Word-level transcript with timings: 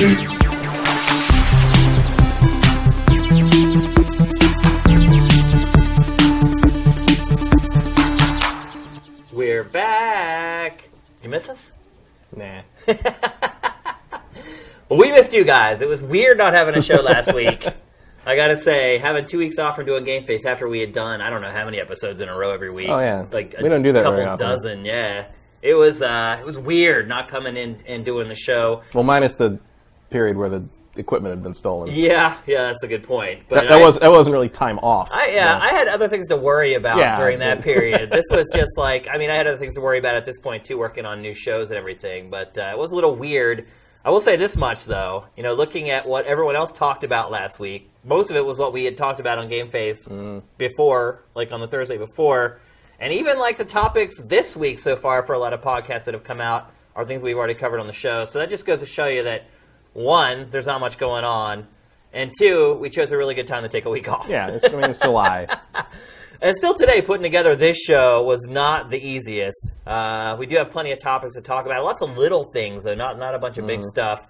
We're 0.00 0.08
back. 9.64 10.88
You 11.22 11.28
miss 11.28 11.50
us? 11.50 11.74
Nah. 12.34 12.62
Well, 14.88 14.98
we 14.98 15.12
missed 15.12 15.32
you 15.34 15.44
guys. 15.44 15.82
It 15.82 15.88
was 15.88 16.02
weird 16.02 16.36
not 16.38 16.52
having 16.54 16.74
a 16.74 16.82
show 16.82 17.00
last 17.02 17.32
week. 17.32 17.64
I 18.26 18.34
gotta 18.34 18.56
say, 18.56 18.98
having 18.98 19.24
two 19.26 19.38
weeks 19.38 19.56
off 19.58 19.76
from 19.76 19.84
doing 19.86 20.02
Game 20.02 20.24
Face 20.24 20.46
after 20.46 20.66
we 20.68 20.80
had 20.80 20.92
done 20.92 21.20
I 21.20 21.28
don't 21.30 21.42
know 21.42 21.50
how 21.52 21.66
many 21.66 21.78
episodes 21.78 22.20
in 22.20 22.28
a 22.28 22.34
row 22.34 22.50
every 22.52 22.70
week. 22.70 22.88
Oh, 22.88 22.98
yeah. 22.98 23.26
like 23.30 23.54
We 23.62 23.68
don't 23.68 23.82
do 23.82 23.92
that 23.92 24.00
a 24.00 24.02
couple 24.02 24.16
very 24.16 24.28
often. 24.30 24.48
dozen. 24.48 24.84
Yeah, 24.84 25.26
it 25.62 25.74
was 25.74 26.02
uh, 26.02 26.38
it 26.40 26.44
was 26.46 26.58
weird 26.58 27.06
not 27.06 27.28
coming 27.28 27.56
in 27.56 27.82
and 27.86 28.04
doing 28.04 28.28
the 28.28 28.34
show. 28.34 28.82
Well, 28.94 29.04
minus 29.04 29.36
the 29.36 29.60
period 30.10 30.36
where 30.36 30.48
the 30.48 30.62
equipment 30.96 31.32
had 31.32 31.42
been 31.42 31.54
stolen. 31.54 31.90
Yeah, 31.94 32.36
yeah, 32.46 32.64
that's 32.64 32.82
a 32.82 32.88
good 32.88 33.04
point. 33.04 33.44
But 33.48 33.54
That, 33.62 33.68
that 33.68 33.80
I- 33.82 33.84
was 33.86 33.98
that 34.00 34.10
wasn't 34.10 34.34
really 34.34 34.48
time 34.48 34.78
off. 34.80 35.08
I, 35.12 35.30
yeah, 35.30 35.56
No. 35.58 35.64
I 35.64 35.68
had 35.70 35.88
other 35.88 36.08
things 36.08 36.26
to 36.28 36.36
worry 36.36 36.74
about 36.74 36.98
Yeah, 36.98 37.16
during 37.16 37.38
that 37.38 37.62
period. 37.62 38.10
This 38.10 38.26
was 38.30 38.50
just 38.54 38.76
like, 38.76 39.06
I 39.10 39.16
mean, 39.16 39.30
I 39.30 39.36
had 39.36 39.46
other 39.46 39.56
things 39.58 39.74
to 39.76 39.80
worry 39.80 39.98
about 39.98 40.16
at 40.16 40.24
this 40.24 40.36
point 40.36 40.64
too, 40.64 40.76
working 40.78 41.06
on 41.06 41.22
new 41.22 41.32
shows 41.34 41.70
and 41.70 41.78
everything. 41.78 42.28
But 42.28 42.58
uh, 42.58 42.70
it 42.72 42.78
was 42.78 42.92
a 42.92 42.94
little 42.96 43.14
weird. 43.14 43.66
I 44.04 44.10
will 44.10 44.20
say 44.20 44.36
this 44.36 44.56
much 44.56 44.84
though, 44.84 45.26
you 45.36 45.42
know, 45.42 45.54
looking 45.54 45.90
at 45.90 46.06
what 46.08 46.26
everyone 46.26 46.56
else 46.56 46.72
talked 46.72 47.04
about 47.04 47.30
last 47.30 47.58
week, 47.60 47.90
most 48.04 48.30
of 48.30 48.36
it 48.36 48.44
was 48.44 48.58
what 48.58 48.72
we 48.72 48.84
had 48.84 48.96
talked 48.96 49.20
about 49.20 49.38
on 49.38 49.48
Game 49.48 49.70
Face 49.70 50.08
Mm. 50.08 50.42
before, 50.58 51.22
like 51.34 51.52
on 51.52 51.60
the 51.60 51.68
Thursday 51.68 51.98
before, 51.98 52.58
and 52.98 53.12
even 53.12 53.38
like 53.38 53.58
the 53.58 53.64
topics 53.64 54.18
this 54.22 54.56
week 54.56 54.78
so 54.78 54.96
far 54.96 55.24
for 55.24 55.34
a 55.34 55.38
lot 55.38 55.52
of 55.52 55.60
podcasts 55.60 56.04
that 56.04 56.14
have 56.14 56.24
come 56.24 56.40
out 56.40 56.72
are 56.96 57.04
things 57.04 57.22
we've 57.22 57.36
already 57.36 57.54
covered 57.54 57.78
on 57.78 57.86
the 57.86 57.92
show. 57.92 58.24
So 58.24 58.38
that 58.40 58.48
just 58.50 58.66
goes 58.66 58.80
to 58.80 58.86
show 58.86 59.06
you 59.06 59.22
that 59.22 59.44
one, 59.92 60.48
there's 60.50 60.66
not 60.66 60.80
much 60.80 60.98
going 60.98 61.24
on. 61.24 61.66
And 62.12 62.32
two, 62.36 62.74
we 62.74 62.90
chose 62.90 63.12
a 63.12 63.16
really 63.16 63.34
good 63.34 63.46
time 63.46 63.62
to 63.62 63.68
take 63.68 63.84
a 63.84 63.90
week 63.90 64.08
off. 64.08 64.26
Yeah, 64.28 64.48
it's, 64.48 64.64
I 64.64 64.68
mean 64.70 64.84
it's 64.84 64.98
July. 64.98 65.46
And 66.42 66.56
still 66.56 66.72
today, 66.72 67.02
putting 67.02 67.22
together 67.22 67.54
this 67.54 67.76
show 67.76 68.22
was 68.22 68.46
not 68.46 68.88
the 68.88 68.96
easiest. 68.98 69.72
Uh, 69.86 70.36
we 70.38 70.46
do 70.46 70.56
have 70.56 70.70
plenty 70.70 70.90
of 70.90 70.98
topics 70.98 71.34
to 71.34 71.42
talk 71.42 71.66
about. 71.66 71.84
Lots 71.84 72.00
of 72.00 72.16
little 72.16 72.44
things, 72.44 72.82
though, 72.82 72.94
not 72.94 73.18
not 73.18 73.34
a 73.34 73.38
bunch 73.38 73.58
of 73.58 73.66
big 73.66 73.82
stuff. 73.82 74.26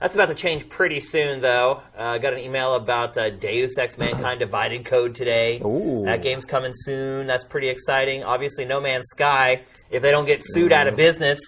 That's 0.00 0.14
about 0.14 0.30
to 0.30 0.34
change 0.34 0.70
pretty 0.70 1.00
soon, 1.00 1.42
though. 1.42 1.82
Uh, 1.94 2.16
got 2.16 2.32
an 2.32 2.38
email 2.38 2.76
about 2.76 3.18
uh, 3.18 3.28
Deus 3.28 3.76
Ex 3.76 3.98
Mankind 3.98 4.38
Divided 4.46 4.86
Code 4.86 5.14
today. 5.14 5.60
Ooh. 5.62 6.04
That 6.06 6.22
game's 6.22 6.46
coming 6.46 6.72
soon. 6.74 7.26
That's 7.26 7.44
pretty 7.44 7.68
exciting. 7.68 8.24
Obviously, 8.24 8.64
No 8.64 8.80
Man's 8.80 9.08
Sky. 9.10 9.60
If 9.90 10.00
they 10.00 10.12
don't 10.12 10.24
get 10.24 10.40
sued 10.42 10.72
out 10.72 10.86
of 10.86 10.96
business, 10.96 11.38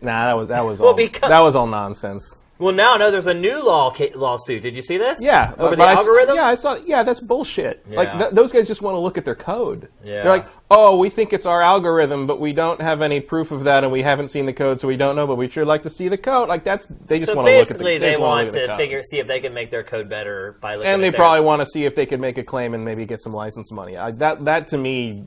Nah, 0.00 0.26
that 0.26 0.36
was 0.36 0.48
that 0.48 0.64
was 0.64 0.80
Well, 0.80 0.88
all 0.88 0.96
because- 0.96 1.28
that 1.28 1.40
was 1.40 1.54
all 1.54 1.68
nonsense. 1.68 2.36
Well, 2.62 2.72
now 2.74 2.94
no, 2.94 3.10
there's 3.10 3.26
a 3.26 3.34
new 3.34 3.62
law 3.64 3.90
ca- 3.90 4.12
lawsuit. 4.14 4.62
Did 4.62 4.76
you 4.76 4.82
see 4.82 4.96
this? 4.96 5.18
Yeah, 5.22 5.54
uh, 5.58 5.64
over 5.64 5.76
the 5.76 5.82
I 5.82 5.94
algorithm. 5.94 6.36
yeah, 6.36 6.46
I 6.46 6.54
saw. 6.54 6.76
Yeah, 6.86 7.02
that's 7.02 7.20
bullshit. 7.20 7.84
Yeah. 7.90 7.96
Like 7.96 8.18
th- 8.18 8.30
those 8.32 8.52
guys 8.52 8.66
just 8.66 8.82
want 8.82 8.94
to 8.94 8.98
look 8.98 9.18
at 9.18 9.24
their 9.24 9.34
code. 9.34 9.88
Yeah. 10.04 10.22
They're 10.22 10.32
like, 10.32 10.46
oh, 10.70 10.96
we 10.96 11.10
think 11.10 11.32
it's 11.32 11.44
our 11.46 11.60
algorithm, 11.60 12.26
but 12.26 12.40
we 12.40 12.52
don't 12.52 12.80
have 12.80 13.02
any 13.02 13.20
proof 13.20 13.50
of 13.50 13.64
that, 13.64 13.84
and 13.84 13.92
we 13.92 14.02
haven't 14.02 14.28
seen 14.28 14.46
the 14.46 14.52
code, 14.52 14.80
so 14.80 14.86
we 14.88 14.96
don't 14.96 15.16
know. 15.16 15.26
But 15.26 15.36
we 15.36 15.48
sure 15.48 15.64
like 15.64 15.82
to 15.82 15.90
see 15.90 16.08
the 16.08 16.18
code. 16.18 16.48
Like 16.48 16.64
that's 16.64 16.86
they 17.06 17.18
just 17.18 17.30
So 17.32 17.36
want 17.36 17.48
to 17.48 17.52
look 17.58 17.62
at 17.62 17.68
the. 17.68 17.74
basically, 17.74 17.98
they 17.98 18.10
just 18.10 18.20
wanna 18.20 18.42
want 18.44 18.52
the 18.52 18.66
code. 18.66 18.76
figure, 18.78 19.02
see 19.02 19.18
if 19.18 19.26
they 19.26 19.40
can 19.40 19.52
make 19.52 19.70
their 19.70 19.82
code 19.82 20.08
better 20.08 20.56
by 20.60 20.76
looking 20.76 20.90
and 20.90 21.02
they 21.02 21.10
probably 21.10 21.40
want 21.42 21.60
to 21.60 21.66
see 21.66 21.84
if 21.84 21.94
they 21.96 22.06
could 22.06 22.20
make 22.20 22.38
a 22.38 22.44
claim 22.44 22.74
and 22.74 22.84
maybe 22.84 23.04
get 23.04 23.20
some 23.20 23.34
license 23.34 23.72
money. 23.72 23.96
I, 23.96 24.12
that 24.12 24.44
that 24.44 24.66
to 24.68 24.78
me, 24.78 25.26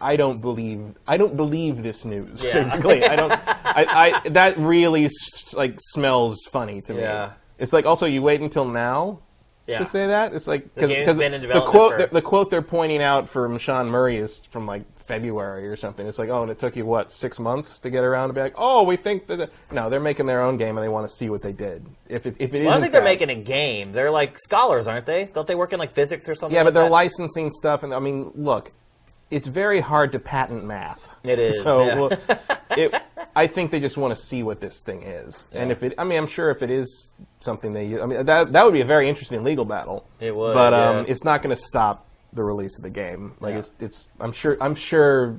I 0.00 0.16
don't 0.16 0.40
believe. 0.40 0.94
I 1.06 1.16
don't 1.16 1.36
believe 1.36 1.82
this 1.82 2.04
news. 2.04 2.44
Yeah. 2.44 2.62
Basically, 2.62 3.04
I 3.04 3.16
don't. 3.16 3.32
I, 3.32 4.20
I 4.24 4.28
that 4.30 4.56
really 4.58 5.08
like 5.54 5.78
smells 5.80 6.38
funny 6.50 6.80
to 6.82 6.94
me. 6.94 7.00
Yeah. 7.00 7.32
It's 7.58 7.72
like 7.72 7.86
also 7.86 8.06
you 8.06 8.22
wait 8.22 8.40
until 8.40 8.64
now 8.64 9.20
yeah. 9.66 9.78
to 9.78 9.84
say 9.84 10.06
that. 10.06 10.34
It's 10.34 10.46
like 10.46 10.74
The 10.74 10.88
game's 10.88 11.18
been 11.18 11.34
in 11.34 11.42
the 11.42 11.60
quote 11.60 11.92
for- 11.92 11.98
the, 11.98 12.06
the 12.14 12.22
quote 12.22 12.50
they're 12.50 12.62
pointing 12.62 13.02
out 13.02 13.28
from 13.28 13.58
Sean 13.58 13.88
Murray 13.88 14.16
is 14.16 14.44
from 14.50 14.66
like 14.66 14.82
February 15.04 15.68
or 15.68 15.76
something. 15.76 16.06
It's 16.06 16.18
like 16.18 16.28
oh, 16.28 16.42
and 16.42 16.50
it 16.50 16.58
took 16.58 16.76
you 16.76 16.86
what 16.86 17.10
six 17.10 17.38
months 17.38 17.78
to 17.80 17.90
get 17.90 18.04
around 18.04 18.28
to 18.28 18.34
be 18.34 18.40
like 18.40 18.54
oh, 18.56 18.84
we 18.84 18.96
think 18.96 19.26
that 19.26 19.50
no, 19.72 19.90
they're 19.90 20.00
making 20.00 20.26
their 20.26 20.42
own 20.42 20.56
game 20.56 20.76
and 20.76 20.84
they 20.84 20.88
want 20.88 21.08
to 21.08 21.14
see 21.14 21.28
what 21.28 21.42
they 21.42 21.52
did. 21.52 21.84
If 22.08 22.26
it 22.26 22.36
if 22.38 22.54
it 22.54 22.60
is 22.60 22.64
Well, 22.66 22.74
I 22.74 22.76
in 22.76 22.82
think 22.82 22.92
they're 22.92 23.02
making 23.02 23.30
a 23.30 23.34
game. 23.34 23.92
They're 23.92 24.10
like 24.10 24.38
scholars, 24.38 24.86
aren't 24.86 25.06
they? 25.06 25.24
Don't 25.24 25.46
they 25.46 25.54
work 25.54 25.72
in 25.72 25.78
like 25.78 25.94
physics 25.94 26.28
or 26.28 26.34
something? 26.34 26.54
Yeah, 26.54 26.62
like 26.62 26.68
but 26.68 26.74
they're 26.74 26.88
that? 26.88 26.92
licensing 26.92 27.50
stuff, 27.50 27.82
and 27.82 27.92
I 27.92 27.98
mean, 27.98 28.30
look, 28.34 28.72
it's 29.30 29.46
very 29.46 29.80
hard 29.80 30.12
to 30.12 30.18
patent 30.18 30.64
math. 30.64 31.06
It 31.24 31.38
is, 31.38 31.62
So, 31.62 31.86
yeah. 31.86 31.94
well, 31.98 32.18
it, 32.70 32.94
I 33.36 33.46
think 33.46 33.70
they 33.70 33.80
just 33.80 33.96
want 33.96 34.16
to 34.16 34.22
see 34.22 34.42
what 34.42 34.60
this 34.60 34.80
thing 34.82 35.02
is, 35.02 35.46
and 35.52 35.70
if 35.70 35.82
it, 35.82 35.94
I 35.98 36.04
mean, 36.04 36.18
I'm 36.18 36.26
sure 36.26 36.50
if 36.50 36.62
it 36.62 36.70
is 36.70 37.10
something 37.40 37.72
they, 37.72 37.84
use- 37.86 38.00
I 38.02 38.06
mean, 38.06 38.24
that 38.24 38.52
that 38.52 38.64
would 38.64 38.72
be 38.74 38.80
a 38.80 38.84
very 38.86 39.08
interesting 39.08 39.42
legal 39.44 39.64
battle. 39.64 40.06
It 40.20 40.34
would, 40.34 40.54
but 40.54 40.72
um, 40.74 41.04
it's 41.08 41.24
not 41.24 41.42
going 41.42 41.54
to 41.54 41.60
stop 41.62 42.06
the 42.32 42.42
release 42.42 42.76
of 42.76 42.82
the 42.82 42.90
game. 42.90 43.32
Like 43.40 43.52
Yeah. 43.54 43.58
it's, 43.60 43.70
it's, 43.80 44.06
I'm 44.20 44.32
sure, 44.32 44.56
I'm 44.60 44.74
sure, 44.74 45.36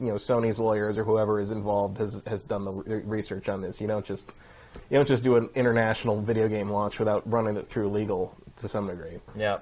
you 0.00 0.08
know, 0.08 0.14
Sony's 0.14 0.58
lawyers 0.58 0.96
or 0.98 1.04
whoever 1.04 1.40
is 1.40 1.50
involved 1.50 1.98
has 1.98 2.22
has 2.26 2.42
done 2.42 2.64
the 2.64 2.72
research 2.72 3.48
on 3.48 3.60
this. 3.60 3.80
You 3.80 3.86
don't 3.86 4.04
just, 4.06 4.32
you 4.90 4.96
don't 4.96 5.08
just 5.08 5.22
do 5.24 5.36
an 5.36 5.48
international 5.54 6.20
video 6.20 6.48
game 6.48 6.70
launch 6.70 6.98
without 6.98 7.28
running 7.30 7.56
it 7.56 7.68
through 7.68 7.88
legal 7.90 8.34
to 8.56 8.68
some 8.68 8.86
degree. 8.86 9.18
Yeah. 9.36 9.58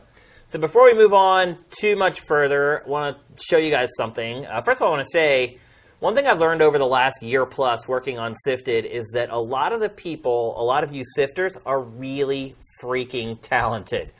So 0.50 0.58
before 0.58 0.86
we 0.86 0.94
move 0.94 1.14
on 1.14 1.58
too 1.70 1.94
much 1.94 2.22
further, 2.22 2.82
I 2.84 2.88
want 2.88 3.16
to 3.36 3.40
show 3.40 3.56
you 3.56 3.70
guys 3.70 3.90
something. 3.96 4.44
Uh, 4.46 4.60
first 4.62 4.80
of 4.80 4.82
all, 4.82 4.88
I 4.88 4.96
want 4.96 5.06
to 5.06 5.12
say 5.12 5.58
one 6.00 6.16
thing 6.16 6.26
I've 6.26 6.40
learned 6.40 6.60
over 6.60 6.76
the 6.76 6.88
last 6.88 7.22
year 7.22 7.46
plus 7.46 7.86
working 7.86 8.18
on 8.18 8.34
Sifted 8.34 8.84
is 8.84 9.12
that 9.14 9.30
a 9.30 9.38
lot 9.38 9.72
of 9.72 9.78
the 9.78 9.88
people, 9.88 10.60
a 10.60 10.64
lot 10.64 10.82
of 10.82 10.92
you 10.92 11.04
sifters, 11.04 11.56
are 11.64 11.80
really 11.80 12.56
freaking 12.82 13.40
talented. 13.40 14.10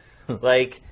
like, 0.41 0.83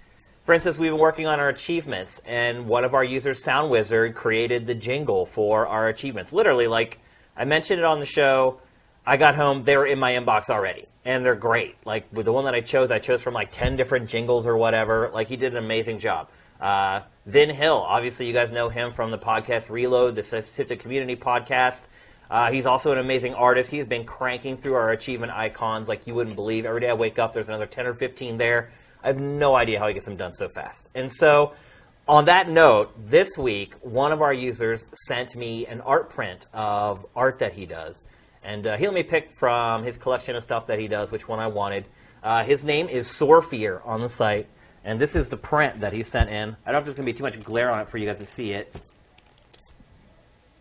for 0.44 0.54
instance, 0.54 0.76
we've 0.76 0.90
been 0.90 0.98
working 0.98 1.28
on 1.28 1.38
our 1.38 1.50
achievements, 1.50 2.20
and 2.26 2.66
one 2.66 2.82
of 2.82 2.94
our 2.94 3.04
users, 3.04 3.44
Sound 3.44 3.70
Wizard, 3.70 4.16
created 4.16 4.66
the 4.66 4.74
jingle 4.74 5.24
for 5.24 5.68
our 5.68 5.86
achievements. 5.86 6.32
Literally, 6.32 6.66
like 6.66 6.98
I 7.36 7.44
mentioned 7.44 7.78
it 7.78 7.84
on 7.84 8.00
the 8.00 8.06
show. 8.06 8.60
I 9.08 9.16
got 9.16 9.36
home, 9.36 9.64
they 9.64 9.74
were 9.74 9.86
in 9.86 9.98
my 9.98 10.12
inbox 10.12 10.50
already, 10.50 10.84
and 11.06 11.24
they're 11.24 11.34
great. 11.34 11.76
Like 11.86 12.04
with 12.12 12.26
the 12.26 12.32
one 12.32 12.44
that 12.44 12.54
I 12.54 12.60
chose, 12.60 12.90
I 12.90 12.98
chose 12.98 13.22
from 13.22 13.32
like 13.32 13.50
ten 13.50 13.74
different 13.74 14.10
jingles 14.10 14.46
or 14.46 14.54
whatever. 14.58 15.10
Like 15.14 15.28
he 15.28 15.36
did 15.36 15.52
an 15.52 15.64
amazing 15.64 15.98
job. 15.98 16.28
Uh, 16.60 17.00
Vin 17.24 17.48
Hill, 17.48 17.82
obviously 17.88 18.26
you 18.26 18.34
guys 18.34 18.52
know 18.52 18.68
him 18.68 18.92
from 18.92 19.10
the 19.10 19.16
podcast 19.16 19.70
Reload, 19.70 20.14
the 20.14 20.22
Sifted 20.22 20.78
Community 20.80 21.16
podcast. 21.16 21.88
Uh, 22.30 22.50
he's 22.50 22.66
also 22.66 22.92
an 22.92 22.98
amazing 22.98 23.32
artist. 23.32 23.70
He's 23.70 23.86
been 23.86 24.04
cranking 24.04 24.58
through 24.58 24.74
our 24.74 24.90
achievement 24.90 25.32
icons 25.32 25.88
like 25.88 26.06
you 26.06 26.14
wouldn't 26.14 26.36
believe. 26.36 26.66
Every 26.66 26.82
day 26.82 26.90
I 26.90 26.92
wake 26.92 27.18
up, 27.18 27.32
there's 27.32 27.48
another 27.48 27.64
ten 27.64 27.86
or 27.86 27.94
fifteen 27.94 28.36
there. 28.36 28.70
I 29.02 29.06
have 29.06 29.18
no 29.18 29.54
idea 29.54 29.78
how 29.78 29.88
he 29.88 29.94
gets 29.94 30.04
them 30.04 30.16
done 30.16 30.34
so 30.34 30.50
fast. 30.50 30.90
And 30.94 31.10
so, 31.10 31.54
on 32.06 32.26
that 32.26 32.50
note, 32.50 32.92
this 33.08 33.38
week, 33.38 33.72
one 33.80 34.12
of 34.12 34.20
our 34.20 34.34
users 34.34 34.84
sent 34.92 35.34
me 35.34 35.64
an 35.64 35.80
art 35.80 36.10
print 36.10 36.46
of 36.52 37.06
art 37.16 37.38
that 37.38 37.54
he 37.54 37.64
does. 37.64 38.02
And 38.42 38.66
uh, 38.66 38.76
he 38.76 38.86
let 38.86 38.94
me 38.94 39.02
pick 39.02 39.30
from 39.32 39.82
his 39.82 39.96
collection 39.96 40.36
of 40.36 40.42
stuff 40.42 40.66
that 40.68 40.78
he 40.78 40.88
does 40.88 41.10
which 41.10 41.28
one 41.28 41.38
I 41.38 41.48
wanted. 41.48 41.84
Uh, 42.22 42.44
his 42.44 42.64
name 42.64 42.88
is 42.88 43.06
Sorfear 43.06 43.84
on 43.86 44.00
the 44.00 44.08
site. 44.08 44.46
And 44.84 44.98
this 44.98 45.14
is 45.16 45.28
the 45.28 45.36
print 45.36 45.80
that 45.80 45.92
he 45.92 46.02
sent 46.02 46.30
in. 46.30 46.56
I 46.64 46.72
don't 46.72 46.72
know 46.72 46.78
if 46.78 46.84
there's 46.84 46.96
going 46.96 47.06
to 47.06 47.12
be 47.12 47.16
too 47.16 47.24
much 47.24 47.42
glare 47.42 47.70
on 47.70 47.80
it 47.80 47.88
for 47.88 47.98
you 47.98 48.06
guys 48.06 48.18
to 48.20 48.26
see 48.26 48.52
it. 48.52 48.74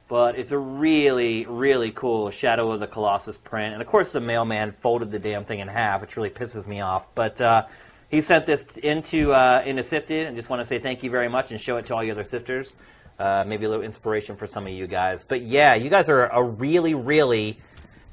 But 0.08 0.38
it's 0.38 0.52
a 0.52 0.58
really, 0.58 1.46
really 1.46 1.92
cool 1.92 2.30
Shadow 2.30 2.72
of 2.72 2.80
the 2.80 2.88
Colossus 2.88 3.38
print. 3.38 3.74
And 3.74 3.82
of 3.82 3.88
course, 3.88 4.14
the 4.14 4.22
mailman 4.22 4.72
folded 4.72 5.12
the 5.12 5.20
damn 5.20 5.44
thing 5.44 5.60
in 5.60 5.68
half, 5.68 6.02
which 6.02 6.16
really 6.16 6.30
pisses 6.30 6.66
me 6.66 6.82
off. 6.82 7.14
But 7.14 7.40
uh, 7.42 7.66
he 8.10 8.22
sent 8.22 8.46
this 8.46 8.78
into 8.78 9.34
uh, 9.34 9.64
into 9.66 9.84
Sifted, 9.84 10.28
and 10.28 10.36
just 10.38 10.50
want 10.50 10.62
to 10.62 10.66
say 10.66 10.80
thank 10.80 11.04
you 11.04 11.10
very 11.10 11.28
much 11.28 11.52
and 11.52 11.60
show 11.60 11.78
it 11.78 11.86
to 11.88 11.96
all 11.96 12.04
your 12.04 12.14
other 12.14 12.24
sifters. 12.24 12.78
Uh, 13.20 13.44
maybe 13.46 13.66
a 13.66 13.70
little 13.70 13.84
inspiration 13.84 14.36
for 14.36 14.48
some 14.48 14.66
of 14.66 14.72
you 14.72 14.88
guys. 14.88 15.24
But 15.24 15.42
yeah, 15.42 15.76
you 15.76 15.90
guys 15.90 16.08
are 16.08 16.28
a 16.28 16.42
really, 16.42 16.94
really 16.94 17.60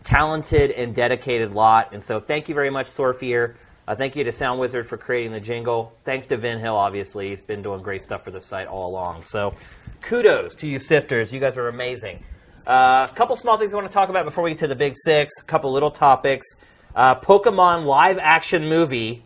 talented 0.05 0.71
and 0.71 0.95
dedicated 0.95 1.53
lot. 1.53 1.93
And 1.93 2.03
so 2.03 2.21
thank 2.21 2.49
you 2.49 2.55
very 2.55 2.71
much, 2.71 2.87
Sorfier. 2.87 3.55
Uh, 3.89 3.95
thank 3.95 4.17
you 4.17 4.25
to 4.25 4.33
Sound 4.33 4.61
Wizard 4.61 4.87
for 4.87 4.97
creating 4.97 5.33
the 5.33 5.41
jingle. 5.41 5.93
Thanks 6.05 6.27
to 6.29 6.37
Vin 6.37 6.59
Hill, 6.59 6.77
obviously. 6.77 7.31
He's 7.31 7.43
been 7.43 7.63
doing 7.63 7.83
great 7.83 8.03
stuff 8.03 8.25
for 8.25 8.31
the 8.31 8.41
site 8.41 8.67
all 8.67 8.89
along. 8.89 9.25
So 9.25 9.55
kudos 10.03 10.55
to 10.57 10.69
you 10.69 10.79
sifters. 10.79 11.33
You 11.33 11.41
guys 11.41 11.57
are 11.59 11.69
amazing. 11.69 12.23
Uh, 12.67 13.09
a 13.11 13.15
couple 13.15 13.37
small 13.37 13.59
things 13.59 13.73
I 13.73 13.77
want 13.77 13.89
to 13.89 13.93
talk 13.93 14.09
about 14.09 14.25
before 14.25 14.45
we 14.45 14.51
get 14.51 14.61
to 14.61 14.69
the 14.69 14.77
big 14.77 14.95
six. 14.97 15.35
A 15.41 15.45
couple 15.45 15.71
little 15.73 15.91
topics. 15.91 16.47
Uh, 16.95 17.15
Pokemon 17.15 17.85
live 17.85 18.19
action 18.19 18.69
movie 18.69 19.23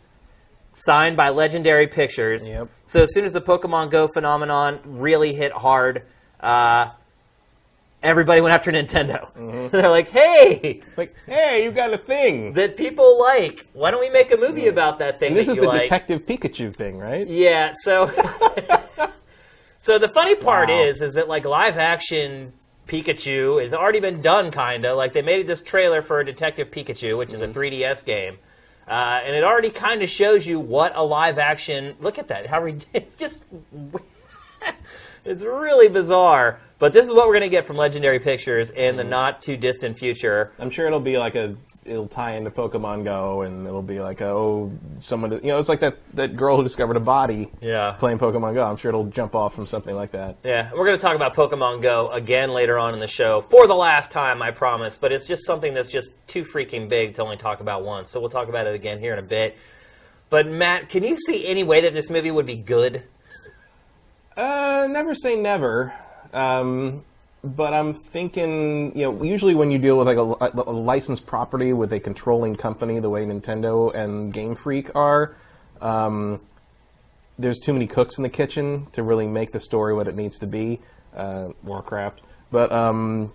signed 0.74 1.16
by 1.16 1.28
Legendary 1.28 1.86
Pictures. 1.86 2.46
Yep. 2.46 2.68
So 2.86 3.02
as 3.02 3.12
soon 3.12 3.24
as 3.24 3.32
the 3.32 3.40
Pokemon 3.40 3.90
Go 3.90 4.08
phenomenon 4.08 4.80
really 4.84 5.34
hit 5.34 5.52
hard, 5.52 6.04
uh, 6.40 6.90
everybody 8.02 8.40
went 8.40 8.54
after 8.54 8.70
Nintendo. 8.72 9.32
Mm-hmm. 9.34 9.68
They're 9.76 9.90
like, 9.90 10.08
"Hey, 10.10 10.80
It's 10.86 10.98
like, 10.98 11.14
hey, 11.26 11.64
you 11.64 11.70
got 11.70 11.92
a 11.92 11.98
thing. 11.98 12.52
that 12.54 12.76
people 12.76 13.18
like. 13.20 13.66
Why 13.72 13.90
don't 13.90 14.00
we 14.00 14.10
make 14.10 14.32
a 14.32 14.36
movie 14.36 14.62
mm. 14.62 14.70
about 14.70 14.98
that 15.00 15.20
thing 15.20 15.28
And 15.28 15.36
this 15.36 15.46
that 15.46 15.52
is 15.52 15.56
you 15.56 15.62
the 15.62 15.68
like?" 15.68 15.82
Detective 15.82 16.26
Pikachu 16.26 16.74
thing, 16.74 16.98
right? 16.98 17.26
Yeah, 17.26 17.72
so 17.74 18.06
so 19.78 19.98
the 19.98 20.08
funny 20.08 20.34
part 20.34 20.68
Wow. 20.68 20.80
is 20.82 21.00
is 21.00 21.14
that 21.14 21.28
like 21.28 21.44
live 21.44 21.76
action 21.76 22.52
Pikachu 22.88 23.62
has 23.62 23.74
already 23.74 24.00
been 24.00 24.20
done, 24.20 24.50
kind 24.50 24.84
of. 24.84 24.96
Like, 24.96 25.12
they 25.12 25.22
made 25.22 25.46
this 25.46 25.60
trailer 25.60 26.02
for 26.02 26.24
Detective 26.24 26.70
Pikachu, 26.70 27.18
which 27.18 27.32
is 27.32 27.40
a 27.40 27.46
mm-hmm. 27.46 27.58
3DS 27.58 28.04
game. 28.04 28.38
Uh, 28.88 29.20
and 29.22 29.36
it 29.36 29.44
already 29.44 29.70
kind 29.70 30.02
of 30.02 30.08
shows 30.08 30.46
you 30.46 30.58
what 30.58 30.96
a 30.96 31.02
live 31.02 31.38
action. 31.38 31.94
Look 32.00 32.18
at 32.18 32.28
that. 32.28 32.46
How 32.46 32.62
rid- 32.62 32.86
It's 32.94 33.14
just. 33.14 33.44
it's 35.24 35.42
really 35.42 35.88
bizarre. 35.88 36.58
But 36.78 36.92
this 36.92 37.08
is 37.08 37.12
what 37.12 37.26
we're 37.26 37.34
going 37.34 37.42
to 37.42 37.48
get 37.48 37.66
from 37.66 37.76
Legendary 37.76 38.20
Pictures 38.20 38.70
in 38.70 38.96
the 38.96 39.04
not 39.04 39.40
too 39.42 39.56
distant 39.56 39.98
future. 39.98 40.52
I'm 40.58 40.70
sure 40.70 40.86
it'll 40.86 41.00
be 41.00 41.18
like 41.18 41.34
a 41.34 41.56
it'll 41.84 42.06
tie 42.06 42.36
into 42.36 42.50
Pokemon 42.50 43.02
Go, 43.02 43.42
and 43.42 43.66
it'll 43.66 43.80
be 43.82 43.98
like 43.98 44.20
oh 44.20 44.70
someone 44.98 45.32
you 45.32 45.40
know 45.44 45.58
it's 45.58 45.70
like 45.70 45.80
that 45.80 45.96
that 46.14 46.36
girl 46.36 46.56
who 46.58 46.62
discovered 46.62 46.96
a 46.96 47.00
body 47.00 47.48
Yeah. 47.62 47.96
playing 47.98 48.18
Pokemon 48.18 48.54
Go. 48.54 48.62
I'm 48.62 48.76
sure 48.76 48.90
it'll 48.90 49.06
jump 49.06 49.34
off 49.34 49.54
from 49.54 49.66
something 49.66 49.94
like 49.96 50.12
that. 50.12 50.36
Yeah, 50.44 50.70
we're 50.72 50.84
going 50.84 50.98
to 50.98 51.02
talk 51.02 51.16
about 51.16 51.34
Pokemon 51.34 51.82
Go 51.82 52.10
again 52.10 52.50
later 52.52 52.78
on 52.78 52.94
in 52.94 53.00
the 53.00 53.06
show 53.08 53.40
for 53.40 53.66
the 53.66 53.74
last 53.74 54.10
time, 54.12 54.40
I 54.42 54.50
promise. 54.50 54.96
But 54.96 55.10
it's 55.12 55.26
just 55.26 55.46
something 55.46 55.72
that's 55.74 55.88
just 55.88 56.10
too 56.28 56.44
freaking 56.44 56.88
big 56.88 57.14
to 57.14 57.22
only 57.22 57.38
talk 57.38 57.60
about 57.60 57.84
once. 57.84 58.10
So 58.10 58.20
we'll 58.20 58.30
talk 58.30 58.48
about 58.48 58.66
it 58.66 58.74
again 58.74 59.00
here 59.00 59.14
in 59.14 59.18
a 59.18 59.22
bit. 59.22 59.56
But 60.30 60.46
Matt, 60.46 60.90
can 60.90 61.02
you 61.02 61.16
see 61.18 61.46
any 61.46 61.64
way 61.64 61.80
that 61.80 61.94
this 61.94 62.10
movie 62.10 62.30
would 62.30 62.46
be 62.46 62.54
good? 62.56 63.02
Uh, 64.36 64.86
never 64.90 65.14
say 65.14 65.34
never. 65.36 65.92
Um, 66.32 67.04
but 67.44 67.72
I'm 67.72 67.94
thinking, 67.94 68.96
you 68.96 69.04
know, 69.04 69.22
usually 69.22 69.54
when 69.54 69.70
you 69.70 69.78
deal 69.78 69.96
with 69.98 70.06
like 70.06 70.16
a, 70.16 70.60
a 70.60 70.72
licensed 70.72 71.26
property 71.26 71.72
with 71.72 71.92
a 71.92 72.00
controlling 72.00 72.56
company, 72.56 72.98
the 72.98 73.10
way 73.10 73.24
Nintendo 73.24 73.94
and 73.94 74.32
Game 74.32 74.54
Freak 74.54 74.94
are, 74.96 75.34
um, 75.80 76.40
there's 77.38 77.60
too 77.60 77.72
many 77.72 77.86
cooks 77.86 78.18
in 78.18 78.24
the 78.24 78.28
kitchen 78.28 78.86
to 78.92 79.02
really 79.02 79.26
make 79.26 79.52
the 79.52 79.60
story 79.60 79.94
what 79.94 80.08
it 80.08 80.16
needs 80.16 80.38
to 80.40 80.46
be. 80.46 80.80
Uh, 81.14 81.48
Warcraft, 81.64 82.20
but 82.52 82.70
um, 82.70 83.32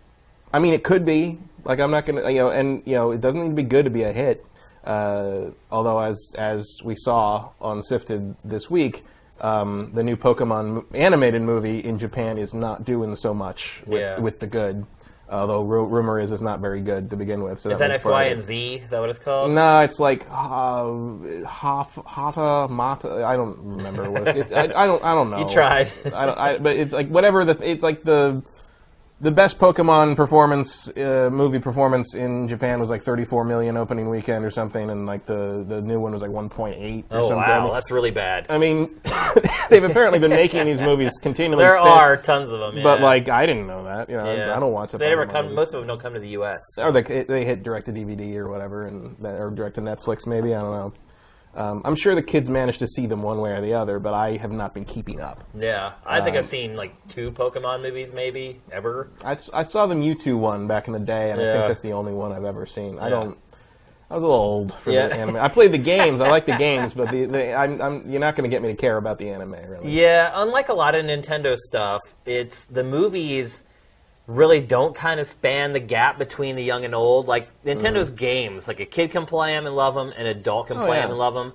I 0.53 0.59
mean, 0.59 0.73
it 0.73 0.83
could 0.83 1.05
be. 1.05 1.39
Like, 1.65 1.79
I'm 1.79 1.91
not 1.91 2.05
gonna, 2.05 2.29
you 2.29 2.37
know, 2.37 2.49
and 2.49 2.83
you 2.85 2.93
know, 2.93 3.11
it 3.11 3.19
doesn't 3.19 3.41
need 3.41 3.49
to 3.49 3.55
be 3.55 3.63
good 3.63 3.85
to 3.85 3.91
be 3.91 4.03
a 4.03 4.11
hit. 4.11 4.45
Uh, 4.83 5.51
although, 5.71 5.99
as 5.99 6.33
as 6.37 6.77
we 6.83 6.95
saw 6.95 7.49
on 7.59 7.81
Sifted 7.81 8.35
this 8.45 8.69
week, 8.69 9.03
um, 9.43 9.91
the 9.93 10.03
new 10.03 10.15
Pokemon 10.15 10.85
animated 10.95 11.41
movie 11.41 11.79
in 11.79 11.99
Japan 11.99 12.37
is 12.37 12.53
not 12.53 12.85
doing 12.85 13.15
so 13.15 13.33
much 13.33 13.81
with, 13.85 13.99
Yeah. 14.01 14.19
with 14.19 14.39
the 14.39 14.47
good. 14.47 14.85
Although 15.29 15.63
ru- 15.63 15.85
rumor 15.85 16.19
is 16.19 16.31
it's 16.31 16.41
not 16.41 16.59
very 16.59 16.81
good 16.81 17.09
to 17.09 17.15
begin 17.15 17.41
with. 17.43 17.57
So 17.59 17.71
Is 17.71 17.79
that 17.79 17.89
X, 17.91 18.05
Y, 18.05 18.23
and 18.25 18.41
Z? 18.41 18.75
Is 18.83 18.89
that 18.91 18.99
what 18.99 19.09
it's 19.09 19.17
called? 19.17 19.51
No, 19.51 19.79
it's 19.79 19.99
like 19.99 20.27
uh, 20.29 21.45
Haf, 21.47 21.95
Hata 22.05 22.67
Mata. 22.71 23.25
I 23.25 23.35
don't 23.35 23.57
remember 23.57 24.11
what 24.11 24.27
it's. 24.27 24.51
it's 24.51 24.51
I, 24.51 24.63
I 24.83 24.85
don't. 24.85 25.03
I 25.03 25.13
don't 25.13 25.29
know. 25.31 25.39
You 25.39 25.49
tried. 25.49 25.91
I 26.13 26.25
don't. 26.25 26.37
I, 26.37 26.57
but 26.57 26.75
it's 26.75 26.93
like 26.93 27.07
whatever 27.07 27.45
the. 27.45 27.57
It's 27.67 27.81
like 27.83 28.03
the. 28.03 28.43
The 29.23 29.31
best 29.31 29.57
Pokemon 29.57 30.17
performance, 30.17 30.89
uh, 30.97 31.29
movie 31.31 31.57
performance 31.59 32.13
in 32.13 32.49
Japan 32.49 32.81
was 32.81 32.89
like 32.89 33.03
34 33.03 33.45
million 33.45 33.77
opening 33.77 34.09
weekend 34.09 34.43
or 34.43 34.51
something, 34.51 34.89
and 34.89 35.05
like 35.05 35.25
the, 35.25 35.63
the 35.65 35.81
new 35.81 35.97
one 35.97 36.11
was 36.11 36.21
like 36.21 36.29
1.8 36.31 37.05
or 37.09 37.19
Oh 37.19 37.29
something. 37.29 37.37
wow, 37.37 37.71
that's 37.71 37.89
really 37.89 38.11
bad. 38.11 38.45
I 38.49 38.57
mean, 38.57 38.99
they've 39.69 39.83
apparently 39.83 40.19
been 40.19 40.31
making 40.31 40.65
these 40.65 40.81
movies 40.81 41.13
continually. 41.21 41.63
There 41.63 41.77
are 41.79 42.17
tons 42.17 42.51
of 42.51 42.59
them, 42.59 42.75
yeah. 42.77 42.83
but 42.83 42.99
like 42.99 43.29
I 43.29 43.45
didn't 43.45 43.65
know 43.65 43.85
that. 43.85 44.09
You 44.09 44.17
know, 44.17 44.29
Yeah. 44.35 44.55
I 44.55 44.59
don't 44.59 44.73
watch. 44.73 44.91
the 44.91 44.97
They 44.97 45.09
never 45.09 45.25
come. 45.25 45.45
movies. 45.45 45.55
Most 45.55 45.73
of 45.73 45.79
them 45.79 45.87
don't 45.87 46.01
come 46.01 46.13
to 46.15 46.19
the 46.19 46.29
U.S. 46.29 46.59
so- 46.73 46.83
or 46.87 46.91
they 46.91 47.23
they 47.23 47.45
hit 47.45 47.63
direct 47.63 47.85
to 47.85 47.93
DVD 47.93 48.35
or 48.35 48.49
whatever, 48.49 48.87
and 48.87 49.15
or 49.25 49.49
direct 49.51 49.75
to 49.75 49.81
Netflix 49.81 50.27
maybe. 50.27 50.53
I 50.53 50.59
don't 50.61 50.71
know. 50.73 50.93
Um, 51.55 51.81
I'm 51.85 51.95
sure 51.95 52.15
the 52.15 52.23
kids 52.23 52.49
managed 52.49 52.79
to 52.79 52.87
see 52.87 53.05
them 53.05 53.21
one 53.21 53.39
way 53.39 53.51
or 53.51 53.61
the 53.61 53.73
other, 53.75 53.99
but 53.99 54.13
I 54.13 54.37
have 54.37 54.51
not 54.51 54.73
been 54.73 54.85
keeping 54.85 55.21
up. 55.21 55.43
Yeah, 55.57 55.93
I 56.05 56.19
think 56.21 56.35
Um, 56.35 56.39
I've 56.39 56.47
seen 56.47 56.75
like 56.75 56.93
two 57.09 57.31
Pokemon 57.31 57.81
movies, 57.83 58.11
maybe 58.11 58.59
ever. 58.71 59.09
I, 59.23 59.37
I 59.53 59.63
saw 59.63 59.85
the 59.85 59.93
Mewtwo 59.95 60.37
one 60.37 60.67
back 60.67 60.87
in 60.87 60.93
the 60.93 60.99
day, 60.99 61.31
and 61.31 61.39
I 61.39 61.43
think 61.53 61.67
that's 61.67 61.81
the 61.81 61.93
only 61.93 62.11
one 62.13 62.31
I've 62.31 62.45
ever 62.45 62.65
seen. 62.65 62.97
I 62.99 63.09
don't. 63.09 63.37
I 64.09 64.15
was 64.15 64.23
a 64.23 64.27
little 64.27 64.41
old 64.43 64.73
for 64.75 64.91
Yeah. 64.91 65.07
the 65.07 65.15
anime. 65.15 65.35
I 65.37 65.47
played 65.47 65.71
the 65.71 65.77
games. 65.95 66.21
I 66.21 66.29
like 66.29 66.45
the 66.45 66.57
games, 66.57 66.93
but 66.93 67.09
the, 67.09 67.25
the 67.25 67.53
I'm, 67.53 67.81
I'm 67.81 68.09
you're 68.09 68.19
not 68.19 68.35
going 68.35 68.49
to 68.49 68.53
get 68.53 68.61
me 68.61 68.69
to 68.69 68.75
care 68.75 68.97
about 68.97 69.17
the 69.19 69.29
anime 69.29 69.55
really. 69.69 69.89
Yeah, 69.91 70.31
unlike 70.35 70.69
a 70.69 70.73
lot 70.73 70.93
of 70.95 71.05
Nintendo 71.05 71.57
stuff, 71.57 72.15
it's 72.25 72.65
the 72.65 72.83
movies 72.83 73.63
really 74.27 74.61
don't 74.61 74.95
kind 74.95 75.19
of 75.19 75.27
span 75.27 75.73
the 75.73 75.79
gap 75.79 76.17
between 76.17 76.55
the 76.55 76.63
young 76.63 76.85
and 76.85 76.95
old. 76.95 77.27
Like 77.27 77.49
Nintendo's 77.63 78.09
games, 78.09 78.67
like 78.67 78.79
a 78.79 78.85
kid 78.85 79.11
can 79.11 79.25
play 79.25 79.51
them 79.53 79.65
and 79.65 79.75
love 79.75 79.95
them, 79.95 80.13
and 80.17 80.27
an 80.27 80.37
adult 80.37 80.67
can 80.67 80.77
Mm. 80.77 80.83
Oh, 80.83 80.85
play 80.87 80.97
yeah. 80.97 81.01
them 81.03 81.11
and 81.11 81.19
love 81.19 81.33
them. 81.33 81.53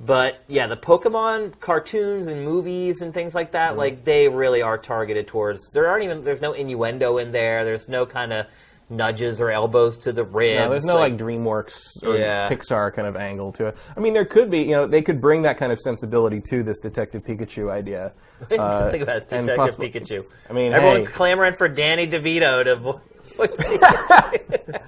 But 0.00 0.42
yeah, 0.48 0.66
the 0.66 0.76
Pokemon 0.78 1.60
cartoons 1.60 2.26
and 2.26 2.42
movies 2.44 3.02
and 3.02 3.12
things 3.12 3.34
like 3.34 3.48
Mm. 3.50 3.52
that, 3.52 3.76
like 3.76 4.04
they 4.04 4.28
really 4.28 4.62
are 4.62 4.78
targeted 4.78 5.26
towards. 5.26 5.68
There 5.68 5.86
aren't 5.86 6.04
even 6.04 6.24
there's 6.24 6.40
no 6.40 6.52
innuendo 6.52 7.18
in 7.18 7.32
there. 7.32 7.64
There's 7.64 7.88
no 7.88 8.06
kind 8.06 8.32
of 8.32 8.46
nudges 8.90 9.40
or 9.40 9.50
elbows 9.50 9.96
to 9.98 10.12
the 10.12 10.24
ribs. 10.24 10.58
No, 10.58 10.70
there's 10.70 10.84
no 10.84 10.96
like, 10.96 11.16
DreamWorks 11.16 12.02
or 12.02 12.16
Yeah. 12.18 12.48
Pixar 12.50 12.92
kind 12.92 13.06
of 13.06 13.16
angle 13.16 13.52
to 13.52 13.66
it. 13.68 13.76
I 13.96 14.00
mean, 14.00 14.12
there 14.14 14.24
could 14.24 14.50
be, 14.50 14.58
you 14.62 14.72
know, 14.72 14.86
they 14.86 15.00
could 15.00 15.20
bring 15.20 15.42
that 15.42 15.56
kind 15.58 15.70
of 15.72 15.78
sensibility 15.80 16.40
to 16.50 16.62
this 16.62 16.78
Detective 16.78 17.24
Pikachu 17.24 17.70
idea. 17.70 18.12
Just 18.50 18.60
Uh, 18.60 18.90
think 18.90 19.02
about 19.02 19.16
and 19.32 19.46
Detective 19.46 19.56
possibly- 19.56 19.90
Pikachu. 19.90 20.24
I 20.48 20.52
mean, 20.52 20.72
everyone 20.72 21.06
hey. 21.06 21.12
clamoring 21.12 21.54
for 21.54 21.68
Danny 21.68 22.06
DeVito 22.06 22.64
to 22.64 22.76
vo- 22.76 23.00
voice 23.36 23.50
Pikachu. 23.56 24.82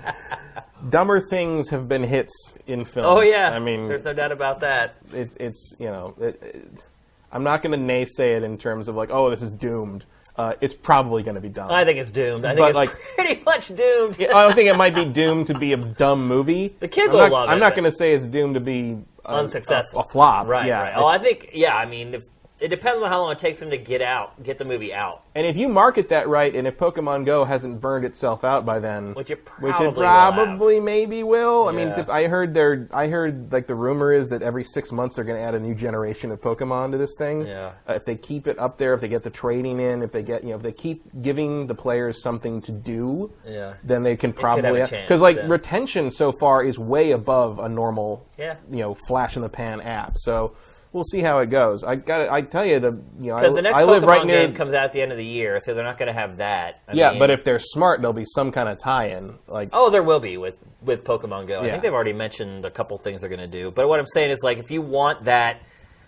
Dumber 0.91 1.27
things 1.29 1.69
have 1.69 1.89
been 1.89 2.03
hits 2.03 2.55
in 2.67 2.85
film. 2.85 3.07
Oh 3.07 3.21
yeah, 3.21 3.51
I 3.51 3.61
mean, 3.61 3.87
there's 3.87 4.05
no 4.05 4.13
doubt 4.13 4.33
about 4.33 4.61
that. 4.61 4.97
it's 5.13 5.37
it's 5.37 5.75
you 5.79 5.87
know, 5.87 6.15
it, 6.21 6.43
it, 6.43 6.69
I'm 7.31 7.45
not 7.45 7.63
going 7.63 7.71
to 7.79 7.93
naysay 7.95 8.37
it 8.37 8.43
in 8.43 8.59
terms 8.59 8.89
of 8.89 8.97
like, 8.97 9.11
oh, 9.13 9.31
this 9.31 9.43
is 9.43 9.51
doomed. 9.53 10.05
Uh, 10.35 10.55
it's 10.63 10.75
probably 10.75 11.23
going 11.23 11.35
to 11.35 11.41
be 11.43 11.51
dumb. 11.51 11.71
I 11.71 11.85
think 11.85 11.99
it's 11.99 12.11
doomed. 12.11 12.47
I 12.47 12.55
think 12.55 12.61
But, 12.61 12.69
it's 12.69 12.77
like- 12.77 12.97
pretty 13.17 13.43
much 13.45 13.69
doomed. 13.69 14.17
I 14.19 14.47
don't 14.47 14.55
think 14.55 14.71
it 14.71 14.77
might 14.77 14.95
be 14.95 15.05
doomed 15.05 15.49
to 15.49 15.59
be 15.59 15.73
a 15.75 15.77
dumb 15.77 16.27
movie. 16.27 16.75
The 16.81 16.89
kids 16.89 17.13
I'm 17.13 17.19
will 17.19 17.21
not, 17.25 17.33
love 17.33 17.49
I'm 17.51 17.59
it, 17.59 17.61
not 17.61 17.75
going 17.75 17.85
to 17.85 17.93
say 17.93 18.15
it's 18.15 18.27
doomed 18.27 18.55
to 18.55 18.61
be 18.61 18.97
a, 19.27 19.35
Unsuccessful. 19.35 20.01
a, 20.01 20.03
a 20.05 20.09
flop. 20.09 20.47
Right, 20.47 20.67
yeah. 20.67 20.83
right. 20.83 20.93
Oh, 20.97 21.07
I 21.07 21.19
think 21.19 21.51
yeah. 21.53 21.77
I 21.77 21.85
mean, 21.87 22.15
if, 22.15 22.23
it 22.63 22.69
depends 22.69 23.03
on 23.03 23.11
how 23.11 23.23
long 23.23 23.33
it 23.33 23.39
takes 23.39 23.59
them 23.59 23.71
to 23.71 23.77
get 23.77 24.01
out, 24.01 24.41
get 24.45 24.57
the 24.57 24.65
movie 24.65 24.95
out. 24.95 25.25
And 25.35 25.45
if 25.45 25.57
you 25.57 25.69
market 25.69 26.09
that 26.11 26.29
right, 26.29 26.55
and 26.55 26.65
if 26.69 26.79
Pokemon 26.79 27.27
Go 27.27 27.45
hasn't 27.45 27.81
burned 27.81 28.05
itself 28.05 28.45
out 28.45 28.65
by 28.65 28.79
then, 28.79 29.15
Which 29.15 29.33
it 29.33 29.45
which 29.59 29.75
probably 29.75 30.77
will 30.77 30.85
maybe 30.85 31.25
will. 31.25 31.69
I 31.69 31.73
mean, 31.73 31.89
Yeah. 31.89 32.05
I 32.09 32.29
heard 32.29 32.55
there. 32.55 32.89
I 32.93 33.09
heard 33.09 33.53
like 33.53 33.67
the 33.67 33.75
rumor 33.75 34.13
is 34.13 34.29
that 34.29 34.43
every 34.43 34.63
six 34.63 34.93
months 34.93 35.17
they're 35.17 35.25
going 35.25 35.39
to 35.39 35.43
add 35.45 35.57
a 35.57 35.61
new 35.61 35.75
generation 35.75 36.31
of 36.31 36.41
Pokemon 36.41 36.93
to 36.93 36.99
this 36.99 37.17
thing. 37.19 37.47
Yeah. 37.47 37.73
Uh, 37.89 37.95
if 37.95 38.05
they 38.05 38.15
keep 38.15 38.47
it 38.47 38.57
up 38.61 38.79
there, 38.79 38.95
if 38.95 39.01
they 39.01 39.09
get 39.09 39.25
the 39.25 39.31
trading 39.31 39.81
in, 39.81 40.01
if 40.01 40.13
they 40.13 40.23
get 40.23 40.45
you 40.45 40.51
know, 40.51 40.57
if 40.57 40.63
they 40.63 40.71
keep 40.73 41.03
giving 41.21 41.67
the 41.67 41.75
players 41.75 42.23
something 42.23 42.63
to 42.63 42.71
do, 42.71 43.33
Yeah. 43.45 43.75
then 43.83 44.05
they 44.05 44.17
can 44.17 44.33
could 44.33 44.45
have 44.45 44.59
a 44.59 44.63
probably 44.63 45.01
because 45.03 45.21
like 45.21 45.37
yeah. 45.37 45.49
retention 45.49 46.13
so 46.13 46.31
far 46.31 46.63
is 46.63 46.79
way 46.79 47.11
above 47.11 47.59
a 47.59 47.69
normal 47.69 48.25
Yeah. 48.39 48.55
you 48.71 48.79
know 48.79 48.95
flash 48.95 49.35
in 49.35 49.43
the 49.43 49.49
pan 49.49 49.81
app. 49.81 50.17
So. 50.17 50.53
We'll 50.93 51.05
see 51.05 51.21
how 51.21 51.39
it 51.39 51.49
goes. 51.49 51.85
I 51.85 51.97
got. 51.97 52.29
I 52.29 52.43
tell 52.43 52.67
you, 52.67 52.79
the 52.79 52.93
you 53.19 53.29
know, 53.31 53.37
I, 53.37 53.49
the 53.49 53.63
next 53.63 53.79
I 53.79 53.83
Pokemon 53.83 53.87
live 53.89 54.03
right 54.03 54.27
near. 54.27 54.47
game 54.47 54.55
comes 54.55 54.75
out 54.75 54.85
at 54.85 54.93
the 54.93 55.01
end 55.01 55.11
of 55.11 55.17
the 55.19 55.25
year, 55.25 55.59
so 55.65 55.73
they're 55.73 55.85
not 55.85 55.97
going 55.97 56.09
to 56.09 56.13
have 56.13 56.37
that. 56.37 56.83
I 56.87 56.93
Yeah, 56.93 57.11
mean- 57.11 57.19
but 57.19 57.31
if 57.31 57.45
they're 57.45 57.59
smart, 57.59 58.01
there'll 58.03 58.13
be 58.13 58.27
some 58.27 58.53
kind 58.53 58.69
of 58.69 58.79
tie-in. 58.79 59.35
Like, 59.49 59.71
Oh, 59.73 59.89
there 59.89 60.03
will 60.03 60.21
be 60.21 60.37
with 60.37 60.57
with 60.83 61.03
Pokemon 61.05 61.47
Go. 61.47 61.61
I 61.61 61.71
think 61.71 61.83
they've 61.83 61.93
already 61.95 62.13
mentioned 62.13 62.65
a 62.67 62.71
couple 62.71 62.99
things 62.99 63.21
they're 63.21 63.31
going 63.31 63.41
to 63.41 63.47
do. 63.47 63.71
But 63.71 63.89
what 63.89 64.01
I'm 64.01 64.07
saying 64.07 64.31
is, 64.33 64.41
like, 64.43 64.59
if 64.59 64.71
you 64.71 64.83
want 64.83 65.25
that 65.25 65.63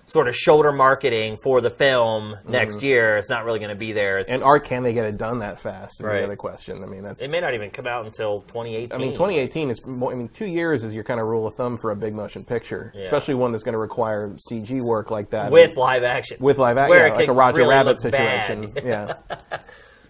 sort 0.06 0.28
of 0.28 0.37
shoulder 0.37 0.70
marketing 0.70 1.38
for 1.42 1.62
the 1.62 1.70
film 1.70 2.37
next 2.46 2.82
year, 2.82 3.16
it's 3.16 3.30
not 3.30 3.44
really 3.46 3.58
going 3.58 3.70
to 3.70 3.75
be 3.75 3.92
there. 3.92 4.18
It's- 4.18 4.26
Mm-hmm. 4.26 4.34
and 4.34 4.44
are 4.44 4.61
can 4.61 4.82
they 4.82 4.92
get 4.92 5.06
it 5.06 5.16
done 5.16 5.38
that 5.38 5.61
fast? 5.61 6.00
Is 6.00 6.06
Right. 6.06 6.18
the 6.18 6.25
other 6.25 6.37
question. 6.37 6.82
I 6.82 6.87
mean, 6.87 7.02
that's. 7.02 7.23
it 7.23 7.30
may 7.30 7.40
not 7.40 7.54
even 7.54 7.70
come 7.70 7.87
out 7.87 8.04
until 8.04 8.42
2018. 8.42 8.92
I 8.92 8.99
mean, 8.99 9.12
2018 9.12 9.70
is. 9.70 9.84
More, 9.87 10.12
I 10.12 10.14
mean, 10.14 10.28
two 10.28 10.44
years 10.46 10.84
is 10.84 10.92
your 10.92 11.04
kind 11.04 11.20
of 11.20 11.26
rule 11.26 11.46
of 11.46 11.54
thumb 11.54 11.78
for 11.78 11.90
a 11.90 11.96
big 11.96 12.14
motion 12.14 12.44
picture, 12.44 12.92
Yeah. 12.94 13.02
especially 13.02 13.34
one 13.34 13.50
that's 13.52 13.64
going 13.64 13.73
to 13.73 13.78
require 13.78 14.30
CG 14.50 14.80
work 14.82 15.11
like 15.11 15.30
that. 15.30 15.50
with 15.50 15.76
live 15.76 16.02
action. 16.04 16.37
with 16.40 16.58
live 16.58 16.76
action, 16.76 16.96
yeah, 16.99 17.14
like 17.14 17.28
a 17.28 17.32
Roger 17.32 17.58
really 17.58 17.70
Rabbit 17.70 18.02
look 18.04 18.12
bad. 18.12 18.46
situation. 18.46 18.73
yeah, 18.87 19.14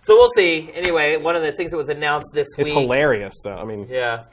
So 0.03 0.17
we'll 0.17 0.29
see. 0.31 0.71
Anyway, 0.75 1.17
one 1.17 1.35
of 1.37 1.43
the 1.43 1.53
things 1.53 1.71
that 1.71 1.77
was 1.79 1.89
announced 1.89 2.35
this 2.35 2.49
it's 2.49 2.57
week. 2.59 2.67
It's 2.67 2.79
hilarious 2.81 3.35
though. 3.45 3.57
I 3.57 3.65
mean, 3.65 3.87
Yeah. 3.89 4.25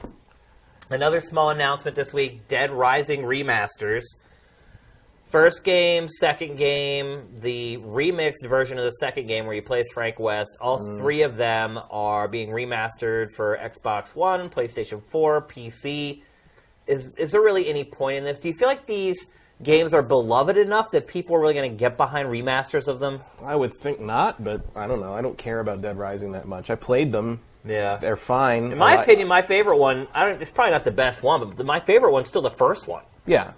Another 0.90 1.20
small 1.22 1.48
announcement 1.50 1.94
this 1.96 2.12
week 2.12 2.46
Dead 2.48 2.70
Rising 2.70 3.22
remasters. 3.22 4.02
First 5.32 5.64
game, 5.64 6.08
second 6.08 6.58
game, 6.58 7.22
the 7.40 7.78
remixed 7.78 8.46
version 8.46 8.76
of 8.76 8.84
the 8.84 8.92
second 8.92 9.26
game 9.28 9.46
where 9.46 9.54
you 9.54 9.62
play 9.62 9.80
as 9.80 9.88
Frank 9.94 10.20
West. 10.20 10.58
All 10.60 10.78
Mm. 10.78 10.98
three 10.98 11.22
of 11.22 11.38
them 11.38 11.80
are 11.90 12.28
being 12.28 12.50
remastered 12.50 13.32
for 13.34 13.56
Xbox 13.56 14.14
One, 14.14 14.50
PlayStation 14.50 15.00
4, 15.10 15.40
PC. 15.40 16.22
Is 16.86 17.14
is 17.16 17.32
there 17.32 17.40
really 17.40 17.66
any 17.66 17.82
point 17.82 18.18
in 18.18 18.24
this? 18.24 18.38
Do 18.40 18.48
you 18.48 18.54
feel 18.54 18.68
like 18.68 18.84
these 18.84 19.24
games 19.62 19.94
are 19.94 20.02
beloved 20.02 20.58
enough 20.58 20.90
that 20.90 21.06
people 21.06 21.34
are 21.36 21.40
really 21.40 21.54
going 21.54 21.70
to 21.70 21.76
get 21.78 21.96
behind 21.96 22.28
remasters 22.28 22.86
of 22.86 23.00
them? 23.00 23.20
I 23.42 23.56
would 23.56 23.80
think 23.80 24.00
not, 24.00 24.44
but 24.44 24.60
I 24.76 24.86
don't 24.86 25.00
know. 25.00 25.14
I 25.14 25.22
don't 25.22 25.38
care 25.38 25.60
about 25.60 25.80
Dead 25.80 25.96
Rising 25.96 26.32
that 26.32 26.46
much. 26.46 26.68
I 26.68 26.74
played 26.74 27.10
them; 27.10 27.40
Yeah. 27.64 27.96
they're 27.96 28.16
fine. 28.18 28.72
In 28.72 28.76
my 28.76 29.00
opinion, 29.00 29.28
my 29.28 29.40
favorite 29.40 29.78
one, 29.78 30.08
I 30.12 30.26
don't, 30.26 30.42
it's 30.42 30.50
probably 30.50 30.72
not 30.72 30.84
the 30.84 30.90
best 30.90 31.22
one, 31.22 31.48
but 31.56 31.64
my 31.64 31.80
favorite 31.80 32.10
one's 32.12 32.28
still 32.28 32.42
the 32.42 32.50
first 32.50 32.86
one. 32.86 33.04
yeah, 33.24 33.52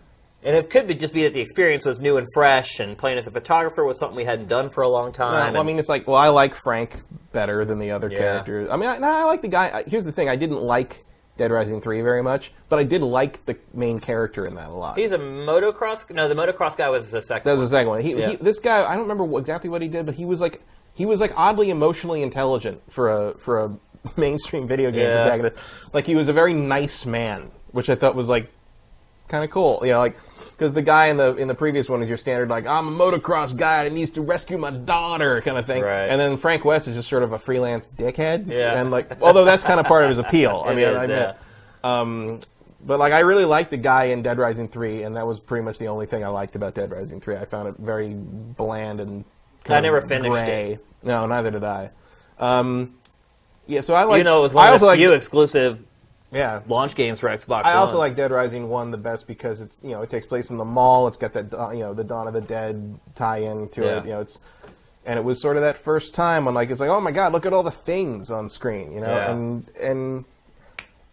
And 0.45 0.55
it 0.55 0.69
could 0.69 0.87
be 0.87 0.95
just 0.95 1.15
be 1.15 1.23
that 1.23 1.33
the 1.33 1.41
experience 1.41 1.85
was 1.87 1.99
new 1.99 2.19
and 2.19 2.27
fresh, 2.35 2.79
and 2.79 2.99
playing 2.99 3.17
as 3.19 3.27
a 3.27 3.31
photographer 3.31 3.83
was 3.85 3.99
something 3.99 4.17
we 4.17 4.25
hadn't 4.25 4.49
done 4.49 4.69
for 4.69 4.83
a 4.83 4.89
long 4.89 5.11
time. 5.11 5.55
Well, 5.55 5.63
I 5.63 5.65
mean, 5.65 5.79
it's 5.79 5.89
like, 5.89 6.07
well, 6.07 6.17
I 6.19 6.29
like 6.29 6.55
Frank 6.63 7.01
better 7.33 7.65
than 7.65 7.79
the 7.79 7.91
other 7.93 8.11
Yeah. 8.11 8.19
characters. 8.19 8.69
I 8.71 8.77
mean, 8.77 8.89
I, 8.91 8.97
I 8.97 9.25
like 9.25 9.41
the 9.43 9.49
guy. 9.49 9.83
Here's 9.87 10.05
the 10.05 10.13
thing: 10.13 10.29
I 10.29 10.37
didn't 10.37 10.61
like 10.61 11.03
Dead 11.39 11.51
Rising 11.51 11.81
three 11.81 12.03
very 12.03 12.23
much, 12.23 12.53
but 12.69 12.79
I 12.79 12.85
did 12.85 13.01
like 13.03 13.45
the 13.47 13.57
main 13.73 13.99
character 14.01 14.47
in 14.47 14.55
that 14.57 14.69
a 14.69 14.73
lot. 14.73 14.99
he's 14.99 15.13
a 15.13 15.19
motocross. 15.19 16.09
No, 16.11 16.29
the 16.29 16.35
motocross 16.35 16.77
guy 16.77 16.91
was 16.91 17.11
the 17.11 17.23
second. 17.23 17.45
that 17.47 17.53
was 17.53 17.59
one. 17.59 17.65
the 17.65 17.71
second 17.71 17.89
one. 17.89 18.01
He, 18.03 18.13
Yeah. 18.15 18.31
he, 18.31 18.37
this 18.37 18.61
guy, 18.61 18.85
I 18.87 18.93
don't 18.93 19.03
remember 19.03 19.25
what, 19.25 19.41
exactly 19.41 19.71
what 19.71 19.81
he 19.83 19.89
did, 19.89 20.05
but 20.07 20.15
he 20.15 20.27
was 20.27 20.41
like, 20.41 20.61
he 20.93 21.07
was 21.07 21.21
like 21.21 21.33
oddly 21.37 21.71
emotionally 21.71 22.23
intelligent 22.23 22.81
for 22.93 23.09
a 23.09 23.35
for 23.39 23.65
a 23.65 23.77
mainstream 24.19 24.69
video 24.69 24.91
game 24.91 25.01
Yeah. 25.01 25.23
protagonist. 25.23 25.57
Like 25.95 26.07
he 26.07 26.15
was 26.15 26.29
a 26.29 26.33
very 26.35 26.53
nice 26.53 27.07
man, 27.07 27.51
which 27.73 27.89
I 27.89 27.95
thought 27.95 28.15
was 28.15 28.29
like 28.29 28.51
kind 29.29 29.45
of 29.45 29.51
cool. 29.51 29.81
You 29.83 29.93
know, 29.93 29.99
like 29.99 30.17
because 30.51 30.73
the 30.73 30.83
guy 30.83 31.07
in 31.07 31.17
the 31.17 31.35
in 31.37 31.49
the 31.49 31.55
previous 31.55 31.89
one 31.89 32.03
is 32.03 32.09
your 32.09 32.19
standard 32.19 32.49
like 32.49 32.67
I'm 32.67 32.89
a 32.89 32.91
motocross 32.91 33.57
guy 33.57 33.85
that 33.85 33.93
needs 33.93 34.11
to 34.13 34.23
rescue 34.23 34.57
my 34.59 34.71
daughter 34.71 35.41
kind 35.41 35.59
of 35.59 35.67
thing, 35.67 35.83
Right. 35.83 36.07
and 36.09 36.21
then 36.21 36.37
Frank 36.37 36.65
West 36.65 36.87
is 36.89 36.95
just 36.95 37.09
sort 37.09 37.23
of 37.23 37.33
a 37.33 37.39
freelance 37.39 37.89
dickhead. 37.99 38.47
Yeah. 38.49 38.81
and 38.81 38.91
like 38.91 39.21
although 39.23 39.45
that's 39.45 39.63
kind 39.63 39.81
of 39.81 39.87
part 39.87 40.05
of 40.05 40.11
his 40.11 40.19
appeal. 40.19 40.63
I 40.67 40.71
mean, 40.75 40.85
is, 40.85 40.97
I 40.97 41.05
yeah. 41.07 41.35
um, 41.83 42.41
but 42.87 42.99
like 42.99 43.13
I 43.13 43.21
really 43.21 43.45
liked 43.47 43.71
the 43.71 43.77
guy 43.79 44.05
in 44.05 44.23
Dead 44.23 44.39
Rising 44.39 44.69
three, 44.69 45.03
and 45.03 45.17
that 45.17 45.27
was 45.27 45.41
pretty 45.41 45.65
much 45.65 45.79
the 45.79 45.89
only 45.89 46.07
thing 46.07 46.23
I 46.25 46.29
liked 46.29 46.55
about 46.55 46.75
Dead 46.75 46.91
Rising 46.91 47.21
three. 47.21 47.37
I 47.37 47.45
found 47.47 47.69
it 47.69 47.77
very 47.79 48.13
bland 48.15 49.01
and 49.01 49.25
kind 49.65 49.79
I 49.79 49.81
never 49.81 50.01
finished 50.03 50.31
gray. 50.45 50.73
it. 50.75 50.87
No, 51.03 51.27
neither 51.27 51.51
did 51.51 51.65
I. 51.65 51.91
Um, 52.39 52.95
yeah, 53.67 53.81
so 53.81 53.95
I 53.95 54.05
like. 54.05 54.19
You 54.19 54.25
know, 54.25 54.39
it 54.39 54.43
was 54.43 54.53
one 54.55 54.65
I 54.67 54.69
of 54.69 54.73
also 54.75 54.85
the 54.85 54.91
like, 54.93 54.99
few 54.99 55.13
exclusive 55.13 55.85
yeah. 56.35 56.61
launch 56.69 56.95
games 56.95 57.21
for 57.21 57.29
Xbox 57.31 57.65
I 57.65 57.75
also 57.75 57.99
like 57.99 58.17
Dead 58.17 58.31
Rising 58.31 58.69
one 58.69 58.91
the 58.91 58.99
best 58.99 59.27
because 59.27 59.61
it's 59.61 59.77
you 59.83 59.91
know 59.93 60.03
it 60.03 60.11
takes 60.11 60.27
place 60.27 60.51
in 60.51 60.57
the 60.59 60.65
mall. 60.65 61.09
It's 61.09 61.17
got 61.17 61.33
that 61.35 61.51
you 61.75 61.81
know 61.81 61.95
the 61.95 62.05
Dawn 62.05 62.27
of 62.27 62.35
the 62.35 62.41
Dead 62.43 62.99
tie-in 63.15 63.69
to 63.71 63.81
Yeah. 63.83 63.99
it. 63.99 64.05
You 64.05 64.11
know 64.13 64.21
it's 64.21 64.39
and 65.07 65.19
it 65.19 65.23
was 65.23 65.41
sort 65.41 65.57
of 65.57 65.63
that 65.63 65.77
first 65.77 66.15
time 66.15 66.45
when 66.45 66.55
like 66.55 66.71
it's 66.71 66.81
like 66.81 66.91
oh 66.91 67.01
my 67.01 67.13
god 67.13 67.33
look 67.33 67.47
at 67.47 67.53
all 67.53 67.63
the 67.63 67.71
things 67.71 68.31
on 68.31 68.49
screen 68.49 68.93
you 68.93 69.01
know 69.01 69.07
Yeah. 69.15 69.31
and 69.33 69.69
and 69.81 70.25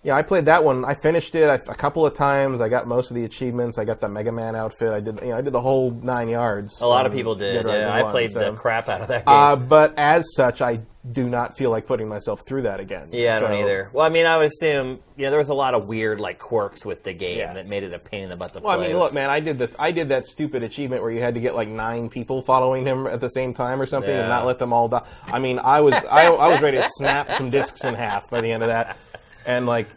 yeah 0.04 0.16
I 0.16 0.22
played 0.22 0.46
that 0.46 0.64
one. 0.64 0.84
I 0.86 0.94
finished 0.96 1.36
it 1.36 1.44
a 1.50 1.60
couple 1.76 2.06
of 2.06 2.14
times. 2.14 2.62
I 2.62 2.70
got 2.70 2.88
most 2.88 3.12
of 3.12 3.16
the 3.16 3.24
achievements. 3.26 3.78
I 3.78 3.86
got 3.86 4.00
the 4.02 4.10
Mega 4.10 4.32
Man 4.32 4.56
outfit. 4.56 4.92
I 4.92 5.00
did 5.00 5.20
you 5.22 5.30
know 5.30 5.38
I 5.38 5.42
did 5.42 5.54
the 5.54 5.62
whole 5.62 5.92
nine 5.92 6.30
yards. 6.30 6.82
a 6.82 6.88
lot 6.88 7.06
of 7.06 7.12
people 7.14 7.36
did. 7.36 7.66
Yeah, 7.66 7.94
I 7.94 8.04
1, 8.04 8.12
played 8.12 8.32
so. 8.32 8.40
the 8.52 8.58
crap 8.58 8.90
out 8.90 9.02
of 9.02 9.08
that 9.10 9.26
game. 9.26 9.34
Uh, 9.36 9.56
but 9.56 9.94
as 9.98 10.26
such, 10.36 10.62
I 10.62 10.80
do 11.12 11.28
not 11.28 11.58
feel 11.58 11.72
like 11.72 11.88
putting 11.88 12.08
myself 12.08 12.46
through 12.46 12.62
that 12.62 12.80
again. 12.80 13.10
yeah, 13.12 13.38
I 13.38 13.40
don't 13.40 13.54
either. 13.54 13.90
Well, 13.92 14.06
I 14.06 14.10
mean, 14.10 14.28
I 14.28 14.38
would 14.38 14.48
assume 14.48 15.00
you 15.18 15.26
know 15.26 15.32
there 15.32 15.40
was 15.40 15.50
a 15.50 15.54
lot 15.54 15.74
of 15.74 15.88
weird 15.88 16.20
like 16.20 16.38
quirks 16.40 16.86
with 16.86 17.04
the 17.04 17.14
game 17.14 17.38
Yeah. 17.40 17.54
that 17.54 17.68
made 17.68 17.84
it 17.84 17.92
a 17.94 18.00
pain 18.00 18.24
in 18.24 18.30
the 18.30 18.36
butt 18.36 18.54
to 18.54 18.62
play. 18.62 18.70
Well, 18.70 18.80
I 18.80 18.88
mean, 18.88 18.98
look, 18.98 19.12
man, 19.14 19.30
I 19.30 19.40
did 19.40 19.58
the 19.60 19.70
I 19.80 19.92
did 19.92 20.10
that 20.10 20.26
stupid 20.26 20.62
achievement 20.64 21.02
where 21.02 21.12
you 21.12 21.20
had 21.22 21.34
to 21.36 21.40
get 21.40 21.56
like 21.56 21.68
nine 21.68 22.10
people 22.10 22.42
following 22.44 22.86
him 22.86 23.08
at 23.08 23.20
the 23.20 23.30
same 23.30 23.54
time 23.54 23.82
or 23.82 23.86
something, 23.88 24.10
Yeah. 24.12 24.22
and 24.22 24.30
not 24.30 24.46
let 24.46 24.60
them 24.60 24.74
all 24.74 24.88
die. 24.88 25.04
I 25.26 25.40
mean, 25.40 25.58
I 25.60 25.82
was 25.82 25.94
I, 25.94 26.28
I 26.28 26.48
was 26.50 26.62
ready 26.62 26.78
to 26.78 26.88
snap 26.94 27.32
some 27.34 27.50
discs 27.50 27.84
in 27.84 27.94
half 27.96 28.30
by 28.30 28.42
the 28.42 28.52
end 28.52 28.62
of 28.62 28.70
that, 28.70 28.98
and 29.46 29.66
like. 29.66 29.88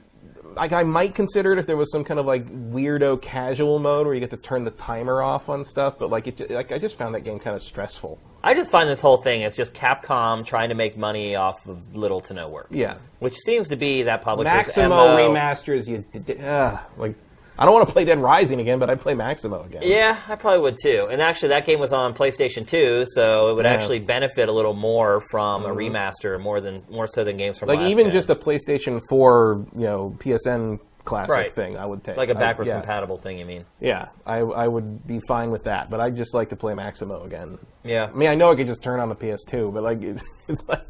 Like 0.56 0.72
I 0.72 0.84
might 0.84 1.16
consider 1.16 1.52
it 1.52 1.58
if 1.58 1.66
there 1.66 1.76
was 1.76 1.90
some 1.90 2.04
kind 2.04 2.20
of 2.20 2.26
like 2.26 2.46
weirdo 2.48 3.20
casual 3.20 3.80
mode 3.80 4.06
where 4.06 4.14
you 4.14 4.20
get 4.20 4.30
to 4.30 4.36
turn 4.36 4.62
the 4.62 4.70
timer 4.70 5.20
off 5.20 5.48
on 5.48 5.64
stuff, 5.64 5.98
but 5.98 6.10
like 6.10 6.28
it, 6.28 6.48
like 6.48 6.70
I 6.70 6.78
just 6.78 6.96
found 6.96 7.12
that 7.16 7.22
game 7.22 7.40
kind 7.40 7.56
of 7.56 7.62
stressful. 7.62 8.20
I 8.40 8.54
just 8.54 8.70
find 8.70 8.88
this 8.88 9.00
whole 9.00 9.16
thing 9.16 9.42
is 9.42 9.56
just 9.56 9.74
Capcom 9.74 10.46
trying 10.46 10.68
to 10.68 10.76
make 10.76 10.96
money 10.96 11.34
off 11.34 11.66
of 11.66 11.96
little 11.96 12.20
to 12.20 12.34
no 12.34 12.48
work. 12.48 12.68
Yeah, 12.70 12.98
Which 13.18 13.34
seems 13.38 13.68
to 13.70 13.76
be 13.76 14.04
that 14.04 14.22
publisher's 14.22 14.54
Maximo 14.54 14.90
MO. 14.90 15.16
remasters. 15.16 15.88
You, 15.88 16.04
uh, 16.46 16.78
like 16.98 17.16
I 17.58 17.64
don't 17.64 17.74
want 17.74 17.86
to 17.86 17.92
play 17.92 18.04
Dead 18.04 18.18
Rising 18.18 18.60
again, 18.60 18.78
but 18.78 18.90
I'd 18.90 19.00
play 19.00 19.14
Maximo 19.14 19.62
again. 19.62 19.82
Yeah, 19.84 20.18
I 20.28 20.34
probably 20.34 20.60
would 20.60 20.76
too. 20.82 21.06
And 21.10 21.22
actually, 21.22 21.50
that 21.50 21.64
game 21.66 21.78
was 21.78 21.92
on 21.92 22.12
PlayStation 22.14 22.66
2, 22.66 23.04
so 23.06 23.48
it 23.50 23.54
would 23.54 23.64
Yeah. 23.64 23.72
Mm-hmm. 23.72 23.80
actually 23.80 23.98
benefit 24.00 24.48
a 24.48 24.52
little 24.52 24.74
more 24.74 25.22
from 25.30 25.64
a 25.64 25.68
remaster, 25.68 26.40
more 26.40 26.60
than 26.60 26.82
more 26.90 27.06
so 27.06 27.22
than 27.24 27.36
games 27.36 27.58
from 27.58 27.68
like 27.68 27.80
even 27.80 28.06
gen. 28.06 28.12
just 28.12 28.30
a 28.30 28.34
PlayStation 28.34 29.00
4, 29.08 29.66
you 29.76 29.80
know, 29.82 30.16
PSN 30.18 30.78
classic 31.04 31.30
Right. 31.36 31.54
thing, 31.54 31.76
I 31.76 31.84
would 31.84 32.02
take. 32.02 32.16
like 32.16 32.30
a 32.30 32.34
backwards 32.34 32.70
yeah. 32.70 32.80
compatible 32.80 33.18
thing. 33.18 33.38
You 33.38 33.44
mean? 33.44 33.64
Yeah, 33.78 34.06
I, 34.26 34.38
I 34.38 34.66
would 34.66 35.06
be 35.06 35.20
fine 35.28 35.50
with 35.50 35.64
that, 35.64 35.90
but 35.90 36.00
I'd 36.00 36.16
just 36.16 36.34
like 36.34 36.48
to 36.48 36.56
play 36.56 36.74
Maximo 36.74 37.22
again. 37.24 37.58
Yeah. 37.84 38.08
I 38.12 38.16
mean, 38.16 38.30
I 38.30 38.34
know 38.34 38.50
I 38.50 38.56
could 38.56 38.66
just 38.66 38.82
turn 38.82 39.00
on 39.00 39.10
the 39.10 39.14
PS2, 39.16 39.72
but 39.72 39.82
like 39.82 40.02
it's 40.48 40.66
like 40.68 40.80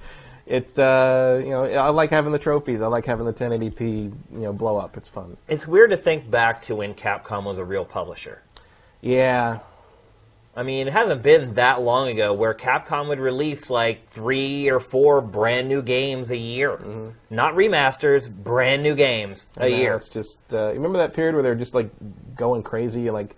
it, 0.47 0.79
uh, 0.79 1.41
you 1.43 1.51
know, 1.51 1.65
I 1.65 1.89
like 1.91 2.11
having 2.11 2.33
the 2.33 2.39
trophies. 2.39 2.81
I 2.81 2.87
like 2.87 3.07
having 3.07 3.27
the 3.27 3.33
1080p, 3.33 3.81
you 3.81 4.15
know, 4.31 4.53
blow 4.53 4.77
up. 4.77 4.97
It's 4.97 5.09
fun. 5.09 5.37
It's 5.49 5.67
weird 5.67 5.91
to 5.91 5.97
think 5.97 6.31
back 6.31 6.63
to 6.63 6.77
when 6.77 6.95
Capcom 6.95 7.45
was 7.45 7.59
a 7.59 7.65
real 7.65 7.85
publisher. 7.85 8.43
Yeah, 9.01 9.61
I 10.57 10.63
mean, 10.63 10.87
it 10.87 10.93
hasn't 10.93 11.23
been 11.23 11.55
that 11.55 11.83
long 11.83 12.09
ago 12.09 12.33
where 12.33 12.55
Capcom 12.55 13.09
would 13.09 13.19
release 13.19 13.71
like 13.71 14.09
three 14.09 14.71
or 14.71 14.79
four 14.79 15.21
brand 15.21 15.69
new 15.69 15.83
games 15.83 16.31
a 16.31 16.37
year. 16.37 16.79
Not 17.29 17.55
remasters, 17.55 18.31
brand 18.31 18.83
new 18.83 18.95
games 18.95 19.49
a 19.57 19.63
Mm-hmm. 19.65 19.75
Year. 19.81 19.95
It's 19.97 20.09
just 20.09 20.39
uh, 20.53 20.73
remember 20.73 20.99
that 20.99 21.13
period 21.15 21.35
where 21.35 21.43
they're 21.43 21.55
just 21.57 21.75
like 21.75 21.91
going 22.37 22.63
crazy 22.63 23.09
and 23.09 23.15
like 23.15 23.35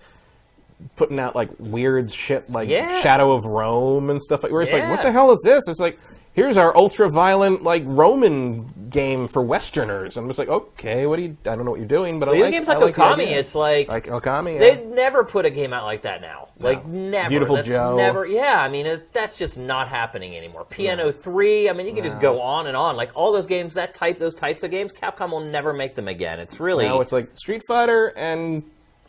putting 0.97 1.19
out 1.19 1.35
like 1.35 1.51
weird 1.59 2.13
shit 2.13 2.51
like 2.51 2.69
Yeah. 2.69 3.01
Shadow 3.03 3.33
of 3.33 3.45
Rome 3.45 4.11
and 4.11 4.21
stuff 4.21 4.43
like. 4.43 4.53
Where 4.53 4.63
it's 4.63 4.73
like, 4.73 4.89
what 4.89 5.03
the 5.03 5.13
hell 5.13 5.31
is 5.33 5.41
this? 5.43 5.69
It's 5.69 5.81
like. 5.81 5.99
Here's 6.33 6.59
our 6.59 6.77
ultra 6.77 7.09
violent 7.09 7.63
like 7.63 7.83
Roman 7.87 8.71
game 8.91 9.27
for 9.27 9.41
Westerners. 9.41 10.19
I'm 10.19 10.27
just 10.27 10.39
like, 10.39 10.51
okay, 10.51 11.07
what 11.07 11.17
do 11.17 11.23
you? 11.23 11.37
I 11.47 11.57
don't 11.57 11.65
know 11.65 11.71
what 11.71 11.81
you're 11.81 11.89
doing, 11.89 12.21
but 12.21 12.29
I 12.29 12.33
like 12.33 12.53
games 12.53 12.69
I 12.69 12.77
like 12.77 12.95
Okami, 12.95 13.29
it's 13.29 13.55
like, 13.55 13.89
like 13.89 14.05
Okami. 14.05 14.53
Yeah. 14.53 14.59
they'd 14.59 14.87
never 14.87 15.25
put 15.25 15.47
a 15.47 15.51
game 15.51 15.73
out 15.73 15.85
like 15.85 16.03
that 16.03 16.21
now. 16.21 16.49
Like 16.59 16.85
never. 16.85 17.31
Viewtiful 17.31 17.57
that's 17.57 17.69
Joe. 17.69 17.97
Never. 17.97 18.27
Yeah, 18.27 18.61
I 18.61 18.69
mean 18.69 18.85
it, 18.85 19.15
that's 19.15 19.39
just 19.39 19.57
not 19.57 19.89
happening 19.89 20.37
anymore. 20.37 20.67
Piano 20.67 21.11
Three. 21.11 21.71
I 21.71 21.73
mean, 21.73 21.87
you 21.87 21.95
can 21.95 22.05
just 22.05 22.21
go 22.21 22.39
on 22.43 22.67
and 22.67 22.77
on. 22.77 22.97
Like 22.97 23.13
all 23.15 23.33
those 23.33 23.47
games, 23.47 23.73
that 23.73 23.95
type, 23.95 24.19
those 24.19 24.35
types 24.35 24.63
of 24.63 24.71
games, 24.71 24.93
Capcom 24.93 25.31
will 25.31 25.41
never 25.41 25.73
make 25.73 25.95
them 25.95 26.07
again. 26.07 26.39
It's 26.39 26.61
really. 26.61 26.85
now 26.85 27.01
it's 27.01 27.13
like 27.13 27.35
Street 27.35 27.65
Fighter 27.67 28.09
and 28.09 28.63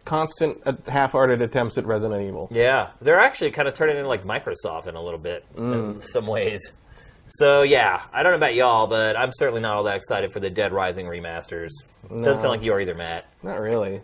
constant 0.07 0.57
uh, 0.65 0.73
half-hearted 0.87 1.41
attempts 1.41 1.77
at 1.77 1.85
Resident 1.85 2.21
Evil. 2.27 2.47
Yeah, 2.51 2.91
they're 3.01 3.19
actually 3.19 3.51
kind 3.51 3.67
of 3.67 3.73
turning 3.75 3.97
into 3.97 4.07
like 4.07 4.23
Microsoft 4.23 4.87
in 4.87 4.95
a 4.95 5.01
little 5.01 5.19
bit 5.19 5.43
Mm. 5.55 5.95
in 5.95 6.01
some 6.01 6.25
ways. 6.25 6.71
So 7.27 7.63
yeah, 7.63 8.03
I 8.13 8.23
don't 8.23 8.31
know 8.31 8.37
about 8.37 8.55
y'all, 8.55 8.87
but 8.87 9.17
I'm 9.17 9.31
certainly 9.33 9.59
not 9.61 9.75
all 9.75 9.83
that 9.83 9.97
excited 9.97 10.31
for 10.31 10.39
the 10.39 10.49
Dead 10.49 10.71
Rising 10.71 11.05
remasters. 11.07 11.71
Doesn't 12.09 12.39
sound 12.39 12.51
like 12.51 12.63
you 12.63 12.71
are 12.73 12.79
either, 12.79 12.95
Matt. 12.95 13.25
Not 13.43 13.59
really. 13.59 13.99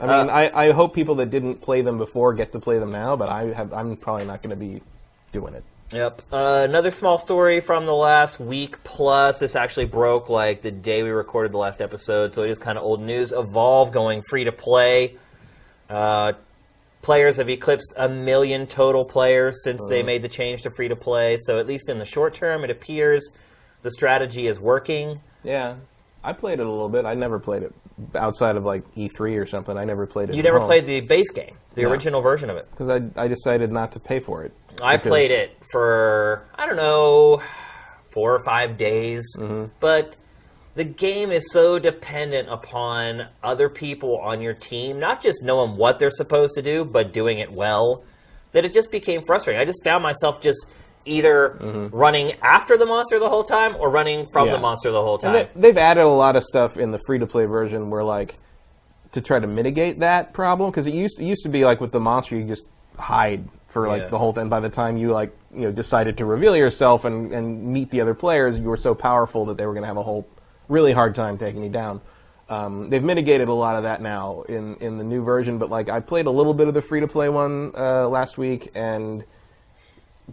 I 0.00 0.04
Uh, 0.04 0.18
mean, 0.20 0.30
I, 0.30 0.66
I 0.68 0.70
hope 0.70 0.94
people 0.94 1.16
that 1.16 1.30
didn't 1.30 1.56
play 1.60 1.82
them 1.82 1.98
before 1.98 2.32
get 2.34 2.52
to 2.52 2.60
play 2.60 2.78
them 2.78 2.92
now, 2.92 3.16
but 3.16 3.28
I 3.28 3.46
have 3.52 3.72
I'm 3.72 3.96
probably 3.96 4.26
not 4.26 4.42
going 4.42 4.50
to 4.50 4.56
be 4.56 4.80
doing 5.32 5.54
it. 5.54 5.64
Yep. 5.92 6.22
Uh, 6.30 6.62
another 6.68 6.90
small 6.92 7.16
story 7.18 7.60
from 7.60 7.86
the 7.86 7.94
last 7.94 8.38
week 8.38 8.76
plus. 8.84 9.38
This 9.40 9.56
actually 9.56 9.86
broke 9.86 10.28
like 10.28 10.62
the 10.62 10.70
day 10.70 11.02
we 11.02 11.08
recorded 11.10 11.50
the 11.50 11.56
last 11.58 11.80
episode, 11.80 12.32
so 12.32 12.42
it 12.44 12.50
is 12.50 12.58
kind 12.60 12.78
of 12.78 12.84
old 12.84 13.00
news. 13.00 13.32
Evolve 13.32 13.90
going 13.90 14.22
free 14.28 14.44
to 14.44 14.52
play. 14.52 15.16
Uh, 15.88 16.32
players 17.02 17.36
have 17.36 17.48
eclipsed 17.48 17.94
a 17.96 18.08
million 18.08 18.66
total 18.66 19.04
players 19.04 19.62
since 19.62 19.86
they 19.88 20.02
made 20.02 20.22
the 20.22 20.28
change 20.28 20.62
to 20.62 20.70
free 20.70 20.88
to 20.88 20.96
play. 20.96 21.38
So 21.40 21.58
at 21.58 21.66
least 21.66 21.88
in 21.88 21.98
the 21.98 22.04
short 22.04 22.34
term, 22.34 22.64
it 22.64 22.70
appears 22.70 23.30
the 23.82 23.90
strategy 23.92 24.46
is 24.46 24.58
working. 24.60 25.20
Yeah, 25.44 25.76
I 26.24 26.32
played 26.32 26.60
it 26.60 26.66
a 26.66 26.70
little 26.70 26.88
bit. 26.88 27.04
I 27.06 27.14
never 27.14 27.38
played 27.38 27.62
it 27.62 27.72
outside 28.14 28.56
of 28.56 28.64
like 28.64 28.82
E3 28.94 29.36
or 29.40 29.46
something. 29.46 29.76
I 29.76 29.84
never 29.84 30.06
played 30.06 30.30
it. 30.30 30.34
You 30.36 30.42
never 30.42 30.60
played 30.60 30.86
the 30.86 31.00
base 31.00 31.30
game, 31.30 31.54
the 31.74 31.82
No. 31.82 31.90
original 31.90 32.20
version 32.20 32.50
of 32.50 32.56
it. 32.56 32.68
because 32.70 32.88
I 32.88 33.22
I 33.22 33.28
decided 33.28 33.72
not 33.72 33.92
to 33.92 34.00
pay 34.00 34.18
for 34.20 34.44
it. 34.44 34.52
I 34.82 34.96
played 34.96 35.30
it 35.30 35.56
for 35.72 36.44
I 36.56 36.66
don't 36.66 36.76
know 36.76 37.42
four 38.12 38.34
or 38.34 38.42
five 38.44 38.76
days, 38.76 39.24
Mm-hmm. 39.36 39.66
but 39.80 40.16
the 40.78 40.84
game 40.84 41.30
is 41.32 41.50
so 41.50 41.78
dependent 41.78 42.48
upon 42.48 43.26
other 43.42 43.68
people 43.68 44.16
on 44.18 44.40
your 44.40 44.54
team, 44.54 45.00
not 45.00 45.20
just 45.20 45.42
knowing 45.42 45.76
what 45.76 45.98
they're 45.98 46.10
supposed 46.12 46.54
to 46.54 46.62
do, 46.62 46.84
but 46.84 47.12
doing 47.12 47.38
it 47.40 47.50
well, 47.52 48.04
that 48.52 48.64
it 48.64 48.72
just 48.72 48.90
became 48.92 49.24
frustrating. 49.24 49.60
I 49.60 49.64
just 49.64 49.82
found 49.82 50.04
myself 50.04 50.40
just 50.40 50.66
either 51.04 51.88
running 51.92 52.32
after 52.42 52.76
the 52.78 52.86
monster 52.86 53.18
the 53.18 53.28
whole 53.28 53.42
time 53.42 53.74
or 53.76 53.90
running 53.90 54.26
from 54.28 54.42
Mm-hmm. 54.44 54.46
Yeah. 54.50 54.52
the 54.56 54.62
monster 54.62 54.90
the 54.92 55.02
whole 55.02 55.18
time. 55.18 55.34
And 55.34 55.48
they, 55.54 55.60
they've 55.60 55.78
added 55.78 56.04
a 56.04 56.08
lot 56.08 56.36
of 56.36 56.44
stuff 56.44 56.76
in 56.76 56.92
the 56.92 57.00
free 57.06 57.18
to 57.18 57.26
play 57.26 57.46
version 57.46 57.90
where 57.90 58.04
like 58.04 58.36
to 59.12 59.20
try 59.20 59.40
to 59.40 59.46
mitigate 59.48 59.98
that 60.00 60.32
problem 60.32 60.70
because 60.70 60.86
it 60.86 60.94
used 60.94 61.18
it 61.18 61.24
used 61.24 61.42
to 61.42 61.48
be 61.48 61.64
like 61.64 61.80
with 61.80 61.90
the 61.92 61.98
monster 62.00 62.36
you 62.36 62.44
just 62.44 62.62
hide 62.98 63.42
for 63.70 63.88
like 63.88 64.02
Yeah. 64.02 64.08
the 64.08 64.18
whole 64.18 64.32
thing. 64.32 64.48
By 64.48 64.60
the 64.60 64.68
time 64.68 64.96
you 64.96 65.10
like 65.12 65.34
you 65.52 65.62
know 65.62 65.72
decided 65.72 66.18
to 66.18 66.24
reveal 66.24 66.54
yourself 66.56 67.04
and 67.04 67.32
and 67.32 67.64
meet 67.64 67.90
the 67.90 68.00
other 68.00 68.14
players, 68.14 68.58
you 68.58 68.68
were 68.68 68.76
so 68.76 68.94
powerful 68.94 69.44
that 69.46 69.56
they 69.56 69.66
were 69.66 69.72
going 69.72 69.82
to 69.84 69.88
have 69.88 69.96
a 69.96 70.02
whole 70.02 70.26
really 70.68 70.92
hard 70.92 71.14
time 71.14 71.38
taking 71.38 71.62
you 71.62 71.70
down. 71.70 72.00
Um, 72.48 72.88
they've 72.88 73.02
mitigated 73.02 73.48
a 73.48 73.52
lot 73.52 73.76
of 73.76 73.82
that 73.82 74.00
now 74.00 74.42
in 74.42 74.76
in 74.76 74.98
the 74.98 75.04
new 75.04 75.22
version, 75.22 75.58
but 75.58 75.68
like 75.70 75.88
I 75.88 76.00
played 76.00 76.26
a 76.26 76.30
little 76.30 76.54
bit 76.54 76.68
of 76.68 76.74
the 76.74 76.82
free 76.82 77.00
to 77.00 77.08
play 77.08 77.28
one 77.28 77.72
uh, 77.76 78.08
last 78.08 78.38
week 78.38 78.70
and. 78.74 79.24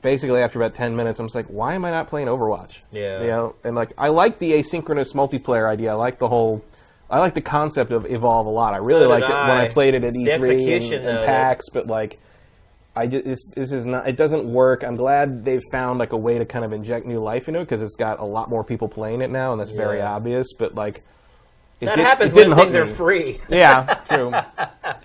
Basically, 0.01 0.41
after 0.41 0.59
about 0.59 0.75
ten 0.75 0.93
minutes, 0.97 1.21
I'm 1.21 1.27
just 1.27 1.35
like, 1.35 1.45
"Why 1.45 1.73
am 1.73 1.85
I 1.85 1.89
not 1.89 2.09
playing 2.09 2.27
Overwatch?" 2.27 2.79
Yeah. 2.91 3.21
you 3.21 3.27
know, 3.27 3.55
and 3.63 3.77
like 3.77 3.93
I 3.97 4.09
like 4.09 4.39
the 4.39 4.51
asynchronous 4.51 5.13
multiplayer 5.13 5.69
idea. 5.69 5.91
I 5.91 5.93
like 5.93 6.19
the 6.19 6.27
whole 6.27 6.65
I 7.09 7.19
like 7.19 7.33
the 7.33 7.41
concept 7.41 7.91
of 7.91 8.05
evolve 8.05 8.47
a 8.47 8.49
lot. 8.49 8.73
I 8.73 8.77
really 8.77 9.01
did 9.01 9.07
liked 9.07 9.29
it 9.29 9.33
when 9.33 9.51
I. 9.51 9.65
I 9.65 9.67
played 9.69 9.93
it 9.93 10.03
at 10.03 10.13
The 10.13 10.25
E3 10.25 10.33
and, 10.33 10.43
execution, 10.43 11.05
and 11.05 11.17
though, 11.17 11.25
PAX, 11.25 11.69
but 11.69 11.87
like. 11.87 12.19
I 12.95 13.07
just, 13.07 13.25
this, 13.25 13.45
this 13.55 13.71
is 13.71 13.85
not. 13.85 14.07
It 14.07 14.15
doesn't 14.15 14.45
work. 14.51 14.83
I'm 14.83 14.95
glad 14.95 15.43
they've 15.43 15.61
found 15.71 15.99
like 15.99 16.13
a 16.13 16.17
way 16.17 16.37
to 16.37 16.45
kind 16.45 16.63
of 16.63 16.71
inject 16.71 17.05
new 17.05 17.19
life 17.19 17.47
into 17.47 17.59
it 17.59 17.65
because 17.65 17.81
it's 17.81 17.95
got 17.97 18.19
a 18.19 18.23
lot 18.25 18.49
more 18.49 18.63
people 18.63 18.87
playing 18.87 19.21
it 19.21 19.29
now, 19.29 19.51
and 19.51 19.59
that's 19.59 19.71
very 19.71 20.01
obvious. 20.01 20.53
But 20.53 20.75
like, 20.75 21.03
it 21.81 21.87
That 21.87 21.97
did- 21.97 22.05
happens 22.05 22.31
it 22.31 22.35
when 22.35 22.49
didn't 22.51 22.57
things 22.57 22.75
are 22.75 22.85
free. 22.87 23.41
Yeah, 23.49 23.95
true. 24.09 24.31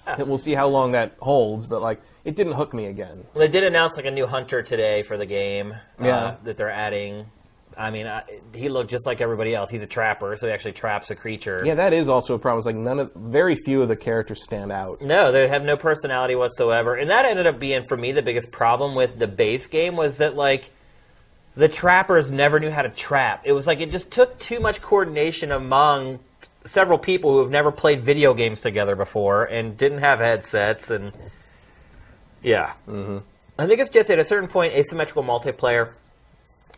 And 0.07 0.29
we'll 0.29 0.39
see 0.39 0.53
how 0.53 0.69
long 0.69 0.93
that 0.93 1.15
holds, 1.21 1.67
but 1.67 1.83
like, 1.83 2.01
it 2.25 2.37
didn't 2.37 2.53
hook 2.53 2.73
me 2.75 2.87
again. 2.87 3.25
They 3.35 3.49
did 3.49 3.65
announce 3.65 3.97
like 3.97 4.07
a 4.07 4.11
new 4.13 4.27
hunter 4.27 4.63
today 4.63 5.03
for 5.03 5.17
the 5.17 5.27
game. 5.27 5.73
uh, 5.73 6.05
Yeah. 6.05 6.35
that 6.45 6.57
they're 6.57 6.71
adding. 6.71 7.27
I 7.81 7.91
mean, 7.91 8.07
I, 8.07 8.23
he 8.55 8.69
looked 8.69 8.91
just 8.91 9.07
like 9.07 9.23
everybody 9.23 9.55
else. 9.55 9.71
He's 9.71 9.83
a 9.83 9.87
trapper, 9.87 10.37
so 10.37 10.47
he 10.47 10.53
actually 10.53 10.73
traps 10.73 11.11
a 11.11 11.17
creature. 11.17 11.63
Yeah, 11.65 11.75
that 11.77 11.95
is 11.95 12.11
also 12.11 12.35
a 12.35 12.39
problem. 12.39 12.59
It's 12.59 12.67
like 12.67 12.77
none 12.77 12.99
of, 12.99 13.11
very 13.15 13.57
few 13.57 13.81
of 13.81 13.89
the 13.89 13.97
characters 13.97 14.45
stand 14.45 14.71
out. 14.71 15.01
No, 15.01 15.33
they 15.33 15.49
have 15.49 15.65
no 15.65 15.79
personality 15.79 16.35
whatsoever, 16.35 16.97
and 16.97 17.09
that 17.09 17.25
ended 17.25 17.47
up 17.47 17.59
being 17.59 17.87
for 17.87 17.97
me 17.97 18.13
the 18.13 18.21
biggest 18.21 18.51
problem 18.51 18.95
with 18.95 19.19
the 19.19 19.27
base 19.27 19.67
game 19.67 19.97
was 19.97 20.19
that 20.19 20.37
like 20.37 20.71
the 21.57 21.69
trappers 21.69 22.31
never 22.31 22.61
knew 22.61 22.71
how 22.71 22.83
to 22.83 22.91
trap. 22.91 23.43
It 23.45 23.53
was 23.53 23.67
like 23.67 23.81
it 23.81 23.91
just 23.91 24.11
took 24.11 24.39
too 24.39 24.61
much 24.61 24.83
coordination 24.83 25.51
among 25.51 26.19
several 26.67 26.99
people 26.99 27.33
who 27.33 27.39
have 27.41 27.51
never 27.51 27.73
played 27.73 28.05
video 28.05 28.35
games 28.35 28.61
together 28.61 28.95
before 28.95 29.45
and 29.45 29.79
didn't 29.79 29.99
have 29.99 30.19
headsets 30.19 30.91
and 30.91 31.13
yeah. 32.43 32.75
Mm-hmm. 32.87 33.19
I 33.59 33.67
think 33.67 33.81
it's 33.81 33.91
just 33.91 34.11
at 34.11 34.19
a 34.19 34.25
certain 34.25 34.49
point 34.49 34.75
asymmetrical 34.75 35.23
multiplayer 35.23 35.93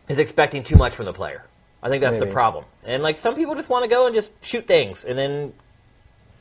is 0.09 0.19
expecting 0.19 0.63
too 0.63 0.75
much 0.75 0.93
from 0.95 1.05
the 1.05 1.13
player. 1.13 1.43
I 1.81 1.89
think 1.89 2.01
that's 2.01 2.17
the 2.17 2.27
problem. 2.27 2.63
And 2.85 3.03
like 3.03 3.17
some 3.17 3.35
people 3.35 3.55
just 3.55 3.69
want 3.69 3.83
to 3.83 3.89
go 3.89 4.05
and 4.05 4.15
just 4.15 4.31
shoot 4.43 4.65
things 4.67 5.03
and 5.03 5.17
then 5.17 5.53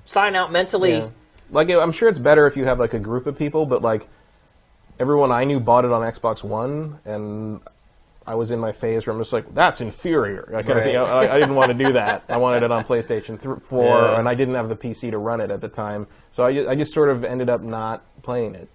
sign 0.04 0.36
out 0.36 0.52
mentally. 0.52 0.98
Yeah. 0.98 1.08
Like, 1.50 1.68
I'm 1.70 1.92
sure 1.92 2.08
it's 2.08 2.18
better 2.18 2.46
if 2.46 2.56
you 2.56 2.64
have 2.64 2.78
like 2.78 2.94
a 2.94 2.98
group 2.98 3.26
of 3.26 3.36
people, 3.36 3.66
but 3.66 3.82
like 3.82 4.06
everyone 5.00 5.32
I 5.32 5.44
knew 5.44 5.58
bought 5.60 5.84
it 5.84 5.90
on 5.92 6.00
Xbox 6.02 6.42
One, 6.44 6.98
and 7.04 7.60
I 8.26 8.36
was 8.36 8.52
in 8.52 8.58
my 8.60 8.70
phase 8.72 9.04
where 9.06 9.14
I'm 9.14 9.20
just 9.20 9.32
like, 9.32 9.52
that's 9.52 9.80
inferior. 9.80 10.48
I, 10.54 10.62
kind 10.62 10.78
of 10.78 10.84
think, 10.84 10.96
Right. 10.96 11.28
I, 11.28 11.34
I 11.36 11.40
didn't 11.40 11.56
want 11.56 11.76
to 11.76 11.84
do 11.84 11.92
that. 12.00 12.22
I 12.28 12.36
wanted 12.36 12.62
it 12.62 12.70
on 12.70 12.84
PlayStation 12.84 13.40
th- 13.42 13.58
4, 13.68 13.84
Yeah. 13.84 14.18
and 14.18 14.28
I 14.28 14.34
didn't 14.34 14.54
have 14.54 14.68
the 14.68 14.76
PC 14.76 15.10
to 15.10 15.18
run 15.18 15.40
it 15.40 15.50
at 15.50 15.60
the 15.60 15.68
time, 15.68 16.06
so 16.30 16.44
I 16.44 16.54
just, 16.54 16.68
I 16.68 16.74
just 16.76 16.94
sort 16.94 17.08
of 17.08 17.24
ended 17.24 17.50
up 17.50 17.62
not 17.62 18.02
playing 18.22 18.54
it. 18.54 18.68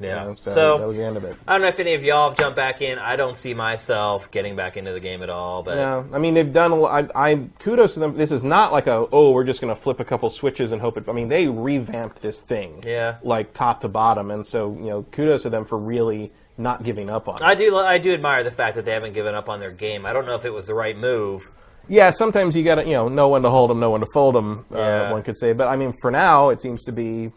You 0.00 0.06
Yeah. 0.06 0.24
know, 0.24 0.34
so, 0.36 0.50
so 0.50 0.78
that 0.78 0.86
was 0.86 0.96
the 0.96 1.04
end 1.04 1.16
of 1.16 1.24
it. 1.24 1.36
I 1.46 1.52
don't 1.54 1.62
know 1.62 1.68
if 1.68 1.80
any 1.80 1.94
of 1.94 2.04
y'all 2.04 2.28
have 2.30 2.38
jumped 2.38 2.56
back 2.56 2.82
in. 2.82 2.98
I 2.98 3.16
don't 3.16 3.36
see 3.36 3.54
myself 3.54 4.30
getting 4.30 4.54
back 4.56 4.76
into 4.76 4.92
the 4.92 5.00
game 5.00 5.22
at 5.22 5.30
all. 5.30 5.62
But 5.62 5.76
Yeah, 5.76 6.04
I 6.12 6.18
mean 6.18 6.34
they've 6.34 6.52
done 6.52 6.70
a 6.72 6.74
lot. 6.76 7.10
I, 7.14 7.30
I 7.32 7.40
kudos 7.58 7.94
to 7.94 8.00
them. 8.00 8.16
This 8.16 8.30
is 8.32 8.42
not 8.44 8.72
like 8.72 8.86
a 8.86 9.06
oh 9.12 9.30
we're 9.32 9.44
just 9.44 9.60
going 9.60 9.74
to 9.74 9.80
flip 9.80 10.00
a 10.00 10.04
couple 10.04 10.30
switches 10.30 10.72
and 10.72 10.80
hope 10.80 10.96
it. 10.96 11.08
I 11.08 11.12
mean 11.12 11.28
they 11.28 11.46
revamped 11.48 12.22
this 12.22 12.42
thing, 12.42 12.82
Yeah. 12.86 13.16
like 13.22 13.52
top 13.54 13.80
to 13.80 13.88
bottom, 13.88 14.30
and 14.30 14.46
so 14.46 14.72
you 14.78 14.86
know 14.90 15.02
kudos 15.12 15.42
to 15.42 15.50
them 15.50 15.64
for 15.64 15.78
really 15.78 16.30
not 16.56 16.82
giving 16.82 17.08
up 17.08 17.28
on 17.28 17.36
it. 17.36 17.42
I 17.42 17.54
do 17.54 17.76
I 17.76 17.98
do 17.98 18.12
admire 18.12 18.42
the 18.44 18.50
fact 18.50 18.76
that 18.76 18.84
they 18.84 18.92
haven't 18.92 19.12
given 19.14 19.34
up 19.34 19.48
on 19.48 19.60
their 19.60 19.70
game. 19.72 20.04
I 20.06 20.12
don't 20.12 20.26
know 20.26 20.34
if 20.34 20.44
it 20.44 20.52
was 20.52 20.66
the 20.66 20.74
right 20.74 20.96
move. 20.96 21.48
yeah, 21.88 22.10
sometimes 22.10 22.54
you 22.56 22.62
got 22.64 22.76
to 22.76 22.84
you 22.84 22.92
know 22.92 23.08
know 23.08 23.28
when 23.28 23.42
to 23.42 23.50
hold 23.50 23.70
them, 23.70 23.80
know 23.80 23.90
when 23.90 24.00
to 24.00 24.06
fold 24.12 24.34
them. 24.34 24.64
Yeah. 24.70 25.08
Uh, 25.08 25.12
one 25.12 25.22
could 25.22 25.36
say, 25.36 25.52
but 25.52 25.68
I 25.68 25.76
mean 25.76 25.92
for 26.00 26.10
now 26.10 26.50
it 26.50 26.60
seems 26.60 26.84
to 26.84 26.92
be 26.92 27.30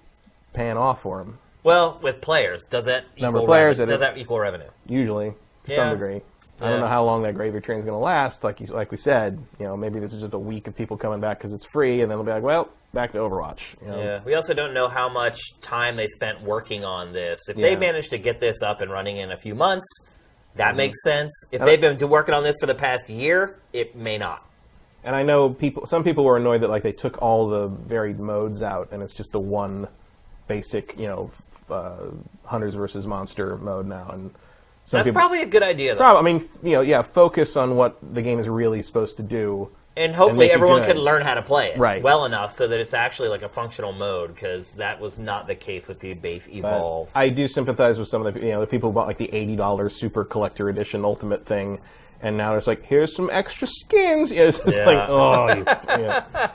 paying 0.53 0.75
off 0.77 1.01
for 1.03 1.19
them 1.19 1.37
Well, 1.63 1.99
with 2.01 2.21
players, 2.21 2.63
does 2.63 2.85
that 2.85 3.05
Number 3.19 3.37
equal 3.37 3.41
of 3.41 3.47
players 3.47 3.79
revenue? 3.79 3.93
does 3.93 3.99
that 4.01 4.17
equal 4.17 4.39
revenue? 4.39 4.69
usually 4.87 5.33
to 5.65 5.71
Yeah. 5.71 5.75
some 5.75 5.89
degree. 5.91 6.21
I 6.59 6.69
don't 6.69 6.79
know 6.79 6.87
how 6.87 7.03
long 7.03 7.23
that 7.23 7.33
gravy 7.33 7.59
train 7.59 7.79
is 7.79 7.85
going 7.85 7.95
to 7.95 8.03
last. 8.03 8.43
Like 8.43 8.59
you, 8.59 8.67
like 8.67 8.91
we 8.91 8.97
said, 8.97 9.39
you 9.59 9.65
know, 9.65 9.75
maybe 9.75 9.99
this 9.99 10.13
is 10.13 10.21
just 10.21 10.33
a 10.33 10.39
week 10.39 10.67
of 10.67 10.75
people 10.75 10.95
coming 10.95 11.19
back 11.19 11.39
because 11.39 11.53
it's 11.53 11.65
free, 11.65 12.01
and 12.01 12.11
then 12.11 12.19
they'll 12.19 12.25
be 12.25 12.31
like, 12.31 12.43
well, 12.43 12.69
back 12.93 13.11
to 13.13 13.17
Overwatch. 13.17 13.61
You 13.81 13.87
know? 13.87 13.97
Yeah. 13.97 14.19
We 14.23 14.35
also 14.35 14.53
don't 14.53 14.73
know 14.73 14.87
how 14.87 15.09
much 15.09 15.39
time 15.59 15.95
they 15.95 16.05
spent 16.07 16.41
working 16.41 16.85
on 16.85 17.13
this. 17.13 17.49
If 17.49 17.55
they 17.55 17.71
Yeah. 17.73 17.79
managed 17.79 18.11
to 18.11 18.19
get 18.19 18.39
this 18.39 18.61
up 18.61 18.81
and 18.81 18.91
running 18.91 19.17
in 19.17 19.31
a 19.31 19.37
few 19.37 19.55
months, 19.55 19.87
that 20.55 20.69
mm-hmm. 20.69 20.77
makes 20.77 21.01
sense. 21.03 21.31
If 21.51 21.61
they've 21.61 21.81
been 21.81 21.97
working 22.07 22.35
on 22.35 22.43
this 22.43 22.57
for 22.59 22.67
the 22.67 22.75
past 22.75 23.09
year, 23.09 23.55
it 23.73 23.95
may 23.95 24.19
not. 24.19 24.45
And 25.03 25.15
I 25.15 25.23
know 25.23 25.49
people. 25.49 25.87
Some 25.87 26.03
people 26.03 26.23
were 26.23 26.37
annoyed 26.37 26.61
that 26.61 26.69
like 26.69 26.83
they 26.83 26.91
took 26.91 27.19
all 27.23 27.49
the 27.49 27.67
varied 27.67 28.19
modes 28.19 28.61
out, 28.61 28.89
and 28.91 29.01
it's 29.01 29.13
just 29.13 29.31
the 29.31 29.39
one 29.39 29.87
basic, 30.47 30.95
you 30.99 31.07
know, 31.07 31.31
uh, 31.71 32.11
hunters 32.45 32.75
versus 32.75 33.07
monster 33.07 33.57
mode 33.57 33.87
now. 33.87 34.09
And 34.11 34.31
some 34.85 34.97
That's 34.99 35.07
people, 35.07 35.19
probably 35.21 35.41
a 35.41 35.45
good 35.45 35.63
idea, 35.63 35.93
though. 35.93 35.99
prob- 36.01 36.17
I 36.17 36.21
mean, 36.21 36.47
you 36.63 36.71
know, 36.71 36.81
yeah, 36.81 37.01
focus 37.01 37.55
on 37.55 37.75
what 37.75 37.97
the 38.13 38.21
game 38.21 38.39
is 38.39 38.47
really 38.49 38.81
supposed 38.81 39.17
to 39.17 39.23
do. 39.23 39.69
and 39.97 40.15
hopefully 40.15 40.47
it 40.47 40.51
everyone 40.53 40.83
can 40.85 40.97
learn 40.97 41.21
how 41.21 41.33
to 41.33 41.41
play 41.41 41.73
it 41.73 41.77
Right. 41.77 42.01
well 42.01 42.23
enough 42.25 42.53
so 42.53 42.65
that 42.67 42.79
it's 42.79 42.93
actually 42.93 43.27
like 43.29 43.41
a 43.43 43.49
functional 43.49 43.91
mode 43.91 44.33
because 44.33 44.71
that 44.73 44.99
was 45.01 45.17
not 45.17 45.47
the 45.47 45.55
case 45.55 45.85
with 45.87 45.99
the 45.99 46.13
base 46.13 46.47
But 46.47 46.55
evolve 46.55 47.11
I 47.13 47.27
do 47.27 47.45
sympathize 47.47 47.99
with 47.99 48.07
some 48.07 48.25
of 48.25 48.33
the 48.33 48.39
you 48.39 48.51
know 48.53 48.61
the 48.61 48.67
people 48.67 48.89
who 48.89 48.93
bought 48.95 49.07
like 49.07 49.17
the 49.17 49.29
eighty 49.33 49.57
dollars 49.57 49.93
super 49.99 50.23
collector 50.23 50.69
edition 50.69 51.03
ultimate 51.03 51.45
thing, 51.45 51.77
and 52.21 52.37
now 52.37 52.55
it's 52.55 52.67
like 52.67 52.83
here's 52.85 53.13
some 53.13 53.29
extra 53.33 53.67
skins. 53.67 54.31
Yeah, 54.31 54.43
it's 54.47 54.59
just 54.59 54.77
Yeah. 54.77 54.85
like 54.85 55.09
oh 55.09 55.47
you, 55.57 55.63
yeah, 56.03 56.51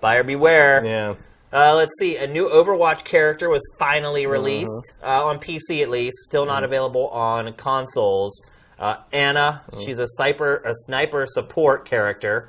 buyer 0.00 0.22
beware 0.22 0.84
yeah. 0.84 1.14
Uh, 1.54 1.74
let's 1.76 1.96
see 1.98 2.16
a 2.16 2.26
new 2.26 2.48
overwatch 2.48 3.04
character 3.04 3.48
was 3.48 3.62
finally 3.78 4.24
Mm-hmm. 4.24 4.32
released 4.32 4.92
uh, 5.02 5.24
on 5.24 5.38
pc 5.38 5.82
at 5.82 5.88
least 5.88 6.16
still 6.18 6.44
not 6.44 6.64
available 6.64 7.08
on 7.08 7.52
consoles 7.54 8.42
uh, 8.78 8.96
Ana 9.12 9.62
Mm. 9.70 9.84
she's 9.86 9.98
a 10.00 10.08
sniper 10.08 10.56
a 10.64 10.74
sniper 10.74 11.26
support 11.28 11.84
character 11.88 12.48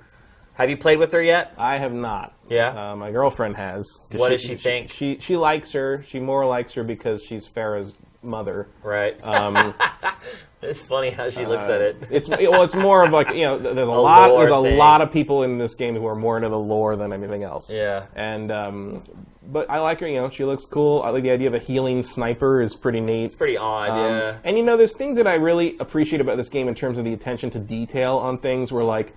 have 0.56 0.70
you 0.70 0.78
played 0.78 0.98
with 1.00 1.12
her 1.12 1.22
yet 1.22 1.54
I 1.58 1.78
have 1.78 1.94
not. 1.94 2.34
Yeah? 2.50 2.92
Uh, 2.92 2.96
my 2.96 3.12
girlfriend 3.12 3.58
has. 3.58 3.86
What 4.12 4.30
does 4.30 4.42
she 4.42 4.56
think? 4.56 4.90
She, 4.92 5.18
she 5.20 5.36
likes 5.36 5.72
her. 5.74 6.04
She 6.08 6.20
more 6.20 6.46
likes 6.46 6.72
her 6.74 6.84
because 6.84 7.22
she's 7.24 7.46
Pharah's 7.48 7.96
mother. 8.24 8.68
right 8.82 9.22
Um, 9.24 9.74
it's 10.70 10.82
funny 10.82 11.10
how 11.10 11.30
she 11.30 11.46
looks 11.46 11.64
at 11.66 11.82
it 11.82 11.96
it's 12.10 12.28
well, 12.28 12.64
it's 12.64 12.76
more 12.76 13.06
of 13.06 13.12
like 13.12 13.30
you 13.34 13.42
know, 13.42 13.58
there's 13.58 13.78
a, 13.88 13.92
A 13.92 13.94
lot, 13.94 14.38
there's 14.38 14.52
a 14.52 14.62
thing. 14.62 14.78
lot 14.78 15.02
of 15.02 15.12
people 15.12 15.44
in 15.44 15.58
this 15.58 15.76
game 15.76 15.96
who 15.96 16.06
are 16.08 16.16
more 16.16 16.38
into 16.38 16.50
the 16.50 16.58
lore 16.60 16.96
than 16.96 17.14
anything 17.14 17.44
else. 17.44 17.70
yeah 17.70 18.06
And 18.16 18.52
um, 18.52 19.04
but 19.48 19.70
I 19.70 19.80
like 19.80 20.00
her. 20.00 20.08
You 20.08 20.16
know, 20.22 20.30
she 20.30 20.44
looks 20.44 20.66
cool. 20.66 21.04
I 21.04 21.10
like 21.10 21.24
the 21.24 21.30
idea 21.32 21.48
of 21.48 21.54
a 21.54 21.60
healing 21.60 22.02
sniper 22.02 22.62
is 22.62 22.76
pretty 22.76 23.00
neat. 23.00 23.26
It's 23.26 23.36
pretty 23.36 23.58
odd 23.58 23.90
Um, 23.90 23.98
yeah 24.12 24.38
And 24.44 24.58
you 24.58 24.64
know, 24.64 24.76
there's 24.76 24.96
things 24.96 25.18
that 25.18 25.28
I 25.28 25.36
really 25.36 25.78
appreciate 25.80 26.20
about 26.22 26.38
this 26.38 26.50
game 26.50 26.68
in 26.68 26.76
terms 26.76 26.98
of 26.98 27.06
the 27.06 27.14
attention 27.14 27.52
to 27.52 27.60
detail 27.60 28.18
on 28.18 28.40
things. 28.40 28.72
Where 28.72 28.84
like, 28.84 29.14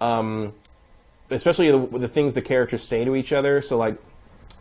um, 0.00 0.52
especially 1.30 1.70
the, 1.70 1.98
the 1.98 2.08
things 2.08 2.34
the 2.34 2.42
characters 2.42 2.82
say 2.82 3.04
to 3.04 3.14
each 3.14 3.32
other. 3.32 3.62
So 3.62 3.76
like, 3.76 3.96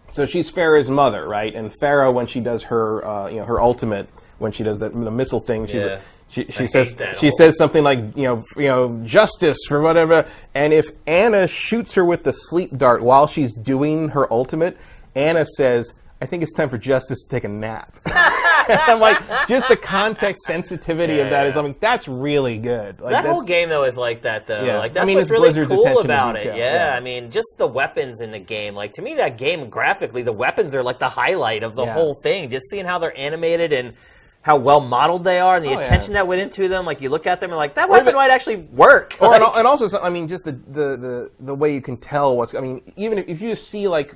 so 0.10 0.26
she's 0.26 0.52
Pharah's 0.52 0.90
mother, 0.90 1.28
right? 1.28 1.54
And 1.54 1.72
Pharah, 1.72 2.14
when 2.14 2.28
she 2.28 2.40
does 2.40 2.64
her, 2.64 3.06
uh, 3.06 3.28
you 3.30 3.38
know, 3.38 3.46
her 3.46 3.60
ultimate, 3.60 4.08
when 4.40 4.52
she 4.52 4.64
does 4.64 4.80
the, 4.80 4.90
the 4.90 5.12
missile 5.12 5.40
thing, 5.40 5.66
she's 5.68 5.84
Yeah. 5.84 6.00
She, 6.30 6.46
she 6.50 6.68
says 6.68 6.96
she 7.20 7.28
whole- 7.28 7.38
says 7.38 7.58
something 7.58 7.84
like 7.84 8.00
you 8.16 8.24
know 8.24 8.46
you 8.56 8.68
know 8.68 9.02
justice 9.04 9.58
for 9.68 9.82
whatever. 9.82 10.28
And 10.54 10.74
if 10.74 10.90
Ana 11.08 11.48
shoots 11.48 11.94
her 11.96 12.06
with 12.06 12.24
the 12.24 12.32
sleep 12.34 12.78
dart 12.78 13.02
while 13.02 13.28
she's 13.28 13.52
doing 13.52 14.10
her 14.10 14.32
ultimate, 14.32 14.78
Ana 15.16 15.46
says. 15.46 15.94
I 16.22 16.26
think 16.26 16.44
it's 16.44 16.52
time 16.52 16.70
for 16.70 16.78
justice 16.78 17.24
to 17.24 17.30
take 17.30 17.46
a 17.46 17.48
nap. 17.48 17.96
And 18.70 18.78
I'm 18.82 19.00
like, 19.00 19.48
just 19.48 19.68
the 19.68 19.78
context 19.78 20.44
sensitivity 20.44 21.22
of 21.22 21.32
that 21.32 21.48
is, 21.48 21.56
I 21.58 21.62
Yeah. 21.62 21.68
mean, 21.68 21.76
that's 21.80 22.08
really 22.08 22.60
good. 22.60 23.00
Like, 23.00 23.14
that 23.14 23.26
whole 23.26 23.42
game 23.42 23.70
though 23.70 23.86
is 23.86 23.98
like 23.98 24.22
that 24.24 24.46
though. 24.46 24.64
Yeah. 24.64 24.78
Like 24.78 24.92
I 24.92 24.94
that's 24.96 25.08
mean, 25.08 25.18
what's 25.18 25.32
really 25.32 25.48
Blizzard's 25.48 25.70
cool 25.72 26.00
about 26.02 26.36
it. 26.36 26.46
Yeah. 26.46 26.56
yeah. 26.92 26.96
I 26.96 27.00
mean, 27.00 27.32
just 27.32 27.56
the 27.58 27.66
weapons 27.66 28.20
in 28.20 28.32
the 28.32 28.38
game. 28.38 28.76
Like 28.76 28.94
to 28.94 29.02
me, 29.02 29.16
that 29.16 29.38
game 29.40 29.70
graphically, 29.72 30.22
the 30.22 30.34
weapons 30.34 30.76
are 30.76 30.84
like 30.84 31.00
the 31.00 31.10
highlight 31.10 31.64
of 31.64 31.74
the 31.74 31.86
Yeah. 31.86 31.94
whole 31.94 32.14
thing. 32.22 32.52
Just 32.52 32.70
seeing 32.70 32.86
how 32.86 33.00
they're 33.00 33.18
animated 33.18 33.74
and 33.74 33.94
how 34.42 34.56
well 34.58 34.80
modeled 34.80 35.24
they 35.24 35.40
are, 35.40 35.58
and 35.58 35.66
the 35.66 35.70
Oh, 35.70 35.74
yeah. 35.74 35.86
attention 35.86 36.14
that 36.14 36.26
went 36.28 36.42
into 36.42 36.68
them. 36.68 36.86
Like 36.86 37.02
you 37.02 37.10
look 37.10 37.28
at 37.28 37.40
them 37.40 37.50
and 37.52 37.58
like 37.58 37.76
that 37.76 37.90
weapon 37.90 38.16
might 38.16 38.32
actually 38.32 38.56
work. 38.58 39.16
or, 39.20 39.34
and, 39.34 39.44
Like, 39.44 39.58
and 39.58 39.68
also, 39.68 40.00
I 40.02 40.10
mean, 40.10 40.28
just 40.28 40.46
the, 40.46 40.54
the, 40.54 40.98
the, 40.98 41.32
the 41.42 41.54
way 41.56 41.74
you 41.74 41.82
can 41.82 41.98
tell 41.98 42.38
what's. 42.38 42.56
I 42.56 42.62
mean, 42.62 42.82
even 42.96 43.18
if, 43.18 43.28
if 43.28 43.42
you 43.42 43.50
just 43.50 43.68
see 43.70 43.88
like 43.88 44.16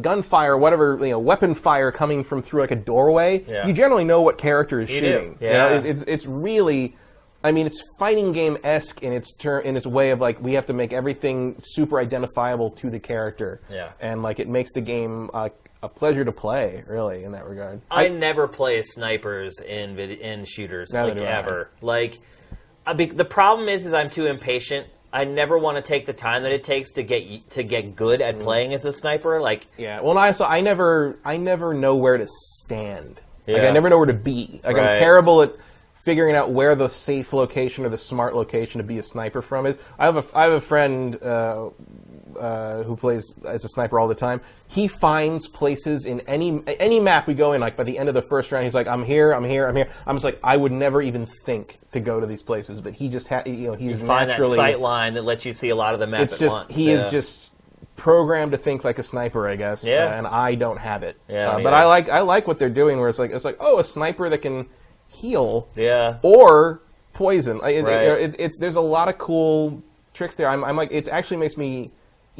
gunfire, 0.00 0.56
whatever, 0.56 0.98
you 1.00 1.10
know, 1.10 1.18
weapon 1.18 1.54
fire 1.54 1.92
coming 1.92 2.24
from 2.24 2.42
through 2.42 2.60
like 2.62 2.70
a 2.70 2.76
doorway, 2.76 3.44
Yeah. 3.46 3.66
you 3.66 3.72
generally 3.72 4.04
know 4.04 4.22
what 4.22 4.38
character 4.38 4.80
is 4.80 4.90
You 4.90 5.00
do, 5.00 5.06
shooting. 5.06 5.38
You 5.40 5.48
know, 5.48 5.68
yeah. 5.70 5.78
it, 5.78 5.86
it's 5.86 6.02
it's 6.02 6.26
really. 6.26 6.96
I 7.42 7.52
mean, 7.52 7.66
it's 7.66 7.80
fighting 7.98 8.32
game 8.32 8.58
esque 8.64 9.02
in 9.02 9.14
its 9.14 9.32
ter- 9.32 9.60
in 9.60 9.74
its 9.74 9.86
way 9.86 10.10
of 10.10 10.20
like 10.20 10.40
we 10.42 10.52
have 10.54 10.66
to 10.66 10.74
make 10.74 10.92
everything 10.92 11.56
super 11.58 11.98
identifiable 11.98 12.70
to 12.72 12.90
the 12.90 13.00
character. 13.00 13.60
Yeah. 13.70 13.92
and 14.00 14.22
like 14.22 14.40
it 14.40 14.48
makes 14.48 14.72
the 14.72 14.82
game 14.82 15.30
uh, 15.32 15.48
a 15.82 15.88
pleasure 15.88 16.24
to 16.24 16.32
play, 16.32 16.84
really, 16.86 17.24
in 17.24 17.32
that 17.32 17.46
regard. 17.46 17.80
I 17.90 18.08
never 18.08 18.46
play 18.46 18.82
snipers 18.82 19.60
in 19.60 19.96
vid- 19.96 20.20
in 20.20 20.44
shooters 20.44 20.92
like 20.92 21.16
do 21.18 21.24
I. 21.24 21.28
ever. 21.28 21.70
Like 21.80 22.18
I 22.86 22.92
be, 22.92 23.06
the 23.06 23.24
problem 23.24 23.68
is, 23.68 23.86
is 23.86 23.92
I'm 23.92 24.10
too 24.10 24.26
impatient. 24.26 24.86
I 25.12 25.24
never 25.24 25.58
want 25.58 25.76
to 25.76 25.82
take 25.82 26.06
the 26.06 26.12
time 26.12 26.42
that 26.44 26.52
it 26.52 26.62
takes 26.62 26.92
to 26.92 27.02
get 27.02 27.50
to 27.50 27.62
get 27.62 27.96
good 27.96 28.20
Mm. 28.20 28.28
at 28.28 28.38
playing 28.40 28.74
as 28.74 28.84
a 28.84 28.92
sniper. 28.92 29.40
Like 29.40 29.66
Yeah. 29.76 30.00
Well, 30.00 30.16
I 30.18 30.32
so 30.32 30.44
I 30.44 30.60
never 30.60 31.16
I 31.24 31.36
never 31.36 31.74
know 31.74 31.96
where 31.96 32.16
to 32.18 32.26
stand. 32.28 33.20
Yeah. 33.46 33.54
Like 33.54 33.62
I 33.64 33.70
never 33.70 33.88
know 33.90 33.96
where 33.96 34.06
to 34.06 34.12
be. 34.12 34.60
Like 34.62 34.76
Right. 34.76 34.92
I'm 34.92 34.98
terrible 34.98 35.42
at 35.42 35.52
figuring 36.04 36.34
out 36.36 36.50
where 36.52 36.74
the 36.76 36.88
safe 36.88 37.32
location 37.32 37.84
or 37.84 37.88
the 37.88 37.98
smart 37.98 38.34
location 38.34 38.78
to 38.78 38.84
be 38.86 38.98
a 38.98 39.02
sniper 39.02 39.42
from 39.42 39.66
is. 39.66 39.78
I 39.98 40.04
have 40.04 40.16
a 40.16 40.24
I 40.34 40.44
have 40.44 40.52
a 40.52 40.60
friend. 40.60 41.20
Uh, 41.22 41.70
uh, 42.38 42.82
who 42.82 42.96
plays 42.96 43.34
as 43.46 43.64
a 43.64 43.68
sniper 43.68 43.98
all 43.98 44.08
the 44.08 44.14
time. 44.14 44.40
He 44.68 44.86
finds 44.88 45.48
places 45.48 46.04
in 46.06 46.20
any 46.28 46.62
any 46.78 47.00
map 47.00 47.26
we 47.26 47.34
go 47.34 47.52
in. 47.52 47.60
Like 47.60 47.76
by 47.76 47.84
the 47.84 47.98
end 47.98 48.08
of 48.08 48.14
the 48.14 48.22
first 48.22 48.52
round, 48.52 48.64
he's 48.64 48.74
like, 48.74 48.86
"I'm 48.86 49.04
here, 49.04 49.32
I'm 49.32 49.44
here, 49.44 49.66
I'm 49.66 49.74
here." 49.76 49.88
I'm 50.06 50.14
just 50.16 50.24
like, 50.24 50.38
I 50.44 50.56
would 50.56 50.72
never 50.72 51.02
even 51.02 51.26
think 51.26 51.78
to 51.92 52.00
go 52.00 52.20
to 52.20 52.26
these 52.26 52.42
places, 52.42 52.80
but 52.80 52.92
he 52.92 53.08
just 53.08 53.26
ha- 53.28 53.42
you 53.46 53.68
know 53.68 53.74
he's 53.74 53.98
Find 53.98 54.28
that 54.30 54.34
naturally. 54.38 54.56
sight 54.56 54.80
line 54.80 55.14
that 55.14 55.24
lets 55.24 55.44
you 55.44 55.52
see 55.52 55.70
a 55.70 55.76
lot 55.76 55.94
of 55.94 56.00
the 56.00 56.06
map 56.06 56.20
it's 56.22 56.34
at 56.34 56.38
just 56.40 56.56
once. 56.56 56.76
he 56.76 56.90
yeah. 56.90 57.04
is 57.06 57.10
just 57.10 57.50
programmed 57.96 58.52
to 58.52 58.58
think 58.58 58.82
like 58.84 58.98
a 58.98 59.02
sniper, 59.02 59.48
I 59.48 59.56
guess. 59.56 59.84
Yeah. 59.84 60.06
uh, 60.06 60.10
and 60.18 60.26
I 60.26 60.54
don't 60.54 60.78
have 60.78 61.02
it. 61.02 61.16
Yeah, 61.28 61.50
Uh, 61.50 61.62
but. 61.62 61.74
I 61.74 61.84
like 61.86 62.08
I 62.08 62.20
like 62.20 62.46
what 62.46 62.58
they're 62.58 62.70
doing, 62.70 62.98
where 62.98 63.08
it's 63.08 63.18
like 63.18 63.30
it's 63.32 63.44
like 63.44 63.56
oh, 63.60 63.78
a 63.78 63.84
sniper 63.84 64.28
that 64.30 64.38
can 64.38 64.66
heal 65.08 65.68
yeah. 65.76 66.18
or 66.22 66.80
poison. 67.12 67.58
Like, 67.58 67.64
Right. 67.64 67.76
you 67.76 67.82
know, 67.82 68.14
it's, 68.14 68.36
it's 68.38 68.56
there's 68.56 68.76
a 68.76 68.80
lot 68.80 69.08
of 69.08 69.18
cool 69.18 69.82
tricks 70.14 70.36
there. 70.36 70.48
I'm, 70.48 70.64
I'm 70.64 70.76
like 70.76 70.92
it 70.92 71.08
actually 71.08 71.36
makes 71.38 71.56
me, 71.56 71.90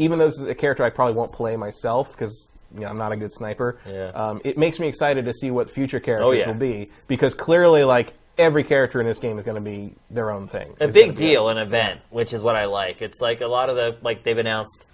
even 0.00 0.18
though 0.18 0.26
this 0.26 0.40
is 0.40 0.48
a 0.48 0.54
character 0.54 0.82
I 0.82 0.90
probably 0.90 1.14
won't 1.14 1.32
play 1.32 1.56
myself 1.56 2.12
because 2.12 2.48
you 2.74 2.80
know, 2.80 2.88
I'm 2.88 2.98
not 2.98 3.12
a 3.12 3.16
good 3.16 3.32
sniper. 3.32 3.78
Yeah. 3.86 4.06
Um, 4.14 4.40
it 4.44 4.56
makes 4.56 4.78
me 4.78 4.86
excited 4.88 5.24
to 5.26 5.32
see 5.34 5.50
what 5.50 5.68
future 5.70 6.00
characters 6.00 6.26
Oh, 6.26 6.30
yeah. 6.32 6.46
will 6.46 6.54
be 6.54 6.90
because 7.08 7.34
clearly 7.34 7.84
like 7.84 8.14
every 8.38 8.62
character 8.62 9.00
in 9.00 9.06
this 9.06 9.18
game 9.18 9.38
is 9.38 9.44
going 9.44 9.56
to 9.56 9.60
be 9.60 9.92
their 10.08 10.30
own 10.30 10.46
thing. 10.48 10.74
a 10.80 10.84
It's 10.84 10.94
big 10.94 11.14
deal, 11.16 11.48
an 11.50 11.58
event, 11.58 12.00
which 12.10 12.32
is 12.32 12.40
what 12.42 12.56
I 12.56 12.64
like. 12.66 13.02
It's 13.02 13.20
like 13.20 13.40
a 13.42 13.46
lot 13.46 13.68
of 13.70 13.76
the 13.76 13.96
like 14.02 14.22
they've 14.22 14.38
announced 14.38 14.86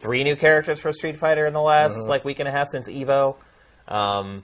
three 0.00 0.24
new 0.24 0.34
characters 0.36 0.80
for 0.80 0.92
Street 0.92 1.16
Fighter 1.16 1.46
in 1.46 1.52
the 1.54 1.60
last 1.62 1.96
Uh-huh. 2.00 2.08
like 2.08 2.24
week 2.24 2.40
and 2.40 2.48
a 2.48 2.52
half 2.52 2.68
since 2.68 2.88
Evo, 2.88 3.36
um, 3.88 4.42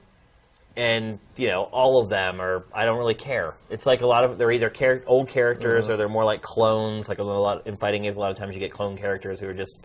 and 0.78 1.18
you 1.36 1.48
know 1.48 1.64
all 1.64 2.00
of 2.00 2.08
them 2.08 2.40
are. 2.40 2.64
I 2.72 2.86
don't 2.86 2.96
really 2.98 3.14
care. 3.14 3.54
It's 3.68 3.84
like 3.84 4.00
a 4.00 4.06
lot 4.06 4.24
of 4.24 4.38
they're 4.38 4.52
either 4.52 4.70
char- 4.70 5.02
old 5.06 5.28
characters 5.28 5.84
Uh-huh. 5.86 5.94
or 5.94 5.96
they're 5.98 6.08
more 6.08 6.24
like 6.24 6.40
clones. 6.40 7.08
Like 7.08 7.18
a 7.18 7.22
lot 7.24 7.66
in 7.66 7.76
fighting 7.76 8.04
games, 8.04 8.16
a 8.16 8.20
lot 8.20 8.30
of 8.30 8.36
times 8.38 8.54
you 8.54 8.60
get 8.60 8.72
clone 8.72 8.96
characters 8.96 9.40
who 9.40 9.48
are 9.48 9.54
just 9.54 9.78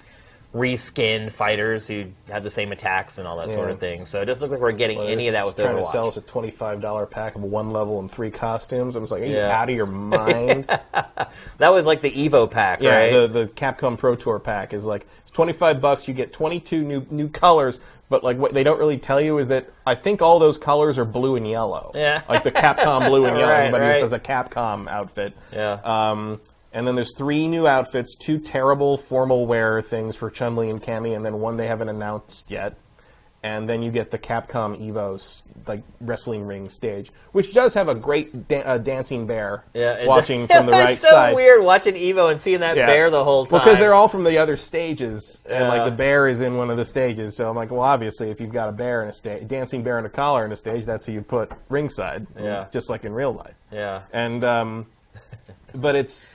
reskinned 0.53 1.31
fighters 1.31 1.87
who 1.87 2.05
have 2.31 2.43
the 2.43 2.49
same 2.49 2.71
attacks 2.71 3.17
and 3.17 3.27
all 3.27 3.37
that 3.37 3.49
sort 3.49 3.71
of 3.71 3.79
thing. 3.79 4.05
So 4.05 4.21
it 4.21 4.25
doesn't 4.25 4.39
look 4.41 4.51
like 4.51 4.61
we're 4.61 4.71
getting 4.71 4.99
Well, 4.99 5.07
any 5.07 5.27
of 5.27 5.33
that 5.33 5.47
with 5.47 5.55
trying 5.55 5.77
to 5.77 5.83
sell 5.85 6.05
Overwatch. 6.05 6.09
us 6.09 6.17
a 6.17 6.21
twenty-five 6.21 6.79
dollar 6.79 7.07
pack 7.07 7.33
of 7.35 7.41
one 7.41 7.71
level 7.71 7.99
and 7.99 8.11
three 8.11 8.29
costumes. 8.29 8.95
I 8.95 8.99
was 8.99 9.09
like, 9.09 9.23
are 9.23 9.25
you 9.25 9.35
Yeah. 9.37 9.59
out 9.59 9.69
of 9.69 9.75
your 9.75 9.87
mind? 9.87 10.69
That 11.57 11.69
was 11.69 11.85
like 11.85 12.01
the 12.01 12.11
Evo 12.11 12.49
pack, 12.49 12.81
Yeah, 12.81 12.95
right? 12.95 13.11
the, 13.11 13.27
the 13.27 13.47
Capcom 13.47 13.97
Pro 13.97 14.15
Tour 14.15 14.37
pack 14.39 14.73
is 14.73 14.85
like 14.85 15.07
it's 15.23 15.31
twenty 15.31 15.53
five 15.53 15.81
bucks. 15.81 16.07
You 16.07 16.13
get 16.13 16.31
twenty 16.31 16.59
two 16.59 16.83
new 16.83 17.05
new 17.09 17.27
colors, 17.29 17.79
but 18.13 18.23
like 18.23 18.37
what 18.37 18.53
they 18.53 18.61
don't 18.61 18.77
really 18.77 18.99
tell 18.99 19.19
you 19.19 19.39
is 19.39 19.47
that 19.47 19.67
I 19.87 19.95
think 19.95 20.21
all 20.21 20.37
those 20.37 20.55
colors 20.55 20.99
are 20.99 21.03
blue 21.03 21.35
and 21.35 21.49
yellow. 21.49 21.91
Yeah. 21.95 22.21
like 22.29 22.43
the 22.43 22.51
Capcom 22.51 23.09
blue 23.09 23.25
and 23.25 23.35
yellow. 23.39 23.51
Right, 23.51 23.61
Everybody 23.61 23.85
right. 23.85 23.99
just 24.01 24.03
has 24.03 24.13
a 24.13 24.19
Capcom 24.19 24.87
outfit. 24.87 25.33
Yeah. 25.51 25.79
Um, 25.83 26.39
and 26.73 26.85
then 26.85 26.93
there's 26.93 27.17
three 27.17 27.47
new 27.47 27.65
outfits, 27.65 28.13
two 28.13 28.37
terrible 28.37 28.99
formal 28.99 29.47
wear 29.47 29.81
things 29.81 30.15
for 30.15 30.29
Chun 30.29 30.55
Li 30.55 30.69
and 30.69 30.79
Cammy, 30.79 31.15
and 31.15 31.25
then 31.25 31.39
one 31.39 31.57
they 31.57 31.65
haven't 31.65 31.89
announced 31.89 32.51
yet. 32.51 32.77
And 33.43 33.67
then 33.67 33.83
you 33.83 33.91
get 33.91 34.09
the 34.09 34.17
Capcom 34.17 34.79
Evo's 34.79 35.43
like 35.67 35.81
wrestling 35.99 36.45
ring 36.47 36.69
stage, 36.69 37.11
which 37.33 37.53
does 37.53 37.73
have 37.73 37.89
a 37.89 37.95
great 37.95 38.47
da- 38.47 38.61
uh, 38.63 38.77
dancing 38.77 39.27
bear 39.27 39.65
Yeah, 39.73 40.05
watching 40.05 40.47
from 40.47 40.65
the 40.65 40.71
right 40.71 40.97
so 40.97 41.09
side. 41.09 41.35
weird 41.35 41.61
watching 41.61 41.95
Evo 41.95 42.31
and 42.31 42.39
seeing 42.39 42.61
that 42.61 42.77
Yeah. 42.77 42.85
bear 42.85 43.09
the 43.09 43.21
whole 43.23 43.45
time. 43.45 43.51
Well, 43.51 43.63
because 43.65 43.79
they're 43.79 43.93
all 43.93 44.07
from 44.07 44.23
the 44.23 44.37
other 44.37 44.55
stages, 44.55 45.41
and 45.45 45.65
Yeah. 45.65 45.67
like 45.67 45.83
the 45.85 45.91
bear 45.95 46.29
is 46.29 46.39
in 46.39 46.55
one 46.55 46.69
of 46.69 46.77
the 46.77 46.85
stages. 46.85 47.35
So 47.35 47.49
I'm 47.49 47.55
like, 47.57 47.69
well, 47.69 47.81
obviously, 47.81 48.29
if 48.31 48.39
you've 48.39 48.53
got 48.53 48.69
a 48.69 48.71
bear 48.71 49.03
in 49.03 49.09
a 49.09 49.13
stage, 49.13 49.45
dancing 49.47 49.83
bear 49.83 49.99
in 49.99 50.05
a 50.05 50.09
collar 50.09 50.45
in 50.45 50.51
a 50.53 50.55
stage, 50.57 50.85
that's 50.85 51.05
who 51.05 51.11
you 51.11 51.21
put 51.21 51.51
ringside, 51.67 52.25
Yeah. 52.39 52.67
just 52.71 52.89
like 52.89 53.03
in 53.03 53.13
real 53.13 53.33
life. 53.33 53.55
yeah, 53.73 54.01
And 54.13 54.43
um, 54.45 54.85
but 55.75 55.95
it's 55.97 56.31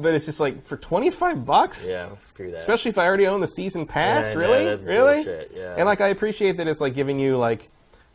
but 0.00 0.14
it's 0.14 0.24
just 0.26 0.40
like 0.40 0.64
for 0.66 0.76
25 0.76 1.44
bucks, 1.44 1.86
yeah. 1.88 2.08
Screw 2.22 2.50
that. 2.50 2.58
especially 2.58 2.90
if 2.90 2.98
I 2.98 3.06
already 3.06 3.26
own 3.26 3.40
the 3.40 3.46
season 3.48 3.86
pass. 3.86 4.26
Yeah, 4.26 4.34
really, 4.34 4.64
that's 4.64 4.82
really, 4.82 5.14
bullshit, 5.16 5.52
yeah. 5.54 5.74
And 5.76 5.86
like, 5.86 6.00
I 6.00 6.08
appreciate 6.08 6.56
that 6.58 6.68
it's 6.68 6.80
like 6.80 6.94
giving 6.94 7.18
you 7.18 7.36
like. 7.36 7.68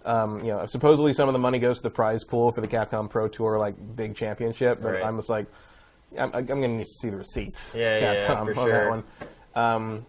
Um, 0.05 0.39
you 0.39 0.53
know, 0.53 0.65
supposedly 0.67 1.11
some 1.11 1.27
of 1.27 1.33
the 1.33 1.39
money 1.39 1.59
goes 1.59 1.77
to 1.77 1.83
the 1.83 1.89
prize 1.89 2.23
pool 2.23 2.53
for 2.53 2.61
the 2.61 2.67
Capcom 2.67 3.09
Pro 3.09 3.27
Tour, 3.27 3.59
like 3.59 3.75
big 3.97 4.15
championship. 4.15 4.81
But 4.81 4.93
Right. 4.93 5.03
I'm 5.03 5.17
just 5.17 5.27
like, 5.29 5.47
I'm, 6.17 6.33
I'm 6.33 6.45
going 6.45 6.61
to 6.61 6.67
need 6.69 6.85
to 6.85 6.89
see 6.89 7.09
the 7.09 7.17
receipts. 7.17 7.75
Yeah, 7.75 7.99
yeah, 7.99 8.13
yeah, 8.13 8.27
Capcom 8.27 8.45
for 8.45 8.53
sure. 8.53 8.71
that 8.71 8.89
one. 8.89 9.03
Um, 9.53 10.05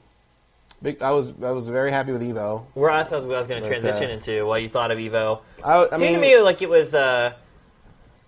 big, 0.82 1.02
I 1.02 1.10
was 1.10 1.32
I 1.42 1.50
was 1.50 1.66
very 1.66 1.90
happy 1.90 2.12
with 2.12 2.22
Evo. 2.22 2.64
Where 2.74 2.90
I 2.90 2.98
was 2.98 3.12
I 3.12 3.18
was 3.18 3.46
going 3.48 3.60
to 3.60 3.68
transition 3.68 4.10
uh, 4.10 4.14
into 4.14 4.46
what 4.46 4.62
you 4.62 4.68
thought 4.68 4.92
of 4.92 4.98
Evo? 4.98 5.40
I, 5.64 5.86
I 5.86 5.88
Seemed 5.90 6.00
mean, 6.00 6.12
to 6.14 6.20
me 6.20 6.40
like 6.42 6.62
it 6.62 6.68
was 6.68 6.94
uh, 6.94 7.32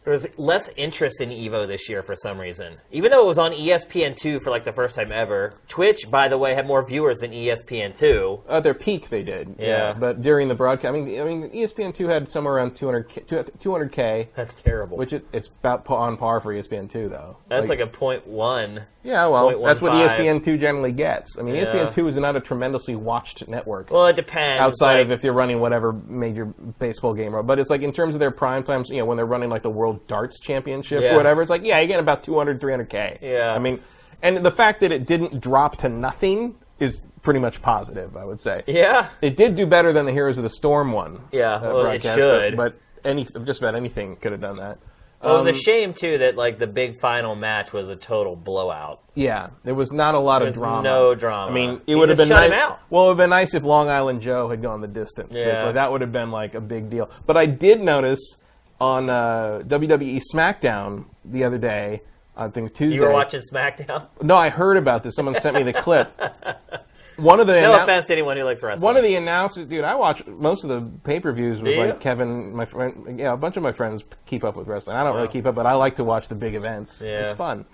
there 0.04 0.12
was 0.14 0.26
less 0.38 0.70
interest 0.76 1.20
in 1.20 1.28
Evo 1.28 1.66
this 1.66 1.88
year 1.88 2.02
for 2.02 2.16
some 2.16 2.38
reason. 2.38 2.76
Even 2.90 3.10
though 3.10 3.22
it 3.22 3.26
was 3.26 3.38
on 3.38 3.52
E 3.52 3.68
ESPN2 3.68 4.42
for 4.42 4.50
like 4.50 4.64
the 4.64 4.72
first 4.72 4.94
time 4.94 5.12
ever. 5.12 5.52
Twitch, 5.68 6.10
by 6.10 6.28
the 6.28 6.38
way, 6.38 6.54
had 6.54 6.66
more 6.66 6.84
viewers 6.84 7.18
than 7.18 7.32
E 7.32 7.46
ESPN2. 7.48 8.44
at 8.44 8.50
uh, 8.50 8.60
their 8.60 8.74
peak 8.74 9.10
they 9.10 9.22
did. 9.22 9.54
Yeah. 9.58 9.92
But 9.92 10.22
during 10.22 10.48
the 10.48 10.54
broadcast, 10.54 10.94
I 10.94 10.98
mean, 10.98 11.20
I 11.20 11.24
mean, 11.24 11.50
E 11.52 11.62
ESPN 11.64 11.94
two 11.94 12.08
had 12.08 12.28
somewhere 12.28 12.54
around 12.54 12.74
200 12.74 13.28
200 13.60 13.92
k, 13.92 14.28
That's 14.34 14.54
terrible. 14.54 14.96
which 14.96 15.12
it, 15.12 15.26
it's 15.32 15.48
about 15.48 15.88
on 15.88 16.16
par 16.16 16.40
for 16.40 16.52
E 16.52 16.60
ESPN 16.60 16.90
two 16.90 17.08
though. 17.08 17.36
That's 17.48 17.68
like, 17.68 17.80
a 17.80 17.86
point 17.86 18.26
one. 18.26 18.82
yeah, 19.02 19.26
well, 19.26 19.62
that's 19.62 19.82
what 19.82 19.92
E 19.92 19.96
0.15. 19.96 20.18
ESPN 20.18 20.44
two 20.44 20.56
generally 20.56 20.92
gets. 20.92 21.38
I 21.38 21.42
mean, 21.42 21.56
Yeah. 21.56 21.66
ESPN 21.66 21.92
two 21.92 22.08
is 22.08 22.16
not 22.16 22.36
a 22.36 22.40
tremendously 22.40 22.96
watched 22.96 23.46
network. 23.48 23.90
Well, 23.90 24.06
it 24.06 24.16
depends. 24.16 24.60
outside 24.60 24.98
like, 24.98 25.06
of 25.06 25.10
if 25.12 25.24
you're 25.24 25.34
running 25.34 25.60
whatever 25.60 25.92
major 25.92 26.46
baseball 26.46 27.12
game, 27.12 27.34
but 27.44 27.58
it's 27.58 27.70
like 27.70 27.82
in 27.82 27.92
terms 27.92 28.14
of 28.14 28.20
their 28.20 28.30
prime 28.30 28.62
times, 28.62 28.88
you 28.88 28.98
know, 28.98 29.04
when 29.04 29.16
they're 29.18 29.26
running 29.26 29.50
like 29.50 29.62
the 29.62 29.70
World 29.70 29.89
Darts 29.94 30.38
Championship 30.40 31.02
Yeah. 31.02 31.14
or 31.14 31.16
whatever, 31.16 31.40
it's 31.42 31.50
like 31.50 31.64
yeah, 31.64 31.78
you're 31.78 31.86
getting 31.88 32.00
about 32.02 32.22
200, 32.24 32.60
300k. 32.60 33.18
Yeah. 33.22 33.54
I 33.54 33.58
mean, 33.58 33.80
and 34.22 34.38
the 34.44 34.50
fact 34.50 34.80
that 34.80 34.92
it 34.92 35.06
didn't 35.06 35.40
drop 35.40 35.76
to 35.78 35.88
nothing 35.88 36.54
is 36.78 37.00
pretty 37.22 37.40
much 37.40 37.60
positive, 37.62 38.16
I 38.16 38.24
would 38.24 38.40
say. 38.40 38.62
Yeah. 38.66 39.08
It 39.22 39.36
did 39.36 39.54
do 39.56 39.66
better 39.66 39.92
than 39.92 40.06
the 40.06 40.12
Heroes 40.12 40.36
of 40.38 40.42
the 40.44 40.50
Storm 40.50 40.92
one. 40.92 41.16
uh, 41.16 41.20
Yeah, 41.32 41.60
well, 41.60 41.86
it 41.90 42.02
should. 42.02 42.56
But, 42.56 42.74
but 43.02 43.08
any 43.08 43.26
just 43.44 43.60
about 43.60 43.74
anything 43.74 44.16
could 44.16 44.32
have 44.32 44.40
done 44.40 44.56
that. 44.56 44.78
Well, 45.22 45.34
it 45.34 45.38
was 45.40 45.48
Um, 45.48 45.54
a 45.54 45.58
shame 45.58 45.92
too 45.92 46.16
that 46.16 46.36
like 46.36 46.58
the 46.58 46.66
big 46.66 46.98
final 46.98 47.34
match 47.34 47.74
was 47.74 47.90
a 47.90 47.96
total 47.96 48.36
blowout. 48.36 49.00
Yeah, 49.14 49.50
there 49.64 49.74
was 49.74 49.92
not 49.92 50.14
a 50.14 50.18
lot 50.18 50.40
of 50.40 50.54
drama. 50.54 50.82
no 50.82 51.14
drama. 51.14 51.50
I 51.50 51.54
mean, 51.54 51.80
it 51.86 51.94
would 51.94 52.08
have 52.08 52.16
been 52.16 52.30
nice. 52.30 52.50
Well, 52.88 53.04
it 53.04 53.08
would 53.08 53.08
have 53.10 53.16
been 53.18 53.28
nice 53.30 53.52
if 53.52 53.62
Long 53.62 53.90
Island 53.90 54.22
Joe 54.22 54.48
had 54.48 54.62
gone 54.62 54.80
the 54.80 54.88
distance. 54.88 55.36
Yeah. 55.38 55.56
So 55.60 55.72
that 55.72 55.92
would 55.92 56.00
have 56.00 56.12
been 56.12 56.30
like 56.30 56.54
a 56.54 56.60
big 56.62 56.88
deal. 56.88 57.10
But 57.26 57.36
I 57.36 57.44
did 57.44 57.82
notice 57.82 58.36
on 58.80 59.10
uh, 59.10 59.62
WWE 59.66 60.20
SmackDown 60.34 61.04
the 61.24 61.44
other 61.44 61.58
day, 61.58 62.02
I 62.36 62.48
think 62.48 62.74
Tuesday. 62.74 62.96
You 62.96 63.02
were 63.02 63.12
watching 63.12 63.40
SmackDown. 63.52 64.06
No, 64.22 64.36
I 64.36 64.48
heard 64.48 64.76
about 64.76 65.02
this. 65.02 65.14
Someone 65.14 65.34
sent 65.34 65.56
me 65.56 65.62
the 65.62 65.72
clip. 65.72 66.10
One 67.16 67.38
of 67.38 67.46
the 67.46 67.60
No 67.60 67.76
annou- 67.76 67.82
offense 67.82 68.06
to 68.06 68.14
anyone 68.14 68.38
who 68.38 68.44
likes 68.44 68.62
wrestling. 68.62 68.82
one 68.82 68.96
of 68.96 69.02
the 69.02 69.14
announcers, 69.14 69.66
dude. 69.66 69.84
I 69.84 69.94
watch 69.94 70.26
most 70.26 70.64
of 70.64 70.70
the 70.70 70.80
pay 71.04 71.20
per 71.20 71.32
views 71.32 71.60
with 71.60 71.76
like 71.76 72.00
Kevin, 72.00 72.54
my 72.56 72.64
friend. 72.64 73.18
Yeah, 73.18 73.34
a 73.34 73.36
bunch 73.36 73.58
of 73.58 73.62
my 73.62 73.72
friends 73.72 74.02
keep 74.24 74.42
up 74.42 74.56
with 74.56 74.68
wrestling. 74.68 74.96
I 74.96 75.04
don't 75.04 75.14
really 75.16 75.28
keep 75.28 75.44
up, 75.44 75.54
but 75.54 75.66
I 75.66 75.74
like 75.74 75.96
to 75.96 76.04
watch 76.04 76.28
the 76.28 76.34
big 76.34 76.54
events. 76.54 77.02
Yeah. 77.04 77.24
It's 77.24 77.34
fun. 77.34 77.66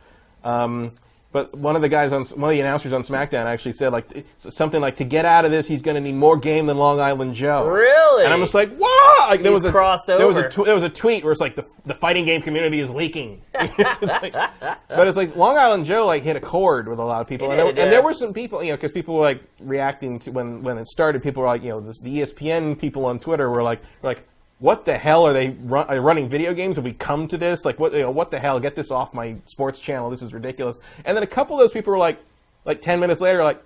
Um, 0.42 0.94
but 1.32 1.54
one 1.54 1.76
of 1.76 1.82
the 1.82 1.88
guys 1.88 2.12
on 2.12 2.24
one 2.40 2.50
of 2.50 2.54
the 2.54 2.60
announcers 2.60 2.92
on 2.92 3.02
SmackDown 3.02 3.44
actually 3.44 3.72
said 3.72 3.92
like 3.92 4.24
something 4.38 4.80
like 4.80 4.96
to 4.96 5.04
get 5.04 5.24
out 5.24 5.44
of 5.44 5.50
this, 5.50 5.66
he's 5.66 5.82
going 5.82 5.94
to 5.96 6.00
need 6.00 6.14
more 6.14 6.36
game 6.36 6.66
than 6.66 6.78
Long 6.78 6.98
Island 7.00 7.34
Joe. 7.34 7.66
Really? 7.66 8.24
And 8.24 8.32
I'm 8.32 8.40
just 8.40 8.54
like, 8.54 8.74
what? 8.76 9.28
Like 9.28 9.42
there 9.42 9.52
He's 9.52 9.62
was 9.62 9.64
a 9.66 9.72
crossed 9.72 10.06
there 10.06 10.26
was 10.26 10.36
a 10.36 10.46
over. 10.46 10.48
tw- 10.48 10.64
there 10.64 10.74
was 10.74 10.84
a 10.84 10.88
tweet 10.88 11.24
where 11.24 11.32
it's 11.32 11.40
like 11.40 11.56
the 11.56 11.66
the 11.84 11.94
fighting 11.94 12.24
game 12.24 12.40
community 12.42 12.80
is 12.80 12.90
leaking. 12.90 13.42
It's 13.54 14.02
like- 14.22 14.32
but 14.88 15.08
it's 15.08 15.16
like 15.16 15.36
Long 15.36 15.58
Island 15.58 15.84
Joe 15.84 16.06
like 16.06 16.22
hit 16.22 16.36
a 16.36 16.40
chord 16.40 16.88
with 16.88 16.98
a 16.98 17.04
lot 17.04 17.20
of 17.20 17.26
people, 17.28 17.50
and, 17.50 17.58
there, 17.58 17.68
and 17.68 17.76
yeah. 17.76 17.90
there 17.90 18.02
were 18.02 18.14
some 18.14 18.32
people, 18.32 18.62
you 18.62 18.70
know, 18.70 18.76
because 18.76 18.92
people 18.92 19.14
were 19.16 19.22
like 19.22 19.42
reacting 19.60 20.18
to 20.20 20.30
when 20.30 20.62
when 20.62 20.78
it 20.78 20.86
started. 20.86 21.22
People 21.22 21.42
were 21.42 21.48
like, 21.48 21.62
you 21.62 21.70
know, 21.70 21.80
this, 21.80 21.98
the 21.98 22.18
ESPN 22.20 22.78
people 22.78 23.04
on 23.04 23.18
Twitter 23.18 23.50
were 23.50 23.62
like, 23.62 23.82
like. 24.02 24.26
What 24.58 24.84
the 24.86 24.96
hell 24.96 25.26
are 25.26 25.32
they 25.34 25.50
run, 25.50 25.86
are 25.88 26.00
running 26.00 26.28
video 26.28 26.54
games? 26.54 26.76
Have 26.76 26.84
we 26.84 26.92
come 26.94 27.28
to 27.28 27.36
this? 27.36 27.64
Like, 27.64 27.78
what? 27.78 27.92
You 27.92 28.00
know, 28.00 28.10
what 28.10 28.30
the 28.30 28.38
hell? 28.38 28.58
Get 28.58 28.74
this 28.74 28.90
off 28.90 29.12
my 29.12 29.36
sports 29.46 29.78
channel. 29.78 30.08
This 30.08 30.22
is 30.22 30.32
ridiculous. 30.32 30.78
And 31.04 31.14
then 31.16 31.22
a 31.22 31.26
couple 31.26 31.56
of 31.56 31.60
those 31.60 31.72
people 31.72 31.90
were 31.92 31.98
like, 31.98 32.18
like 32.64 32.80
ten 32.80 32.98
minutes 32.98 33.20
later, 33.20 33.44
like, 33.44 33.62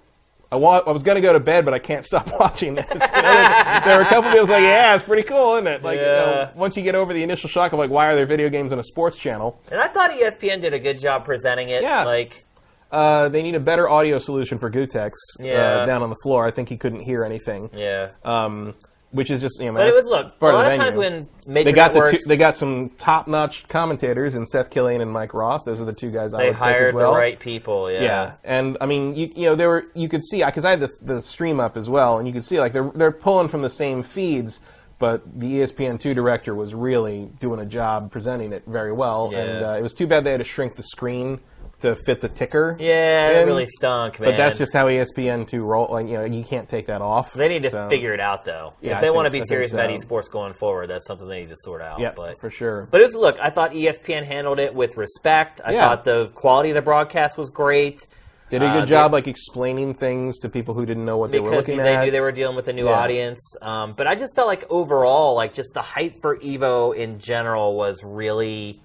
I 0.50 0.56
want. 0.56 0.88
I 0.88 0.90
was 0.90 1.04
going 1.04 1.14
to 1.14 1.20
go 1.20 1.32
to 1.32 1.38
bed, 1.38 1.64
but 1.64 1.74
I 1.74 1.78
can't 1.78 2.04
stop 2.10 2.28
watching 2.40 2.74
this. 2.74 2.86
You 3.14 3.22
know, 3.22 3.80
there, 3.84 3.96
were 3.98 4.02
a 4.02 4.06
couple 4.08 4.30
of 4.30 4.34
people 4.34 4.48
like, 4.48 4.62
yeah, 4.62 4.94
it's 4.96 5.04
pretty 5.04 5.22
cool, 5.22 5.54
isn't 5.54 5.68
it? 5.68 5.84
Like, 5.84 6.00
you 6.00 6.04
know, 6.04 6.50
once 6.56 6.76
you 6.76 6.82
get 6.82 6.96
over 6.96 7.12
the 7.12 7.22
initial 7.22 7.48
shock 7.48 7.72
of 7.72 7.78
like, 7.78 7.90
why 7.90 8.06
are 8.06 8.16
there 8.16 8.26
video 8.26 8.48
games 8.48 8.72
on 8.72 8.80
a 8.80 8.84
sports 8.84 9.16
channel? 9.16 9.60
and 9.70 9.80
I 9.80 9.86
thought 9.86 10.10
ESPN 10.10 10.60
did 10.60 10.74
a 10.74 10.78
good 10.80 10.98
job 10.98 11.24
presenting 11.24 11.68
it. 11.68 11.82
Yeah. 11.82 12.02
Like, 12.04 12.44
Uh, 12.90 13.28
they 13.28 13.42
need 13.42 13.54
a 13.54 13.60
better 13.60 13.88
audio 13.88 14.18
solution 14.18 14.58
for 14.58 14.68
Gootecks 14.68 15.14
Yeah. 15.38 15.52
uh, 15.82 15.86
down 15.86 16.02
on 16.02 16.10
the 16.10 16.16
floor. 16.24 16.44
I 16.44 16.50
think 16.50 16.68
he 16.68 16.76
couldn't 16.76 17.00
hear 17.00 17.22
anything. 17.24 17.70
yeah. 17.72 18.08
Um, 18.24 18.74
which 19.12 19.30
is 19.30 19.40
just 19.40 19.58
you 19.60 19.66
know. 19.66 19.78
But 19.78 19.88
it 19.88 19.94
was 19.94 20.04
look. 20.06 20.34
A 20.40 20.46
of 20.46 20.54
lot 20.54 20.70
of 20.72 20.78
times 20.78 20.96
when 20.96 21.28
major 21.46 21.64
they 21.64 21.72
got 21.72 21.94
the 21.94 22.10
two, 22.10 22.18
they 22.28 22.36
got 22.36 22.56
some 22.56 22.90
top 22.90 23.26
notch 23.28 23.66
commentators 23.68 24.34
in 24.34 24.46
Seth 24.46 24.70
Killian 24.70 25.00
and 25.00 25.10
Mike 25.10 25.34
Ross. 25.34 25.64
Those 25.64 25.80
are 25.80 25.84
the 25.84 25.92
two 25.92 26.10
guys 26.10 26.32
I 26.34 26.38
they 26.38 26.46
would 26.48 26.56
hired 26.56 26.94
well. 26.94 27.12
the 27.12 27.18
right 27.18 27.38
people. 27.38 27.90
Yeah. 27.90 28.02
Yeah, 28.02 28.32
and 28.44 28.76
I 28.80 28.86
mean, 28.86 29.14
you 29.14 29.30
you 29.34 29.46
know, 29.46 29.54
there 29.56 29.68
were 29.68 29.86
you 29.94 30.08
could 30.08 30.24
see 30.24 30.44
because 30.44 30.64
I 30.64 30.70
had 30.70 30.80
the 30.80 30.92
the 31.02 31.22
stream 31.22 31.60
up 31.60 31.76
as 31.76 31.88
well, 31.88 32.18
and 32.18 32.26
you 32.26 32.32
could 32.32 32.44
see 32.44 32.60
like 32.60 32.72
they're 32.72 32.90
they're 32.94 33.10
pulling 33.12 33.48
from 33.48 33.62
the 33.62 33.70
same 33.70 34.02
feeds, 34.02 34.60
but 34.98 35.22
the 35.40 35.46
E 35.46 35.52
ESPN 35.60 35.98
two 35.98 36.14
director 36.14 36.54
was 36.54 36.74
really 36.74 37.30
doing 37.40 37.60
a 37.60 37.66
job 37.66 38.12
presenting 38.12 38.52
it 38.52 38.62
very 38.66 38.92
well, 38.92 39.30
Yeah. 39.32 39.38
and 39.40 39.64
uh, 39.64 39.76
it 39.78 39.82
was 39.82 39.94
too 39.94 40.06
bad 40.06 40.24
they 40.24 40.30
had 40.32 40.38
to 40.40 40.44
shrink 40.44 40.76
the 40.76 40.82
screen 40.84 41.40
to 41.80 41.94
fit 41.96 42.20
the 42.20 42.28
ticker. 42.28 42.76
Yeah, 42.78 43.40
it 43.40 43.44
really 43.46 43.66
stunk, 43.66 44.20
man. 44.20 44.30
But 44.30 44.36
that's 44.36 44.58
just 44.58 44.72
how 44.72 44.86
ESPN 44.86 45.46
two 45.46 45.62
roll. 45.62 45.88
Like 45.90 46.06
you 46.06 46.14
know, 46.14 46.24
you 46.24 46.44
can't 46.44 46.68
take 46.68 46.86
that 46.86 47.02
off. 47.02 47.32
They 47.34 47.48
need 47.48 47.62
to 47.64 47.70
so- 47.70 47.88
figure 47.88 48.12
it 48.12 48.20
out, 48.20 48.44
though. 48.44 48.74
Yeah, 48.80 48.94
if 48.94 49.00
they 49.00 49.06
think- 49.08 49.16
want 49.16 49.26
to 49.26 49.30
be 49.30 49.38
think 49.38 49.48
serious 49.48 49.72
about 49.72 49.90
esports 49.90 50.30
going 50.30 50.54
forward, 50.54 50.88
that's 50.88 51.06
something 51.06 51.28
they 51.28 51.40
need 51.40 51.50
to 51.50 51.56
sort 51.58 51.82
out. 51.82 52.00
Yeah, 52.00 52.12
but 52.14 52.38
for 52.40 52.50
sure. 52.50 52.88
But 52.90 53.00
it's 53.00 53.14
look, 53.14 53.38
I 53.40 53.50
thought 53.50 53.72
ESPN 53.72 54.24
handled 54.24 54.58
it 54.60 54.74
with 54.74 54.96
respect. 54.96 55.60
I 55.64 55.72
Yeah. 55.72 55.88
thought 55.88 56.04
the 56.04 56.28
quality 56.34 56.70
of 56.70 56.74
the 56.74 56.82
broadcast 56.82 57.36
was 57.38 57.50
great 57.50 58.06
Did 58.50 58.62
a 58.62 58.66
uh, 58.66 58.72
good 58.74 58.82
they- 58.84 58.90
job, 58.90 59.12
like 59.12 59.28
explaining 59.28 59.94
things 59.94 60.38
to 60.40 60.48
people 60.48 60.74
who 60.74 60.84
didn't 60.84 61.04
know 61.04 61.16
what 61.18 61.30
they 61.30 61.40
were 61.40 61.50
looking 61.50 61.76
they 61.78 61.94
at. 61.94 62.04
knew 62.04 62.10
they 62.10 62.20
were 62.20 62.32
dealing 62.32 62.56
with 62.56 62.68
a 62.68 62.72
new 62.72 62.86
Yeah. 62.86 63.00
audience. 63.00 63.54
Um, 63.62 63.94
but 63.96 64.06
I 64.06 64.14
just 64.16 64.34
felt 64.34 64.48
like 64.48 64.64
overall, 64.70 65.34
like 65.34 65.54
just 65.54 65.72
the 65.74 65.82
hype 65.82 66.16
for 66.20 66.36
Evo 66.38 66.94
in 66.94 67.18
general 67.20 67.76
was 67.76 68.02
really 68.04 68.82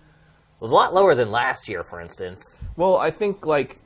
was 0.60 0.72
a 0.72 0.74
lot 0.74 0.94
lower 0.94 1.16
than 1.16 1.32
last 1.32 1.68
year, 1.68 1.84
for 1.84 2.00
instance. 2.02 2.56
Well, 2.78 2.98
I 2.98 3.12
think 3.12 3.46
like 3.46 3.78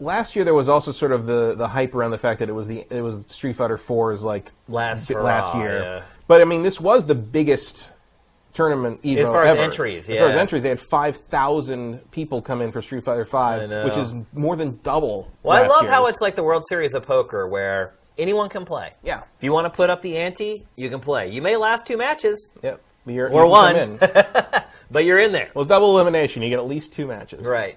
last 0.00 0.36
year 0.36 0.44
there 0.44 0.54
was 0.54 0.68
also 0.68 0.92
sort 0.92 1.12
of 1.12 1.26
the, 1.26 1.54
the 1.54 1.68
hype 1.68 1.94
around 1.94 2.10
the 2.10 2.18
fact 2.18 2.38
that 2.40 2.48
it 2.48 2.52
was 2.52 2.68
the 2.68 2.84
it 2.90 3.00
was 3.00 3.26
Street 3.28 3.54
Fighter 3.56 3.78
4's 3.78 4.22
like 4.22 4.50
Last 4.68 5.08
bi- 5.08 5.20
last 5.20 5.54
year. 5.54 5.80
yeah. 5.82 6.02
But 6.28 6.40
I 6.40 6.44
mean, 6.44 6.62
this 6.62 6.80
was 6.80 7.06
the 7.06 7.14
biggest 7.14 7.90
tournament 8.52 9.02
Evo 9.02 9.18
As 9.18 9.26
far 9.28 9.44
as 9.44 9.50
ever. 9.52 9.60
entries, 9.62 10.08
As 10.08 10.18
far 10.18 10.28
as 10.28 10.36
entries, 10.36 10.62
they 10.62 10.68
had 10.70 10.80
five 10.80 11.16
thousand 11.16 12.10
people 12.10 12.40
come 12.42 12.62
in 12.62 12.72
for 12.72 12.80
Street 12.82 13.04
Fighter 13.04 13.24
Five, 13.26 13.68
which 13.84 13.96
is 13.96 14.12
more 14.32 14.56
than 14.56 14.80
double. 14.82 15.30
Well, 15.42 15.62
I 15.62 15.66
love 15.68 15.86
how 15.86 16.06
it's 16.06 16.20
like 16.20 16.36
the 16.36 16.42
World 16.42 16.64
Series 16.68 16.94
of 16.94 17.04
Poker, 17.04 17.46
where 17.46 17.92
anyone 18.18 18.48
can 18.48 18.64
play. 18.64 18.92
yeah, 19.04 19.20
If 19.38 19.44
you 19.44 19.52
want 19.52 19.66
to 19.66 19.70
put 19.70 19.90
up 19.90 20.00
the 20.02 20.16
ante, 20.16 20.64
you 20.74 20.88
can 20.88 21.00
play. 21.00 21.30
You 21.30 21.42
may 21.42 21.56
last 21.56 21.86
two 21.86 21.96
matches, 21.98 22.48
yep. 22.62 22.80
You're, 23.04 23.28
Or 23.30 23.44
you 23.44 23.50
one. 23.50 23.98
but 24.90 25.04
you're 25.04 25.18
in 25.18 25.32
there. 25.32 25.50
well, 25.54 25.62
it's 25.62 25.68
double 25.68 25.98
elimination. 25.98 26.42
You 26.42 26.50
get 26.50 26.58
at 26.58 26.68
least 26.68 26.92
two 26.92 27.06
matches. 27.06 27.44
Right. 27.44 27.76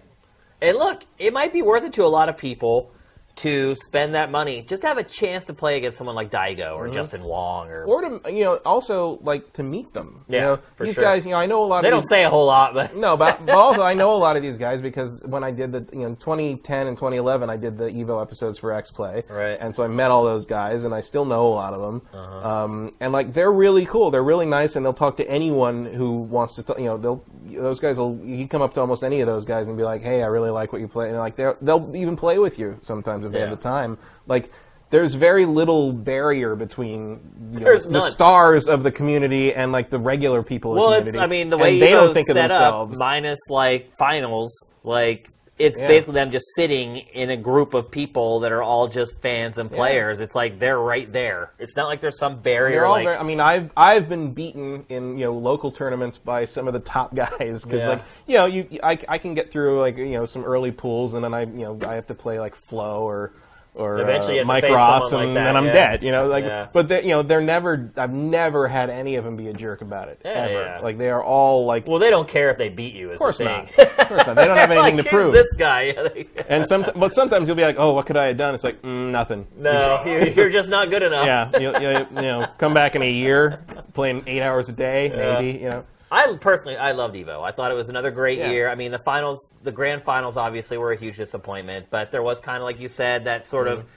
And 0.62 0.78
look, 0.78 1.04
it 1.18 1.34
might 1.34 1.54
be 1.54 1.62
worth 1.62 1.84
it 1.84 1.94
to 1.94 2.04
a 2.04 2.08
lot 2.08 2.30
of 2.30 2.38
people 2.38 2.92
to 3.40 3.76
spend 3.76 4.16
that 4.16 4.32
money 4.32 4.62
just 4.62 4.82
to 4.82 4.88
have 4.88 4.98
a 4.98 5.04
chance 5.04 5.46
to 5.46 5.54
play 5.54 5.78
against 5.78 5.98
someone 5.98 6.16
like 6.16 6.30
Daigo 6.30 6.76
or 6.76 6.90
Justin 6.90 7.24
Wong 7.24 7.70
or 7.70 7.80
Mm-hmm. 7.80 7.90
Or 7.90 8.20
to 8.20 8.34
you 8.34 8.44
know, 8.44 8.56
also 8.66 9.20
like 9.22 9.54
to 9.54 9.64
meet 9.64 9.94
them. 9.94 10.24
Yeah, 10.28 10.36
you 10.38 10.42
know, 10.42 10.60
for 10.76 10.86
these 10.86 10.96
sure. 10.96 11.04
guys. 11.04 11.26
You 11.26 11.32
know, 11.32 11.38
I 11.38 11.46
know 11.46 11.64
a 11.64 11.66
lot. 11.66 11.82
they 11.82 11.88
of 11.88 11.92
They 11.92 11.92
don't 11.92 12.02
these, 12.02 12.10
say 12.10 12.24
a 12.26 12.30
whole 12.30 12.46
lot, 12.46 12.74
but 12.74 12.96
No, 12.96 13.16
but, 13.18 13.46
but 13.46 13.56
also 13.56 13.82
I 13.82 13.94
know 13.94 14.14
a 14.14 14.18
lot 14.18 14.36
of 14.36 14.42
these 14.44 14.58
guys 14.58 14.82
because 14.82 15.22
when 15.24 15.44
I 15.44 15.52
did 15.52 15.72
the 15.72 15.88
you 15.94 16.08
know 16.08 16.16
2010 16.16 16.88
and 16.88 16.98
2011 16.98 17.50
I 17.50 17.58
did 17.58 17.78
the 17.78 17.86
Evo 17.86 18.22
episodes 18.22 18.58
for 18.58 18.74
X 18.74 18.92
Play, 18.92 19.24
Right. 19.30 19.58
And 19.60 19.76
so 19.76 19.84
I 19.84 19.88
met 19.88 20.12
all 20.12 20.24
those 20.24 20.46
guys 20.46 20.84
and 20.84 20.94
I 20.94 21.02
still 21.02 21.26
know 21.26 21.48
a 21.48 21.54
lot 21.54 21.74
of 21.74 21.82
them. 21.82 22.02
Uh-huh. 22.14 22.50
Um, 22.64 22.94
and 23.00 23.14
like 23.14 23.34
they're 23.34 23.52
really 23.52 23.86
cool. 23.86 24.12
They're 24.12 24.24
really 24.24 24.46
nice 24.46 24.76
and 24.76 24.86
they'll 24.86 24.94
talk 24.94 25.18
to 25.18 25.30
anyone 25.30 25.86
who 25.86 26.18
wants 26.18 26.56
to. 26.56 26.64
T- 26.64 26.74
you 26.80 26.86
know, 26.86 26.98
they'll 26.98 27.24
those 27.50 27.80
guys 27.80 27.98
will. 27.98 28.18
You 28.24 28.48
come 28.48 28.62
up 28.62 28.74
to 28.76 28.82
almost 28.82 29.04
any 29.04 29.22
of 29.22 29.28
those 29.28 29.46
guys 29.46 29.68
and 29.68 29.78
be 29.78 29.84
like, 29.84 30.02
"Hey, 30.02 30.24
I 30.24 30.28
really 30.28 30.50
like 30.50 30.72
what 30.74 30.82
you 30.82 30.88
play," 30.88 31.10
and 31.10 31.18
like 31.18 31.36
they'll 31.36 31.58
they'll 31.62 31.92
even 31.96 32.16
play 32.16 32.40
with 32.40 32.58
you 32.60 32.78
sometimes 32.82 33.26
if 33.26 33.32
they 33.32 33.40
Yeah. 33.40 33.48
have 33.48 33.58
the 33.58 33.64
time. 33.64 33.98
Like. 34.28 34.52
There's 34.92 35.14
very 35.14 35.46
little 35.46 35.94
barrier 35.94 36.56
between 36.56 37.20
you 37.54 37.60
know, 37.60 37.78
the 37.78 37.90
none. 37.92 38.10
stars 38.10 38.68
of 38.68 38.82
the 38.82 38.92
community 38.92 39.54
and 39.54 39.72
like 39.72 39.92
the 39.92 40.00
regular 40.00 40.42
people. 40.42 40.72
of 40.72 40.78
the 40.78 40.82
well, 40.82 40.94
it's. 40.94 41.16
I 41.16 41.28
mean 41.28 41.52
the 41.52 41.58
And 41.58 41.62
way 41.62 41.80
they 41.80 41.92
Evo's 41.92 42.06
don't 42.06 42.14
think 42.16 42.30
of 42.30 42.34
set 42.34 42.50
up 42.50 42.90
minus 42.96 43.40
like 43.52 43.92
finals, 44.00 44.52
like 44.84 45.30
it's 45.60 45.80
Yeah. 45.80 45.88
basically 45.88 46.14
them 46.16 46.32
just 46.32 46.56
sitting 46.56 46.98
in 47.14 47.30
a 47.30 47.38
group 47.38 47.74
of 47.74 47.92
people 47.92 48.40
that 48.40 48.52
are 48.52 48.64
all 48.64 48.88
just 48.88 49.16
fans 49.20 49.58
and 49.58 49.70
players. 49.70 50.22
It's 50.22 50.34
like 50.34 50.58
they're 50.58 50.80
right 50.80 51.12
there. 51.12 51.52
It's 51.60 51.76
not 51.76 51.88
like 51.88 52.00
there's 52.02 52.18
some 52.18 52.38
barrier. 52.40 52.86
All 52.86 52.94
like, 52.94 53.04
very, 53.06 53.18
I 53.18 53.24
mean, 53.24 53.40
I've 53.40 53.70
I've 53.76 54.08
been 54.10 54.32
beaten 54.32 54.86
in 54.90 55.18
you 55.18 55.26
know 55.26 55.34
local 55.34 55.72
tournaments 55.72 56.18
by 56.18 56.46
some 56.46 56.68
of 56.68 56.74
the 56.74 56.80
top 56.80 57.14
guys 57.24 57.66
because 57.66 57.82
Yeah. 57.82 57.90
like 57.90 58.04
you 58.26 58.38
know 58.38 58.46
you 58.46 58.68
I, 58.82 58.98
I 59.08 59.18
can 59.18 59.34
get 59.36 59.52
through 59.52 59.80
like 59.82 59.98
you 59.98 60.14
know 60.14 60.26
some 60.26 60.44
early 60.46 60.72
pools 60.72 61.14
and 61.14 61.24
then 61.24 61.34
I 61.34 61.42
you 61.42 61.66
know 61.66 61.80
I 61.86 61.94
have 61.96 62.08
to 62.08 62.16
play 62.16 62.40
like 62.40 62.56
Flo 62.56 63.04
or 63.04 63.32
or 63.80 64.00
Eventually 64.02 64.40
uh, 64.40 64.46
Mike 64.46 64.64
Ross 64.66 65.12
like 65.12 65.28
and 65.28 65.36
that, 65.38 65.44
then 65.46 65.58
I'm 65.58 65.66
yeah. 65.66 65.74
dead. 65.74 66.04
You 66.04 66.12
know 66.12 66.28
like 66.28 66.44
Yeah. 66.44 66.68
but 66.72 66.88
they, 66.90 67.02
you 67.04 67.10
know 67.10 67.22
they're 67.24 67.42
never 67.42 67.92
I've 67.96 68.12
never 68.14 68.68
had 68.68 68.90
any 68.90 69.16
of 69.16 69.24
them 69.24 69.36
be 69.36 69.48
a 69.48 69.54
jerk 69.54 69.82
about 69.82 70.10
it 70.10 70.22
Yeah, 70.24 70.32
ever. 70.32 70.54
yeah. 70.54 70.80
Like 70.80 70.98
they 70.98 71.10
are 71.10 71.24
all 71.24 71.66
like 71.66 71.88
well, 71.88 72.00
they 72.00 72.10
don't 72.10 72.28
care 72.28 72.50
if 72.52 72.58
they 72.58 72.70
beat 72.70 72.94
you. 72.94 73.10
Is 73.10 73.16
of 73.16 73.20
course 73.20 73.40
not. 73.40 73.70
of 73.80 74.08
course 74.08 74.28
not. 74.28 74.36
They 74.36 74.46
don't 74.46 74.58
have 74.58 74.72
anything 74.78 74.98
like, 74.98 75.06
to 75.06 75.10
prove. 75.10 75.34
This 75.34 75.52
guy. 75.58 75.96
And 76.50 76.68
some 76.68 76.84
but 76.96 77.14
sometimes 77.14 77.48
you'll 77.48 77.56
be 77.58 77.64
like 77.64 77.78
oh 77.80 77.94
what 77.94 78.06
could 78.06 78.18
I 78.18 78.26
have 78.28 78.38
done? 78.38 78.54
It's 78.56 78.64
like 78.64 78.82
mm, 78.82 79.12
nothing. 79.12 79.48
no, 79.58 80.02
you're, 80.06 80.28
you're 80.28 80.50
just 80.50 80.70
not 80.70 80.90
good 80.90 81.04
enough. 81.04 81.26
yeah, 81.26 81.58
you, 81.60 81.72
you, 81.80 82.06
you 82.16 82.22
know, 82.22 82.48
come 82.58 82.74
back 82.74 82.96
in 82.96 83.02
a 83.02 83.10
year, 83.12 83.62
playing 83.94 84.24
eight 84.28 84.42
hours 84.42 84.68
a 84.70 84.72
day, 84.74 85.12
maybe. 85.16 85.58
You 85.60 85.70
know, 85.70 85.86
I 86.12 86.36
personally, 86.40 86.76
I 86.78 86.92
loved 86.92 87.16
Evo. 87.16 87.44
I 87.44 87.52
thought 87.52 87.72
it 87.72 87.76
was 87.76 87.90
another 87.90 88.12
great 88.12 88.40
Yeah. 88.40 88.52
year. 88.52 88.70
I 88.70 88.76
mean, 88.76 88.92
the 88.92 88.98
finals, 89.00 89.48
the 89.64 89.72
grand 89.72 90.04
finals, 90.04 90.38
obviously 90.38 90.78
were 90.78 90.92
a 90.92 90.96
huge 90.98 91.18
disappointment, 91.18 91.88
but 91.90 92.12
there 92.12 92.24
was 92.24 92.40
kind 92.40 92.58
of 92.58 92.64
like 92.64 92.80
you 92.80 92.88
said 92.88 93.26
that 93.26 93.46
sort 93.46 93.68
of 93.68 93.80
mm-hmm. 93.80 93.88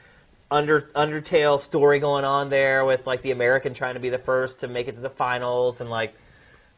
under 0.50 0.80
Undertale 0.94 1.58
story 1.60 1.98
going 1.98 2.24
on 2.24 2.50
there 2.50 2.84
with 2.84 3.06
like 3.06 3.22
the 3.22 3.30
American 3.30 3.72
trying 3.72 3.94
to 3.94 4.00
be 4.00 4.10
the 4.10 4.18
first 4.18 4.60
to 4.60 4.68
make 4.68 4.88
it 4.88 4.96
to 4.96 5.00
the 5.00 5.10
finals, 5.10 5.80
and 5.80 5.88
like 5.88 6.14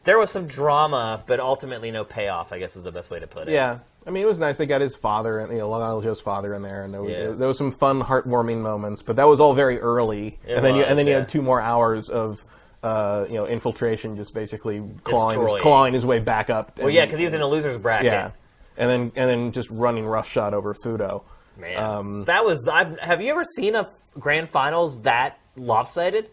there 0.04 0.18
was 0.18 0.30
some 0.30 0.46
drama, 0.46 1.22
but 1.26 1.40
ultimately 1.40 1.90
no 1.90 2.04
payoff. 2.04 2.52
I 2.52 2.58
guess 2.58 2.76
is 2.76 2.82
the 2.84 2.92
best 2.92 3.10
way 3.10 3.18
to 3.18 3.26
put 3.26 3.48
it. 3.48 3.52
yeah. 3.52 3.78
I 4.06 4.10
mean, 4.10 4.22
it 4.22 4.26
was 4.26 4.38
nice. 4.38 4.58
They 4.58 4.66
got 4.66 4.82
his 4.82 4.94
father 4.94 5.38
and 5.40 5.50
you 5.50 5.60
know, 5.60 5.70
LI 5.70 6.04
Joe's 6.04 6.20
father 6.20 6.52
in 6.52 6.60
there, 6.60 6.84
and 6.84 6.92
there 6.92 7.02
was, 7.02 7.12
Yeah. 7.12 7.30
there 7.30 7.48
was 7.48 7.56
some 7.56 7.72
fun, 7.72 8.02
heartwarming 8.02 8.58
moments. 8.58 9.00
But 9.00 9.16
that 9.16 9.26
was 9.26 9.40
all 9.40 9.54
very 9.54 9.80
early, 9.80 10.38
It 10.46 10.56
and 10.56 10.64
then 10.64 10.76
you, 10.76 10.82
and 10.84 10.98
then 10.98 11.06
you 11.06 11.14
had 11.14 11.28
two 11.28 11.40
more 11.42 11.60
hours 11.60 12.10
of. 12.10 12.44
Uh, 12.84 13.24
you 13.28 13.34
know, 13.34 13.46
infiltration, 13.46 14.14
just 14.14 14.34
basically 14.34 14.82
clawing 15.04 15.38
his, 15.38 15.44
Destroying. 15.46 15.62
clawing 15.62 15.94
his 15.94 16.04
way 16.04 16.18
back 16.18 16.50
up. 16.50 16.78
Well, 16.78 16.90
yeah, 16.90 17.06
because 17.06 17.18
he 17.18 17.24
was 17.24 17.32
in 17.32 17.40
a 17.40 17.46
losers 17.46 17.78
bracket. 17.78 18.12
yeah, 18.12 18.30
and 18.76 18.90
then 18.90 19.00
and 19.16 19.30
then 19.30 19.52
just 19.52 19.70
running 19.70 20.04
roughshod 20.04 20.52
over 20.52 20.74
Fuudo. 20.74 21.22
Man, 21.58 21.76
Um, 21.82 22.24
that 22.24 22.44
was. 22.44 22.68
I've, 22.68 22.98
have 22.98 23.22
you 23.22 23.30
ever 23.30 23.42
seen 23.56 23.74
a 23.74 23.88
grand 24.20 24.50
finals 24.50 25.00
that 25.02 25.38
lopsided? 25.56 26.26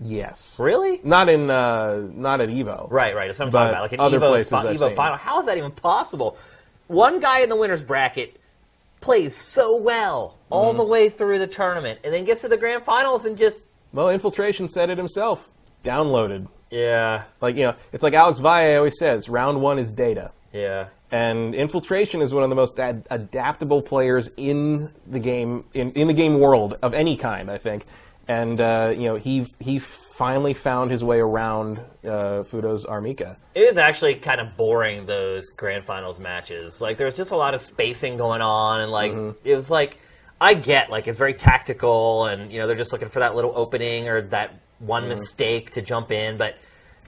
Yes, 0.00 0.58
Really? 0.60 1.00
not 1.02 1.28
in 1.28 1.50
uh, 1.50 2.02
not 2.12 2.40
at 2.40 2.50
Evo. 2.50 2.88
Right, 2.90 3.16
right. 3.16 3.26
That's 3.26 3.38
what 3.40 3.46
I'm 3.46 3.50
But 3.50 3.58
talking 3.58 3.70
about. 3.72 3.82
Like 3.82 3.92
an 3.94 4.00
other 4.00 4.20
Evo, 4.20 4.28
places 4.28 4.50
fi- 4.50 4.58
I've 4.68 4.76
Evo 4.76 4.86
seen. 4.88 4.94
final. 4.94 5.16
How 5.16 5.40
is 5.40 5.46
that 5.46 5.56
even 5.58 5.70
possible? 5.72 6.36
One 6.86 7.18
guy 7.18 7.40
in 7.40 7.48
the 7.48 7.56
winners 7.56 7.82
bracket 7.82 8.38
plays 9.00 9.34
so 9.34 9.80
well 9.80 10.36
all 10.50 10.68
Mm-hmm. 10.68 10.78
the 10.78 10.84
way 10.84 11.08
through 11.08 11.38
the 11.40 11.46
tournament, 11.48 11.98
and 12.04 12.14
then 12.14 12.24
gets 12.24 12.42
to 12.42 12.48
the 12.48 12.56
grand 12.58 12.84
finals 12.84 13.24
and 13.24 13.36
just 13.36 13.62
Well, 13.92 14.10
infiltration 14.10 14.68
said 14.68 14.90
it 14.90 14.98
himself. 14.98 15.48
Downloaded. 15.86 16.48
yeah, 16.70 17.22
Like 17.40 17.56
you 17.56 17.62
know, 17.62 17.74
it's 17.92 18.02
like 18.02 18.14
Alex 18.14 18.38
Valle 18.38 18.76
always 18.76 18.98
says: 18.98 19.28
round 19.28 19.60
one 19.60 19.78
is 19.78 19.90
data. 19.90 20.30
yeah. 20.52 20.88
And 21.12 21.54
infiltration 21.54 22.20
is 22.20 22.34
one 22.34 22.42
of 22.42 22.50
the 22.50 22.56
most 22.56 22.80
ad- 22.80 23.06
adaptable 23.10 23.80
players 23.80 24.28
in 24.36 24.90
the 25.06 25.20
game 25.20 25.64
in, 25.72 25.92
in 25.92 26.08
the 26.08 26.12
game 26.14 26.40
world 26.40 26.76
of 26.82 26.94
any 26.94 27.16
kind, 27.16 27.48
I 27.48 27.58
think. 27.58 27.86
And 28.26 28.60
uh, 28.60 28.92
you 28.92 29.04
know, 29.04 29.14
he 29.14 29.46
he 29.60 29.78
finally 29.78 30.52
found 30.52 30.90
his 30.90 31.04
way 31.04 31.20
around 31.20 31.78
uh, 32.02 32.42
Fuudo's 32.50 32.84
Armika. 32.84 33.36
It 33.54 33.68
was 33.68 33.76
actually 33.78 34.16
kind 34.16 34.40
of 34.40 34.56
boring 34.56 35.06
those 35.06 35.52
grand 35.52 35.84
finals 35.84 36.18
matches. 36.18 36.80
Like 36.80 36.96
there 36.96 37.06
was 37.06 37.16
just 37.16 37.30
a 37.30 37.36
lot 37.36 37.54
of 37.54 37.60
spacing 37.60 38.16
going 38.16 38.40
on, 38.42 38.80
and 38.80 38.90
like 38.90 39.12
Mm-hmm. 39.12 39.38
it 39.48 39.54
was 39.54 39.70
like 39.70 39.98
I 40.40 40.54
get 40.54 40.90
like 40.90 41.06
it's 41.06 41.18
very 41.18 41.34
tactical, 41.34 42.26
and 42.26 42.50
you 42.50 42.58
know 42.58 42.66
they're 42.66 42.74
just 42.74 42.92
looking 42.92 43.10
for 43.10 43.20
that 43.20 43.36
little 43.36 43.52
opening 43.54 44.08
or 44.08 44.22
that 44.22 44.54
one 44.78 45.02
Mm-hmm. 45.02 45.10
mistake 45.10 45.70
to 45.72 45.82
jump 45.82 46.10
in, 46.12 46.36
but. 46.36 46.56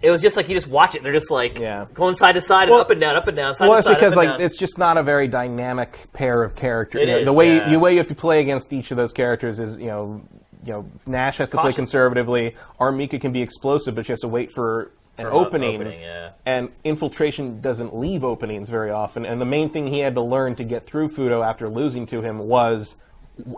It 0.00 0.12
was 0.12 0.22
just 0.22 0.36
like 0.36 0.48
you 0.48 0.54
just 0.54 0.68
watch 0.68 0.94
it. 0.94 1.02
They're 1.02 1.12
just 1.12 1.28
like 1.28 1.58
Yeah. 1.58 1.86
going 1.92 2.14
side 2.14 2.36
to 2.36 2.40
side 2.40 2.68
Well- 2.68 2.78
and 2.78 2.84
up 2.84 2.90
and 2.90 3.00
down, 3.00 3.16
up 3.16 3.26
and 3.26 3.36
down, 3.36 3.56
side 3.56 3.68
well, 3.68 3.82
side. 3.82 3.94
because 3.96 4.14
like 4.14 4.28
down. 4.28 4.40
it's 4.40 4.56
just 4.56 4.78
not 4.78 4.96
a 4.96 5.02
very 5.02 5.26
dynamic 5.26 6.06
pair 6.12 6.44
of 6.44 6.54
characters. 6.54 7.00
You 7.00 7.06
know, 7.08 7.16
is, 7.18 7.24
the 7.24 7.32
way 7.32 7.56
yeah. 7.56 7.68
the 7.68 7.80
way 7.80 7.90
you 7.94 7.98
have 7.98 8.06
to 8.06 8.14
play 8.14 8.38
against 8.40 8.72
each 8.72 8.92
of 8.92 8.96
those 8.96 9.12
characters 9.12 9.58
is 9.58 9.76
you 9.80 9.86
know 9.88 10.22
you 10.64 10.72
know 10.72 10.86
Nash 11.04 11.38
has 11.38 11.48
to 11.48 11.56
play 11.56 11.62
Cautious. 11.72 11.76
conservatively. 11.78 12.54
R. 12.78 12.92
Mika 12.92 13.18
can 13.18 13.32
be 13.32 13.42
explosive, 13.42 13.96
but 13.96 14.06
she 14.06 14.12
has 14.12 14.20
to 14.20 14.28
wait 14.28 14.52
for 14.52 14.92
an 15.18 15.24
For 15.24 15.30
an 15.30 15.34
opening. 15.34 15.74
opening, 15.80 16.00
yeah. 16.00 16.30
And 16.46 16.68
infiltration 16.84 17.60
doesn't 17.60 17.92
leave 17.92 18.22
openings 18.22 18.68
very 18.68 18.92
often. 18.92 19.26
And 19.26 19.40
the 19.40 19.46
main 19.46 19.68
thing 19.68 19.88
he 19.88 19.98
had 19.98 20.14
to 20.14 20.22
learn 20.22 20.54
to 20.54 20.62
get 20.64 20.86
through 20.86 21.08
Fuudo 21.08 21.44
after 21.44 21.68
losing 21.68 22.06
to 22.06 22.22
him 22.22 22.38
was 22.38 22.94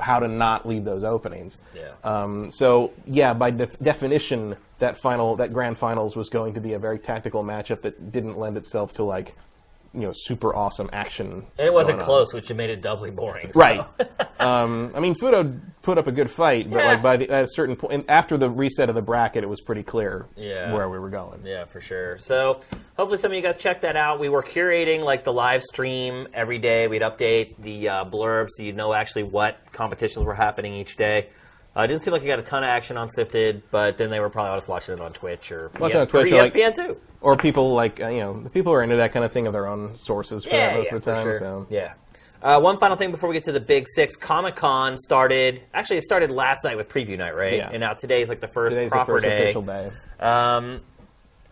how 0.00 0.18
to 0.18 0.28
not 0.28 0.66
leave 0.66 0.84
those 0.84 1.04
openings. 1.04 1.58
Yeah. 1.74 1.92
Um, 2.04 2.50
so 2.50 2.92
yeah, 3.06 3.32
by 3.32 3.50
def- 3.50 3.78
definition, 3.80 4.56
that 4.78 4.96
final, 4.96 5.36
that 5.36 5.52
grand 5.52 5.78
finals 5.78 6.16
was 6.16 6.28
going 6.28 6.54
to 6.54 6.60
be 6.60 6.72
a 6.74 6.78
very 6.78 6.98
tactical 6.98 7.44
matchup 7.44 7.82
that 7.82 8.12
didn't 8.12 8.38
lend 8.38 8.56
itself 8.56 8.94
to 8.94 9.04
like, 9.04 9.34
you 9.92 10.00
know, 10.02 10.12
super 10.14 10.54
awesome 10.54 10.88
action. 10.92 11.44
And 11.58 11.66
it 11.66 11.72
wasn't 11.72 11.98
going 11.98 12.02
on. 12.02 12.06
close, 12.06 12.32
which 12.32 12.52
made 12.52 12.70
it 12.70 12.80
doubly 12.80 13.10
boring. 13.10 13.52
so- 13.52 13.60
Right. 13.60 13.84
um, 14.40 14.92
I 14.94 15.00
mean, 15.00 15.14
Fuudo 15.16 15.58
put 15.82 15.98
up 15.98 16.06
a 16.06 16.12
good 16.12 16.30
fight, 16.30 16.70
but 16.70 16.78
Yeah. 16.78 16.86
like 16.92 17.02
by 17.02 17.16
the, 17.16 17.28
at 17.30 17.44
a 17.44 17.48
certain 17.48 17.74
point, 17.74 18.04
after 18.08 18.36
the 18.36 18.48
reset 18.48 18.88
of 18.88 18.94
the 18.94 19.02
bracket, 19.02 19.42
it 19.42 19.48
was 19.48 19.60
pretty 19.60 19.82
clear 19.82 20.26
Yeah. 20.36 20.72
where 20.72 20.88
we 20.88 20.98
were 20.98 21.08
going. 21.10 21.40
Yeah, 21.44 21.64
for 21.64 21.80
sure. 21.80 22.18
So 22.18 22.60
hopefully 22.96 23.18
some 23.18 23.32
of 23.32 23.36
you 23.36 23.42
guys 23.42 23.56
check 23.56 23.80
that 23.80 23.96
out. 23.96 24.20
We 24.20 24.28
were 24.28 24.42
curating 24.42 25.00
like 25.02 25.24
the 25.24 25.32
live 25.32 25.62
stream 25.62 26.28
every 26.34 26.58
day. 26.58 26.86
We'd 26.86 27.02
update 27.02 27.56
the 27.58 27.88
uh, 27.88 28.04
blurb 28.04 28.46
so 28.50 28.62
you 28.62 28.72
know 28.72 28.92
actually 28.92 29.24
what 29.24 29.58
competitions 29.72 30.24
were 30.24 30.34
happening 30.34 30.74
each 30.74 30.96
day. 30.96 31.28
Uh, 31.76 31.82
it 31.82 31.86
didn't 31.86 32.02
seem 32.02 32.12
like 32.12 32.22
you 32.22 32.28
got 32.28 32.38
a 32.40 32.42
ton 32.42 32.64
of 32.64 32.68
action 32.68 32.96
on 32.96 33.08
Sifted, 33.08 33.62
but 33.70 33.96
then 33.96 34.10
they 34.10 34.18
were 34.18 34.28
probably 34.28 34.56
just 34.56 34.66
watching 34.68 34.94
it 34.94 35.00
on 35.00 35.12
Twitch 35.12 35.52
or 35.52 35.70
Watching 35.78 36.00
on 36.00 36.06
Twitch 36.08 36.32
or 36.32 36.36
or 36.36 36.42
like- 36.42 36.52
ESPN 36.54 36.74
too. 36.74 36.96
Or 37.20 37.36
people 37.36 37.74
like 37.74 38.00
uh, 38.02 38.08
you 38.08 38.20
know 38.20 38.40
the 38.42 38.48
people 38.50 38.72
who 38.72 38.76
are 38.76 38.82
into 38.82 38.96
that 38.96 39.12
kind 39.12 39.24
of 39.24 39.32
thing 39.32 39.44
have 39.44 39.52
their 39.52 39.66
own 39.68 39.96
sources 39.96 40.44
for 40.44 40.50
that 40.50 40.74
most 40.74 40.90
of 40.92 41.02
the 41.04 41.10
for 41.10 41.14
time. 41.14 41.22
sure. 41.24 41.38
So 41.38 41.66
Yeah. 41.70 41.92
Uh, 42.42 42.58
one 42.58 42.78
final 42.78 42.96
thing 42.96 43.10
before 43.10 43.28
we 43.28 43.34
get 43.34 43.44
to 43.44 43.52
the 43.52 43.60
big 43.60 43.86
six. 43.86 44.16
Comic 44.16 44.56
Con 44.56 44.96
started. 44.96 45.60
Actually, 45.74 45.98
it 45.98 46.04
started 46.04 46.30
last 46.30 46.64
night 46.64 46.76
with 46.78 46.88
preview 46.88 47.18
night, 47.18 47.36
right? 47.36 47.52
Yeah. 47.58 47.68
And 47.70 47.80
now 47.80 47.92
today's 47.92 48.30
like 48.30 48.40
the 48.40 48.48
first 48.48 48.72
today's 48.72 48.88
the 48.90 48.96
proper 48.96 49.12
first 49.16 49.26
day. 49.26 49.42
official 49.42 49.60
day. 49.62 49.90
Um, 50.18 50.80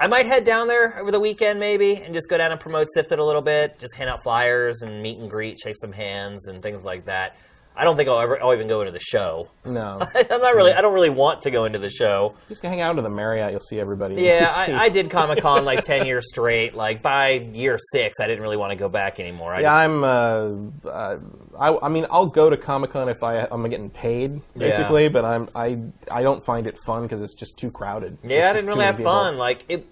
I 0.00 0.06
might 0.06 0.26
head 0.26 0.44
down 0.44 0.66
there 0.68 0.98
over 0.98 1.10
the 1.10 1.20
weekend 1.20 1.60
maybe 1.60 1.96
and 1.96 2.14
just 2.14 2.28
go 2.30 2.38
down 2.38 2.52
and 2.52 2.60
promote 2.60 2.88
Sifted 2.90 3.18
a 3.18 3.24
little 3.24 3.42
bit. 3.42 3.78
Just 3.78 3.94
hand 3.96 4.08
out 4.08 4.22
flyers 4.22 4.80
and 4.80 5.02
meet 5.02 5.18
and 5.18 5.28
greet, 5.28 5.58
shake 5.60 5.76
some 5.76 5.92
hands 5.92 6.46
and 6.46 6.62
things 6.62 6.84
like 6.84 7.04
that. 7.04 7.36
I 7.78 7.84
don't 7.84 7.96
think 7.96 8.08
I'll 8.08 8.18
ever 8.20 8.42
I'll 8.42 8.52
even 8.52 8.66
go 8.66 8.80
into 8.80 8.92
the 8.92 8.98
show. 9.00 9.48
No, 9.64 10.00
I'm 10.30 10.40
not 10.40 10.54
really. 10.56 10.72
I 10.72 10.80
don't 10.80 10.92
really 10.92 11.10
want 11.10 11.42
to 11.42 11.50
go 11.52 11.64
into 11.64 11.78
the 11.78 11.88
show. 11.88 12.34
just 12.48 12.60
hang 12.62 12.80
out 12.80 12.94
to 12.94 13.02
the 13.02 13.08
Marriott. 13.08 13.52
You'll 13.52 13.60
see 13.60 13.78
everybody. 13.78 14.16
Yeah, 14.28 14.50
I, 14.54 14.72
I 14.84 14.88
did 14.88 15.10
Comic 15.10 15.40
Con 15.42 15.64
like 15.64 15.82
ten 15.82 16.04
years 16.04 16.28
straight. 16.28 16.74
Like 16.74 17.02
by 17.02 17.30
year 17.30 17.78
six, 17.92 18.18
I 18.20 18.26
didn't 18.26 18.42
really 18.42 18.56
want 18.56 18.72
to 18.72 18.76
go 18.76 18.88
back 18.88 19.20
anymore. 19.20 19.54
I 19.54 19.60
Yeah, 19.60 19.68
just- 19.70 19.78
I'm. 19.78 20.04
Uh, 20.04 20.88
uh, 20.88 21.18
I, 21.58 21.86
I 21.86 21.88
mean, 21.88 22.06
I'll 22.10 22.26
go 22.26 22.50
to 22.50 22.56
Comic 22.56 22.90
Con 22.90 23.08
if 23.08 23.22
I 23.22 23.46
I'm 23.50 23.68
getting 23.68 23.90
paid, 23.90 24.40
basically. 24.56 25.08
But 25.08 25.24
I'm 25.24 25.48
I 25.54 25.78
I 26.10 26.22
don't 26.22 26.44
find 26.44 26.66
it 26.66 26.76
fun 26.84 27.02
because 27.02 27.22
it's 27.22 27.34
just 27.34 27.56
too 27.56 27.70
crowded. 27.70 28.18
Yeah, 28.24 28.50
I 28.50 28.54
didn't 28.54 28.68
really 28.68 28.84
have 28.84 28.98
fun. 28.98 29.38
Like 29.38 29.64
it. 29.68 29.86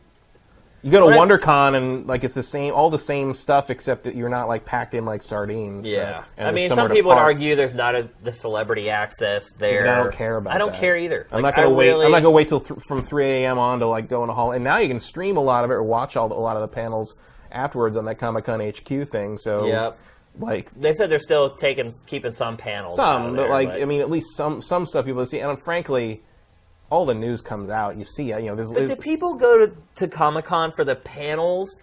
You 0.86 0.92
go 0.92 1.10
to 1.10 1.16
WonderCon 1.16 1.74
and 1.76 2.06
like 2.06 2.22
it's 2.22 2.34
the 2.34 2.44
same, 2.44 2.72
all 2.72 2.90
the 2.90 2.98
same 2.98 3.34
stuff, 3.34 3.70
except 3.70 4.04
that 4.04 4.14
you're 4.14 4.28
not 4.28 4.46
like 4.46 4.64
packed 4.64 4.94
in 4.94 5.04
like 5.04 5.20
sardines. 5.20 5.84
Yeah, 5.84 6.22
and 6.36 6.46
I 6.46 6.52
mean, 6.52 6.68
some 6.68 6.88
people 6.88 7.08
would 7.08 7.18
argue 7.18 7.56
there's 7.56 7.74
not 7.74 7.96
a, 7.96 8.08
the 8.22 8.32
celebrity 8.32 8.88
access 8.88 9.50
there. 9.58 9.88
I 9.88 9.96
don't 10.04 10.12
care 10.12 10.36
about 10.36 10.54
I 10.54 10.58
don't 10.58 10.70
that. 10.70 10.78
care 10.80 10.96
either. 10.96 11.26
I'm 11.32 11.42
Like, 11.42 11.56
not 11.56 11.62
gonna 11.64 11.74
I 11.74 11.76
wait. 11.76 11.88
really- 11.88 12.04
I'm 12.06 12.12
not 12.12 12.18
gonna 12.20 12.30
wait 12.30 12.46
till 12.46 12.60
th- 12.60 12.78
from 12.86 13.04
3 13.04 13.24
a.m. 13.26 13.58
on 13.58 13.80
to 13.80 13.88
like 13.88 14.08
go 14.08 14.22
in 14.22 14.30
a 14.30 14.32
hall. 14.32 14.52
And 14.52 14.62
now 14.62 14.78
you 14.78 14.86
can 14.86 15.00
stream 15.00 15.36
a 15.36 15.42
lot 15.42 15.64
of 15.64 15.70
it 15.72 15.74
or 15.74 15.82
watch 15.82 16.16
all 16.16 16.28
the, 16.28 16.36
a 16.36 16.36
lot 16.36 16.56
of 16.56 16.62
the 16.62 16.68
panels 16.68 17.16
afterwards 17.50 17.96
on 17.96 18.04
that 18.04 18.16
Comic 18.20 18.44
Con 18.44 18.60
HQ 18.60 19.10
thing. 19.10 19.38
So 19.38 19.66
Yep. 19.66 19.98
like 20.38 20.70
They 20.80 20.92
said 20.92 21.10
they're 21.10 21.18
still 21.18 21.50
taking 21.56 21.92
keeping 22.06 22.30
some 22.30 22.56
panels. 22.56 22.94
some, 22.94 23.30
but 23.34 23.42
there, 23.42 23.48
like 23.50 23.70
I 23.70 23.84
mean, 23.86 24.00
at 24.02 24.08
least 24.08 24.36
some 24.36 24.62
some 24.62 24.86
stuff 24.86 25.04
people 25.04 25.26
see. 25.26 25.40
And 25.40 25.60
frankly, 25.60 26.22
all 26.90 27.04
the 27.06 27.14
news 27.14 27.42
comes 27.42 27.70
out. 27.70 27.96
You 27.96 28.04
see, 28.04 28.32
it, 28.32 28.42
you 28.42 28.46
know, 28.46 28.56
there's. 28.56 28.72
But 28.72 28.86
do 28.86 28.96
people 28.96 29.34
go 29.34 29.66
to, 29.66 29.76
to 29.96 30.08
Comic 30.08 30.44
Con 30.44 30.72
for 30.72 30.84
the 30.84 30.96
panels, 30.96 31.76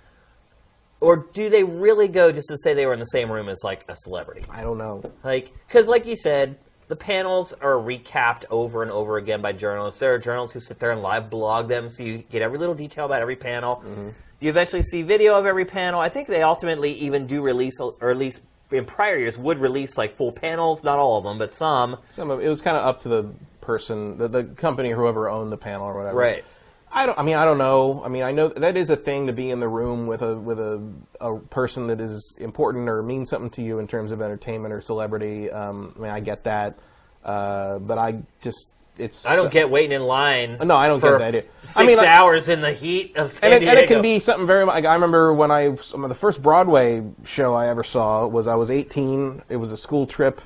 or 0.99 1.27
do 1.33 1.49
they 1.49 1.63
really 1.63 2.07
go 2.07 2.31
just 2.31 2.47
to 2.49 2.57
say 2.57 2.73
they 2.73 2.85
were 2.85 2.93
in 2.93 2.99
the 2.99 3.05
same 3.05 3.31
room 3.31 3.49
as 3.49 3.63
like 3.63 3.85
a 3.87 3.95
celebrity? 3.95 4.45
I 4.49 4.61
don't 4.61 4.77
know. 4.77 5.03
Like, 5.23 5.53
because 5.67 5.87
like 5.87 6.05
you 6.05 6.15
said, 6.15 6.57
the 6.87 6.95
panels 6.95 7.53
are 7.53 7.75
recapped 7.75 8.45
over 8.49 8.83
and 8.83 8.91
over 8.91 9.17
again 9.17 9.41
by 9.41 9.51
journalists. 9.51 9.99
There 9.99 10.13
are 10.13 10.19
journalists 10.19 10.53
who 10.53 10.59
sit 10.59 10.79
there 10.79 10.91
and 10.91 11.01
live 11.01 11.29
blog 11.29 11.67
them, 11.67 11.89
so 11.89 12.03
you 12.03 12.19
get 12.29 12.41
every 12.41 12.57
little 12.57 12.75
detail 12.75 13.05
about 13.05 13.21
every 13.21 13.35
panel. 13.35 13.77
Mm-hmm. 13.77 14.09
You 14.39 14.49
eventually 14.49 14.83
see 14.83 15.03
video 15.03 15.37
of 15.37 15.45
every 15.45 15.65
panel. 15.65 16.01
I 16.01 16.09
think 16.09 16.27
they 16.27 16.41
ultimately 16.41 16.93
even 16.93 17.27
do 17.27 17.41
release, 17.41 17.79
or 17.79 18.09
at 18.09 18.17
least 18.17 18.41
in 18.71 18.85
prior 18.85 19.17
years, 19.17 19.37
would 19.37 19.59
release 19.59 19.97
like 19.97 20.17
full 20.17 20.31
panels. 20.31 20.83
Not 20.83 20.99
all 20.99 21.17
of 21.17 21.23
them, 21.23 21.37
but 21.37 21.53
some. 21.53 21.97
Some 22.11 22.29
of 22.29 22.41
it 22.41 22.47
was 22.47 22.61
kind 22.61 22.75
of 22.75 22.85
up 22.85 23.01
to 23.01 23.09
the 23.09 23.33
person, 23.63 24.17
the, 24.17 24.27
the 24.27 24.43
company, 24.43 24.91
or 24.91 24.95
whoever 24.97 25.29
owned 25.29 25.51
the 25.51 25.57
panel 25.57 25.87
or 25.87 25.95
whatever. 25.95 26.17
Right. 26.17 26.43
I 26.91 27.07
don't. 27.07 27.17
I 27.17 27.23
mean, 27.23 27.35
I 27.37 27.45
don't 27.45 27.57
know. 27.57 28.03
I 28.05 28.07
mean, 28.09 28.21
I 28.21 28.31
know 28.31 28.49
that 28.49 28.77
is 28.77 28.91
a 28.91 28.95
thing 28.95 29.25
to 29.25 29.33
be 29.33 29.49
in 29.49 29.59
the 29.59 29.67
room 29.67 30.05
with 30.05 30.21
a 30.21 30.35
with 30.35 30.59
a, 30.59 30.79
a 31.19 31.39
person 31.39 31.87
that 31.87 31.99
is 31.99 32.35
important 32.37 32.87
or 32.87 33.01
means 33.01 33.31
something 33.31 33.49
to 33.51 33.63
you 33.63 33.79
in 33.79 33.87
terms 33.87 34.11
of 34.11 34.21
entertainment 34.21 34.71
or 34.73 34.79
celebrity. 34.81 35.49
Um, 35.49 35.93
I 35.97 35.99
mean, 35.99 36.11
I 36.11 36.19
get 36.19 36.43
that, 36.43 36.77
uh, 37.25 37.79
but 37.79 37.97
I 37.97 38.21
just 38.43 38.67
it's. 38.99 39.25
I 39.25 39.35
don't 39.35 39.51
get 39.51 39.71
waiting 39.71 39.93
in 39.93 40.03
line. 40.03 40.57
No, 40.63 40.75
I 40.75 40.87
don't 40.87 40.99
get 40.99 41.17
that 41.17 41.33
either. 41.35 41.47
I 41.63 41.65
Six 41.65 41.87
mean, 41.87 41.97
like- 41.97 42.07
hours 42.07 42.47
in 42.47 42.61
the 42.61 42.73
heat 42.73 43.17
of 43.17 43.31
San 43.31 43.45
and 43.51 43.55
it, 43.55 43.59
Diego. 43.61 43.71
and 43.71 43.79
it 43.79 43.87
can 43.87 44.01
be 44.03 44.19
something 44.19 44.45
very. 44.45 44.63
Like, 44.65 44.85
I 44.85 44.93
remember 44.93 45.33
when 45.33 45.49
I 45.49 45.75
some 45.77 46.03
of 46.03 46.09
the 46.09 46.15
first 46.15 46.43
Broadway 46.43 47.03
show 47.25 47.55
I 47.55 47.69
ever 47.69 47.83
saw 47.83 48.27
was 48.27 48.47
I 48.47 48.53
was 48.53 48.69
18. 48.69 49.41
It 49.49 49.55
was 49.55 49.71
a 49.71 49.77
school 49.77 50.05
trip, 50.05 50.41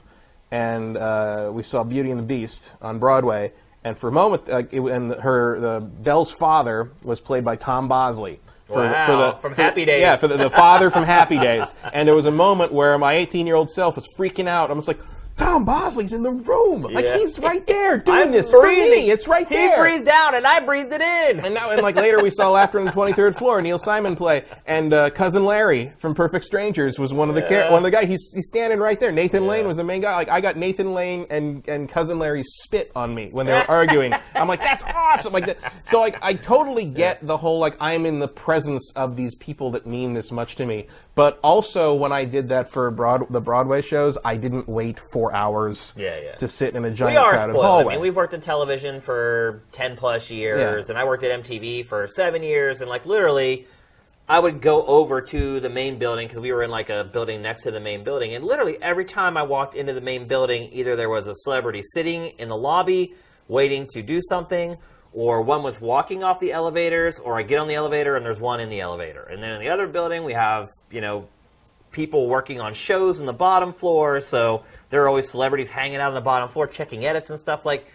and 0.52 0.98
uh, 0.98 1.50
we 1.54 1.64
saw 1.64 1.84
Beauty 1.84 2.12
and 2.12 2.20
the 2.20 2.24
Beast 2.24 2.74
on 2.82 3.00
Broadway. 3.00 3.52
And 3.84 3.98
for 3.98 4.10
a 4.10 4.12
moment, 4.12 4.48
like, 4.48 4.74
it, 4.74 4.82
and 4.82 5.12
her 5.12 5.60
the 5.60 5.80
Belle's 5.80 6.32
father 6.32 6.92
was 7.04 7.20
played 7.20 7.46
by 7.46 7.56
Tom 7.56 7.88
Bosley. 7.88 8.40
For, 8.68 8.84
Wow, 8.84 9.38
from 9.40 9.54
for- 9.54 9.62
Happy 9.62 9.86
Days. 9.86 10.02
Yeah, 10.02 10.18
for 10.18 10.28
the, 10.28 10.36
the 10.36 10.50
father 10.50 10.92
from 10.92 11.04
Happy 11.06 11.38
Days. 11.38 11.74
And 11.94 12.06
there 12.06 12.16
was 12.16 12.26
a 12.26 12.32
moment 12.32 12.74
where 12.74 12.98
my 12.98 13.14
18 13.14 13.48
year 13.48 13.56
old 13.56 13.70
self 13.70 13.96
was 13.96 14.08
freaking 14.08 14.48
out. 14.48 14.70
I 14.70 14.74
was 14.74 14.88
like, 14.90 15.00
Tom 15.38 15.66
Bosley's 15.66 16.14
in 16.14 16.24
the 16.24 16.32
room. 16.32 16.82
Like 16.82 17.06
he's 17.06 17.38
right 17.40 17.66
there 17.68 17.98
doing 18.06 18.18
I'm 18.18 18.32
this 18.32 18.50
for 18.50 18.62
breathing. 18.62 19.06
me. 19.06 19.12
It's 19.12 19.28
right 19.28 19.48
He 19.48 19.54
there. 19.56 19.76
He 19.76 19.82
breathed 19.98 20.10
out, 20.10 20.34
and 20.34 20.46
I 20.48 20.60
breathed 20.60 20.92
it 20.92 21.02
in. 21.02 21.46
And 21.46 21.54
now, 21.54 21.70
and 21.72 21.82
like 21.82 21.96
later, 21.96 22.22
we 22.22 22.30
saw 22.32 22.50
Laughter 22.50 22.80
on 22.80 22.86
the 22.86 22.92
Twenty 22.92 23.14
Third 23.14 23.36
Floor, 23.38 23.62
Neil 23.62 23.78
Simon 23.78 24.16
play, 24.16 24.46
and 24.66 24.94
uh, 24.94 25.10
cousin 25.12 25.46
Larry 25.46 25.94
from 26.00 26.16
Perfect 26.16 26.44
Strangers 26.46 26.98
was 26.98 27.14
one 27.14 27.30
of 27.30 27.36
the 27.36 27.42
Yeah. 27.50 27.70
one 27.72 27.78
of 27.80 27.84
the 27.84 27.92
guys. 27.92 28.08
He's, 28.08 28.32
he's 28.34 28.48
standing 28.48 28.80
right 28.80 29.00
there. 29.00 29.12
Nathan 29.12 29.44
Yeah. 29.44 29.50
Lane 29.50 29.68
was 29.68 29.78
the 29.78 29.84
main 29.84 30.02
guy. 30.02 30.16
Like 30.16 30.30
I 30.30 30.42
got 30.42 30.58
Nathan 30.58 30.94
Lane 30.94 31.28
and 31.30 31.68
and 31.70 31.88
cousin 31.88 32.18
Larry 32.20 32.44
spit 32.44 32.92
on 32.96 33.14
me 33.14 33.30
when 33.32 33.46
they 33.46 33.54
were 33.54 33.70
arguing. 33.70 34.14
I'm 34.36 34.48
like, 34.48 34.62
that's 34.62 34.84
awesome. 34.84 35.34
Like 35.34 35.46
that. 35.46 35.58
So 35.84 36.00
like 36.00 36.18
I 36.24 36.34
totally 36.34 36.86
get 36.86 37.26
the 37.26 37.38
whole 37.38 37.60
like 37.60 37.78
I'm 37.80 38.06
in 38.06 38.20
the 38.20 38.28
presence 38.28 38.92
of 38.96 39.16
these 39.16 39.36
people 39.36 39.72
that 39.72 39.86
mean 39.86 40.14
this 40.14 40.32
much 40.32 40.56
to 40.56 40.66
me. 40.66 40.88
But 41.18 41.40
also 41.44 41.96
when 41.96 42.12
I 42.12 42.26
did 42.26 42.50
that 42.50 42.70
for 42.72 42.92
Broad 42.92 43.26
the 43.32 43.42
Broadway 43.42 43.82
shows, 43.82 44.20
I 44.24 44.36
didn't 44.38 44.70
wait 44.70 45.00
four 45.00 45.34
hours 45.34 45.92
Yeah, 45.98 46.16
yeah. 46.24 46.36
to 46.36 46.48
sit 46.48 46.76
in 46.76 46.86
a 46.86 46.92
giant 46.92 47.16
we 47.16 47.18
are 47.18 47.32
crowded 47.34 47.54
spoiled. 47.54 47.66
hallway. 47.66 47.94
I 47.94 47.96
mean, 47.96 48.02
we've 48.04 48.16
worked 48.16 48.36
in 48.36 48.42
television 48.42 49.02
for 49.02 49.64
ten 49.72 49.96
plus 49.96 50.30
years, 50.30 50.86
Yeah. 50.88 50.92
and 50.94 51.00
I 51.00 51.04
worked 51.06 51.24
at 51.24 51.32
MTV 51.44 51.82
for 51.88 52.08
seven 52.08 52.44
years, 52.44 52.82
and 52.82 52.90
like 52.90 53.08
literally, 53.08 53.66
I 54.30 54.38
would 54.38 54.62
go 54.62 54.86
over 54.86 55.20
to 55.20 55.60
the 55.60 55.70
main 55.70 55.98
building 55.98 56.28
because 56.28 56.40
we 56.40 56.52
were 56.52 56.62
in 56.62 56.70
like 56.70 56.92
a 56.92 57.06
building 57.06 57.42
next 57.42 57.64
to 57.64 57.72
the 57.72 57.80
main 57.80 58.04
building, 58.04 58.36
and 58.36 58.46
literally 58.46 58.78
every 58.84 59.06
time 59.06 59.38
I 59.38 59.42
walked 59.42 59.74
into 59.74 59.94
the 59.94 60.02
main 60.02 60.28
building, 60.28 60.70
either 60.72 60.96
there 60.96 61.10
was 61.10 61.26
a 61.26 61.34
celebrity 61.34 61.82
sitting 61.82 62.28
in 62.38 62.48
the 62.48 62.58
lobby 62.58 63.16
waiting 63.48 63.88
to 63.88 64.04
do 64.04 64.22
something. 64.22 64.78
Or 65.14 65.42
one 65.42 65.64
was 65.64 65.82
walking 65.82 66.24
off 66.24 66.40
the 66.40 66.52
elevators, 66.52 67.18
or 67.18 67.40
I 67.40 67.44
get 67.44 67.60
on 67.60 67.68
the 67.68 67.76
elevator 67.76 68.16
and 68.16 68.26
there's 68.26 68.40
one 68.40 68.60
in 68.60 68.70
the 68.70 68.82
elevator. 68.82 69.24
And 69.24 69.42
then 69.42 69.54
in 69.54 69.60
the 69.60 69.70
other 69.70 69.88
building, 69.88 70.24
we 70.24 70.34
have, 70.34 70.70
you 70.92 71.02
know, 71.02 71.28
people 71.92 72.28
working 72.28 72.62
on 72.62 72.74
shows 72.74 73.20
in 73.20 73.26
the 73.26 73.34
bottom 73.34 73.74
floor, 73.74 74.22
so 74.22 74.64
there 74.90 75.04
are 75.04 75.08
always 75.08 75.30
celebrities 75.30 75.70
hanging 75.70 75.98
out 75.98 76.10
on 76.10 76.14
the 76.14 76.22
bottom 76.22 76.48
floor 76.50 76.68
checking 76.68 77.06
edits 77.06 77.30
and 77.30 77.40
stuff 77.40 77.66
like. 77.66 77.88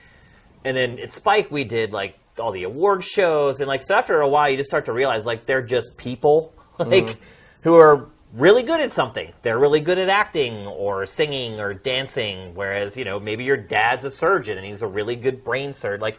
And 0.65 0.77
then 0.77 0.99
at 0.99 1.13
Spike, 1.13 1.51
we 1.51 1.65
did 1.65 1.93
like 1.93 2.19
all 2.39 2.53
the 2.53 2.65
award 2.65 3.05
shows, 3.05 3.61
and 3.61 3.69
like 3.69 3.83
so 3.83 3.95
after 3.95 4.21
a 4.21 4.29
while, 4.29 4.51
you 4.51 4.57
just 4.57 4.71
start 4.71 4.87
to 4.87 4.93
realize 4.93 5.27
like 5.27 5.47
they're 5.47 5.63
just 5.63 5.97
people, 5.97 6.53
like 6.79 7.07
mm-hmm. 7.07 7.21
who 7.63 7.75
are 7.77 8.09
really 8.33 8.63
good 8.63 8.81
at 8.81 8.93
something. 8.93 9.33
They're 9.43 9.59
really 9.59 9.81
good 9.81 9.99
at 9.99 10.09
acting 10.09 10.67
or 10.67 11.05
singing 11.07 11.61
or 11.61 11.75
dancing. 11.75 12.55
Whereas 12.55 12.97
you 12.97 13.05
know 13.05 13.21
maybe 13.21 13.45
your 13.45 13.57
dad's 13.57 14.05
a 14.05 14.11
surgeon 14.11 14.59
and 14.59 14.67
he's 14.67 14.83
a 14.83 14.89
really 14.89 15.17
good 15.17 15.45
brain 15.45 15.73
surgeon. 15.73 16.01
Like 16.01 16.19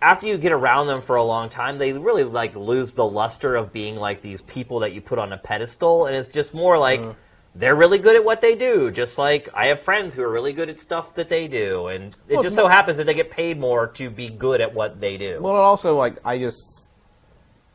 after 0.00 0.26
you 0.26 0.38
get 0.38 0.52
around 0.52 0.86
them 0.86 1.02
for 1.02 1.16
a 1.16 1.22
long 1.22 1.48
time, 1.48 1.78
they 1.78 1.92
really 1.92 2.24
like 2.24 2.54
lose 2.54 2.92
the 2.92 3.04
luster 3.04 3.56
of 3.56 3.72
being 3.72 3.96
like 3.96 4.20
these 4.20 4.42
people 4.42 4.80
that 4.80 4.92
you 4.92 5.00
put 5.00 5.18
on 5.18 5.32
a 5.32 5.38
pedestal, 5.38 6.06
and 6.06 6.14
it's 6.14 6.28
just 6.28 6.54
more 6.54 6.78
like 6.78 7.00
mm. 7.00 7.14
they're 7.54 7.74
really 7.74 7.98
good 7.98 8.14
at 8.14 8.24
what 8.24 8.40
they 8.40 8.54
do. 8.54 8.90
Just 8.90 9.18
like 9.18 9.48
I 9.54 9.66
have 9.66 9.80
friends 9.80 10.14
who 10.14 10.22
are 10.22 10.30
really 10.30 10.52
good 10.52 10.68
at 10.68 10.78
stuff 10.78 11.14
that 11.16 11.28
they 11.28 11.48
do, 11.48 11.88
and 11.88 12.14
it 12.28 12.34
Well, 12.34 12.42
just 12.42 12.54
so 12.54 12.62
more- 12.62 12.70
happens 12.70 12.96
that 12.98 13.06
they 13.06 13.14
get 13.14 13.30
paid 13.30 13.58
more 13.58 13.88
to 13.88 14.10
be 14.10 14.28
good 14.28 14.60
at 14.60 14.72
what 14.72 15.00
they 15.00 15.16
do. 15.16 15.38
Well, 15.40 15.54
and 15.54 15.62
also 15.62 15.96
like 15.96 16.16
I 16.24 16.38
just 16.38 16.82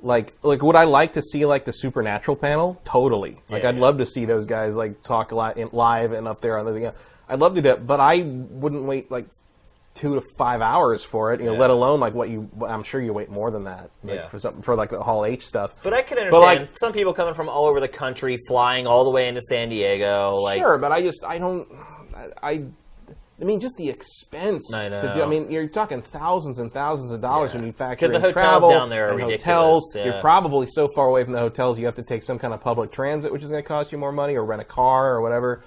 like 0.01 0.33
like 0.43 0.61
would 0.61 0.75
I 0.75 0.85
like 0.85 1.13
to 1.13 1.21
see 1.21 1.45
like 1.45 1.65
the 1.65 1.73
supernatural 1.73 2.37
panel? 2.37 2.79
Totally. 2.85 3.37
Like 3.49 3.63
Yeah, 3.63 3.69
I'd 3.69 3.75
yeah. 3.75 3.81
love 3.81 3.97
to 3.97 4.05
see 4.05 4.25
those 4.25 4.45
guys 4.45 4.75
like 4.75 5.03
talk 5.03 5.31
li- 5.31 5.53
in- 5.61 5.69
live 5.73 6.13
and 6.13 6.27
up 6.27 6.39
there 6.41 6.57
on 6.57 6.65
the. 6.65 6.73
You 6.73 6.79
know, 6.85 6.93
I'd 7.27 7.39
love 7.39 7.55
to 7.55 7.61
do 7.61 7.67
that, 7.69 7.87
but 7.87 7.99
I 7.99 8.19
wouldn't 8.21 8.83
wait 8.83 9.09
like 9.11 9.25
two 9.95 10.15
to 10.15 10.21
five 10.37 10.61
hours 10.61 11.03
for 11.03 11.33
it. 11.33 11.39
You 11.39 11.47
know, 11.47 11.53
Yeah. 11.53 11.59
let 11.59 11.69
alone 11.69 11.99
like 11.99 12.13
what 12.13 12.29
you. 12.29 12.49
I'm 12.67 12.83
sure 12.83 13.01
you 13.01 13.13
wait 13.13 13.29
more 13.29 13.51
than 13.51 13.63
that. 13.65 13.89
Like, 14.03 14.15
Yeah. 14.15 14.27
For 14.27 14.39
for 14.63 14.75
like 14.75 14.89
the 14.89 15.01
Hall 15.03 15.25
H 15.25 15.45
stuff. 15.45 15.75
but 15.83 15.93
I 15.93 16.01
can 16.01 16.17
understand 16.17 16.59
like- 16.61 16.77
some 16.77 16.91
people 16.93 17.13
coming 17.13 17.33
from 17.33 17.47
all 17.49 17.65
over 17.67 17.79
the 17.79 17.87
country, 17.87 18.37
flying 18.47 18.87
all 18.87 19.03
the 19.03 19.11
way 19.11 19.27
into 19.27 19.41
San 19.43 19.69
Diego. 19.69 20.37
Like, 20.39 20.59
sure, 20.61 20.77
but 20.77 20.91
I 20.91 21.01
just 21.01 21.23
I 21.23 21.37
don't 21.37 21.67
I. 22.15 22.27
I 22.51 22.63
I 23.41 23.45
mean, 23.45 23.59
just 23.59 23.75
the 23.77 23.89
expense. 23.89 24.71
I 24.73 24.89
To 24.89 25.01
do, 25.01 25.07
know. 25.19 25.23
I 25.23 25.27
mean, 25.27 25.49
you're 25.51 25.67
talking 25.67 26.03
thousands 26.03 26.59
and 26.59 26.71
thousands 26.71 27.11
of 27.11 27.19
dollars 27.19 27.51
Yeah. 27.51 27.57
when 27.57 27.65
you 27.67 27.73
factor 27.73 28.07
the 28.07 28.15
in 28.15 28.21
hotels 28.21 28.33
travel 28.35 28.69
down 28.69 28.89
there 28.89 29.07
are 29.09 29.11
and 29.13 29.21
hotels. 29.21 29.83
You're 29.95 30.21
probably 30.21 30.67
so 30.67 30.87
far 30.87 31.07
away 31.07 31.23
from 31.23 31.33
the 31.33 31.39
hotels, 31.39 31.79
you 31.79 31.85
have 31.87 31.95
to 31.95 32.03
take 32.03 32.21
some 32.21 32.37
kind 32.37 32.53
of 32.53 32.61
public 32.61 32.91
transit, 32.91 33.31
which 33.33 33.41
is 33.43 33.49
going 33.49 33.61
to 33.61 33.67
cost 33.67 33.91
you 33.91 33.97
more 33.97 34.11
money, 34.11 34.35
or 34.35 34.45
rent 34.45 34.61
a 34.61 34.65
car 34.65 35.13
or 35.15 35.21
whatever. 35.21 35.63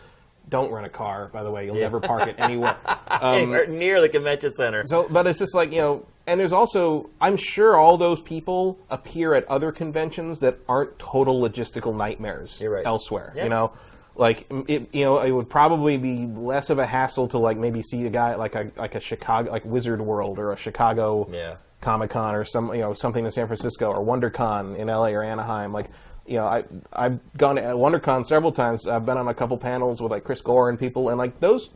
Don't 0.48 0.70
rent 0.72 0.86
a 0.86 0.90
car, 0.90 1.28
by 1.32 1.42
the 1.42 1.50
way. 1.50 1.66
You'll 1.66 1.76
Yeah. 1.76 1.82
never 1.82 2.00
park 2.00 2.28
it 2.28 2.36
anywhere. 2.38 2.76
Um, 3.08 3.34
anywhere 3.34 3.66
near 3.66 4.00
the 4.00 4.08
convention 4.08 4.52
center. 4.52 4.84
so, 4.86 5.08
but 5.08 5.26
it's 5.26 5.38
just 5.38 5.54
like 5.54 5.72
you 5.72 5.80
know, 5.80 6.04
and 6.26 6.38
there's 6.38 6.52
also, 6.52 7.08
I'm 7.20 7.36
sure 7.36 7.76
all 7.76 7.96
those 7.96 8.20
people 8.20 8.78
appear 8.90 9.34
at 9.34 9.46
other 9.48 9.72
conventions 9.72 10.40
that 10.40 10.58
aren't 10.68 10.98
total 10.98 11.40
logistical 11.40 11.96
nightmares 11.96 12.58
You're 12.60 12.72
right. 12.72 12.84
elsewhere. 12.84 13.32
Yeah. 13.36 13.44
You 13.44 13.48
know, 13.50 13.72
Like 14.16 14.46
it, 14.68 14.88
you 14.92 15.04
know, 15.04 15.18
it 15.20 15.30
would 15.30 15.48
probably 15.48 15.96
be 15.96 16.26
less 16.26 16.68
of 16.70 16.78
a 16.78 16.86
hassle 16.86 17.28
to 17.28 17.38
like 17.38 17.56
maybe 17.56 17.80
see 17.82 18.06
a 18.06 18.10
guy 18.10 18.34
like 18.34 18.54
a 18.54 18.70
like 18.76 18.94
a 18.96 19.00
Chicago 19.00 19.50
like 19.50 19.64
Wizard 19.64 20.00
World 20.02 20.38
or 20.38 20.52
a 20.52 20.56
Chicago 20.56 21.28
Yeah. 21.32 21.56
Comic 21.80 22.10
Con 22.10 22.34
or 22.34 22.44
some 22.44 22.74
you 22.74 22.80
know 22.80 22.92
something 22.92 23.24
in 23.24 23.30
San 23.30 23.46
Francisco 23.46 23.90
or 23.90 24.04
WonderCon 24.04 24.76
in 24.76 24.88
LA 24.88 25.10
or 25.10 25.22
Anaheim. 25.22 25.72
Like 25.72 25.90
you 26.26 26.36
know, 26.36 26.46
I 26.46 26.64
I've 26.92 27.18
gone 27.36 27.56
to 27.56 27.62
WonderCon 27.62 28.26
several 28.26 28.52
times. 28.52 28.86
I've 28.86 29.06
been 29.06 29.16
on 29.18 29.28
a 29.28 29.34
couple 29.34 29.56
panels 29.58 30.00
with 30.00 30.10
like 30.10 30.24
Chris 30.24 30.40
Gore 30.40 30.68
and 30.68 30.78
people, 30.78 31.08
and 31.08 31.18
like 31.18 31.38
those 31.40 31.70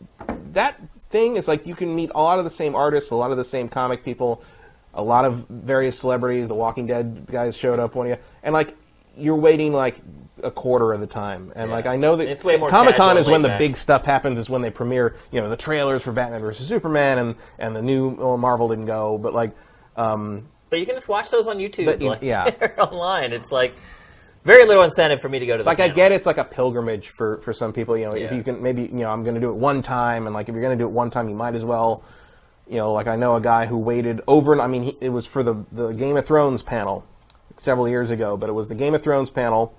that 0.53 0.81
thing 1.11 1.37
is 1.37 1.49
like 1.49 1.67
you 1.67 1.75
can 1.75 1.95
meet 1.95 2.11
a 2.15 2.21
lot 2.21 2.39
of 2.39 2.45
the 2.45 2.51
same 2.51 2.75
artists, 2.75 3.11
a 3.11 3.15
lot 3.17 3.31
of 3.31 3.37
the 3.37 3.45
same 3.45 3.69
comic 3.69 4.05
people, 4.05 4.43
a 4.95 5.03
lot 5.03 5.25
of 5.25 5.47
various 5.49 5.99
celebrities. 5.99 6.49
The 6.49 6.55
Walking 6.55 6.87
Dead 6.87 7.27
guys 7.31 7.57
showed 7.57 7.79
up 7.79 7.95
one 7.95 8.07
of 8.11 8.19
you, 8.19 8.25
and 8.43 8.53
like 8.53 8.77
you're 9.17 9.37
waiting 9.37 9.73
like 9.73 9.97
a 10.43 10.51
quarter 10.51 10.93
of 10.95 11.01
the 11.01 11.07
time. 11.07 11.53
And 11.55 11.69
Yeah. 11.69 11.75
like 11.77 11.87
I 11.87 11.97
know 11.97 12.17
that 12.17 12.41
Comic 12.71 12.97
Con 12.97 13.19
is 13.19 13.29
when 13.29 13.43
the 13.43 13.49
back. 13.49 13.59
big 13.59 13.77
stuff 13.77 14.05
happens. 14.05 14.39
Is 14.39 14.49
when 14.49 14.63
they 14.63 14.71
premiere 14.71 15.17
you 15.31 15.41
know 15.41 15.49
the 15.51 15.57
trailers 15.57 16.03
for 16.03 16.13
Batman 16.13 16.41
versus 16.41 16.67
Superman 16.67 17.19
and 17.19 17.35
and 17.59 17.77
the 17.77 17.83
new 17.83 18.11
well, 18.11 18.37
Marvel 18.37 18.69
didn't 18.69 18.87
go, 18.87 19.19
but 19.19 19.35
like. 19.35 19.53
Um, 19.97 20.47
But 20.71 20.79
you 20.79 20.87
can 20.87 20.95
just 20.95 21.09
watch 21.09 21.31
those 21.31 21.47
on 21.47 21.59
YouTube. 21.59 21.85
But, 21.87 22.01
like, 22.03 22.23
yeah. 22.23 22.45
online. 22.79 23.33
It's 23.33 23.51
like 23.53 23.75
very 24.45 24.65
little 24.67 24.83
incentive 24.83 25.21
for 25.21 25.29
me 25.29 25.39
to 25.39 25.47
go 25.47 25.57
to 25.57 25.63
the 25.63 25.67
like 25.67 25.81
I 25.81 25.89
get 25.89 26.13
it's 26.13 26.27
like 26.27 26.39
a 26.39 26.45
pilgrimage 26.45 27.09
for 27.11 27.39
for 27.39 27.53
some 27.53 27.73
people. 27.73 27.97
You 27.97 28.07
know, 28.07 28.13
if 28.13 28.33
you 28.33 28.43
can 28.43 28.63
maybe 28.63 28.83
you 28.83 28.89
know 29.01 29.11
I'm 29.11 29.23
going 29.23 29.35
to 29.35 29.41
do 29.41 29.51
it 29.51 29.57
one 29.57 29.83
time, 29.83 30.27
and 30.27 30.35
like 30.35 30.49
if 30.49 30.55
you're 30.55 30.63
going 30.63 30.77
to 30.77 30.83
do 30.83 30.89
it 30.89 30.93
one 30.93 31.11
time, 31.11 31.29
you 31.29 31.35
might 31.35 31.55
as 31.55 31.65
well. 31.65 32.03
You 32.69 32.77
know, 32.77 32.93
like 32.93 33.09
I 33.09 33.17
know 33.17 33.35
a 33.35 33.41
guy 33.41 33.67
who 33.67 33.77
waited 33.77 34.21
over. 34.29 34.53
and 34.53 34.63
I 34.63 34.69
mean, 34.69 34.85
he, 34.85 34.97
it 35.01 35.11
was 35.11 35.27
for 35.27 35.43
the 35.43 35.65
the 35.73 35.93
Game 35.93 36.17
of 36.17 36.27
Thrones 36.27 36.63
panel 36.63 37.05
several 37.59 37.89
years 37.89 38.11
ago, 38.11 38.37
but 38.37 38.49
it 38.49 38.53
was 38.53 38.69
the 38.69 38.75
Game 38.75 38.95
of 38.95 39.03
Thrones 39.03 39.29
panel. 39.29 39.75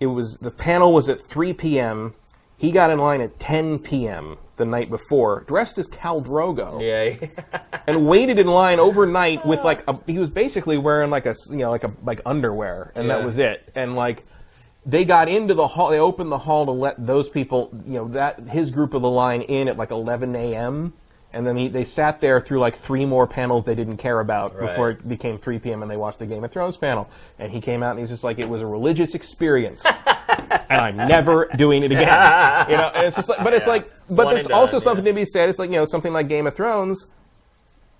It 0.00 0.06
was 0.06 0.36
the 0.36 0.50
panel 0.50 0.92
was 0.92 1.08
at 1.08 1.20
3 1.26 1.52
p.m. 1.54 2.14
He 2.58 2.72
got 2.72 2.90
in 2.90 2.98
line 2.98 3.20
at 3.20 3.38
10 3.38 3.78
p.m. 3.78 4.36
the 4.56 4.64
night 4.64 4.90
before, 4.90 5.44
dressed 5.46 5.78
as 5.78 5.86
Khal 5.88 6.22
Drogo 6.24 6.82
Yeah. 6.82 7.28
and 7.86 8.06
waited 8.06 8.38
in 8.38 8.48
line 8.48 8.80
overnight 8.80 9.46
with 9.46 9.62
like 9.62 9.84
a, 9.88 9.96
he 10.06 10.18
was 10.18 10.28
basically 10.28 10.76
wearing 10.76 11.08
like 11.10 11.24
a 11.24 11.34
you 11.50 11.56
know 11.58 11.70
like 11.70 11.84
a 11.84 11.92
like 12.02 12.20
underwear 12.26 12.92
and 12.96 13.08
that 13.10 13.24
was 13.24 13.38
it 13.38 13.70
and 13.76 13.94
like 13.94 14.24
they 14.84 15.04
got 15.04 15.28
into 15.28 15.54
the 15.54 15.66
hall 15.68 15.90
they 15.90 15.98
opened 16.00 16.32
the 16.32 16.38
hall 16.38 16.64
to 16.66 16.72
let 16.72 16.94
those 17.06 17.28
people 17.28 17.70
you 17.86 17.94
know 17.94 18.08
that 18.08 18.40
his 18.48 18.70
group 18.72 18.92
of 18.94 19.02
the 19.02 19.08
line 19.10 19.42
in 19.42 19.68
at 19.68 19.76
like 19.76 19.90
11 19.92 20.34
a.m 20.34 20.92
and 21.32 21.46
then 21.46 21.56
he, 21.56 21.68
they 21.68 21.84
sat 21.84 22.20
there 22.20 22.40
through 22.40 22.58
like 22.60 22.76
three 22.76 23.04
more 23.04 23.26
panels 23.26 23.64
they 23.64 23.74
didn't 23.74 23.98
care 23.98 24.20
about 24.20 24.54
Right. 24.58 24.68
before 24.68 24.90
it 24.90 25.06
became 25.08 25.36
3 25.38 25.58
p.m. 25.58 25.82
and 25.82 25.90
they 25.90 25.96
watched 25.96 26.18
the 26.18 26.26
Game 26.26 26.42
of 26.44 26.50
Thrones 26.50 26.76
panel. 26.76 27.08
And 27.38 27.52
he 27.52 27.60
came 27.60 27.82
out 27.82 27.90
and 27.92 28.00
he's 28.00 28.08
just 28.08 28.24
like, 28.24 28.38
it 28.38 28.48
was 28.48 28.60
a 28.62 28.66
religious 28.66 29.14
experience, 29.14 29.84
and 30.06 30.80
I'm 30.80 30.96
never 30.96 31.48
doing 31.56 31.82
it 31.82 31.92
again. 31.92 32.70
You 32.70 32.76
know, 32.76 32.90
and 32.94 33.06
it's 33.06 33.16
just 33.16 33.28
like, 33.28 33.42
but 33.44 33.52
it's 33.54 33.66
Yeah. 33.66 33.72
like, 33.72 33.92
but 34.08 34.26
One 34.26 34.34
there's 34.34 34.46
also 34.48 34.78
done, 34.78 34.80
something 34.84 35.04
yeah. 35.06 35.12
to 35.12 35.16
be 35.16 35.24
said. 35.26 35.48
It's 35.48 35.58
like 35.58 35.70
you 35.70 35.76
know 35.76 35.84
something 35.84 36.12
like 36.12 36.28
Game 36.28 36.46
of 36.46 36.56
Thrones. 36.56 37.06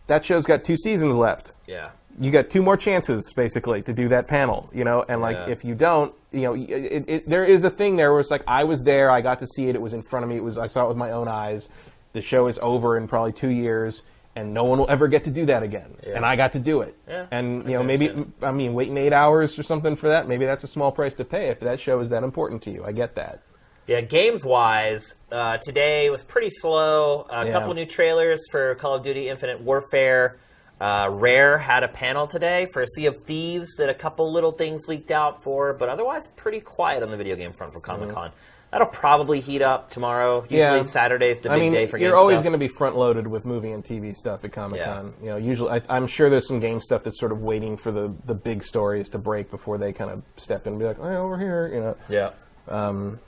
That 0.06 0.24
show's 0.24 0.44
got 0.46 0.64
two 0.64 0.76
seasons 0.76 1.14
left. 1.16 1.52
yeah. 1.66 1.90
You 2.20 2.32
got 2.32 2.50
two 2.50 2.62
more 2.62 2.76
chances, 2.76 3.32
basically, 3.32 3.80
to 3.82 3.92
do 3.92 4.08
that 4.08 4.26
panel. 4.26 4.68
You 4.74 4.82
know, 4.82 5.04
and 5.08 5.20
like 5.20 5.36
Yeah. 5.36 5.50
if 5.52 5.64
you 5.64 5.76
don't, 5.76 6.12
you 6.32 6.40
know, 6.40 6.54
it, 6.54 7.04
it, 7.08 7.28
there 7.28 7.44
is 7.44 7.62
a 7.62 7.70
thing 7.70 7.94
there 7.94 8.10
where 8.10 8.18
it's 8.20 8.30
like 8.30 8.42
I 8.48 8.64
was 8.64 8.82
there, 8.82 9.08
I 9.08 9.20
got 9.20 9.38
to 9.38 9.46
see 9.46 9.68
it, 9.68 9.76
it 9.76 9.80
was 9.80 9.92
in 9.92 10.02
front 10.02 10.24
of 10.24 10.28
me, 10.30 10.36
it 10.36 10.42
was 10.42 10.58
I 10.58 10.66
saw 10.66 10.86
it 10.86 10.88
with 10.88 10.96
my 10.96 11.12
own 11.12 11.28
eyes. 11.28 11.68
The 12.12 12.22
show 12.22 12.46
is 12.46 12.58
over 12.60 12.96
in 12.96 13.06
probably 13.08 13.32
two 13.32 13.50
years, 13.50 14.02
and 14.34 14.54
no 14.54 14.64
one 14.64 14.78
will 14.78 14.90
ever 14.90 15.08
get 15.08 15.24
to 15.24 15.30
do 15.30 15.46
that 15.46 15.62
again. 15.62 15.94
Yeah. 16.06 16.14
And 16.16 16.24
I 16.24 16.36
got 16.36 16.52
to 16.52 16.58
do 16.58 16.80
it. 16.80 16.96
Yeah, 17.08 17.26
and 17.30 17.64
you 17.64 17.72
know, 17.74 17.82
maybe. 17.82 18.10
I 18.42 18.50
mean, 18.50 18.74
waiting 18.74 18.96
eight 18.96 19.12
hours 19.12 19.58
or 19.58 19.62
something 19.62 19.96
for 19.96 20.08
that, 20.08 20.26
maybe 20.28 20.46
that's 20.46 20.64
a 20.64 20.68
small 20.68 20.90
price 20.92 21.14
to 21.14 21.24
pay 21.24 21.48
if 21.48 21.60
that 21.60 21.80
show 21.80 22.00
is 22.00 22.08
that 22.10 22.22
important 22.22 22.62
to 22.62 22.70
you. 22.70 22.84
I 22.84 22.92
get 22.92 23.14
that. 23.16 23.42
Yeah, 23.86 24.02
games 24.02 24.44
wise, 24.44 25.14
uh, 25.32 25.56
today 25.58 26.10
was 26.10 26.22
pretty 26.22 26.50
slow. 26.50 27.26
A 27.30 27.46
Yeah. 27.46 27.52
couple 27.52 27.72
new 27.72 27.86
trailers 27.86 28.46
for 28.50 28.74
Call 28.74 28.94
of 28.94 29.02
Duty 29.02 29.28
Infinite 29.30 29.60
Warfare. 29.62 30.36
Uh, 30.80 31.08
Rare 31.10 31.58
had 31.58 31.82
a 31.82 31.88
panel 31.88 32.26
today 32.26 32.66
for 32.66 32.86
Sea 32.86 33.06
of 33.06 33.24
Thieves 33.24 33.74
that 33.78 33.88
a 33.88 33.94
couple 33.94 34.30
little 34.30 34.52
things 34.52 34.86
leaked 34.88 35.10
out 35.10 35.42
for, 35.42 35.72
but 35.72 35.88
otherwise 35.88 36.28
pretty 36.36 36.60
quiet 36.60 37.02
on 37.02 37.10
the 37.10 37.16
video 37.16 37.34
game 37.34 37.52
front 37.52 37.72
for 37.72 37.80
Comic 37.80 38.10
Con. 38.10 38.30
That'll 38.70 38.86
probably 38.86 39.40
heat 39.40 39.62
up 39.62 39.90
tomorrow. 39.90 40.42
Usually. 40.42 40.58
Yeah. 40.58 40.82
Saturday's 40.82 41.40
the 41.40 41.50
I 41.50 41.54
big 41.54 41.62
mean, 41.62 41.72
day 41.72 41.86
for 41.86 41.96
games. 41.96 42.06
you're 42.06 42.16
always 42.16 42.40
going 42.40 42.52
to 42.52 42.58
be 42.58 42.68
front 42.68 42.96
loaded 42.96 43.26
with 43.26 43.46
movie 43.46 43.70
and 43.70 43.82
TV 43.82 44.14
stuff 44.14 44.44
at 44.44 44.52
Comic 44.52 44.84
Con. 44.84 45.14
Yeah. 45.18 45.24
You 45.24 45.30
know, 45.30 45.36
usually 45.38 45.70
I, 45.70 45.80
I'm 45.88 46.06
sure 46.06 46.28
there's 46.28 46.46
some 46.46 46.60
game 46.60 46.80
stuff 46.80 47.02
that's 47.02 47.18
sort 47.18 47.32
of 47.32 47.40
waiting 47.40 47.78
for 47.78 47.90
the, 47.92 48.12
the 48.26 48.34
big 48.34 48.62
stories 48.62 49.08
to 49.10 49.18
break 49.18 49.50
before 49.50 49.78
they 49.78 49.92
kind 49.94 50.10
of 50.10 50.22
step 50.36 50.66
in 50.66 50.74
and 50.74 50.80
be 50.80 50.86
like, 50.86 50.98
oh, 50.98 51.16
over 51.16 51.38
here, 51.38 51.70
you 51.72 51.80
know. 51.80 51.96
Yeah. 52.10 52.30
Um, 52.68 53.18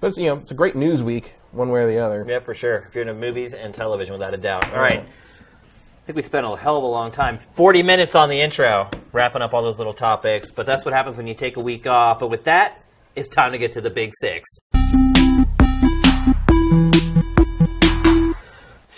but 0.00 0.08
it's, 0.08 0.18
you 0.18 0.26
know, 0.26 0.36
it's 0.36 0.50
a 0.50 0.54
great 0.54 0.74
news 0.74 1.00
week, 1.00 1.34
one 1.52 1.68
way 1.70 1.82
or 1.82 1.86
the 1.86 1.98
other. 1.98 2.24
Yeah, 2.28 2.40
for 2.40 2.54
sure. 2.54 2.90
You're 2.92 3.02
into 3.02 3.14
movies 3.14 3.54
and 3.54 3.72
television, 3.72 4.14
without 4.14 4.34
a 4.34 4.36
doubt. 4.36 4.70
All 4.72 4.80
right. 4.80 5.00
I 5.00 6.06
think 6.06 6.16
we 6.16 6.22
spent 6.22 6.46
a 6.46 6.56
hell 6.56 6.76
of 6.76 6.82
a 6.82 6.86
long 6.86 7.10
time. 7.12 7.38
40 7.38 7.82
minutes 7.84 8.14
on 8.14 8.30
the 8.30 8.40
intro, 8.40 8.88
wrapping 9.12 9.42
up 9.42 9.54
all 9.54 9.62
those 9.62 9.78
little 9.78 9.92
topics. 9.92 10.50
But 10.50 10.66
that's 10.66 10.84
what 10.84 10.94
happens 10.94 11.16
when 11.16 11.26
you 11.26 11.34
take 11.34 11.56
a 11.56 11.60
week 11.60 11.86
off. 11.86 12.18
But 12.18 12.30
with 12.30 12.44
that, 12.44 12.80
it's 13.14 13.28
time 13.28 13.52
to 13.52 13.58
get 13.58 13.72
to 13.72 13.80
the 13.80 13.90
big 13.90 14.12
six. 14.14 14.48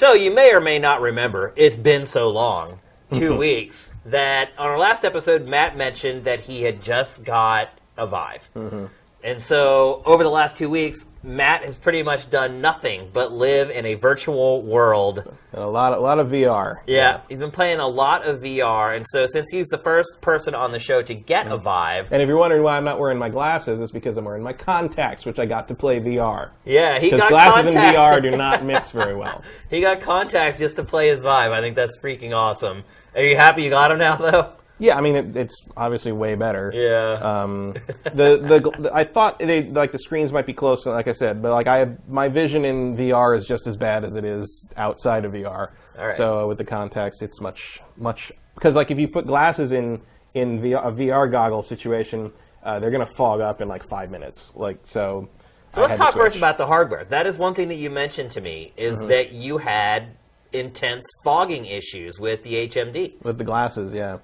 So 0.01 0.15
you 0.15 0.31
may 0.31 0.51
or 0.55 0.61
may 0.61 0.79
not 0.79 1.03
remember, 1.03 1.53
it's 1.57 1.77
been 1.77 2.07
so 2.07 2.31
long, 2.31 2.79
2 3.13 3.37
weeks, 3.37 3.93
that 4.07 4.49
on 4.57 4.71
our 4.71 4.79
last 4.79 5.05
episode, 5.05 5.47
Matt 5.47 5.77
mentioned 5.77 6.25
that 6.25 6.41
he 6.41 6.63
had 6.63 6.83
just 6.83 7.23
got 7.23 7.69
a 7.99 8.07
Vive. 8.07 8.49
Mm-hmm. 8.57 8.87
And 9.23 9.41
so 9.43 10.03
over 10.07 10.25
the 10.25 10.31
last 10.31 10.57
two 10.57 10.71
weeks, 10.71 11.05
Matt 11.23 11.63
has 11.65 11.77
pretty 11.77 12.03
much 12.03 12.31
done 12.31 12.63
nothing 12.63 13.11
but 13.13 13.33
live 13.33 13.69
in 13.71 13.85
a 13.85 13.93
virtual 13.95 14.63
world. 14.63 15.19
And 15.53 15.63
a 15.63 15.67
lot, 15.69 15.93
a 15.93 16.01
lot 16.01 16.19
of 16.19 16.29
VR. 16.29 16.79
Yeah, 16.87 17.21
he's 17.29 17.39
been 17.39 17.51
playing 17.51 17.81
a 17.81 17.87
lot 17.87 18.25
of 18.25 18.41
VR, 18.41 18.97
and 18.97 19.05
so 19.07 19.27
since 19.27 19.51
he's 19.51 19.67
the 19.69 19.77
first 19.77 20.23
person 20.23 20.55
on 20.55 20.71
the 20.71 20.79
show 20.79 21.03
to 21.03 21.15
get 21.15 21.47
a 21.49 21.59
Vive, 21.59 22.11
And 22.11 22.23
if 22.23 22.29
you're 22.29 22.39
wondering 22.39 22.63
why 22.63 22.79
I'm 22.79 22.85
not 22.85 22.99
wearing 22.99 23.19
my 23.19 23.29
glasses, 23.29 23.83
it's 23.83 23.91
because 23.91 24.17
I'm 24.17 24.25
wearing 24.25 24.43
my 24.43 24.55
contacts, 24.55 25.27
which 25.27 25.39
I 25.39 25.45
got 25.45 25.69
to 25.69 25.75
play 25.75 26.01
VR. 26.01 26.49
yeah, 26.65 26.99
he 26.99 27.09
Because 27.09 27.21
got 27.21 27.29
glasses 27.29 27.73
contact- 27.75 27.95
and 27.95 27.97
VR 27.97 28.23
do 28.23 28.31
not 28.39 28.65
mix 28.73 28.91
very 28.91 29.15
well. 29.15 29.43
he 29.69 29.83
got 29.83 30.01
contacts 30.01 30.59
just 30.59 30.77
to 30.77 30.83
play 30.85 31.09
his 31.09 31.21
Vive. 31.21 31.53
I 31.53 31.61
think 31.61 31.77
that's 31.77 31.99
freaking 31.99 32.35
awesome. 32.35 32.85
Are 33.15 33.23
you 33.23 33.37
happy 33.37 33.65
you 33.65 33.71
got 33.71 33.91
him 33.91 33.99
now, 33.99 34.17
though? 34.17 34.53
Yeah, 34.81 34.97
I 34.97 35.03
mean, 35.03 35.15
it, 35.15 35.37
it's 35.37 35.61
obviously 35.77 36.11
way 36.11 36.35
better. 36.35 36.73
Yeah. 36.75 37.13
Um, 37.23 37.75
the, 38.05 38.11
the 38.43 38.73
the 38.79 38.91
I 38.93 39.05
thought 39.05 39.39
they 39.39 39.63
like 39.65 39.93
the 39.93 39.99
screens 39.99 40.33
might 40.33 40.47
be 40.47 40.55
close, 40.55 40.87
like 40.87 41.07
I 41.07 41.13
said, 41.13 41.41
but 41.43 41.53
like 41.53 41.67
I 41.69 41.79
have 41.79 42.09
my 42.09 42.29
vision 42.29 42.65
in 42.65 42.97
VR 42.97 43.37
is 43.37 43.45
just 43.47 43.67
as 43.67 43.77
bad 43.77 44.05
as 44.05 44.17
it 44.17 44.25
is 44.25 44.67
outside 44.77 45.25
of 45.25 45.33
VR. 45.33 45.71
All 45.99 46.07
right. 46.07 46.17
So 46.17 46.49
with 46.49 46.59
the 46.59 46.65
contacts, 46.65 47.21
it's 47.23 47.41
much 47.41 47.81
much 47.97 48.33
because 48.55 48.75
like 48.75 48.91
if 48.91 48.99
you 48.99 49.07
put 49.07 49.27
glasses 49.27 49.73
in 49.73 50.01
in 50.35 50.61
VR, 50.61 50.87
a 50.87 50.91
VR 50.93 51.31
goggle 51.31 51.63
situation, 51.63 52.33
uh, 52.65 52.79
they're 52.81 52.91
gonna 52.91 53.07
fog 53.17 53.41
up 53.41 53.61
in 53.61 53.69
like 53.69 53.87
five 53.89 54.11
minutes. 54.11 54.53
Like 54.57 54.79
so. 54.83 55.29
So 55.69 55.83
I 55.83 55.87
let's 55.87 55.99
talk 55.99 56.15
first 56.15 56.37
about 56.37 56.59
the 56.59 56.67
hardware. 56.67 57.05
That 57.05 57.27
is 57.29 57.37
one 57.37 57.55
thing 57.55 57.69
that 57.69 57.77
you 57.77 57.91
mentioned 57.91 58.31
to 58.33 58.41
me 58.41 58.73
is 58.77 58.99
Mm-hmm. 59.01 59.09
that 59.09 59.33
you 59.33 59.59
had 59.59 60.17
intense 60.53 61.05
fogging 61.23 61.65
issues 61.67 62.19
with 62.19 62.43
the 62.43 62.67
HMD. 62.67 63.23
with 63.23 63.39
the 63.39 63.45
glasses, 63.45 63.93
yeah. 63.93 64.19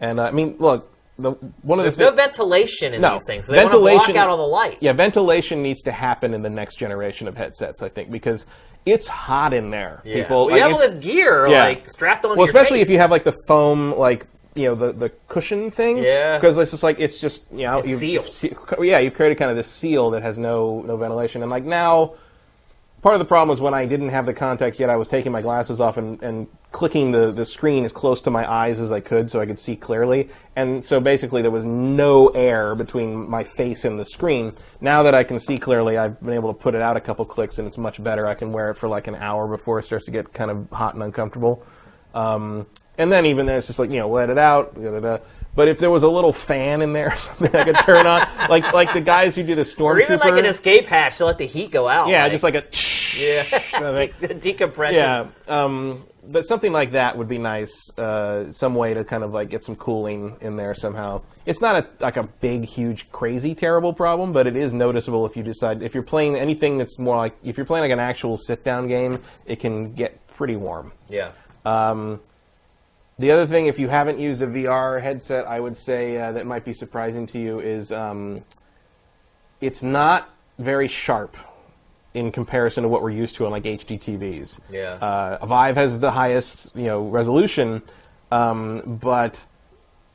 And 0.00 0.20
uh, 0.20 0.24
I 0.24 0.30
mean, 0.30 0.56
look, 0.58 0.92
the, 1.18 1.32
one 1.62 1.78
of 1.80 1.84
the 1.84 1.90
things 1.90 1.96
There's 1.98 2.10
no 2.12 2.16
things. 2.16 2.26
ventilation 2.36 2.94
in 2.94 3.00
No. 3.00 3.14
these 3.14 3.26
things. 3.26 3.46
So 3.46 3.52
they 3.52 3.58
want 3.58 3.72
to 3.72 3.78
block 3.78 3.90
Ventilation- 3.92 4.16
out 4.16 4.30
all 4.30 4.36
the 4.36 4.42
light. 4.44 4.78
Yeah, 4.80 4.92
ventilation 4.92 5.62
needs 5.62 5.82
to 5.82 5.92
happen 5.92 6.32
in 6.34 6.42
the 6.42 6.50
next 6.50 6.76
generation 6.76 7.26
of 7.26 7.36
headsets, 7.36 7.82
I 7.82 7.88
think, 7.88 8.10
because 8.10 8.46
it's 8.86 9.08
hot 9.08 9.52
in 9.52 9.70
there. 9.70 10.00
Yeah. 10.04 10.22
People, 10.22 10.46
Well, 10.46 10.56
you 10.56 10.62
like, 10.62 10.62
have 10.62 10.72
all 10.72 10.78
this 10.78 10.92
gear 11.04 11.48
yeah. 11.48 11.64
like 11.64 11.90
strapped 11.90 12.24
on. 12.24 12.36
Well, 12.36 12.46
especially 12.46 12.78
face. 12.78 12.86
if 12.86 12.92
you 12.92 12.98
have 12.98 13.10
like 13.10 13.24
the 13.24 13.34
foam, 13.46 13.94
like 13.96 14.26
you 14.54 14.64
know, 14.68 14.74
the 14.74 14.92
the 14.92 15.08
cushion 15.28 15.70
thing. 15.70 15.98
Yeah. 15.98 16.36
Because 16.38 16.56
it's 16.56 16.70
just 16.70 16.82
like 16.84 17.00
it's 17.00 17.18
just 17.18 17.42
you 17.52 17.66
know, 17.66 17.78
It 17.80 17.88
you've, 17.88 17.98
seals. 17.98 18.36
se- 18.36 18.56
yeah, 18.80 18.98
you've 19.00 19.14
created 19.14 19.36
kind 19.38 19.50
of 19.50 19.56
this 19.56 19.66
seal 19.68 20.10
that 20.10 20.22
has 20.22 20.38
no 20.38 20.82
no 20.86 20.96
ventilation, 20.96 21.42
and 21.42 21.50
like 21.50 21.64
now. 21.64 22.14
Part 23.00 23.14
of 23.14 23.20
the 23.20 23.26
problem 23.26 23.48
was 23.48 23.60
when 23.60 23.74
I 23.74 23.86
didn't 23.86 24.08
have 24.08 24.26
the 24.26 24.34
contacts 24.34 24.80
yet, 24.80 24.90
I 24.90 24.96
was 24.96 25.06
taking 25.06 25.30
my 25.30 25.40
glasses 25.40 25.80
off 25.80 25.98
and, 25.98 26.20
and 26.20 26.48
clicking 26.72 27.12
the, 27.12 27.30
the 27.30 27.44
screen 27.44 27.84
as 27.84 27.92
close 27.92 28.20
to 28.22 28.30
my 28.30 28.50
eyes 28.50 28.80
as 28.80 28.90
I 28.90 28.98
could 28.98 29.30
so 29.30 29.40
I 29.40 29.46
could 29.46 29.58
see 29.58 29.76
clearly. 29.76 30.30
And 30.56 30.84
so 30.84 30.98
basically, 30.98 31.40
there 31.40 31.52
was 31.52 31.64
no 31.64 32.28
air 32.28 32.74
between 32.74 33.30
my 33.30 33.44
face 33.44 33.84
and 33.84 34.00
the 34.00 34.04
screen. 34.04 34.52
Now 34.80 35.04
that 35.04 35.14
I 35.14 35.22
can 35.22 35.38
see 35.38 35.58
clearly, 35.58 35.96
I've 35.96 36.20
been 36.20 36.34
able 36.34 36.52
to 36.52 36.58
put 36.58 36.74
it 36.74 36.82
out 36.82 36.96
a 36.96 37.00
couple 37.00 37.24
clicks 37.24 37.58
and 37.58 37.68
it's 37.68 37.78
much 37.78 38.02
better. 38.02 38.26
I 38.26 38.34
can 38.34 38.50
wear 38.50 38.70
it 38.70 38.74
for 38.74 38.88
like 38.88 39.06
an 39.06 39.14
hour 39.14 39.46
before 39.46 39.78
it 39.78 39.84
starts 39.84 40.06
to 40.06 40.10
get 40.10 40.32
kind 40.32 40.50
of 40.50 40.68
hot 40.70 40.94
and 40.94 41.02
uncomfortable. 41.04 41.64
Um, 42.14 42.66
and 42.98 43.12
then 43.12 43.26
even 43.26 43.46
then, 43.46 43.58
it's 43.58 43.68
just 43.68 43.78
like, 43.78 43.90
you 43.90 43.98
know, 43.98 44.08
let 44.08 44.28
it 44.28 44.38
out. 44.38 44.74
da, 44.74 44.90
da, 44.90 44.98
da. 44.98 45.18
But 45.58 45.66
if 45.66 45.78
there 45.78 45.90
was 45.90 46.04
a 46.04 46.08
little 46.08 46.32
fan 46.32 46.82
in 46.82 46.92
there 46.92 47.08
or 47.08 47.16
something 47.16 47.54
I 47.54 47.64
could 47.64 47.80
turn 47.80 48.06
on, 48.06 48.28
like 48.48 48.72
like 48.72 48.92
the 48.92 49.00
guys 49.00 49.34
who 49.34 49.42
do 49.42 49.56
the 49.56 49.64
storm. 49.64 49.96
or 49.96 50.00
even 50.00 50.20
like 50.20 50.38
an 50.38 50.46
escape 50.46 50.86
hatch 50.86 51.16
to 51.16 51.24
let 51.24 51.38
the 51.38 51.46
heat 51.46 51.72
go 51.72 51.88
out. 51.88 52.08
yeah, 52.08 52.28
just 52.28 52.44
like 52.44 52.54
a 52.54 52.62
Yeah. 53.18 54.06
De- 54.20 54.34
decompression. 54.34 54.96
yeah, 54.96 55.26
um, 55.48 56.04
but 56.28 56.42
something 56.42 56.72
like 56.72 56.92
that 56.92 57.16
would 57.16 57.28
be 57.28 57.38
nice. 57.38 57.90
Uh, 57.96 58.52
some 58.52 58.74
way 58.74 58.94
to 58.94 59.04
kind 59.04 59.24
of 59.24 59.32
like 59.32 59.48
get 59.48 59.64
some 59.64 59.76
cooling 59.76 60.36
in 60.40 60.56
there 60.56 60.74
somehow. 60.74 61.22
It's 61.46 61.60
not 61.60 61.76
a 61.76 61.86
like 62.00 62.16
a 62.16 62.24
big, 62.24 62.64
huge, 62.64 63.10
crazy, 63.10 63.54
terrible 63.54 63.92
problem, 63.92 64.32
but 64.32 64.46
it 64.46 64.56
is 64.56 64.74
noticeable 64.74 65.24
if 65.26 65.36
you 65.36 65.42
decide 65.42 65.82
if 65.82 65.94
you're 65.94 66.02
playing 66.02 66.36
anything 66.36 66.76
that's 66.78 66.98
more 66.98 67.16
like 67.16 67.34
if 67.42 67.56
you're 67.56 67.66
playing 67.66 67.82
like 67.82 67.92
an 67.92 68.00
actual 68.00 68.36
sit-down 68.36 68.88
game, 68.88 69.22
it 69.46 69.56
can 69.56 69.94
get 69.94 70.18
pretty 70.36 70.56
warm. 70.56 70.92
Yeah. 71.08 71.30
Um, 71.64 72.20
the 73.18 73.30
other 73.32 73.46
thing, 73.46 73.66
if 73.66 73.78
you 73.78 73.88
haven't 73.88 74.18
used 74.18 74.42
a 74.42 74.46
VR 74.46 75.02
headset, 75.02 75.46
I 75.46 75.58
would 75.58 75.76
say 75.76 76.18
uh, 76.18 76.32
that 76.32 76.46
might 76.46 76.64
be 76.64 76.72
surprising 76.72 77.26
to 77.28 77.38
you 77.38 77.58
is 77.60 77.90
um, 77.90 78.44
it's 79.60 79.82
not 79.82 80.30
very 80.58 80.86
sharp 80.88 81.36
in 82.14 82.32
comparison 82.32 82.82
to 82.82 82.88
what 82.88 83.02
we're 83.02 83.10
used 83.10 83.36
to 83.36 83.44
on 83.46 83.52
like 83.52 83.64
HD 83.64 84.00
TVs. 84.00 84.58
Yeah. 84.70 84.92
Uh, 84.94 85.44
Vive 85.46 85.76
has 85.76 86.00
the 86.00 86.10
highest 86.10 86.74
you 86.74 86.84
know 86.84 87.02
resolution, 87.02 87.82
um, 88.32 88.98
but 89.00 89.44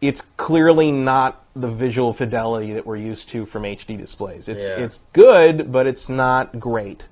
it's 0.02 0.22
clearly 0.38 0.92
not 0.92 1.46
the 1.56 1.70
visual 1.70 2.14
fidelity 2.14 2.74
that 2.74 2.86
we're 2.86 2.98
used 2.98 3.30
to 3.30 3.46
from 3.46 3.64
HD 3.64 3.98
displays. 3.98 4.48
It's 4.50 4.68
Yeah. 4.70 4.84
it's 4.84 5.00
good, 5.14 5.72
but 5.72 5.88
it's 5.88 6.10
not 6.10 6.60
great. 6.60 7.08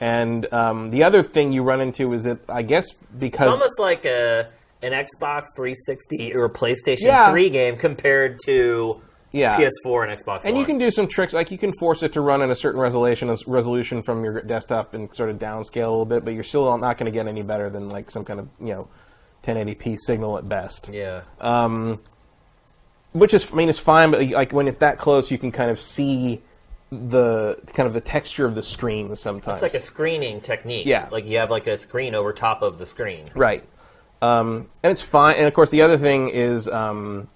And 0.00 0.52
um, 0.52 0.90
the 0.90 1.04
other 1.04 1.22
thing 1.22 1.52
you 1.52 1.62
run 1.62 1.80
into 1.80 2.12
is 2.12 2.24
that 2.24 2.38
I 2.48 2.62
guess 2.62 2.90
because 3.18 3.46
It's 3.48 3.54
almost 3.60 3.80
like 3.80 4.04
a 4.04 4.48
an 4.82 4.92
Xbox 4.92 5.44
360 5.56 6.34
or 6.34 6.44
a 6.44 6.50
PlayStation 6.50 7.02
Yeah. 7.06 7.30
3 7.30 7.48
game 7.48 7.76
compared 7.76 8.38
to 8.44 9.00
yeah, 9.34 9.58
PS4 9.58 10.08
and 10.08 10.20
Xbox 10.20 10.40
And 10.44 10.54
One. 10.54 10.60
you 10.60 10.64
can 10.64 10.78
do 10.78 10.90
some 10.90 11.08
tricks, 11.08 11.32
like 11.32 11.50
you 11.50 11.58
can 11.58 11.72
force 11.72 12.02
it 12.02 12.12
to 12.12 12.20
run 12.20 12.40
in 12.40 12.50
a 12.50 12.54
certain 12.54 12.80
resolution 12.80 13.34
resolution 13.46 14.02
from 14.02 14.24
your 14.24 14.40
desktop 14.42 14.94
and 14.94 15.12
sort 15.12 15.28
of 15.28 15.38
downscale 15.38 15.86
a 15.86 15.90
little 15.90 16.04
bit, 16.04 16.24
but 16.24 16.34
you're 16.34 16.44
still 16.44 16.78
not 16.78 16.96
going 16.98 17.06
to 17.06 17.12
get 17.12 17.26
any 17.26 17.42
better 17.42 17.68
than 17.68 17.88
like 17.88 18.10
some 18.10 18.24
kind 18.24 18.38
of 18.38 18.48
you 18.60 18.68
know 18.68 18.88
1080p 19.44 19.98
signal 19.98 20.38
at 20.38 20.48
best. 20.48 20.88
Yeah. 20.92 21.22
Um, 21.40 22.00
which 23.12 23.34
is, 23.34 23.50
I 23.50 23.54
mean, 23.54 23.68
it's 23.68 23.78
fine, 23.78 24.10
but 24.10 24.24
like 24.28 24.52
when 24.52 24.66
it's 24.68 24.78
that 24.78 24.98
close, 24.98 25.30
you 25.30 25.38
can 25.38 25.52
kind 25.52 25.70
of 25.70 25.80
see 25.80 26.40
the 26.90 27.58
kind 27.74 27.86
of 27.86 27.92
the 27.94 28.00
texture 28.00 28.46
of 28.46 28.54
the 28.54 28.62
screen 28.62 29.14
sometimes. 29.16 29.62
It's 29.62 29.74
like 29.74 29.80
a 29.80 29.84
screening 29.84 30.40
technique. 30.40 30.86
Yeah. 30.86 31.08
Like 31.10 31.24
you 31.26 31.38
have 31.38 31.50
like 31.50 31.66
a 31.66 31.76
screen 31.76 32.14
over 32.14 32.32
top 32.32 32.62
of 32.62 32.78
the 32.78 32.86
screen. 32.86 33.24
Right. 33.34 33.64
Um, 34.22 34.68
and 34.82 34.90
it's 34.90 35.02
fine. 35.02 35.36
And 35.36 35.46
of 35.46 35.54
course, 35.54 35.70
the 35.70 35.82
other 35.82 35.98
thing 35.98 36.30
is 36.30 36.68
um, 36.68 37.28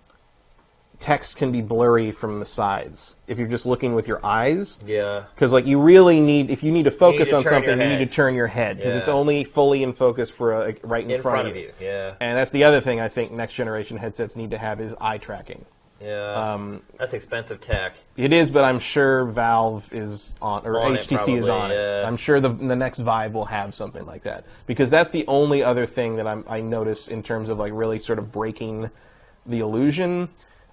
text 1.00 1.36
can 1.36 1.52
be 1.52 1.62
blurry 1.62 2.10
from 2.10 2.40
the 2.40 2.44
sides 2.44 3.16
if 3.26 3.38
you're 3.38 3.48
just 3.48 3.66
looking 3.66 3.94
with 3.94 4.08
your 4.08 4.24
eyes. 4.24 4.80
Yeah. 4.86 5.24
Because 5.34 5.52
like 5.52 5.66
you 5.66 5.80
really 5.80 6.20
need, 6.20 6.50
if 6.50 6.62
you 6.62 6.72
need 6.72 6.84
to 6.84 6.90
focus 6.90 7.30
to 7.30 7.36
on 7.36 7.44
something, 7.44 7.80
you 7.80 7.88
need 7.88 7.98
to 7.98 8.06
turn 8.06 8.34
your 8.34 8.46
head 8.46 8.78
because 8.78 8.94
it's 8.94 9.08
only 9.08 9.44
fully 9.44 9.82
in 9.82 9.92
focus 9.92 10.28
for 10.30 10.68
a, 10.68 10.74
right 10.82 11.04
in, 11.04 11.10
In 11.10 11.22
front 11.22 11.48
of 11.48 11.56
you. 11.56 11.72
Yeah. 11.80 12.14
And 12.20 12.36
that's 12.36 12.50
the 12.50 12.64
other 12.64 12.80
thing 12.80 13.00
I 13.00 13.08
think 13.08 13.32
next 13.32 13.54
generation 13.54 13.96
headsets 13.96 14.36
need 14.36 14.50
to 14.50 14.58
have 14.58 14.80
is 14.80 14.94
eye 15.00 15.18
tracking. 15.18 15.64
Yeah. 16.00 16.52
Um, 16.52 16.82
That's 16.96 17.12
expensive 17.12 17.60
tech. 17.60 17.94
It 18.16 18.32
is, 18.32 18.50
but 18.50 18.64
I'm 18.64 18.78
sure 18.78 19.24
Valve 19.24 19.92
is 19.92 20.32
on, 20.40 20.64
or 20.64 20.80
On 20.80 20.96
HTC 20.96 21.38
is 21.38 21.46
probably, 21.46 21.50
on 21.50 21.70
it. 21.72 22.04
I'm 22.04 22.16
sure 22.16 22.38
the 22.38 22.50
the 22.50 22.76
next 22.76 23.00
Vive 23.00 23.34
will 23.34 23.46
have 23.46 23.74
something 23.74 24.06
like 24.06 24.22
that 24.22 24.44
because 24.66 24.90
that's 24.90 25.10
the 25.10 25.26
only 25.26 25.62
other 25.64 25.86
thing 25.86 26.14
that 26.16 26.26
I'm, 26.26 26.44
I 26.48 26.60
notice 26.60 27.08
in 27.08 27.22
terms 27.22 27.48
of 27.48 27.58
like 27.58 27.72
really 27.74 27.98
sort 27.98 28.20
of 28.20 28.30
breaking 28.30 28.90
the 29.46 29.58
illusion. 29.58 30.28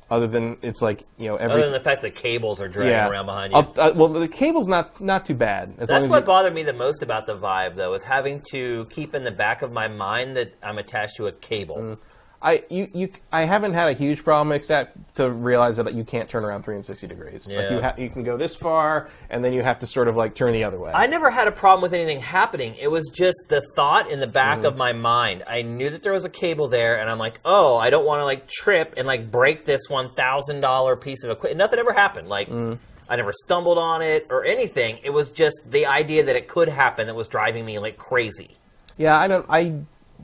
Other 0.09 0.27
than 0.27 0.57
it's 0.61 0.83
like 0.83 1.03
you 1.17 1.27
know 1.27 1.35
every 1.37 1.53
Other 1.53 1.63
than 1.63 1.73
the 1.73 1.79
fact 1.79 2.03
that 2.03 2.13
cables 2.13 2.61
are 2.61 2.67
dragging 2.67 2.91
yeah. 2.91 3.09
around 3.09 3.25
behind 3.25 3.53
you. 3.53 3.57
I'll- 3.57 3.73
uh, 3.79 3.93
well, 3.95 4.09
the 4.09 4.27
cable's 4.27 4.67
not 4.67 5.01
not 5.01 5.25
too 5.25 5.33
bad. 5.33 5.69
As 5.79 5.89
long 5.89 5.95
That's 5.95 6.05
as 6.05 6.09
what 6.11 6.19
you- 6.19 6.25
bothered 6.27 6.53
me 6.53 6.61
the 6.63 6.73
most 6.73 7.01
about 7.01 7.25
the 7.25 7.35
Vive, 7.35 7.75
though, 7.75 7.93
is 7.95 8.03
having 8.03 8.41
to 8.51 8.85
keep 8.91 9.15
in 9.15 9.23
the 9.23 9.31
back 9.31 9.63
of 9.63 9.71
my 9.71 9.87
mind 9.87 10.37
that 10.37 10.53
I'm 10.61 10.77
attached 10.77 11.15
to 11.17 11.25
a 11.27 11.31
cable. 11.31 11.97
I 12.45 12.63
you, 12.69 12.87
you 12.93 13.09
I 13.31 13.41
haven't 13.43 13.73
had 13.73 13.89
a 13.89 13.93
huge 13.93 14.23
problem 14.23 14.51
except 14.53 15.15
to 15.15 15.29
realize 15.31 15.77
that 15.77 15.93
you 15.95 16.03
can't 16.03 16.29
turn 16.29 16.45
around 16.45 16.63
360 16.63 17.07
degrees. 17.07 17.47
Like 17.47 17.71
you 17.71 17.77
Yeah. 17.77 17.81
ha- 17.81 17.95
you 17.97 18.09
can 18.09 18.23
go 18.23 18.37
this 18.37 18.55
far 18.55 19.09
and 19.31 19.43
then 19.43 19.51
you 19.51 19.63
have 19.63 19.79
to 19.79 19.87
sort 19.87 20.07
of 20.07 20.15
like 20.15 20.35
turn 20.35 20.53
the 20.53 20.63
other 20.63 20.77
way. 20.79 20.91
I 20.93 21.07
never 21.07 21.31
had 21.31 21.47
a 21.47 21.51
problem 21.51 21.81
with 21.81 21.93
anything 21.93 22.19
happening. 22.19 22.75
It 22.79 22.89
was 22.91 23.09
just 23.13 23.45
the 23.49 23.61
thought 23.75 24.09
in 24.11 24.19
the 24.19 24.27
back 24.27 24.59
Mm-hmm. 24.59 24.67
of 24.67 24.77
my 24.77 24.93
mind. 24.93 25.43
I 25.47 25.63
knew 25.63 25.89
that 25.89 26.03
there 26.03 26.13
was 26.13 26.23
a 26.23 26.29
cable 26.29 26.67
there, 26.67 26.99
and 26.99 27.09
I'm 27.09 27.17
like, 27.17 27.39
oh, 27.43 27.77
I 27.77 27.89
don't 27.89 28.05
want 28.05 28.19
to 28.19 28.25
like 28.25 28.47
trip 28.47 28.93
and 28.95 29.07
like 29.07 29.31
break 29.31 29.65
this 29.65 29.89
one 29.89 30.13
thousand 30.13 30.61
dollar 30.61 30.95
piece 30.95 31.23
of 31.23 31.31
equipment. 31.31 31.57
Nothing 31.57 31.79
ever 31.79 31.93
happened. 31.93 32.29
Like. 32.29 32.49
Mm. 32.49 32.77
I 33.07 33.15
never 33.17 33.33
stumbled 33.33 33.77
on 33.77 34.01
it 34.01 34.25
or 34.31 34.43
anything. 34.45 34.97
It 35.03 35.11
was 35.11 35.29
just 35.29 35.61
the 35.69 35.85
idea 35.85 36.23
that 36.23 36.35
it 36.35 36.47
could 36.47 36.67
happen 36.67 37.05
that 37.05 37.13
was 37.15 37.27
driving 37.27 37.63
me 37.63 37.77
like 37.77 37.97
crazy. 37.99 38.57
Yeah, 38.97 39.15
I 39.15 39.27
don't. 39.27 39.45
I 39.47 39.73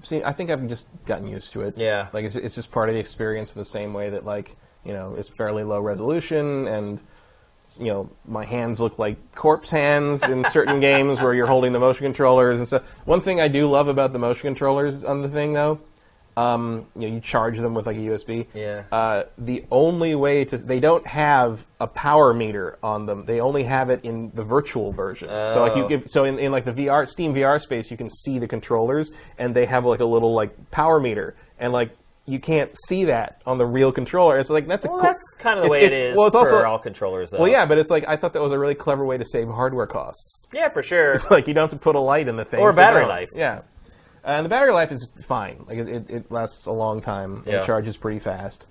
see. 0.03 0.23
I 0.23 0.31
think 0.31 0.49
I've 0.49 0.67
just 0.67 0.87
gotten 1.05 1.27
used 1.27 1.51
to 1.53 1.61
it. 1.61 1.77
Yeah. 1.77 2.07
like 2.13 2.25
it's, 2.25 2.35
it's 2.35 2.55
just 2.55 2.71
part 2.71 2.89
of 2.89 2.95
the 2.95 3.01
experience. 3.01 3.55
In 3.55 3.59
the 3.59 3.65
same 3.65 3.93
way 3.93 4.09
that 4.09 4.25
like 4.25 4.55
you 4.85 4.93
know 4.93 5.15
it's 5.17 5.29
fairly 5.29 5.63
low 5.63 5.79
resolution 5.79 6.67
and 6.67 6.99
you 7.79 7.87
know 7.87 8.09
my 8.27 8.43
hands 8.43 8.81
look 8.81 8.99
like 8.99 9.17
corpse 9.35 9.69
hands 9.69 10.23
in 10.23 10.43
certain 10.51 10.79
games 10.89 11.21
where 11.21 11.33
you're 11.33 11.47
holding 11.47 11.71
the 11.71 11.79
motion 11.79 12.05
controllers 12.05 12.57
and 12.59 12.67
stuff. 12.67 12.83
One 13.05 13.21
thing 13.21 13.39
I 13.39 13.47
do 13.47 13.69
love 13.69 13.87
about 13.87 14.11
the 14.13 14.19
motion 14.19 14.43
controllers 14.43 15.03
on 15.03 15.21
the 15.21 15.29
thing 15.29 15.53
though. 15.53 15.79
Um, 16.41 16.85
you 16.95 17.07
know, 17.07 17.15
you 17.15 17.19
charge 17.21 17.57
them 17.57 17.73
with 17.73 17.85
like 17.85 17.97
a 17.97 17.99
USB. 17.99 18.47
Yeah. 18.53 18.83
Uh, 18.91 19.23
the 19.37 19.65
only 19.71 20.15
way 20.15 20.45
to 20.45 20.57
they 20.57 20.79
don't 20.79 21.05
have 21.05 21.63
a 21.79 21.87
power 21.87 22.33
meter 22.33 22.77
on 22.81 23.05
them. 23.05 23.25
They 23.25 23.39
only 23.39 23.63
have 23.63 23.89
it 23.89 24.01
in 24.03 24.31
the 24.33 24.43
virtual 24.43 24.91
version. 24.91 25.29
So 25.29 25.61
like 25.61 25.75
you 25.75 25.83
Oh. 25.85 25.87
give 25.87 26.09
so 26.09 26.23
in, 26.23 26.39
in 26.39 26.51
like 26.51 26.65
the 26.65 26.73
VR 26.73 27.07
Steam 27.07 27.33
VR 27.33 27.59
space, 27.59 27.91
you 27.91 27.97
can 27.97 28.09
see 28.09 28.39
the 28.39 28.47
controllers, 28.47 29.11
and 29.37 29.53
they 29.55 29.65
have 29.65 29.85
like 29.85 29.99
a 29.99 30.05
little 30.05 30.33
like 30.33 30.51
power 30.71 30.99
meter, 30.99 31.35
and 31.59 31.73
like 31.73 31.89
you 32.27 32.39
can't 32.39 32.71
see 32.87 33.05
that 33.05 33.41
on 33.47 33.57
the 33.57 33.65
real 33.65 33.91
controller. 33.91 34.37
It's 34.37 34.49
like 34.49 34.67
that's 34.67 34.85
a 34.85 34.87
Well, 34.89 34.99
cool, 34.99 35.03
that's 35.07 35.35
kind 35.39 35.57
of 35.57 35.65
the 35.65 35.71
way 35.71 35.81
it 35.83 35.91
it's- 35.91 36.15
well, 36.15 36.27
it's 36.27 36.35
for 36.35 36.39
also 36.39 36.63
all 36.63 36.77
controllers, 36.79 37.31
though. 37.31 37.39
well, 37.39 37.47
yeah, 37.47 37.65
but 37.65 37.79
it's 37.79 37.89
like 37.89 38.07
I 38.07 38.15
thought 38.15 38.33
that 38.33 38.41
was 38.41 38.53
a 38.53 38.59
really 38.59 38.75
clever 38.75 39.03
way 39.03 39.17
to 39.17 39.25
save 39.25 39.47
hardware 39.49 39.87
costs. 39.87 40.45
yeah, 40.53 40.69
for 40.69 40.83
sure. 40.83 41.13
It's 41.13 41.29
like 41.31 41.47
you 41.47 41.53
don't 41.55 41.63
have 41.63 41.71
to 41.79 41.83
put 41.83 41.95
a 41.95 41.99
light 41.99 42.27
in 42.27 42.35
the 42.37 42.45
thing 42.45 42.59
Or 42.59 42.71
so 42.71 42.75
battery 42.77 43.05
life. 43.05 43.29
Yeah, 43.35 43.61
and 44.23 44.45
the 44.45 44.49
battery 44.49 44.73
life 44.73 44.91
is 44.91 45.07
fine. 45.21 45.63
Like 45.67 45.77
it, 45.77 45.89
it, 45.89 46.09
it 46.09 46.31
lasts 46.31 46.65
a 46.65 46.71
long 46.71 47.01
time. 47.01 47.43
Yeah. 47.45 47.61
It 47.61 47.65
charges 47.65 47.97
pretty 47.97 48.19
fast. 48.19 48.67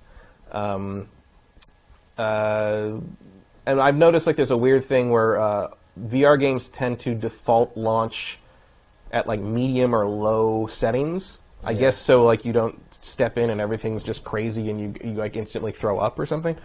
Um, 0.53 1.09
uh, 2.19 2.93
and 3.67 3.81
I've 3.81 3.97
noticed 3.97 4.27
like 4.27 4.37
there's 4.37 4.51
a 4.51 4.57
weird 4.57 4.85
thing 4.85 5.11
where 5.11 5.39
uh, 5.39 5.69
VR 5.99 6.39
games 6.39 6.69
tend 6.69 7.01
to 7.01 7.15
default 7.15 7.77
launch 7.77 8.39
at 9.13 9.27
like 9.27 9.41
medium 9.41 9.95
or 9.95 10.07
low 10.07 10.67
settings. 10.67 11.39
I 11.63 11.75
guess 11.75 11.99
so 11.99 12.25
like 12.25 12.47
you 12.47 12.55
don't 12.55 12.79
step 13.05 13.37
in 13.37 13.51
and 13.51 13.61
everything's 13.61 14.03
just 14.03 14.25
crazy 14.25 14.71
and 14.71 14.81
you 14.81 14.95
you 15.11 15.15
like 15.15 15.37
instantly 15.37 15.73
throw 15.73 15.99
up 15.99 16.19
or 16.19 16.25
something. 16.25 16.57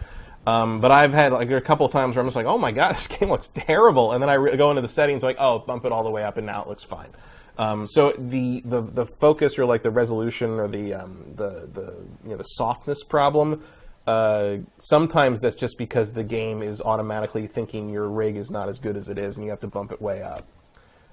Um, 0.48 0.80
but 0.80 0.92
I've 0.92 1.14
had 1.14 1.34
like 1.34 1.50
a 1.52 1.60
couple 1.60 1.86
of 1.86 1.92
times 1.92 2.16
where 2.16 2.22
I'm 2.22 2.28
just 2.28 2.36
like, 2.36 2.46
oh 2.46 2.58
my 2.58 2.72
god, 2.72 2.96
this 2.96 3.08
game 3.08 3.30
looks 3.30 3.48
terrible, 3.50 4.12
and 4.12 4.22
then 4.22 4.30
I 4.30 4.36
re- 4.36 4.56
go 4.58 4.70
into 4.70 4.82
the 4.82 4.88
settings 4.88 5.24
like, 5.24 5.38
oh, 5.40 5.60
bump 5.60 5.86
it 5.86 5.92
all 5.92 6.04
the 6.04 6.12
way 6.12 6.24
up, 6.24 6.38
and 6.38 6.46
now 6.46 6.62
it 6.62 6.68
looks 6.68 6.84
fine. 6.84 7.10
Um, 7.58 7.88
so 7.88 8.12
the, 8.12 8.62
the 8.66 8.82
the 8.82 9.06
focus 9.06 9.58
or 9.58 9.66
like 9.66 9.84
the 9.84 9.92
resolution 9.92 10.52
or 10.52 10.68
the 10.68 10.94
um, 10.94 11.34
the 11.36 11.70
the 11.72 11.96
you 12.24 12.32
know 12.32 12.38
the 12.38 12.44
softness 12.44 13.04
problem. 13.04 13.64
Uh, 14.06 14.58
sometimes 14.78 15.42
that's 15.42 15.56
just 15.56 15.78
because 15.80 16.14
the 16.14 16.24
game 16.24 16.62
is 16.62 16.80
automatically 16.80 17.48
thinking 17.48 17.90
your 17.90 18.08
rig 18.08 18.36
is 18.36 18.52
not 18.52 18.70
as 18.70 18.78
good 18.78 18.96
as 18.96 19.10
it 19.10 19.18
is, 19.18 19.38
and 19.38 19.46
you 19.46 19.50
have 19.50 19.62
to 19.62 19.68
bump 19.68 19.92
it 19.92 20.02
way 20.02 20.22
up. 20.22 20.46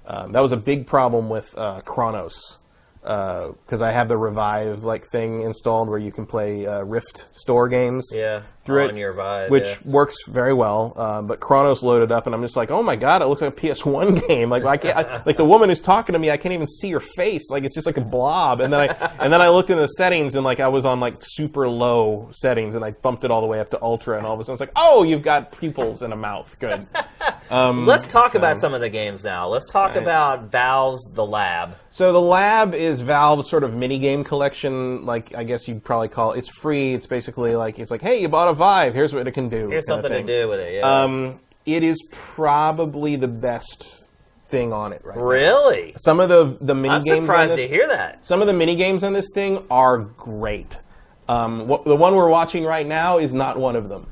Um, 0.07 0.33
that 0.33 0.41
was 0.41 0.53
a 0.53 0.57
big 0.57 0.87
problem 0.87 1.29
with 1.31 1.57
uh, 1.57 1.81
Chronos 1.83 2.59
because 3.03 3.81
I 3.81 3.91
have 3.91 4.09
the 4.09 4.17
Revive 4.17 4.85
like 4.85 5.07
thing 5.09 5.43
installed 5.43 5.89
where 5.89 5.99
you 5.99 6.13
can 6.13 6.25
play 6.25 6.67
uh, 6.67 6.83
Rift 6.83 7.29
store 7.33 7.69
games 7.69 8.09
Yeah, 8.13 8.43
through 8.65 8.87
it, 8.87 8.97
your 8.97 9.13
Vive, 9.13 9.51
which 9.51 9.65
yeah. 9.65 9.77
works 9.85 10.17
very 10.27 10.55
well. 10.55 10.93
Uh, 10.97 11.23
but 11.23 11.41
Chronos 11.41 11.83
loaded 11.83 12.13
up, 12.13 12.27
and 12.27 12.35
I'm 12.35 12.43
just 12.43 12.57
like, 12.57 12.71
oh 12.71 12.83
my 12.83 12.97
god, 12.97 13.23
it 13.23 13.27
looks 13.27 13.43
like 13.43 13.53
a 13.57 13.61
PS1 13.61 14.27
game. 14.29 14.51
Like 14.51 14.65
I 14.65 14.77
can't, 14.77 14.97
I, 14.97 15.23
like 15.27 15.37
the 15.37 15.45
woman 15.45 15.69
who's 15.69 15.81
talking 15.81 16.13
to 16.13 16.19
me, 16.19 16.31
I 16.31 16.37
can't 16.37 16.53
even 16.53 16.67
see 16.67 16.91
her 16.93 17.01
face. 17.01 17.51
Like 17.51 17.65
it's 17.65 17.75
just 17.75 17.87
like 17.87 17.97
a 17.97 18.03
blob. 18.03 18.61
And 18.61 18.73
then 18.73 18.91
I 18.91 19.11
and 19.19 19.33
then 19.33 19.41
I 19.41 19.49
looked 19.49 19.71
in 19.71 19.79
the 19.79 19.87
settings, 19.89 20.35
and 20.35 20.45
like 20.45 20.61
I 20.61 20.69
was 20.69 20.85
on 20.85 21.01
like 21.01 21.17
super 21.21 21.69
low 21.69 22.29
settings, 22.33 22.75
and 22.75 22.85
I 22.85 22.93
bumped 22.93 23.25
it 23.25 23.31
all 23.31 23.41
the 23.41 23.47
way 23.47 23.61
up 23.61 23.71
to 23.71 23.83
ultra, 23.83 24.17
and 24.19 24.27
all 24.27 24.35
of 24.35 24.41
a 24.41 24.45
sudden 24.45 24.55
it's 24.55 24.61
like, 24.61 24.73
oh, 24.77 25.03
you've 25.03 25.23
got 25.23 25.53
pupils 25.59 26.03
and 26.03 26.13
a 26.13 26.17
mouth. 26.17 26.55
Good. 26.59 26.87
Um, 27.51 27.85
Let's 27.85 28.07
talk 28.07 28.33
so- 28.33 28.39
about 28.39 28.57
some 28.57 28.73
of 28.73 28.81
the 28.81 28.89
games 28.89 29.25
now. 29.25 29.47
Let's 29.47 29.71
talk 29.71 29.91
Right. 29.91 30.03
about 30.03 30.51
Valve's 30.51 31.07
The 31.13 31.25
Lab. 31.27 31.77
So 31.91 32.11
the 32.11 32.21
lab 32.21 32.73
is 32.75 33.03
Valve's 33.03 33.51
sort 33.51 33.63
of 33.65 33.75
mini 33.75 33.99
game 33.99 34.25
collection. 34.25 35.05
Like 35.05 35.35
I 35.35 35.45
guess 35.45 35.69
you'd 35.69 35.85
probably 35.85 36.09
call 36.09 36.33
it. 36.33 36.39
It's 36.39 36.49
free. 36.49 36.95
It's 36.95 37.07
basically 37.07 37.55
like 37.55 37.79
it's 37.79 37.91
like, 37.91 38.01
hey, 38.01 38.23
you 38.23 38.31
bought 38.31 38.49
a 38.49 38.52
Vive. 38.55 38.95
Here's 38.95 39.15
what 39.15 39.27
it 39.27 39.33
can 39.33 39.49
do. 39.49 39.69
Here's 39.69 39.87
something 39.87 40.11
to 40.11 40.23
do 40.23 40.49
with 40.49 40.61
it. 40.61 40.75
Yeah. 40.75 41.03
Um, 41.03 41.41
it 41.67 41.83
is 41.83 42.03
probably 42.11 43.17
the 43.17 43.29
best 43.29 44.05
thing 44.49 44.73
on 44.73 44.93
it 44.93 45.03
right 45.05 45.17
now. 45.17 45.23
really? 45.23 45.95
Some 45.97 46.21
of 46.21 46.29
the 46.29 46.57
the 46.61 46.75
mini 46.75 46.95
I'm 46.95 47.03
games 47.03 47.25
surprised 47.25 47.53
this, 47.53 47.61
to 47.61 47.69
hear 47.69 47.89
that. 47.89 48.25
some 48.25 48.41
of 48.41 48.47
the 48.47 48.53
mini 48.53 48.77
games 48.77 49.03
on 49.03 49.13
this 49.13 49.31
thing 49.33 49.65
are 49.71 49.99
great. 49.99 50.79
Um, 51.33 51.67
what, 51.69 51.85
the 51.85 51.97
one 51.97 52.15
we're 52.17 52.29
watching 52.29 52.65
right 52.65 52.87
now 52.87 53.19
is 53.19 53.33
not 53.35 53.57
one 53.59 53.77
of 53.77 53.89
them. 53.89 54.07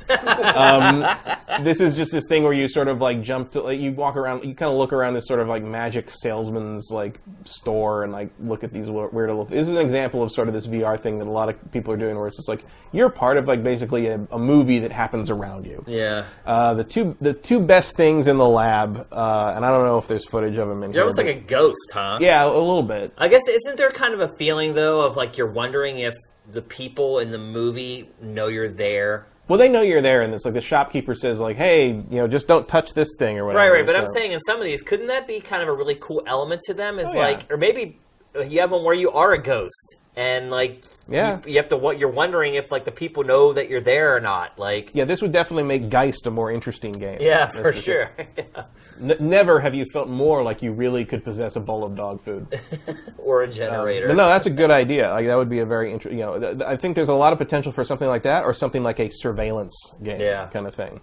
um, 0.55 1.07
this 1.65 1.81
is 1.81 1.95
just 1.95 2.13
this 2.13 2.27
thing 2.29 2.43
where 2.45 2.53
you 2.53 2.69
sort 2.69 2.89
of 2.89 3.01
like 3.01 3.23
jump 3.23 3.51
to, 3.53 3.61
like, 3.61 3.81
you 3.81 3.93
walk 3.93 4.17
around, 4.17 4.45
you 4.45 4.55
kind 4.55 4.71
of 4.71 4.79
look 4.79 4.93
around 4.93 5.15
this 5.15 5.27
sort 5.27 5.41
of 5.41 5.49
like 5.49 5.63
magic 5.63 6.11
salesman's 6.11 6.91
like 6.93 7.21
store 7.45 8.05
and 8.05 8.13
like 8.13 8.31
look 8.41 8.65
at 8.65 8.73
these 8.73 8.89
weir- 8.89 9.09
weird 9.09 9.29
little. 9.29 9.45
This 9.45 9.69
is 9.69 9.77
an 9.77 9.79
example 9.83 10.23
of 10.23 10.33
sort 10.33 10.49
of 10.49 10.55
this 10.55 10.67
VR 10.67 10.99
thing 11.01 11.19
that 11.19 11.27
a 11.27 11.31
lot 11.31 11.49
of 11.49 11.73
people 11.73 11.93
are 11.93 11.97
doing, 11.97 12.17
where 12.17 12.27
it's 12.29 12.37
just 12.37 12.49
like 12.49 12.65
you're 12.93 13.11
part 13.11 13.37
of 13.37 13.47
like 13.49 13.63
basically 13.63 14.07
a, 14.09 14.21
a 14.33 14.39
movie 14.39 14.79
that 14.81 14.93
happens 14.93 15.31
around 15.31 15.67
you. 15.67 15.85
Yeah. 15.87 16.25
Uh, 16.47 16.75
the 16.75 16.85
two 16.85 17.17
the 17.21 17.33
two 17.35 17.61
best 17.61 17.97
things 17.97 18.27
in 18.27 18.39
the 18.39 18.49
lab, 18.49 19.07
uh, 19.13 19.53
and 19.55 19.65
I 19.65 19.71
don't 19.71 19.85
know 19.85 19.99
if 19.99 20.07
there's 20.09 20.25
footage 20.27 20.57
of 20.59 20.69
them 20.69 20.83
in 20.83 20.91
You're 20.93 20.93
here. 20.93 21.03
almost 21.03 21.17
but- 21.17 21.27
like 21.27 21.37
a 21.37 21.41
ghost, 21.41 21.91
huh? 21.93 22.19
yeah, 22.21 22.45
a 22.45 22.49
little 22.49 22.83
bit. 22.83 23.13
I 23.19 23.29
guess 23.29 23.43
isn't 23.49 23.77
there 23.77 23.91
kind 23.93 24.15
of 24.15 24.21
a 24.21 24.29
feeling 24.37 24.75
though 24.75 25.03
of 25.03 25.17
like 25.17 25.37
you're 25.37 25.51
wondering 25.51 25.99
if 25.99 26.15
the 26.53 26.63
people 26.63 27.19
in 27.21 27.31
the 27.31 27.39
movie 27.39 28.09
know 28.21 28.49
you're 28.49 28.69
there? 28.69 29.27
Well, 29.49 29.59
they 29.59 29.69
know 29.69 29.83
you're 29.83 30.01
there, 30.03 30.23
and 30.23 30.33
it's 30.33 30.45
like 30.45 30.55
the 30.55 30.61
shopkeeper 30.61 31.15
says, 31.15 31.41
like, 31.41 31.57
"Hey, 31.57 31.89
you 31.89 32.05
know, 32.11 32.29
just 32.29 32.47
don't 32.47 32.69
touch 32.69 32.95
this 32.95 33.17
thing 33.19 33.37
or 33.39 33.45
whatever." 33.47 33.65
Right, 33.65 33.79
right. 33.81 33.87
But 33.87 33.97
I'm 33.97 34.07
saying 34.07 34.31
in 34.33 34.39
some 34.41 34.59
of 34.59 34.65
these, 34.65 34.81
couldn't 34.81 35.09
that 35.09 35.27
be 35.27 35.41
kind 35.41 35.61
of 35.63 35.69
a 35.69 35.73
really 35.73 35.97
cool 36.01 36.23
element 36.27 36.63
to 36.67 36.75
them? 36.75 36.99
Is 37.01 37.07
Oh, 37.07 37.13
yeah. 37.15 37.19
like, 37.19 37.51
or 37.51 37.57
maybe 37.57 37.99
you 38.47 38.61
have 38.61 38.71
one 38.71 38.85
where 38.85 38.95
you 38.95 39.11
are 39.11 39.33
a 39.33 39.43
ghost 39.43 39.97
and 40.17 40.51
like, 40.51 40.83
Yeah. 41.11 41.39
you, 41.45 41.53
you 41.53 41.57
have 41.59 41.69
to. 41.69 41.77
What 41.77 41.99
you're 41.99 42.09
wondering 42.11 42.55
if 42.55 42.71
like 42.71 42.85
the 42.85 42.93
people 42.93 43.25
know 43.25 43.53
that 43.53 43.69
you're 43.69 43.81
there 43.81 44.15
or 44.17 44.21
not? 44.21 44.59
Like, 44.59 44.91
yeah, 44.95 45.05
this 45.05 45.21
would 45.23 45.33
definitely 45.33 45.65
make 45.65 45.91
Geist 45.91 46.27
a 46.27 46.31
more 46.31 46.51
interesting 46.53 46.93
game. 46.93 47.19
yeah, 47.21 47.51
for 47.51 47.73
sure. 47.73 48.11
N- 49.01 49.17
never 49.19 49.59
have 49.61 49.75
you 49.75 49.87
felt 49.87 50.09
more 50.09 50.43
like 50.43 50.61
you 50.63 50.73
really 50.73 51.05
could 51.07 51.25
possess 51.25 51.57
a 51.57 51.61
bowl 51.61 51.85
of 51.85 51.97
dog 51.97 52.21
food. 52.23 52.47
or 53.19 53.43
a 53.43 53.49
generator. 53.51 54.09
But 54.09 54.17
no, 54.17 54.29
that's 54.29 54.47
a 54.47 54.51
good 54.51 54.71
idea. 54.71 55.11
Like 55.11 55.27
that 55.27 55.37
would 55.37 55.49
be 55.49 55.61
a 55.61 55.67
very 55.67 55.91
interesting. 55.93 56.19
You 56.19 56.27
know, 56.27 56.39
th- 56.39 56.59
th- 56.59 56.69
I 56.69 56.77
think 56.77 56.97
there's 56.97 57.09
a 57.09 57.15
lot 57.15 57.33
of 57.33 57.39
potential 57.39 57.73
for 57.73 57.85
something 57.85 58.09
like 58.09 58.23
that, 58.25 58.45
or 58.45 58.53
something 58.55 58.83
like 58.83 59.01
a 59.01 59.09
surveillance 59.11 59.75
game, 60.03 60.21
Yeah. 60.21 60.47
kind 60.49 60.67
of 60.67 60.75
thing. 60.75 61.01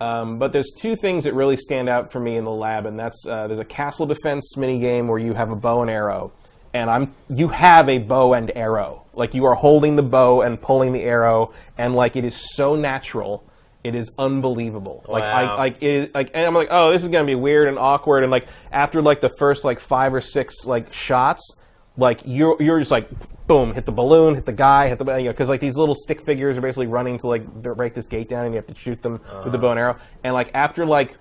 Um, 0.00 0.38
but 0.38 0.52
there's 0.52 0.70
two 0.70 0.96
things 0.96 1.24
that 1.24 1.34
really 1.34 1.56
stand 1.58 1.88
out 1.88 2.10
for 2.10 2.20
me 2.20 2.36
in 2.36 2.44
the 2.44 2.50
lab, 2.50 2.86
and 2.86 2.98
that's 2.98 3.24
uh, 3.26 3.46
there's 3.46 3.60
a 3.60 3.64
castle 3.66 4.06
defense 4.06 4.56
mini 4.56 4.78
game 4.78 5.06
where 5.08 5.18
you 5.18 5.34
have 5.34 5.50
a 5.50 5.56
bow 5.56 5.82
and 5.82 5.90
arrow, 5.90 6.32
and 6.72 6.90
I'm 6.90 7.14
you 7.28 7.48
have 7.48 7.88
a 7.88 7.98
bow 7.98 8.34
and 8.34 8.52
arrow, 8.56 9.04
like 9.14 9.34
you 9.34 9.44
are 9.44 9.54
holding 9.54 9.96
the 9.96 10.02
bow 10.02 10.42
and 10.42 10.60
pulling 10.60 10.92
the 10.92 11.02
arrow, 11.02 11.52
and 11.78 11.94
like 11.94 12.16
it 12.16 12.24
is 12.24 12.54
so 12.54 12.76
natural. 12.76 13.44
It 13.82 13.94
is 13.94 14.12
unbelievable. 14.18 15.04
Like 15.08 15.24
I 15.24 15.54
like 15.54 15.82
it 15.82 15.84
is 15.84 16.10
like 16.14 16.30
and 16.34 16.46
I'm 16.46 16.54
like, 16.54 16.68
oh, 16.70 16.90
this 16.90 17.02
is 17.02 17.08
gonna 17.08 17.24
be 17.24 17.34
weird 17.34 17.68
and 17.68 17.78
awkward. 17.78 18.22
And 18.22 18.30
like 18.30 18.46
after 18.72 19.00
like 19.00 19.20
the 19.20 19.30
first 19.30 19.64
like 19.64 19.80
five 19.80 20.12
or 20.12 20.20
six 20.20 20.66
like 20.66 20.92
shots, 20.92 21.56
like 21.96 22.20
you're 22.24 22.56
you're 22.60 22.78
just 22.78 22.90
like 22.90 23.08
boom, 23.46 23.74
hit 23.74 23.84
the 23.84 23.92
balloon, 23.92 24.36
hit 24.36 24.46
the 24.46 24.52
guy, 24.52 24.86
hit 24.86 24.98
the 24.98 25.16
you 25.16 25.24
know 25.24 25.32
because 25.32 25.48
like 25.48 25.60
these 25.60 25.76
little 25.76 25.94
stick 25.94 26.20
figures 26.20 26.56
are 26.56 26.60
basically 26.60 26.86
running 26.86 27.18
to 27.18 27.26
like 27.26 27.44
break 27.46 27.94
this 27.94 28.06
gate 28.06 28.28
down, 28.28 28.44
and 28.44 28.54
you 28.54 28.56
have 28.56 28.66
to 28.66 28.74
shoot 28.74 29.02
them 29.02 29.14
with 29.14 29.22
the 29.22 29.48
uh-huh. 29.48 29.58
bow 29.58 29.70
and 29.70 29.80
arrow. 29.80 29.96
And 30.22 30.34
like 30.34 30.50
after 30.54 30.86
like 30.86 31.16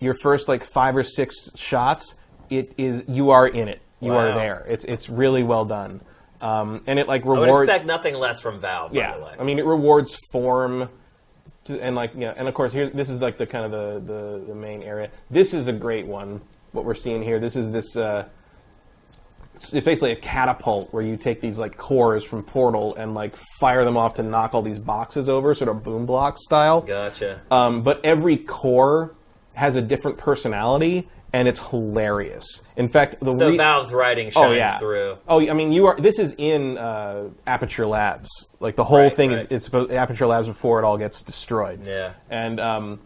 your 0.00 0.14
first 0.14 0.48
like 0.48 0.64
five 0.64 0.96
or 0.96 1.02
six 1.02 1.50
shots, 1.54 2.16
it 2.50 2.74
is 2.76 3.04
you 3.08 3.30
are 3.30 3.46
in 3.46 3.68
it. 3.68 3.80
You 4.00 4.12
are 4.14 4.32
there. 4.34 4.64
It's 4.68 4.84
it's 4.84 5.08
really 5.08 5.42
well 5.42 5.64
done. 5.64 6.00
Um, 6.40 6.82
and 6.86 6.98
it 6.98 7.08
like 7.08 7.24
I 7.24 7.28
would 7.28 7.40
rewards. 7.40 7.68
expect 7.70 7.86
nothing 7.86 8.14
less 8.16 8.40
from 8.40 8.60
Valve. 8.60 8.92
By 8.92 8.98
Yeah, 8.98 9.16
the 9.16 9.24
way. 9.24 9.32
I 9.38 9.44
mean 9.44 9.58
it 9.58 9.64
rewards 9.64 10.14
form, 10.30 10.88
to, 11.66 11.82
and 11.82 11.96
like 11.96 12.12
yeah, 12.16 12.34
and 12.36 12.46
of 12.48 12.54
course 12.54 12.72
here 12.72 12.88
this 12.90 13.08
is 13.08 13.20
like 13.20 13.38
the 13.38 13.46
kind 13.46 13.64
of 13.64 13.70
the, 13.70 14.12
the 14.12 14.44
the 14.48 14.54
main 14.54 14.82
area. 14.82 15.10
This 15.30 15.54
is 15.54 15.68
a 15.68 15.72
great 15.72 16.06
one. 16.06 16.40
What 16.72 16.84
we're 16.84 16.94
seeing 16.94 17.22
here, 17.22 17.38
this 17.40 17.56
is 17.56 17.70
this. 17.70 17.96
Uh, 17.96 18.26
it's 19.54 19.70
basically 19.70 20.10
a 20.10 20.16
catapult 20.16 20.92
where 20.92 21.02
you 21.02 21.16
take 21.16 21.40
these 21.40 21.58
like 21.58 21.76
cores 21.76 22.24
from 22.24 22.42
Portal 22.42 22.94
and 22.96 23.14
like 23.14 23.36
fire 23.60 23.84
them 23.84 23.96
off 23.96 24.14
to 24.14 24.22
knock 24.22 24.52
all 24.52 24.62
these 24.62 24.80
boxes 24.80 25.28
over, 25.28 25.54
sort 25.54 25.70
of 25.70 25.82
Boom 25.84 26.06
Blox 26.06 26.38
style. 26.38 26.80
gotcha. 26.80 27.40
Um, 27.52 27.82
but 27.82 28.04
every 28.04 28.36
core 28.36 29.14
has 29.54 29.76
a 29.76 29.80
different 29.82 30.18
personality, 30.18 31.08
and 31.34 31.48
it's 31.48 31.58
hilarious. 31.58 32.62
In 32.76 32.88
fact, 32.88 33.18
the 33.18 33.36
So 33.36 33.50
re- 33.50 33.56
Valve's 33.56 33.92
writing 33.92 34.30
shines 34.30 34.46
oh 34.46 34.52
yeah 34.52 34.78
through. 34.78 35.18
Oh, 35.26 35.40
I 35.46 35.52
mean, 35.52 35.72
you 35.72 35.86
are. 35.86 35.96
This 35.96 36.20
is 36.20 36.32
in 36.38 36.78
uh, 36.78 37.28
Aperture 37.48 37.86
Labs. 37.86 38.30
Like 38.60 38.76
the 38.76 38.84
whole 38.84 38.98
Right, 38.98 39.12
thing 39.12 39.30
right. 39.32 39.40
is 39.40 39.46
it's 39.50 39.64
supposed 39.64 39.90
Aperture 39.90 40.26
Labs 40.28 40.46
before 40.46 40.78
it 40.78 40.84
all 40.84 40.96
gets 40.96 41.20
destroyed. 41.22 41.84
Yeah. 41.84 42.12
And 42.30 42.60
um, 42.60 43.00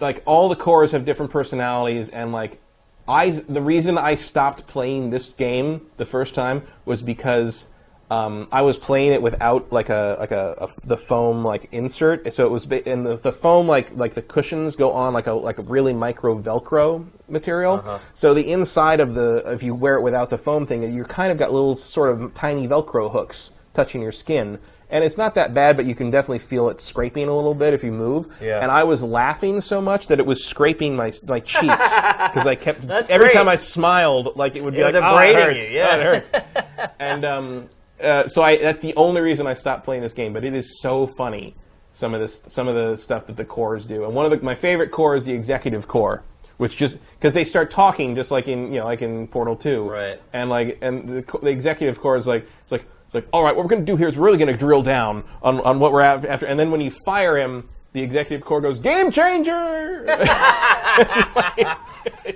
like 0.00 0.22
all 0.26 0.50
the 0.50 0.56
cores 0.56 0.92
have 0.92 1.06
different 1.06 1.32
personalities, 1.32 2.10
and 2.10 2.30
like 2.30 2.60
I, 3.08 3.30
the 3.30 3.62
reason 3.62 3.96
I 3.96 4.14
stopped 4.16 4.66
playing 4.66 5.08
this 5.10 5.30
game 5.30 5.80
the 5.96 6.06
first 6.06 6.34
time 6.34 6.62
was 6.84 7.02
because. 7.02 7.66
Um, 8.10 8.48
I 8.52 8.62
was 8.62 8.76
playing 8.76 9.12
it 9.12 9.22
without 9.22 9.72
like 9.72 9.88
a 9.88 10.16
like 10.20 10.30
a, 10.30 10.54
a 10.60 10.86
the 10.86 10.96
foam 10.96 11.42
like 11.44 11.68
insert, 11.72 12.32
so 12.34 12.44
it 12.44 12.50
was 12.50 12.64
and 12.64 13.06
the, 13.06 13.16
the 13.16 13.32
foam 13.32 13.66
like 13.66 13.88
like 13.96 14.12
the 14.14 14.22
cushions 14.22 14.76
go 14.76 14.92
on 14.92 15.14
like 15.14 15.26
a 15.26 15.32
like 15.32 15.58
a 15.58 15.62
really 15.62 15.94
micro 15.94 16.38
Velcro 16.38 17.06
material. 17.28 17.74
Uh-huh. 17.76 17.98
So 18.14 18.34
the 18.34 18.50
inside 18.52 19.00
of 19.00 19.14
the 19.14 19.36
if 19.46 19.62
you 19.62 19.74
wear 19.74 19.94
it 19.96 20.02
without 20.02 20.28
the 20.28 20.38
foam 20.38 20.66
thing, 20.66 20.82
you 20.92 21.04
kind 21.04 21.32
of 21.32 21.38
got 21.38 21.52
little 21.52 21.76
sort 21.76 22.10
of 22.10 22.34
tiny 22.34 22.68
Velcro 22.68 23.10
hooks 23.10 23.52
touching 23.72 24.02
your 24.02 24.12
skin, 24.12 24.58
and 24.90 25.02
it's 25.02 25.16
not 25.16 25.34
that 25.34 25.54
bad, 25.54 25.74
but 25.76 25.86
you 25.86 25.94
can 25.94 26.10
definitely 26.10 26.38
feel 26.40 26.68
it 26.68 26.80
scraping 26.82 27.26
a 27.28 27.34
little 27.34 27.54
bit 27.54 27.72
if 27.72 27.82
you 27.82 27.90
move. 27.90 28.28
Yeah. 28.40 28.60
And 28.60 28.70
I 28.70 28.84
was 28.84 29.02
laughing 29.02 29.62
so 29.62 29.80
much 29.80 30.08
that 30.08 30.18
it 30.20 30.26
was 30.26 30.44
scraping 30.44 30.94
my 30.94 31.10
my 31.26 31.40
cheeks 31.40 31.64
because 31.66 32.46
I 32.46 32.54
kept 32.54 32.84
every 32.84 33.28
great. 33.28 33.32
time 33.32 33.48
I 33.48 33.56
smiled, 33.56 34.36
like 34.36 34.56
it 34.56 34.62
would 34.62 34.74
be 34.74 34.80
It 34.80 34.94
like, 34.94 34.94
oh, 34.94 35.16
it 35.18 35.34
hurts. 35.34 35.70
you, 35.72 35.78
yeah. 35.78 35.88
Oh, 35.90 35.96
it 35.96 36.24
hurts." 36.32 36.92
and 37.00 37.24
um, 37.24 37.68
uh, 38.04 38.28
so 38.28 38.42
I 38.42 38.58
that's 38.58 38.80
the 38.80 38.94
only 38.96 39.20
reason 39.20 39.46
I 39.46 39.54
stopped 39.54 39.84
playing 39.84 40.02
this 40.02 40.12
game. 40.12 40.32
But 40.32 40.44
it 40.44 40.54
is 40.54 40.80
so 40.80 41.06
funny 41.06 41.54
some 41.94 42.12
of 42.12 42.20
this 42.20 42.42
some 42.46 42.68
of 42.68 42.74
the 42.74 42.96
stuff 42.96 43.26
that 43.26 43.36
the 43.36 43.44
cores 43.44 43.86
do. 43.86 44.04
And 44.04 44.14
one 44.14 44.24
of 44.26 44.30
the, 44.30 44.44
my 44.44 44.54
favorite 44.54 44.90
core 44.90 45.16
is 45.16 45.24
the 45.24 45.32
executive 45.32 45.88
core, 45.88 46.22
which 46.58 46.76
just 46.76 46.98
because 47.18 47.32
they 47.32 47.44
start 47.44 47.70
talking 47.70 48.14
just 48.14 48.30
like 48.30 48.48
in 48.48 48.72
you 48.72 48.80
know 48.80 48.84
like 48.84 49.00
in 49.00 49.26
Portal 49.28 49.56
Two, 49.56 49.88
Right. 49.88 50.20
And 50.32 50.50
like 50.50 50.78
and 50.82 51.08
the, 51.08 51.38
the 51.38 51.50
executive 51.50 52.00
core 52.00 52.16
is 52.16 52.26
like 52.26 52.46
it's 52.62 52.72
like 52.72 52.84
it's 53.06 53.14
like 53.14 53.26
all 53.32 53.42
right, 53.42 53.54
what 53.54 53.64
we're 53.64 53.70
going 53.70 53.86
to 53.86 53.92
do 53.92 53.96
here 53.96 54.08
is 54.08 54.16
we're 54.16 54.26
really 54.26 54.38
going 54.38 54.52
to 54.52 54.58
drill 54.58 54.82
down 54.82 55.24
on 55.42 55.60
on 55.60 55.78
what 55.78 55.92
we're 55.92 56.02
after. 56.02 56.46
And 56.46 56.58
then 56.58 56.70
when 56.70 56.80
you 56.80 56.92
fire 57.04 57.38
him. 57.38 57.68
The 57.94 58.02
executive 58.02 58.44
core 58.44 58.60
goes 58.60 58.78
game 58.78 59.10
changer. 59.10 60.04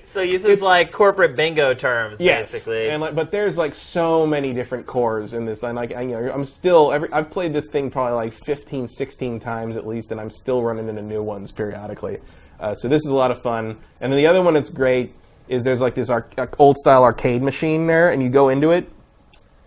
So 0.07 0.23
uses 0.23 0.63
like 0.63 0.91
corporate 0.93 1.37
bingo 1.37 1.75
terms, 1.75 2.19
Yes, 2.19 2.53
basically. 2.53 2.89
and 2.89 3.03
like, 3.03 3.15
but 3.15 3.31
there's 3.31 3.59
like 3.59 3.75
so 3.75 4.27
many 4.27 4.55
different 4.55 4.87
cores 4.87 5.35
in 5.35 5.45
this, 5.45 5.63
and 5.63 5.77
like 5.77 5.95
I, 5.95 6.01
you 6.01 6.09
know, 6.09 6.31
I'm 6.33 6.47
still 6.47 6.91
every 6.91 7.13
I've 7.13 7.29
played 7.29 7.53
this 7.53 7.69
thing 7.69 7.91
probably 7.91 8.15
like 8.15 8.33
15, 8.33 8.89
16 8.89 9.39
times 9.39 9.77
at 9.77 9.87
least, 9.87 10.11
and 10.11 10.19
I'm 10.19 10.31
still 10.31 10.63
running 10.63 10.89
into 10.89 11.03
new 11.03 11.23
ones 11.23 11.53
periodically. 11.53 12.17
Uh, 12.59 12.75
so 12.75 12.89
this 12.89 13.05
is 13.05 13.11
a 13.11 13.15
lot 13.15 13.31
of 13.31 13.43
fun. 13.43 13.77
And 14.01 14.11
then 14.11 14.17
the 14.17 14.27
other 14.27 14.41
one 14.41 14.55
that's 14.55 14.71
great 14.71 15.13
is 15.49 15.63
there's 15.63 15.83
like 15.83 15.95
this 15.95 16.09
arc- 16.09 16.35
old 16.59 16.79
style 16.79 17.05
arcade 17.05 17.43
machine 17.43 17.87
there, 17.87 18.11
and 18.11 18.23
you 18.23 18.31
go 18.31 18.49
into 18.49 18.71
it. 18.71 18.89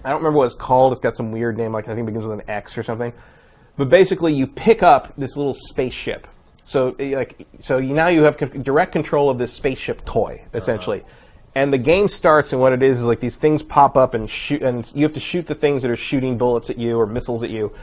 I 0.03 0.09
don't 0.09 0.17
remember 0.17 0.39
what 0.39 0.45
it's 0.45 0.55
called. 0.55 0.91
It's 0.93 0.99
got 1.01 1.15
some 1.15 1.31
weird 1.31 1.57
name, 1.57 1.71
like 1.71 1.85
I 1.87 1.93
think 1.93 1.99
it 1.99 2.05
begins 2.07 2.25
with 2.25 2.39
an 2.39 2.49
X 2.49 2.75
or 2.75 2.81
something. 2.81 3.13
But 3.81 3.89
basically, 3.89 4.31
you 4.31 4.45
pick 4.45 4.83
up 4.83 5.11
this 5.17 5.35
little 5.35 5.55
spaceship. 5.55 6.27
So, 6.65 6.95
eh, 6.99 7.15
like, 7.15 7.47
so 7.61 7.79
you, 7.79 7.95
now 7.95 8.09
you 8.09 8.21
have 8.21 8.37
con- 8.37 8.61
direct 8.61 8.91
control 8.91 9.27
of 9.27 9.39
this 9.39 9.51
spaceship 9.51 10.05
toy, 10.05 10.43
essentially. 10.53 11.01
And 11.55 11.73
the 11.73 11.79
game 11.79 12.07
starts, 12.07 12.53
and 12.53 12.61
what 12.61 12.73
it 12.73 12.83
is 12.83 12.99
is 12.99 13.05
like 13.05 13.19
these 13.19 13.37
things 13.37 13.63
pop 13.63 13.97
up 13.97 14.13
and 14.13 14.29
shoot, 14.29 14.61
and 14.61 14.87
you 14.93 15.01
have 15.01 15.13
to 15.13 15.19
shoot 15.19 15.47
the 15.47 15.55
things 15.55 15.81
that 15.81 15.89
are 15.89 15.97
shooting 15.97 16.37
bullets 16.37 16.69
at 16.69 16.77
you 16.77 16.95
or 16.99 17.07
missiles 17.07 17.41
at 17.41 17.49
you. 17.49 17.73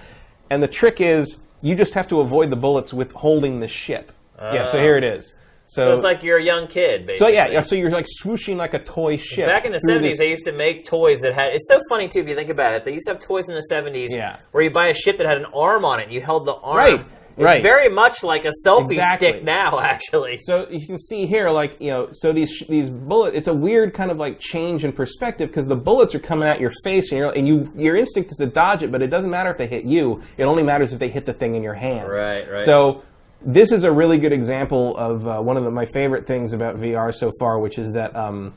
And 0.51 0.62
the 0.62 0.68
trick 0.68 1.01
is, 1.01 1.38
you 1.62 1.74
just 1.74 1.94
have 1.94 2.07
to 2.11 2.20
avoid 2.20 2.51
the 2.51 2.57
bullets 2.57 2.94
with 2.94 3.11
holding 3.11 3.59
the 3.59 3.66
ship. 3.66 4.12
yeah. 4.40 4.70
So 4.70 4.78
here 4.78 4.96
it 4.96 5.03
is. 5.03 5.34
So, 5.71 5.85
so 5.85 5.93
it's 5.93 6.03
like 6.03 6.23
you're 6.23 6.39
a 6.39 6.43
young 6.45 6.66
kid, 6.66 7.03
so 7.03 7.07
basically. 7.07 7.35
yeah, 7.35 7.49
yeah, 7.49 7.61
so 7.62 7.75
you're 7.77 7.91
like 7.91 8.07
swooshing 8.23 8.57
like 8.57 8.73
a 8.73 8.79
toy 8.79 9.19
ship. 9.19 9.47
Back 9.47 9.66
in 9.66 9.73
the 9.73 9.81
seventies, 9.81 10.12
this- 10.12 10.19
they 10.19 10.31
used 10.31 10.47
to 10.47 10.53
make 10.53 10.85
toys 10.85 11.21
that 11.21 11.35
had. 11.35 11.53
It's 11.53 11.69
so 11.69 11.79
funny 11.91 12.09
too 12.09 12.21
if 12.21 12.29
you 12.29 12.35
think 12.35 12.49
about 12.49 12.75
it. 12.75 12.85
They 12.85 12.95
used 12.95 13.07
to 13.07 13.12
have 13.12 13.21
toys 13.23 13.49
in 13.49 13.55
the 13.55 13.62
seventies, 13.62 14.11
Yeah. 14.12 14.37
where 14.53 14.64
you 14.64 14.71
buy 14.71 14.89
a 14.89 14.95
ship 14.95 15.19
that 15.19 15.27
had 15.27 15.37
an 15.37 15.47
arm 15.55 15.85
on 15.85 16.01
it. 16.01 16.05
and 16.05 16.12
You 16.12 16.23
held 16.23 16.47
the 16.47 16.55
arm. 16.55 16.77
Right, 16.79 17.01
It's 17.37 17.45
right. 17.45 17.62
very 17.62 17.91
much 17.91 18.23
like 18.25 18.47
a 18.47 18.53
selfie 18.66 18.93
Exactly. 18.93 19.29
stick 19.29 19.45
now, 19.45 19.79
actually. 19.95 20.39
So 20.41 20.66
you 20.71 20.87
can 20.87 20.97
see 20.97 21.27
here, 21.27 21.51
like 21.51 21.77
you 21.81 21.91
know, 21.91 22.09
so 22.12 22.33
these 22.33 22.62
these 22.66 22.89
bullet. 22.89 23.35
It's 23.35 23.49
a 23.49 23.55
weird 23.55 23.93
kind 23.93 24.11
of 24.11 24.16
like 24.16 24.41
change 24.41 24.87
in 24.87 24.93
perspective 24.93 25.49
because 25.51 25.66
the 25.66 25.77
bullets 25.77 26.14
are 26.14 26.19
coming 26.19 26.49
at 26.49 26.61
your 26.61 26.73
face, 26.83 27.12
and 27.12 27.19
you're 27.19 27.31
and 27.33 27.47
you 27.47 27.71
your 27.77 27.95
instinct 27.95 28.33
is 28.33 28.39
to 28.39 28.47
dodge 28.47 28.83
it, 28.83 28.91
but 28.91 29.03
it 29.03 29.09
doesn't 29.09 29.29
matter 29.31 29.51
if 29.51 29.59
they 29.59 29.66
hit 29.66 29.85
you. 29.85 30.23
It 30.39 30.45
only 30.45 30.62
matters 30.62 30.95
if 30.95 30.99
they 30.99 31.09
hit 31.11 31.27
the 31.27 31.35
thing 31.35 31.55
in 31.57 31.62
your 31.62 31.75
hand. 31.75 32.09
Right, 32.11 32.51
right. 32.51 32.61
So 32.61 33.03
this 33.41 33.72
is 33.72 33.84
a 33.84 33.93
really 33.93 34.18
good 34.18 34.32
example 34.32 34.97
of 34.97 35.26
uh, 35.26 35.41
one 35.41 35.57
of 35.57 35.64
the, 35.64 35.70
my 35.70 35.86
favorite 35.86 36.26
things 36.26 36.53
about 36.53 36.76
VR 36.76 37.14
so 37.14 37.32
far, 37.39 37.59
which 37.59 37.78
is 37.78 37.93
that 37.93 38.14
um, 38.16 38.55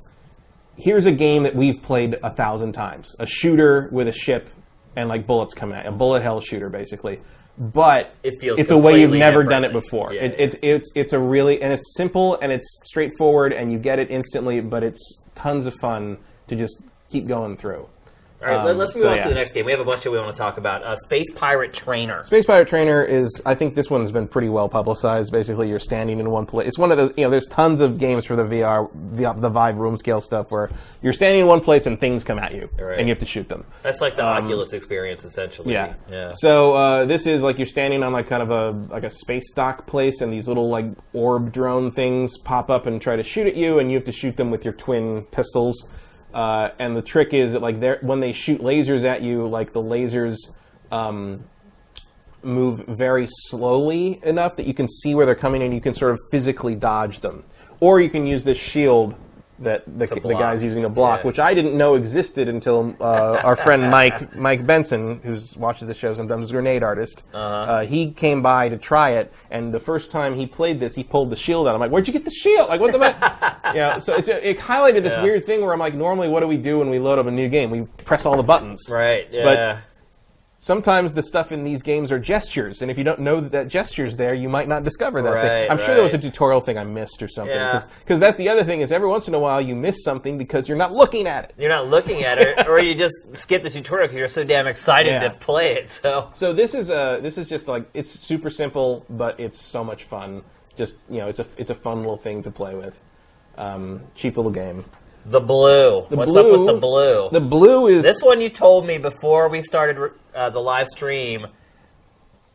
here's 0.77 1.05
a 1.05 1.11
game 1.11 1.43
that 1.43 1.55
we've 1.55 1.82
played 1.82 2.17
a 2.23 2.34
thousand 2.34 2.73
times: 2.73 3.15
a 3.19 3.25
shooter 3.25 3.89
with 3.91 4.07
a 4.07 4.13
ship 4.13 4.49
and 4.95 5.07
like 5.07 5.25
bullets 5.27 5.53
coming 5.53 5.77
at 5.77 5.86
a 5.86 5.91
bullet 5.91 6.21
hell 6.21 6.41
shooter, 6.41 6.69
basically. 6.69 7.19
But 7.57 8.15
It 8.23 8.41
feels 8.41 8.59
it's 8.59 8.71
a 8.71 8.77
way 8.77 9.01
you've 9.01 9.11
never 9.11 9.43
done 9.43 9.63
it 9.63 9.73
before. 9.73 10.13
Yeah, 10.13 10.21
it, 10.21 10.32
yeah. 10.32 10.45
It's 10.45 10.55
it's 10.61 10.91
it's 10.95 11.13
a 11.13 11.19
really 11.19 11.61
and 11.61 11.71
it's 11.71 11.95
simple 11.95 12.39
and 12.39 12.51
it's 12.51 12.79
straightforward 12.86 13.53
and 13.53 13.71
you 13.71 13.77
get 13.77 13.99
it 13.99 14.09
instantly, 14.09 14.61
but 14.61 14.84
it's 14.84 15.19
tons 15.36 15.67
of 15.67 15.73
fun 15.79 16.17
to 16.47 16.55
just 16.55 16.82
keep 17.09 17.27
going 17.27 17.57
through. 17.57 17.88
All 18.43 18.47
right, 18.49 18.65
Um, 18.67 18.79
us 18.79 18.95
move 18.95 19.03
so, 19.03 19.09
on 19.09 19.17
yeah. 19.17 19.23
to 19.23 19.29
the 19.29 19.35
next 19.35 19.51
game. 19.51 19.65
We 19.65 19.71
have 19.71 19.81
a 19.81 19.85
bunch 19.85 20.03
that 20.03 20.09
we 20.11 20.17
want 20.17 20.33
to 20.33 20.37
talk 20.37 20.57
about. 20.57 20.81
Uh, 20.83 20.95
Space 20.95 21.27
Pirate 21.35 21.73
Trainer. 21.73 22.23
Space 22.23 22.45
Pirate 22.45 22.67
Trainer 22.67 23.03
is, 23.03 23.39
I 23.45 23.53
think 23.53 23.75
this 23.75 23.89
one's 23.89 24.11
been 24.11 24.27
pretty 24.27 24.49
well 24.49 24.67
publicized. 24.67 25.31
Basically, 25.31 25.69
you're 25.69 25.77
standing 25.79 26.19
in 26.19 26.29
one 26.31 26.47
place. 26.47 26.67
It's 26.67 26.77
one 26.79 26.91
of 26.91 26.97
those, 26.97 27.13
you 27.17 27.23
know, 27.23 27.29
there's 27.29 27.45
tons 27.45 27.81
of 27.81 27.99
games 27.99 28.25
for 28.25 28.35
the 28.35 28.43
VR, 28.43 28.89
the 29.15 29.49
Vive 29.49 29.77
room 29.77 29.95
scale 29.95 30.21
stuff 30.21 30.49
where 30.49 30.71
you're 31.03 31.13
standing 31.13 31.41
in 31.41 31.47
one 31.47 31.59
place 31.61 31.85
and 31.85 31.99
things 31.99 32.23
come 32.23 32.39
at 32.39 32.55
you, 32.55 32.67
Right. 32.79 32.97
and 32.97 33.07
you 33.07 33.11
have 33.13 33.19
to 33.19 33.27
shoot 33.27 33.47
them. 33.47 33.63
That's 33.83 34.01
like 34.01 34.15
the 34.15 34.23
Oculus 34.23 34.73
experience, 34.73 35.23
essentially. 35.23 35.75
Um, 35.77 35.89
Yeah. 36.09 36.11
Yeah. 36.11 36.31
So 36.33 36.73
uh, 36.73 37.05
this 37.05 37.27
is 37.27 37.43
like 37.43 37.59
you're 37.59 37.67
standing 37.67 38.01
on 38.01 38.11
like 38.11 38.27
kind 38.27 38.41
of 38.41 38.49
a 38.49 38.71
like 38.91 39.03
a 39.03 39.09
space 39.11 39.51
dock 39.51 39.85
place, 39.85 40.21
and 40.21 40.33
these 40.33 40.47
little 40.47 40.69
like 40.69 40.85
orb 41.13 41.51
drone 41.51 41.91
things 41.91 42.37
pop 42.39 42.69
up 42.71 42.87
and 42.87 42.99
try 42.99 43.15
to 43.15 43.23
shoot 43.23 43.45
at 43.45 43.55
you, 43.55 43.77
and 43.79 43.91
you 43.91 43.97
have 43.97 44.05
to 44.05 44.11
shoot 44.11 44.35
them 44.35 44.49
with 44.49 44.65
your 44.65 44.73
twin 44.73 45.23
pistols. 45.31 45.85
Uh, 46.34 46.69
and 46.79 46.95
the 46.95 47.01
trick 47.01 47.34
is 47.34 47.53
that 47.53 47.61
like 47.61 48.01
when 48.01 48.19
they 48.19 48.32
shoot 48.32 48.61
lasers 48.61 49.03
at 49.03 49.21
you, 49.21 49.47
like 49.47 49.73
the 49.73 49.82
lasers 49.82 50.38
um, 50.91 51.43
move 52.43 52.86
very 52.88 53.27
slowly 53.27 54.19
enough 54.23 54.55
that 54.55 54.65
you 54.65 54.73
can 54.73 54.88
see 54.88 55.13
where 55.15 55.25
they're 55.25 55.36
coming, 55.36 55.61
and 55.61 55.73
you 55.73 55.82
can 55.82 55.93
sort 55.93 56.11
of 56.11 56.19
physically 56.29 56.75
dodge 56.75 57.19
them. 57.19 57.43
Or 57.79 57.99
you 57.99 58.09
can 58.09 58.27
use 58.27 58.43
this 58.43 58.57
shield 58.57 59.15
that 59.62 59.84
the, 59.86 60.07
the 60.07 60.20
block. 60.20 60.39
guy's 60.39 60.64
using 60.64 60.86
a 60.86 60.89
block, 60.89 61.20
Yeah. 61.22 61.28
which 61.28 61.39
I 61.39 61.53
didn't 61.53 61.78
know 61.78 61.95
existed 61.95 62.47
until 62.47 62.95
uh, 62.99 63.41
our 63.43 63.55
friend 63.55 63.89
Mike 63.97 64.36
Mike 64.36 64.66
Benson, 64.66 65.20
who 65.24 65.38
watches 65.57 65.88
the 65.88 65.93
show 65.93 66.14
sometimes, 66.14 66.45
is 66.45 66.51
a 66.51 66.53
grenade 66.53 66.84
artist. 66.84 67.24
Uh-huh. 67.34 67.41
uh 67.74 67.86
he 67.86 68.12
came 68.12 68.41
by 68.41 68.70
to 68.70 68.78
try 68.78 69.12
it, 69.12 69.32
and 69.49 69.74
the 69.74 69.80
first 69.80 70.12
time 70.12 70.36
he 70.36 70.45
played 70.45 70.80
this, 70.80 70.95
he 70.95 71.03
pulled 71.03 71.30
the 71.30 71.36
shield 71.36 71.68
out. 71.68 71.74
I'm 71.76 71.80
like, 71.80 71.91
"Where'd 71.91 72.07
you 72.07 72.14
get 72.14 72.26
the 72.26 72.32
shield? 72.32 72.70
Like, 72.70 72.82
what 72.82 72.91
the?" 72.93 72.99
fuck?" 72.99 73.16
yeah. 73.76 73.97
So 73.99 74.16
it's, 74.16 74.28
it 74.28 74.57
highlighted 74.57 75.03
this 75.03 75.14
Yeah. 75.14 75.24
weird 75.24 75.45
thing 75.45 75.62
where 75.62 75.74
I'm 75.74 75.80
like, 75.80 75.93
normally, 75.95 76.28
what 76.30 76.39
do 76.41 76.47
we 76.47 76.57
do 76.57 76.80
when 76.80 76.89
we 76.89 76.99
load 76.99 77.20
up 77.20 77.28
a 77.28 77.32
new 77.32 77.47
game? 77.49 77.70
We 77.70 77.82
press 78.05 78.26
all 78.26 78.38
the 78.38 78.43
buttons. 78.43 78.88
Right. 78.89 79.28
Yeah. 79.32 79.43
But- 79.43 79.78
Sometimes 80.64 81.16
the 81.16 81.24
stuff 81.24 81.51
in 81.51 81.64
these 81.64 81.82
games 81.82 82.12
are 82.12 82.20
gestures, 82.20 82.84
and 82.84 82.91
if 82.91 82.95
you 82.95 83.03
don't 83.03 83.20
know 83.20 83.39
that 83.41 83.51
that 83.51 83.68
gesture's 83.68 84.16
there, 84.16 84.36
you 84.36 84.47
might 84.47 84.68
not 84.68 84.84
discover 84.84 85.20
that 85.24 85.32
Right, 85.34 85.41
thing. 85.41 85.72
I'm 85.72 85.80
sure 85.80 85.95
there 85.95 86.03
was 86.03 86.14
a 86.14 86.20
tutorial 86.20 86.62
thing 86.62 86.78
I 86.78 86.84
missed 86.84 87.24
or 87.24 87.28
something. 87.28 87.55
Yeah. 87.55 87.84
Because 88.01 88.20
that's 88.20 88.38
the 88.38 88.47
other 88.47 88.64
thing 88.64 88.82
is 88.82 88.91
every 88.91 89.07
once 89.07 89.28
in 89.28 89.34
a 89.34 89.39
while 89.39 89.59
you 89.59 89.76
miss 89.76 90.03
something 90.03 90.38
because 90.38 90.70
you're 90.70 90.78
not 90.78 90.93
looking 90.93 91.26
at 91.26 91.45
it. 91.45 91.55
you're 91.57 91.68
not 91.68 91.88
looking 91.88 92.24
at 92.24 92.38
it, 92.38 92.68
or 92.68 92.80
you 92.80 92.93
just 92.93 93.36
skip 93.36 93.64
the 93.64 93.72
tutorial 93.72 94.07
because 94.07 94.20
you're 94.20 94.30
so 94.30 94.43
damn 94.43 94.68
excited 94.68 95.09
Yeah. 95.09 95.30
to 95.30 95.32
play 95.32 95.74
it. 95.74 95.89
So. 95.89 96.30
So 96.36 96.53
this 96.53 96.76
is 96.76 96.91
a 96.91 97.18
this 97.24 97.39
is 97.39 97.47
just 97.49 97.68
like 97.68 97.84
it's 97.95 98.12
super 98.20 98.51
simple, 98.51 99.03
but 99.09 99.39
it's 99.39 99.59
so 99.59 99.84
much 99.84 100.03
fun. 100.03 100.43
Just 100.78 100.93
you 101.09 101.18
know, 101.18 101.28
it's 101.28 101.39
a 101.39 101.45
it's 101.57 101.72
a 101.72 101.76
fun 101.76 102.01
little 102.01 102.18
thing 102.18 102.43
to 102.43 102.51
play 102.51 102.76
with. 102.76 102.99
Um, 103.57 104.01
cheap 104.14 104.38
little 104.38 104.51
game. 104.51 104.86
The 105.26 105.39
blue. 105.39 106.05
The 106.09 106.15
What's 106.15 106.32
blue, 106.32 106.53
up 106.53 106.59
with 106.59 106.76
the 106.76 106.80
blue? 106.82 107.30
The 107.32 107.39
blue 107.41 107.88
is 107.88 108.03
this 108.03 108.22
one 108.22 108.41
you 108.41 108.49
told 108.49 108.86
me 108.86 108.97
before 108.97 109.49
we 109.49 109.61
started 109.61 110.11
uh, 110.34 110.49
the 110.49 110.59
live 110.59 110.88
stream 110.88 111.47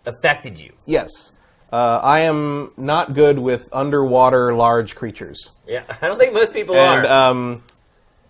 affected 0.05 0.59
you. 0.59 0.73
yes. 0.85 1.33
Uh, 1.73 1.99
I 2.01 2.21
am 2.21 2.71
not 2.77 3.15
good 3.15 3.41
with 3.41 3.69
underwater 3.73 4.55
large 4.55 4.95
creatures. 4.95 5.51
Yeah, 5.67 5.83
I 6.01 6.07
don't 6.07 6.17
think 6.19 6.33
most 6.33 6.53
people 6.53 6.77
and 6.77 7.05
are. 7.05 7.31
um, 7.31 7.63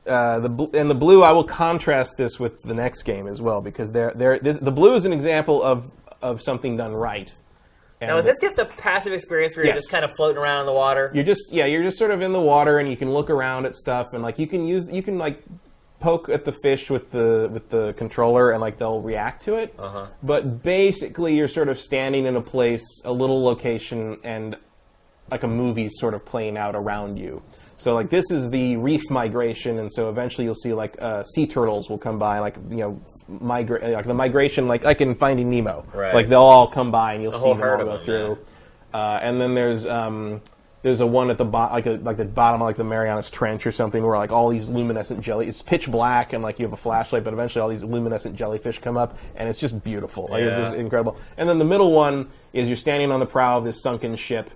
uh, 0.07 0.39
the 0.39 0.71
and 0.73 0.89
the 0.89 0.95
blue, 0.95 1.23
I 1.23 1.33
will 1.33 1.45
contrast 1.45 2.15
this 2.17 2.41
with 2.41 2.63
the 2.63 2.73
next 2.73 3.03
game 3.03 3.27
as 3.27 3.43
well 3.43 3.61
because 3.61 3.93
they're, 3.93 4.13
they're, 4.17 4.39
this, 4.39 4.57
the 4.57 4.73
blue 4.73 4.95
is 4.95 5.05
an 5.05 5.13
example 5.13 5.63
of 5.63 5.91
of 6.23 6.41
something 6.41 6.79
done 6.79 6.95
right. 6.95 7.33
And 8.01 8.09
now, 8.11 8.19
is 8.19 8.27
this 8.27 8.37
just 8.41 8.59
a 8.59 8.67
passive 8.67 9.13
experience 9.15 9.57
where 9.57 9.65
you're 9.65 9.75
Yes. 9.75 9.85
just 9.85 9.91
kind 9.93 10.05
of 10.05 10.11
floating 10.17 10.37
around 10.43 10.61
in 10.61 10.67
the 10.67 10.73
water? 10.73 11.11
you're 11.15 11.25
just 11.25 11.45
yeah, 11.51 11.65
you're 11.65 11.83
just 11.83 11.99
sort 11.99 12.11
of 12.11 12.21
in 12.21 12.33
the 12.33 12.41
water 12.41 12.79
and 12.79 12.91
you 12.91 12.97
can 12.97 13.11
look 13.11 13.31
around 13.31 13.65
at 13.67 13.75
stuff 13.75 14.09
and 14.13 14.23
like 14.23 14.39
you 14.39 14.47
can 14.47 14.67
use 14.67 14.87
you 14.91 15.03
can 15.03 15.17
like 15.19 15.43
poke 15.99 16.29
at 16.29 16.45
the 16.45 16.53
fish 16.53 16.91
with 16.91 17.11
the 17.11 17.49
with 17.53 17.71
the 17.71 17.95
controller 17.97 18.51
and 18.51 18.61
like 18.61 18.77
they'll 18.79 19.01
react 19.01 19.43
to 19.45 19.55
it. 19.57 19.75
Uh-huh. 19.79 20.07
But 20.23 20.63
basically, 20.63 21.35
you're 21.37 21.49
sort 21.49 21.69
of 21.71 21.79
standing 21.79 22.27
in 22.27 22.37
a 22.37 22.43
place, 22.43 22.85
a 23.07 23.13
little 23.13 23.43
location, 23.43 24.19
and 24.25 24.57
like 25.31 25.43
a 25.43 25.49
movie's 25.49 25.93
sort 25.99 26.13
of 26.13 26.25
playing 26.25 26.57
out 26.59 26.75
around 26.77 27.19
you. 27.19 27.43
So 27.79 27.95
like 27.95 28.11
this 28.11 28.31
is 28.31 28.51
the 28.51 28.77
reef 28.77 29.03
migration, 29.11 29.79
and 29.79 29.91
so 29.93 30.11
eventually 30.11 30.45
you'll 30.45 30.55
see 30.55 30.75
like 30.75 30.97
uh, 31.01 31.23
sea 31.25 31.47
turtles 31.47 31.89
will 31.89 31.99
come 31.99 32.19
by, 32.19 32.41
like 32.41 32.57
you 32.69 32.77
know, 32.77 33.01
migrate 33.29 33.83
like 33.83 34.07
the 34.07 34.15
migration, 34.15 34.69
like 34.69 34.85
like 34.85 35.01
in 35.01 35.15
Finding 35.15 35.51
Nemo. 35.51 35.85
Right. 35.95 36.15
Like 36.15 36.29
they'll 36.29 36.43
all 36.43 36.69
come 36.69 36.91
by, 36.91 37.15
and 37.15 37.23
you'll 37.23 37.33
see 37.33 37.39
whole 37.39 37.55
them 37.55 37.69
all 37.69 37.79
go 37.79 37.97
them, 37.97 38.05
through. 38.05 38.39
Uh, 38.95 39.19
and 39.23 39.41
then 39.41 39.55
there's 39.55 39.87
um, 39.87 40.41
there's 40.83 41.01
a 41.01 41.07
one 41.07 41.31
at 41.31 41.39
the 41.39 41.45
bottom, 41.45 41.75
like 41.75 41.87
a, 41.87 41.91
like 42.03 42.17
the 42.17 42.25
bottom 42.25 42.63
of 42.63 42.67
like 42.67 42.77
the 42.77 42.85
Marianas 42.85 43.29
Trench 43.29 43.67
or 43.67 43.73
something, 43.73 44.05
where 44.05 44.17
like 44.17 44.31
all 44.31 44.49
these 44.49 44.69
luminescent 44.71 45.21
jelly. 45.21 45.49
It's 45.49 45.61
pitch 45.61 45.91
black, 45.91 46.33
and 46.33 46.43
like 46.43 46.59
you 46.59 46.65
have 46.65 46.73
a 46.73 46.77
flashlight, 46.77 47.25
but 47.25 47.33
eventually 47.33 47.61
all 47.61 47.69
these 47.69 47.83
luminescent 47.85 48.37
jellyfish 48.37 48.79
come 48.79 48.97
up, 48.97 49.19
and 49.35 49.49
it's 49.49 49.59
just 49.59 49.83
beautiful. 49.83 50.29
Like 50.31 50.43
Yeah. 50.43 50.59
it's 50.59 50.69
just 50.69 50.77
incredible. 50.77 51.17
And 51.37 51.49
then 51.49 51.59
the 51.59 51.65
middle 51.65 51.93
one 51.93 52.29
is 52.53 52.69
you're 52.69 52.77
standing 52.77 53.11
on 53.11 53.21
the 53.21 53.27
prow 53.27 53.59
of 53.59 53.65
this 53.65 53.83
sunken 53.83 54.15
ship, 54.17 54.51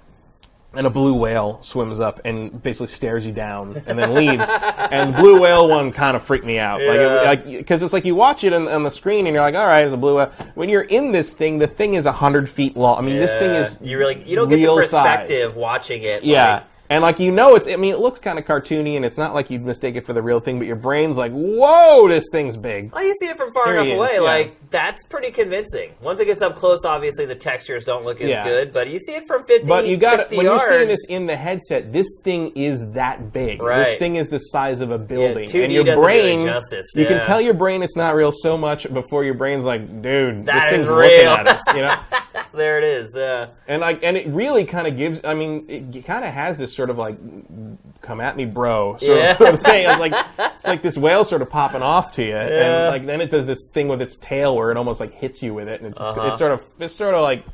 and 0.74 0.86
a 0.86 0.90
blue 0.90 1.14
whale 1.14 1.60
swims 1.62 1.98
up 1.98 2.20
and 2.24 2.62
basically 2.62 2.86
stares 2.86 3.26
you 3.26 3.32
down 3.32 3.82
and 3.86 3.98
then 3.98 4.14
leaves. 4.14 4.44
and 4.48 5.12
the 5.14 5.18
blue 5.18 5.40
whale 5.40 5.68
one 5.68 5.90
kind 5.90 6.16
of 6.16 6.22
freaked 6.22 6.44
me 6.44 6.58
out, 6.58 6.80
Yeah. 6.80 7.22
like 7.22 7.44
because 7.44 7.82
it's 7.82 7.92
like 7.92 8.04
you 8.04 8.14
watch 8.14 8.44
it 8.44 8.52
on, 8.52 8.68
on 8.68 8.82
the 8.84 8.90
screen 8.90 9.26
and 9.26 9.34
you're 9.34 9.42
like, 9.42 9.56
all 9.56 9.66
right, 9.66 9.84
it's 9.84 9.92
a 9.94 9.96
blue 9.96 10.16
whale. 10.16 10.32
When 10.54 10.68
you're 10.68 10.82
in 10.82 11.10
this 11.12 11.32
thing, 11.32 11.58
the 11.58 11.66
thing 11.66 11.94
is 11.94 12.06
hundred 12.06 12.48
feet 12.48 12.76
long. 12.76 12.98
I 12.98 13.00
mean, 13.02 13.16
this 13.18 13.32
thing 13.32 13.50
is 13.50 13.76
you 13.80 13.98
really 13.98 14.22
you 14.24 14.36
don't 14.36 14.48
get 14.48 14.56
the 14.64 14.66
perspective 14.74 15.38
sized. 15.40 15.56
watching 15.56 16.02
it. 16.02 16.22
Yeah. 16.22 16.54
like- 16.54 16.64
and 16.90 17.02
like 17.02 17.18
you 17.18 17.32
know, 17.32 17.54
it's. 17.54 17.66
I 17.66 17.76
mean, 17.76 17.94
it 17.94 17.98
looks 18.00 18.20
kind 18.20 18.38
of 18.38 18.44
cartoony, 18.44 18.96
and 18.96 19.04
it's 19.04 19.16
not 19.16 19.32
like 19.32 19.48
you'd 19.48 19.64
mistake 19.64 19.94
it 19.96 20.04
for 20.04 20.12
the 20.12 20.20
real 20.20 20.40
thing. 20.40 20.58
But 20.58 20.66
your 20.66 20.76
brain's 20.76 21.16
like, 21.16 21.32
"Whoa, 21.32 22.08
this 22.08 22.24
thing's 22.30 22.56
big." 22.56 22.92
Well, 22.92 23.04
you 23.04 23.14
see 23.14 23.28
it 23.28 23.36
from 23.38 23.52
far 23.52 23.66
Here 23.68 23.80
enough 23.80 23.96
away, 23.96 24.10
yeah. 24.14 24.20
like 24.20 24.56
that's 24.70 25.02
pretty 25.04 25.30
convincing. 25.30 25.92
Once 26.02 26.20
it 26.20 26.26
gets 26.26 26.42
up 26.42 26.56
close, 26.56 26.84
obviously 26.84 27.24
the 27.26 27.34
textures 27.34 27.84
don't 27.84 28.04
look 28.04 28.20
as 28.20 28.28
Yeah. 28.28 28.44
good, 28.44 28.72
but 28.72 28.88
you 28.88 28.98
see 29.00 29.12
it 29.14 29.26
from 29.26 29.44
50, 29.44 29.66
But 29.66 29.86
you 29.86 29.96
got 29.96 30.30
when 30.32 30.44
yards. 30.46 30.64
you're 30.68 30.78
seeing 30.78 30.88
this 30.88 31.04
in 31.08 31.26
the 31.26 31.36
headset, 31.36 31.92
this 31.92 32.06
thing 32.22 32.52
is 32.54 32.90
that 32.90 33.32
big. 33.32 33.62
Right. 33.62 33.84
This 33.84 33.98
thing 33.98 34.16
is 34.16 34.28
the 34.28 34.38
size 34.38 34.80
of 34.80 34.90
a 34.90 34.98
building, 34.98 35.48
2D 35.48 35.64
and 35.64 35.72
your 35.72 35.96
brain. 35.96 36.42
justice, 36.42 36.86
You 36.94 37.06
can 37.06 37.20
tell 37.22 37.40
your 37.40 37.54
brain 37.54 37.82
it's 37.82 37.96
not 37.96 38.14
real 38.14 38.32
so 38.32 38.56
much 38.58 38.92
before 38.92 39.24
your 39.24 39.34
brain's 39.34 39.64
like, 39.64 40.02
"Dude, 40.02 40.46
That 40.46 40.54
this 40.54 40.64
is 40.64 40.70
thing's 40.70 40.90
looking 40.90 41.10
real." 41.20 41.30
at 41.30 41.46
us," 41.48 41.62
you 41.74 41.82
know. 41.82 41.96
there 42.54 42.78
it 42.78 42.84
is. 42.84 43.14
Uh, 43.14 43.48
and 43.68 43.80
like, 43.80 44.02
and 44.04 44.16
it 44.16 44.26
really 44.28 44.64
kind 44.64 44.86
of 44.88 44.96
gives. 44.96 45.20
I 45.24 45.34
mean, 45.34 45.66
it 45.68 46.04
kind 46.04 46.24
of 46.24 46.32
has 46.32 46.58
this 46.58 46.72
sort 46.80 46.88
of 46.90 46.96
like, 46.96 47.16
"Come 48.00 48.22
at 48.22 48.36
me, 48.38 48.46
bro," 48.46 48.96
sort 48.96 49.18
Yeah. 49.18 49.32
of, 49.32 49.36
sort 49.36 49.54
of 49.54 49.60
thing. 49.70 49.86
It's 49.88 50.00
like 50.00 50.14
it's 50.38 50.66
like 50.66 50.80
this 50.82 50.96
whale 50.96 51.24
sort 51.26 51.42
of 51.42 51.50
popping 51.50 51.82
off 51.82 52.10
to 52.12 52.22
you, 52.22 52.28
Yeah. 52.30 52.84
and 52.84 52.86
like 52.88 53.04
then 53.06 53.20
it 53.20 53.28
does 53.30 53.44
this 53.44 53.64
thing 53.70 53.88
with 53.88 54.00
its 54.00 54.16
tail 54.16 54.56
where 54.56 54.70
it 54.70 54.78
almost 54.78 54.98
like 54.98 55.12
hits 55.12 55.42
you 55.42 55.52
with 55.52 55.68
it, 55.68 55.80
and 55.82 55.90
it's 55.90 55.98
just, 55.98 56.16
Uh-huh. 56.18 56.28
it's 56.30 56.38
sort 56.38 56.52
of 56.52 56.64
it's 56.78 56.94
sort 56.94 57.14
of 57.14 57.22
like. 57.22 57.44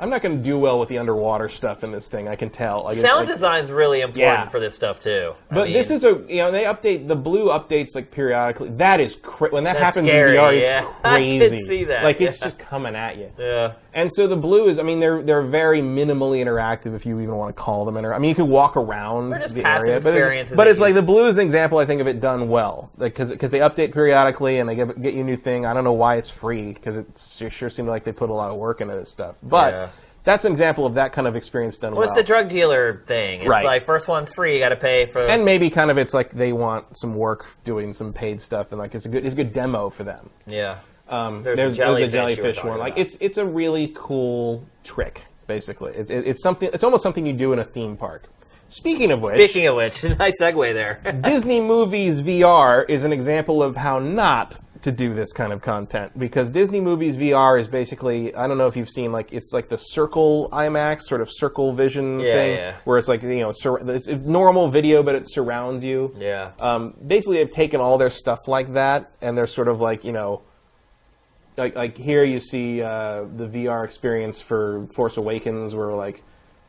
I'm 0.00 0.10
not 0.10 0.20
going 0.20 0.36
to 0.38 0.42
do 0.42 0.58
well 0.58 0.80
with 0.80 0.88
the 0.88 0.98
underwater 0.98 1.48
stuff 1.48 1.84
in 1.84 1.92
this 1.92 2.08
thing. 2.08 2.26
I 2.26 2.34
can 2.34 2.50
tell. 2.50 2.82
Like, 2.84 2.96
sound 2.96 3.20
like, 3.20 3.28
design's 3.28 3.70
really 3.70 4.00
important 4.00 4.20
Yeah. 4.20 4.48
for 4.48 4.58
this 4.58 4.74
stuff 4.74 4.98
too. 4.98 5.34
I 5.48 5.54
But 5.54 5.64
mean, 5.66 5.74
this 5.74 5.90
is 5.92 6.02
a 6.02 6.18
you 6.28 6.38
know 6.38 6.50
they 6.50 6.64
update 6.64 7.06
the 7.06 7.14
blue 7.14 7.50
updates 7.50 7.94
like 7.94 8.10
periodically. 8.10 8.70
That 8.70 8.98
is 8.98 9.14
cra- 9.14 9.50
when 9.50 9.62
that 9.62 9.76
happens 9.76 10.08
scary, 10.08 10.36
in 10.38 10.42
VR, 10.42 10.54
it's 10.54 10.68
crazy. 11.04 11.44
I 11.44 11.48
could 11.50 11.66
see 11.66 11.84
that, 11.84 12.02
Like 12.02 12.20
it's 12.20 12.40
yeah. 12.40 12.44
just 12.46 12.58
coming 12.58 12.96
at 12.96 13.16
you. 13.16 13.30
yeah. 13.38 13.72
And 13.94 14.10
so 14.12 14.26
the 14.26 14.36
blue 14.36 14.68
is 14.68 14.78
I 14.78 14.82
mean 14.82 15.00
they're 15.00 15.22
they're 15.22 15.42
very 15.42 15.80
minimally 15.82 16.42
interactive 16.44 16.94
if 16.94 17.04
you 17.04 17.20
even 17.20 17.36
want 17.36 17.54
to 17.54 17.62
call 17.62 17.84
them 17.84 17.96
inter. 17.96 18.14
I 18.14 18.18
mean 18.18 18.30
you 18.30 18.34
can 18.34 18.48
walk 18.48 18.76
around 18.76 19.30
They're 19.30 19.40
just 19.40 19.54
the 19.54 19.62
passive 19.62 19.88
area, 19.88 20.00
but 20.00 20.14
experiences 20.14 20.52
it's, 20.52 20.56
but 20.56 20.66
it's 20.66 20.80
like 20.80 20.94
the 20.94 21.02
blue 21.02 21.26
is 21.26 21.36
an 21.36 21.44
example 21.44 21.78
I 21.78 21.84
think 21.84 22.00
of 22.00 22.06
it 22.06 22.20
done 22.20 22.48
well 22.48 22.90
because 22.98 23.30
because 23.30 23.50
they 23.50 23.58
update 23.58 23.92
periodically 23.92 24.58
and 24.58 24.68
they 24.68 24.74
give, 24.74 25.00
get 25.02 25.14
you 25.14 25.20
a 25.20 25.24
new 25.24 25.36
thing. 25.36 25.66
I 25.66 25.74
don't 25.74 25.84
know 25.84 25.92
why 25.92 26.16
it's 26.16 26.30
free 26.30 26.72
because 26.72 26.96
it 26.96 27.06
sure, 27.18 27.50
sure 27.50 27.70
seemed 27.70 27.88
like 27.88 28.04
they 28.04 28.12
put 28.12 28.30
a 28.30 28.32
lot 28.34 28.50
of 28.50 28.56
work 28.56 28.80
into 28.80 28.94
this 28.94 29.10
stuff, 29.10 29.36
but. 29.42 29.72
Yeah. 29.72 29.88
That's 30.24 30.44
an 30.44 30.52
example 30.52 30.86
of 30.86 30.94
that 30.94 31.12
kind 31.12 31.26
of 31.26 31.34
experience 31.34 31.78
done 31.78 31.94
Well, 31.96 32.02
well. 32.02 32.08
it's 32.08 32.14
the 32.14 32.22
drug 32.22 32.48
dealer 32.48 33.02
thing. 33.06 33.40
It's 33.40 33.48
Right. 33.48 33.64
like 33.66 33.86
first 33.86 34.06
one's 34.06 34.32
free, 34.32 34.52
you 34.54 34.60
got 34.60 34.68
to 34.68 34.76
pay 34.76 35.06
for. 35.06 35.18
and 35.26 35.44
maybe 35.44 35.68
kind 35.68 35.90
of 35.90 35.98
it's 35.98 36.14
like 36.14 36.30
they 36.30 36.52
want 36.52 36.96
some 36.96 37.16
work 37.16 37.44
doing 37.64 37.92
some 37.92 38.12
paid 38.12 38.40
stuff 38.40 38.70
and 38.70 38.78
like 38.78 38.94
it's 38.94 39.04
a 39.04 39.08
good 39.08 39.24
it's 39.26 39.32
a 39.32 39.36
good 39.36 39.52
demo 39.52 39.90
for 39.90 40.04
them. 40.04 40.30
yeah. 40.46 40.78
Um, 41.12 41.42
There's 41.42 41.56
there's, 41.56 41.76
the 41.76 41.84
there's 41.84 41.98
the 41.98 42.08
jellyfish 42.08 42.36
you 42.38 42.42
were 42.42 42.52
jellyfish 42.52 42.64
one. 42.64 42.78
Like 42.78 42.98
it's 42.98 43.16
it's 43.20 43.38
a 43.38 43.44
really 43.44 43.92
cool 43.94 44.64
trick. 44.82 45.24
Basically, 45.46 45.92
it's 45.94 46.10
it's 46.10 46.42
something. 46.42 46.70
It's 46.72 46.84
almost 46.84 47.02
something 47.02 47.26
you 47.26 47.32
do 47.34 47.52
in 47.52 47.58
a 47.58 47.64
theme 47.64 47.96
park. 47.96 48.24
Speaking 48.70 49.10
of 49.12 49.20
which, 49.20 49.34
Speaking 49.34 49.66
of 49.66 49.76
which, 49.76 50.02
nice 50.18 50.40
segue 50.40 50.72
there. 50.72 51.02
Disney 51.22 51.60
Movies 51.60 52.20
VR 52.22 52.88
is 52.88 53.04
an 53.04 53.12
example 53.12 53.62
of 53.62 53.76
how 53.76 53.98
not 53.98 54.58
to 54.80 54.90
do 54.90 55.14
this 55.14 55.32
kind 55.32 55.52
of 55.52 55.60
content 55.62 56.18
because 56.18 56.50
Disney 56.50 56.80
Movies 56.80 57.14
VR 57.16 57.60
is 57.60 57.68
basically 57.68 58.34
I 58.34 58.46
don't 58.48 58.56
know 58.58 58.66
if 58.66 58.76
you've 58.76 58.88
seen 58.88 59.12
like 59.12 59.32
it's 59.32 59.52
like 59.52 59.68
the 59.68 59.76
circle 59.76 60.48
IMAX 60.52 61.02
sort 61.02 61.20
of 61.20 61.28
circle 61.30 61.72
vision 61.74 62.18
Yeah, 62.18 62.32
thing 62.34 62.56
yeah. 62.56 62.76
where 62.84 62.98
it's 62.98 63.06
like 63.08 63.22
you 63.22 63.40
know 63.40 63.52
sur- 63.52 63.78
it's 63.90 64.08
normal 64.08 64.70
video 64.70 65.02
but 65.02 65.14
it 65.14 65.30
surrounds 65.30 65.84
you. 65.84 66.14
yeah. 66.18 66.52
Um, 66.58 66.94
basically, 67.06 67.36
they've 67.36 67.50
taken 67.52 67.80
all 67.80 67.98
their 67.98 68.10
stuff 68.10 68.48
like 68.48 68.72
that, 68.72 69.12
and 69.20 69.36
they're 69.36 69.46
sort 69.46 69.68
of 69.68 69.80
like 69.80 70.02
you 70.02 70.12
know, 70.12 70.42
like 71.56 71.74
like 71.74 71.96
here 71.96 72.24
you 72.24 72.40
see 72.40 72.82
uh, 72.82 73.24
the 73.36 73.46
VR 73.46 73.84
experience 73.84 74.40
for 74.40 74.86
Force 74.92 75.16
Awakens, 75.16 75.74
where 75.74 75.92
like 75.92 76.22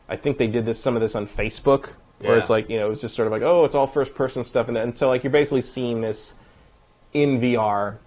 I 0.09 0.15
think 0.15 0.37
they 0.37 0.47
did 0.47 0.65
this 0.65 0.79
some 0.79 0.95
of 0.95 1.01
this 1.01 1.15
on 1.15 1.27
Facebook, 1.27 1.89
where 2.19 2.37
it's 2.37 2.49
like 2.49 2.69
you 2.69 2.77
know 2.77 2.91
it's 2.91 3.01
just 3.01 3.15
sort 3.15 3.27
of 3.27 3.31
like 3.31 3.41
oh 3.41 3.65
it's 3.65 3.75
all 3.75 3.87
first 3.87 4.13
person 4.13 4.43
stuff, 4.43 4.67
and, 4.67 4.77
and 4.77 4.97
so 4.97 5.07
like 5.07 5.23
you're 5.23 5.31
basically 5.31 5.61
seeing 5.61 6.01
this 6.01 6.33
in 7.13 7.39
VR, 7.39 7.97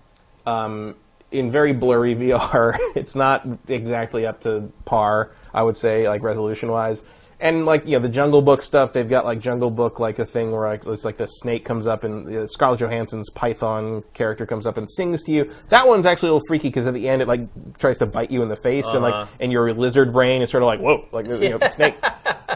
um, 0.47 0.95
in 1.31 1.51
very 1.51 1.73
blurry 1.73 2.15
VR. 2.17 2.77
it's 2.95 3.15
not 3.15 3.47
exactly 3.69 4.27
up 4.27 4.41
to 4.43 4.71
par, 4.85 5.31
I 5.55 5.63
would 5.63 5.77
say, 5.77 6.09
like 6.09 6.23
resolution 6.23 6.71
wise. 6.71 7.03
And 7.39 7.67
like 7.67 7.85
you 7.85 7.93
know 7.93 7.99
the 7.99 8.09
Jungle 8.09 8.41
Book 8.41 8.63
stuff, 8.63 8.95
they've 8.95 9.09
got 9.09 9.27
like 9.27 9.41
Jungle 9.41 9.71
Book 9.71 10.01
like 10.01 10.19
a 10.19 10.25
thing 10.25 10.53
where 10.53 10.67
like, 10.69 10.87
it's 10.87 11.05
like 11.05 11.19
the 11.19 11.27
snake 11.27 11.67
comes 11.67 11.87
up 11.87 12.03
and 12.03 12.27
uh, 12.35 12.47
Scarlett 12.47 12.81
Johansson's 12.81 13.29
Python 13.29 14.03
character 14.15 14.47
comes 14.47 14.65
up 14.67 14.79
and 14.79 14.89
sings 14.91 15.23
to 15.25 15.33
you. 15.33 15.51
That 15.69 15.87
one's 15.87 16.07
actually 16.07 16.31
a 16.31 16.33
little 16.33 16.47
freaky 16.47 16.69
because 16.69 16.87
at 16.87 16.95
the 16.95 17.07
end 17.07 17.21
it 17.21 17.29
like 17.29 17.43
tries 17.79 17.99
to 17.99 18.07
bite 18.07 18.31
you 18.31 18.43
in 18.43 18.49
the 18.49 18.57
face 18.57 18.87
and 18.87 19.05
Uh-huh. 19.05 19.21
like 19.21 19.29
and 19.39 19.53
your 19.53 19.71
lizard 19.75 20.15
brain 20.15 20.41
is 20.41 20.49
sort 20.51 20.63
of 20.63 20.67
like 20.67 20.81
whoa 20.81 21.05
like 21.13 21.27
you 21.27 21.51
know 21.51 21.59
the 21.59 21.69
snake. 21.79 21.97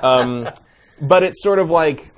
Um, 0.02 0.48
but 1.00 1.22
it's 1.24 1.42
sort 1.42 1.58
of 1.58 1.68
like 1.70 2.10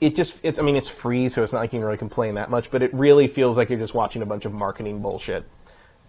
it 0.00 0.16
just 0.16 0.34
it's 0.42 0.58
I 0.58 0.62
mean 0.62 0.76
it's 0.76 0.88
free, 0.88 1.28
so 1.28 1.42
it's 1.42 1.52
not 1.52 1.60
like 1.60 1.72
you 1.74 1.78
can 1.80 1.84
really 1.84 1.98
complain 1.98 2.34
that 2.36 2.48
much. 2.50 2.70
But 2.70 2.82
it 2.82 2.92
really 2.94 3.28
feels 3.28 3.58
like 3.58 3.68
you're 3.68 3.78
just 3.78 3.94
watching 3.94 4.22
a 4.22 4.26
bunch 4.26 4.46
of 4.46 4.52
marketing 4.54 5.00
bullshit. 5.02 5.44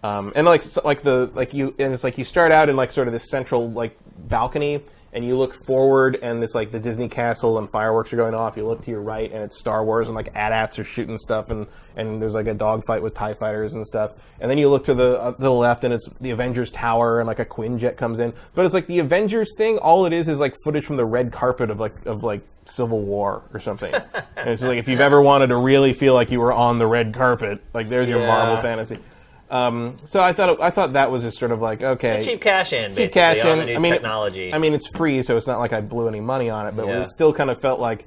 Um, 0.02 0.32
and 0.34 0.46
like 0.46 0.62
like 0.84 1.02
the 1.02 1.30
like 1.34 1.52
you 1.54 1.74
and 1.78 1.92
it's 1.92 2.02
like 2.04 2.16
you 2.18 2.24
start 2.24 2.50
out 2.50 2.68
in 2.70 2.76
like 2.76 2.92
sort 2.92 3.08
of 3.08 3.12
this 3.12 3.30
central 3.30 3.70
like 3.70 3.96
balcony, 4.28 4.80
and 5.14 5.24
you 5.24 5.36
look 5.38 5.54
forward, 5.54 6.18
and 6.22 6.42
it's 6.42 6.54
like 6.54 6.70
the 6.72 6.78
Disney 6.80 7.08
castle 7.08 7.58
and 7.58 7.70
fireworks 7.70 8.12
are 8.12 8.16
going 8.16 8.34
off. 8.34 8.56
You 8.56 8.66
look 8.66 8.82
to 8.82 8.90
your 8.90 9.00
right, 9.00 9.30
and 9.32 9.42
it's 9.42 9.58
Star 9.58 9.84
Wars, 9.84 10.08
and 10.08 10.14
like 10.16 10.28
AT-ATs 10.34 10.78
are 10.78 10.84
shooting 10.84 11.16
stuff, 11.16 11.50
and 11.50 11.66
and 11.96 12.20
there's 12.20 12.34
like 12.34 12.48
a 12.48 12.54
dogfight 12.54 13.02
with 13.02 13.14
Tie 13.14 13.34
fighters 13.34 13.74
and 13.74 13.86
stuff. 13.86 14.14
And 14.40 14.50
then 14.50 14.58
you 14.58 14.68
look 14.68 14.84
to 14.84 14.94
the 14.94 15.18
uh, 15.20 15.32
to 15.32 15.40
the 15.40 15.52
left, 15.52 15.84
and 15.84 15.94
it's 15.94 16.08
the 16.20 16.30
Avengers 16.32 16.70
Tower, 16.70 17.20
and 17.20 17.26
like 17.26 17.38
a 17.38 17.44
Quinjet 17.46 17.96
comes 17.96 18.18
in. 18.18 18.32
But 18.54 18.64
it's 18.66 18.74
like 18.74 18.86
the 18.88 18.98
Avengers 18.98 19.54
thing. 19.56 19.78
All 19.78 20.04
it 20.04 20.12
is 20.12 20.28
is 20.28 20.38
like 20.40 20.56
footage 20.64 20.84
from 20.84 20.96
the 20.96 21.04
red 21.06 21.32
carpet 21.32 21.70
of 21.70 21.78
like 21.80 22.04
of 22.06 22.24
like 22.24 22.42
Civil 22.64 23.00
War 23.00 23.42
or 23.54 23.60
something. 23.60 23.94
and 24.36 24.48
it's 24.50 24.62
like 24.62 24.78
if 24.78 24.88
you've 24.88 25.00
ever 25.00 25.22
wanted 25.22 25.46
to 25.48 25.56
really 25.56 25.92
feel 25.92 26.14
like 26.14 26.30
you 26.30 26.40
were 26.40 26.52
on 26.52 26.78
the 26.78 26.86
red 26.86 27.14
carpet, 27.14 27.62
like 27.72 27.88
there's 27.88 28.08
your 28.08 28.20
Yeah. 28.20 28.26
Marvel 28.26 28.56
fantasy. 28.58 28.96
Um, 29.50 29.98
so 30.04 30.20
I 30.20 30.32
thought 30.32 30.60
I 30.60 30.70
thought 30.70 30.94
that 30.94 31.10
was 31.10 31.22
just 31.22 31.38
sort 31.38 31.52
of 31.52 31.60
like 31.60 31.82
okay, 31.82 32.22
Cheap 32.22 32.40
cash 32.40 32.72
in, 32.72 32.90
basically, 32.90 33.04
cheap 33.06 33.12
cash 33.14 33.44
on 33.44 33.60
in. 33.60 33.76
I 33.76 33.78
mean, 33.78 33.92
technology. 33.92 34.52
I 34.52 34.58
mean, 34.58 34.72
it's 34.74 34.88
free, 34.96 35.22
so 35.22 35.36
it's 35.36 35.46
not 35.46 35.58
like 35.60 35.72
I 35.72 35.80
blew 35.80 36.08
any 36.08 36.20
money 36.20 36.50
on 36.50 36.66
it, 36.66 36.74
but 36.76 36.86
Yeah. 36.86 37.00
it 37.02 37.06
still 37.08 37.32
kind 37.32 37.50
of 37.50 37.60
felt 37.60 37.78
like. 37.80 38.06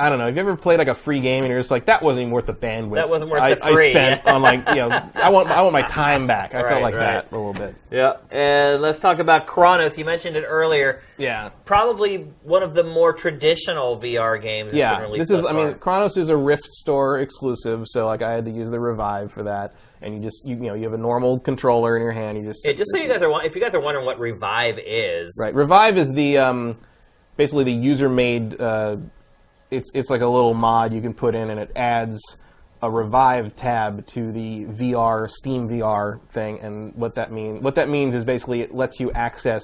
I 0.00 0.08
don't 0.08 0.18
know. 0.18 0.26
Have 0.26 0.36
you 0.36 0.40
ever 0.42 0.54
played 0.54 0.78
like 0.78 0.86
a 0.86 0.94
free 0.94 1.18
game 1.18 1.42
and 1.42 1.50
you're 1.50 1.58
just 1.58 1.72
like, 1.72 1.86
that 1.86 2.00
wasn't 2.04 2.20
even 2.22 2.32
worth 2.32 2.46
the 2.46 2.54
bandwidth 2.54 2.94
That 2.94 3.08
wasn't 3.08 3.32
worth 3.32 3.42
I, 3.42 3.54
the 3.54 3.60
free, 3.62 3.88
I 3.88 3.90
spent 3.90 4.26
on 4.32 4.42
like, 4.42 4.60
you 4.68 4.76
know, 4.76 4.90
I 5.16 5.28
want 5.28 5.48
I 5.50 5.60
want 5.60 5.72
my 5.72 5.82
time 5.82 6.24
back. 6.28 6.54
I 6.54 6.62
Right, 6.62 6.68
felt 6.70 6.82
like 6.84 6.94
right. 6.94 7.00
that 7.00 7.32
a 7.32 7.36
little 7.36 7.52
bit. 7.52 7.74
yeah. 7.90 8.12
And 8.30 8.80
let's 8.80 9.00
talk 9.00 9.18
about 9.18 9.48
Chronos. 9.48 9.98
You 9.98 10.04
mentioned 10.04 10.36
it 10.36 10.44
earlier. 10.46 11.02
Yeah, 11.16 11.50
Probably 11.64 12.18
one 12.44 12.62
of 12.62 12.74
the 12.74 12.84
more 12.84 13.12
traditional 13.12 13.98
VR 13.98 14.40
games. 14.40 14.72
yeah. 14.72 15.04
This 15.16 15.32
is, 15.32 15.44
I 15.44 15.52
mean. 15.52 15.74
Chronos 15.74 16.16
is 16.16 16.28
a 16.28 16.36
Rift 16.36 16.66
store 16.70 17.18
exclusive, 17.18 17.88
so 17.88 18.06
like 18.06 18.22
I 18.22 18.30
had 18.30 18.44
to 18.44 18.52
use 18.52 18.70
the 18.70 18.78
Revive 18.78 19.32
for 19.32 19.42
that, 19.42 19.74
and 20.02 20.14
you 20.14 20.20
just 20.20 20.46
you, 20.46 20.56
you 20.56 20.62
know 20.62 20.74
you 20.74 20.84
have 20.84 20.92
a 20.92 20.98
normal 20.98 21.38
controller 21.38 21.96
in 21.96 22.02
your 22.02 22.12
hand. 22.12 22.38
You 22.38 22.44
just 22.44 22.64
Yeah, 22.64 22.72
just 22.72 22.90
so 22.92 22.98
you 22.98 23.08
guys 23.08 23.22
are, 23.22 23.44
if 23.44 23.54
you 23.54 23.60
guys 23.60 23.74
are 23.74 23.80
wondering 23.80 24.06
what 24.06 24.18
Revive 24.18 24.78
is, 24.84 25.36
Right. 25.40 25.54
Revive 25.54 25.98
is 25.98 26.12
the 26.12 26.38
um, 26.38 26.76
basically 27.36 27.64
the 27.64 27.72
user 27.72 28.08
made. 28.08 28.60
Uh, 28.60 28.96
it's 29.70 29.90
it's 29.94 30.10
like 30.10 30.20
a 30.20 30.26
little 30.26 30.54
mod 30.54 30.92
you 30.92 31.00
can 31.00 31.14
put 31.14 31.34
in, 31.34 31.50
and 31.50 31.60
it 31.60 31.70
adds 31.76 32.38
a 32.80 32.90
Revive 32.90 33.56
tab 33.56 34.06
to 34.06 34.32
the 34.32 34.64
VR 34.66 35.30
Steam 35.30 35.68
VR 35.68 36.20
thing. 36.28 36.60
And 36.60 36.94
what 36.94 37.14
that 37.16 37.32
mean 37.32 37.62
what 37.62 37.74
that 37.74 37.88
means 37.88 38.14
is 38.14 38.24
basically 38.24 38.60
it 38.60 38.74
lets 38.74 39.00
you 39.00 39.10
access 39.12 39.62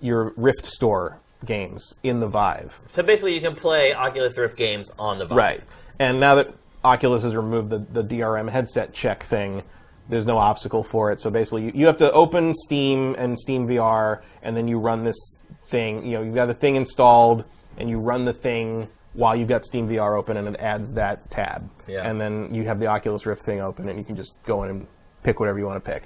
your 0.00 0.32
Rift 0.36 0.64
store 0.64 1.18
games 1.44 1.94
in 2.02 2.20
the 2.20 2.26
Vive. 2.28 2.80
So 2.90 3.02
basically, 3.02 3.34
you 3.34 3.40
can 3.40 3.54
play 3.54 3.94
Oculus 3.94 4.36
Rift 4.36 4.56
games 4.56 4.90
on 4.98 5.18
the 5.18 5.26
Vive. 5.26 5.36
Right. 5.36 5.62
And 5.98 6.20
now 6.20 6.36
that 6.36 6.54
Oculus 6.84 7.22
has 7.22 7.34
removed 7.36 7.70
the, 7.70 7.78
the 7.78 8.02
DRM 8.02 8.48
headset 8.48 8.92
check 8.92 9.24
thing, 9.24 9.62
there's 10.10 10.26
no 10.26 10.38
obstacle 10.38 10.82
for 10.82 11.12
it. 11.12 11.20
So 11.20 11.30
basically, 11.30 11.66
you, 11.66 11.72
you 11.74 11.86
have 11.86 11.96
to 11.98 12.10
open 12.12 12.52
Steam 12.52 13.14
and 13.16 13.38
Steam 13.38 13.66
VR, 13.66 14.22
and 14.42 14.56
then 14.56 14.68
you 14.68 14.78
run 14.78 15.04
this 15.04 15.34
thing. 15.68 16.04
You 16.04 16.18
know, 16.18 16.22
you've 16.22 16.34
got 16.34 16.46
the 16.46 16.54
thing 16.54 16.76
installed, 16.76 17.44
and 17.78 17.88
you 17.88 17.98
run 17.98 18.24
the 18.24 18.32
thing 18.32 18.88
while 19.12 19.34
you've 19.34 19.48
got 19.48 19.64
Steam 19.64 19.88
VR 19.88 20.18
open, 20.18 20.36
and 20.36 20.48
it 20.48 20.56
adds 20.60 20.92
that 20.92 21.30
tab. 21.30 21.70
Yeah. 21.86 22.08
And 22.08 22.20
then 22.20 22.52
you 22.54 22.64
have 22.64 22.80
the 22.80 22.86
Oculus 22.86 23.24
Rift 23.24 23.42
thing 23.42 23.60
open, 23.60 23.88
and 23.88 23.98
you 23.98 24.04
can 24.04 24.16
just 24.16 24.32
go 24.44 24.64
in 24.64 24.70
and 24.70 24.86
pick 25.22 25.40
whatever 25.40 25.58
you 25.58 25.66
want 25.66 25.82
to 25.82 25.90
pick. 25.90 26.04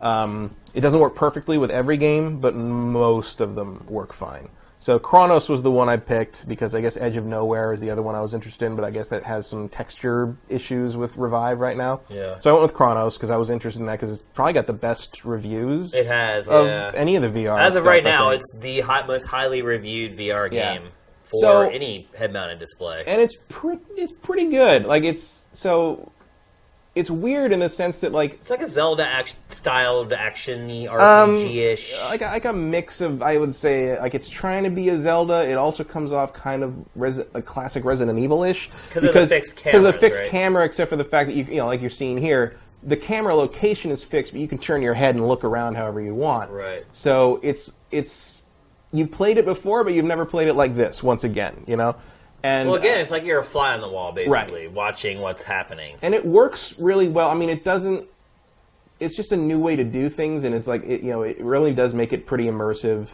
Um, 0.00 0.54
it 0.72 0.80
doesn't 0.80 1.00
work 1.00 1.14
perfectly 1.14 1.58
with 1.58 1.70
every 1.70 1.96
game, 1.96 2.38
but 2.38 2.54
most 2.54 3.40
of 3.40 3.54
them 3.54 3.84
work 3.88 4.12
fine. 4.12 4.48
So 4.82 4.98
Chronos 4.98 5.50
was 5.50 5.62
the 5.62 5.70
one 5.70 5.90
I 5.90 5.98
picked 5.98 6.48
because 6.48 6.74
I 6.74 6.80
guess 6.80 6.96
Edge 6.96 7.18
of 7.18 7.26
Nowhere 7.26 7.74
is 7.74 7.80
the 7.80 7.90
other 7.90 8.00
one 8.00 8.14
I 8.14 8.22
was 8.22 8.32
interested 8.32 8.64
in, 8.64 8.76
but 8.76 8.84
I 8.84 8.90
guess 8.90 9.08
that 9.10 9.22
has 9.24 9.46
some 9.46 9.68
texture 9.68 10.34
issues 10.48 10.96
with 10.96 11.14
Revive 11.18 11.60
right 11.60 11.76
now. 11.76 12.00
Yeah. 12.08 12.40
So 12.40 12.48
I 12.48 12.52
went 12.54 12.62
with 12.62 12.72
Chronos 12.74 13.16
because 13.18 13.28
I 13.28 13.36
was 13.36 13.50
interested 13.50 13.80
in 13.80 13.86
that 13.86 14.00
because 14.00 14.10
it's 14.10 14.22
probably 14.34 14.54
got 14.54 14.66
the 14.66 14.72
best 14.72 15.22
reviews. 15.26 15.92
It 15.92 16.06
has, 16.06 16.48
of 16.48 16.66
yeah. 16.66 16.92
any 16.94 17.14
of 17.16 17.22
the 17.22 17.28
VR. 17.28 17.60
As 17.60 17.74
of 17.74 17.80
stuff, 17.80 17.86
right 17.88 18.02
now, 18.02 18.30
it's 18.30 18.50
the 18.58 18.80
hot, 18.80 19.06
most 19.06 19.26
highly 19.26 19.60
reviewed 19.60 20.16
VR 20.16 20.50
Yeah. 20.50 20.74
game 20.78 20.88
for 21.24 21.40
So- 21.40 21.60
any 21.68 22.08
head-mounted 22.16 22.58
display. 22.58 23.04
and 23.06 23.20
it's 23.20 23.36
pretty 23.50 23.82
it's 23.98 24.12
pretty 24.12 24.46
good. 24.46 24.86
Like 24.86 25.04
it's 25.04 25.44
so 25.52 26.10
it's 26.94 27.10
weird 27.10 27.52
in 27.52 27.60
the 27.60 27.68
sense 27.68 28.00
that 28.00 28.10
like 28.12 28.32
it's 28.40 28.50
like 28.50 28.62
a 28.62 28.68
Zelda 28.68 29.06
act- 29.06 29.34
styled 29.50 30.12
action-y 30.12 30.86
Um, 30.86 31.36
RPG-ish. 31.36 31.94
like 32.08 32.20
a, 32.20 32.24
like 32.26 32.44
a 32.44 32.52
mix 32.52 33.00
of 33.00 33.22
I 33.22 33.36
would 33.38 33.54
say 33.54 33.98
like 34.00 34.14
it's 34.14 34.28
trying 34.28 34.64
to 34.64 34.70
be 34.70 34.88
a 34.88 34.98
Zelda. 34.98 35.48
It 35.48 35.54
also 35.56 35.84
comes 35.84 36.10
off 36.12 36.32
kind 36.32 36.62
of 36.64 36.74
Resi- 36.98 37.26
a 37.34 37.42
classic 37.42 37.84
Resident 37.84 38.18
Evil-ish 38.18 38.70
'Cause 38.90 39.04
of 39.04 39.14
the 39.14 39.26
fixed 39.26 39.54
because 39.56 39.82
the 39.82 39.92
fixed 39.92 40.22
right? 40.22 40.30
camera, 40.30 40.64
except 40.64 40.90
for 40.90 40.96
the 40.96 41.04
fact 41.04 41.28
that 41.30 41.36
you 41.36 41.44
you 41.44 41.56
know 41.58 41.66
like 41.66 41.80
you're 41.80 41.90
seeing 41.90 42.18
here, 42.18 42.56
the 42.82 42.96
camera 42.96 43.34
location 43.34 43.90
is 43.92 44.02
fixed, 44.02 44.32
but 44.32 44.40
you 44.40 44.48
can 44.48 44.58
turn 44.58 44.82
your 44.82 44.94
head 44.94 45.14
and 45.14 45.28
look 45.28 45.44
around 45.44 45.76
however 45.76 46.00
you 46.00 46.14
want. 46.14 46.50
Right. 46.50 46.84
So 46.92 47.38
it's 47.42 47.72
it's 47.92 48.42
you've 48.92 49.12
played 49.12 49.38
it 49.38 49.44
before, 49.44 49.84
but 49.84 49.92
you've 49.92 50.04
never 50.06 50.24
played 50.26 50.48
it 50.48 50.54
like 50.54 50.74
this. 50.76 51.02
Once 51.04 51.22
again, 51.22 51.62
you 51.68 51.76
know. 51.76 51.94
And 52.42 52.68
well, 52.68 52.78
again, 52.78 52.98
uh, 52.98 53.02
it's 53.02 53.10
like 53.10 53.24
you're 53.24 53.40
a 53.40 53.44
fly 53.44 53.74
on 53.74 53.80
the 53.80 53.88
wall, 53.88 54.12
basically, 54.12 54.68
watching 54.68 55.20
what's 55.20 55.42
happening. 55.42 55.96
and 56.02 56.14
it 56.14 56.24
works 56.24 56.74
really 56.78 57.08
well. 57.08 57.28
I 57.28 57.34
mean, 57.34 57.50
it 57.50 57.64
doesn't. 57.64 58.06
It's 58.98 59.14
just 59.14 59.32
a 59.32 59.36
new 59.36 59.58
way 59.58 59.76
to 59.76 59.84
do 59.84 60.08
things, 60.08 60.44
and 60.44 60.54
it's 60.54 60.66
like 60.68 60.84
it, 60.84 61.02
you 61.02 61.10
know, 61.10 61.22
it 61.22 61.40
really 61.40 61.72
does 61.74 61.94
make 61.94 62.12
it 62.12 62.26
pretty 62.26 62.44
immersive. 62.44 63.08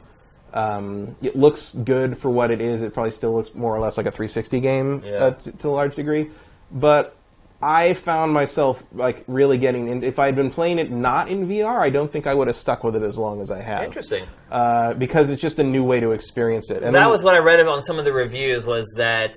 Um, 0.55 1.16
it 1.22 1.37
looks 1.37 1.72
good 1.72 2.16
for 2.16 2.31
what 2.31 2.51
it 2.51 2.61
is. 2.61 2.83
It 2.83 2.95
probably 2.95 3.11
still 3.11 3.35
looks 3.35 3.55
more 3.55 3.74
or 3.74 3.81
less 3.81 3.97
like 3.97 4.07
a 4.07 4.11
360 4.11 4.61
game 4.61 5.03
Yeah. 5.05 5.12
uh, 5.16 5.31
to, 5.33 5.53
to 5.53 5.68
a 5.68 5.70
large 5.70 5.95
degree, 5.97 6.31
but 6.72 7.14
I 7.62 7.94
found 7.94 8.32
myself 8.32 8.82
like 8.92 9.24
really 9.26 9.57
getting 9.59 9.88
in. 9.88 10.02
If 10.02 10.18
I 10.18 10.26
had 10.26 10.36
been 10.36 10.50
playing 10.50 10.78
it 10.78 10.90
not 10.90 11.28
in 11.28 11.48
VR, 11.48 11.78
I 11.80 11.88
don't 11.90 12.12
think 12.12 12.26
I 12.26 12.34
would 12.34 12.46
have 12.48 12.57
stuck 12.57 12.84
with 12.84 12.94
it 12.96 13.02
as 13.02 13.16
long 13.18 13.40
as 13.40 13.50
I 13.50 13.61
have. 13.61 13.82
Interesting. 13.84 14.26
uh, 14.50 14.94
because 14.94 15.30
it's 15.30 15.40
just 15.40 15.59
a 15.59 15.64
new 15.64 15.82
way 15.82 15.98
to 16.00 16.12
experience 16.12 16.70
it. 16.70 16.82
And 16.82 16.94
that 16.94 17.00
then- 17.00 17.09
was 17.11 17.22
what 17.22 17.34
I 17.34 17.38
read 17.38 17.61
on 17.66 17.82
some 17.82 17.98
of 17.98 18.04
the 18.04 18.12
reviews 18.12 18.64
was 18.66 18.86
that 18.96 19.34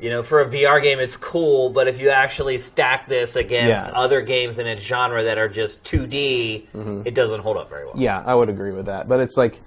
you 0.00 0.10
know 0.10 0.22
for 0.22 0.40
a 0.40 0.46
VR 0.48 0.80
game 0.82 0.98
it's 1.00 1.16
cool, 1.16 1.70
but 1.70 1.88
if 1.88 2.00
you 2.00 2.08
actually 2.10 2.58
stack 2.58 3.08
this 3.08 3.34
against 3.36 3.86
Yeah. 3.86 3.92
other 3.92 4.20
games 4.20 4.58
in 4.58 4.66
its 4.66 4.82
genre 4.84 5.22
that 5.24 5.38
are 5.38 5.48
just 5.48 5.82
2D, 5.84 6.66
it 7.04 7.14
doesn't 7.14 7.40
hold 7.40 7.56
up 7.56 7.68
very 7.70 7.84
well. 7.84 7.94
Mm-hmm. 7.94 8.02
Yeah, 8.02 8.22
I 8.26 8.34
would 8.34 8.48
agree 8.48 8.72
with 8.72 8.86
that. 8.86 9.08
But 9.08 9.20
it's 9.20 9.36
like, 9.36 9.60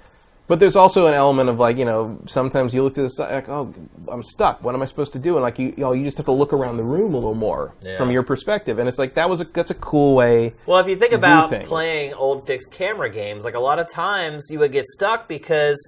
but 0.51 0.59
there's 0.59 0.75
also 0.75 1.07
an 1.07 1.13
element 1.13 1.47
of 1.47 1.59
like, 1.59 1.77
you 1.77 1.85
know, 1.85 2.19
sometimes 2.27 2.73
you 2.73 2.83
look 2.83 2.93
to 2.95 3.03
the 3.03 3.09
side, 3.09 3.31
like, 3.33 3.47
oh, 3.47 3.73
I'm 4.09 4.21
stuck. 4.21 4.61
What 4.61 4.75
am 4.75 4.81
I 4.81 4.85
supposed 4.85 5.13
to 5.13 5.19
do? 5.19 5.35
And 5.37 5.43
like, 5.43 5.57
you, 5.57 5.67
you 5.67 5.77
know, 5.77 5.93
you 5.93 6.03
just 6.03 6.17
have 6.17 6.25
to 6.25 6.33
look 6.33 6.51
around 6.51 6.75
the 6.75 6.83
room 6.83 7.13
a 7.13 7.17
little 7.17 7.33
more 7.33 7.73
Yeah. 7.81 7.95
from 7.97 8.11
your 8.11 8.21
perspective. 8.21 8.77
And 8.77 8.89
it's 8.89 8.99
like 8.99 9.13
that 9.13 9.29
was 9.29 9.39
a 9.39 9.45
that's 9.45 9.71
a 9.71 9.75
cool 9.75 10.13
way. 10.13 10.53
Well, 10.65 10.79
if 10.79 10.89
you 10.89 10.97
think 10.97 11.13
about 11.13 11.51
playing 11.67 12.15
old 12.15 12.45
fixed 12.47 12.69
camera 12.69 13.09
games, 13.09 13.45
like 13.45 13.53
a 13.55 13.61
lot 13.61 13.79
of 13.79 13.87
times 13.89 14.49
you 14.51 14.59
would 14.59 14.73
get 14.73 14.87
stuck 14.87 15.29
because 15.29 15.87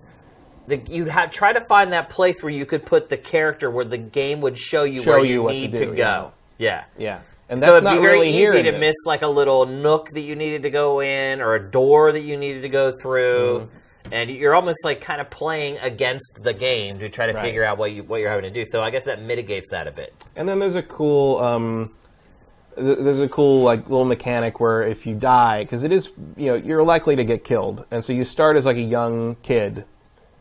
the, 0.68 0.78
you'd 0.88 1.10
have 1.10 1.30
try 1.32 1.52
to 1.52 1.60
find 1.66 1.92
that 1.92 2.08
place 2.10 2.42
where 2.42 2.54
you 2.54 2.66
could 2.66 2.86
put 2.86 3.10
the 3.10 3.18
character 3.18 3.70
where 3.70 3.84
the 3.84 3.98
game 3.98 4.40
would 4.40 4.58
show 4.58 4.84
you 4.84 5.04
Show 5.04 5.12
where 5.12 5.26
you 5.26 5.34
you 5.34 5.44
what 5.44 5.52
to 5.52 5.58
need 5.58 5.72
do, 5.72 5.78
to, 5.88 5.94
go. 5.94 6.32
Yeah. 6.58 6.86
Yeah, 6.98 7.20
and 7.50 7.60
So 7.60 7.76
it'd 7.76 7.84
be 7.84 7.98
very 7.98 8.20
really 8.20 8.30
easy 8.30 8.64
to 8.64 8.72
this. 8.72 8.80
miss 8.80 8.96
like 9.06 9.24
a 9.24 9.28
little 9.28 9.66
nook 9.66 10.12
that 10.12 10.22
you 10.22 10.38
needed 10.38 10.62
to 10.64 10.70
go 10.70 11.02
in 11.02 11.42
or 11.42 11.56
a 11.56 11.70
door 11.70 12.14
that 12.14 12.22
you 12.22 12.38
needed 12.38 12.62
to 12.62 12.70
go 12.70 12.94
through. 12.98 13.68
Mm-hmm. 13.68 13.78
And 14.12 14.30
you're 14.30 14.54
almost 14.56 14.84
like 14.84 15.02
kind 15.02 15.20
of 15.22 15.30
playing 15.30 15.78
against 15.80 16.44
the 16.44 16.54
game 16.54 17.00
to 17.00 17.10
try 17.10 17.26
to 17.28 17.34
Right. 17.34 17.42
figure 17.42 17.64
out 17.64 17.78
what 17.78 17.92
you 17.94 18.04
what 18.04 18.20
you're 18.20 18.30
having 18.30 18.44
to 18.44 18.52
do. 18.52 18.66
So 18.66 18.84
I 18.84 18.90
guess 18.92 19.06
that 19.06 19.22
mitigates 19.22 19.70
that 19.72 19.88
a 19.88 19.92
bit. 19.92 20.14
And 20.36 20.48
then 20.48 20.60
there's 20.60 20.76
a 20.76 20.84
cool, 20.84 21.40
um, 21.40 21.92
th- 22.76 23.00
there's 23.00 23.20
a 23.22 23.30
cool 23.30 23.62
like 23.64 23.90
little 23.90 24.06
mechanic 24.06 24.60
where 24.60 24.84
if 24.84 25.06
you 25.06 25.16
die, 25.16 25.64
because 25.64 25.84
it 25.84 25.92
is, 25.92 26.12
you 26.38 26.48
know, 26.48 26.56
you're 26.56 26.84
likely 26.84 27.16
to 27.16 27.24
get 27.24 27.44
killed, 27.44 27.86
and 27.92 28.04
so 28.04 28.14
you 28.14 28.24
start 28.24 28.58
as 28.58 28.66
like 28.66 28.78
a 28.78 28.82
young 28.82 29.36
kid, 29.42 29.86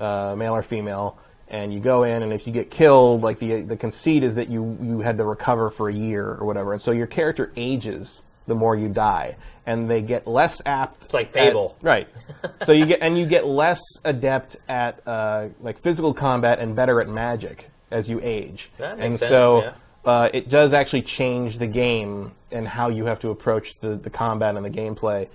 uh, 0.01 0.35
male 0.37 0.55
or 0.55 0.63
female, 0.63 1.19
and 1.49 1.73
you 1.73 1.81
go 1.81 2.03
in, 2.03 2.23
and 2.23 2.33
if 2.33 2.47
you 2.47 2.53
get 2.53 2.71
killed, 2.71 3.23
like 3.23 3.39
the 3.39 3.63
the 3.63 3.77
conceit 3.77 4.23
is 4.25 4.35
that 4.35 4.49
you 4.49 4.77
you 4.83 5.01
had 5.01 5.17
to 5.19 5.25
recover 5.25 5.71
for 5.71 5.89
a 5.89 5.95
year 5.95 6.37
or 6.41 6.47
whatever, 6.47 6.73
and 6.73 6.83
so 6.83 6.91
your 6.91 7.07
character 7.07 7.53
ages 7.57 8.25
the 8.47 8.55
more 8.55 8.77
you 8.77 8.89
die, 8.89 9.37
and 9.67 9.91
they 9.91 10.03
get 10.03 10.27
less 10.27 10.61
apt. 10.67 11.05
It's 11.05 11.15
like 11.15 11.29
at- 11.29 11.49
Fable. 11.49 11.77
right? 11.83 12.09
so 12.63 12.73
you 12.73 12.87
get 12.87 13.01
and 13.03 13.19
you 13.19 13.27
get 13.27 13.47
less 13.47 13.81
adept 14.05 14.57
at 14.69 15.07
uh, 15.07 15.49
like 15.61 15.79
physical 15.81 16.13
combat 16.15 16.59
and 16.59 16.75
better 16.75 17.01
at 17.01 17.09
magic 17.09 17.71
as 17.91 18.09
you 18.09 18.21
age. 18.23 18.71
That 18.79 18.99
makes 18.99 19.05
and 19.05 19.19
sense, 19.19 19.29
so 19.29 19.63
yeah. 19.63 19.73
uh, 20.05 20.31
it 20.33 20.49
does 20.49 20.73
actually 20.73 21.03
change 21.03 21.59
the 21.59 21.67
game 21.67 22.33
and 22.51 22.67
how 22.67 22.89
you 22.89 23.07
have 23.07 23.21
to 23.21 23.31
approach 23.31 23.79
the, 23.81 23.97
the 23.97 24.11
combat 24.11 24.57
and 24.57 24.65
the 24.65 24.71
gameplay 24.71 25.29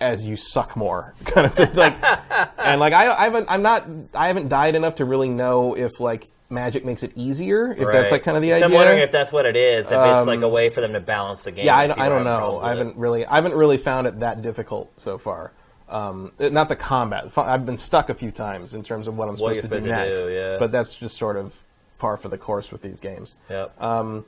as 0.00 0.26
you 0.26 0.36
suck 0.36 0.76
more. 0.76 1.14
Kind 1.24 1.46
of, 1.46 1.58
it's 1.58 1.78
like, 1.78 1.96
and 2.58 2.80
like 2.80 2.92
I, 2.92 3.10
I 3.10 3.24
haven't, 3.24 3.46
I'm 3.48 3.62
not, 3.62 3.86
I 4.14 4.28
haven't 4.28 4.48
died 4.48 4.74
enough 4.74 4.96
to 4.96 5.04
really 5.04 5.28
know 5.28 5.74
if 5.74 6.00
like 6.00 6.28
magic 6.52 6.84
makes 6.84 7.02
it 7.02 7.10
easier. 7.16 7.72
If 7.72 7.88
that's 7.90 8.12
like 8.12 8.22
kind 8.22 8.36
of 8.36 8.42
the 8.42 8.50
So 8.50 8.54
idea. 8.56 8.66
I'm 8.66 8.72
wondering 8.72 8.98
if 9.00 9.10
that's 9.10 9.32
what 9.32 9.46
it 9.46 9.56
is. 9.56 9.86
If 9.86 9.92
it's 9.92 10.26
like 10.26 10.40
a 10.40 10.46
Um, 10.46 10.52
way 10.52 10.68
for 10.70 10.80
them 10.80 10.92
to 10.92 11.00
balance 11.00 11.44
the 11.44 11.50
game. 11.52 11.64
Yeah, 11.66 11.76
I, 11.76 11.86
don't- 11.86 11.98
I 11.98 12.08
don't 12.08 12.24
know. 12.24 12.60
I 12.60 12.68
haven't 12.68 12.96
really, 12.96 13.26
I 13.26 13.34
haven't 13.36 13.54
really 13.54 13.78
found 13.78 14.06
it 14.06 14.20
that 14.20 14.42
difficult 14.42 14.90
so 14.96 15.18
far. 15.18 15.52
Um, 15.88 16.32
it- 16.38 16.52
not 16.52 16.68
the 16.68 16.76
combat. 16.76 17.26
I've 17.36 17.66
been 17.66 17.76
stuck 17.76 18.08
a 18.10 18.14
few 18.14 18.30
times 18.30 18.74
in 18.74 18.82
terms 18.82 19.06
of 19.08 19.16
what 19.16 19.24
I'm 19.28 19.36
What 19.36 19.54
supposed 19.56 19.62
to 19.62 19.68
do 19.80 19.86
to 19.86 19.86
next. 19.86 20.22
do, 20.24 20.32
yeah. 20.32 20.56
But 20.58 20.70
that's 20.70 20.94
just 20.94 21.16
sort 21.16 21.36
of 21.36 21.54
par 21.98 22.16
for 22.16 22.28
the 22.28 22.38
course 22.38 22.70
with 22.70 22.82
these 22.82 23.00
games. 23.00 23.34
Yep. 23.50 23.80
Um, 23.82 24.24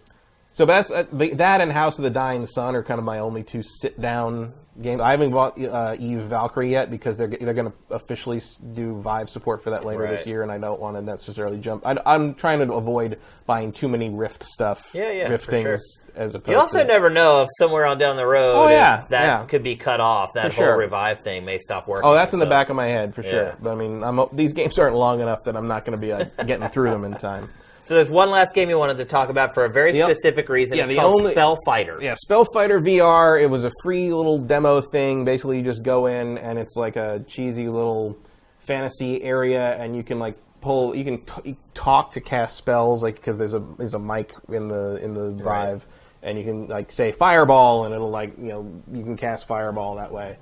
so 0.55 0.65
that's 0.65 0.91
uh, 0.91 1.05
that 1.13 1.61
and 1.61 1.71
House 1.71 1.99
of 1.99 2.05
the 2.05 2.11
Dying 2.11 2.47
Sun 2.47 2.75
are 2.75 2.83
kind 2.83 2.99
of 2.99 3.05
my 3.05 3.19
only 3.19 3.43
two 3.43 3.63
sit 3.63 4.01
down 4.01 4.55
games. 4.81 5.01
I 5.01 5.11
haven't 5.13 5.31
bought 5.31 5.61
uh, 5.63 5.95
Eve 5.99 6.23
Valkyrie 6.23 6.71
yet 6.71 6.91
because 6.91 7.17
they're 7.19 7.29
they're 7.29 7.55
going 7.55 7.71
to 7.71 7.77
officially 7.91 8.41
do 8.73 9.01
Vive 9.01 9.29
support 9.29 9.63
for 9.63 9.71
that 9.71 9.85
later 9.85 10.07
this 10.09 10.27
year, 10.27 10.43
and 10.43 10.51
I 10.51 10.59
don't 10.59 10.81
want 10.81 10.97
to 10.97 11.03
necessarily 11.03 11.59
jump. 11.59 11.87
I, 11.87 11.97
I'm 12.07 12.35
trying 12.35 12.59
to 12.67 12.73
avoid 12.73 13.19
buying 13.47 13.73
too 13.73 13.89
many 13.89 14.11
Rift 14.11 14.43
stuff. 14.43 14.91
Yeah, 14.95 15.11
yeah, 15.11 15.29
Rift 15.29 15.47
things 15.47 15.63
sure. 15.65 15.79
as 16.17 16.35
opposed. 16.35 16.51
you 16.51 16.57
also 16.59 16.79
to, 16.79 16.85
never 16.85 17.11
know 17.11 17.43
if 17.43 17.49
somewhere 17.59 17.85
on 17.87 17.99
down 17.99 18.17
the 18.17 18.27
road, 18.27 18.55
Oh, 18.65 18.69
yeah, 18.69 19.05
that 19.11 19.23
yeah. 19.41 19.45
could 19.47 19.63
be 19.63 19.77
cut 19.77 20.01
off. 20.01 20.33
That 20.35 20.53
For 20.53 20.57
whole 20.57 20.65
sure. 20.71 20.77
revive 20.77 21.21
thing 21.21 21.45
may 21.45 21.59
stop 21.59 21.87
working. 21.87 22.09
Oh, 22.09 22.15
that's 22.15 22.33
in 22.33 22.41
the 22.41 22.47
back 22.47 22.69
of 22.69 22.77
my 22.77 22.87
head 22.87 23.15
for 23.15 23.23
Yeah. 23.23 23.31
sure. 23.31 23.57
But 23.61 23.73
I 23.73 23.75
mean, 23.75 24.03
I'm, 24.03 24.21
these 24.33 24.53
games 24.53 24.79
aren't 24.79 24.97
long 24.97 25.21
enough 25.21 25.45
that 25.45 25.57
I'm 25.57 25.69
not 25.69 25.85
going 25.85 25.99
to 25.99 26.05
be 26.05 26.13
uh, 26.13 26.25
getting 26.47 26.69
through 26.69 26.91
them 26.91 27.05
in 27.05 27.15
time. 27.15 27.51
So 27.85 27.95
there's 27.95 28.11
one 28.11 28.31
last 28.31 28.55
game 28.55 28.71
you 28.71 28.79
wanted 28.79 28.97
to 28.97 29.05
talk 29.05 29.29
about 29.29 29.53
for 29.55 29.65
a 29.67 29.69
very 29.69 30.01
o- 30.03 30.07
specific 30.09 30.49
reason. 30.49 30.77
yeah, 30.77 30.85
it's 30.85 30.89
the 30.89 30.97
called 30.97 31.21
only- 31.21 31.33
Spell 31.33 31.59
Fighter. 31.65 31.99
Yeah, 32.01 32.15
Spellfighter 32.15 32.81
VR. 32.83 33.41
It 33.41 33.49
was 33.51 33.65
a 33.65 33.71
free 33.83 34.13
little 34.13 34.39
demo 34.39 34.81
thing. 34.81 35.25
Basically, 35.25 35.59
you 35.59 35.63
just 35.65 35.83
go 35.83 36.07
in 36.07 36.39
and 36.39 36.59
it's 36.59 36.77
like 36.77 36.97
a 36.97 37.23
cheesy 37.29 37.69
little 37.69 38.17
fantasy 38.61 39.23
area, 39.23 39.77
and 39.77 39.95
you 39.95 40.03
can 40.03 40.19
like 40.19 40.35
pull. 40.63 40.97
You 40.97 41.05
can 41.05 41.19
t- 41.23 41.57
talk 41.75 42.13
to 42.13 42.21
cast 42.21 42.57
spells, 42.57 43.03
like 43.03 43.17
because 43.17 43.37
there's 43.37 43.55
a 43.55 43.63
there's 43.77 43.95
a 43.95 43.99
mic 43.99 44.33
in 44.51 44.69
the 44.69 44.97
in 45.05 45.13
the 45.13 45.31
Right. 45.45 45.73
Vive, 45.73 45.87
and 46.23 46.39
you 46.39 46.45
can 46.45 46.67
like 46.69 46.91
say 46.91 47.13
Fireball, 47.13 47.85
and 47.85 47.95
it'll 47.95 48.11
like 48.11 48.33
you 48.39 48.49
know 48.49 48.73
you 48.93 49.03
can 49.03 49.17
cast 49.19 49.47
Fireball 49.47 49.97
that 49.97 50.11
way. 50.11 50.37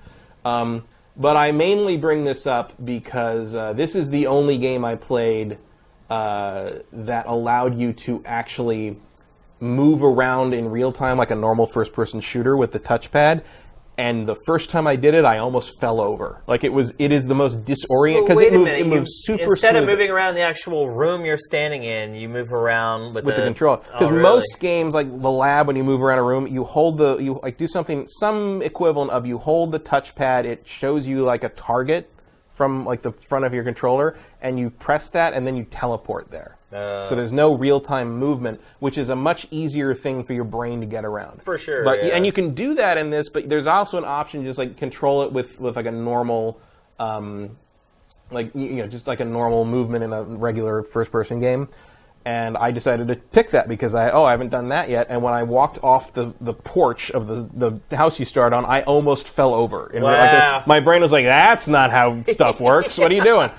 Um, 0.44 0.84
but 1.16 1.36
I 1.36 1.50
mainly 1.50 1.96
bring 1.96 2.22
this 2.24 2.46
up 2.46 2.72
because 2.84 3.54
uh, 3.54 3.72
this 3.72 3.96
is 3.96 4.10
the 4.10 4.28
only 4.28 4.58
game 4.58 4.84
I 4.84 4.94
played 4.94 5.58
uh, 6.12 6.82
that 6.92 7.26
allowed 7.26 7.78
you 7.78 7.92
to 7.94 8.22
actually 8.26 8.98
move 9.60 10.02
around 10.02 10.52
in 10.52 10.68
real 10.70 10.92
time 10.92 11.16
like 11.16 11.30
a 11.30 11.34
normal 11.34 11.66
first 11.66 11.92
person 11.92 12.20
shooter 12.20 12.56
with 12.56 12.72
the 12.72 12.80
touchpad. 12.80 13.42
And 13.98 14.26
the 14.26 14.36
first 14.46 14.70
time 14.70 14.86
I 14.86 14.96
did 14.96 15.14
it, 15.14 15.24
I 15.26 15.36
almost 15.38 15.78
fell 15.78 16.00
over. 16.00 16.42
Like 16.46 16.64
it 16.64 16.72
was, 16.72 16.94
it 16.98 17.12
is 17.12 17.26
the 17.26 17.34
most 17.34 17.64
disorienting 17.64 18.14
So 18.16 18.22
because 18.22 18.36
wait 18.38 18.46
it 18.52 18.54
a 18.54 18.58
moves, 18.58 18.64
minute. 18.70 18.80
it 18.80 18.86
you- 18.86 18.94
moves 18.98 19.10
super 19.24 19.52
instead 19.52 19.76
of 19.76 19.84
moving 19.84 20.10
around 20.10 20.34
the 20.34 20.40
actual 20.40 20.90
room 20.90 21.24
you're 21.24 21.36
standing 21.38 21.84
in, 21.84 22.14
you 22.14 22.28
move 22.28 22.52
around 22.52 23.14
with, 23.14 23.24
with 23.24 23.36
the 23.36 23.42
controller. 23.42 23.80
Oh, 23.88 23.92
Because 23.92 24.10
really? 24.10 24.22
most 24.22 24.58
games, 24.60 24.94
like 24.94 25.08
the 25.08 25.30
lab, 25.30 25.66
when 25.66 25.76
you 25.76 25.84
move 25.84 26.02
around 26.02 26.18
a 26.18 26.22
room, 26.22 26.46
you 26.46 26.64
hold 26.64 26.98
the, 26.98 27.18
you 27.18 27.38
like 27.42 27.56
do 27.58 27.68
something, 27.68 28.06
some 28.08 28.60
equivalent 28.62 29.10
of 29.12 29.26
you 29.26 29.38
hold 29.38 29.72
the 29.72 29.80
touchpad. 29.80 30.44
It 30.44 30.66
shows 30.66 31.06
you 31.06 31.22
like 31.22 31.44
a 31.44 31.50
target 31.50 32.10
from 32.54 32.84
like 32.84 33.02
the 33.02 33.12
front 33.12 33.44
of 33.44 33.54
your 33.54 33.64
controller, 33.64 34.16
and 34.40 34.58
you 34.58 34.70
press 34.70 35.10
that, 35.10 35.34
and 35.34 35.46
then 35.46 35.56
you 35.56 35.64
teleport 35.64 36.30
there. 36.30 36.56
Uh. 36.72 37.06
so 37.06 37.14
there's 37.14 37.32
no 37.32 37.54
real 37.54 37.80
time 37.80 38.18
movement, 38.18 38.60
which 38.78 38.96
is 38.96 39.10
a 39.10 39.16
much 39.16 39.46
easier 39.50 39.94
thing 39.94 40.24
for 40.24 40.32
your 40.32 40.44
brain 40.44 40.80
to 40.80 40.86
get 40.86 41.04
around. 41.04 41.42
For 41.42 41.58
sure, 41.58 41.84
But 41.84 42.02
yeah. 42.02 42.14
and 42.14 42.24
you 42.24 42.32
can 42.32 42.54
do 42.54 42.74
that 42.74 42.96
in 42.96 43.10
this, 43.10 43.28
but 43.28 43.48
there's 43.48 43.66
also 43.66 43.98
an 43.98 44.04
option 44.04 44.40
to 44.40 44.46
just 44.46 44.58
like 44.58 44.76
control 44.76 45.22
it 45.22 45.32
with 45.32 45.58
with 45.60 45.76
like 45.76 45.86
a 45.86 45.92
normal. 45.92 46.60
Um, 46.98 47.56
like 48.30 48.54
you 48.54 48.76
know 48.76 48.86
just 48.86 49.06
like 49.06 49.20
a 49.20 49.24
normal 49.24 49.64
movement 49.66 50.02
in 50.04 50.12
a 50.12 50.22
regular 50.22 50.82
first 50.82 51.12
person 51.12 51.38
game 51.38 51.68
and 52.24 52.56
I 52.56 52.70
decided 52.70 53.08
to 53.08 53.16
pick 53.16 53.50
that 53.50 53.68
because 53.68 53.94
I 53.94 54.10
oh 54.10 54.24
I 54.24 54.30
haven't 54.30 54.50
done 54.50 54.68
that 54.68 54.88
yet. 54.88 55.06
And 55.10 55.22
when 55.22 55.34
I 55.34 55.42
walked 55.42 55.82
off 55.82 56.12
the, 56.14 56.32
the 56.40 56.54
porch 56.54 57.10
of 57.10 57.26
the, 57.26 57.80
the 57.88 57.96
house 57.96 58.18
you 58.20 58.24
start 58.24 58.52
on 58.52 58.64
I 58.64 58.82
almost 58.82 59.28
fell 59.28 59.54
over. 59.54 59.86
And 59.88 60.04
Wow. 60.04 60.60
the- 60.62 60.68
my 60.68 60.80
brain 60.80 61.02
was 61.02 61.10
like 61.12 61.24
that's 61.24 61.66
not 61.68 61.90
how 61.90 62.22
stuff 62.24 62.60
works. 62.72 62.96
What 62.98 63.10
are 63.10 63.14
you 63.14 63.22
doing? 63.24 63.50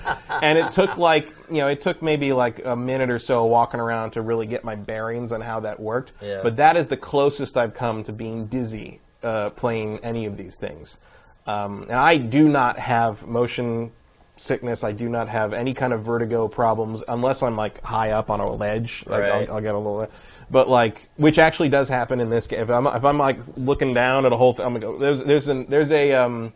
And 0.42 0.58
it 0.58 0.70
took 0.72 0.96
like 0.96 1.28
you 1.50 1.58
know 1.58 1.68
it 1.68 1.82
took 1.82 2.00
maybe 2.02 2.32
like 2.32 2.64
a 2.64 2.74
minute 2.74 3.10
or 3.10 3.18
so 3.18 3.44
walking 3.44 3.80
around 3.80 4.12
to 4.12 4.22
really 4.22 4.46
get 4.46 4.64
my 4.64 4.74
bearings 4.74 5.30
on 5.32 5.40
how 5.40 5.60
that 5.60 5.78
worked. 5.78 6.12
Yeah. 6.22 6.40
but 6.42 6.56
that 6.56 6.76
is 6.76 6.88
the 6.88 6.96
closest 6.96 7.56
I've 7.56 7.74
come 7.74 8.02
to 8.04 8.12
being 8.12 8.46
dizzy 8.46 9.00
uh, 9.22 9.50
playing 9.50 9.98
any 10.02 10.24
of 10.26 10.36
these 10.36 10.56
things. 10.56 10.98
Um, 11.46 11.82
and 11.82 11.92
I 11.92 12.16
do 12.16 12.48
not 12.48 12.78
have 12.78 13.26
motion 13.26 13.92
sickness. 14.36 14.84
I 14.84 14.92
do 14.92 15.08
not 15.08 15.28
have 15.28 15.52
any 15.52 15.74
kind 15.74 15.92
of 15.92 16.02
vertigo 16.02 16.48
problems 16.48 17.02
unless 17.08 17.42
I'm 17.42 17.56
like 17.56 17.82
high 17.82 18.10
up 18.10 18.30
on 18.30 18.40
a 18.40 18.50
ledge. 18.50 19.04
Like 19.06 19.22
Right. 19.22 19.48
I'll, 19.48 19.56
I'll 19.56 19.60
get 19.60 19.74
a 19.74 19.78
little, 19.78 20.08
but 20.50 20.68
like 20.68 21.08
which 21.16 21.38
actually 21.38 21.68
does 21.68 21.88
happen 21.88 22.20
in 22.20 22.30
this 22.30 22.46
game. 22.46 22.60
If 22.60 22.70
I'm 22.70 22.86
if 22.86 23.04
I'm 23.04 23.18
like 23.18 23.38
looking 23.56 23.94
down 23.94 24.26
at 24.26 24.32
a 24.32 24.36
whole, 24.36 24.54
thing, 24.54 24.66
I'm 24.66 24.72
gonna 24.72 24.86
go. 24.86 24.98
There's 24.98 25.24
there's 25.24 25.48
an 25.48 25.66
there's 25.68 25.90
a 25.92 26.12
um. 26.12 26.52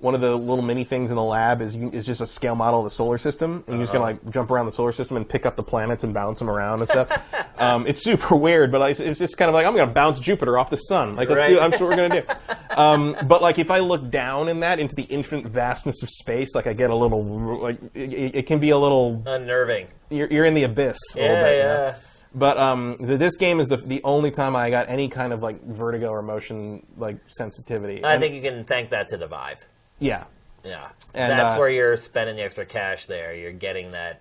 One 0.00 0.14
of 0.14 0.22
the 0.22 0.34
little 0.34 0.62
mini 0.62 0.84
things 0.84 1.10
in 1.10 1.16
the 1.16 1.22
lab 1.22 1.60
is 1.60 1.76
you, 1.76 1.90
is 1.92 2.06
just 2.06 2.22
a 2.22 2.26
scale 2.26 2.54
model 2.54 2.80
of 2.80 2.84
the 2.84 2.90
solar 2.90 3.18
system, 3.18 3.62
and 3.66 3.76
you're 3.76 3.82
just 3.82 3.92
gonna 3.92 4.04
like 4.04 4.30
jump 4.30 4.50
around 4.50 4.64
the 4.66 4.72
solar 4.72 4.92
system 4.92 5.18
and 5.18 5.28
pick 5.28 5.44
up 5.44 5.56
the 5.56 5.62
planets 5.62 6.04
and 6.04 6.14
bounce 6.14 6.38
them 6.38 6.48
around 6.48 6.80
and 6.80 6.88
stuff. 6.88 7.10
um, 7.58 7.86
it's 7.86 8.02
super 8.02 8.34
weird, 8.34 8.72
but 8.72 8.80
like, 8.80 8.98
it's 8.98 9.18
just 9.18 9.36
kind 9.36 9.50
of 9.50 9.54
like 9.54 9.66
I'm 9.66 9.76
gonna 9.76 9.92
bounce 9.92 10.18
Jupiter 10.18 10.58
off 10.58 10.70
the 10.70 10.76
sun. 10.78 11.16
Like 11.16 11.28
let's 11.28 11.46
do. 11.46 11.58
Right. 11.60 11.70
That's 11.70 11.80
what 11.80 11.90
we're 11.90 11.96
gonna 11.96 12.22
do. 12.22 12.26
Um, 12.70 13.16
but 13.26 13.42
like 13.42 13.58
if 13.58 13.68
I 13.70 13.80
look 13.80 14.10
down 14.10 14.48
in 14.48 14.60
that 14.60 14.78
into 14.78 14.94
the 14.94 15.02
infinite 15.02 15.44
vastness 15.46 16.02
of 16.04 16.08
space, 16.08 16.54
like 16.54 16.68
I 16.68 16.72
get 16.72 16.88
a 16.90 16.94
little 16.94 17.58
like 17.60 17.78
it, 17.94 18.36
it 18.36 18.46
can 18.46 18.60
be 18.60 18.70
a 18.70 18.78
little 18.78 19.22
unnerving. 19.26 19.88
you're, 20.08 20.28
you're 20.28 20.44
in 20.44 20.54
the 20.54 20.62
abyss. 20.62 20.96
A 21.16 21.20
little 21.20 21.36
Yeah, 21.36 21.50
you 21.50 21.62
know? 21.62 21.74
yeah. 21.74 21.94
But 22.32 22.56
um, 22.58 22.96
th- 22.98 23.18
this 23.18 23.34
game 23.36 23.58
is 23.58 23.66
the 23.68 23.78
the 23.78 24.00
only 24.04 24.30
time 24.30 24.54
I 24.54 24.70
got 24.70 24.88
any 24.88 25.08
kind 25.08 25.32
of 25.32 25.42
like 25.42 25.60
vertigo 25.64 26.10
or 26.10 26.22
motion 26.22 26.86
like 26.96 27.16
sensitivity. 27.26 28.04
I 28.04 28.14
And- 28.14 28.22
think 28.22 28.34
you 28.36 28.40
can 28.40 28.64
thank 28.64 28.90
that 28.90 29.08
to 29.08 29.16
the 29.16 29.26
Vive. 29.26 29.58
Yeah, 30.00 30.24
Yeah, 30.64 30.88
And, 31.14 31.30
that's 31.30 31.54
uh, 31.54 31.58
where 31.58 31.68
you're 31.70 31.96
spending 31.96 32.36
the 32.36 32.42
extra 32.42 32.66
cash. 32.66 33.06
There, 33.06 33.34
you're 33.34 33.52
getting 33.52 33.92
that 33.92 34.20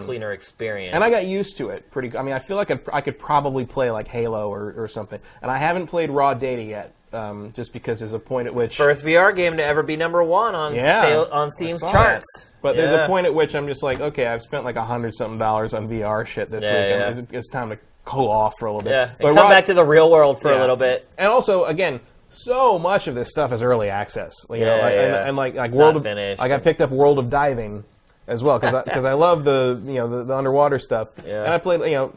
cleaner 0.00 0.32
experience. 0.32 0.90
Mm. 0.92 0.96
and 0.96 1.04
I 1.04 1.10
got 1.10 1.26
used 1.26 1.56
to 1.58 1.68
it 1.70 1.88
pretty. 1.92 2.16
I 2.18 2.22
mean, 2.22 2.34
I 2.34 2.40
feel 2.40 2.56
like 2.56 2.70
I'd, 2.72 2.80
I 2.92 3.00
could 3.00 3.16
probably 3.18 3.64
play 3.64 3.90
like 3.92 4.08
Halo 4.08 4.52
or, 4.52 4.74
or 4.76 4.88
something. 4.88 5.20
And 5.40 5.50
I 5.50 5.56
haven't 5.56 5.86
played 5.86 6.10
Raw 6.10 6.34
Data 6.34 6.62
yet, 6.62 6.92
um, 7.12 7.52
just 7.54 7.72
because 7.72 8.00
there's 8.00 8.12
a 8.12 8.18
point 8.18 8.48
at 8.48 8.54
which 8.54 8.76
first 8.76 9.04
VR 9.04 9.34
game 9.36 9.56
to 9.58 9.64
ever 9.64 9.82
be 9.84 9.96
number 9.96 10.20
one 10.22 10.54
on 10.56 10.74
Yeah, 10.74 11.02
sta- 11.02 11.30
on 11.30 11.50
Steam's 11.52 11.80
charts. 11.80 12.26
that. 12.36 12.44
But 12.60 12.76
there's 12.76 12.90
a 12.90 13.06
point 13.06 13.26
at 13.26 13.32
which 13.34 13.54
I'm 13.54 13.68
just 13.68 13.84
like, 13.84 14.00
okay, 14.00 14.26
I've 14.26 14.42
spent 14.42 14.64
like 14.64 14.74
a 14.74 14.84
hundred 14.84 15.14
something 15.14 15.38
dollars 15.38 15.74
on 15.74 15.88
VR 15.88 16.26
shit 16.26 16.50
this 16.50 16.64
Yeah, 16.64 16.72
week. 16.72 17.16
yeah. 17.16 17.22
It's, 17.22 17.32
it's 17.32 17.48
time 17.48 17.70
to 17.70 17.78
cool 18.04 18.28
off 18.28 18.54
for 18.58 18.66
a 18.66 18.72
little 18.72 18.82
bit. 18.82 18.90
Yeah, 18.90 19.10
but 19.20 19.32
come 19.34 19.48
back 19.48 19.66
to 19.66 19.74
the 19.74 19.84
real 19.84 20.10
world 20.10 20.40
for 20.42 20.50
a 20.50 20.58
little 20.58 20.74
bit. 20.74 21.06
And 21.18 21.28
also, 21.28 21.66
again, 21.66 22.00
so 22.30 22.78
much 22.78 23.06
of 23.06 23.14
this 23.14 23.30
stuff 23.30 23.52
is 23.52 23.62
early 23.62 23.88
access. 23.90 24.34
You 24.50 24.60
know, 24.60 24.76
Yeah, 24.76 24.82
like, 24.82 24.94
and, 24.94 25.12
yeah. 25.12 25.26
and 25.28 25.36
like 25.36 25.54
like 25.54 25.70
Not 25.72 25.78
World 25.78 25.96
of 25.96 26.02
finished. 26.02 26.40
I 26.42 26.48
got 26.48 26.62
picked 26.62 26.80
up 26.80 26.90
World 26.90 27.18
of 27.18 27.30
Diving 27.30 27.84
as 28.26 28.42
well 28.42 28.58
because 28.58 28.84
because 28.84 29.04
I, 29.04 29.14
love 29.14 29.44
the 29.44 29.80
you 29.86 29.94
know 29.94 30.08
the, 30.08 30.24
the 30.24 30.34
underwater 30.36 30.78
stuff. 30.78 31.08
Yeah. 31.26 31.44
And 31.44 31.52
I 31.52 31.58
played 31.58 31.80
you 31.82 31.90
know 31.96 32.12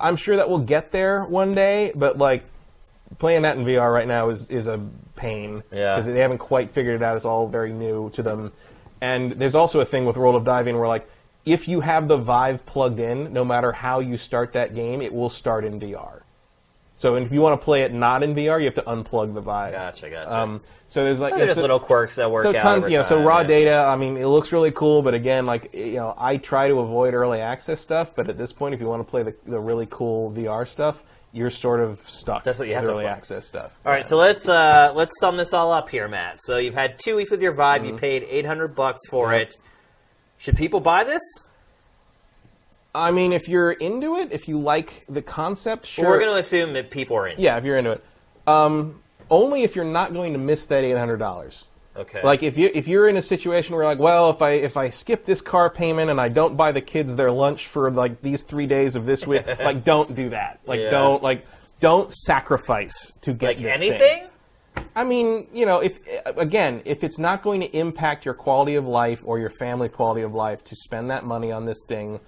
I'm 0.00 0.16
sure 0.16 0.36
that 0.36 0.48
we'll 0.48 0.58
get 0.60 0.92
there 0.92 1.24
one 1.24 1.54
day, 1.54 1.92
but 1.94 2.16
like 2.18 2.44
playing 3.18 3.42
that 3.42 3.56
in 3.56 3.64
VR 3.64 3.92
right 3.92 4.08
now 4.08 4.30
is 4.30 4.48
is 4.50 4.66
a 4.66 4.80
pain 5.16 5.62
Yeah. 5.70 5.96
because 5.96 6.06
they 6.06 6.20
haven't 6.20 6.38
quite 6.38 6.70
figured 6.70 6.96
it 6.96 7.02
out. 7.04 7.16
It's 7.16 7.26
all 7.26 7.46
very 7.46 7.72
new 7.72 8.10
to 8.10 8.22
them. 8.22 8.52
And 9.02 9.32
there's 9.32 9.54
also 9.54 9.80
a 9.80 9.84
thing 9.84 10.04
with 10.06 10.16
World 10.16 10.36
of 10.36 10.44
Diving 10.44 10.78
where 10.78 10.88
like 10.88 11.08
if 11.46 11.68
you 11.68 11.80
have 11.80 12.06
the 12.08 12.16
Vive 12.18 12.64
plugged 12.66 13.00
in, 13.00 13.32
no 13.32 13.44
matter 13.44 13.72
how 13.72 14.00
you 14.00 14.16
start 14.18 14.52
that 14.52 14.74
game, 14.74 15.00
it 15.00 15.12
will 15.12 15.30
start 15.30 15.64
in 15.64 15.80
VR. 15.80 16.19
So 17.00 17.16
if 17.16 17.32
you 17.32 17.40
want 17.40 17.58
to 17.58 17.64
play 17.64 17.80
it 17.82 17.94
not 17.94 18.22
in 18.22 18.34
VR, 18.34 18.58
you 18.58 18.66
have 18.66 18.74
to 18.74 18.82
unplug 18.82 19.32
the 19.32 19.40
Vive. 19.40 19.72
Gotcha, 19.72 20.10
gotcha. 20.10 20.38
Um, 20.38 20.60
so 20.86 21.02
there's 21.02 21.18
like 21.18 21.34
They're 21.34 21.46
just 21.46 21.54
so- 21.56 21.62
little 21.62 21.80
quirks 21.80 22.14
that 22.16 22.30
work 22.30 22.42
so 22.42 22.50
out. 22.54 22.60
tons, 22.60 22.90
you 22.90 22.98
know, 22.98 23.02
so 23.02 23.22
raw 23.22 23.38
yeah. 23.40 23.46
data. 23.46 23.74
I 23.88 23.96
mean, 23.96 24.18
it 24.18 24.26
looks 24.26 24.52
really 24.52 24.70
cool, 24.70 25.00
but 25.00 25.14
again, 25.14 25.46
like 25.46 25.72
you 25.74 25.94
know, 25.94 26.14
I 26.18 26.36
try 26.36 26.68
to 26.68 26.78
avoid 26.80 27.14
early 27.14 27.40
access 27.40 27.80
stuff. 27.80 28.12
But 28.14 28.28
at 28.28 28.36
this 28.36 28.52
point, 28.52 28.74
if 28.74 28.80
you 28.82 28.86
want 28.86 29.00
to 29.04 29.10
play 29.10 29.22
the, 29.22 29.34
the 29.46 29.58
really 29.58 29.88
cool 29.90 30.30
VR 30.32 30.68
stuff, 30.68 31.02
you're 31.32 31.48
sort 31.48 31.80
of 31.80 31.98
stuck. 32.06 32.44
That's 32.44 32.58
what 32.58 32.68
you 32.68 32.74
have 32.74 32.84
to 32.84 32.90
early 32.90 33.04
play. 33.04 33.12
access 33.12 33.46
stuff. 33.46 33.74
All 33.86 33.92
right, 33.92 34.04
so 34.04 34.18
let's 34.18 34.46
uh, 34.46 34.92
let's 34.94 35.18
sum 35.20 35.38
this 35.38 35.54
all 35.54 35.72
up 35.72 35.88
here, 35.88 36.06
Matt. 36.06 36.38
So 36.42 36.58
you've 36.58 36.74
had 36.74 36.98
two 36.98 37.16
weeks 37.16 37.30
with 37.30 37.40
your 37.40 37.52
Vive. 37.52 37.86
You 37.86 37.96
paid 37.96 38.26
eight 38.28 38.44
hundred 38.44 38.74
bucks 38.74 39.00
for 39.08 39.28
Mm-hmm. 39.28 39.40
It. 39.42 39.56
Should 40.36 40.56
people 40.58 40.80
buy 40.80 41.04
this? 41.04 41.22
I 42.94 43.10
mean, 43.10 43.32
if 43.32 43.48
you're 43.48 43.72
into 43.72 44.16
it, 44.16 44.32
if 44.32 44.48
you 44.48 44.58
like 44.58 45.04
the 45.08 45.22
concept, 45.22 45.86
sure. 45.86 46.04
Well, 46.04 46.12
we're 46.14 46.20
going 46.20 46.34
to 46.34 46.40
assume 46.40 46.72
that 46.72 46.90
people 46.90 47.16
are 47.16 47.28
in. 47.28 47.38
Yeah, 47.38 47.56
if 47.56 47.64
you're 47.64 47.78
into 47.78 47.92
it. 47.92 48.04
Um, 48.46 49.00
only 49.30 49.62
if 49.62 49.76
you're 49.76 49.84
not 49.84 50.12
going 50.12 50.32
to 50.32 50.38
miss 50.38 50.66
that 50.66 50.82
eight 50.82 50.96
hundred 50.96 51.18
dollars. 51.18 51.64
Okay. 51.96 52.20
Like 52.22 52.42
if 52.42 52.56
you 52.56 52.70
if 52.74 52.88
you're 52.88 53.08
in 53.08 53.16
a 53.16 53.22
situation 53.22 53.74
where 53.74 53.84
like, 53.84 53.98
well, 53.98 54.30
if 54.30 54.42
I 54.42 54.52
if 54.52 54.76
I 54.76 54.90
skip 54.90 55.26
this 55.26 55.40
car 55.40 55.68
payment 55.70 56.10
and 56.10 56.20
I 56.20 56.28
don't 56.28 56.56
buy 56.56 56.72
the 56.72 56.80
kids 56.80 57.14
their 57.14 57.30
lunch 57.30 57.66
for 57.66 57.90
like 57.90 58.22
these 58.22 58.42
three 58.42 58.66
days 58.66 58.96
of 58.96 59.06
this 59.06 59.26
week, 59.26 59.46
like 59.60 59.84
don't 59.84 60.14
do 60.14 60.30
that. 60.30 60.60
Like 60.66 60.80
Yeah. 60.80 60.90
don't 60.90 61.22
like 61.22 61.46
don't 61.80 62.12
sacrifice 62.12 63.12
to 63.22 63.32
get 63.32 63.46
like 63.46 63.58
this 63.58 63.76
anything? 63.76 63.98
thing. 64.00 64.26
I 64.94 65.04
mean, 65.04 65.46
you 65.52 65.66
know, 65.66 65.80
if 65.80 65.98
again, 66.24 66.80
if 66.84 67.04
it's 67.04 67.18
not 67.18 67.42
going 67.42 67.60
to 67.60 67.76
impact 67.76 68.24
your 68.24 68.34
quality 68.34 68.76
of 68.76 68.86
life 68.86 69.22
or 69.24 69.38
your 69.38 69.50
family 69.50 69.88
quality 69.88 70.22
of 70.22 70.32
life 70.34 70.64
to 70.64 70.76
spend 70.76 71.10
that 71.10 71.24
money 71.24 71.52
on 71.52 71.66
this 71.66 71.84
thing, 71.86 72.20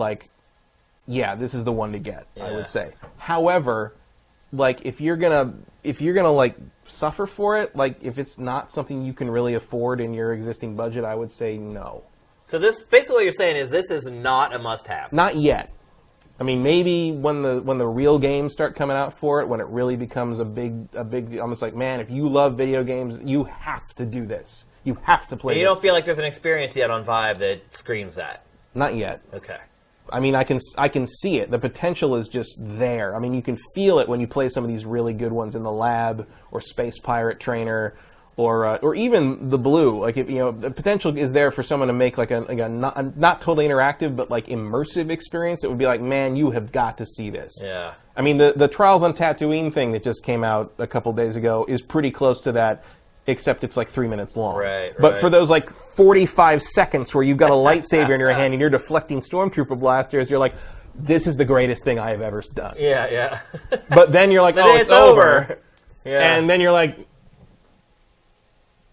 like, 0.00 0.28
yeah, 1.06 1.34
this 1.34 1.54
is 1.54 1.64
the 1.64 1.72
one 1.72 1.92
to 1.92 1.98
get. 1.98 2.26
I 2.40 2.52
would 2.52 2.66
say. 2.66 2.92
However, 3.16 3.94
like 4.52 4.84
if 4.86 5.00
you're 5.00 5.16
gonna 5.16 5.54
if 5.84 6.00
you're 6.00 6.14
gonna 6.14 6.32
like 6.32 6.56
suffer 6.86 7.26
for 7.26 7.60
it, 7.60 7.74
like 7.76 8.02
if 8.02 8.18
it's 8.18 8.38
not 8.38 8.70
something 8.70 9.04
you 9.04 9.12
can 9.12 9.30
really 9.30 9.54
afford 9.54 10.00
in 10.00 10.14
your 10.14 10.32
existing 10.32 10.76
budget, 10.76 11.04
I 11.04 11.14
would 11.14 11.30
say 11.30 11.56
no. 11.58 12.02
So 12.46 12.58
this 12.58 12.80
basically 12.80 13.16
what 13.16 13.24
you're 13.24 13.32
saying 13.32 13.56
is 13.56 13.70
this 13.70 13.90
is 13.90 14.06
not 14.06 14.54
a 14.54 14.58
must-have. 14.58 15.12
Not 15.12 15.36
yet. 15.36 15.72
I 16.40 16.44
mean, 16.44 16.62
maybe 16.62 17.10
when 17.10 17.42
the 17.42 17.60
when 17.60 17.78
the 17.78 17.86
real 17.86 18.18
games 18.18 18.52
start 18.52 18.76
coming 18.76 18.96
out 18.96 19.18
for 19.18 19.40
it, 19.40 19.48
when 19.48 19.60
it 19.60 19.66
really 19.66 19.96
becomes 19.96 20.38
a 20.38 20.44
big 20.44 20.88
a 20.94 21.04
big 21.04 21.38
almost 21.38 21.62
like, 21.62 21.74
man, 21.74 22.00
if 22.00 22.10
you 22.10 22.28
love 22.28 22.56
video 22.56 22.84
games, 22.84 23.20
you 23.22 23.44
have 23.44 23.94
to 23.96 24.06
do 24.06 24.24
this. 24.24 24.66
You 24.84 24.94
have 25.02 25.26
to 25.28 25.36
play 25.36 25.54
you 25.54 25.60
this. 25.60 25.74
don't 25.74 25.82
feel 25.82 25.94
like 25.94 26.04
there's 26.04 26.18
an 26.18 26.24
experience 26.24 26.76
yet 26.76 26.90
on 26.90 27.04
Vive 27.04 27.38
that 27.40 27.74
screams 27.74 28.14
that. 28.14 28.44
Not 28.74 28.94
yet. 28.94 29.20
Okay. 29.34 29.58
I 30.12 30.20
mean, 30.20 30.34
I 30.34 30.44
can 30.44 30.58
I 30.76 30.88
can 30.88 31.06
see 31.06 31.38
it. 31.38 31.50
The 31.50 31.58
potential 31.58 32.16
is 32.16 32.28
just 32.28 32.56
there. 32.58 33.14
I 33.14 33.18
mean, 33.18 33.34
you 33.34 33.42
can 33.42 33.56
feel 33.74 33.98
it 33.98 34.08
when 34.08 34.20
you 34.20 34.26
play 34.26 34.48
some 34.48 34.64
of 34.64 34.70
these 34.70 34.84
really 34.84 35.12
good 35.12 35.32
ones 35.32 35.54
in 35.54 35.62
the 35.62 35.72
lab 35.72 36.26
or 36.50 36.60
Space 36.60 36.98
Pirate 36.98 37.40
Trainer, 37.40 37.94
or 38.38 38.64
uh, 38.64 38.76
or 38.76 38.94
even 38.94 39.50
theBlu. 39.50 40.00
Like 40.00 40.16
if 40.16 40.30
you 40.30 40.36
know, 40.36 40.52
the 40.52 40.70
potential 40.70 41.16
is 41.18 41.32
there 41.32 41.50
for 41.50 41.62
someone 41.62 41.88
to 41.88 41.92
make 41.92 42.16
like 42.16 42.30
a, 42.30 42.40
like 42.40 42.60
a 42.60 42.68
not, 42.68 42.96
a 42.96 43.02
not 43.18 43.40
totally 43.40 43.66
interactive 43.66 44.16
but 44.16 44.30
like 44.30 44.46
immersive 44.46 45.10
experience. 45.10 45.64
It 45.64 45.68
would 45.68 45.78
be 45.78 45.86
like, 45.86 46.00
man, 46.00 46.36
you 46.36 46.50
have 46.52 46.72
got 46.72 46.98
to 46.98 47.06
see 47.06 47.30
this. 47.30 47.52
Yeah. 47.60 47.94
I 48.16 48.22
mean, 48.22 48.38
the 48.38 48.54
the 48.56 48.68
Trials 48.68 49.02
on 49.02 49.12
Tatooine 49.12 49.72
thing 49.74 49.92
that 49.92 50.02
just 50.02 50.22
came 50.22 50.44
out 50.44 50.72
a 50.78 50.86
couple 50.86 51.12
days 51.12 51.36
ago 51.36 51.66
is 51.68 51.82
pretty 51.82 52.10
close 52.12 52.40
to 52.42 52.52
that, 52.52 52.84
except 53.26 53.64
it's 53.64 53.76
like 53.76 53.88
three 53.88 54.08
minutes 54.08 54.36
long. 54.36 54.56
Right, 54.56 54.94
But 54.98 55.14
right. 55.14 55.20
for 55.20 55.30
those 55.30 55.50
like 55.50 55.70
45 55.98 56.62
seconds 56.62 57.12
where 57.12 57.24
you've 57.24 57.38
got 57.38 57.50
a 57.50 57.54
lightsaber 57.54 58.10
in 58.10 58.20
your 58.20 58.30
hand 58.30 58.54
and 58.54 58.60
you're 58.60 58.70
deflecting 58.70 59.20
stormtrooper 59.20 59.78
blasters, 59.78 60.30
you're 60.30 60.38
like, 60.38 60.54
this 60.94 61.26
is 61.26 61.36
the 61.36 61.44
greatest 61.44 61.82
thing 61.82 61.98
I 61.98 62.10
have 62.10 62.22
ever 62.22 62.40
done. 62.54 62.76
Yeah, 62.78 63.10
yeah. 63.10 63.40
But 63.88 64.12
then 64.12 64.30
you're 64.30 64.42
like, 64.42 64.54
oh, 64.56 64.64
then 64.64 64.80
it's, 64.80 64.90
over. 64.90 65.58
Yeah. 66.04 66.36
And 66.36 66.48
then 66.48 66.60
you're 66.60 66.72
like, 66.72 66.96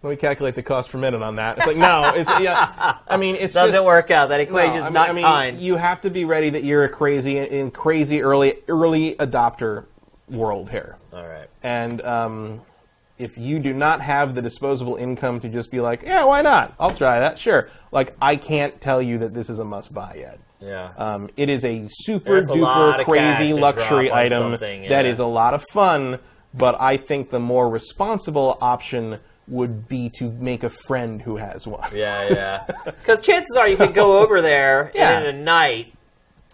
let 0.02 0.10
me 0.10 0.16
calculate 0.16 0.56
the 0.56 0.64
cost 0.64 0.90
per 0.90 0.98
minute 0.98 1.22
on 1.22 1.36
that. 1.36 1.60
It's 1.60 1.68
like, 1.68 1.78
no, 1.78 2.12
it's 2.16 2.30
yeah. 2.40 2.98
I 3.08 3.18
mean, 3.18 3.36
it's 3.36 3.54
doesn't 3.54 3.74
just, 3.74 3.86
work 3.86 4.10
out. 4.10 4.30
That 4.30 4.38
no, 4.38 4.44
equation's 4.44 4.82
I 4.82 4.86
mean, 4.86 4.94
not 4.94 5.10
I 5.10 5.14
mean, 5.14 5.24
kind. 5.24 5.60
You 5.60 5.76
have 5.76 6.02
to 6.02 6.10
be 6.10 6.26
ready 6.26 6.50
that 6.52 6.64
you're 6.64 6.86
a 6.86 6.90
crazy 6.90 7.38
in 7.38 7.72
crazy 7.72 8.22
early 8.22 8.58
early 8.68 9.16
adopter 9.16 9.86
world 10.30 10.70
here. 10.70 10.98
All 11.14 11.28
right. 11.28 11.50
And 11.64 12.02
um, 12.02 12.62
if 13.18 13.38
you 13.38 13.60
do 13.60 13.74
not 13.74 14.02
have 14.02 14.36
the 14.36 14.42
disposable 14.42 14.96
income 14.98 15.40
to 15.40 15.50
just 15.50 15.72
be 15.72 15.80
like, 15.80 16.04
yeah, 16.04 16.24
why 16.26 16.42
not? 16.42 16.74
I'll 16.80 16.94
try 16.94 17.20
that. 17.20 17.40
Sure. 17.40 17.70
Like, 17.92 18.16
I 18.22 18.36
can't 18.36 18.80
tell 18.82 19.02
you 19.02 19.18
that 19.20 19.34
this 19.34 19.50
is 19.50 19.60
a 19.60 19.66
must 19.66 19.94
buy 19.94 20.16
yet. 20.20 20.40
Yeah. 20.60 20.92
Um, 20.98 21.30
it 21.38 21.50
is 21.50 21.64
a 21.64 21.86
super 21.90 22.42
duper 22.42 23.04
crazy 23.06 23.54
luxury 23.54 24.12
item 24.12 24.52
something, 24.52 24.90
that 24.90 25.06
yeah. 25.06 25.12
is 25.12 25.20
a 25.20 25.26
lot 25.26 25.54
of 25.54 25.64
fun, 25.72 26.20
but 26.54 26.80
I 26.80 26.98
think 26.98 27.30
the 27.30 27.40
more 27.40 27.70
responsible 27.70 28.58
option 28.62 29.20
would 29.48 29.88
be 29.88 30.10
to 30.10 30.32
make 30.32 30.64
a 30.64 30.70
friend 30.70 31.22
who 31.22 31.38
has 31.38 31.68
one. 31.68 31.90
yeah, 31.94 32.28
yeah. 32.32 32.66
Because 32.86 33.22
chances 33.22 33.56
are 33.56 33.68
you 33.68 33.78
could 33.78 33.94
go 33.94 34.18
over 34.24 34.42
there 34.42 34.92
Yeah. 34.96 35.18
and 35.20 35.28
in 35.28 35.36
a 35.36 35.40
night 35.40 35.94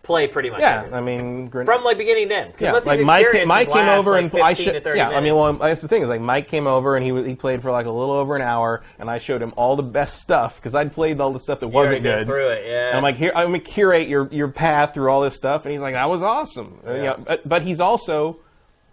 play 0.03 0.27
pretty 0.27 0.49
much 0.49 0.59
Yeah, 0.61 0.79
everything. 0.79 0.93
I 0.97 1.01
mean, 1.01 1.47
gr- 1.47 1.63
From 1.63 1.83
like 1.83 1.97
beginning 1.97 2.29
to 2.29 2.35
end. 2.35 2.53
yeah, 2.59 2.71
like 2.71 3.01
Mike, 3.01 3.27
Mike 3.45 3.67
came 3.71 3.85
last, 3.85 3.99
over 3.99 4.11
like, 4.19 4.33
and 4.33 4.41
I. 4.43 4.53
30 4.53 4.97
Yeah, 4.97 5.09
I 5.09 5.21
mean, 5.21 5.35
well, 5.35 5.53
that's 5.53 5.81
the 5.81 5.87
thing 5.87 6.01
is 6.01 6.09
like 6.09 6.21
Mike 6.21 6.47
came 6.47 6.65
over 6.67 6.95
and 6.95 7.05
he 7.05 7.11
he 7.29 7.35
played 7.35 7.61
for 7.61 7.69
like 7.71 7.85
a 7.85 7.91
little 7.91 8.15
over 8.15 8.35
an 8.35 8.41
hour, 8.41 8.81
and 8.99 9.09
I 9.09 9.19
showed 9.19 9.41
him 9.41 9.53
all 9.55 9.75
the 9.75 9.83
best 9.83 10.21
stuff 10.21 10.55
because 10.55 10.73
I'd 10.75 10.91
played 10.91 11.19
all 11.21 11.31
the 11.31 11.39
stuff 11.39 11.59
that 11.59 11.67
You 11.67 11.71
wasn't 11.73 12.03
good. 12.03 12.25
through 12.25 12.47
it, 12.49 12.65
yeah. 12.67 12.87
And 12.89 12.97
I'm 12.97 13.03
like, 13.03 13.15
here, 13.15 13.31
I'm 13.35 13.47
gonna 13.47 13.59
curate 13.59 14.07
your 14.07 14.27
your 14.31 14.47
path 14.47 14.93
through 14.93 15.09
all 15.11 15.21
this 15.21 15.35
stuff, 15.35 15.65
and 15.65 15.71
he's 15.71 15.81
like, 15.81 15.93
that 15.93 16.09
was 16.09 16.21
awesome. 16.23 16.79
And, 16.85 16.97
you 16.97 17.03
Yeah. 17.03 17.09
know, 17.11 17.23
but, 17.27 17.47
but 17.47 17.61
he's 17.61 17.79
also, 17.79 18.39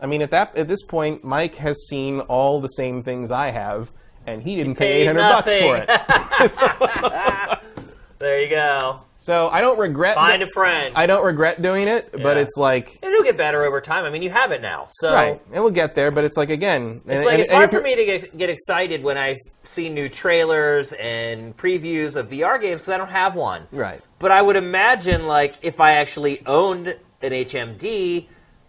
I 0.00 0.06
mean, 0.06 0.20
at 0.22 0.30
that 0.32 0.56
at 0.58 0.68
this 0.68 0.82
point, 0.82 1.24
Mike 1.24 1.54
has 1.56 1.86
seen 1.88 2.20
all 2.20 2.60
the 2.60 2.68
same 2.68 3.02
things 3.02 3.30
I 3.30 3.48
have, 3.50 3.90
and 4.26 4.42
he 4.42 4.56
didn't 4.56 4.74
pay 4.76 5.06
paid 5.06 5.08
800 5.08 5.20
bucks 5.22 5.54
for 5.54 5.76
it. 5.78 7.58
there 8.18 8.40
you 8.42 8.48
go. 8.50 9.00
So 9.18 9.48
I 9.48 9.60
don't 9.60 9.78
regret. 9.78 10.14
Find 10.14 10.42
a 10.42 10.46
friend. 10.54 10.94
I 10.96 11.06
don't 11.06 11.24
regret 11.24 11.60
doing 11.60 11.88
it, 11.88 12.10
but 12.12 12.36
Yeah. 12.36 12.42
it's 12.42 12.56
like. 12.56 12.98
It'll 13.02 13.22
get 13.22 13.36
better 13.36 13.64
over 13.64 13.80
time. 13.80 14.04
I 14.04 14.10
mean, 14.10 14.22
you 14.22 14.30
have 14.30 14.52
it 14.52 14.62
now, 14.62 14.86
so 14.88 15.12
Right, 15.12 15.40
and 15.52 15.62
we'll 15.62 15.72
get 15.72 15.94
there, 15.94 16.10
but 16.10 16.24
it's 16.24 16.36
like 16.36 16.50
again, 16.50 17.00
It's 17.06 17.16
and- 17.20 17.24
like 17.24 17.32
and- 17.34 17.40
it's 17.42 17.50
and 17.50 17.58
hard 17.58 17.70
for 17.70 17.76
you're- 17.76 17.90
me 17.90 17.96
to 17.96 18.04
get, 18.04 18.38
get 18.38 18.48
excited 18.48 19.02
when 19.02 19.18
I 19.18 19.36
see 19.64 19.88
new 19.88 20.08
trailers 20.08 20.92
and 20.94 21.56
previews 21.56 22.16
of 22.16 22.28
VR 22.30 22.58
games 22.58 22.80
because 22.80 22.94
I 22.94 22.96
don't 22.96 23.10
have 23.10 23.34
one. 23.34 23.66
Right. 23.72 24.00
But 24.18 24.30
I 24.30 24.40
would 24.40 24.56
imagine, 24.56 25.26
like, 25.26 25.54
if 25.62 25.80
I 25.80 25.92
actually 25.92 26.42
owned 26.46 26.88
an 27.20 27.32
HMD, 27.32 28.28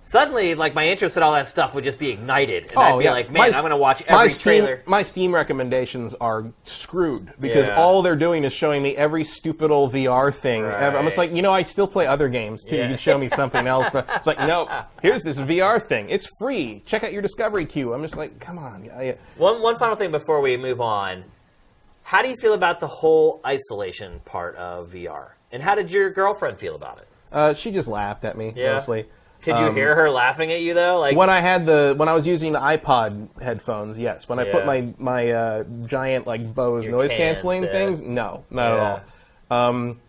suddenly, 0.10 0.56
like, 0.56 0.74
my 0.74 0.88
interest 0.88 1.18
in 1.18 1.24
all 1.24 1.34
that 1.34 1.48
stuff 1.48 1.76
would 1.76 1.84
just 1.84 2.00
be 2.00 2.10
ignited, 2.10 2.66
and 2.72 2.80
I'd 2.80 2.98
be 2.98 3.10
like, 3.10 3.30
man, 3.30 3.42
My- 3.52 3.56
I'm 3.56 3.62
going 3.62 3.70
to 3.70 3.78
watch 3.78 4.02
my 4.10 4.16
every 4.24 4.30
Steam, 4.32 4.42
trailer. 4.42 4.82
My 4.88 5.04
Steam 5.04 5.34
recommendations 5.36 6.16
are 6.20 6.46
screwed 6.66 7.32
because 7.40 7.68
Yeah. 7.68 7.76
all 7.76 8.02
they're 8.02 8.16
doing 8.16 8.44
is 8.44 8.52
showing 8.52 8.82
me 8.82 8.98
every 8.98 9.24
stupid 9.24 9.70
old 9.70 9.94
VR 9.94 10.32
thing. 10.34 10.64
ever. 10.66 10.98
I'm 10.98 11.06
just 11.06 11.18
like, 11.18 11.32
you 11.34 11.42
know, 11.44 11.52
I 11.52 11.62
still 11.64 11.88
play 11.88 12.08
other 12.08 12.28
games 12.28 12.64
too. 12.64 12.76
Yeah. 12.76 12.84
You 12.84 12.88
can 12.90 12.98
show 12.98 13.18
me 13.18 13.30
something 13.42 13.68
else, 13.68 13.88
but 13.92 14.08
it's 14.16 14.26
like, 14.26 14.40
no, 14.40 14.68
here's 15.02 15.22
this 15.24 15.38
VR 15.38 15.80
thing. 15.86 16.10
It's 16.10 16.28
free. 16.40 16.82
Check 16.86 17.04
out 17.04 17.14
your 17.14 17.22
Discovery 17.22 17.66
queue. 17.66 17.94
I'm 17.94 18.02
just 18.02 18.18
like, 18.18 18.40
come 18.40 18.58
on. 18.58 18.90
One 19.38 19.62
one 19.62 19.78
final 19.78 19.96
thing 19.96 20.10
before 20.12 20.42
we 20.42 20.58
move 20.58 20.82
on. 20.82 21.24
How 22.04 22.24
do 22.24 22.30
you 22.30 22.36
feel 22.38 22.54
about 22.56 22.80
the 22.80 22.88
whole 22.88 23.40
isolation 23.46 24.22
part 24.26 24.56
of 24.56 24.90
VR? 24.90 25.34
And 25.52 25.62
how 25.62 25.76
did 25.76 25.92
your 25.92 26.10
girlfriend 26.10 26.58
feel 26.58 26.74
about 26.76 26.98
it? 26.98 27.08
Uh, 27.32 27.54
she 27.54 27.70
just 27.70 27.88
laughed 27.88 28.26
at 28.26 28.36
me 28.36 28.52
Yeah. 28.56 28.74
mostly. 28.74 29.06
Could 29.44 29.58
you 29.58 29.68
Um, 29.68 29.76
hear 29.76 29.96
her 29.96 30.10
laughing 30.10 30.52
at 30.52 30.60
you 30.62 30.74
though? 30.74 31.00
Like 31.00 31.16
when 31.16 31.30
I 31.30 31.40
had 31.40 31.66
the 31.66 31.94
when 31.98 32.10
I 32.10 32.14
was 32.14 32.28
using 32.28 32.52
the 32.52 32.60
iPod 32.60 33.28
headphones, 33.42 33.98
yes. 33.98 34.28
When 34.28 34.38
I 34.40 34.46
Yeah. 34.46 34.52
put 34.52 34.66
my 34.66 34.88
my 34.98 35.32
uh, 35.32 35.64
giant 35.86 36.28
like 36.28 36.54
Bose 36.54 36.84
Your 36.86 36.92
noise 36.94 37.12
canceling 37.12 37.64
yeah. 37.64 37.72
things, 37.72 38.02
no, 38.02 38.44
not 38.52 38.68
Yeah. 38.68 38.76
at 38.76 39.04
all. 39.50 39.70
Um, 39.70 40.00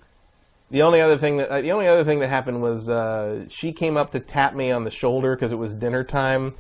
the 0.70 0.82
only 0.82 1.00
other 1.00 1.16
thing 1.18 1.36
that 1.38 1.48
uh, 1.48 1.60
the 1.60 1.72
only 1.72 1.86
other 1.86 2.04
thing 2.04 2.18
that 2.20 2.28
happened 2.28 2.60
was 2.60 2.88
uh, 2.88 3.44
she 3.48 3.72
came 3.72 3.96
up 3.96 4.10
to 4.12 4.20
tap 4.20 4.54
me 4.54 4.70
on 4.70 4.84
the 4.84 4.90
shoulder 4.90 5.34
because 5.36 5.52
it 5.52 5.58
was 5.58 5.74
dinner 5.74 6.02
time. 6.04 6.54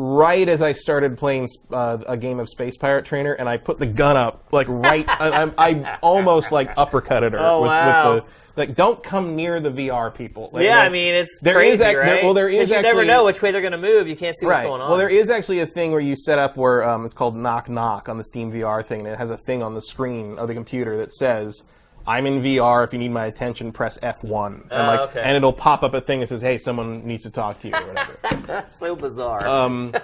Right 0.00 0.48
as 0.48 0.62
I 0.62 0.72
started 0.74 1.18
playing 1.18 1.48
uh, 1.72 1.98
a 2.06 2.16
game 2.16 2.38
of 2.38 2.48
Space 2.48 2.76
Pirate 2.76 3.04
Trainer, 3.04 3.32
and 3.32 3.48
I 3.48 3.56
put 3.56 3.78
the 3.80 3.86
gun 3.86 4.16
up, 4.16 4.44
like 4.52 4.68
right, 4.68 5.04
I, 5.20 5.42
I, 5.58 5.68
I 5.70 5.98
almost 6.02 6.52
like 6.52 6.72
uppercutted 6.76 7.32
her. 7.32 7.40
Oh, 7.40 7.62
with, 7.62 7.68
wow. 7.68 8.14
with 8.14 8.22
the 8.24 8.30
like, 8.58 8.74
don't 8.74 9.02
come 9.02 9.36
near 9.36 9.60
the 9.60 9.70
VR 9.70 10.12
people. 10.14 10.50
Like, 10.52 10.64
yeah, 10.64 10.78
like, 10.78 10.86
I 10.86 10.88
mean 10.90 11.14
it's 11.14 11.38
there 11.40 11.54
crazy, 11.54 11.74
is 11.74 11.80
ac- 11.80 11.96
right? 11.96 12.06
there- 12.06 12.24
well, 12.24 12.34
there 12.34 12.48
is 12.48 12.68
you 12.70 12.82
never 12.82 13.04
know 13.04 13.24
which 13.24 13.40
way 13.40 13.52
they're 13.52 13.60
going 13.60 13.72
to 13.72 13.78
move. 13.78 14.08
You 14.08 14.16
can't 14.16 14.36
see 14.36 14.46
what's 14.46 14.58
right. 14.58 14.66
going 14.66 14.80
on. 14.80 14.88
Well, 14.88 14.98
there 14.98 15.08
is 15.08 15.30
actually 15.30 15.60
a 15.60 15.66
thing 15.66 15.92
where 15.92 16.00
you 16.00 16.16
set 16.16 16.38
up 16.38 16.56
where 16.56 16.86
um, 16.88 17.04
it's 17.04 17.14
called 17.14 17.36
knock 17.36 17.68
knock 17.68 18.08
on 18.08 18.18
the 18.18 18.24
Steam 18.24 18.52
VR 18.52 18.84
thing, 18.84 19.00
and 19.00 19.08
it 19.08 19.18
has 19.18 19.30
a 19.30 19.38
thing 19.38 19.62
on 19.62 19.74
the 19.74 19.80
screen 19.80 20.38
of 20.38 20.48
the 20.48 20.54
computer 20.54 20.96
that 20.98 21.14
says, 21.14 21.62
"I'm 22.06 22.26
in 22.26 22.42
VR. 22.42 22.84
If 22.84 22.92
you 22.92 22.98
need 22.98 23.12
my 23.12 23.26
attention, 23.26 23.72
press 23.72 23.98
F1." 23.98 24.68
And 24.70 24.86
like, 24.86 25.00
okay. 25.10 25.22
and 25.22 25.36
it'll 25.36 25.52
pop 25.52 25.82
up 25.82 25.94
a 25.94 26.00
thing 26.00 26.20
that 26.20 26.28
says, 26.28 26.42
"Hey, 26.42 26.58
someone 26.58 27.06
needs 27.06 27.22
to 27.22 27.30
talk 27.30 27.60
to 27.60 27.68
you," 27.68 27.74
or 27.74 27.86
whatever. 27.86 28.66
so 28.76 28.96
bizarre. 28.96 29.46
um, 29.46 29.94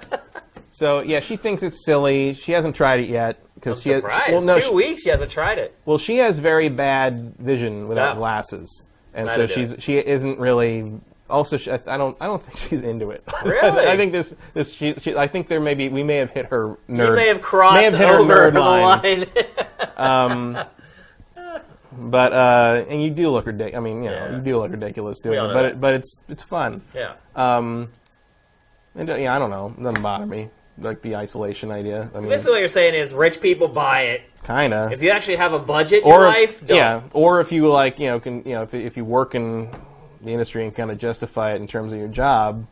so 0.70 1.00
yeah, 1.00 1.20
she 1.20 1.36
thinks 1.36 1.62
it's 1.62 1.84
silly. 1.84 2.34
She 2.34 2.52
hasn't 2.52 2.76
tried 2.76 3.00
it 3.00 3.08
yet 3.08 3.44
because 3.64 3.82
she 3.82 3.90
has 3.90 4.02
well, 4.02 4.42
no, 4.42 4.58
two 4.58 4.66
she, 4.66 4.72
weeks 4.74 5.02
she 5.02 5.08
hasn't 5.10 5.30
tried 5.30 5.58
it. 5.58 5.74
well, 5.86 5.96
she 5.98 6.18
has 6.18 6.38
very 6.38 6.68
bad 6.68 7.34
vision 7.38 7.88
without 7.88 8.16
Oh. 8.16 8.18
glasses, 8.20 8.84
and 9.14 9.30
so 9.30 9.46
she's 9.46 9.72
it. 9.72 9.82
she 9.82 9.96
isn't 9.98 10.38
really. 10.38 10.92
Also, 11.30 11.56
she, 11.56 11.70
I 11.70 11.96
don't. 11.96 12.14
I 12.20 12.26
don't 12.26 12.42
think 12.44 12.56
she's 12.70 12.82
into 12.82 13.10
it. 13.10 13.24
Really? 13.44 13.86
I 13.86 13.96
think 13.96 14.12
this. 14.12 14.36
This. 14.52 14.74
She, 14.74 14.92
she, 14.98 15.16
I 15.16 15.26
think 15.26 15.48
there 15.48 15.60
may 15.60 15.74
be. 15.74 15.88
We 15.88 16.02
may 16.02 16.16
have 16.16 16.30
hit 16.30 16.46
her 16.46 16.76
nerd. 16.90 17.08
You 17.10 17.16
may 17.16 17.28
have 17.28 17.40
crossed 17.40 17.76
may 17.76 17.84
have 17.84 17.94
hit 17.94 18.10
over 18.10 18.34
her 18.34 18.50
nerd 18.50 18.54
the 18.54 18.60
line. 18.60 19.20
line. 19.20 19.26
Um, 19.96 20.58
but 21.96 22.32
uh, 22.32 22.84
and 22.88 23.02
you 23.02 23.10
do 23.10 23.30
look 23.30 23.46
ridiculous. 23.46 23.76
I 23.76 23.80
mean, 23.80 24.02
you 24.02 24.10
know, 24.10 24.16
Yeah. 24.16 24.36
you 24.36 24.42
do 24.42 24.58
look 24.58 24.72
ridiculous 24.72 25.20
doing 25.20 25.38
it. 25.38 25.52
But 25.54 25.64
it, 25.66 25.80
but 25.80 25.94
it's 25.94 26.16
it's 26.28 26.42
fun. 26.42 26.82
yeah. 26.94 27.14
Um, 27.36 27.88
and, 28.96 29.08
uh, 29.10 29.14
yeah, 29.16 29.34
I 29.34 29.38
don't 29.38 29.50
know. 29.50 29.72
It 29.78 29.82
doesn't 29.82 30.02
bother 30.02 30.26
me. 30.26 30.48
Like 30.78 31.02
the 31.02 31.16
isolation 31.16 31.70
idea. 31.70 32.10
I 32.14 32.20
mean, 32.20 32.28
Basically, 32.28 32.52
what 32.52 32.58
you're 32.58 32.68
saying 32.68 32.94
is 32.94 33.12
rich 33.12 33.40
people 33.40 33.68
buy 33.68 34.02
it. 34.02 34.22
kind 34.42 34.74
of. 34.74 34.92
If 34.92 35.02
you 35.02 35.10
actually 35.10 35.36
have 35.36 35.52
a 35.52 35.58
budget 35.58 36.02
in 36.02 36.10
or 36.10 36.18
your 36.18 36.26
life, 36.26 36.66
don't. 36.66 36.76
yeah, 36.76 37.02
or 37.12 37.40
if 37.40 37.52
you 37.52 37.68
like, 37.68 38.00
you 38.00 38.08
know, 38.08 38.18
can 38.18 38.38
you 38.44 38.54
know, 38.54 38.62
if, 38.62 38.74
if 38.74 38.96
you 38.96 39.04
work 39.04 39.34
in 39.34 39.70
the 40.20 40.32
industry 40.32 40.64
and 40.64 40.74
kind 40.74 40.90
of 40.90 40.98
justify 40.98 41.52
it 41.52 41.60
in 41.60 41.68
terms 41.68 41.92
of 41.92 41.98
your 41.98 42.08
job, 42.08 42.66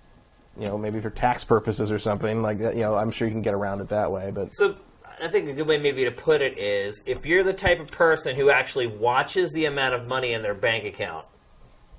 you 0.59 0.67
know, 0.67 0.77
maybe 0.77 1.01
for 1.01 1.11
tax 1.11 1.45
purposes 1.45 1.91
or 1.91 1.99
something 1.99 2.43
like 2.43 2.59
that. 2.59 2.75
You 2.75 2.83
know, 2.83 2.97
I'm 2.97 3.11
sure 3.11 3.29
you 3.29 3.33
can 3.33 3.43
get 3.43 3.55
around 3.55 3.81
it 3.81 3.89
that 3.89 4.11
way. 4.11 4.31
But 4.31 4.51
So 4.51 4.77
I 5.21 5.29
think 5.29 5.49
a 5.49 5.53
good 5.53 5.67
way 5.67 5.79
maybe 5.79 6.05
to 6.05 6.11
put 6.11 6.43
it 6.43 6.59
is 6.59 7.03
if 7.07 7.25
you're 7.25 7.45
the 7.45 7.53
type 7.53 7.81
of 7.81 7.89
person 7.91 8.35
who 8.37 8.51
actually 8.51 8.89
watches 8.89 9.53
the 9.53 9.67
amount 9.67 9.95
of 9.95 10.07
money 10.09 10.33
in 10.33 10.43
their 10.43 10.55
bank 10.55 10.85
account, 10.85 11.27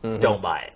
mm-hmm. 0.03 0.19
don't 0.19 0.41
buy 0.41 0.59
it. 0.59 0.73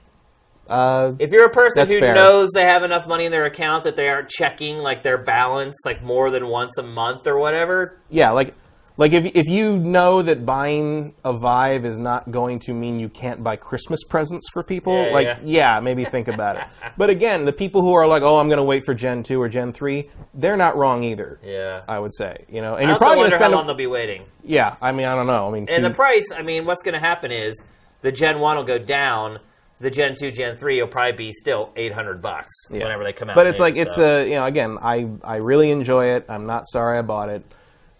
Uh, 0.70 1.14
If 1.20 1.32
you're 1.32 1.46
a 1.46 1.50
person 1.50 1.88
who 1.88 2.00
fair. 2.00 2.14
knows 2.16 2.52
they 2.54 2.64
have 2.66 2.84
enough 2.84 3.08
money 3.08 3.26
in 3.26 3.32
their 3.32 3.46
account 3.46 3.84
that 3.86 3.96
they 3.96 4.10
aren't 4.10 4.30
checking 4.30 4.78
like 4.80 5.04
their 5.04 5.18
balance 5.18 5.76
like 5.86 6.02
more 6.04 6.30
than 6.30 6.48
once 6.48 6.78
a 6.78 6.84
month 6.84 7.28
or 7.28 7.38
whatever, 7.40 7.98
yeah, 8.10 8.32
like 8.32 8.54
like 9.00 9.14
if 9.14 9.26
if 9.36 9.46
you 9.48 9.78
know 9.78 10.24
that 10.24 10.44
buying 10.44 11.14
a 11.24 11.32
Vive 11.32 11.86
is 11.86 12.00
not 12.00 12.32
going 12.32 12.58
to 12.62 12.74
mean 12.74 13.00
you 13.00 13.10
can't 13.10 13.44
buy 13.44 13.56
Christmas 13.56 14.04
presents 14.04 14.50
for 14.52 14.64
people, 14.64 15.06
Yeah, 15.06 15.14
like 15.14 15.28
yeah. 15.28 15.38
yeah. 15.44 15.80
maybe 15.80 16.04
think 16.04 16.28
about 16.28 16.56
it. 16.56 16.64
But 16.98 17.12
again, 17.12 17.46
the 17.46 17.54
people 17.54 17.82
who 17.84 17.94
are 17.94 18.08
like, 18.08 18.24
oh, 18.24 18.38
I'm 18.38 18.48
going 18.48 18.58
to 18.58 18.64
wait 18.64 18.86
for 18.86 18.96
Gen 18.96 19.22
two 19.22 19.40
or 19.40 19.48
Gen 19.50 19.72
three, 19.72 20.10
they're 20.34 20.58
not 20.58 20.76
wrong 20.78 21.04
either. 21.04 21.40
yeah. 21.44 21.84
I 21.88 22.00
would 22.00 22.14
say, 22.16 22.46
you 22.50 22.62
know, 22.62 22.74
and 22.76 22.88
I 22.88 22.90
you're 22.90 22.98
probably 22.98 23.18
wonder 23.20 23.38
how 23.38 23.50
long 23.52 23.68
they'll 23.68 23.76
be 23.76 23.86
waiting. 23.86 24.24
yeah, 24.44 24.76
I 24.82 24.92
mean, 24.92 25.06
I 25.06 25.14
don't 25.16 25.28
know. 25.28 25.48
I 25.48 25.52
mean, 25.52 25.68
And 25.70 25.84
two- 25.84 25.90
the 25.90 25.94
price, 25.96 26.28
I 26.36 26.42
mean, 26.42 26.66
what's 26.66 26.82
going 26.82 26.96
to 26.96 27.00
happen 27.00 27.32
is 27.32 27.54
the 28.02 28.12
Gen 28.12 28.40
1 28.40 28.58
will 28.58 28.64
go 28.64 28.80
down, 28.80 29.38
the 29.80 29.92
Gen 29.92 30.16
2, 30.16 30.32
Gen 30.32 30.56
3 30.56 30.82
will 30.82 30.88
probably 30.88 31.12
be 31.12 31.34
still 31.34 31.72
800 31.76 32.22
bucks 32.22 32.54
Yeah. 32.70 32.84
whenever 32.84 33.04
they 33.04 33.14
come 33.14 33.30
out. 33.30 33.36
But 33.36 33.48
it's 33.48 33.60
like 33.60 33.78
it's 33.78 33.98
a 33.98 34.28
you 34.28 34.36
know 34.36 34.46
again 34.46 34.78
I 34.82 35.08
I 35.24 35.38
really 35.38 35.72
enjoy 35.72 36.08
it. 36.16 36.26
I'm 36.30 36.46
not 36.46 36.68
sorry 36.68 36.98
I 36.98 37.02
bought 37.02 37.30
it, 37.30 37.44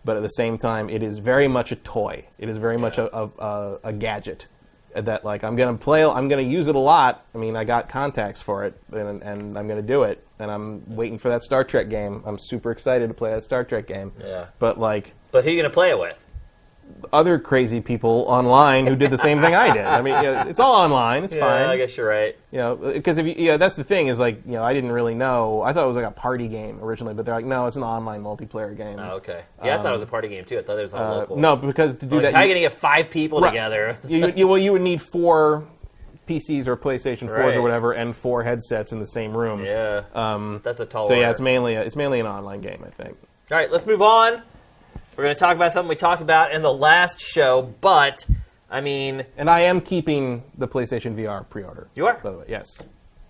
but 0.04 0.18
at 0.18 0.24
the 0.24 0.30
same 0.30 0.58
time 0.58 0.90
it 0.90 1.04
is 1.04 1.20
very 1.20 1.48
much 1.48 1.72
a 1.72 1.76
toy. 1.76 2.26
It 2.40 2.50
is 2.50 2.58
very 2.58 2.78
much 2.78 2.98
a, 2.98 3.14
a, 3.16 3.80
a, 3.84 3.94
gadget 3.94 4.48
that 4.96 5.24
like 5.24 5.44
I'm 5.44 5.56
gonna 5.56 5.78
play. 5.78 6.04
I'm 6.04 6.28
gonna 6.28 6.42
use 6.42 6.68
it 6.68 6.76
a 6.76 6.80
lot. 6.80 7.26
I 7.36 7.38
mean 7.38 7.56
I 7.56 7.64
got 7.64 7.90
contacts 7.90 8.42
for 8.42 8.66
it 8.66 8.74
and 8.92 9.22
and 9.22 9.58
I'm 9.58 9.68
gonna 9.68 9.82
do 9.82 10.04
it. 10.04 10.24
And 10.40 10.52
I'm 10.52 10.96
waiting 10.96 11.18
for 11.18 11.30
that 11.30 11.44
Star 11.44 11.64
Trek 11.64 11.90
game. 11.90 12.22
I'm 12.26 12.38
super 12.38 12.72
excited 12.72 13.08
to 13.08 13.14
play 13.14 13.32
that 13.32 13.44
Star 13.44 13.64
Trek 13.64 13.88
game. 13.88 14.12
Yeah. 14.20 14.46
But 14.60 14.80
like 14.80 15.14
But 15.32 15.44
who 15.44 15.50
are 15.50 15.54
you 15.54 15.62
going 15.62 15.72
to 15.72 15.74
play 15.74 15.90
it 15.90 16.00
with? 16.00 16.16
Other 17.14 17.40
crazy 17.40 17.80
people 17.80 18.26
online 18.28 18.86
who 18.88 18.96
did 18.96 19.12
the 19.12 19.18
same 19.18 19.40
thing 19.40 19.56
I 19.56 19.72
did. 19.74 19.86
I 19.86 20.02
mean, 20.02 20.16
you 20.16 20.32
know, 20.32 20.42
it's 20.48 20.60
all 20.60 20.74
online. 20.76 21.24
It's 21.24 21.34
Yeah, 21.34 21.42
fine. 21.42 21.70
I 21.70 21.78
guess 21.78 21.96
you're 21.96 22.08
right. 22.08 22.36
You 22.52 22.58
know, 22.58 22.76
because 22.76 23.18
if 23.18 23.26
you, 23.26 23.34
yeah, 23.38 23.58
that's 23.58 23.76
the 23.76 23.84
thing 23.84 24.08
is 24.08 24.20
like, 24.20 24.46
you 24.46 24.54
know, 24.54 24.64
I 24.64 24.74
didn't 24.74 24.92
really 24.92 25.14
know. 25.16 25.62
I 25.62 25.72
thought 25.74 25.86
it 25.86 25.88
was 25.88 25.96
like 25.96 26.06
a 26.06 26.12
party 26.12 26.48
game 26.48 26.80
originally, 26.82 27.14
but 27.14 27.26
they're 27.26 27.36
like, 27.36 27.46
no, 27.46 27.66
it's 27.68 27.76
an 27.78 27.84
online 27.84 28.24
multiplayer 28.24 28.76
game. 28.76 29.00
Oh, 29.00 29.16
okay. 29.18 29.44
Yeah, 29.64 29.76
I 29.76 29.78
thought 29.78 29.90
it 29.92 29.94
was 29.94 30.02
a 30.02 30.08
party 30.08 30.28
game 30.28 30.44
too. 30.44 30.58
I 30.60 30.64
thought 30.64 30.80
it 30.80 30.84
was 30.84 30.94
all 30.94 31.02
Uh, 31.02 31.18
local. 31.20 31.38
no, 31.38 31.56
because 31.56 31.94
to 31.96 32.06
do 32.06 32.16
Like, 32.16 32.24
that, 32.24 32.34
how 32.34 32.40
are 32.40 32.44
you, 32.44 32.50
you 32.50 32.56
going 32.56 32.64
to 32.70 32.70
get 32.74 32.80
five 32.80 33.10
people 33.10 33.40
Right. 33.42 33.50
together? 33.52 33.98
you, 34.08 34.34
you, 34.36 34.48
well, 34.48 34.58
you 34.58 34.72
would 34.74 34.82
need 34.82 35.02
four 35.02 35.66
PCs 36.28 36.68
or 36.68 36.76
PlayStation 36.76 37.30
4s 37.30 37.38
Right. 37.38 37.56
or 37.56 37.62
whatever, 37.62 37.94
and 37.94 38.14
four 38.16 38.44
headsets 38.44 38.92
in 38.92 39.00
the 39.00 39.08
same 39.08 39.36
room. 39.38 39.64
Yeah. 39.64 40.02
Um, 40.14 40.60
That's 40.64 40.80
a 40.82 40.86
tall 40.86 41.08
so 41.08 41.14
yeah, 41.14 41.30
it's 41.30 41.40
mainly 41.40 41.76
a, 41.76 41.82
it's 41.82 41.96
mainly 41.96 42.20
an 42.20 42.26
online 42.28 42.60
game, 42.60 42.84
I 42.86 42.90
think. 43.02 43.16
All 43.50 43.58
right, 43.58 43.72
let's 43.72 43.86
move 43.86 44.02
on. 44.02 44.42
We're 45.18 45.24
going 45.24 45.36
to 45.36 45.40
talk 45.40 45.56
about 45.56 45.74
something 45.74 45.90
we 45.90 45.96
talked 45.96 46.22
about 46.22 46.52
in 46.52 46.62
the 46.62 46.72
last 46.72 47.20
show, 47.20 47.74
but 47.82 48.24
I 48.70 48.82
mean, 48.82 49.26
And 49.36 49.50
I 49.50 49.62
am 49.62 49.82
keeping 49.82 50.44
the 50.60 50.68
PlayStation 50.68 51.16
VR 51.16 51.50
pre-order. 51.50 51.88
You 51.96 52.06
are? 52.06 52.20
by 52.24 52.30
the 52.30 52.38
way, 52.38 52.46
yes, 52.48 52.84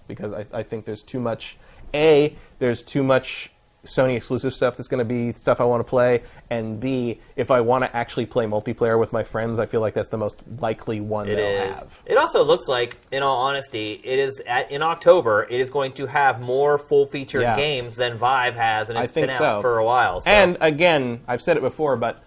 because 0.06 0.34
I, 0.34 0.46
I 0.52 0.64
think 0.64 0.84
there's 0.84 1.02
too 1.02 1.22
much. 1.22 1.56
A, 1.94 2.36
there's 2.60 2.82
too 2.82 3.04
much 3.04 3.52
Sony 3.88 4.16
exclusive 4.16 4.54
stuff 4.54 4.78
that's 4.78 4.88
going 4.88 5.00
to 5.00 5.06
be 5.06 5.34
stuff 5.34 5.60
I 5.60 5.64
want 5.64 5.80
to 5.80 5.90
play, 5.90 6.22
and 6.50 6.80
B, 6.80 7.20
if 7.36 7.50
I 7.52 7.62
want 7.62 7.84
to 7.84 7.96
actually 7.96 8.26
play 8.26 8.46
multiplayer 8.46 9.00
with 9.00 9.12
my 9.14 9.24
friends, 9.24 9.60
I 9.60 9.66
feel 9.66 9.82
like 9.82 9.94
that's 9.94 10.10
the 10.10 10.18
most 10.18 10.44
likely 10.60 11.00
one 11.02 11.28
It 11.28 11.38
they'll 11.38 11.72
is. 11.72 11.78
have. 11.80 12.02
It 12.06 12.18
also 12.18 12.44
looks 12.44 12.68
like, 12.68 12.98
in 13.12 13.24
all 13.24 13.38
honesty, 13.38 14.00
it 14.04 14.20
is 14.20 14.42
at, 14.48 14.70
in 14.72 14.82
October. 14.82 15.48
It 15.50 15.60
is 15.60 15.70
going 15.70 15.94
to 15.94 16.06
have 16.06 16.40
more 16.42 16.78
full-featured 16.78 17.42
Yeah. 17.42 17.56
games 17.56 17.96
than 17.96 18.18
Vive 18.18 18.56
has, 18.56 18.90
and 18.90 18.98
it's 19.00 19.12
been 19.12 19.30
out 19.30 19.38
so. 19.38 19.62
for 19.62 19.78
a 19.80 19.84
while. 19.86 20.22
So. 20.22 20.30
And 20.30 20.58
again, 20.62 21.22
I've 21.28 21.42
said 21.42 21.58
it 21.58 21.62
before, 21.62 21.96
but 21.96 22.24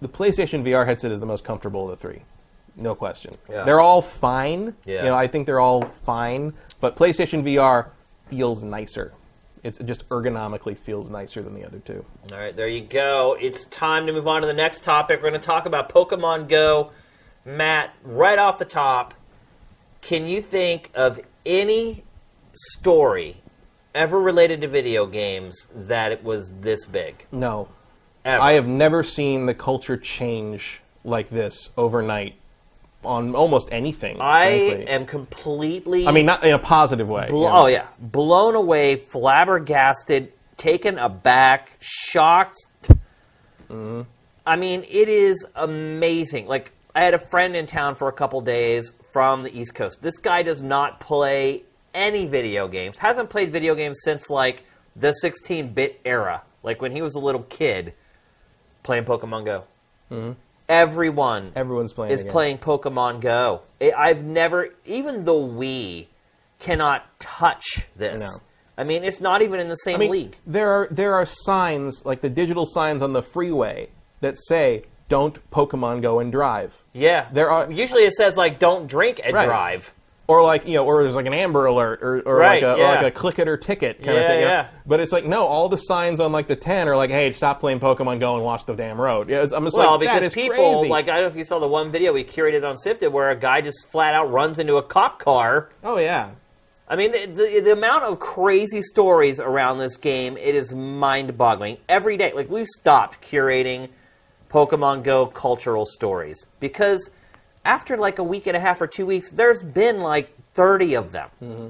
the 0.00 0.08
PlayStation 0.08 0.62
VR 0.64 0.84
headset 0.84 1.12
is 1.12 1.20
the 1.20 1.26
most 1.26 1.44
comfortable 1.44 1.84
of 1.90 1.90
the 1.90 1.96
three. 2.08 2.22
No 2.76 2.94
question. 2.94 3.32
Yeah. 3.48 3.62
They're 3.64 3.80
all 3.80 4.02
fine. 4.02 4.74
Yeah. 4.84 4.98
You 5.04 5.04
know, 5.10 5.16
I 5.16 5.28
think 5.28 5.46
they're 5.46 5.60
all 5.60 5.84
fine, 6.02 6.52
but 6.80 6.96
PlayStation 6.96 7.44
VR 7.44 7.86
feels 8.28 8.64
nicer. 8.64 9.12
It's, 9.64 9.80
it 9.80 9.86
just 9.86 10.08
ergonomically 10.10 10.76
feels 10.76 11.10
nicer 11.10 11.42
than 11.42 11.54
the 11.54 11.64
other 11.64 11.78
two. 11.80 12.04
all 12.30 12.38
right, 12.38 12.54
there 12.54 12.68
you 12.68 12.82
go. 12.82 13.36
It's 13.40 13.64
time 13.64 14.06
to 14.06 14.12
move 14.12 14.28
on 14.28 14.42
to 14.42 14.46
the 14.46 14.52
next 14.52 14.84
topic. 14.84 15.22
We're 15.22 15.30
going 15.30 15.40
to 15.40 15.46
talk 15.46 15.66
about 15.66 15.88
Pokemon 15.88 16.48
Go. 16.48 16.92
Matt, 17.46 17.94
right 18.04 18.38
off 18.38 18.58
the 18.58 18.64
top, 18.66 19.14
can 20.02 20.26
you 20.26 20.42
think 20.42 20.90
of 20.94 21.18
any 21.46 22.04
story 22.54 23.36
ever 23.94 24.20
related 24.20 24.60
to 24.60 24.68
video 24.68 25.06
games 25.06 25.66
that 25.74 26.12
it 26.12 26.22
was 26.22 26.52
this 26.60 26.84
big? 26.86 27.26
No, 27.32 27.68
Ever? 28.24 28.42
I 28.42 28.52
have 28.52 28.66
never 28.66 29.02
seen 29.02 29.44
the 29.44 29.54
culture 29.54 29.98
change 29.98 30.80
like 31.04 31.28
this 31.28 31.70
overnight 31.76 32.34
on 33.04 33.34
almost 33.34 33.68
anything. 33.72 34.20
I 34.20 34.68
frankly. 34.68 34.88
am 34.88 35.06
completely. 35.06 36.06
I 36.06 36.12
mean, 36.12 36.26
not 36.26 36.44
in 36.44 36.54
a 36.54 36.58
positive 36.58 37.08
way. 37.08 37.26
Blo- 37.28 37.40
you 37.40 37.46
know. 37.46 37.62
Oh 37.62 37.66
yeah, 37.66 37.86
blown 37.98 38.54
away, 38.54 38.96
flabbergasted, 38.96 40.32
taken 40.56 40.98
aback, 40.98 41.72
shocked. 41.80 42.58
Mm-hmm. 43.68 44.02
I 44.46 44.56
mean, 44.56 44.84
it 44.88 45.08
is 45.08 45.46
amazing. 45.54 46.46
Like 46.46 46.72
I 46.94 47.02
had 47.02 47.14
a 47.14 47.18
friend 47.18 47.56
in 47.56 47.66
town 47.66 47.94
for 47.94 48.08
a 48.08 48.12
couple 48.12 48.40
days 48.40 48.92
from 49.12 49.42
the 49.42 49.58
East 49.58 49.74
Coast. 49.74 50.02
This 50.02 50.18
guy 50.18 50.42
does 50.42 50.60
not 50.60 51.00
play 51.00 51.62
any 51.94 52.26
video 52.26 52.68
games. 52.68 52.98
Hasn't 52.98 53.30
played 53.30 53.50
video 53.52 53.74
games 53.74 54.00
since 54.02 54.28
like 54.28 54.64
the 54.96 55.14
16-bit 55.22 56.00
era, 56.04 56.42
like 56.62 56.82
when 56.82 56.92
he 56.92 57.02
was 57.02 57.14
a 57.14 57.18
little 57.18 57.42
kid 57.44 57.94
playing 58.82 59.04
Pokemon 59.04 59.44
Go. 59.44 59.64
Everyone. 60.68 61.52
Everyone's 61.54 61.92
playing 61.92 62.12
is 62.12 62.22
game. 62.22 62.32
playing 62.32 62.58
Pokemon 62.58 63.20
Go. 63.20 63.62
I- 63.80 63.92
I've 63.96 64.24
never, 64.24 64.70
even 64.86 65.24
the 65.24 65.32
Wii 65.32 66.06
cannot 66.58 67.04
touch 67.20 67.86
this. 67.96 68.22
No. 68.22 68.28
I 68.76 68.84
mean, 68.84 69.04
it's 69.04 69.20
not 69.20 69.42
even 69.42 69.60
in 69.60 69.68
the 69.68 69.76
same 69.76 69.96
I 69.96 69.98
mean, 69.98 70.10
league. 70.10 70.36
there 70.46 70.68
are 70.70 70.88
there 70.90 71.14
are 71.14 71.24
signs 71.26 72.04
like 72.04 72.22
the 72.22 72.28
digital 72.30 72.66
signs 72.66 73.02
on 73.02 73.12
the 73.12 73.22
freeway 73.22 73.88
that 74.20 74.36
say 74.48 74.82
"Don't 75.08 75.38
Pokemon 75.52 76.02
Go 76.02 76.18
and 76.18 76.32
drive," 76.32 76.74
Yeah, 76.92 77.28
there 77.32 77.50
are- 77.52 77.70
Usually, 77.70 78.02
it 78.04 78.14
says 78.14 78.36
like 78.36 78.58
"Don't 78.58 78.88
drink 78.88 79.20
and 79.22 79.32
Right. 79.34 79.46
drive." 79.46 79.93
Or 80.26 80.42
like 80.42 80.66
you 80.66 80.74
know, 80.74 80.84
or 80.86 81.02
there's 81.02 81.14
like 81.14 81.26
an 81.26 81.34
Amber 81.34 81.66
Alert, 81.66 82.02
or, 82.02 82.20
or 82.20 82.36
Right, 82.36 82.62
like 82.62 82.76
a, 82.76 82.78
yeah. 82.78 82.84
or 82.84 82.94
like 82.96 83.06
a 83.06 83.10
click 83.10 83.38
it 83.38 83.46
or 83.48 83.56
ticket 83.56 84.02
kind 84.02 84.16
of 84.16 84.26
thing. 84.26 84.40
you 84.40 84.44
know? 84.46 84.50
yeah. 84.50 84.68
But 84.86 85.00
it's 85.00 85.12
like 85.12 85.26
no, 85.26 85.44
all 85.44 85.68
the 85.68 85.76
signs 85.76 86.18
on 86.20 86.32
like 86.32 86.46
the 86.48 86.56
ten 86.56 86.88
are 86.88 86.96
like, 86.96 87.10
"Hey, 87.10 87.30
stop 87.32 87.60
playing 87.60 87.80
Pokemon 87.80 88.20
Go 88.20 88.34
and 88.36 88.44
watch 88.44 88.64
the 88.64 88.74
damn 88.74 89.00
road." 89.00 89.28
Yeah, 89.28 89.42
it's, 89.42 89.52
I'm 89.52 89.64
just 89.64 89.76
Well, 89.76 89.90
like, 89.98 90.00
because 90.00 90.32
people 90.34 90.78
crazy. 90.80 90.88
like 90.88 91.04
I 91.08 91.14
don't 91.14 91.22
know 91.22 91.28
if 91.28 91.36
you 91.36 91.44
saw 91.44 91.58
the 91.58 91.68
one 91.68 91.92
video 91.92 92.12
we 92.12 92.24
curated 92.24 92.66
on 92.68 92.78
Sifted 92.78 93.12
where 93.12 93.30
a 93.30 93.36
guy 93.36 93.60
just 93.60 93.86
flat 93.90 94.14
out 94.14 94.30
runs 94.32 94.58
into 94.58 94.76
a 94.76 94.82
cop 94.82 95.18
car. 95.18 95.68
oh 95.82 95.98
yeah, 95.98 96.30
I 96.88 96.96
mean, 96.96 97.12
the, 97.12 97.26
the, 97.26 97.60
the 97.60 97.72
amount 97.72 98.04
of 98.04 98.18
crazy 98.18 98.82
stories 98.82 99.40
around 99.40 99.78
this 99.78 99.96
game, 99.96 100.36
it 100.36 100.54
is 100.54 100.74
mind-boggling. 100.74 101.78
Every 101.88 102.16
day, 102.16 102.32
like 102.34 102.50
we've 102.50 102.66
stopped 102.66 103.22
curating 103.22 103.88
Pokemon 104.50 105.02
Go 105.02 105.26
cultural 105.26 105.86
stories 105.86 106.46
because 106.60 107.10
after 107.64 107.96
like 107.96 108.18
a 108.18 108.24
week 108.24 108.46
and 108.46 108.56
a 108.56 108.60
half 108.60 108.80
or 108.80 108.86
two 108.86 109.06
weeks, 109.06 109.30
there's 109.30 109.62
been 109.62 110.00
like 110.00 110.34
30 110.54 110.94
of 110.94 111.12
them. 111.12 111.28
Mm-hmm. 111.42 111.68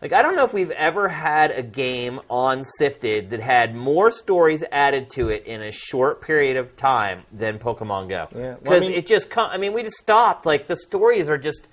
Like 0.00 0.12
I 0.12 0.22
don't 0.22 0.34
know 0.34 0.44
if 0.44 0.52
we've 0.52 0.70
ever 0.72 1.08
had 1.08 1.52
a 1.52 1.62
game 1.62 2.20
on 2.28 2.64
Sifted 2.64 3.30
that 3.30 3.40
had 3.40 3.74
more 3.74 4.10
stories 4.10 4.64
added 4.72 5.10
to 5.10 5.28
it 5.28 5.46
in 5.46 5.62
a 5.62 5.70
short 5.70 6.20
period 6.20 6.56
of 6.56 6.76
time 6.76 7.22
than 7.32 7.58
Pokemon 7.60 8.08
Go. 8.08 8.26
Yeah, 8.34 8.40
well, 8.40 8.50
I 8.52 8.54
Because 8.62 8.88
mean- 8.88 8.98
it 8.98 9.06
just 9.06 9.30
com- 9.30 9.50
I 9.52 9.58
mean, 9.58 9.72
we 9.72 9.82
just 9.84 9.96
stopped. 9.96 10.44
Like 10.44 10.66
the 10.66 10.76
stories 10.76 11.28
are 11.28 11.38
just 11.38 11.68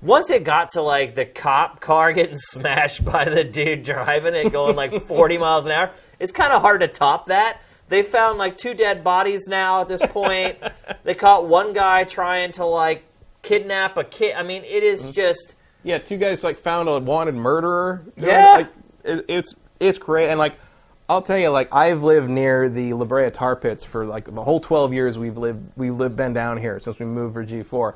once 0.00 0.30
it 0.30 0.44
got 0.44 0.70
to 0.72 0.82
like 0.82 1.14
the 1.14 1.24
cop 1.26 1.80
car 1.80 2.12
getting 2.14 2.38
smashed 2.38 3.04
by 3.04 3.24
the 3.26 3.44
dude 3.44 3.82
driving 3.84 4.34
it 4.34 4.50
going 4.52 4.76
like 4.76 4.92
40 5.02 5.38
miles 5.46 5.64
an 5.66 5.72
hour, 5.72 5.90
it's 6.18 6.32
kind 6.32 6.52
of 6.52 6.62
hard 6.62 6.80
to 6.80 6.88
top 6.88 7.26
that. 7.26 7.60
They 7.88 8.02
found 8.02 8.38
like 8.38 8.56
two 8.58 8.74
dead 8.74 9.04
bodies 9.04 9.46
now 9.46 9.80
at 9.80 9.88
this 9.88 10.02
point. 10.02 10.56
they 11.04 11.14
caught 11.14 11.46
one 11.46 11.72
guy 11.72 12.04
trying 12.04 12.52
to 12.52 12.64
like 12.64 13.04
kidnap 13.42 13.96
a 13.96 14.04
kid. 14.04 14.34
I 14.36 14.42
mean, 14.42 14.64
it 14.64 14.82
is 14.82 15.02
Mm-hmm. 15.02 15.12
just 15.12 15.54
yeah. 15.82 15.98
Two 15.98 16.16
guys 16.16 16.42
like 16.42 16.58
found 16.58 16.88
a 16.88 16.98
wanted 16.98 17.34
murderer. 17.34 18.02
Yeah. 18.16 18.52
like, 18.54 18.68
it, 19.04 19.24
it's 19.28 19.54
it's 19.80 19.98
great 19.98 20.28
and 20.30 20.38
like. 20.38 20.54
I'll 21.06 21.20
tell 21.20 21.36
you, 21.36 21.50
like 21.50 21.68
I've 21.70 22.02
lived 22.02 22.30
near 22.30 22.70
the 22.70 22.94
La 22.94 23.04
Brea 23.04 23.28
tar 23.30 23.56
pits 23.56 23.84
for 23.84 24.06
like 24.06 24.24
the 24.24 24.42
whole 24.42 24.58
12 24.58 24.94
years 24.94 25.18
we've 25.18 25.36
lived 25.36 25.62
we 25.76 25.90
lived 25.90 26.16
been 26.16 26.32
down 26.32 26.56
here 26.56 26.80
since 26.80 26.98
we 26.98 27.04
moved 27.04 27.34
for 27.34 27.44
G4, 27.44 27.92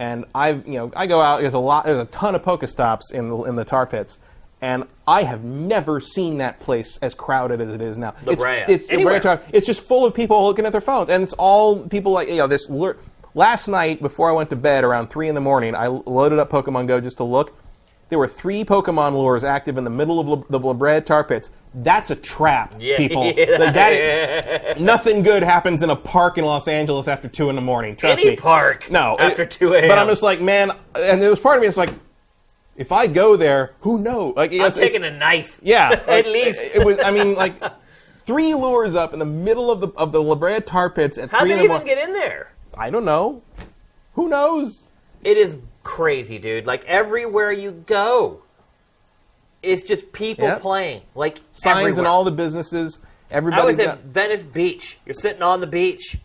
and 0.00 0.24
I've 0.34 0.66
you 0.66 0.74
know 0.74 0.92
I 0.96 1.06
go 1.06 1.20
out. 1.20 1.40
There's 1.42 1.54
a 1.54 1.60
lot. 1.60 1.84
There's 1.84 2.02
a 2.02 2.06
ton 2.06 2.34
of 2.34 2.42
Pokestops 2.42 3.12
in 3.12 3.28
the, 3.28 3.36
in 3.44 3.54
the 3.54 3.64
tar 3.64 3.86
pits, 3.86 4.18
and 4.62 4.84
I 5.06 5.24
have 5.24 5.42
never 5.44 6.00
seen 6.00 6.38
that 6.38 6.60
place 6.60 6.98
as 7.02 7.14
crowded 7.14 7.60
as 7.60 7.74
it 7.74 7.82
is 7.82 7.98
now. 7.98 8.14
La 8.24 8.32
It's- 8.32 8.38
Brea. 8.66 8.74
It's, 8.74 8.88
Anywhere. 8.88 9.20
Brea 9.20 9.36
it's 9.52 9.66
just 9.66 9.80
full 9.82 10.06
of 10.06 10.14
people 10.14 10.42
looking 10.44 10.64
at 10.64 10.72
their 10.72 10.80
phones, 10.80 11.10
and 11.10 11.22
it's 11.22 11.32
all 11.34 11.80
people 11.88 12.12
like 12.12 12.28
you 12.28 12.36
know 12.36 12.46
this. 12.46 12.70
lure- 12.70 12.96
Last 13.34 13.66
night 13.66 14.00
before 14.02 14.28
I 14.28 14.32
went 14.34 14.50
to 14.50 14.56
bed 14.56 14.84
around 14.84 15.08
three 15.08 15.28
in 15.28 15.34
the 15.34 15.40
morning, 15.40 15.74
I 15.74 15.86
loaded 15.86 16.38
up 16.38 16.50
Pokemon 16.50 16.86
Go 16.86 17.00
just 17.00 17.16
to 17.16 17.24
look. 17.24 17.54
There 18.10 18.18
were 18.18 18.28
three 18.28 18.62
Pokemon 18.62 19.14
lures 19.14 19.42
active 19.42 19.78
in 19.78 19.84
the 19.84 19.90
middle 19.90 20.20
of 20.20 20.46
the 20.50 20.58
La 20.60 20.74
Brea 20.74 21.00
tar 21.00 21.24
pits. 21.24 21.48
that's 21.76 22.10
a 22.10 22.14
trap, 22.16 22.74
Yeah, 22.78 22.98
people. 22.98 23.24
yeah. 23.34 23.56
Like, 23.58 23.74
that 23.74 23.92
is- 23.94 24.80
nothing 24.82 25.22
good 25.22 25.42
happens 25.42 25.82
in 25.82 25.88
a 25.88 25.96
park 25.96 26.36
in 26.36 26.44
Los 26.44 26.68
Angeles 26.68 27.08
after 27.08 27.26
two 27.26 27.48
in 27.48 27.56
the 27.56 27.62
morning. 27.62 27.96
Trust 27.96 28.20
Any 28.20 28.32
me. 28.32 28.36
park 28.36 28.90
No, 28.90 29.16
after 29.18 29.44
it- 29.44 29.50
2 29.52 29.72
a.m.. 29.74 29.88
But 29.88 29.98
I'm 29.98 30.08
just 30.08 30.22
like, 30.22 30.42
man, 30.42 30.70
and 31.00 31.20
there 31.22 31.30
was 31.30 31.40
part 31.40 31.56
of 31.56 31.62
me 31.62 31.68
that's 31.68 31.78
like, 31.78 31.94
if 32.76 32.90
I 32.92 33.06
go 33.06 33.36
there, 33.36 33.72
who 33.82 33.98
knows? 33.98 34.34
Like, 34.36 34.50
I'm 34.52 34.60
it's- 34.60 34.76
it's- 34.76 34.92
taking 34.92 35.04
a 35.04 35.10
knife. 35.16 35.58
yeah, 35.62 35.90
at 36.06 36.26
least. 36.26 36.60
it, 36.60 36.76
it 36.80 36.84
was. 36.86 36.98
I 37.00 37.10
mean, 37.10 37.34
like 37.34 37.54
three 38.26 38.54
lures 38.54 38.94
up 38.94 39.12
in 39.12 39.18
the 39.18 39.24
middle 39.24 39.70
of 39.70 39.80
the 39.80 39.88
of 39.96 40.12
the 40.12 40.22
La 40.22 40.34
Brea 40.34 40.60
tar 40.60 40.88
pits 40.90 41.18
at 41.18 41.30
How 41.30 41.40
three 41.40 41.50
did 41.50 41.58
they 41.60 41.66
the 41.68 41.74
even 41.74 41.86
get 41.86 41.98
in 41.98 42.12
there? 42.12 42.52
I 42.76 42.90
don't 42.90 43.04
know. 43.04 43.42
Who 44.14 44.28
knows? 44.28 44.88
It 45.24 45.36
is 45.36 45.56
crazy, 45.82 46.38
dude. 46.38 46.66
Like 46.66 46.84
everywhere 46.86 47.52
you 47.52 47.70
go, 47.86 48.40
it's 49.62 49.82
just 49.82 50.12
people 50.12 50.44
Yep. 50.46 50.60
playing. 50.60 51.02
Like 51.14 51.40
Signs 51.52 51.98
in 51.98 52.06
all 52.06 52.24
the 52.24 52.30
businesses. 52.30 52.98
Everybody. 53.30 53.62
I 53.62 53.64
was 53.64 53.78
at 53.78 54.00
Venice 54.04 54.42
Beach. 54.42 54.98
You're 55.06 55.14
sitting 55.14 55.42
on 55.42 55.60
the 55.60 55.66
beach. 55.66 56.16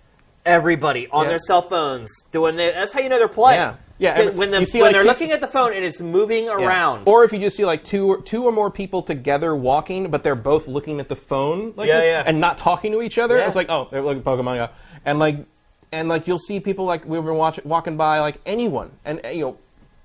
Everybody 0.45 1.07
on 1.11 1.24
Yeah. 1.24 1.30
their 1.30 1.40
cell 1.40 1.61
phones 1.61 2.10
doing 2.32 2.56
the, 2.56 2.72
That's 2.74 2.91
how 2.94 2.99
you 2.99 3.10
know 3.10 3.18
they're 3.18 3.28
playing. 3.28 3.60
Yeah. 3.61 3.76
Yeah, 3.99 4.19
and 4.19 4.38
When, 4.38 4.52
the, 4.52 4.57
when 4.60 4.82
like, 4.82 4.91
they're 4.91 5.02
two- 5.02 5.07
looking 5.07 5.32
at 5.32 5.41
the 5.41 5.48
phone 5.48 5.74
and 5.74 5.84
it's 5.84 5.99
moving 5.99 6.45
Yeah. 6.45 6.53
around. 6.56 7.07
Or 7.07 7.24
if 7.24 7.34
you 7.34 7.40
just 7.40 7.57
see 7.57 7.65
like 7.65 7.84
two 7.84 8.07
or 8.07 8.22
two 8.22 8.44
or 8.45 8.52
more 8.52 8.69
people 8.69 9.02
together 9.02 9.56
walking, 9.56 10.10
but 10.11 10.24
they're 10.24 10.36
both 10.36 10.68
looking 10.68 10.99
at 10.99 11.10
the 11.10 11.15
phone, 11.15 11.74
like 11.76 11.88
Yeah, 11.88 12.03
yeah. 12.03 12.24
and 12.26 12.40
not 12.40 12.57
talking 12.60 12.91
to 12.91 13.02
each 13.02 13.18
other. 13.18 13.38
Yeah. 13.40 13.48
It's 13.48 13.56
like, 13.56 13.69
oh, 13.69 13.88
they're 13.90 14.02
looking 14.03 14.19
at 14.19 14.26
Pokemon, 14.26 14.56
Go, 14.57 14.69
and 15.06 15.18
like, 15.18 15.38
and 15.91 16.07
like 16.10 16.28
you'll 16.28 16.38
see 16.38 16.60
people 16.60 16.86
like 16.86 17.06
we 17.06 17.18
were 17.19 17.34
watching, 17.34 17.68
walking 17.68 17.98
by, 17.98 18.19
like 18.19 18.36
anyone, 18.45 18.91
and 19.06 19.19
you 19.34 19.41
know, 19.41 19.57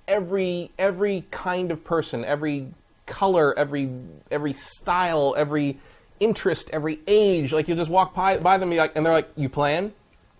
every 0.09 0.71
every 0.79 1.25
kind 1.31 1.71
of 1.71 1.85
person, 1.85 2.25
every 2.25 2.69
color, 3.07 3.53
every 3.59 3.91
every 4.31 4.53
style, 4.55 5.35
every 5.37 5.77
interest, 6.21 6.71
every 6.73 6.99
age. 7.07 7.53
Like 7.53 7.69
you 7.69 7.75
just 7.75 7.91
walk 7.91 8.15
by, 8.15 8.39
by 8.39 8.57
them, 8.59 8.71
and 8.71 8.79
like, 8.79 8.97
and 8.97 9.05
they're 9.05 9.13
like, 9.13 9.29
"You 9.37 9.49
playing?" 9.49 9.93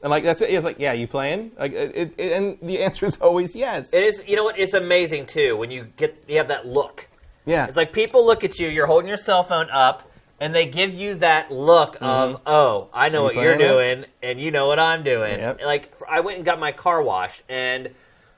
And 0.03 0.11
like 0.11 0.25
that's 0.25 0.41
it. 0.41 0.51
It's 0.51 0.65
like, 0.65 0.79
"Yeah, 0.79 0.93
you 0.93 1.07
playing?" 1.07 1.53
Like, 1.59 1.73
it, 1.73 2.15
it, 2.19 2.33
and 2.33 2.59
the 2.61 2.83
answer 2.83 3.07
is 3.07 3.17
always 3.19 3.55
yes. 3.55 3.93
it 3.95 4.03
is. 4.03 4.23
You 4.27 4.37
know 4.37 4.45
what? 4.45 4.59
It's 4.59 4.75
amazing 4.75 5.27
too 5.27 5.57
when 5.57 5.71
you 5.71 5.87
get 5.97 6.25
you 6.27 6.39
have 6.39 6.49
that 6.49 6.67
look. 6.67 7.09
yeah, 7.45 7.67
It's 7.67 7.77
like 7.77 7.93
people 7.93 8.27
look 8.27 8.43
at 8.45 8.59
you. 8.59 8.69
You're 8.69 8.87
holding 8.87 9.09
your 9.09 9.17
cell 9.17 9.45
phone 9.45 9.71
up. 9.71 10.09
And 10.41 10.53
they 10.53 10.67
give 10.67 10.93
you 10.93 11.15
that 11.17 11.53
look 11.53 11.97
of, 12.01 12.41
oh, 12.47 12.89
I 12.93 13.11
know 13.11 13.27
Mm-hmm. 13.27 13.37
You 13.37 13.37
what 13.39 13.45
you're 13.45 13.55
playing 13.57 13.61
it? 13.61 13.69
doing, 14.01 14.05
and 14.25 14.41
you 14.41 14.51
know 14.51 14.67
what 14.67 14.81
I'm 14.81 15.05
doing. 15.05 15.39
Yep. 15.39 15.61
Like, 15.65 15.93
I 16.11 16.19
went 16.19 16.35
and 16.39 16.45
got 16.45 16.59
my 16.59 16.73
car 16.73 17.01
washed, 17.01 17.45
and 17.49 17.91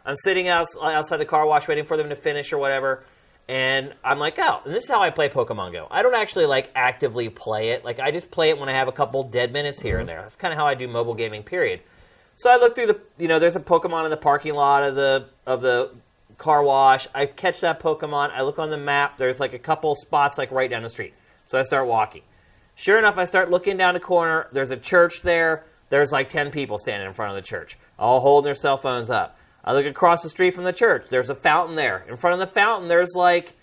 I'm 0.05 0.17
sitting 0.17 0.47
out, 0.49 0.67
outside 0.83 1.17
the 1.17 1.25
car 1.25 1.47
wash 1.47 1.67
waiting 1.67 1.87
for 1.87 1.97
them 1.97 2.11
to 2.11 2.17
finish 2.17 2.53
or 2.53 2.59
whatever. 2.59 3.05
And 3.47 3.95
I'm 4.03 4.19
like, 4.19 4.37
oh, 4.39 4.63
and 4.65 4.75
this 4.75 4.85
is 4.85 4.91
how 4.91 5.03
I 5.03 5.11
play 5.11 5.29
Pokemon 5.29 5.73
Go. 5.73 5.87
I 5.91 6.03
don't 6.03 6.15
actually 6.15 6.47
like 6.47 6.71
actively 6.75 7.29
play 7.29 7.71
it. 7.71 7.85
Like 7.85 8.01
I 8.01 8.11
just 8.11 8.31
play 8.31 8.49
it 8.49 8.59
when 8.59 8.69
I 8.69 8.73
have 8.73 8.89
a 8.89 8.93
couple 8.93 9.23
dead 9.25 9.53
minutes 9.53 9.81
here 9.81 9.99
and 9.99 10.09
mm-hmm. 10.09 10.17
there. 10.17 10.23
That's 10.23 10.37
kind 10.37 10.53
of 10.53 10.59
how 10.59 10.67
I 10.67 10.75
do 10.75 10.89
mobile 10.89 11.15
gaming. 11.15 11.43
Period. 11.43 11.81
So 12.37 12.51
I 12.51 12.57
look 12.57 12.75
through 12.75 12.87
the, 12.87 13.01
you 13.19 13.29
know, 13.29 13.39
there's 13.39 13.57
a 13.57 13.61
Pokemon 13.61 14.05
in 14.05 14.11
the 14.11 14.17
parking 14.17 14.55
lot 14.55 14.83
of 14.83 14.95
the 14.95 15.27
of 15.47 15.61
the 15.61 15.91
car 16.39 16.63
wash. 16.63 17.07
I 17.15 17.27
catch 17.27 17.61
that 17.61 17.81
Pokemon. 17.81 18.31
I 18.31 18.43
look 18.43 18.59
on 18.59 18.71
the 18.71 18.79
map. 18.79 19.19
There's 19.19 19.41
like 19.41 19.53
a 19.53 19.59
couple 19.59 19.95
spots 19.95 20.39
like 20.39 20.51
right 20.51 20.71
down 20.71 20.83
the 20.83 20.91
street. 20.91 21.15
So 21.47 21.59
I 21.59 21.65
start 21.65 21.87
walking. 21.87 22.23
Sure 22.77 22.99
enough, 22.99 23.19
I 23.19 23.25
start 23.25 23.51
looking 23.51 23.77
down 23.77 23.95
the 23.95 24.01
corner. 24.01 24.49
There's 24.53 24.71
a 24.71 24.77
church 24.77 25.23
there. 25.23 25.65
There's 25.91 26.11
like 26.11 26.29
10 26.29 26.51
people 26.51 26.79
standing 26.79 27.07
in 27.07 27.15
front 27.15 27.31
of 27.31 27.37
the 27.37 27.47
church, 27.47 27.79
all 27.99 28.21
holding 28.21 28.47
their 28.47 28.55
cell 28.55 28.79
phones 28.79 29.11
up. 29.11 29.39
I 29.65 29.73
look 29.73 29.87
across 29.87 30.23
the 30.23 30.29
street 30.29 30.53
from 30.55 30.65
the 30.65 30.73
church. 30.73 31.07
There's 31.09 31.31
a 31.31 31.35
fountain 31.35 31.75
there. 31.75 32.05
In 32.09 32.17
front 32.17 32.41
of 32.41 32.47
the 32.47 32.53
fountain, 32.55 32.89
there's 32.89 33.15
like 33.15 33.55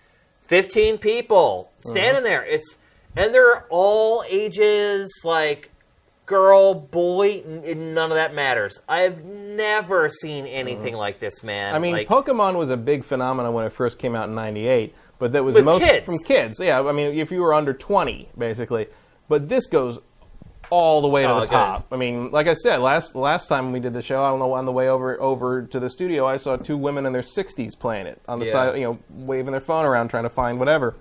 15 0.48 0.98
people 0.98 1.72
standing 1.82 2.24
there. 2.24 2.44
It's 2.44 2.78
and 3.16 3.34
they're 3.34 3.66
all 3.70 4.24
ages, 4.30 5.22
like 5.24 5.70
girl, 6.26 6.74
boy, 6.74 7.44
n- 7.46 7.94
none 7.94 8.10
of 8.10 8.16
that 8.16 8.34
matters. 8.34 8.80
I've 8.88 9.24
never 9.26 10.08
seen 10.08 10.46
anything 10.46 10.96
like 10.96 11.20
this, 11.20 11.44
man. 11.44 11.76
I 11.76 11.80
mean, 11.80 11.92
like, 11.92 12.08
Pokemon 12.08 12.56
was 12.56 12.70
a 12.70 12.78
big 12.78 13.04
phenomenon 13.04 13.54
when 13.54 13.66
it 13.66 13.74
first 13.74 14.00
came 14.00 14.16
out 14.16 14.30
in 14.30 14.36
'98, 14.36 14.96
but 15.20 15.34
that 15.34 15.44
was 15.44 15.62
most 15.64 15.84
kids. 15.84 16.06
from 16.06 16.18
kids. 16.20 16.60
Yeah, 16.60 16.82
I 16.82 16.92
mean, 16.94 17.20
if 17.20 17.32
you 17.32 17.42
were 17.42 17.54
under 17.54 17.74
20, 17.74 18.30
basically. 18.38 18.88
But 19.28 19.50
this 19.50 19.68
goes 19.68 20.00
all 20.72 21.02
the 21.02 21.08
way 21.08 21.22
to 21.24 21.30
Oh, 21.30 21.40
the 21.42 21.46
top. 21.48 21.76
goes. 21.82 21.84
I 21.92 21.98
mean, 21.98 22.32
like 22.32 22.48
I 22.48 22.56
said, 22.56 22.78
last 22.78 23.14
last 23.16 23.48
time 23.48 23.72
we 23.72 23.80
did 23.80 23.94
the 23.94 24.02
show, 24.02 24.24
I 24.24 24.30
don't 24.30 24.40
know, 24.40 24.54
on 24.54 24.66
the 24.66 24.72
way 24.72 24.90
over 24.90 25.22
over 25.22 25.62
to 25.64 25.80
the 25.80 25.90
studio, 25.90 26.26
I 26.26 26.38
saw 26.38 26.56
two 26.56 26.78
women 26.78 27.06
in 27.06 27.14
their 27.14 27.22
60s 27.22 27.78
playing 27.78 28.08
it 28.08 28.20
on 28.28 28.40
the 28.40 28.46
Yeah. 28.46 28.52
side, 28.52 28.76
you 28.78 28.86
know, 28.86 28.98
waving 29.12 29.52
their 29.52 29.62
phone 29.62 29.86
around 29.86 30.08
trying 30.08 30.24
to 30.24 30.30
find 30.30 30.58
whatever. 30.58 30.96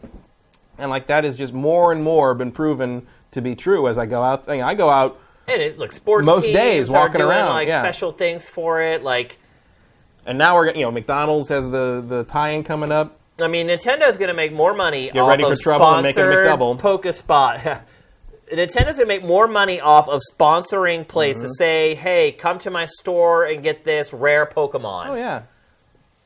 And 0.76 0.90
like 0.90 1.06
that 1.06 1.24
has 1.24 1.36
just 1.36 1.52
more 1.54 1.92
and 1.92 2.02
more 2.04 2.34
been 2.34 2.52
proven 2.52 3.06
to 3.30 3.40
be 3.40 3.54
true 3.54 3.86
as 3.88 3.96
I 3.96 4.06
go 4.06 4.22
out. 4.22 4.44
I, 4.48 4.52
mean, 4.52 4.62
I 4.62 4.74
go 4.74 4.90
out 4.90 5.18
and 5.46 5.62
it 5.62 5.78
look 5.78 5.92
sports 5.92 6.26
most 6.26 6.52
days 6.52 6.90
walking 6.90 7.18
doing 7.18 7.30
around, 7.30 7.50
like 7.50 7.68
yeah. 7.68 7.80
special 7.82 8.12
things 8.12 8.46
for 8.46 8.82
it. 8.82 9.02
Like, 9.02 9.38
and 10.26 10.36
now 10.36 10.56
we're 10.56 10.70
you 10.72 10.82
know 10.82 10.90
McDonald's 10.90 11.48
has 11.48 11.70
the 11.70 12.04
the 12.06 12.24
tie-in 12.24 12.64
coming 12.64 12.90
up. 12.92 13.18
I 13.40 13.46
mean, 13.48 13.68
Nintendo's 13.68 14.18
going 14.18 14.28
to 14.28 14.34
make 14.34 14.52
more 14.52 14.74
money 14.74 15.10
Get 15.10 15.20
ready 15.20 15.44
for 15.44 15.56
trouble 15.56 15.86
and 15.94 16.02
make 16.02 16.16
a 16.16 16.20
McDouble. 16.20 16.78
Pokespot. 16.78 17.80
Nintendo's 18.52 18.98
to 18.98 19.06
make 19.06 19.24
more 19.24 19.46
money 19.48 19.80
off 19.80 20.08
of 20.08 20.20
sponsoring 20.32 21.06
places. 21.06 21.44
Mm-hmm. 21.44 21.64
Say, 21.64 21.94
hey, 21.94 22.32
come 22.32 22.58
to 22.60 22.70
my 22.70 22.86
store 22.86 23.44
and 23.44 23.62
get 23.62 23.84
this 23.84 24.12
rare 24.12 24.46
Pokemon. 24.46 25.06
Oh 25.08 25.14
yeah. 25.14 25.42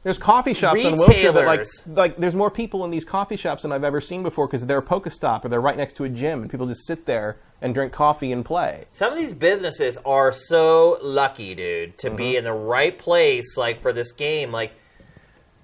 There's 0.03 0.19
coffee 0.19 0.53
shops 0.53 0.83
in 0.85 0.97
Wilshire 0.97 1.33
that 1.33 1.47
like 1.47 1.61
Retailers. 1.61 1.83
like 1.87 2.17
there's 2.19 2.35
more 2.35 2.51
people 2.51 2.85
in 2.85 2.91
these 2.91 3.07
coffee 3.07 3.37
shops 3.37 3.63
than 3.63 3.73
I've 3.73 3.85
ever 3.85 4.03
seen 4.03 4.23
before 4.23 4.47
because 4.47 4.67
they're 4.67 4.79
a 4.79 4.83
Pokestop 4.83 5.47
or 5.47 5.49
they're 5.49 5.63
right 5.63 5.79
next 5.79 5.95
to 5.95 6.05
a 6.05 6.11
gym 6.11 6.43
and 6.43 6.51
people 6.51 6.67
just 6.67 6.87
sit 6.87 7.07
there 7.07 7.39
and 7.63 7.73
drink 7.73 7.91
coffee 7.95 8.31
and 8.31 8.45
play. 8.45 8.85
Some 8.93 9.13
of 9.13 9.19
these 9.19 9.33
businesses 9.33 9.97
are 10.05 10.31
so 10.31 10.99
lucky, 11.03 11.55
dude, 11.55 11.97
to 11.99 12.09
Mm-hmm. 12.09 12.17
be 12.17 12.37
in 12.37 12.45
the 12.45 12.53
right 12.53 12.99
place, 12.99 13.57
like 13.57 13.81
for 13.81 13.95
this 13.95 14.13
game. 14.13 14.53
Like, 14.53 14.75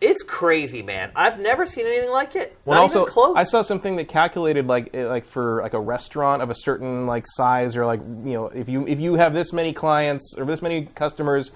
it's 0.01 0.23
crazy, 0.23 0.83
man. 0.83 1.13
I've 1.15 1.39
never 1.39 1.67
seen 1.67 1.87
anything 1.87 2.11
like 2.11 2.35
it. 2.35 2.57
Well, 2.65 2.79
Not 2.79 2.83
also 2.83 3.03
even 3.03 3.13
close. 3.13 3.35
I 3.37 3.45
saw 3.45 3.63
something 3.63 3.97
that 3.97 4.09
calculated 4.09 4.67
like 4.67 4.95
like 4.95 5.27
for 5.27 5.61
like 5.63 5.75
a 5.75 5.81
restaurant 5.81 6.43
of 6.43 6.51
a 6.51 6.55
certain 6.55 7.07
like 7.07 7.27
size 7.27 7.77
or 7.77 7.85
like 7.85 8.01
you 8.01 8.33
know 8.33 8.47
if 8.47 8.69
you 8.69 8.87
if 8.87 8.99
you 8.99 9.15
have 9.15 9.35
this 9.35 9.53
many 9.53 9.73
clients 9.73 10.35
or 10.39 10.45
this 10.47 10.63
many 10.63 10.87
customers 10.87 11.51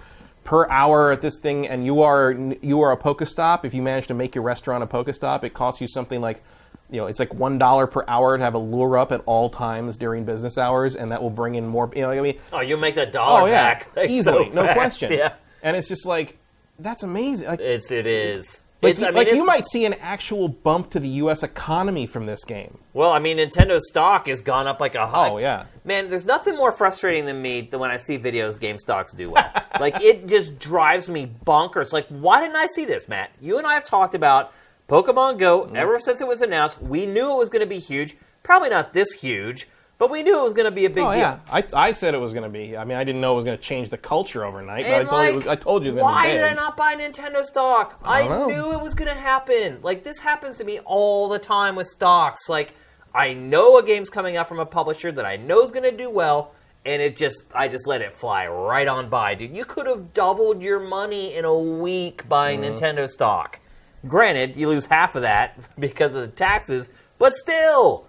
per 0.45 0.69
hour 0.69 1.11
at 1.11 1.23
this 1.23 1.39
thing 1.39 1.66
and 1.66 1.87
you 1.87 2.03
are 2.03 2.33
you 2.61 2.83
are 2.83 2.93
a 2.93 2.97
Pokestop 2.97 3.65
if 3.65 3.73
you 3.73 3.81
manage 3.81 4.07
to 4.09 4.15
make 4.15 4.35
your 4.35 4.45
restaurant 4.45 4.85
a 4.85 4.87
Pokestop 4.87 5.43
it 5.43 5.55
costs 5.55 5.81
you 5.81 5.89
something 5.89 6.21
like 6.21 6.43
you 6.91 7.01
know 7.01 7.07
it's 7.07 7.19
like 7.19 7.33
one 7.33 7.57
dollar 7.57 7.87
per 7.87 8.05
hour 8.09 8.37
to 8.37 8.45
have 8.45 8.53
a 8.53 8.59
lure 8.59 8.99
up 8.99 9.11
at 9.11 9.23
all 9.25 9.49
times 9.49 9.97
during 9.97 10.25
business 10.25 10.59
hours 10.59 10.97
and 10.97 11.11
that 11.11 11.23
will 11.23 11.31
bring 11.31 11.55
in 11.55 11.66
more 11.66 11.91
you 11.95 12.03
know 12.03 12.11
I 12.11 12.21
mean 12.21 12.39
oh, 12.53 12.61
you'll 12.61 12.79
make 12.79 12.95
that 12.97 13.11
dollar 13.11 13.43
oh 13.43 13.47
yeah 13.47 13.75
back 13.75 13.91
like, 13.97 14.11
easily 14.11 14.51
so 14.51 14.55
no 14.55 14.73
question 14.75 15.12
Yeah, 15.12 15.33
and 15.62 15.79
it's 15.79 15.89
just 15.89 16.05
like 16.05 16.39
that's 16.79 17.03
amazing 17.03 17.49
like 17.49 17.61
it's 17.61 17.91
it 17.91 18.07
is. 18.07 18.63
like, 18.83 18.93
it's, 18.93 19.03
I 19.03 19.07
mean, 19.07 19.15
like 19.15 19.33
you 19.33 19.45
might 19.45 19.67
see 19.67 19.85
an 19.85 19.95
actual 19.95 20.49
bump 20.49 20.91
to 20.91 21.01
the 21.01 21.09
U.S. 21.09 21.43
economy 21.43 22.07
from 22.07 22.27
this 22.27 22.45
game. 22.45 22.79
Well, 22.93 23.11
I 23.13 23.19
mean, 23.19 23.39
Nintendo 23.39 23.81
stock 23.81 24.27
has 24.27 24.41
gone 24.43 24.67
up 24.67 24.81
like 24.81 24.95
a 24.95 25.07
hot. 25.07 25.33
Oh, 25.33 25.39
yeah. 25.39 25.67
Man, 25.85 26.11
there's 26.11 26.27
nothing 26.27 26.57
more 26.57 26.73
frustrating 26.73 27.25
than 27.27 27.41
me 27.41 27.63
than 27.63 27.81
when 27.81 27.91
I 27.91 27.97
see 27.97 28.19
videos 28.19 28.59
game 28.59 28.79
stocks 28.79 29.13
do 29.13 29.31
well. 29.31 29.51
like 29.81 30.01
it 30.03 30.27
just 30.27 30.59
drives 30.59 31.09
me 31.09 31.31
bonkers. 31.47 31.93
Like, 31.93 32.07
why 32.09 32.41
didn't 32.41 32.57
I 32.57 32.67
see 32.67 32.85
this, 32.85 33.09
Matt? 33.09 33.31
You 33.41 33.59
and 33.59 33.67
I 33.67 33.75
have 33.75 33.85
talked 33.85 34.15
about 34.15 34.53
Pokemon 34.89 35.39
Go 35.39 35.63
Mm-hmm. 35.63 35.77
ever 35.77 35.99
since 36.01 36.21
it 36.21 36.27
was 36.29 36.41
announced. 36.43 36.83
We 36.83 37.07
knew 37.07 37.33
it 37.33 37.39
was 37.39 37.49
going 37.49 37.61
to 37.61 37.67
be 37.67 37.79
huge. 37.79 38.17
Probably 38.43 38.69
not 38.69 38.93
this 38.93 39.13
huge, 39.13 39.67
but 39.99 40.11
we 40.11 40.23
knew 40.23 40.39
it 40.39 40.43
was 40.43 40.55
going 40.55 40.65
to 40.66 40.71
be 40.71 40.85
a 40.87 40.91
big 40.91 41.05
Oh 41.05 41.12
deal. 41.12 41.21
yeah, 41.21 41.39
I, 41.51 41.65
I 41.75 41.93
said 41.93 42.15
it 42.15 42.19
was 42.19 42.33
going 42.33 42.43
to 42.43 42.49
be. 42.49 42.77
I 42.77 42.85
mean, 42.85 42.97
I 42.99 43.05
didn't 43.05 43.21
know 43.21 43.33
it 43.35 43.37
was 43.37 43.45
going 43.45 43.57
to 43.57 43.62
change 43.62 43.91
the 43.91 43.99
culture 43.99 44.45
overnight. 44.45 44.85
And 44.87 45.09
but 45.09 45.15
I 45.15 45.23
told, 45.23 45.25
you, 45.27 45.31
it 45.31 45.35
was, 45.37 45.47
I 45.47 45.55
told 45.57 45.85
you 45.85 45.91
it 45.91 45.95
was 45.95 46.01
going 46.03 46.12
to 46.12 46.15
why 46.15 46.23
be 46.27 46.31
big. 46.33 46.41
did 46.43 46.51
I 46.51 46.55
not 46.55 46.77
buy 46.77 46.95
Nintendo 46.97 47.45
stock? 47.45 48.01
I, 48.05 48.23
don't 48.27 48.31
know. 48.31 48.49
knew 48.49 48.73
it 48.79 48.83
was 48.83 48.95
going 48.95 49.09
to 49.09 49.15
happen. 49.21 49.79
Like 49.83 50.03
this 50.03 50.19
happens 50.19 50.59
to 50.59 50.65
me 50.65 50.81
all 50.81 51.29
the 51.29 51.39
time 51.39 51.77
with 51.77 51.87
stocks. 51.87 52.49
Like 52.49 52.73
I 53.15 53.33
know 53.33 53.79
a 53.79 53.83
game's 53.85 54.11
coming 54.11 54.37
out 54.37 54.49
from 54.49 54.59
a 54.59 54.66
publisher 54.66 55.12
that 55.12 55.25
I 55.25 55.37
know 55.37 55.62
is 55.62 55.71
going 55.71 55.85
to 55.85 55.97
do 55.97 56.11
well, 56.11 56.53
and 56.85 57.01
it 57.01 57.16
just 57.16 57.45
I 57.55 57.69
just 57.69 57.87
let 57.87 58.03
it 58.03 58.12
fly 58.15 58.49
right 58.49 58.89
on 58.89 59.09
by, 59.09 59.35
dude. 59.37 59.55
You 59.57 59.65
could 59.65 59.87
have 59.87 60.12
doubled 60.12 60.61
your 60.62 60.81
money 60.81 61.35
in 61.37 61.45
a 61.45 61.57
week 61.57 62.29
buying 62.29 62.61
Mm-hmm. 62.62 62.75
Nintendo 62.77 63.09
stock. 63.09 63.61
Granted, 64.09 64.57
you 64.57 64.69
lose 64.69 64.87
half 64.87 65.15
of 65.15 65.23
that 65.23 65.57
because 65.81 66.15
of 66.15 66.21
the 66.23 66.27
taxes, 66.29 66.89
but 67.19 67.35
still, 67.35 68.07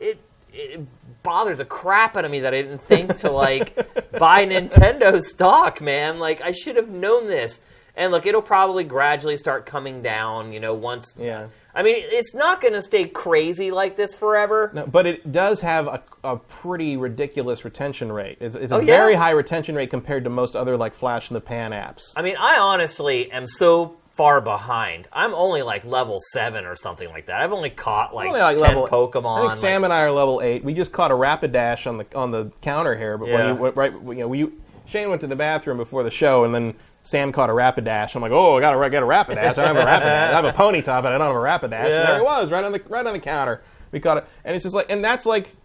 it. 0.00 0.18
it 0.52 0.80
bothers 1.22 1.58
the 1.58 1.64
crap 1.64 2.16
out 2.16 2.24
of 2.24 2.30
me 2.30 2.40
that 2.40 2.54
I 2.54 2.62
didn't 2.62 2.82
think 2.82 3.16
to 3.18 3.30
like 3.30 3.76
buy 4.18 4.46
Nintendo 4.46 5.20
stock, 5.22 5.80
man. 5.80 6.18
Like 6.18 6.40
I 6.42 6.52
should 6.52 6.76
have 6.76 6.88
known 6.88 7.26
this. 7.26 7.60
And 7.96 8.12
look, 8.12 8.24
it'll 8.24 8.40
probably 8.40 8.84
gradually 8.84 9.36
start 9.36 9.66
coming 9.66 10.00
down, 10.00 10.52
you 10.52 10.60
know, 10.60 10.74
once 10.74 11.14
Yeah. 11.18 11.48
I 11.74 11.82
mean, 11.84 11.96
it's 11.98 12.34
not 12.34 12.60
going 12.60 12.72
to 12.74 12.82
stay 12.82 13.06
crazy 13.06 13.70
like 13.70 13.96
this 13.96 14.12
forever. 14.14 14.70
No, 14.74 14.86
but 14.86 15.06
it 15.06 15.30
does 15.30 15.60
have 15.60 15.86
a, 15.86 16.02
a 16.24 16.36
pretty 16.36 16.96
ridiculous 16.96 17.64
retention 17.64 18.10
rate. 18.10 18.38
It's, 18.40 18.56
it's 18.56 18.72
a 18.72 18.76
Oh, 18.76 18.80
yeah? 18.80 18.86
very 18.86 19.14
high 19.14 19.30
retention 19.30 19.76
rate 19.76 19.90
compared 19.90 20.24
to 20.24 20.30
most 20.30 20.56
other 20.56 20.76
like 20.76 20.94
flash 20.94 21.30
in 21.30 21.34
the 21.34 21.40
pan 21.40 21.70
apps. 21.72 22.12
I 22.16 22.22
mean, 22.22 22.36
I 22.36 22.56
honestly 22.58 23.30
am 23.30 23.46
so 23.46 23.96
far 24.20 24.42
behind. 24.42 25.08
I'm 25.14 25.32
only 25.32 25.62
like 25.62 25.86
level 25.86 26.18
seven 26.20 26.66
or 26.66 26.76
something 26.76 27.08
like 27.08 27.24
that. 27.26 27.40
I've 27.40 27.54
only 27.54 27.70
caught 27.70 28.14
like, 28.14 28.26
Only 28.28 28.40
like 28.40 28.58
10 28.58 28.66
level 28.68 28.86
Pokemon. 28.86 29.38
I 29.38 29.40
think 29.40 29.48
like- 29.52 29.56
Sam 29.60 29.84
and 29.84 29.94
I 29.94 30.02
are 30.02 30.10
level 30.12 30.42
eight. 30.42 30.62
We 30.62 30.74
just 30.74 30.92
caught 30.92 31.10
a 31.10 31.14
Rapidash 31.14 31.86
on 31.86 31.96
the 31.96 32.06
on 32.14 32.30
the 32.30 32.50
counter 32.60 32.94
here, 32.94 33.16
but 33.16 33.28
when 33.28 33.38
Yeah. 33.40 33.52
you 33.54 33.68
right, 33.70 33.92
you 33.94 34.14
know, 34.16 34.28
we 34.28 34.52
Shane 34.84 35.08
went 35.08 35.22
to 35.22 35.26
the 35.26 35.36
bathroom 35.36 35.78
before 35.78 36.02
the 36.02 36.10
show, 36.10 36.44
and 36.44 36.54
then 36.54 36.74
Sam 37.02 37.32
caught 37.32 37.48
a 37.48 37.54
Rapidash. 37.54 38.14
I'm 38.14 38.20
like, 38.20 38.30
oh, 38.30 38.58
I 38.58 38.60
got 38.60 38.72
to 38.78 38.90
get 38.90 39.02
a 39.02 39.06
Rapidash. 39.06 39.38
I 39.38 39.52
don't 39.54 39.74
have 39.74 39.76
a 39.76 39.84
Rapidash. 39.86 40.32
I 40.32 40.32
have 40.34 40.44
a 40.44 40.52
Ponyta, 40.62 41.02
but 41.02 41.06
I 41.12 41.16
don't 41.16 41.28
have 41.28 41.36
a 41.36 41.38
Rapidash. 41.38 41.88
Yeah. 41.88 42.00
And 42.00 42.08
there 42.08 42.18
it 42.18 42.24
was, 42.24 42.50
right 42.50 42.62
on 42.62 42.72
the 42.72 42.82
right 42.90 43.06
on 43.06 43.14
the 43.14 43.20
counter. 43.20 43.62
We 43.90 44.00
caught 44.00 44.18
it, 44.18 44.24
and 44.44 44.54
it's 44.54 44.64
just 44.64 44.74
like, 44.74 44.90
and 44.90 45.02
that's 45.02 45.24
like, 45.24 45.56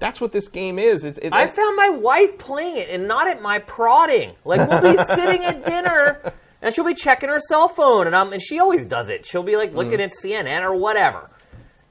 that's 0.00 0.20
what 0.20 0.32
this 0.32 0.48
game 0.48 0.80
is. 0.80 1.04
It's 1.04 1.18
it, 1.18 1.32
I 1.32 1.46
found 1.46 1.76
my 1.76 1.90
wife 1.90 2.36
playing 2.36 2.78
it 2.78 2.88
and 2.90 3.06
not 3.06 3.28
at 3.28 3.40
my 3.40 3.60
prodding. 3.60 4.32
Like 4.44 4.68
we'll 4.68 4.96
be 4.96 4.98
sitting 5.04 5.44
at 5.44 5.64
dinner 5.64 6.32
and 6.62 6.74
she'll 6.74 6.84
be 6.84 6.94
checking 6.94 7.28
her 7.28 7.40
cell 7.40 7.68
phone 7.68 8.06
and 8.06 8.14
and 8.14 8.40
she 8.40 8.58
always 8.58 8.84
does 8.84 9.08
it. 9.08 9.26
She'll 9.26 9.42
be 9.42 9.56
like 9.56 9.74
looking 9.74 9.98
mm. 9.98 10.04
at 10.04 10.12
CNN 10.12 10.62
or 10.62 10.74
whatever. 10.74 11.28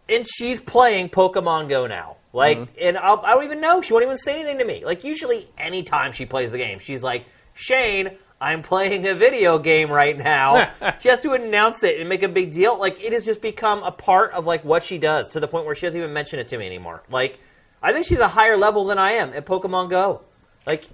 And 0.10 0.26
she's 0.28 0.60
playing 0.60 1.10
Pokemon 1.10 1.70
Go 1.70 1.88
now. 1.88 2.18
Like 2.34 2.58
mm-hmm. 2.58 2.74
and 2.82 2.98
I'll, 2.98 3.20
I 3.26 3.34
don't 3.34 3.44
even 3.44 3.62
know. 3.62 3.82
She 3.82 3.94
won't 3.94 4.04
even 4.04 4.18
say 4.18 4.36
anything 4.36 4.58
to 4.58 4.66
me. 4.66 4.84
Like 4.86 5.04
usually 5.04 5.48
anytime 5.58 6.14
she 6.14 6.26
plays 6.26 6.52
the 6.52 6.58
game, 6.58 6.80
she's 6.80 7.04
like, 7.04 7.26
"Shane, 7.54 8.12
I'm 8.40 8.62
playing 8.62 9.06
a 9.06 9.14
video 9.14 9.60
game 9.60 9.92
right 9.92 10.18
now." 10.18 10.72
she 11.02 11.10
has 11.10 11.20
to 11.20 11.34
announce 11.34 11.84
it 11.84 12.00
and 12.00 12.08
make 12.08 12.24
a 12.24 12.30
big 12.30 12.54
deal. 12.54 12.80
Like 12.80 13.04
it 13.04 13.12
has 13.12 13.26
just 13.26 13.42
become 13.42 13.84
a 13.84 13.92
part 13.92 14.32
of 14.32 14.46
like 14.46 14.64
what 14.64 14.82
she 14.82 14.98
does 14.98 15.30
to 15.32 15.42
the 15.42 15.48
point 15.48 15.66
where 15.66 15.76
she 15.76 15.86
doesn't 15.86 16.00
even 16.00 16.14
mention 16.14 16.40
it 16.40 16.48
to 16.48 16.58
me 16.58 16.66
anymore. 16.66 17.04
Like 17.10 17.38
I 17.84 17.94
think 17.94 18.06
she's 18.06 18.20
a 18.20 18.28
higher 18.28 18.58
level 18.58 18.86
than 18.86 18.98
I 18.98 19.14
am 19.14 19.34
at 19.34 19.46
Pokemon 19.46 19.90
Go. 19.90 20.22
Like, 20.66 20.88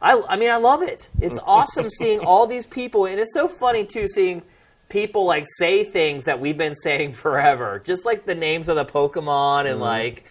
I, 0.00 0.22
I 0.28 0.36
mean, 0.36 0.50
I 0.50 0.56
love 0.56 0.82
it. 0.82 1.08
It's 1.20 1.38
awesome 1.44 1.90
seeing 1.90 2.20
all 2.20 2.46
these 2.46 2.66
people, 2.66 3.06
and 3.06 3.18
it's 3.18 3.34
so 3.34 3.48
funny 3.48 3.84
too 3.84 4.08
seeing 4.08 4.42
people 4.88 5.24
like 5.24 5.44
say 5.46 5.84
things 5.84 6.24
that 6.24 6.40
we've 6.40 6.56
been 6.58 6.74
saying 6.74 7.12
forever, 7.24 7.82
just 7.84 8.04
like 8.04 8.24
the 8.24 8.34
names 8.34 8.68
of 8.68 8.76
the 8.76 8.84
Pokemon 8.84 9.60
and 9.60 9.74
mm-hmm. 9.74 9.82
like. 9.82 10.24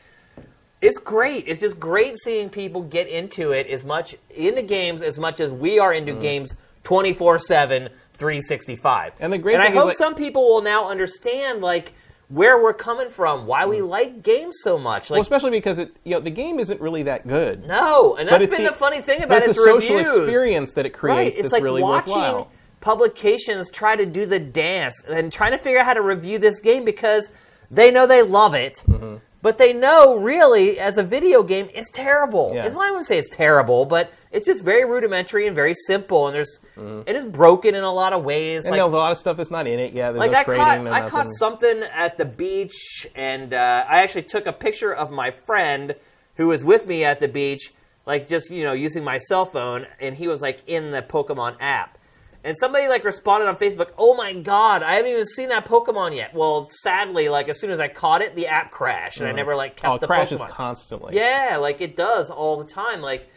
It's 0.79 0.99
great. 0.99 1.45
It's 1.47 1.59
just 1.59 1.79
great 1.79 2.19
seeing 2.19 2.49
people 2.51 2.83
get 2.83 3.07
into 3.07 3.51
it 3.51 3.65
as 3.65 3.83
much 3.83 4.15
into 4.29 4.61
games 4.61 5.01
as 5.01 5.17
much 5.17 5.39
as 5.39 5.51
we 5.51 5.79
are 5.79 5.91
into 5.91 6.11
mm-hmm. 6.11 6.21
games 6.21 6.55
24 6.83 7.39
7, 7.39 7.89
365. 8.13 9.13
And 9.19 9.33
the 9.33 9.39
great 9.39 9.55
and 9.55 9.63
I 9.63 9.71
hope 9.71 9.85
like- 9.85 9.97
some 9.97 10.13
people 10.13 10.47
will 10.47 10.61
now 10.61 10.87
understand 10.87 11.61
like 11.61 11.93
where 12.29 12.61
we're 12.61 12.73
coming 12.73 13.09
from, 13.09 13.45
why 13.45 13.65
we 13.65 13.81
like 13.81 14.21
games 14.21 14.57
so 14.61 14.77
much. 14.77 15.09
Like 15.09 15.15
well, 15.17 15.21
especially 15.21 15.51
because 15.51 15.77
it, 15.79 15.95
you 16.03 16.11
know, 16.11 16.19
the 16.19 16.29
game 16.29 16.59
isn't 16.59 16.81
really 16.81 17.03
that 17.03 17.25
good. 17.27 17.65
no, 17.65 18.15
and 18.17 18.27
that's 18.27 18.45
been 18.53 18.63
the, 18.65 18.71
funny 18.73 18.99
thing 19.01 19.23
about 19.23 19.43
it's 19.43 19.47
the 19.47 19.53
social 19.63 19.95
reviews. 19.97 20.27
experience 20.27 20.73
that 20.73 20.85
it 20.85 20.89
Right, 21.01 21.15
creates 21.15 21.37
it's 21.37 21.43
that's 21.43 21.53
like 21.53 21.63
really 21.63 21.81
watching 21.83 22.13
worthwhile. 22.13 22.51
publications 22.81 23.69
try 23.69 23.95
to 23.95 24.05
do 24.05 24.25
the 24.25 24.39
dance 24.39 25.03
and 25.07 25.31
trying 25.31 25.51
to 25.51 25.57
figure 25.57 25.79
out 25.79 25.85
how 25.85 25.93
to 25.93 26.01
review 26.01 26.39
this 26.39 26.59
game 26.59 26.83
because 26.83 27.31
they 27.71 27.91
know 27.91 28.07
they 28.07 28.21
love 28.23 28.53
it, 28.55 28.83
Mm-hmm. 28.87 29.15
but 29.41 29.57
they 29.57 29.71
know 29.73 30.17
really 30.19 30.79
as 30.79 30.97
a 30.97 31.03
video 31.03 31.43
game 31.43 31.69
it's 31.73 31.89
terrible. 31.89 32.51
Yeah. 32.53 32.65
It's 32.65 32.75
not 32.75 32.91
even 32.91 33.03
say 33.03 33.17
it's 33.19 33.29
terrible, 33.35 33.85
but 33.85 34.11
it's 34.37 34.45
just 34.45 34.63
very 34.63 34.85
rudimentary 34.85 35.47
and 35.47 35.55
very 35.55 35.73
simple, 35.73 36.27
and 36.27 36.35
there's 36.35 36.59
it 37.05 37.15
is 37.15 37.25
broken 37.25 37.75
in 37.75 37.83
a 37.83 37.91
lot 37.91 38.13
of 38.13 38.23
ways. 38.23 38.65
And 38.65 38.71
like, 38.71 38.79
there's 38.79 38.93
a 38.93 38.95
lot 38.95 39.11
of 39.11 39.17
stuff 39.17 39.35
that's 39.37 39.51
not 39.51 39.67
in 39.67 39.79
it. 39.79 39.93
Yeah, 39.93 40.11
there's 40.11 40.19
like 40.19 40.31
no 40.31 40.37
I 40.37 40.43
caught, 40.43 40.87
I 40.87 41.09
caught 41.09 41.27
something 41.31 41.81
at 41.93 42.17
the 42.17 42.25
beach, 42.25 43.07
and 43.15 43.53
uh, 43.53 43.85
I 43.89 44.01
actually 44.03 44.23
took 44.23 44.45
a 44.45 44.53
picture 44.53 44.93
of 44.93 45.11
my 45.11 45.31
friend 45.45 45.95
who 46.35 46.47
was 46.47 46.63
with 46.63 46.85
me 46.85 47.03
at 47.03 47.19
the 47.19 47.27
beach, 47.27 47.73
like 48.05 48.27
just 48.27 48.51
you 48.51 48.63
know 48.63 48.73
using 48.73 49.03
my 49.03 49.17
cell 49.17 49.45
phone, 49.45 49.87
and 49.99 50.15
he 50.15 50.27
was 50.27 50.41
like 50.41 50.61
in 50.67 50.91
the 50.91 51.01
Pokemon 51.01 51.55
app, 51.59 51.97
and 52.43 52.55
somebody 52.55 52.87
like 52.87 53.03
responded 53.03 53.47
on 53.49 53.55
Facebook, 53.57 53.89
"Oh 53.97 54.13
my 54.13 54.33
God, 54.33 54.83
I 54.83 54.93
haven't 54.93 55.11
even 55.11 55.25
seen 55.25 55.49
that 55.49 55.65
Pokemon 55.65 56.15
yet." 56.15 56.33
Well, 56.35 56.69
sadly, 56.83 57.27
like 57.27 57.49
as 57.49 57.59
soon 57.59 57.71
as 57.71 57.79
I 57.79 57.87
caught 57.87 58.21
it, 58.21 58.35
the 58.35 58.45
app 58.47 58.69
crashed, 58.71 59.19
and 59.19 59.27
I 59.27 59.31
never 59.31 59.55
like 59.55 59.75
kept 59.75 59.91
Oh, 59.91 59.95
it 59.95 60.01
the 60.01 60.07
crashes 60.07 60.37
Pokemon. 60.39 60.49
constantly. 60.49 61.15
Yeah, 61.15 61.57
like 61.59 61.81
it 61.81 61.95
does 61.95 62.29
all 62.29 62.57
the 62.57 62.65
time. 62.71 63.01
Like, 63.01 63.29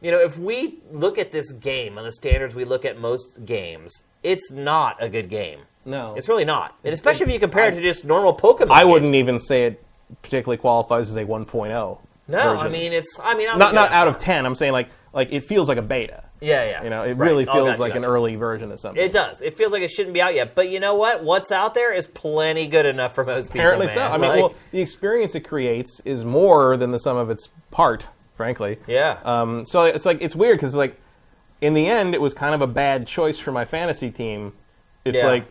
you 0.00 0.10
know, 0.10 0.18
if 0.20 0.38
we 0.38 0.78
look 0.90 1.18
at 1.18 1.30
this 1.30 1.52
game 1.52 1.98
on 1.98 2.04
the 2.04 2.12
standards 2.12 2.54
we 2.54 2.64
look 2.64 2.84
at 2.84 2.98
most 2.98 3.44
games, 3.44 4.02
it's 4.22 4.50
not 4.50 4.96
a 5.02 5.08
good 5.08 5.28
game. 5.28 5.60
No, 5.84 6.14
It's 6.14 6.28
really 6.28 6.44
not. 6.44 6.74
And 6.84 6.92
especially 6.92 7.26
if 7.26 7.32
you 7.32 7.40
compare 7.40 7.68
it 7.68 7.74
to 7.74 7.80
just 7.80 8.04
normal 8.04 8.34
Pokemon. 8.36 8.70
I 8.70 8.80
games. 8.80 8.92
wouldn't 8.92 9.14
even 9.14 9.38
say 9.38 9.64
it 9.64 9.82
particularly 10.22 10.58
qualifies 10.58 11.08
as 11.08 11.16
a 11.16 11.24
1.0. 11.24 11.98
No, 12.28 12.38
version. 12.38 12.58
I 12.58 12.68
mean 12.68 12.92
it's. 12.92 13.18
I 13.22 13.34
mean, 13.34 13.48
I'm 13.48 13.58
not 13.58 13.74
not 13.74 13.90
out 13.90 14.06
of 14.06 14.18
10. 14.18 14.44
I'm 14.46 14.54
saying 14.54 14.72
like 14.72 14.88
like 15.12 15.32
it 15.32 15.40
feels 15.44 15.68
like 15.68 15.78
a 15.78 15.82
beta. 15.82 16.22
Yeah, 16.42 16.64
yeah. 16.64 16.84
You 16.84 16.90
know, 16.90 17.02
it 17.02 17.14
Right. 17.14 17.28
really 17.30 17.46
Oh, 17.48 17.52
feels 17.52 17.68
gotcha, 17.70 17.80
like 17.82 17.94
an 17.96 18.04
early 18.04 18.36
version 18.36 18.70
of 18.72 18.78
something. 18.80 19.02
It 19.02 19.12
does. 19.12 19.40
It 19.42 19.56
feels 19.58 19.72
like 19.72 19.82
it 19.82 19.90
shouldn't 19.90 20.14
be 20.14 20.22
out 20.22 20.34
yet. 20.34 20.54
But 20.54 20.70
you 20.70 20.80
know 20.80 20.94
what? 20.94 21.22
What's 21.24 21.50
out 21.52 21.74
there 21.74 21.92
is 21.92 22.06
plenty 22.06 22.66
good 22.66 22.86
enough 22.86 23.14
for 23.14 23.24
most 23.24 23.48
people. 23.48 23.60
Apparently 23.60 23.88
so. 23.88 24.00
I 24.02 24.16
mean, 24.16 24.30
Like, 24.30 24.38
well, 24.40 24.54
the 24.70 24.80
experience 24.80 25.34
it 25.34 25.40
creates 25.40 26.00
is 26.04 26.24
more 26.24 26.76
than 26.76 26.92
the 26.92 26.98
sum 26.98 27.16
of 27.16 27.28
its 27.30 27.48
part, 27.70 28.06
frankly. 28.40 28.78
yeah. 28.86 29.18
Um, 29.22 29.66
so 29.66 29.84
it's 29.84 30.06
like 30.06 30.22
it's 30.22 30.34
weird 30.34 30.56
because 30.56 30.74
like 30.74 30.96
in 31.60 31.74
the 31.74 31.86
end 31.86 32.14
it 32.14 32.20
was 32.22 32.32
kind 32.32 32.54
of 32.54 32.62
a 32.62 32.66
bad 32.66 33.06
choice 33.06 33.38
for 33.38 33.52
my 33.52 33.66
fantasy 33.66 34.10
team. 34.10 34.54
It's 35.04 35.18
Yeah. 35.18 35.26
like 35.26 35.44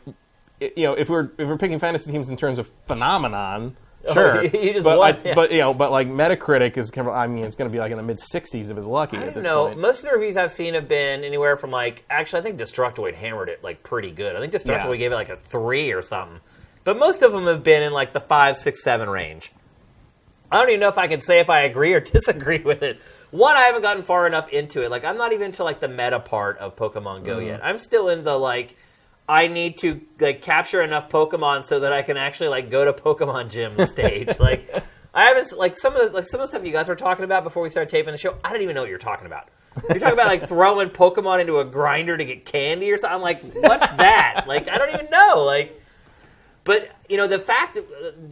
i- 0.59 0.71
you 0.75 0.85
know 0.87 0.93
if 0.93 1.07
we're 1.07 1.29
if 1.37 1.47
we're 1.47 1.57
picking 1.59 1.77
fantasy 1.77 2.11
teams 2.11 2.29
in 2.29 2.35
terms 2.35 2.57
of 2.57 2.67
phenomenon, 2.87 3.75
Oh, 4.07 4.13
sure. 4.13 4.43
you 4.63 4.73
just 4.73 4.85
but 4.85 4.97
won, 4.97 5.13
I- 5.13 5.19
yeah. 5.23 5.35
but 5.35 5.51
you 5.51 5.59
know 5.59 5.71
but 5.71 5.91
like 5.91 6.07
Metacritic 6.07 6.77
is 6.77 6.89
kind 6.89 7.07
of, 7.07 7.13
I 7.13 7.27
mean 7.27 7.43
it's 7.45 7.55
going 7.55 7.69
to 7.69 7.71
be 7.71 7.77
like 7.79 7.91
in 7.91 7.97
the 7.97 8.03
mid 8.03 8.17
60s 8.17 8.71
if 8.71 8.77
it's 8.77 8.87
lucky 8.87 9.17
I 9.17 9.25
don't 9.29 9.43
know. 9.43 9.67
point. 9.67 9.79
Most 9.79 9.99
of 9.99 10.05
the 10.09 10.15
reviews 10.17 10.35
I've 10.35 10.51
seen 10.51 10.73
have 10.73 10.87
been 10.87 11.23
anywhere 11.23 11.57
from 11.57 11.69
like. 11.69 12.05
Actually, 12.09 12.39
I 12.39 12.43
think 12.43 12.59
Destructoid 12.59 13.13
hammered 13.13 13.49
it 13.49 13.63
like 13.63 13.83
pretty 13.83 14.09
good. 14.11 14.35
I 14.35 14.39
think 14.39 14.51
Destructoid 14.51 14.91
Yeah. 14.93 14.95
gave 14.97 15.11
it 15.11 15.15
like 15.15 15.29
a 15.29 15.37
three 15.37 15.91
or 15.91 16.01
something. 16.01 16.39
But 16.85 16.97
most 16.97 17.21
of 17.21 17.33
them 17.33 17.45
have 17.45 17.63
been 17.63 17.83
in 17.83 17.93
like 17.93 18.13
the 18.13 18.21
five, 18.21 18.57
six, 18.57 18.81
seven 18.83 19.09
range. 19.09 19.51
I 20.51 20.57
don't 20.57 20.69
even 20.69 20.79
know 20.79 20.89
if 20.89 20.97
I 20.97 21.07
can 21.07 21.21
say 21.21 21.39
if 21.39 21.49
I 21.49 21.61
agree 21.61 21.93
or 21.93 21.99
disagree 22.17 22.59
with 22.59 22.81
it. 22.83 22.99
One, 23.31 23.55
I 23.55 23.61
haven't 23.61 23.83
gotten 23.83 24.03
far 24.03 24.25
enough 24.25 24.49
into 24.49 24.83
it. 24.83 24.89
Like 24.91 25.05
I'm 25.05 25.17
not 25.17 25.33
even 25.33 25.51
to 25.53 25.63
like 25.63 25.79
the 25.79 25.87
meta 25.87 26.19
part 26.19 26.57
of 26.57 26.75
Pokemon 26.75 27.23
Go 27.25 27.37
Mm-hmm. 27.37 27.47
yet. 27.47 27.59
I'm 27.63 27.77
still 27.77 28.09
in 28.09 28.23
the 28.23 28.35
like. 28.37 28.75
I 29.27 29.45
need 29.45 29.77
to 29.79 30.01
like 30.19 30.41
capture 30.41 30.81
enough 30.81 31.09
Pokemon 31.09 31.63
so 31.63 31.81
that 31.81 31.93
I 31.93 32.01
can 32.01 32.17
actually 32.17 32.49
like 32.49 32.71
go 32.71 32.83
to 32.83 32.93
Pokemon 32.93 33.51
Gym 33.51 33.77
stage. 33.85 34.39
like 34.39 34.73
I 35.13 35.25
haven't 35.25 35.55
like 35.55 35.77
some 35.77 35.95
of 35.95 36.07
the 36.09 36.15
like 36.15 36.25
some 36.27 36.39
of 36.41 36.45
the 36.47 36.57
stuff 36.57 36.65
you 36.65 36.71
guys 36.71 36.87
were 36.87 36.95
talking 36.95 37.25
about 37.25 37.43
before 37.43 37.61
we 37.61 37.69
started 37.69 37.91
taping 37.91 38.11
the 38.11 38.17
show. 38.17 38.37
I 38.43 38.51
don't 38.51 38.63
even 38.63 38.73
know 38.73 38.81
what 38.81 38.89
you're 38.89 38.97
talking 38.97 39.27
about. 39.27 39.49
You're 39.87 39.99
talking 39.99 40.13
about 40.13 40.27
like 40.29 40.47
throwing 40.49 40.89
Pokemon 40.89 41.41
into 41.41 41.59
a 41.59 41.65
grinder 41.65 42.17
to 42.17 42.25
get 42.25 42.43
candy 42.45 42.91
or 42.91 42.97
something. 42.97 43.17
I'm 43.17 43.21
like, 43.21 43.43
what's 43.53 43.87
that? 43.97 44.45
like 44.47 44.67
I 44.67 44.79
don't 44.79 44.89
even 44.95 45.11
know. 45.11 45.43
Like 45.45 45.79
but 46.69 46.91
you 47.09 47.17
know 47.17 47.25
the 47.25 47.39
fact, 47.39 47.79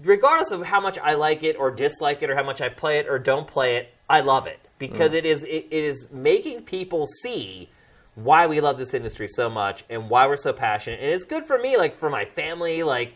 regardless 0.03 0.51
of 0.51 0.63
how 0.63 0.79
much 0.79 0.99
I 0.99 1.15
like 1.15 1.41
it 1.41 1.57
or 1.57 1.71
dislike 1.71 2.21
it, 2.21 2.29
or 2.29 2.35
how 2.35 2.43
much 2.43 2.61
I 2.61 2.69
play 2.69 2.99
it 2.99 3.07
or 3.07 3.17
don't 3.17 3.47
play 3.47 3.77
it, 3.77 3.91
I 4.07 4.21
love 4.21 4.45
it 4.45 4.59
because 4.77 5.13
mm. 5.13 5.15
it 5.15 5.25
is 5.25 5.43
it, 5.43 5.65
it 5.71 5.83
is 5.83 6.07
making 6.11 6.61
people 6.61 7.07
see 7.23 7.67
why 8.13 8.45
we 8.45 8.61
love 8.61 8.77
this 8.77 8.93
industry 8.93 9.27
so 9.27 9.49
much 9.49 9.83
and 9.89 10.07
why 10.07 10.27
we're 10.27 10.37
so 10.37 10.53
passionate. 10.53 10.99
And 10.99 11.09
it's 11.09 11.23
good 11.23 11.45
for 11.45 11.57
me, 11.57 11.77
like 11.77 11.95
for 11.95 12.11
my 12.11 12.25
family, 12.25 12.83
like. 12.83 13.15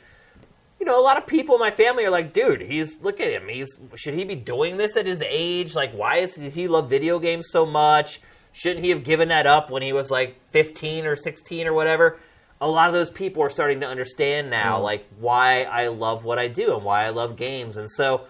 You 0.80 0.88
know, 0.88 1.00
a 1.00 1.06
lot 1.06 1.18
of 1.18 1.28
people 1.28 1.54
in 1.54 1.60
my 1.60 1.70
family 1.70 2.04
are 2.06 2.10
like, 2.10 2.34
"Dude, 2.34 2.62
he's 2.62 3.00
look 3.04 3.20
at 3.20 3.32
him. 3.32 3.48
He's 3.48 3.78
should 3.94 4.16
he 4.16 4.24
be 4.24 4.34
doing 4.34 4.78
this 4.78 4.98
at 4.98 5.06
his 5.06 5.22
age? 5.22 5.76
Like, 5.76 5.92
why 5.92 6.18
is 6.18 6.34
does 6.34 6.56
he 6.56 6.68
love 6.68 6.90
video 6.90 7.20
games 7.20 7.50
so 7.52 7.68
much? 7.68 8.20
Shouldn't 8.54 8.84
he 8.84 8.90
have 8.90 9.04
given 9.04 9.28
that 9.28 9.46
up 9.46 9.70
when 9.70 9.84
he 9.84 9.94
was 9.94 10.10
like 10.10 10.42
15 10.50 11.06
or 11.06 11.16
16 11.16 11.68
or 11.68 11.74
whatever?" 11.74 12.18
A 12.62 12.68
lot 12.68 12.88
of 12.88 12.94
those 12.94 13.10
people 13.10 13.42
are 13.42 13.50
starting 13.50 13.80
to 13.80 13.88
understand 13.88 14.50
now, 14.50 14.76
mm-hmm. 14.76 14.84
like 14.84 15.08
why 15.20 15.64
I 15.64 15.88
love 15.88 16.24
what 16.24 16.38
I 16.38 16.48
do 16.48 16.76
and 16.76 16.86
why 16.86 17.04
I 17.06 17.10
love 17.10 17.36
games. 17.36 17.76
And 17.76 17.90
so, 17.90 18.28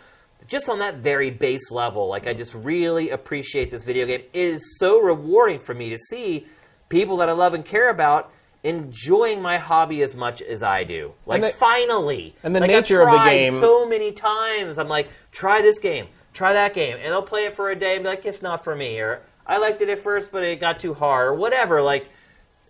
just 0.47 0.69
on 0.69 0.79
that 0.79 0.95
very 0.95 1.29
base 1.29 1.69
level, 1.69 2.07
like 2.07 2.25
I 2.25 2.29
mm-hmm. 2.29 2.39
just 2.39 2.55
really 2.55 3.09
appreciate 3.09 3.69
this 3.69 3.83
video 3.83 4.05
game. 4.05 4.21
It 4.21 4.29
is 4.33 4.79
so 4.79 5.01
rewarding 5.01 5.59
for 5.59 5.73
me 5.73 5.89
to 5.89 5.99
see 5.99 6.47
people 6.89 7.17
that 7.17 7.29
I 7.29 7.33
love 7.33 7.53
and 7.53 7.63
care 7.63 7.89
about 7.89 8.31
enjoying 8.63 9.41
my 9.41 9.57
hobby 9.57 10.01
as 10.01 10.15
much 10.15 10.41
as 10.41 10.63
I 10.63 10.83
do. 10.83 11.13
Like 11.25 11.41
the- 11.41 11.49
finally, 11.49 12.33
and 12.43 12.55
the 12.55 12.61
like, 12.61 12.69
nature 12.69 13.07
I've 13.07 13.13
of 13.13 13.23
the 13.23 13.29
game- 13.29 13.53
so 13.59 13.85
many 13.85 14.11
times. 14.13 14.77
I'm 14.77 14.87
like, 14.87 15.09
try 15.31 15.61
this 15.61 15.79
game, 15.79 16.07
try 16.33 16.53
that 16.53 16.73
game, 16.73 16.95
and 16.95 17.05
they'll 17.05 17.21
play 17.21 17.45
it 17.45 17.55
for 17.55 17.69
a 17.69 17.75
day 17.75 17.95
and 17.95 18.03
be 18.03 18.09
like, 18.09 18.25
it's 18.25 18.41
not 18.41 18.63
for 18.63 18.75
me, 18.75 18.99
or 18.99 19.21
I 19.45 19.57
liked 19.57 19.81
it 19.81 19.89
at 19.89 19.99
first, 19.99 20.31
but 20.31 20.43
it 20.43 20.61
got 20.61 20.79
too 20.79 20.93
hard, 20.93 21.27
or 21.27 21.33
whatever. 21.33 21.81
Like 21.81 22.09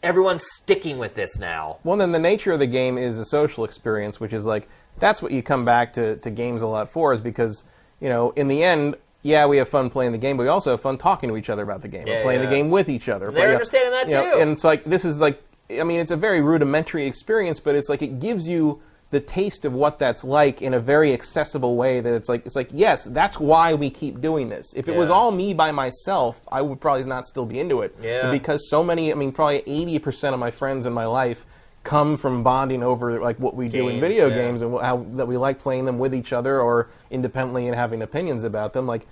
everyone's 0.04 0.46
sticking 0.46 0.98
with 0.98 1.16
this 1.16 1.38
now. 1.38 1.78
Well, 1.84 1.98
then 1.98 2.12
the 2.12 2.20
nature 2.20 2.52
of 2.52 2.60
the 2.60 2.68
game 2.68 2.98
is 2.98 3.18
a 3.18 3.26
social 3.26 3.64
experience, 3.66 4.20
which 4.20 4.34
is 4.34 4.46
like 4.46 4.68
that's 5.00 5.22
what 5.22 5.32
you 5.32 5.42
come 5.42 5.66
back 5.66 5.94
to, 5.94 6.18
to 6.18 6.30
games 6.30 6.62
a 6.62 6.68
lot 6.68 6.92
for, 6.92 7.14
is 7.14 7.22
because 7.22 7.64
you 8.00 8.10
know 8.10 8.32
in 8.32 8.48
the 8.48 8.64
end, 8.64 8.96
yeah, 9.24 9.46
we 9.46 9.58
have 9.58 9.70
fun 9.70 9.90
playing 9.90 10.12
the 10.12 10.18
game, 10.18 10.38
but 10.38 10.44
we 10.44 10.50
also 10.50 10.72
have 10.72 10.82
fun 10.82 10.98
talking 10.98 11.30
to 11.30 11.38
each 11.38 11.50
other 11.50 11.64
about 11.64 11.82
the 11.82 11.88
game, 11.88 12.08
Yeah, 12.08 12.16
and 12.16 12.24
playing 12.24 12.42
yeah. 12.42 12.50
the 12.50 12.56
game 12.56 12.70
with 12.70 12.90
each 12.90 13.10
other. 13.10 13.32
They're 13.32 13.54
understanding 13.54 13.92
that 13.92 14.08
you 14.08 14.14
know, 14.16 14.36
too. 14.36 14.42
and 14.42 14.52
it's 14.52 14.64
like 14.64 14.84
this 14.86 15.06
is 15.06 15.20
like 15.20 15.42
I 15.80 15.84
mean, 15.84 16.00
it's 16.00 16.12
a 16.12 16.18
very 16.18 16.42
rudimentary 16.42 17.06
experience, 17.06 17.60
but 17.60 17.76
it's 17.76 17.88
like 17.90 18.02
it 18.02 18.20
gives 18.20 18.48
you 18.48 18.82
the 19.12 19.20
taste 19.20 19.66
of 19.66 19.74
what 19.74 20.00
that's 20.00 20.24
like 20.24 20.62
in 20.62 20.74
a 20.74 20.80
very 20.80 21.14
accessible 21.14 21.76
way 21.76 22.00
that 22.02 22.14
it's 22.14 22.30
like 22.30 22.46
it's 22.46 22.56
like 22.56 22.70
yes 22.72 23.04
that's 23.06 23.40
why 23.40 23.74
we 23.74 23.90
keep 23.90 24.20
doing 24.22 24.50
this 24.50 24.74
if 24.74 24.88
it 24.88 24.96
was 24.96 25.10
all 25.10 25.32
me 25.32 25.54
by 25.54 25.72
myself 25.72 26.42
i 26.52 26.62
would 26.62 26.80
probably 26.82 27.04
not 27.04 27.28
still 27.28 27.46
be 27.46 27.60
into 27.60 27.82
it 27.82 27.96
Yeah. 28.02 28.24
But 28.24 28.32
because 28.32 28.70
so 28.70 28.84
many 28.84 29.12
i 29.12 29.16
mean 29.16 29.32
probably 29.32 29.62
80% 29.62 30.34
of 30.34 30.40
my 30.40 30.50
friends 30.52 30.86
in 30.86 30.94
my 30.94 31.06
life 31.06 31.46
come 31.84 32.16
from 32.16 32.44
bonding 32.44 32.84
over 32.84 33.20
like 33.20 33.38
what 33.40 33.56
we 33.56 33.68
do 33.68 33.88
in 33.90 34.00
video 34.00 34.28
yeah. 34.28 34.36
games 34.36 34.62
and 34.62 34.80
how 34.80 35.06
that 35.16 35.28
we 35.28 35.36
like 35.36 35.60
playing 35.60 35.86
them 35.86 35.98
with 36.00 36.14
each 36.14 36.32
other 36.32 36.62
or 36.62 36.90
independently 37.10 37.68
and 37.68 37.76
having 37.76 38.02
opinions 38.04 38.44
about 38.44 38.74
them. 38.74 38.86
Like 38.86 39.08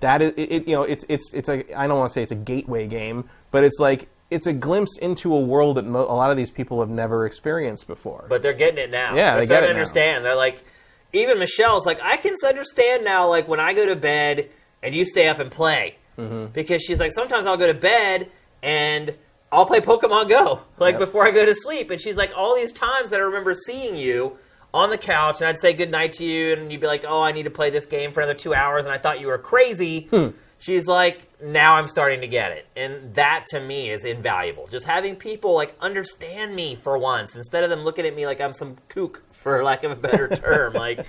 that 0.00 0.22
is 0.22 0.32
it, 0.36 0.50
it- 0.50 0.66
you 0.68 0.74
know 0.74 0.82
it's 0.84 1.04
it's 1.10 1.32
it's 1.34 1.48
a 1.50 1.78
I 1.78 1.86
don't 1.86 1.98
want 1.98 2.08
to 2.10 2.14
say 2.14 2.22
it's 2.22 2.32
a 2.32 2.36
gateway 2.36 2.86
game, 2.86 3.28
but 3.50 3.62
it's 3.62 3.78
like 3.78 4.08
it's 4.30 4.46
a 4.46 4.52
glimpse 4.52 4.98
into 4.98 5.34
a 5.34 5.40
world 5.40 5.76
that 5.76 5.84
mo- 5.84 6.00
a 6.04 6.14
lot 6.16 6.30
of 6.30 6.36
these 6.36 6.50
people 6.50 6.80
have 6.80 6.90
never 6.90 7.26
experienced 7.26 7.86
before. 7.86 8.24
but 8.28 8.42
they're 8.42 8.52
getting 8.52 8.78
it 8.78 8.90
now. 8.90 9.14
Yeah, 9.14 9.32
they're 9.32 9.40
they 9.40 9.46
starting 9.46 9.66
to 9.66 9.70
it 9.70 9.74
now. 9.74 9.78
understand. 9.80 10.24
They're 10.24 10.34
like, 10.36 10.64
even 11.12 11.38
Michelle's 11.38 11.86
like, 11.86 12.00
I 12.02 12.16
can 12.16 12.34
understand 12.46 13.04
now. 13.04 13.28
Like 13.28 13.46
when 13.48 13.60
I 13.60 13.72
go 13.74 13.86
to 13.86 13.96
bed 13.96 14.48
and 14.82 14.94
you 14.94 15.04
stay 15.04 15.28
up 15.28 15.38
and 15.38 15.50
play, 15.50 15.96
Mm-hmm. 16.18 16.46
because 16.52 16.80
she's 16.82 17.00
like, 17.00 17.12
sometimes 17.12 17.46
I'll 17.48 17.56
go 17.56 17.66
to 17.66 17.74
bed 17.74 18.30
and 18.62 19.12
I'll 19.50 19.66
play 19.66 19.80
Pokemon 19.80 20.28
Go 20.28 20.60
like 20.78 20.92
Yep. 20.94 21.00
before 21.00 21.26
I 21.26 21.30
go 21.32 21.44
to 21.44 21.54
sleep, 21.56 21.90
and 21.90 22.00
she's 22.00 22.16
like, 22.16 22.30
all 22.36 22.54
these 22.54 22.72
times 22.72 23.10
that 23.10 23.18
I 23.20 23.24
remember 23.24 23.52
seeing 23.54 23.96
you 23.96 24.38
on 24.72 24.90
the 24.90 24.98
couch, 24.98 25.40
and 25.40 25.48
I'd 25.48 25.58
say 25.58 25.72
good 25.72 25.90
night 25.90 26.12
to 26.14 26.24
you, 26.24 26.52
and 26.54 26.70
you'd 26.72 26.80
be 26.80 26.86
like, 26.86 27.04
oh, 27.06 27.20
I 27.22 27.32
need 27.32 27.44
to 27.44 27.50
play 27.50 27.70
this 27.70 27.84
game 27.86 28.10
for 28.12 28.20
another 28.20 28.38
two 28.38 28.54
hours, 28.54 28.84
and 28.84 28.92
I 28.92 28.98
thought 28.98 29.20
you 29.20 29.26
were 29.28 29.38
crazy. 29.38 30.02
Hmm. 30.10 30.28
She's 30.58 30.86
like, 30.86 31.28
now 31.42 31.76
I'm 31.76 31.88
starting 31.88 32.20
to 32.22 32.26
get 32.26 32.52
it. 32.52 32.66
And 32.76 33.14
that 33.14 33.46
to 33.50 33.60
me 33.60 33.90
is 33.90 34.04
invaluable. 34.04 34.66
Just 34.66 34.86
having 34.86 35.16
people 35.16 35.54
like 35.54 35.74
understand 35.80 36.54
me 36.54 36.74
for 36.74 36.96
once 36.96 37.36
instead 37.36 37.64
of 37.64 37.70
them 37.70 37.80
looking 37.80 38.06
at 38.06 38.14
me 38.14 38.26
like 38.26 38.40
I'm 38.40 38.54
some 38.54 38.76
kook, 38.88 39.22
for 39.32 39.62
lack 39.62 39.84
of 39.84 39.90
a 39.90 39.96
better 39.96 40.28
term. 40.36 40.72
like, 40.72 41.06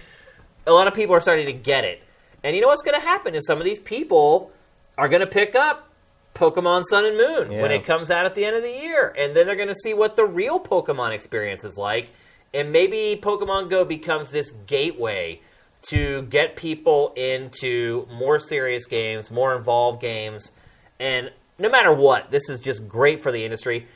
a 0.67 0.71
lot 0.71 0.87
of 0.87 0.93
people 0.93 1.15
are 1.15 1.21
starting 1.21 1.45
to 1.45 1.53
get 1.53 1.85
it. 1.85 2.01
And 2.43 2.55
you 2.55 2.61
know 2.61 2.67
what's 2.67 2.81
going 2.81 2.99
to 2.99 3.05
happen 3.05 3.33
is 3.33 3.45
some 3.47 3.59
of 3.59 3.65
these 3.65 3.79
people 3.79 4.51
are 4.97 5.07
going 5.07 5.21
to 5.21 5.27
pick 5.27 5.55
up 5.55 5.89
Pokemon 6.35 6.83
Sun 6.83 7.05
and 7.05 7.17
Moon 7.17 7.61
when 7.61 7.71
it 7.71 7.85
comes 7.85 8.11
out 8.11 8.25
at 8.25 8.35
the 8.35 8.45
end 8.45 8.55
of 8.55 8.61
the 8.61 8.71
year. 8.71 9.15
And 9.17 9.35
then 9.35 9.47
they're 9.47 9.55
going 9.55 9.69
to 9.69 9.75
see 9.75 9.93
what 9.93 10.15
the 10.15 10.25
real 10.25 10.59
Pokemon 10.59 11.11
experience 11.11 11.63
is 11.63 11.77
like. 11.77 12.11
And 12.53 12.71
maybe 12.71 13.19
Pokemon 13.21 13.69
Go 13.69 13.85
becomes 13.85 14.31
this 14.31 14.51
gateway 14.67 15.41
to 15.89 16.23
get 16.23 16.55
people 16.55 17.13
into 17.15 18.07
more 18.11 18.39
serious 18.39 18.85
games, 18.87 19.29
more 19.31 19.55
involved 19.55 20.01
games. 20.01 20.51
And 20.99 21.31
no 21.59 21.69
matter 21.69 21.93
what, 21.93 22.31
this 22.31 22.49
is 22.49 22.59
just 22.59 22.87
great 22.87 23.21
for 23.21 23.31
the 23.31 23.43
industry. 23.43 23.87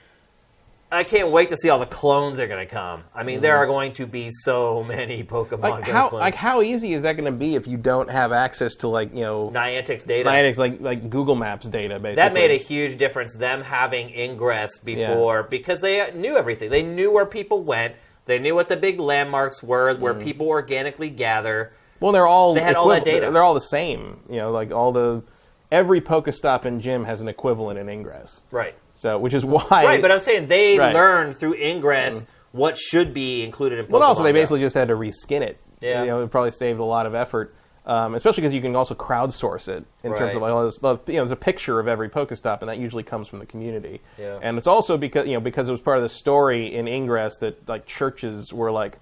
I 0.91 1.03
can't 1.03 1.29
wait 1.29 1.49
to 1.49 1.57
see 1.57 1.69
all 1.69 1.77
the 1.77 1.85
clones 1.85 2.37
that 2.37 2.43
are 2.43 2.47
going 2.47 2.65
to 2.67 2.71
come. 2.73 3.03
I 3.13 3.21
mean, 3.21 3.41
there 3.41 3.57
are 3.57 3.67
going 3.67 3.93
to 3.93 4.07
be 4.07 4.29
so 4.31 4.83
many 4.87 5.23
Pokemon 5.23 5.61
like 5.61 5.83
how 5.83 6.09
clones. 6.09 6.21
like 6.21 6.33
how 6.35 6.63
easy 6.63 6.93
is 6.93 7.03
that 7.03 7.13
going 7.13 7.31
to 7.31 7.37
be 7.37 7.53
if 7.53 7.67
you 7.67 7.77
don't 7.77 8.09
have 8.09 8.31
access 8.31 8.73
to 8.77 8.87
like 8.87 9.13
you 9.13 9.21
know 9.21 9.51
Niantic's 9.53 10.03
data. 10.03 10.27
Niantic's 10.27 10.57
like 10.57 10.81
like 10.81 11.09
Google 11.11 11.35
Maps 11.35 11.67
data 11.67 11.99
basically? 11.99 12.15
That 12.15 12.33
made 12.33 12.49
a 12.49 12.57
huge 12.57 12.97
difference. 12.97 13.35
Them 13.35 13.61
having 13.61 14.09
Ingress 14.15 14.79
before 14.79 15.43
because 15.43 15.81
they 15.81 16.11
knew 16.15 16.35
everything. 16.37 16.71
They 16.71 16.81
knew 16.83 17.11
where 17.11 17.25
people 17.27 17.61
went. 17.61 17.93
They 18.25 18.39
knew 18.39 18.55
what 18.55 18.67
the 18.67 18.77
big 18.77 18.99
landmarks 18.99 19.61
were, 19.61 19.95
where 19.95 20.13
Mm. 20.15 20.23
people 20.23 20.47
organically 20.47 21.09
gather. 21.09 21.71
Well, 21.99 22.11
they're 22.11 22.27
all 22.27 22.53
They 22.53 22.61
had 22.61 22.75
all 22.75 22.87
that 22.89 23.03
data. 23.05 23.29
They're 23.31 23.43
all 23.43 23.53
the 23.53 23.59
same. 23.61 24.19
You 24.29 24.37
know, 24.37 24.51
like 24.51 24.71
all 24.71 24.91
the 24.91 25.23
every 25.71 26.01
Pokestop 26.01 26.65
and 26.65 26.81
gym 26.81 27.03
has 27.05 27.21
an 27.21 27.27
equivalent 27.27 27.77
in 27.79 27.89
Ingress. 27.89 28.41
Right. 28.51 28.75
So, 28.95 29.17
which 29.19 29.33
is 29.33 29.45
why. 29.55 29.61
Right, 29.69 30.01
but 30.01 30.11
I'm 30.11 30.19
saying 30.19 30.47
they 30.47 30.77
Right. 30.79 30.91
Mm. 30.91 30.95
learned 30.95 31.35
through 31.35 31.55
Ingress 31.55 32.23
what 32.51 32.77
should 32.77 33.13
be 33.13 33.43
included 33.43 33.79
in 33.79 33.85
Pokemon. 33.85 33.91
Well, 33.91 34.03
also 34.03 34.23
they 34.23 34.31
basically 34.31 34.61
just 34.61 34.75
had 34.75 34.87
to 34.87 34.95
reskin 34.95 35.41
it. 35.41 35.59
Yeah. 35.81 36.01
You 36.01 36.07
know, 36.07 36.23
it 36.23 36.31
probably 36.31 36.51
saved 36.51 36.79
a 36.79 36.83
lot 36.83 37.05
of 37.05 37.13
effort, 37.15 37.53
um, 37.85 38.15
especially 38.15 38.41
because 38.41 38.53
you 38.53 38.61
can 38.61 38.75
also 38.75 38.95
crowdsource 38.95 39.67
it 39.67 39.85
in 40.03 40.15
terms 40.15 40.35
of 40.35 40.41
like, 40.41 40.51
all 40.51 40.65
this, 40.65 40.79
you 40.81 40.89
know, 40.89 40.99
there's 41.05 41.31
a 41.31 41.35
picture 41.35 41.79
of 41.79 41.87
every 41.87 42.09
Pokestop, 42.09 42.59
and 42.61 42.69
that 42.69 42.77
usually 42.79 43.03
comes 43.03 43.27
from 43.27 43.39
the 43.39 43.45
community. 43.45 44.01
Yeah. 44.17 44.39
And 44.41 44.57
it's 44.57 44.67
also 44.67 44.97
because 44.97 45.27
you 45.27 45.33
know 45.33 45.39
because 45.39 45.69
it 45.69 45.71
was 45.71 45.79
part 45.81 45.97
of 45.97 46.03
the 46.03 46.09
story 46.09 46.73
in 46.75 46.87
Ingress 46.87 47.37
that 47.37 47.69
like 47.69 47.85
churches 47.85 48.51
were 48.51 48.71
like 48.71 48.97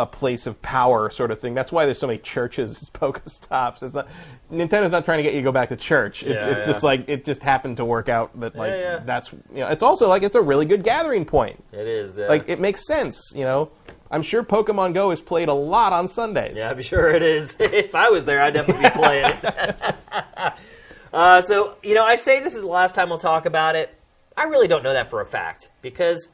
a 0.00 0.06
place 0.06 0.46
of 0.46 0.60
power 0.62 1.10
sort 1.10 1.30
of 1.30 1.40
thing. 1.40 1.54
That's 1.54 1.70
why 1.70 1.84
there's 1.84 1.98
so 1.98 2.06
many 2.06 2.18
churches 2.18 2.82
as 2.82 2.90
Pokestops. 2.94 3.82
It's 3.82 3.94
not 3.94 4.08
Nintendo's 4.50 4.90
not 4.90 5.04
trying 5.04 5.18
to 5.18 5.22
get 5.22 5.34
you 5.34 5.40
to 5.40 5.44
go 5.44 5.52
back 5.52 5.68
to 5.68 5.76
church. 5.76 6.22
It's 6.22 6.42
Yeah, 6.42 6.50
it's 6.50 6.62
yeah. 6.62 6.72
just 6.72 6.82
like 6.82 7.08
it 7.08 7.24
just 7.24 7.42
happened 7.42 7.76
to 7.76 7.84
work 7.84 8.08
out 8.08 8.38
that 8.40 8.56
like 8.56 8.70
Yeah, 8.72 8.78
yeah. 8.78 8.98
that's 9.04 9.32
you 9.32 9.60
know 9.60 9.68
it's 9.68 9.82
also 9.82 10.08
like 10.08 10.22
it's 10.22 10.36
a 10.36 10.40
really 10.42 10.66
good 10.66 10.82
gathering 10.82 11.24
point. 11.24 11.62
it 11.72 11.86
is. 11.86 12.16
Like 12.16 12.48
it 12.48 12.58
makes 12.60 12.86
sense, 12.86 13.32
you 13.34 13.44
know. 13.44 13.70
I'm 14.12 14.22
sure 14.22 14.42
Pokemon 14.42 14.94
Go 14.94 15.12
is 15.12 15.20
played 15.20 15.48
a 15.48 15.54
lot 15.54 15.92
on 15.92 16.08
Sundays. 16.08 16.56
Yeah, 16.56 16.70
I'm 16.70 16.82
sure 16.82 17.10
it 17.10 17.22
is. 17.22 17.54
if 17.60 17.94
I 17.94 18.08
was 18.08 18.24
there, 18.24 18.40
I'd 18.42 18.54
definitely 18.54 18.82
be 18.82 18.90
playing 18.90 19.38
it. 19.42 19.94
uh, 21.12 21.42
so, 21.42 21.76
you 21.84 21.94
know, 21.94 22.04
I 22.04 22.16
say 22.16 22.40
this 22.40 22.56
is 22.56 22.62
the 22.62 22.66
last 22.66 22.96
time 22.96 23.08
we'll 23.08 23.18
talk 23.18 23.46
about 23.46 23.76
it. 23.76 23.94
I 24.36 24.44
really 24.44 24.66
don't 24.66 24.82
know 24.82 24.92
that 24.94 25.10
for 25.10 25.20
a 25.20 25.26
fact 25.26 25.68
because 25.80 26.28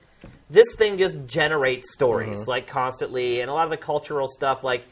this 0.50 0.74
thing 0.76 0.98
just 0.98 1.26
generates 1.26 1.92
stories 1.92 2.40
Mm-hmm. 2.42 2.50
like 2.50 2.66
constantly, 2.66 3.40
and 3.40 3.50
a 3.50 3.54
lot 3.54 3.64
of 3.64 3.70
the 3.70 3.76
cultural 3.76 4.28
stuff. 4.28 4.62
Like 4.64 4.84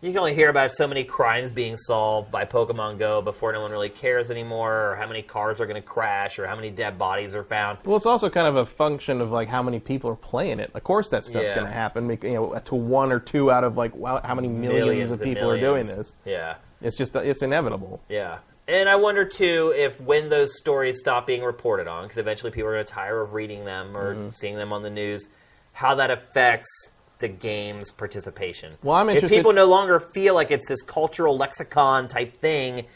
you 0.00 0.10
can 0.10 0.18
only 0.18 0.34
hear 0.34 0.50
about 0.50 0.70
so 0.72 0.86
many 0.86 1.02
crimes 1.04 1.50
being 1.50 1.76
solved 1.78 2.30
by 2.30 2.44
Pokemon 2.44 2.98
Go 2.98 3.22
before 3.22 3.52
no 3.52 3.62
one 3.62 3.70
really 3.70 3.88
cares 3.88 4.30
anymore, 4.30 4.90
or 4.92 4.96
how 4.96 5.06
many 5.06 5.22
cars 5.22 5.60
are 5.60 5.66
going 5.66 5.80
to 5.80 5.86
crash, 5.86 6.38
or 6.38 6.46
how 6.46 6.56
many 6.56 6.70
dead 6.70 6.98
bodies 6.98 7.34
are 7.34 7.44
found. 7.44 7.78
Well, 7.84 7.96
it's 7.96 8.04
also 8.06 8.28
kind 8.28 8.46
of 8.46 8.56
a 8.56 8.66
function 8.66 9.20
of 9.20 9.30
like 9.32 9.48
how 9.48 9.62
many 9.62 9.80
people 9.80 10.10
are 10.10 10.16
playing 10.16 10.58
it. 10.60 10.70
Of 10.74 10.84
course, 10.84 11.08
that 11.10 11.24
stuff's 11.24 11.46
Yeah. 11.46 11.54
going 11.54 11.66
to 11.66 11.72
happen. 11.72 12.10
You 12.22 12.34
know, 12.34 12.58
to 12.66 12.74
one 12.74 13.12
or 13.12 13.20
two 13.20 13.50
out 13.50 13.64
of 13.64 13.76
like 13.76 13.92
how 14.02 14.34
many 14.34 14.48
millions, 14.48 15.10
of 15.10 15.20
and 15.22 15.30
people 15.34 15.50
are 15.50 15.58
doing 15.60 15.86
this. 15.86 16.12
Yeah. 16.24 16.56
It's 16.82 16.96
just 16.96 17.16
it's 17.16 17.40
inevitable. 17.42 18.00
Yeah. 18.10 18.38
And 18.66 18.88
I 18.88 18.96
wonder 18.96 19.24
too 19.24 19.72
if 19.76 20.00
when 20.00 20.28
those 20.30 20.56
stories 20.56 20.98
stop 20.98 21.26
being 21.26 21.42
reported 21.42 21.86
on, 21.86 22.04
because 22.04 22.16
eventually 22.18 22.50
people 22.50 22.70
are 22.70 22.74
going 22.74 22.86
to 22.86 22.92
tire 22.92 23.20
of 23.20 23.34
reading 23.34 23.64
them 23.64 23.96
or 23.96 24.14
Mm-hmm. 24.14 24.30
seeing 24.30 24.56
them 24.56 24.72
on 24.72 24.82
the 24.82 24.90
news, 24.90 25.28
how 25.72 25.94
that 25.96 26.10
affects 26.10 26.70
the 27.18 27.28
game's 27.28 27.90
participation. 27.92 28.72
Well, 28.82 28.96
I'm 28.96 29.08
interested. 29.10 29.34
If 29.34 29.38
people 29.38 29.52
no 29.52 29.66
longer 29.66 29.98
feel 30.00 30.34
like 30.34 30.50
it's 30.50 30.68
this 30.68 30.82
cultural 30.82 31.36
lexicon 31.36 32.08
type 32.08 32.36
thing, 32.38 32.86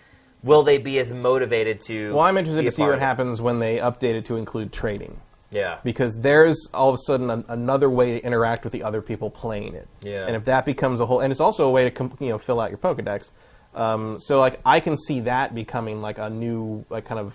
will 0.43 0.63
they 0.63 0.79
be 0.79 0.99
as 0.99 1.11
motivated 1.13 1.81
to? 1.83 2.15
Well, 2.15 2.25
I'm 2.25 2.37
interested 2.39 2.63
to 2.65 2.71
see 2.71 2.83
what 2.83 2.99
happens 2.99 3.41
when 3.41 3.59
they 3.59 3.77
update 3.77 4.15
it 4.15 4.25
to 4.27 4.37
include 4.37 4.73
trading. 4.73 5.19
Yeah. 5.51 5.79
because 5.83 6.15
there's 6.19 6.69
all 6.75 6.91
of 6.91 6.97
a 6.97 6.99
sudden 7.07 7.31
an, 7.31 7.43
another 7.49 7.89
way 7.89 8.21
to 8.21 8.23
interact 8.27 8.65
with 8.65 8.73
the 8.75 8.83
other 8.83 9.01
people 9.01 9.31
playing 9.31 9.73
it. 9.75 9.89
Yeah. 10.03 10.27
And 10.27 10.37
if 10.37 10.45
that 10.45 10.67
becomes 10.67 11.01
a 11.01 11.07
whole, 11.07 11.21
and 11.21 11.31
it's 11.31 11.41
also 11.41 11.67
a 11.67 11.71
way 11.71 11.85
to 11.85 11.91
com- 11.91 12.15
you 12.21 12.29
know 12.29 12.37
fill 12.37 12.61
out 12.61 12.69
your 12.69 12.77
Pokedex. 12.77 13.31
Um, 13.79 14.19
so 14.21 14.41
like 14.41 14.61
I 14.65 14.81
can 14.81 14.97
see 14.97 15.21
that 15.21 15.55
becoming 15.55 16.03
like 16.03 16.19
a 16.19 16.29
new 16.29 16.85
like 16.91 17.05
kind 17.05 17.21
of 17.21 17.35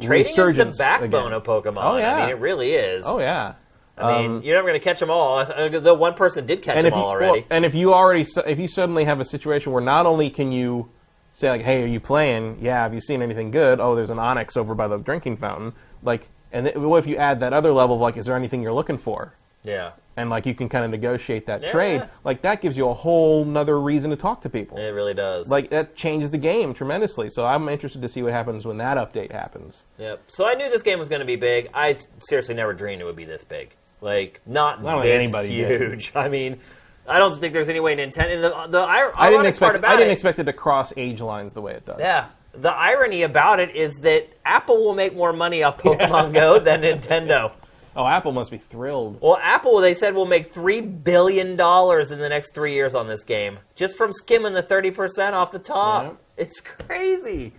Trading 0.00 0.30
is 0.32 0.56
the 0.56 0.64
backbone 0.78 1.26
again. 1.26 1.32
of 1.32 1.42
Pokemon. 1.44 1.82
Oh, 1.82 1.96
yeah. 1.98 2.16
I 2.16 2.20
mean, 2.20 2.30
it 2.30 2.38
really 2.40 2.72
is. 2.72 3.04
Oh 3.06 3.18
yeah. 3.18 3.54
I 3.98 4.22
mean, 4.22 4.30
Um, 4.38 4.42
you're 4.42 4.54
never 4.56 4.66
going 4.68 4.80
to 4.80 4.84
catch 4.84 4.98
them 4.98 5.10
all. 5.10 5.44
Though 5.44 5.92
one 5.94 6.14
person 6.14 6.46
did 6.46 6.62
catch 6.62 6.76
them 6.76 6.86
if 6.86 6.94
you, 6.94 6.98
all 6.98 7.08
well, 7.18 7.28
already. 7.30 7.46
and 7.50 7.66
if 7.66 7.74
you 7.74 7.92
already 7.92 8.24
if 8.46 8.58
you 8.58 8.66
suddenly 8.68 9.04
have 9.04 9.20
a 9.20 9.24
situation 9.26 9.72
where 9.72 9.82
not 9.82 10.06
only 10.06 10.30
can 10.30 10.52
you 10.52 10.88
say 11.34 11.50
like, 11.50 11.60
hey, 11.62 11.82
are 11.82 11.86
you 11.86 12.00
playing? 12.00 12.58
Yeah, 12.62 12.82
have 12.82 12.94
you 12.94 13.00
seen 13.02 13.20
anything 13.20 13.50
good? 13.50 13.78
Oh, 13.78 13.94
there's 13.94 14.08
an 14.10 14.16
Onix 14.18 14.56
over 14.56 14.74
by 14.74 14.88
the 14.88 14.96
drinking 14.96 15.36
fountain. 15.36 15.72
Like, 16.02 16.26
and 16.50 16.66
th- 16.66 16.76
what 16.76 16.96
if 16.98 17.06
you 17.06 17.16
add 17.16 17.40
that 17.40 17.52
other 17.52 17.72
level 17.72 17.96
of 17.96 18.00
like, 18.00 18.16
is 18.16 18.24
there 18.26 18.36
anything 18.36 18.62
you're 18.62 18.72
looking 18.72 18.98
for? 18.98 19.34
yeah. 19.64 19.90
And 20.16 20.28
like 20.28 20.44
you 20.44 20.54
can 20.54 20.68
kind 20.68 20.84
of 20.84 20.90
negotiate 20.90 21.46
that 21.46 21.62
Yeah, 21.62 21.70
trade 21.70 22.02
like 22.24 22.42
that 22.42 22.60
gives 22.60 22.76
you 22.76 22.88
a 22.88 22.94
whole 22.94 23.44
nother 23.44 23.80
reason 23.80 24.10
to 24.10 24.16
talk 24.16 24.40
to 24.42 24.50
people 24.50 24.76
It 24.78 24.90
really 24.90 25.14
does. 25.14 25.48
like 25.48 25.70
that 25.70 25.94
changes 25.94 26.30
the 26.30 26.38
game 26.38 26.74
tremendously 26.74 27.30
so 27.30 27.46
i'm 27.46 27.68
interested 27.68 28.02
to 28.02 28.08
see 28.08 28.22
what 28.22 28.32
happens 28.32 28.66
when 28.66 28.76
that 28.78 28.96
update 28.96 29.30
happens 29.32 29.84
Yep. 29.98 30.22
So 30.28 30.48
I 30.48 30.54
knew 30.54 30.68
this 30.68 30.82
game 30.82 30.98
was 30.98 31.08
going 31.08 31.20
to 31.20 31.26
be 31.26 31.36
big. 31.36 31.68
I 31.74 31.96
seriously 32.20 32.54
never 32.54 32.72
dreamed 32.72 33.02
it 33.02 33.04
would 33.04 33.16
be 33.16 33.24
this 33.24 33.44
big. 33.44 33.74
Like 34.00 34.40
not 34.46 34.82
don't 34.82 35.02
this 35.02 35.22
anybody 35.24 35.48
did. 35.48 35.80
huge. 35.80 36.12
I 36.16 36.28
mean, 36.28 36.58
I 37.06 37.18
don't 37.18 37.38
think 37.38 37.52
there's 37.52 37.68
any 37.68 37.80
way 37.80 37.94
Nintendo. 37.96 38.34
And 38.34 38.44
the 38.44 38.66
the 38.68 38.80
i 38.80 39.30
didn't 39.30 39.46
expect 39.46 39.84
i 39.84 39.96
didn't 39.96 40.10
it, 40.10 40.12
expect 40.12 40.38
it 40.38 40.44
to 40.44 40.52
cross 40.52 40.92
age 40.96 41.20
lines 41.20 41.52
the 41.52 41.60
way 41.60 41.74
it 41.74 41.84
does 41.86 42.00
Yeah. 42.00 42.26
The 42.52 42.72
irony 42.72 43.22
about 43.22 43.60
it 43.60 43.76
is 43.76 43.98
that 44.00 44.28
Apple 44.44 44.78
will 44.84 44.94
make 44.94 45.14
more 45.14 45.32
money 45.32 45.62
off 45.62 45.78
Pokemon 45.82 46.32
Go 46.34 46.58
than 46.58 46.80
Nintendo. 46.82 47.52
Oh 47.96 48.06
apple 48.06 48.32
must 48.32 48.50
be 48.50 48.58
thrilled 48.58 49.20
Well, 49.20 49.38
Apple 49.42 49.78
they 49.80 49.94
said 49.94 50.14
will 50.14 50.26
make 50.26 50.48
three 50.50 50.80
billion 50.80 51.56
dollars 51.56 52.10
in 52.12 52.18
the 52.18 52.28
next 52.28 52.54
three 52.54 52.74
years 52.74 52.94
on 52.94 53.08
this 53.08 53.24
game 53.24 53.58
just 53.76 53.96
from 53.96 54.12
skimming 54.12 54.52
the 54.52 54.62
thirty 54.62 54.90
percent 54.90 55.34
off 55.34 55.50
the 55.52 55.58
top. 55.58 56.04
Yep. 56.04 56.16
It's 56.36 56.60
crazy. 56.60 57.52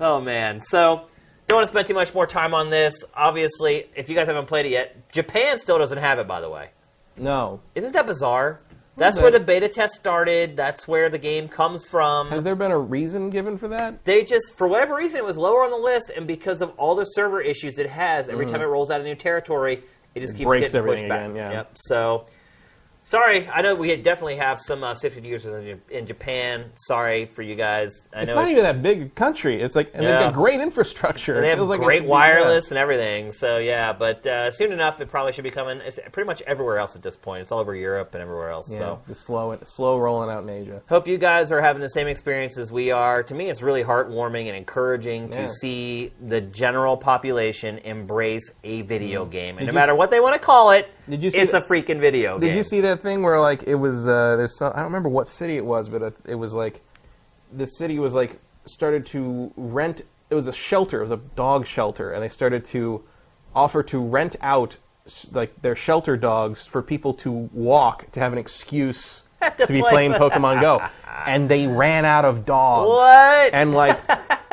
Oh 0.00 0.20
man! 0.20 0.60
So 0.60 1.06
don't 1.46 1.56
want 1.56 1.66
to 1.66 1.72
spend 1.72 1.86
too 1.86 1.94
much 1.94 2.14
more 2.14 2.26
time 2.26 2.54
on 2.54 2.70
this. 2.70 3.04
Obviously, 3.14 3.86
if 3.94 4.08
you 4.08 4.14
guys 4.14 4.26
haven't 4.26 4.46
played 4.46 4.66
it 4.66 4.70
yet, 4.70 5.12
Japan 5.12 5.58
still 5.58 5.78
doesn't 5.78 5.98
have 5.98 6.18
it. 6.18 6.26
By 6.26 6.40
the 6.40 6.48
way, 6.50 6.70
no 7.16 7.60
isn't 7.74 7.92
that 7.92 8.06
bizarre? 8.06 8.60
That's 9.02 9.16
bit. 9.16 9.22
where 9.22 9.32
the 9.32 9.40
beta 9.40 9.68
test 9.68 9.94
started. 9.94 10.56
That's 10.56 10.86
where 10.86 11.10
the 11.10 11.18
game 11.18 11.48
comes 11.48 11.84
from. 11.86 12.28
has 12.28 12.44
there 12.44 12.54
been 12.54 12.70
a 12.70 12.78
reason 12.78 13.30
given 13.30 13.58
for 13.58 13.68
that 13.68 14.04
they 14.04 14.22
just, 14.22 14.54
for 14.54 14.68
whatever 14.68 14.94
reason, 14.94 15.18
it 15.18 15.24
was 15.24 15.36
lower 15.36 15.64
on 15.64 15.70
the 15.70 15.76
list, 15.76 16.12
and 16.16 16.26
because 16.26 16.62
of 16.62 16.72
all 16.76 16.94
the 16.94 17.04
server 17.04 17.40
issues 17.40 17.78
it 17.78 17.90
has, 17.90 18.28
every 18.28 18.46
mm-hmm. 18.46 18.54
time 18.54 18.62
it 18.62 18.66
rolls 18.66 18.90
out 18.90 19.00
a 19.00 19.04
new 19.04 19.14
territory, 19.14 19.82
it 20.14 20.20
just. 20.20 20.34
It 20.34 20.38
keeps 20.38 20.52
getting 20.52 20.82
pushed 20.82 21.08
back. 21.08 21.20
again, 21.20 21.36
yeah. 21.36 21.50
Yep. 21.50 21.72
So, 21.74 22.26
Sorry, 23.12 23.46
I 23.46 23.60
know 23.60 23.74
we 23.74 23.94
definitely 23.96 24.36
have 24.36 24.58
some 24.58 24.82
uh, 24.82 24.94
sifted 24.94 25.26
users 25.26 25.66
in, 25.66 25.82
in 25.94 26.06
Japan. 26.06 26.72
Sorry 26.76 27.26
for 27.26 27.42
you 27.42 27.54
guys. 27.54 28.08
I 28.16 28.22
It's 28.22 28.30
not 28.30 28.48
even 28.48 28.62
that 28.62 28.80
big 28.80 29.02
a 29.02 29.08
country. 29.10 29.60
It's 29.60 29.76
like, 29.76 29.90
and 29.92 30.02
Yeah. 30.02 30.12
they've 30.12 30.20
got 30.28 30.32
great 30.32 30.60
infrastructure. 30.60 31.34
And 31.34 31.44
they 31.44 31.50
have 31.50 31.60
like 31.60 31.82
great 31.82 32.04
be- 32.04 32.08
wireless 32.08 32.70
and 32.70 32.78
everything. 32.78 33.30
So 33.30 33.58
yeah, 33.58 33.92
but 33.92 34.26
uh, 34.26 34.50
soon 34.52 34.72
enough, 34.72 35.02
it 35.02 35.10
probably 35.10 35.32
should 35.34 35.44
be 35.44 35.50
coming. 35.50 35.82
It's 35.84 35.98
pretty 36.10 36.26
much 36.26 36.40
everywhere 36.46 36.78
else 36.78 36.96
at 36.96 37.02
this 37.02 37.14
point. 37.14 37.42
It's 37.42 37.52
all 37.52 37.58
over 37.58 37.74
Europe 37.76 38.14
and 38.14 38.22
everywhere 38.22 38.48
else. 38.48 38.72
Yeah, 38.72 38.78
So 38.78 39.02
the 39.06 39.14
slow, 39.14 39.58
slow 39.66 39.98
rolling 39.98 40.30
out 40.30 40.44
in 40.44 40.48
Asia. 40.48 40.80
hope 40.88 41.06
you 41.06 41.18
guys 41.18 41.52
are 41.52 41.60
having 41.60 41.82
the 41.82 41.90
same 41.90 42.06
experience 42.06 42.56
as 42.56 42.72
we 42.72 42.92
are. 42.92 43.22
To 43.24 43.34
me, 43.34 43.50
it's 43.50 43.60
really 43.60 43.84
heartwarming 43.84 44.46
and 44.46 44.56
encouraging 44.56 45.30
Yeah. 45.30 45.42
to 45.42 45.48
see 45.50 46.12
the 46.18 46.40
general 46.40 46.96
population 46.96 47.76
embrace 47.84 48.50
a 48.64 48.80
video 48.80 49.26
game, 49.26 49.58
and 49.58 49.64
Mm. 49.64 49.66
Did 49.66 49.66
no 49.66 49.72
you 49.72 49.74
matter 49.82 49.94
what 49.94 50.10
they 50.10 50.20
want 50.20 50.32
to 50.32 50.38
call 50.38 50.70
it, 50.70 50.88
Did 51.08 51.22
you 51.22 51.30
see 51.30 51.38
it's 51.38 51.54
a 51.54 51.60
freaking 51.60 51.98
video 51.98 52.38
Did 52.38 52.48
game. 52.48 52.56
you 52.56 52.64
see 52.64 52.80
that 52.82 53.02
thing 53.02 53.22
where 53.22 53.40
like 53.40 53.64
it 53.64 53.74
was? 53.74 54.06
Uh, 54.06 54.36
there's 54.36 54.56
some, 54.56 54.72
I 54.72 54.76
don't 54.76 54.86
remember 54.86 55.08
what 55.08 55.28
city 55.28 55.56
it 55.56 55.64
was, 55.64 55.88
but 55.88 56.02
it, 56.02 56.16
it 56.26 56.34
was 56.34 56.52
like 56.52 56.80
the 57.52 57.66
city 57.66 57.98
was 57.98 58.14
like 58.14 58.38
started 58.66 59.06
to 59.06 59.52
rent. 59.56 60.02
It 60.30 60.34
was 60.34 60.46
a 60.46 60.52
shelter. 60.52 61.00
It 61.00 61.02
was 61.02 61.10
a 61.10 61.20
dog 61.36 61.66
shelter, 61.66 62.12
and 62.12 62.22
they 62.22 62.28
started 62.28 62.64
to 62.66 63.02
offer 63.54 63.82
to 63.82 63.98
rent 63.98 64.36
out 64.40 64.76
like 65.32 65.60
their 65.62 65.74
shelter 65.74 66.16
dogs 66.16 66.66
for 66.66 66.80
people 66.80 67.14
to 67.14 67.32
walk 67.52 68.10
to 68.12 68.20
have 68.20 68.32
an 68.32 68.38
excuse 68.38 69.22
To 69.42 69.66
to 69.66 69.72
be 69.72 69.82
playing 69.82 70.12
Pokemon 70.12 70.60
Go, 70.60 70.86
and 71.26 71.48
they 71.48 71.66
ran 71.66 72.04
out 72.04 72.24
of 72.24 72.44
dogs. 72.44 72.88
What? 72.88 73.52
And 73.54 73.72
like 73.74 73.98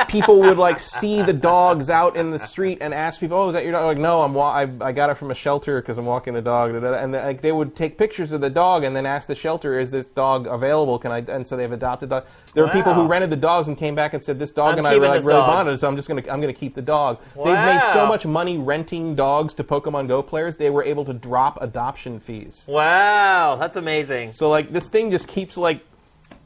people 0.07 0.39
would 0.39 0.57
like 0.57 0.79
see 0.79 1.21
the 1.21 1.33
dogs 1.33 1.89
out 1.89 2.15
in 2.15 2.31
the 2.31 2.39
street 2.39 2.79
and 2.81 2.93
ask 2.93 3.19
people, 3.19 3.37
"Oh, 3.37 3.47
is 3.49 3.53
that 3.53 3.63
your 3.63 3.73
dog?" 3.73 3.85
Like, 3.85 3.97
no, 3.97 4.21
I'm 4.21 4.33
wa- 4.33 4.51
I, 4.51 4.67
I 4.81 4.91
got 4.91 5.09
it 5.09 5.15
from 5.17 5.29
a 5.29 5.35
shelter 5.35 5.81
because 5.81 5.97
I'm 5.97 6.05
walking 6.05 6.33
the 6.33 6.41
dog. 6.41 6.73
And 6.73 7.13
they- 7.13 7.21
like 7.23 7.41
they 7.41 7.51
would 7.51 7.75
take 7.75 7.97
pictures 7.97 8.31
of 8.31 8.41
the 8.41 8.49
dog 8.49 8.83
and 8.83 8.95
then 8.95 9.05
ask 9.05 9.27
the 9.27 9.35
shelter, 9.35 9.79
"Is 9.79 9.91
this 9.91 10.05
dog 10.07 10.47
available? 10.47 10.97
Can 10.99 11.11
I?" 11.11 11.19
And 11.19 11.47
so 11.47 11.55
they've 11.55 11.71
adopted 11.71 12.09
dog. 12.09 12.25
There 12.53 12.63
were 12.65 12.71
people 12.71 12.93
who 12.93 13.05
rented 13.05 13.29
the 13.29 13.35
dogs 13.35 13.67
and 13.67 13.77
came 13.77 13.93
back 13.93 14.13
and 14.13 14.23
said, 14.23 14.39
"This 14.39 14.49
dog 14.51 14.73
I'm 14.73 14.79
and 14.79 14.87
I 14.87 14.93
really, 14.93 15.19
really 15.19 15.33
dog." 15.33 15.47
bonded, 15.47 15.79
so 15.79 15.87
I'm 15.87 15.95
just 15.95 16.07
gonna 16.07 16.23
I'm 16.31 16.41
gonna 16.41 16.53
keep 16.53 16.73
the 16.75 16.81
dog." 16.81 17.19
They've 17.35 17.53
made 17.53 17.81
so 17.93 18.05
much 18.07 18.25
money 18.25 18.57
renting 18.57 19.15
dogs 19.15 19.53
to 19.55 19.63
Pokemon 19.63 20.07
Go 20.07 20.23
players, 20.23 20.55
they 20.57 20.69
were 20.69 20.83
able 20.83 21.05
to 21.05 21.13
drop 21.13 21.61
adoption 21.61 22.19
fees. 22.19 22.65
wow, 22.67 23.55
that's 23.55 23.75
amazing. 23.75 24.33
So 24.33 24.49
like 24.49 24.71
this 24.73 24.87
thing 24.87 25.11
just 25.11 25.27
keeps 25.27 25.57
like 25.57 25.81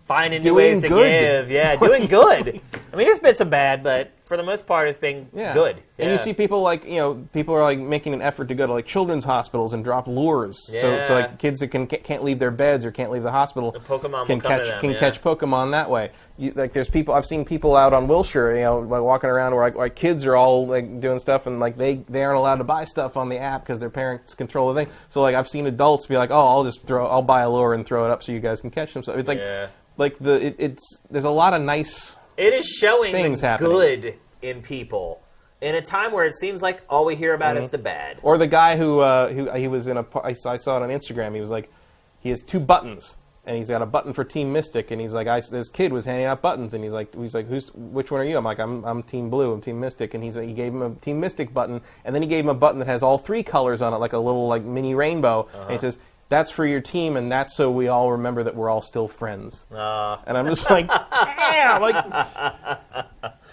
Finding 0.05 0.41
new 0.41 0.49
Doing 0.49 0.55
ways 0.73 0.81
to 0.81 0.89
good. 0.89 1.03
give. 1.45 1.51
Yeah, 1.51 1.75
doing 1.77 2.07
good. 2.07 2.59
I 2.91 2.95
mean, 2.95 3.07
there's 3.07 3.19
been 3.19 3.33
some 3.35 3.49
bad, 3.49 3.83
but 3.83 4.11
for 4.25 4.35
the 4.35 4.43
most 4.43 4.67
part, 4.67 4.89
it's 4.89 4.97
been 4.97 5.27
Yeah. 5.33 5.53
good. 5.53 5.77
And 5.97 6.11
you 6.11 6.17
see 6.17 6.33
people 6.33 6.61
like 6.61 6.83
you 6.83 6.97
know 6.97 7.25
people 7.31 7.55
are 7.55 7.61
like 7.61 7.79
making 7.79 8.13
an 8.13 8.21
effort 8.21 8.49
to 8.49 8.55
go 8.55 8.67
to 8.67 8.73
like 8.73 8.85
children's 8.85 9.23
hospitals 9.23 9.71
and 9.73 9.81
drop 9.83 10.05
lures. 10.07 10.57
So 10.67 11.01
so 11.07 11.13
like 11.13 11.39
kids 11.39 11.61
that 11.61 11.69
can 11.69 11.87
can't 11.87 12.21
leave 12.23 12.37
their 12.39 12.51
beds 12.51 12.83
or 12.83 12.91
can't 12.91 13.11
leave 13.11 13.23
the 13.23 13.31
hospital 13.31 13.71
The 13.71 13.79
Pokemon 13.79 14.25
can 14.25 14.39
will 14.39 14.41
come 14.41 14.41
to 14.41 14.47
catch 14.47 14.67
them, 14.67 14.81
can 14.81 14.91
yeah. 14.91 14.99
catch 14.99 15.21
Pokemon 15.21 15.71
that 15.71 15.89
way. 15.89 16.11
You, 16.37 16.51
like 16.55 16.73
there's 16.73 16.89
people 16.89 17.13
I've 17.13 17.25
seen 17.25 17.45
people 17.45 17.75
out 17.77 17.93
on 17.93 18.07
Wilshire, 18.07 18.55
you 18.55 18.63
know, 18.63 18.79
like 18.79 19.01
walking 19.03 19.29
around 19.29 19.55
where 19.55 19.63
like, 19.63 19.75
like 19.75 19.95
kids 19.95 20.25
are 20.25 20.35
all 20.35 20.67
like 20.67 20.99
doing 20.99 21.19
stuff 21.19 21.47
and 21.47 21.61
like 21.61 21.77
they 21.77 22.03
they 22.09 22.23
aren't 22.23 22.37
allowed 22.37 22.57
to 22.57 22.63
buy 22.65 22.83
stuff 22.83 23.15
on 23.15 23.29
the 23.29 23.37
app 23.37 23.61
because 23.61 23.79
their 23.79 23.89
parents 23.91 24.33
control 24.33 24.73
the 24.73 24.83
thing. 24.83 24.93
So 25.07 25.21
like 25.21 25.35
I've 25.35 25.47
seen 25.47 25.65
adults 25.67 26.07
be 26.07 26.17
like, 26.17 26.31
oh, 26.31 26.45
I'll 26.47 26.65
just 26.65 26.85
throw 26.85 27.07
I'll 27.07 27.21
buy 27.21 27.43
a 27.43 27.49
lure 27.49 27.73
and 27.73 27.85
throw 27.85 28.03
it 28.05 28.11
up 28.11 28.21
so 28.23 28.33
you 28.33 28.41
guys 28.41 28.59
can 28.59 28.71
catch 28.71 28.93
them. 28.93 29.03
So 29.03 29.13
it's 29.13 29.27
like 29.29 29.37
Yeah. 29.37 29.67
Like 29.97 30.17
the 30.19 30.47
it, 30.47 30.55
it's 30.59 30.99
there's 31.09 31.25
a 31.25 31.29
lot 31.29 31.53
of 31.53 31.61
nice 31.61 32.15
It 32.37 32.53
is 32.53 32.65
showing 32.67 33.11
Things 33.11 33.41
the 33.41 33.47
happening. 33.47 33.71
good 33.71 34.15
in 34.41 34.61
people 34.61 35.21
in 35.61 35.75
a 35.75 35.81
time 35.81 36.11
where 36.11 36.25
it 36.25 36.35
seems 36.35 36.61
like 36.61 36.81
all 36.89 37.05
we 37.05 37.15
hear 37.15 37.33
about 37.33 37.55
is 37.57 37.69
the 37.69 37.77
bad. 37.77 38.17
Or 38.21 38.37
the 38.37 38.47
guy 38.47 38.75
who 38.75 38.99
uh, 38.99 39.31
who 39.31 39.49
he 39.51 39.67
was 39.67 39.87
in 39.87 39.97
a 39.97 40.05
I 40.21 40.33
saw 40.33 40.51
I 40.51 40.57
saw 40.57 40.77
it 40.77 40.83
on 40.83 40.89
Instagram. 40.89 41.33
He 41.33 41.41
was 41.41 41.49
like, 41.49 41.71
he 42.19 42.29
has 42.31 42.41
two 42.41 42.59
buttons, 42.59 43.15
and 43.45 43.55
he's 43.55 43.69
got 43.69 43.81
a 43.81 43.85
button 43.85 44.11
for 44.13 44.25
Team 44.25 44.51
Mystic, 44.51 44.91
and 44.91 44.99
he's 44.99 45.13
like, 45.13 45.27
I, 45.27 45.39
this 45.39 45.69
kid 45.69 45.93
was 45.93 46.03
handing 46.03 46.25
out 46.25 46.41
buttons, 46.41 46.73
and 46.73 46.83
he's 46.83 46.91
like, 46.91 47.15
he's 47.15 47.33
like, 47.33 47.47
who's 47.47 47.73
which 47.73 48.11
one 48.11 48.19
are 48.19 48.25
you? 48.25 48.37
I'm 48.37 48.43
like, 48.43 48.59
I'm 48.59 48.83
I'm 48.83 49.03
Team 49.03 49.29
Blue, 49.29 49.53
I'm 49.53 49.61
Team 49.61 49.79
Mystic, 49.79 50.13
and 50.15 50.21
he's 50.23 50.35
he 50.35 50.51
gave 50.53 50.73
him 50.73 50.81
a 50.81 50.89
Team 50.95 51.21
Mystic 51.21 51.53
button, 51.53 51.79
and 52.03 52.13
then 52.13 52.21
he 52.21 52.27
gave 52.27 52.43
him 52.43 52.49
a 52.49 52.53
button 52.53 52.79
that 52.79 52.87
has 52.87 53.01
all 53.01 53.17
three 53.17 53.43
colors 53.43 53.81
on 53.81 53.93
it, 53.93 53.97
like 53.97 54.13
a 54.13 54.17
little 54.17 54.47
like 54.47 54.63
mini 54.63 54.95
rainbow, 54.95 55.47
and 55.53 55.71
he 55.71 55.77
says. 55.77 55.97
That's 56.29 56.49
for 56.49 56.65
your 56.65 56.81
team, 56.81 57.15
and 57.17 57.31
that's 57.31 57.55
so 57.55 57.69
we 57.69 57.87
all 57.89 58.11
remember 58.13 58.43
that 58.43 58.55
we're 58.55 58.69
all 58.69 58.81
still 58.81 59.07
friends. 59.07 59.65
Uh, 59.71 60.17
And 60.25 60.37
I'm 60.37 60.47
just 60.47 60.69
like, 60.69 60.87
damn, 60.87 61.81
like, 61.81 61.95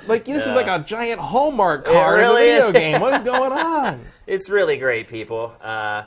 like 0.07 0.25
this 0.25 0.47
is 0.47 0.55
like 0.55 0.67
a 0.67 0.83
giant 0.83 1.21
Hallmark 1.21 1.85
card 1.85 2.19
really 2.21 2.51
in 2.51 2.57
a 2.63 2.67
video 2.67 2.67
is. 2.69 2.73
game. 2.73 3.01
What 3.01 3.15
is 3.15 3.23
going 3.23 3.53
on? 3.59 4.01
it's 4.27 4.49
really 4.49 4.77
great, 4.79 5.09
people. 5.09 5.53
Uh, 5.61 6.05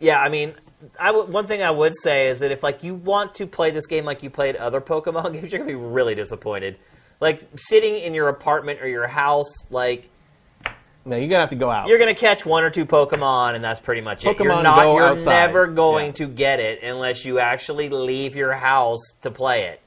yeah, 0.00 0.18
I 0.20 0.28
mean, 0.28 0.54
I 0.98 1.06
w- 1.12 1.26
one 1.30 1.46
thing 1.46 1.62
I 1.62 1.70
would 1.70 1.96
say 1.96 2.26
is 2.28 2.40
that 2.40 2.50
if 2.50 2.62
like 2.64 2.82
you 2.82 2.94
want 2.96 3.36
to 3.36 3.46
play 3.46 3.70
this 3.70 3.86
game 3.86 4.04
like 4.04 4.22
you 4.24 4.30
played 4.30 4.56
other 4.56 4.80
Pokemon 4.80 5.32
games, 5.34 5.52
you're 5.52 5.60
gonna 5.60 5.70
be 5.70 5.74
really 5.76 6.14
disappointed. 6.16 6.76
Like 7.20 7.42
sitting 7.54 7.98
in 7.98 8.14
your 8.14 8.28
apartment 8.28 8.80
or 8.82 8.88
your 8.88 9.06
house, 9.06 9.52
like 9.70 10.08
No, 11.04 11.16
you're 11.16 11.28
gonna 11.28 11.40
have 11.40 11.50
to 11.50 11.56
go 11.56 11.70
out. 11.70 11.88
you're 11.88 11.98
gonna 11.98 12.14
catch 12.14 12.46
one 12.46 12.62
or 12.64 12.70
two 12.70 12.86
Pokemon, 12.86 13.54
and 13.54 13.64
that's 13.64 13.80
pretty 13.80 14.00
much 14.00 14.24
it. 14.24 14.38
You're 14.38 14.50
Pokemon 14.52 14.62
not. 14.62 14.82
Go 14.82 14.96
you're 14.96 15.06
outside. 15.06 15.30
never 15.46 15.66
going 15.66 16.06
Yeah. 16.06 16.12
to 16.12 16.26
get 16.28 16.60
it 16.60 16.82
unless 16.82 17.24
you 17.24 17.38
actually 17.38 17.88
leave 17.88 18.36
your 18.36 18.52
house 18.52 19.00
to 19.22 19.30
play 19.30 19.64
it. 19.64 19.80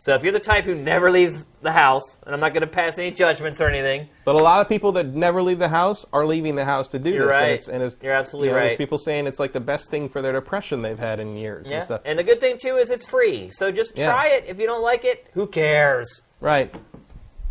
So 0.00 0.14
if 0.14 0.22
you're 0.22 0.30
the 0.32 0.38
type 0.38 0.64
who 0.64 0.76
never 0.76 1.10
leaves 1.10 1.44
the 1.60 1.72
house, 1.72 2.18
and 2.24 2.32
I'm 2.32 2.38
not 2.38 2.52
going 2.54 2.60
to 2.60 2.68
pass 2.68 2.98
any 2.98 3.10
judgments 3.10 3.60
or 3.60 3.66
anything, 3.66 4.08
But 4.24 4.36
a 4.36 4.38
lot 4.38 4.60
of 4.60 4.68
people 4.68 4.92
that 4.92 5.06
never 5.08 5.42
leave 5.42 5.58
the 5.58 5.68
house 5.68 6.06
are 6.12 6.24
leaving 6.24 6.54
the 6.54 6.64
house 6.64 6.86
to 6.88 7.00
do 7.00 7.10
You're 7.10 7.26
this. 7.26 7.32
right. 7.32 7.42
And 7.42 7.52
it's, 7.54 7.68
and 7.68 7.82
it's, 7.82 7.96
You're 8.00 8.12
absolutely 8.12 8.48
you 8.50 8.54
know, 8.54 8.60
there's 8.60 8.70
right. 8.72 8.78
people 8.78 8.98
saying 8.98 9.26
it's 9.26 9.40
like 9.40 9.52
the 9.52 9.58
best 9.58 9.90
thing 9.90 10.08
for 10.08 10.22
their 10.22 10.32
depression 10.32 10.82
they've 10.82 10.96
had 11.00 11.18
in 11.18 11.36
years 11.36 11.66
yeah. 11.68 11.78
and 11.78 11.84
stuff. 11.84 12.02
And 12.04 12.16
the 12.16 12.22
good 12.22 12.40
thing 12.40 12.58
too 12.58 12.76
is 12.76 12.90
it's 12.90 13.04
free. 13.10 13.50
So 13.50 13.72
just 13.72 13.98
Yeah. 13.98 14.12
try 14.12 14.28
it. 14.28 14.44
If 14.46 14.60
you 14.60 14.66
don't 14.68 14.82
like 14.82 15.04
it, 15.04 15.26
who 15.34 15.48
cares? 15.48 16.22
right. 16.40 16.72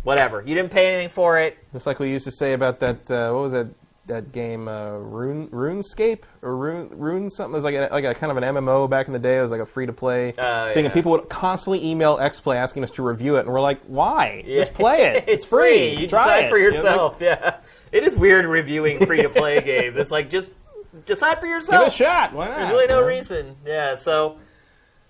Whatever. 0.04 0.42
You 0.46 0.54
didn't 0.54 0.70
pay 0.70 0.86
anything 0.92 1.08
for 1.10 1.38
it. 1.38 1.58
Just 1.72 1.86
like 1.86 1.98
we 1.98 2.10
used 2.10 2.24
to 2.24 2.32
say 2.32 2.52
about 2.52 2.80
that. 2.80 3.10
Uh, 3.10 3.32
what 3.32 3.42
was 3.42 3.52
that? 3.52 3.66
That 4.06 4.32
game, 4.32 4.68
uh, 4.68 4.92
Rune, 4.96 5.48
RuneScape 5.48 6.20
or 6.40 6.56
Rune, 6.56 6.88
Rune 6.92 7.28
something. 7.30 7.52
It 7.52 7.62
was 7.62 7.64
like 7.64 7.74
a, 7.74 7.92
like 7.92 8.04
a 8.06 8.14
kind 8.14 8.30
of 8.30 8.38
an 8.42 8.54
MMO 8.54 8.88
back 8.88 9.06
in 9.06 9.12
the 9.12 9.18
day. 9.18 9.36
It 9.38 9.42
was 9.42 9.50
like 9.50 9.60
a 9.60 9.66
free 9.66 9.84
to 9.84 9.92
play 9.92 10.32
Oh, 10.38 10.72
thing, 10.72 10.84
yeah. 10.84 10.86
and 10.86 10.92
people 10.94 11.12
would 11.12 11.28
constantly 11.28 11.84
email 11.86 12.16
XPlay 12.16 12.56
asking 12.56 12.84
us 12.84 12.90
to 12.92 13.02
review 13.02 13.36
it, 13.36 13.40
and 13.40 13.50
we're 13.50 13.60
like, 13.60 13.80
why? 13.86 14.42
Yeah. 14.46 14.60
Just 14.60 14.72
play 14.72 15.02
it. 15.08 15.24
it's 15.28 15.44
free. 15.44 15.90
You 15.94 16.06
Try 16.08 16.24
decide 16.24 16.44
it. 16.46 16.48
for 16.48 16.56
You 16.58 16.70
know, 16.70 16.76
like, 16.78 16.84
yourself. 16.84 17.16
yeah. 17.20 17.56
It 17.92 18.02
is 18.02 18.16
weird 18.16 18.46
reviewing 18.46 18.98
free 19.06 19.20
to 19.20 19.28
play 19.28 19.60
games. 19.60 19.98
It's 19.98 20.10
like 20.10 20.30
just 20.30 20.52
decide 21.04 21.34
for 21.34 21.42
Give 21.42 21.50
yourself. 21.56 21.88
it 21.88 21.92
a 21.92 21.94
shot. 21.94 22.32
Why 22.32 22.48
not? 22.48 22.56
There's 22.56 22.70
really 22.70 22.86
no 22.86 23.02
reason. 23.02 23.56
Yeah, 23.66 23.94
so 23.94 24.38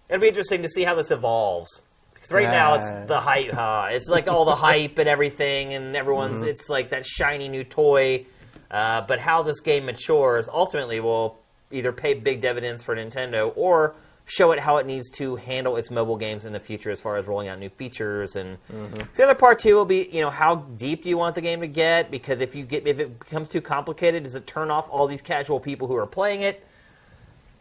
it'll 0.09 0.21
be 0.21 0.27
interesting 0.27 0.63
to 0.63 0.69
see 0.69 0.83
how 0.83 0.97
this 0.97 1.13
evolves. 1.13 1.83
Because 2.29 2.45
right 2.45 2.53
now 2.53 2.75
it's 2.75 2.91
the 3.09 3.21
hype. 3.21 3.51
Huh? 3.51 3.89
It's 3.91 4.09
like 4.09 4.29
all 4.29 4.45
the 4.45 4.55
hype 4.55 4.99
and 4.99 5.09
everything, 5.09 5.75
and 5.75 5.97
everyone's. 5.97 6.41
Mm-hmm. 6.41 6.49
It's 6.49 6.69
like 6.69 6.91
that 6.91 7.07
shiny 7.07 7.49
new 7.49 7.65
toy. 7.65 8.27
Uh, 8.71 9.01
but 9.03 9.19
how 9.19 9.43
this 9.43 9.61
game 9.61 9.87
matures 9.87 10.49
ultimately 10.49 11.01
will 11.01 11.39
either 11.71 11.91
pay 11.93 12.13
big 12.15 12.41
dividends 12.43 12.83
for 12.83 12.95
Nintendo 12.95 13.51
or 13.57 13.95
show 14.27 14.53
it 14.53 14.59
how 14.61 14.77
it 14.77 14.85
needs 14.85 15.09
to 15.09 15.37
handle 15.37 15.77
its 15.79 15.91
mobile 15.91 16.17
games 16.19 16.45
in 16.45 16.53
the 16.53 16.61
future 16.61 16.91
as 16.91 17.01
far 17.01 17.17
as 17.17 17.27
rolling 17.27 17.49
out 17.49 17.59
new 17.59 17.71
features 17.71 18.37
and 18.37 18.59
Mm-hmm. 18.71 19.01
the 19.15 19.25
other 19.25 19.35
part 19.35 19.59
too 19.59 19.75
will 19.75 19.87
be 19.87 20.07
you 20.13 20.21
know 20.21 20.29
how 20.29 20.57
deep 20.77 21.03
do 21.03 21.09
you 21.09 21.17
want 21.17 21.35
the 21.35 21.41
game 21.41 21.63
to 21.63 21.67
get 21.67 22.11
because 22.11 22.43
if 22.43 22.55
you 22.55 22.65
get 22.65 22.87
if 22.87 23.01
it 23.01 23.19
becomes 23.19 23.49
too 23.49 23.63
complicated 23.63 24.25
does 24.25 24.35
it 24.35 24.47
turn 24.47 24.71
off 24.71 24.87
all 24.91 25.07
these 25.07 25.23
casual 25.23 25.59
people 25.59 25.89
who 25.89 25.97
are 25.97 26.07
playing 26.07 26.43
it 26.43 26.63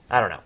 I 0.10 0.19
don't 0.19 0.30
know. 0.30 0.41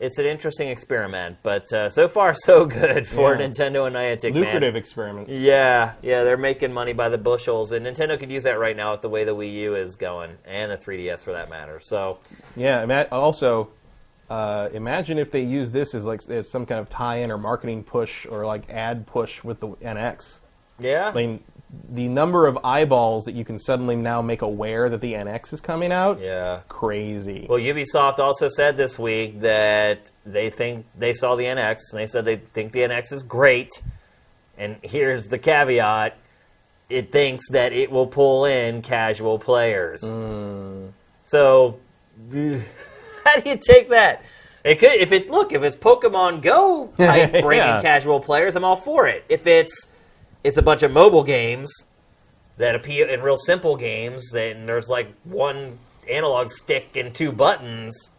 It's 0.00 0.18
an 0.18 0.24
interesting 0.24 0.68
experiment, 0.68 1.36
but 1.42 1.70
uh, 1.74 1.90
so 1.90 2.08
far 2.08 2.34
so 2.34 2.64
good 2.64 3.06
for 3.06 3.34
Yeah. 3.34 3.46
Nintendo 3.46 3.86
and 3.86 3.94
Niantic. 3.94 4.32
man. 4.32 4.42
Lucrative 4.44 4.74
experiment. 4.74 5.28
Yeah, 5.28 5.92
yeah, 6.00 6.24
they're 6.24 6.38
making 6.38 6.72
money 6.72 6.94
by 6.94 7.10
the 7.10 7.18
bushels, 7.18 7.70
and 7.72 7.84
Nintendo 7.84 8.18
could 8.18 8.30
use 8.30 8.44
that 8.44 8.58
right 8.58 8.74
now 8.76 8.92
with 8.92 9.02
the 9.02 9.10
way 9.10 9.24
the 9.24 9.34
Wii 9.36 9.52
U 9.52 9.74
is 9.74 9.96
going, 9.96 10.30
and 10.46 10.72
the 10.72 10.78
3DS 10.78 11.22
for 11.22 11.32
that 11.32 11.50
matter. 11.50 11.80
So, 11.82 12.18
Yeah. 12.56 13.04
Also, 13.12 13.68
uh, 14.30 14.70
imagine 14.72 15.18
if 15.18 15.30
they 15.32 15.42
use 15.42 15.70
this 15.70 15.94
as 15.94 16.06
like 16.06 16.20
as 16.30 16.50
some 16.50 16.64
kind 16.64 16.80
of 16.80 16.88
tie-in 16.88 17.30
or 17.30 17.36
marketing 17.36 17.82
push 17.84 18.24
or 18.24 18.46
like 18.46 18.70
ad 18.70 19.06
push 19.06 19.44
with 19.44 19.60
the 19.60 19.68
NX. 19.82 20.40
yeah, 20.78 21.08
I 21.08 21.12
mean, 21.12 21.44
the 21.92 22.08
number 22.08 22.46
of 22.46 22.58
eyeballs 22.64 23.24
that 23.26 23.34
you 23.34 23.44
can 23.44 23.58
suddenly 23.58 23.94
now 23.96 24.20
make 24.22 24.42
aware 24.42 24.88
that 24.88 25.00
the 25.00 25.12
NX 25.12 25.52
is 25.52 25.60
coming 25.60 25.92
out. 25.92 26.20
yeah. 26.20 26.60
Crazy. 26.68 27.46
Well, 27.48 27.58
Ubisoft 27.60 28.18
also 28.18 28.48
said 28.48 28.76
this 28.76 28.98
week 28.98 29.40
that 29.40 30.10
they 30.26 30.50
think 30.50 30.86
they 30.98 31.14
saw 31.14 31.36
the 31.36 31.44
NX, 31.44 31.78
and 31.92 32.00
they 32.00 32.06
said 32.06 32.24
they 32.24 32.36
think 32.36 32.72
the 32.72 32.80
NX 32.80 33.12
is 33.12 33.22
great. 33.22 33.70
And 34.58 34.76
here's 34.82 35.26
the 35.28 35.38
caveat: 35.38 36.16
it 36.88 37.12
thinks 37.12 37.48
that 37.50 37.72
it 37.72 37.90
will 37.90 38.06
pull 38.06 38.44
in 38.46 38.82
casual 38.82 39.38
players. 39.38 40.02
Hmm. 40.04 40.86
So, 41.22 41.78
how 42.32 43.40
do 43.40 43.48
you 43.48 43.56
take 43.62 43.90
that? 43.90 44.22
It 44.64 44.78
could 44.78 44.92
if 44.92 45.10
it's 45.12 45.28
look 45.28 45.52
if 45.52 45.62
it's 45.62 45.76
Pokemon 45.76 46.42
Go 46.42 46.92
type 46.98 47.32
bringing 47.42 47.64
Yeah. 47.64 47.80
casual 47.80 48.20
players, 48.20 48.56
I'm 48.56 48.64
all 48.64 48.76
for 48.76 49.06
it. 49.06 49.24
If 49.28 49.46
it's 49.46 49.86
it's 50.44 50.56
a 50.56 50.62
bunch 50.62 50.82
of 50.82 50.90
mobile 50.90 51.22
games 51.24 51.72
that 52.56 52.74
appear 52.74 53.06
in 53.08 53.22
real 53.22 53.38
simple 53.38 53.76
games, 53.76 54.30
then 54.32 54.66
there's 54.66 54.88
like 54.88 55.12
one 55.24 55.78
analog 56.10 56.50
stick 56.50 56.96
and 56.96 57.14
two 57.14 57.32
buttons. 57.32 58.10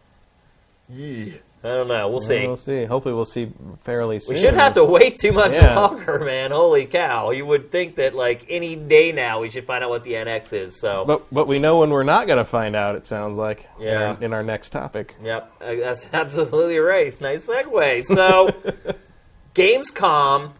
Yee. 0.88 1.38
I 1.64 1.68
don't 1.68 1.86
know. 1.86 2.08
We'll 2.08 2.20
see. 2.20 2.44
We'll 2.44 2.56
see. 2.56 2.84
Hopefully, 2.86 3.14
we'll 3.14 3.24
see 3.24 3.48
fairly 3.84 4.18
soon. 4.18 4.34
We 4.34 4.40
shouldn't 4.40 4.58
have 4.58 4.72
to 4.74 4.84
wait 4.84 5.16
too 5.18 5.30
much 5.30 5.52
Yeah. 5.52 5.78
longer, 5.78 6.18
man. 6.18 6.50
Holy 6.50 6.86
cow! 6.86 7.30
You 7.30 7.46
would 7.46 7.70
think 7.70 7.94
that 7.96 8.16
like 8.16 8.44
any 8.48 8.74
day 8.74 9.12
now 9.12 9.38
we 9.40 9.48
should 9.48 9.64
find 9.64 9.84
out 9.84 9.90
what 9.90 10.02
the 10.02 10.14
NX 10.14 10.52
is. 10.52 10.80
So, 10.80 11.04
But 11.06 11.22
but 11.32 11.46
we 11.46 11.60
know 11.60 11.78
when 11.78 11.90
we're 11.90 12.02
not 12.02 12.26
going 12.26 12.38
to 12.38 12.44
find 12.44 12.74
out. 12.74 12.96
It 12.96 13.06
sounds 13.06 13.36
like 13.36 13.68
in, 13.78 13.84
Yeah. 13.84 13.92
our, 14.08 14.22
in 14.24 14.32
our 14.32 14.42
next 14.42 14.70
topic. 14.70 15.14
yep, 15.22 15.52
uh, 15.60 15.76
that's 15.76 16.08
absolutely 16.12 16.78
right. 16.78 17.18
Nice 17.20 17.46
segue. 17.46 18.06
So, 18.06 18.48
Gamescom 19.54 20.50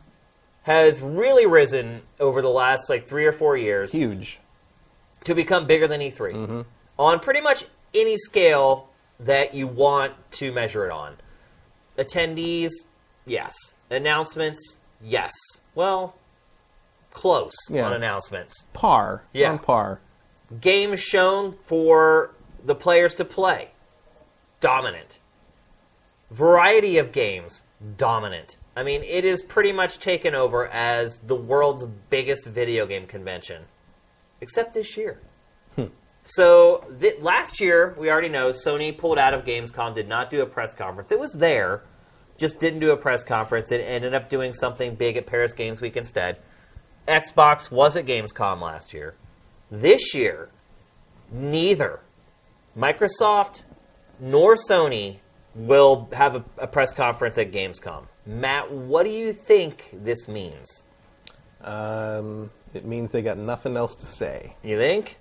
has 0.62 1.00
really 1.00 1.46
risen 1.46 2.02
over 2.20 2.40
the 2.42 2.48
last 2.48 2.88
like 2.88 3.08
three 3.08 3.24
or 3.26 3.32
four 3.32 3.56
years 3.56 3.90
Huge. 3.92 4.38
to 5.24 5.34
become 5.34 5.66
bigger 5.66 5.88
than 5.88 6.00
E3 6.00 6.16
Mm-hmm. 6.34 6.60
on 6.98 7.20
pretty 7.20 7.40
much 7.40 7.64
any 7.94 8.16
scale 8.18 8.88
that 9.20 9.54
you 9.54 9.66
want 9.66 10.12
to 10.32 10.52
measure 10.52 10.86
it 10.86 10.92
on. 10.92 11.14
Attendees, 11.98 12.70
yes. 13.26 13.54
Announcements, 13.90 14.78
yes. 15.02 15.32
Well, 15.74 16.14
close 17.12 17.52
Yeah. 17.68 17.84
on 17.86 17.92
announcements. 17.92 18.64
Par. 18.72 19.22
Yeah. 19.32 19.50
On 19.52 19.58
par. 19.58 20.00
Games 20.60 21.00
shown 21.00 21.52
for 21.64 22.30
the 22.64 22.74
players 22.74 23.14
to 23.16 23.24
play, 23.24 23.68
dominant. 24.60 25.18
Variety 26.30 26.98
of 26.98 27.12
games, 27.12 27.62
dominant. 27.96 28.56
I 28.74 28.82
mean, 28.82 29.02
it 29.02 29.24
is 29.24 29.42
pretty 29.42 29.72
much 29.72 29.98
taken 29.98 30.34
over 30.34 30.66
as 30.68 31.18
the 31.18 31.36
world's 31.36 31.84
biggest 32.08 32.46
video 32.46 32.86
game 32.86 33.06
convention, 33.06 33.64
except 34.40 34.72
this 34.72 34.96
year. 34.96 35.18
Hmm. 35.76 35.86
So 36.24 36.86
th- 37.00 37.20
last 37.20 37.60
year, 37.60 37.94
we 37.98 38.10
already 38.10 38.30
know 38.30 38.52
Sony 38.52 38.96
pulled 38.96 39.18
out 39.18 39.34
of 39.34 39.44
Gamescom, 39.44 39.94
did 39.94 40.08
not 40.08 40.30
do 40.30 40.40
a 40.40 40.46
press 40.46 40.72
conference. 40.72 41.12
It 41.12 41.18
was 41.18 41.32
there, 41.32 41.82
just 42.38 42.58
didn't 42.58 42.80
do 42.80 42.92
a 42.92 42.96
press 42.96 43.24
conference. 43.24 43.70
It 43.70 43.80
ended 43.80 44.14
up 44.14 44.30
doing 44.30 44.54
something 44.54 44.94
big 44.94 45.16
at 45.16 45.26
Paris 45.26 45.52
Games 45.52 45.80
Week 45.80 45.96
instead. 45.96 46.38
Xbox 47.06 47.70
was 47.70 47.96
at 47.96 48.06
Gamescom 48.06 48.60
last 48.60 48.94
year. 48.94 49.14
This 49.70 50.14
year, 50.14 50.48
neither 51.30 52.00
Microsoft 52.76 53.62
nor 54.18 54.54
Sony 54.54 55.18
will 55.54 56.08
have 56.12 56.36
a, 56.36 56.44
a 56.58 56.66
press 56.66 56.92
conference 56.92 57.38
at 57.38 57.52
Gamescom. 57.52 58.04
Matt, 58.26 58.70
what 58.70 59.04
do 59.04 59.10
you 59.10 59.32
think 59.32 59.90
this 59.92 60.28
means? 60.28 60.82
Um, 61.62 62.50
it 62.74 62.84
means 62.84 63.12
they 63.12 63.22
got 63.22 63.38
nothing 63.38 63.76
else 63.76 63.94
to 63.96 64.06
say. 64.06 64.54
You 64.62 64.78
think? 64.78 65.18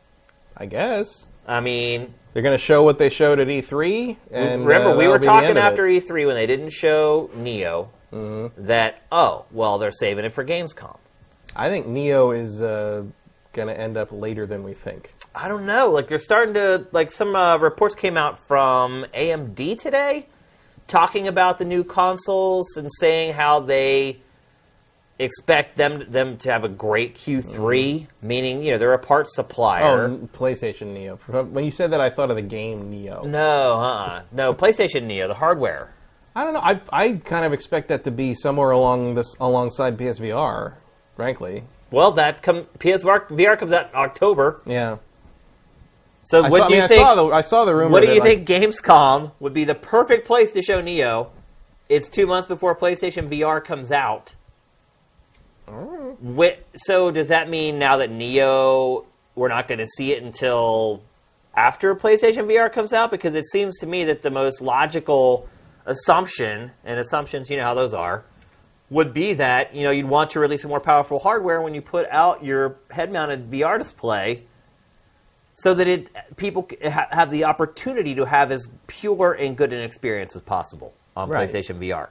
I 0.58 0.66
guess 0.66 1.28
I 1.48 1.60
mean, 1.60 2.14
they're 2.34 2.44
going 2.44 2.58
to 2.58 2.64
show 2.64 2.84
what 2.84 2.98
they 2.98 3.10
showed 3.10 3.40
at 3.40 3.48
E3. 3.48 4.16
And 4.32 4.66
remember 4.66 4.92
uh, 4.92 4.96
we 4.98 5.08
were 5.08 5.20
talking 5.20 5.58
after 5.58 5.88
it. 5.88 6.04
E3 6.04 6.28
when 6.28 6.36
they 6.36 6.48
didn't 6.48 6.72
show 6.72 7.30
Neo 7.36 7.90
that 8.58 9.02
oh 9.12 9.46
well 9.52 9.78
they're 9.78 9.92
saving 9.92 10.26
it 10.26 10.34
for 10.34 10.44
Gamescom. 10.44 10.98
I 11.56 11.70
think 11.70 11.88
Neo 11.88 12.32
is 12.32 12.62
uh, 12.62 13.04
going 13.54 13.68
to 13.68 13.78
end 13.78 13.98
up 13.98 14.10
later 14.12 14.46
than 14.46 14.64
we 14.64 14.74
think. 14.74 15.14
I 15.34 15.48
don't 15.48 15.66
know. 15.66 15.90
Like 15.92 16.10
you're 16.10 16.20
starting 16.20 16.54
to 16.56 16.86
like 16.92 17.12
some 17.12 17.36
uh, 17.36 17.58
reports 17.58 17.96
came 17.96 18.18
out 18.18 18.46
from 18.48 19.06
AMD 19.14 19.80
today, 19.80 20.28
talking 20.88 21.28
about 21.28 21.58
the 21.58 21.66
new 21.66 21.84
consoles 21.84 22.76
and 22.78 22.90
saying 23.00 23.34
how 23.34 23.62
they 23.62 24.18
expect 25.20 25.78
them 25.78 26.04
them 26.10 26.36
to 26.38 26.52
have 26.52 26.64
a 26.64 26.70
great 26.70 27.16
Q3, 27.16 28.08
meaning 28.22 28.64
you 28.64 28.72
know 28.72 28.78
they're 28.78 28.94
a 28.94 29.00
parts 29.00 29.32
Oh, 29.38 29.44
supplier. 29.44 30.06
n- 30.06 30.30
PlayStation 30.34 30.88
Neo. 30.94 31.16
When 31.28 31.64
you 31.64 31.72
said 31.72 31.92
that, 31.92 32.02
I 32.02 32.10
thought 32.10 32.30
of 32.30 32.36
the 32.36 32.42
game 32.42 32.90
Neo. 32.90 33.24
No, 33.24 33.74
uh, 33.80 33.84
uh. 33.84 34.22
no 34.32 34.54
PlayStation 34.54 35.04
Neo, 35.04 35.28
the 35.28 35.36
hardware. 35.36 35.90
I 36.36 36.44
don't 36.44 36.54
know. 36.54 36.62
I 36.62 36.80
I 36.92 37.14
kind 37.14 37.46
of 37.46 37.54
expect 37.54 37.88
that 37.90 38.04
to 38.06 38.12
be 38.12 38.34
somewhere 38.34 38.72
along 38.72 39.16
this 39.16 39.36
alongside 39.40 39.98
PSVR. 39.98 40.74
Frankly, 41.16 41.64
Well, 41.92 42.12
that 42.14 42.42
come 42.42 42.64
PSVR 42.80 43.28
VR 43.28 43.58
comes 43.60 43.72
out 43.74 43.90
in 43.90 43.96
October. 43.96 44.62
yeah. 44.66 44.98
So 46.24 46.44
I 46.44 46.50
what 46.50 46.60
saw, 46.60 46.68
do 46.68 46.76
you 46.76 46.82
I 46.84 46.88
think? 46.88 47.02
saw 47.02 47.16
the 47.16 47.26
I 47.28 47.42
saw 47.42 47.66
the 47.66 47.76
rumor. 47.76 47.90
What 47.90 48.02
do 48.02 48.08
that, 48.08 48.14
you 48.16 48.22
like, 48.22 48.46
think 48.48 48.64
Gamescom 48.64 49.32
would 49.40 49.54
be 49.54 49.64
the 49.64 49.76
perfect 49.76 50.28
place 50.28 50.52
to 50.54 50.62
show 50.62 50.80
Neo? 50.82 51.32
It's 51.90 52.08
two 52.10 52.28
months 52.28 52.48
before 52.48 52.76
PlayStation 52.76 53.28
VR 53.30 53.64
comes 53.64 53.92
out. 53.92 54.34
Oh. 55.68 56.16
Whi- 56.22 56.58
So 56.76 57.12
does 57.12 57.30
that 57.30 57.50
mean 57.50 57.80
now 57.80 57.98
that 57.98 58.10
Neo, 58.12 59.06
we're 59.36 59.48
not 59.48 59.68
going 59.68 59.80
to 59.80 59.88
see 59.88 60.12
it 60.14 60.22
until 60.24 61.02
after 61.56 61.96
PlayStation 61.96 62.46
VR 62.48 62.72
comes 62.72 62.94
out? 62.94 63.12
Because 63.12 63.36
it 63.36 63.46
seems 63.46 63.78
to 63.80 63.86
me 63.88 64.04
that 64.06 64.22
the 64.22 64.32
most 64.32 64.62
logical 64.62 65.48
assumption, 65.86 66.72
and 66.86 67.00
assumptions, 67.00 67.50
you 67.50 67.58
know 67.58 67.64
how 67.64 67.74
those 67.74 67.94
are, 67.94 68.24
would 68.90 69.14
be 69.14 69.34
that 69.34 69.74
you 69.74 69.84
know 69.84 69.92
you'd 69.92 70.06
want 70.06 70.30
to 70.32 70.40
release 70.40 70.64
a 70.64 70.68
more 70.68 70.80
powerful 70.82 71.18
hardware 71.20 71.62
when 71.62 71.74
you 71.74 71.82
put 71.82 72.08
out 72.10 72.44
your 72.44 72.76
head-mounted 72.92 73.50
VR 73.50 73.78
display 73.78 74.44
so 75.54 75.74
that 75.74 75.88
it 75.88 76.10
people 76.38 76.68
ha- 76.84 77.08
have 77.12 77.30
the 77.32 77.44
opportunity 77.46 78.16
to 78.16 78.26
have 78.26 78.52
as 78.52 78.68
pure 78.88 79.34
and 79.34 79.56
good 79.58 79.74
an 79.74 79.82
experience 79.82 80.36
as 80.36 80.42
possible 80.42 80.94
on 81.16 81.30
Right. 81.30 81.50
PlayStation 81.50 81.78
VR. 81.80 82.08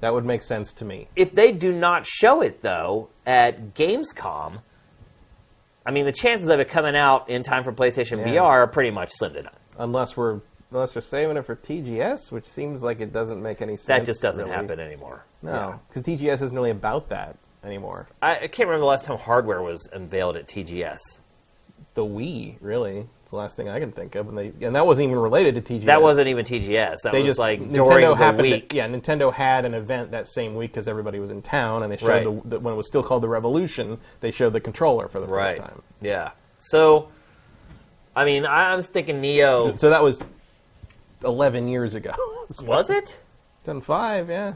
That 0.00 0.12
would 0.12 0.24
make 0.24 0.42
sense 0.42 0.72
to 0.74 0.84
me. 0.84 1.08
If 1.16 1.32
they 1.32 1.52
do 1.52 1.72
not 1.72 2.04
show 2.06 2.42
it 2.42 2.60
though 2.62 3.08
at 3.26 3.74
Gamescom, 3.74 4.58
I 5.84 5.90
mean 5.90 6.04
the 6.04 6.12
chances 6.12 6.48
of 6.48 6.60
it 6.60 6.68
coming 6.68 6.94
out 6.96 7.28
in 7.28 7.42
time 7.42 7.64
for 7.64 7.72
PlayStation 7.72 8.18
Yeah. 8.18 8.34
VR 8.42 8.42
are 8.62 8.66
pretty 8.66 8.90
much 8.90 9.10
slim 9.12 9.32
to 9.34 9.42
none. 9.42 9.52
Unless 9.78 10.16
we're 10.16 10.40
unless 10.70 10.92
they're 10.92 11.02
saving 11.02 11.36
it 11.36 11.42
for 11.44 11.54
TGS, 11.54 12.30
which 12.32 12.46
seems 12.46 12.82
like 12.82 13.00
it 13.00 13.12
doesn't 13.12 13.42
make 13.42 13.60
any 13.60 13.76
sense. 13.76 13.86
That 13.86 14.06
just 14.06 14.22
doesn't 14.22 14.44
really. 14.44 14.56
happen 14.56 14.80
anymore. 14.80 15.22
No, 15.42 15.78
because 15.88 16.02
TGS 16.02 16.34
isn't 16.42 16.54
really 16.54 16.70
about 16.70 17.08
that 17.10 17.36
anymore. 17.62 18.06
I, 18.22 18.36
I 18.36 18.38
can't 18.46 18.68
remember 18.68 18.78
the 18.80 18.86
last 18.86 19.04
time 19.04 19.18
hardware 19.18 19.60
was 19.62 19.86
unveiled 19.92 20.36
at 20.36 20.48
TGS. 20.48 20.98
The 21.94 22.02
Wii, 22.04 22.56
really, 22.62 23.06
it's 23.22 23.30
the 23.30 23.36
last 23.36 23.54
thing 23.56 23.68
I 23.68 23.78
can 23.78 23.92
think 23.92 24.14
of, 24.14 24.28
and 24.28 24.38
they 24.38 24.52
and 24.66 24.74
that 24.76 24.86
wasn't 24.86 25.08
even 25.08 25.18
related 25.18 25.54
to 25.56 25.60
TGS. 25.60 25.84
That 25.84 26.00
wasn't 26.00 26.28
even 26.28 26.46
TGS. 26.46 27.02
That 27.02 27.12
They 27.12 27.22
was 27.22 27.30
just 27.30 27.38
like 27.38 27.60
Nintendo 27.60 27.84
during 27.86 28.36
the 28.36 28.42
week. 28.42 28.68
To, 28.70 28.76
yeah, 28.76 28.88
Nintendo 28.88 29.30
had 29.32 29.64
an 29.66 29.74
event 29.74 30.12
that 30.12 30.26
same 30.26 30.54
week 30.54 30.70
because 30.72 30.88
everybody 30.88 31.18
was 31.20 31.30
in 31.30 31.42
town, 31.42 31.82
and 31.82 31.92
they 31.92 31.98
showed 31.98 32.08
Right. 32.08 32.24
the, 32.24 32.48
the, 32.48 32.60
when 32.60 32.72
it 32.72 32.76
was 32.78 32.86
still 32.86 33.02
called 33.02 33.22
the 33.22 33.28
Revolution. 33.28 33.98
They 34.20 34.30
showed 34.30 34.54
the 34.54 34.60
controller 34.60 35.06
for 35.08 35.20
the 35.20 35.26
Right. 35.26 35.58
first 35.58 35.68
time. 35.68 35.82
Yeah. 36.00 36.30
So, 36.60 37.08
I 38.16 38.24
mean, 38.24 38.46
I 38.46 38.74
was 38.74 38.86
thinking 38.86 39.20
Neo. 39.20 39.76
So 39.76 39.90
that 39.90 40.02
was 40.02 40.18
eleven 41.22 41.68
years 41.68 41.94
ago. 41.94 42.14
Was 42.64 42.88
it? 42.90 43.16
Done 43.64 43.80
five, 43.82 44.28
yeah. 44.30 44.54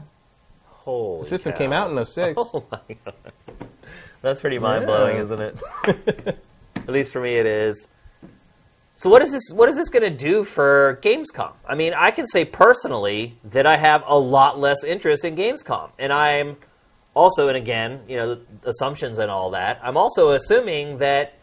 Holy 0.65 1.21
The 1.21 1.27
system 1.29 1.51
cow. 1.53 1.57
came 1.57 1.73
out 1.73 1.91
in 1.91 2.03
06. 2.05 2.35
Oh 2.53 2.63
my 2.71 2.95
god. 3.05 3.13
That's 4.21 4.39
pretty 4.41 4.57
mind 4.59 4.85
blowing, 4.85 5.15
Yeah. 5.17 5.23
isn't 5.23 5.41
it? 5.41 6.37
At 6.87 6.93
least 6.93 7.11
for 7.11 7.21
me, 7.21 7.35
it 7.35 7.45
is. 7.45 7.87
So 8.95 9.09
what 9.09 9.21
is 9.21 9.31
this? 9.31 9.51
What 9.51 9.69
is 9.69 9.75
this 9.75 9.89
going 9.89 10.03
to 10.03 10.09
do 10.09 10.43
for 10.43 10.99
Gamescom? 11.03 11.53
I 11.67 11.75
mean, 11.75 11.93
I 11.93 12.11
can 12.11 12.25
say 12.25 12.45
personally 12.45 13.35
that 13.51 13.67
I 13.67 13.77
have 13.77 14.03
a 14.07 14.17
lot 14.17 14.57
less 14.57 14.83
interest 14.83 15.23
in 15.23 15.35
Gamescom, 15.35 15.91
and 15.99 16.11
I'm 16.11 16.57
also, 17.13 17.47
and 17.47 17.57
again, 17.57 18.01
you 18.07 18.15
know, 18.15 18.39
assumptions 18.63 19.17
and 19.17 19.29
all 19.29 19.51
that. 19.51 19.79
I'm 19.83 19.97
also 19.97 20.31
assuming 20.31 20.97
that 20.99 21.33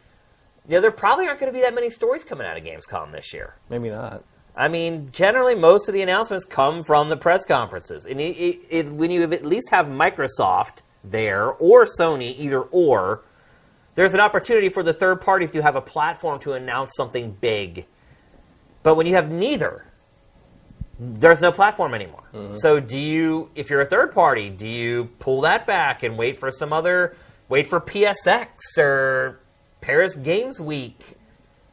you 0.66 0.74
know 0.74 0.80
there 0.80 0.90
probably 0.90 1.28
aren't 1.28 1.38
going 1.38 1.52
to 1.52 1.56
be 1.56 1.62
that 1.62 1.74
many 1.74 1.90
stories 1.90 2.24
coming 2.24 2.46
out 2.46 2.56
of 2.56 2.64
Gamescom 2.64 3.12
this 3.12 3.32
year. 3.32 3.54
Maybe 3.68 3.90
not. 3.90 4.24
I 4.56 4.68
mean, 4.68 5.10
generally, 5.12 5.54
most 5.54 5.88
of 5.88 5.94
the 5.94 6.02
announcements 6.02 6.44
come 6.44 6.84
from 6.84 7.08
the 7.08 7.16
press 7.16 7.44
conferences. 7.44 8.04
And 8.06 8.20
it, 8.20 8.36
it, 8.36 8.60
it, 8.70 8.92
when 8.92 9.10
you 9.10 9.22
at 9.24 9.44
least 9.44 9.70
have 9.70 9.86
Microsoft 9.86 10.82
there 11.02 11.50
or 11.50 11.84
Sony, 11.84 12.38
either 12.38 12.60
or, 12.60 13.22
there's 13.94 14.14
an 14.14 14.20
opportunity 14.20 14.68
for 14.68 14.82
the 14.82 14.92
third 14.92 15.20
parties 15.20 15.50
to 15.52 15.62
have 15.62 15.76
a 15.76 15.80
platform 15.80 16.40
to 16.40 16.52
announce 16.52 16.92
something 16.96 17.32
big. 17.40 17.86
But 18.82 18.96
when 18.96 19.06
you 19.06 19.14
have 19.14 19.30
neither, 19.30 19.84
there's 20.98 21.40
no 21.40 21.52
platform 21.52 21.94
anymore. 21.94 22.24
Mm-hmm. 22.34 22.54
So, 22.54 22.80
do 22.80 22.98
you, 22.98 23.50
if 23.54 23.70
you're 23.70 23.80
a 23.80 23.86
third 23.86 24.12
party, 24.12 24.50
do 24.50 24.68
you 24.68 25.10
pull 25.18 25.40
that 25.42 25.66
back 25.66 26.02
and 26.02 26.18
wait 26.18 26.38
for 26.38 26.52
some 26.52 26.72
other, 26.72 27.16
wait 27.48 27.70
for 27.70 27.80
PSX 27.80 28.78
or 28.78 29.40
Paris 29.80 30.16
Games 30.16 30.60
Week? 30.60 31.16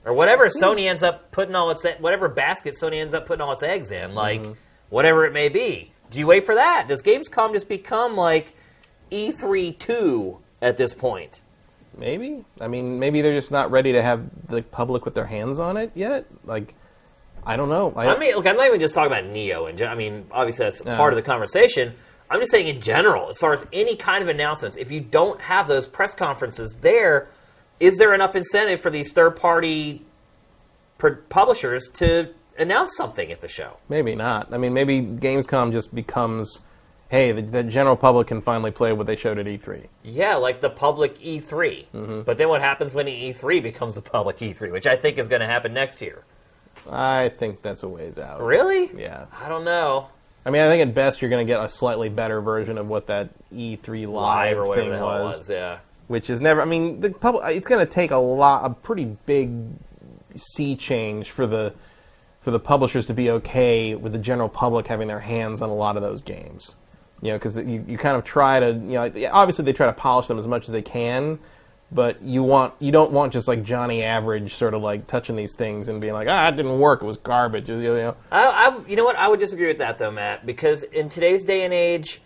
or 0.06 0.14
whatever 0.14 0.48
hmm. 0.48 0.64
Sony 0.64 0.90
ends 0.90 1.04
up 1.04 1.32
putting 1.32 1.56
all 1.56 1.72
its 1.72 1.86
whatever 2.00 2.28
basket 2.28 2.76
Sony 2.82 3.02
ends 3.02 3.14
up 3.14 3.26
putting 3.26 3.42
all 3.42 3.52
its 3.52 3.64
eggs 3.64 3.92
in, 3.92 4.16
like 4.16 4.42
mm-hmm. 4.42 4.54
whatever 4.90 5.26
it 5.26 5.34
may 5.34 5.50
be. 5.50 5.92
Do 6.10 6.20
you 6.20 6.28
wait 6.28 6.46
for 6.46 6.56
that? 6.56 6.88
Does 6.88 7.02
Gamescom 7.02 7.54
just 7.54 7.70
become 7.70 8.16
like 8.16 8.54
E3 9.12 9.78
two 9.78 10.38
at 10.62 10.78
this 10.78 10.94
point? 10.94 11.41
Maybe. 11.98 12.44
I 12.60 12.68
mean, 12.68 13.00
maybe 13.00 13.22
they're 13.22 13.36
just 13.36 13.52
not 13.52 13.70
ready 13.72 13.92
to 13.94 14.02
have 14.02 14.24
the 14.48 14.62
public 14.62 15.06
with 15.06 15.14
their 15.14 15.26
hands 15.26 15.60
on 15.60 15.78
it 15.78 15.92
yet. 15.96 16.26
Like, 16.46 16.74
I 17.46 17.56
don't 17.58 17.70
know. 17.70 17.94
I, 17.96 18.08
I 18.08 18.18
mean, 18.20 18.36
look, 18.36 18.46
I'm 18.48 18.56
not 18.58 18.68
even 18.68 18.80
just 18.80 18.94
talking 18.94 19.12
about 19.12 19.26
Neo, 19.26 19.66
and 19.66 19.82
I 19.82 19.96
mean, 19.96 20.26
obviously 20.32 20.66
that's 20.66 20.84
No. 20.84 20.96
part 20.96 21.12
of 21.14 21.18
the 21.18 21.24
conversation. 21.24 21.94
I'm 22.30 22.40
just 22.40 22.52
saying 22.52 22.68
in 22.68 22.80
general, 22.82 23.30
as 23.30 23.38
far 23.38 23.54
as 23.54 23.66
any 23.74 23.96
kind 23.96 24.24
of 24.24 24.30
announcements, 24.30 24.78
if 24.78 24.90
you 24.92 25.02
don't 25.02 25.40
have 25.42 25.68
those 25.68 25.86
press 25.86 26.14
conferences 26.16 26.76
there, 26.82 27.28
is 27.80 27.98
there 27.98 28.14
enough 28.14 28.36
incentive 28.36 28.82
for 28.82 28.90
these 28.90 29.12
third 29.12 29.36
party 29.36 30.02
pr- 30.98 31.10
publishers 31.30 31.90
to 31.96 32.30
announce 32.58 32.96
something 32.96 33.32
at 33.32 33.42
the 33.42 33.48
show. 33.48 33.78
Maybe 33.90 34.16
not. 34.16 34.54
I 34.54 34.58
mean, 34.58 34.74
maybe 34.74 35.02
Gamescom 35.02 35.72
just 35.72 35.94
becomes, 35.96 36.60
hey, 37.12 37.34
the, 37.34 37.42
the 37.42 37.64
general 37.64 37.98
public 37.98 38.28
can 38.28 38.42
finally 38.42 38.72
play 38.72 38.94
what 38.94 39.06
they 39.06 39.18
showed 39.18 39.38
at 39.38 39.46
E 39.46 39.58
E3. 39.58 39.86
Yeah, 40.02 40.36
like 40.36 40.62
the 40.62 40.70
public 40.70 41.20
E3. 41.20 41.86
Mm-hmm. 41.94 42.22
But 42.22 42.38
then 42.38 42.48
what 42.48 42.62
happens 42.62 42.94
when 42.94 43.06
the 43.06 43.12
E3 43.12 43.62
becomes 43.62 43.96
the 43.96 44.02
public 44.02 44.38
E3, 44.40 44.72
which 44.72 44.88
I 44.88 44.96
think 44.96 45.18
is 45.18 45.28
going 45.28 45.42
to 45.42 45.46
happen 45.46 45.74
next 45.74 46.02
year? 46.02 46.24
I 46.90 47.28
think 47.30 47.62
that's 47.62 47.84
a 47.84 47.90
ways 47.90 48.18
out. 48.18 48.42
Really? 48.42 48.90
Yeah. 48.98 49.26
I 49.44 49.50
don't 49.50 49.66
know. 49.66 50.08
I 50.46 50.52
mean, 50.52 50.62
I 50.62 50.70
think 50.70 50.88
at 50.88 50.96
best 50.96 51.22
you're 51.22 51.30
going 51.30 51.46
to 51.46 51.54
get 51.54 51.62
a 51.64 51.68
slightly 51.68 52.08
better 52.08 52.40
version 52.40 52.78
of 52.78 52.88
what 52.88 53.08
that 53.08 53.30
E3 53.54 53.88
live, 53.88 54.10
Live 54.10 54.58
or 54.58 54.66
whatever 54.66 54.82
thing 54.82 54.92
the 54.92 54.98
hell 54.98 55.26
was, 55.26 55.36
it 55.36 55.40
was. 55.40 55.50
Yeah. 55.50 55.78
which 56.08 56.30
is 56.30 56.40
never. 56.40 56.62
I 56.62 56.66
mean, 56.66 57.02
the 57.02 57.10
public. 57.10 57.56
It's 57.56 57.68
going 57.68 57.86
to 57.86 57.92
take 57.92 58.12
a 58.12 58.18
lot, 58.18 58.66
a 58.66 58.74
pretty 58.74 59.06
big 59.26 59.52
sea 60.38 60.78
change 60.78 61.30
for 61.30 61.46
the 61.46 61.74
for 62.42 62.52
the 62.52 62.60
publishers 62.60 63.06
to 63.08 63.14
be 63.14 63.30
okay 63.30 63.94
with 63.96 64.14
the 64.14 64.18
general 64.18 64.50
public 64.50 64.88
having 64.88 65.10
their 65.10 65.20
hands 65.20 65.62
on 65.62 65.70
a 65.70 65.76
lot 65.76 65.98
of 65.98 66.02
those 66.02 66.24
games. 66.24 66.74
You 67.22 67.30
know, 67.32 67.38
because 67.38 67.58
you, 67.58 67.84
you 67.88 67.98
kind 67.98 68.18
of 68.18 68.24
try 68.24 68.60
to, 68.60 68.72
you 68.72 68.94
know, 68.94 69.12
obviously 69.32 69.64
they 69.66 69.74
try 69.74 69.86
to 69.86 69.94
polish 69.94 70.28
them 70.28 70.40
as 70.40 70.48
much 70.48 70.66
as 70.66 70.72
they 70.72 70.82
can, 70.82 71.38
but 71.92 72.22
you 72.22 72.42
want 72.42 72.74
you 72.80 72.92
don't 72.92 73.12
want 73.12 73.32
just 73.34 73.48
like 73.48 73.64
Johnny 73.64 74.02
Average 74.04 74.56
sort 74.56 74.74
of 74.74 74.82
like 74.82 75.06
touching 75.08 75.36
these 75.36 75.54
things 75.56 75.88
and 75.88 76.02
being 76.02 76.14
like, 76.14 76.28
ah, 76.28 76.48
it 76.48 76.56
didn't 76.56 76.80
work, 76.80 77.04
it 77.04 77.06
was 77.06 77.18
garbage. 77.18 77.70
You 77.70 77.78
know, 77.78 78.16
I, 78.32 78.46
I, 78.48 78.88
you 78.88 78.96
know 78.96 79.04
what? 79.04 79.18
I 79.18 79.28
would 79.28 79.40
disagree 79.40 79.68
with 79.68 79.78
that 79.80 79.98
though, 80.00 80.10
Matt, 80.12 80.46
because 80.46 80.84
in 80.84 81.10
today's 81.10 81.44
day 81.44 81.64
and 81.64 81.74
age, 81.74 82.22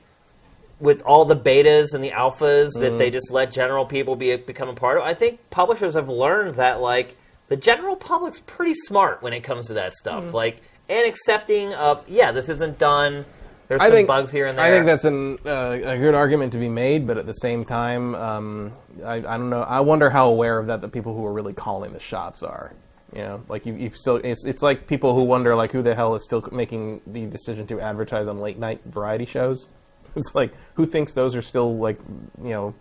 with 0.79 1.01
all 1.01 1.25
the 1.25 1.35
betas 1.35 1.93
and 1.93 2.03
the 2.03 2.11
alphas 2.11 2.71
that 2.79 2.89
Mm-hmm. 2.89 2.97
they 2.97 3.09
just 3.09 3.31
let 3.31 3.51
general 3.51 3.85
people 3.85 4.15
be 4.15 4.35
become 4.37 4.69
a 4.69 4.73
part 4.73 4.97
of, 4.97 5.03
I 5.03 5.13
think 5.13 5.39
publishers 5.49 5.95
have 5.95 6.07
learned 6.09 6.55
that 6.55 6.79
like 6.79 7.17
the 7.47 7.57
general 7.57 7.95
public's 7.95 8.39
pretty 8.39 8.73
smart 8.73 9.21
when 9.21 9.33
it 9.33 9.41
comes 9.41 9.67
to 9.67 9.73
that 9.73 9.93
stuff. 9.93 10.23
Mm-hmm. 10.25 10.35
Like 10.35 10.61
and 10.87 11.07
accepting 11.07 11.73
of 11.73 12.07
yeah, 12.07 12.31
this 12.31 12.49
isn't 12.49 12.77
done. 12.77 13.25
There's 13.67 13.81
I 13.81 13.85
some 13.85 13.93
think 13.93 14.07
bugs 14.07 14.31
here 14.31 14.45
and 14.45 14.57
there. 14.57 14.65
I 14.65 14.69
think 14.69 14.85
that's 14.85 15.05
an, 15.05 15.39
uh, 15.45 15.79
a 15.83 15.97
good 15.97 16.13
argument 16.13 16.53
to 16.53 16.59
be 16.59 16.69
made, 16.69 17.07
but 17.07 17.17
at 17.17 17.25
the 17.25 17.33
same 17.33 17.65
time, 17.65 18.13
um, 18.15 18.73
I, 19.03 19.15
I 19.15 19.37
don't 19.37 19.49
know. 19.49 19.63
I 19.63 19.79
wonder 19.79 20.09
how 20.09 20.29
aware 20.29 20.59
of 20.59 20.67
that 20.67 20.81
the 20.81 20.87
people 20.87 21.15
who 21.15 21.25
are 21.25 21.33
really 21.33 21.53
calling 21.53 21.91
the 21.91 21.99
shots 21.99 22.43
are. 22.43 22.73
You 23.13 23.21
know, 23.21 23.43
like 23.47 23.65
you, 23.65 23.73
you 23.73 23.91
still, 23.91 24.17
it's, 24.17 24.45
it's 24.45 24.61
like 24.61 24.87
people 24.87 25.15
who 25.15 25.23
wonder 25.23 25.55
like 25.55 25.71
who 25.71 25.81
the 25.81 25.95
hell 25.95 26.15
is 26.15 26.23
still 26.23 26.47
making 26.51 27.01
the 27.07 27.25
decision 27.25 27.65
to 27.67 27.79
advertise 27.79 28.27
on 28.27 28.39
late 28.39 28.59
night 28.59 28.81
variety 28.85 29.25
shows. 29.25 29.67
It's 30.17 30.33
like 30.33 30.53
who 30.75 30.85
thinks 30.85 31.11
those 31.11 31.35
are 31.35 31.41
still 31.41 31.75
like 31.77 31.99
you 32.41 32.51
know 32.51 32.73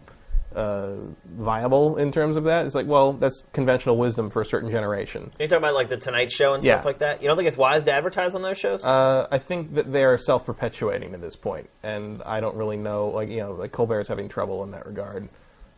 uh, 0.54 0.92
viable 1.26 1.96
in 1.96 2.12
terms 2.12 2.36
of 2.36 2.44
that? 2.44 2.66
It's 2.66 2.74
like 2.74 2.86
well, 2.86 3.12
that's 3.12 3.42
conventional 3.52 3.96
wisdom 3.96 4.30
for 4.30 4.42
a 4.42 4.44
certain 4.46 4.70
generation. 4.70 5.30
You're 5.38 5.48
talking 5.48 5.58
about 5.64 5.74
like 5.74 5.88
the 5.88 5.96
Tonight 5.96 6.30
Show 6.32 6.54
and 6.54 6.62
Yeah. 6.62 6.74
stuff 6.76 6.84
like 6.84 6.98
that. 6.98 7.22
You 7.22 7.28
don't 7.28 7.36
think 7.36 7.48
it's 7.48 7.56
wise 7.56 7.84
to 7.84 7.92
advertise 7.92 8.34
on 8.34 8.42
those 8.42 8.58
shows? 8.58 8.84
Uh, 8.84 9.26
I 9.30 9.38
think 9.38 9.74
that 9.74 9.92
they 9.92 10.04
are 10.04 10.16
self-perpetuating 10.18 11.14
at 11.14 11.20
this 11.20 11.36
point, 11.36 11.68
and 11.82 12.22
I 12.24 12.40
don't 12.40 12.56
really 12.56 12.76
know. 12.76 13.08
Like 13.08 13.28
you 13.28 13.38
know, 13.38 13.52
like 13.52 13.72
Colbert 13.72 14.00
is 14.00 14.08
having 14.08 14.28
trouble 14.28 14.62
in 14.62 14.70
that 14.72 14.86
regard, 14.86 15.28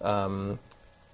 um, 0.02 0.58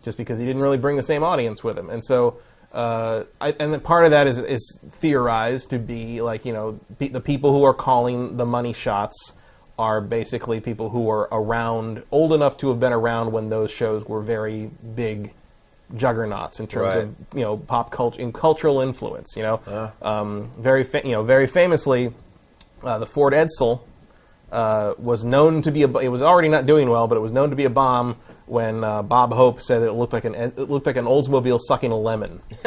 just 0.02 0.18
because 0.18 0.38
he 0.38 0.44
didn't 0.44 0.62
really 0.62 0.78
bring 0.78 0.96
the 0.96 1.02
same 1.02 1.22
audience 1.22 1.62
with 1.64 1.78
him, 1.78 1.90
and 1.90 2.04
so. 2.04 2.38
Uh, 2.74 3.24
I, 3.38 3.50
and 3.60 3.70
then 3.70 3.80
part 3.80 4.06
of 4.06 4.12
that 4.12 4.26
is, 4.26 4.38
is 4.38 4.80
theorized 4.92 5.68
to 5.68 5.78
be 5.78 6.22
like 6.22 6.46
you 6.46 6.54
know 6.54 6.80
pe- 6.98 7.08
the 7.10 7.20
people 7.20 7.52
who 7.52 7.64
are 7.64 7.74
calling 7.74 8.38
the 8.38 8.46
money 8.46 8.72
shots 8.72 9.34
are 9.82 10.00
basically 10.00 10.60
people 10.60 10.88
who 10.94 11.10
are 11.10 11.24
around 11.32 12.02
old 12.12 12.32
enough 12.32 12.56
to 12.58 12.68
have 12.70 12.78
been 12.78 12.92
around 12.92 13.32
when 13.32 13.48
those 13.50 13.70
shows 13.70 14.04
were 14.06 14.20
very 14.22 14.70
big 14.94 15.32
juggernauts 15.96 16.60
in 16.60 16.66
terms 16.66 16.94
Right. 16.94 17.04
of 17.04 17.14
you 17.34 17.40
know 17.46 17.56
pop 17.56 17.90
culture 17.90 18.20
in 18.20 18.32
cultural 18.32 18.80
influence. 18.80 19.34
You 19.36 19.42
know, 19.42 19.90
um, 20.00 20.50
very 20.58 20.84
fa- 20.84 21.02
you 21.04 21.12
know 21.12 21.22
very 21.24 21.46
famously, 21.46 22.12
uh, 22.84 22.98
the 22.98 23.06
Ford 23.06 23.32
Edsel 23.34 23.80
uh, 24.52 24.94
was 24.98 25.24
known 25.24 25.62
to 25.62 25.70
be 25.70 25.82
a. 25.82 25.88
It 25.98 26.08
was 26.08 26.22
already 26.22 26.48
not 26.48 26.64
doing 26.66 26.88
well, 26.88 27.06
but 27.08 27.16
it 27.16 27.20
was 27.20 27.32
known 27.32 27.50
to 27.50 27.56
be 27.56 27.64
a 27.64 27.70
bomb 27.70 28.16
when 28.46 28.82
uh, 28.84 29.02
Bob 29.02 29.32
Hope 29.32 29.60
said 29.60 29.82
it 29.82 29.92
looked 29.92 30.12
like 30.12 30.24
an 30.24 30.34
it 30.34 30.58
looked 30.58 30.86
like 30.86 30.96
an 30.96 31.04
Oldsmobile 31.06 31.60
sucking 31.60 31.90
a 31.92 31.96
lemon 31.98 32.40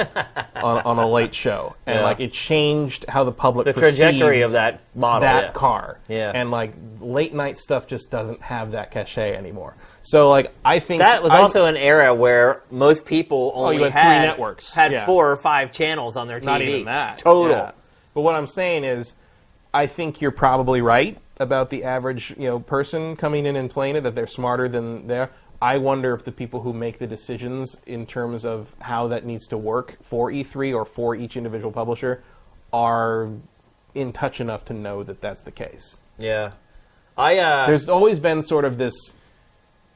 on, 0.56 0.80
on 0.80 0.98
a 1.00 1.08
late 1.08 1.34
show, 1.36 1.76
and 1.86 1.98
Yeah. 2.00 2.04
like 2.04 2.20
it 2.20 2.34
changed 2.34 3.06
how 3.10 3.24
the 3.24 3.32
public 3.32 3.66
the 3.66 3.74
trajectory 3.74 4.42
of 4.42 4.52
that 4.54 4.82
model. 4.96 5.22
that 5.22 5.44
yeah. 5.46 5.52
car. 5.52 6.00
Yeah. 6.08 6.32
And 6.34 6.52
like 6.52 6.74
late 7.00 7.34
night 7.34 7.58
stuff 7.58 7.88
just 7.88 8.10
doesn't 8.10 8.42
have 8.42 8.72
that 8.72 8.92
cachet 8.92 9.36
anymore. 9.36 9.76
So 10.04 10.30
like 10.30 10.54
I 10.64 10.80
think 10.80 11.00
That 11.02 11.24
was 11.24 11.32
I- 11.32 11.40
also 11.40 11.66
an 11.66 11.78
era 11.78 12.14
where 12.14 12.62
most 12.72 13.06
people 13.06 13.52
only 13.56 13.78
Oh, 13.78 13.86
you 13.86 13.92
had 13.92 14.20
three 14.20 14.28
networks. 14.28 14.72
had 14.74 14.92
Yeah. 14.92 15.06
four 15.06 15.32
or 15.32 15.36
five 15.36 15.72
channels 15.72 16.16
on 16.16 16.28
their 16.28 16.40
TV. 16.40 16.46
not 16.46 16.62
even 16.62 16.86
that 16.86 17.18
total. 17.20 17.72
But 18.14 18.22
what 18.22 18.36
I'm 18.36 18.48
saying 18.48 18.84
is, 18.86 19.14
I 19.74 19.88
think 19.88 20.22
you're 20.22 20.32
probably 20.32 20.80
right 20.82 21.18
about 21.38 21.70
the 21.70 21.84
average 21.84 22.34
you 22.38 22.48
know 22.48 22.60
person 22.60 23.18
coming 23.18 23.46
in 23.46 23.58
and 23.58 23.70
playing 23.70 23.98
it 23.98 24.02
that 24.04 24.16
they're 24.16 24.26
smarter 24.28 24.70
than 24.70 25.06
they 25.08 25.20
are. 25.20 25.30
I 25.61 25.77
wonder 25.77 26.14
if 26.14 26.23
the 26.23 26.32
people 26.32 26.61
who 26.61 26.73
make 26.73 26.99
the 26.99 27.07
decisions 27.07 27.76
in 27.86 28.06
terms 28.06 28.45
of 28.45 28.73
how 28.80 29.07
that 29.07 29.26
needs 29.26 29.48
to 29.48 29.57
work 29.57 29.98
for 30.03 30.32
E3 30.32 30.76
or 30.76 30.86
for 30.86 31.15
each 31.15 31.38
individual 31.38 31.72
publisher 31.72 32.23
are 32.73 33.30
in 33.94 34.11
touch 34.11 34.41
enough 34.41 34.65
to 34.65 34.73
know 34.73 35.03
that 35.03 35.22
that's 35.22 35.41
the 35.44 35.52
case. 35.52 35.98
Yeah, 36.18 36.52
I 37.18 37.38
uh, 37.38 37.68
There's 37.68 37.90
always 37.90 38.19
been 38.19 38.44
sort 38.44 38.65
of 38.65 38.77
this 38.77 38.94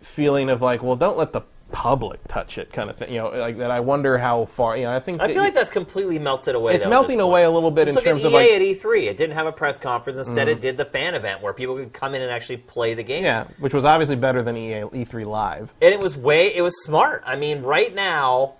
feeling 0.02 0.50
of 0.50 0.62
like, 0.62 0.82
well, 0.82 0.96
don't 0.96 1.18
let 1.18 1.34
the 1.34 1.42
public 1.72 2.20
touch 2.28 2.58
it, 2.58 2.72
kind 2.74 2.90
of 2.90 2.98
thing. 2.98 3.12
You 3.14 3.20
know, 3.20 3.30
like 3.30 3.58
that. 3.58 3.72
I 3.72 3.80
wonder 3.80 4.18
how 4.18 4.46
far. 4.46 4.78
You 4.78 4.84
know, 4.84 4.96
I 4.96 5.00
think 5.00 5.22
I 5.22 5.28
that 5.28 5.34
feel 5.34 5.44
like 5.44 5.54
that's 5.54 5.70
completely 5.70 6.20
melted 6.20 6.56
away. 6.56 6.74
it's 6.74 6.84
though, 6.84 6.90
at 6.90 6.92
melting 6.92 7.18
this 7.18 7.24
away 7.24 7.44
a 7.44 7.50
little 7.50 7.72
bit 7.72 7.86
Just 7.86 7.98
in 7.98 8.04
look 8.04 8.06
terms 8.06 8.26
at 8.26 8.28
of 8.28 8.34
EA 8.34 8.36
like 8.36 8.52
at 8.52 8.62
E3. 8.62 9.04
It 9.08 9.18
didn't 9.18 9.36
have 9.36 9.48
a 9.48 9.52
press 9.52 9.78
conference. 9.78 10.20
Instead, 10.20 10.48
mm-hmm. 10.48 10.58
it 10.58 10.62
did 10.62 10.78
the 10.78 10.86
fan 10.86 11.16
event 11.16 11.42
where 11.42 11.54
people 11.54 11.76
could 11.76 11.94
come 11.94 12.16
in 12.16 12.22
and 12.22 12.32
actually 12.32 12.58
play 12.58 12.94
the 12.94 13.04
game. 13.04 13.24
Yeah, 13.24 13.46
which 13.60 13.74
was 13.74 13.86
obviously 13.86 14.16
better 14.16 14.42
than 14.42 14.58
EA, 14.58 14.82
E3 14.82 15.26
Live. 15.26 15.74
and 15.82 15.94
it 15.94 16.00
was 16.00 16.18
way 16.18 16.54
it 16.54 16.62
was 16.62 16.74
smart. 16.84 17.24
I 17.26 17.36
mean, 17.36 17.62
right 17.62 17.94
now, 17.94 18.56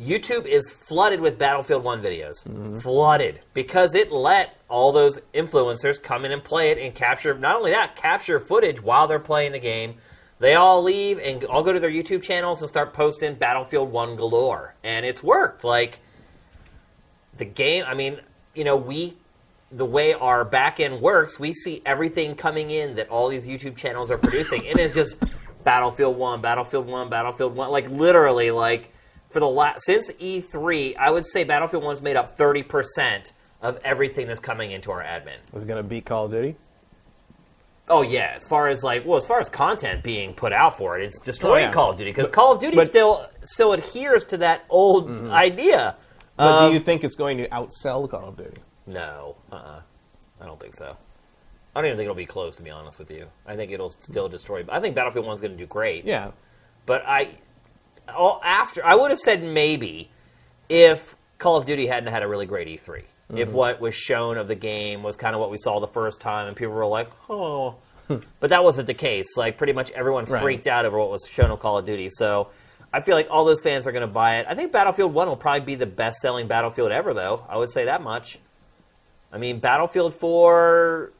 YouTube 0.00 0.46
is 0.46 0.70
flooded 0.70 1.20
with 1.20 1.38
Battlefield 1.38 1.84
One 1.84 2.02
videos, 2.02 2.46
mm-hmm. 2.46 2.78
flooded 2.78 3.40
because 3.52 3.94
it 3.94 4.10
let 4.10 4.58
all 4.68 4.90
those 4.90 5.18
influencers 5.32 6.02
come 6.02 6.24
in 6.24 6.32
and 6.32 6.42
play 6.42 6.70
it 6.70 6.78
and 6.78 6.94
capture. 6.94 7.34
Not 7.34 7.56
only 7.56 7.70
that, 7.70 7.94
capture 7.94 8.40
footage 8.40 8.82
while 8.82 9.06
they're 9.06 9.20
playing 9.20 9.52
the 9.52 9.60
game. 9.60 9.96
They 10.44 10.56
all 10.56 10.82
leave 10.82 11.18
and 11.20 11.42
all 11.44 11.62
go 11.62 11.72
to 11.72 11.80
their 11.80 11.90
YouTube 11.90 12.22
channels 12.22 12.60
and 12.60 12.68
start 12.68 12.92
posting 12.92 13.32
Battlefield 13.32 13.90
One 13.90 14.14
galore, 14.14 14.74
and 14.84 15.06
it's 15.06 15.22
worked. 15.22 15.64
Like 15.64 16.00
the 17.38 17.46
game. 17.46 17.84
I 17.86 17.94
mean, 17.94 18.20
you 18.54 18.62
know, 18.62 18.76
we 18.76 19.14
the 19.72 19.86
way 19.86 20.12
our 20.12 20.44
back 20.44 20.80
end 20.80 21.00
works, 21.00 21.40
we 21.40 21.54
see 21.54 21.80
everything 21.86 22.34
coming 22.34 22.68
in 22.68 22.94
that 22.96 23.08
all 23.08 23.30
these 23.30 23.46
YouTube 23.46 23.74
channels 23.74 24.10
are 24.10 24.18
producing, 24.18 24.68
and 24.68 24.78
it's 24.78 24.92
just 24.92 25.16
Battlefield 25.64 26.18
One, 26.18 26.42
Battlefield 26.42 26.88
One, 26.88 27.08
Battlefield 27.08 27.56
One. 27.56 27.70
Like 27.70 27.88
literally, 27.88 28.50
like 28.50 28.92
for 29.30 29.40
the 29.40 29.48
last 29.48 29.86
since 29.86 30.12
E3, 30.12 30.94
I 30.98 31.10
would 31.10 31.24
say 31.24 31.44
Battlefield 31.44 31.84
One's 31.84 32.02
made 32.02 32.16
up 32.16 32.32
thirty 32.32 32.62
percent 32.62 33.32
of 33.62 33.78
everything 33.82 34.26
that's 34.26 34.40
coming 34.40 34.72
into 34.72 34.90
our 34.90 35.02
admin. 35.02 35.38
Was 35.54 35.64
going 35.64 35.82
to 35.82 35.88
beat 35.88 36.04
Call 36.04 36.26
of 36.26 36.32
Duty. 36.32 36.54
Oh 37.88 38.02
yeah, 38.02 38.32
as 38.36 38.46
far 38.46 38.68
as 38.68 38.82
like 38.82 39.04
well, 39.04 39.18
as 39.18 39.26
far 39.26 39.40
as 39.40 39.48
content 39.48 40.02
being 40.02 40.32
put 40.34 40.52
out 40.52 40.78
for 40.78 40.98
it, 40.98 41.04
it's 41.04 41.18
destroying 41.18 41.64
Oh, 41.64 41.68
yeah. 41.68 41.72
Call 41.72 41.90
of 41.90 41.98
Duty 41.98 42.10
because 42.12 42.30
Call 42.30 42.52
of 42.52 42.60
Duty 42.60 42.76
but- 42.76 42.86
still 42.86 43.26
still 43.44 43.72
adheres 43.72 44.24
to 44.26 44.38
that 44.38 44.64
old 44.70 45.10
idea. 45.28 45.96
But 46.36 46.46
of- 46.46 46.70
do 46.70 46.74
you 46.74 46.80
think 46.80 47.04
it's 47.04 47.14
going 47.14 47.38
to 47.38 47.48
outsell 47.48 48.08
Call 48.08 48.28
of 48.28 48.36
Duty? 48.36 48.60
No, 48.86 49.36
uh, 49.52 49.56
uh 49.56 49.80
I 50.40 50.46
don't 50.46 50.58
think 50.60 50.74
so. 50.74 50.96
I 51.76 51.80
don't 51.80 51.86
even 51.86 51.96
think 51.96 52.04
it'll 52.06 52.14
be 52.14 52.26
close, 52.26 52.56
to 52.56 52.62
be 52.62 52.70
honest 52.70 52.98
with 52.98 53.10
you. 53.10 53.26
I 53.46 53.56
think 53.56 53.72
it'll 53.72 53.90
still 53.90 54.28
destroy. 54.28 54.64
I 54.68 54.78
think 54.80 54.94
Battlefield 54.94 55.26
One's 55.26 55.40
going 55.40 55.52
to 55.52 55.58
do 55.58 55.66
great. 55.66 56.04
Yeah. 56.04 56.30
But 56.86 57.02
I, 57.06 57.30
all 58.14 58.40
after 58.44 58.84
I 58.84 58.94
would 58.94 59.10
have 59.10 59.18
said 59.18 59.42
maybe 59.42 60.08
if 60.68 61.16
Call 61.38 61.56
of 61.56 61.64
Duty 61.64 61.86
hadn't 61.86 62.12
had 62.12 62.22
a 62.22 62.28
really 62.28 62.46
great 62.46 62.68
E3. 62.68 63.02
If 63.36 63.48
mm-hmm. 63.48 63.56
what 63.56 63.80
was 63.80 63.94
shown 63.94 64.36
of 64.38 64.48
the 64.48 64.54
game 64.54 65.02
was 65.02 65.16
kind 65.16 65.34
of 65.34 65.40
what 65.40 65.50
we 65.50 65.58
saw 65.58 65.80
the 65.80 65.88
first 65.88 66.20
time, 66.20 66.48
and 66.48 66.56
people 66.56 66.74
were 66.74 66.86
like, 66.86 67.10
"Oh," 67.28 67.76
but 68.08 68.50
that 68.50 68.62
wasn't 68.64 68.86
the 68.86 68.94
case. 68.94 69.36
Like 69.36 69.56
pretty 69.58 69.72
much 69.72 69.90
everyone 69.92 70.24
Right. 70.26 70.42
freaked 70.42 70.66
out 70.66 70.84
over 70.86 70.98
what 70.98 71.10
was 71.10 71.26
shown 71.30 71.50
of 71.50 71.60
Call 71.60 71.78
of 71.78 71.84
Duty. 71.86 72.10
So 72.10 72.48
I 72.92 73.00
feel 73.00 73.14
like 73.16 73.28
all 73.30 73.44
those 73.44 73.62
fans 73.62 73.86
are 73.86 73.92
going 73.92 74.02
to 74.02 74.06
buy 74.12 74.36
it. 74.36 74.46
I 74.48 74.54
think 74.54 74.72
Battlefield 74.72 75.12
One 75.14 75.28
will 75.28 75.36
probably 75.36 75.60
be 75.60 75.74
the 75.74 75.86
best-selling 75.86 76.46
Battlefield 76.46 76.92
ever, 76.92 77.12
though. 77.14 77.44
I 77.48 77.56
would 77.56 77.70
say 77.70 77.86
that 77.86 78.02
much. 78.02 78.38
I 79.32 79.38
mean, 79.38 79.58
Battlefield 79.58 80.14
Four. 80.14 81.10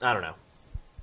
I 0.00 0.12
don't 0.12 0.22
know. 0.22 0.34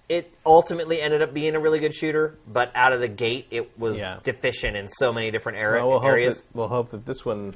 It 0.09 0.33
ultimately 0.45 0.99
ended 1.01 1.21
up 1.21 1.33
being 1.33 1.55
a 1.55 1.59
really 1.59 1.79
good 1.79 1.93
shooter, 1.93 2.35
but 2.47 2.71
out 2.73 2.93
of 2.93 2.99
the 2.99 3.07
gate, 3.07 3.45
it 3.51 3.77
was 3.79 3.97
Yeah. 3.97 4.17
deficient 4.23 4.75
in 4.75 4.87
so 4.89 5.13
many 5.13 5.29
different 5.29 5.59
era- 5.59 5.79
Well, 5.81 5.89
we'll 5.89 5.99
hope, 5.99 6.07
areas. 6.09 6.41
that, 6.41 6.55
we'll 6.57 6.67
hope 6.67 6.89
that 6.91 7.05
this 7.05 7.23
one 7.23 7.55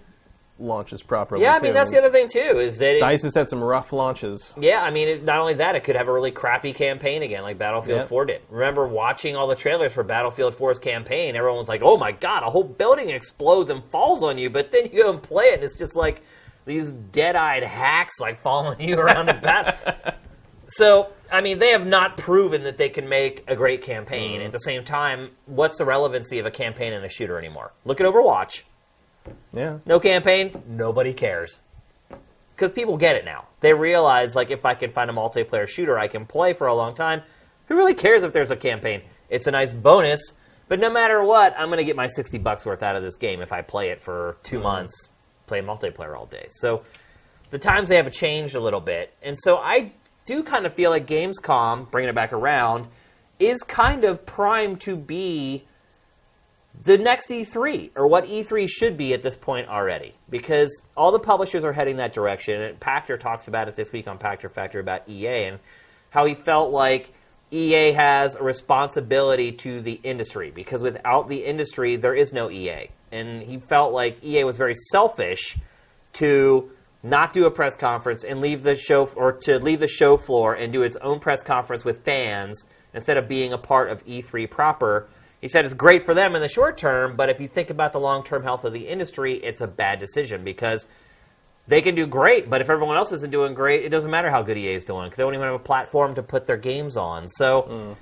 launches 0.59 1.01
properly. 1.01 1.43
Yeah, 1.43 1.55
I 1.55 1.57
too. 1.59 1.63
mean 1.65 1.73
that's 1.73 1.91
the 1.91 1.97
other 1.97 2.09
thing 2.09 2.27
too. 2.29 2.39
Is 2.39 2.77
that 2.77 2.97
it, 2.97 2.99
Dice 2.99 3.23
has 3.23 3.35
had 3.35 3.49
some 3.49 3.63
rough 3.63 3.91
launches. 3.91 4.53
yeah, 4.59 4.81
I 4.81 4.91
mean 4.91 5.07
it, 5.07 5.23
not 5.23 5.39
only 5.39 5.55
that, 5.55 5.75
it 5.75 5.83
could 5.83 5.95
have 5.95 6.07
a 6.07 6.13
really 6.13 6.31
crappy 6.31 6.73
campaign 6.73 7.23
again, 7.23 7.41
like 7.41 7.57
Battlefield 7.57 7.99
Yeah. 8.01 8.05
4 8.05 8.25
did. 8.25 8.41
Remember 8.49 8.87
watching 8.87 9.35
all 9.35 9.47
the 9.47 9.55
trailers 9.55 9.93
for 9.93 10.03
Battlefield 10.03 10.55
4's 10.55 10.79
campaign? 10.79 11.35
Everyone 11.35 11.57
was 11.57 11.67
like, 11.67 11.81
"Oh 11.83 11.97
my 11.97 12.11
god, 12.11 12.43
a 12.43 12.49
whole 12.49 12.63
building 12.63 13.09
explodes 13.09 13.69
and 13.69 13.83
falls 13.85 14.21
on 14.23 14.37
you," 14.37 14.49
but 14.49 14.71
then 14.71 14.85
you 14.91 15.03
go 15.03 15.09
and 15.11 15.21
play 15.21 15.45
it, 15.45 15.55
and 15.55 15.63
it's 15.63 15.77
just 15.77 15.95
like 15.95 16.21
these 16.65 16.91
dead-eyed 16.91 17.63
hacks 17.63 18.19
like 18.21 18.39
following 18.39 18.79
you 18.79 18.97
around 18.99 19.29
in 19.29 19.39
battle. 19.41 19.73
So, 20.69 21.09
I 21.31 21.41
mean, 21.41 21.59
they 21.59 21.69
have 21.71 21.85
not 21.85 22.15
proven 22.17 22.63
that 22.63 22.77
they 22.77 22.89
can 22.89 23.07
make 23.09 23.43
a 23.47 23.55
great 23.55 23.81
campaign. 23.81 24.37
Mm-hmm. 24.37 24.45
At 24.45 24.51
the 24.53 24.59
same 24.59 24.83
time, 24.85 25.31
what's 25.45 25.77
the 25.77 25.85
relevancy 25.85 26.39
of 26.39 26.45
a 26.45 26.51
campaign 26.51 26.93
in 26.93 27.03
a 27.03 27.09
shooter 27.09 27.37
anymore? 27.37 27.73
Look 27.85 27.99
at 27.99 28.07
Overwatch. 28.07 28.61
Yeah. 29.53 29.77
No 29.85 29.99
campaign, 29.99 30.63
nobody 30.67 31.13
cares. 31.13 31.61
Because 32.55 32.71
people 32.71 32.97
get 32.97 33.15
it 33.15 33.25
now. 33.25 33.45
They 33.61 33.73
realize, 33.73 34.35
like, 34.35 34.51
if 34.51 34.65
I 34.65 34.75
can 34.75 34.91
find 34.91 35.09
a 35.09 35.13
multiplayer 35.13 35.67
shooter 35.67 35.97
I 35.97 36.07
can 36.07 36.25
play 36.25 36.53
for 36.53 36.67
a 36.67 36.75
long 36.75 36.93
time, 36.93 37.21
who 37.67 37.75
really 37.75 37.93
cares 37.93 38.23
if 38.23 38.33
there's 38.33 38.51
a 38.51 38.55
campaign? 38.55 39.01
It's 39.29 39.47
a 39.47 39.51
nice 39.51 39.71
bonus, 39.71 40.33
but 40.67 40.79
no 40.79 40.89
matter 40.89 41.23
what, 41.23 41.53
I'm 41.57 41.67
going 41.67 41.77
to 41.77 41.83
get 41.83 41.95
my 41.95 42.07
60 42.07 42.37
bucks 42.39 42.65
worth 42.65 42.83
out 42.83 42.95
of 42.95 43.03
this 43.03 43.17
game 43.17 43.41
if 43.41 43.51
I 43.51 43.61
play 43.61 43.89
it 43.89 44.01
for 44.01 44.37
2 44.43 44.55
mm-hmm. 44.55 44.63
months, 44.63 45.09
play 45.47 45.61
multiplayer 45.61 46.15
all 46.15 46.25
day. 46.25 46.45
So 46.49 46.83
the 47.49 47.59
times 47.59 47.89
they 47.89 47.97
have 47.97 48.11
changed 48.11 48.55
a 48.55 48.59
little 48.59 48.79
bit. 48.79 49.13
And 49.21 49.37
so 49.39 49.57
I 49.57 49.91
do 50.25 50.43
kind 50.43 50.65
of 50.65 50.73
feel 50.73 50.89
like 50.89 51.05
Gamescom, 51.05 51.91
bringing 51.91 52.09
it 52.09 52.15
back 52.15 52.33
around, 52.33 52.87
is 53.39 53.61
kind 53.63 54.03
of 54.03 54.25
primed 54.25 54.81
to 54.81 54.95
be 54.95 55.63
the 56.81 56.97
next 56.97 57.29
E3, 57.29 57.91
or 57.95 58.07
what 58.07 58.25
E3 58.25 58.67
should 58.67 58.97
be 58.97 59.13
at 59.13 59.21
this 59.21 59.35
point 59.35 59.69
already, 59.69 60.13
because 60.29 60.81
all 60.97 61.11
the 61.11 61.19
publishers 61.19 61.63
are 61.63 61.71
heading 61.71 61.97
that 61.97 62.13
direction. 62.13 62.61
And 62.61 62.79
Pachter 62.79 63.19
talks 63.19 63.47
about 63.47 63.67
it 63.67 63.75
this 63.75 63.91
week 63.91 64.07
on 64.07 64.17
Pachter 64.17 64.51
Factor 64.51 64.79
about 64.79 65.07
EA 65.07 65.45
and 65.45 65.59
how 66.09 66.25
he 66.25 66.33
felt 66.33 66.71
like 66.71 67.11
EA 67.51 67.91
has 67.91 68.35
a 68.35 68.43
responsibility 68.43 69.51
to 69.51 69.79
the 69.81 69.99
industry, 70.03 70.51
because 70.51 70.81
without 70.81 71.29
the 71.29 71.45
industry, 71.45 71.95
there 71.95 72.15
is 72.15 72.33
no 72.33 72.49
EA. 72.49 72.89
And 73.11 73.43
he 73.43 73.59
felt 73.59 73.93
like 73.93 74.23
EA 74.23 74.43
was 74.43 74.57
very 74.57 74.75
selfish 74.91 75.57
to 76.13 76.71
not 77.03 77.33
do 77.33 77.45
a 77.45 77.51
press 77.51 77.75
conference 77.75 78.23
and 78.23 78.41
leave 78.41 78.63
the 78.63 78.75
show 78.75 79.05
or 79.15 79.33
to 79.33 79.59
leave 79.59 79.79
the 79.79 79.87
show 79.87 80.17
floor 80.17 80.53
and 80.55 80.73
do 80.73 80.81
its 80.81 80.95
own 80.97 81.19
press 81.19 81.43
conference 81.43 81.85
with 81.85 82.03
fans 82.03 82.63
instead 82.93 83.17
of 83.17 83.27
being 83.27 83.53
a 83.53 83.57
part 83.57 83.89
of 83.89 84.05
E3 84.05 84.49
proper. 84.49 85.07
He 85.43 85.49
said 85.49 85.65
it's 85.65 85.73
great 85.73 86.05
for 86.05 86.13
them 86.13 86.35
in 86.35 86.41
the 86.41 86.47
short 86.47 86.77
term, 86.77 87.17
but 87.17 87.27
if 87.27 87.41
you 87.41 87.49
think 87.49 87.69
about 87.69 87.91
the 87.91 87.99
long-term 87.99 88.43
health 88.43 88.63
of 88.63 88.71
the 88.71 88.87
industry, 88.87 89.33
it's 89.33 89.59
a 89.59 89.67
bad 89.67 89.99
decision 89.99 90.41
because 90.45 90.87
they 91.67 91.81
can 91.81 91.95
do 91.95 92.07
great, 92.07 92.49
but 92.49 92.61
if 92.61 92.69
everyone 92.69 92.95
else 92.95 93.11
isn't 93.11 93.29
doing 93.29 93.53
great, 93.53 93.83
it 93.83 93.89
doesn't 93.89 94.09
matter 94.09 94.29
how 94.29 94.41
good 94.41 94.57
EA 94.57 94.75
is 94.75 94.85
doing 94.85 95.03
because 95.03 95.17
they 95.17 95.23
don't 95.23 95.33
even 95.33 95.45
have 95.45 95.55
a 95.55 95.59
platform 95.59 96.15
to 96.15 96.23
put 96.23 96.47
their 96.47 96.55
games 96.55 96.95
on. 96.95 97.27
So 97.27 97.97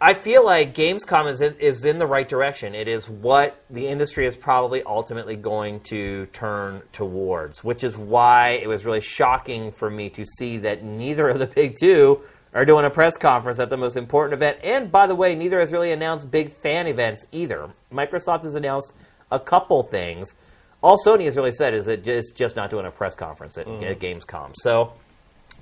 I 0.00 0.14
feel 0.14 0.44
like 0.44 0.76
Gamescom 0.76 1.28
is 1.28 1.40
in, 1.40 1.56
is 1.56 1.84
in 1.84 1.98
the 1.98 2.06
right 2.06 2.28
direction. 2.28 2.76
It 2.76 2.86
is 2.86 3.10
what 3.10 3.60
the 3.68 3.88
industry 3.88 4.26
is 4.26 4.36
probably 4.36 4.84
ultimately 4.84 5.34
going 5.34 5.80
to 5.88 6.26
turn 6.26 6.82
towards, 6.92 7.64
which 7.64 7.82
is 7.82 7.98
why 7.98 8.60
it 8.62 8.68
was 8.68 8.84
really 8.84 9.00
shocking 9.00 9.72
for 9.72 9.90
me 9.90 10.08
to 10.10 10.24
see 10.24 10.58
that 10.58 10.84
neither 10.84 11.28
of 11.28 11.40
the 11.40 11.48
big 11.48 11.74
two 11.80 12.22
are 12.54 12.64
doing 12.64 12.84
a 12.84 12.90
press 12.90 13.16
conference 13.16 13.58
at 13.58 13.70
the 13.70 13.76
most 13.76 13.96
important 13.96 14.34
event. 14.34 14.58
And 14.64 14.90
by 14.90 15.06
the 15.06 15.14
way, 15.14 15.34
neither 15.34 15.60
has 15.60 15.72
really 15.72 15.92
announced 15.92 16.30
big 16.30 16.50
fan 16.50 16.86
events 16.86 17.24
either. 17.32 17.70
Microsoft 17.92 18.42
has 18.42 18.54
announced 18.54 18.92
a 19.30 19.38
couple 19.38 19.82
things. 19.84 20.34
All 20.82 20.96
Sony 21.04 21.26
has 21.26 21.36
really 21.36 21.52
said 21.52 21.74
is 21.74 21.86
that 21.86 22.06
it's 22.06 22.32
just 22.32 22.56
not 22.56 22.70
doing 22.70 22.86
a 22.86 22.90
press 22.90 23.14
conference 23.14 23.56
at, 23.58 23.68
at 23.68 24.00
Gamescom. 24.00 24.52
So 24.54 24.92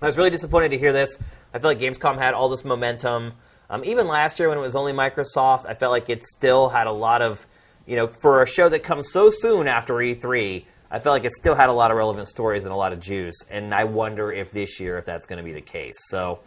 I 0.01 0.06
was 0.06 0.16
really 0.16 0.31
disappointed 0.31 0.70
to 0.70 0.78
hear 0.78 0.93
this. 0.93 1.19
I 1.52 1.59
feel 1.59 1.70
like 1.70 1.81
Gamescom 1.81 2.19
had 2.19 2.35
all 2.35 2.48
this 2.48 2.65
momentum. 2.65 3.32
Um, 3.69 3.85
even 3.85 4.06
last 4.06 4.39
year 4.39 4.48
when 4.48 4.56
it 4.56 4.62
was 4.62 4.77
only 4.77 4.93
Microsoft, 4.93 5.66
I 5.66 5.74
felt 5.74 5.90
like 5.90 6.09
it 6.09 6.23
still 6.23 6.69
had 6.69 6.86
a 6.86 6.93
lot 6.93 7.20
of, 7.20 7.44
you 7.86 7.97
know, 7.97 8.06
for 8.06 8.43
a 8.43 8.47
show 8.47 8.69
that 8.69 8.82
comes 8.82 9.10
so 9.12 9.28
soon 9.31 9.66
after 9.66 9.94
E3, 9.94 10.65
I 10.90 10.98
felt 11.01 11.15
like 11.15 11.24
it 11.24 11.32
still 11.32 11.55
had 11.55 11.69
a 11.69 11.73
lot 11.73 11.90
of 11.90 11.98
relevant 11.98 12.28
stories 12.28 12.65
and 12.65 12.73
a 12.73 12.77
lot 12.77 12.93
of 12.94 13.01
juice. 13.01 13.36
And 13.51 13.74
I 13.74 13.85
wonder 13.85 14.32
if 14.32 14.52
this 14.52 14.81
year 14.81 14.97
if 14.97 15.05
that's 15.05 15.27
going 15.27 15.36
to 15.36 15.43
be 15.43 15.52
the 15.52 15.60
case. 15.60 15.97
So 16.09 16.39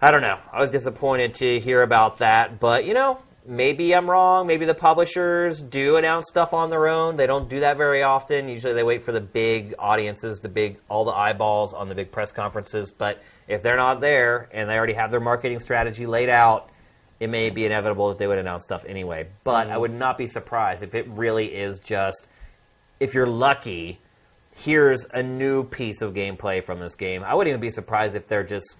I 0.00 0.12
don't 0.12 0.22
know. 0.22 0.38
I 0.52 0.60
was 0.60 0.70
disappointed 0.70 1.34
to 1.34 1.58
hear 1.58 1.82
about 1.82 2.18
that, 2.18 2.60
but 2.60 2.84
you 2.84 2.94
know, 2.94 3.18
maybe 3.44 3.92
I'm 3.94 4.08
wrong. 4.08 4.46
Maybe 4.46 4.64
the 4.64 4.74
publishers 4.74 5.60
do 5.60 5.96
announce 5.96 6.26
stuff 6.28 6.54
on 6.54 6.70
their 6.70 6.86
own. 6.86 7.16
They 7.16 7.26
don't 7.26 7.48
do 7.48 7.60
that 7.60 7.76
very 7.76 8.04
often. 8.04 8.48
Usually 8.48 8.74
they 8.74 8.84
wait 8.84 9.02
for 9.02 9.10
the 9.10 9.20
big 9.20 9.74
audiences, 9.76 10.38
the 10.38 10.48
big 10.48 10.78
all 10.88 11.04
the 11.04 11.12
eyeballs 11.12 11.74
on 11.74 11.88
the 11.88 11.96
big 11.96 12.12
press 12.12 12.30
conferences, 12.30 12.92
but 12.92 13.22
if 13.48 13.62
they're 13.62 13.76
not 13.76 14.00
there 14.00 14.48
and 14.52 14.70
they 14.70 14.76
already 14.76 14.92
have 14.92 15.10
their 15.10 15.20
marketing 15.20 15.58
strategy 15.58 16.06
laid 16.06 16.28
out, 16.28 16.70
it 17.18 17.28
may 17.28 17.50
be 17.50 17.64
inevitable 17.64 18.10
that 18.10 18.18
they 18.18 18.28
would 18.28 18.38
announce 18.38 18.62
stuff 18.62 18.84
anyway. 18.86 19.26
But 19.42 19.68
I 19.68 19.74
mm. 19.74 19.80
would 19.80 19.94
not 19.94 20.16
be 20.16 20.28
surprised 20.28 20.84
if 20.84 20.94
it 20.94 21.08
really 21.08 21.46
is 21.46 21.80
just 21.80 22.28
if 23.00 23.14
you're 23.14 23.26
lucky, 23.26 23.98
here's 24.54 25.04
a 25.06 25.22
new 25.22 25.64
piece 25.64 26.02
of 26.02 26.14
gameplay 26.14 26.62
from 26.62 26.78
this 26.78 26.94
game. 26.94 27.24
I 27.24 27.34
wouldn't 27.34 27.48
even 27.48 27.60
be 27.60 27.70
surprised 27.70 28.14
if 28.14 28.28
they're 28.28 28.44
just 28.44 28.76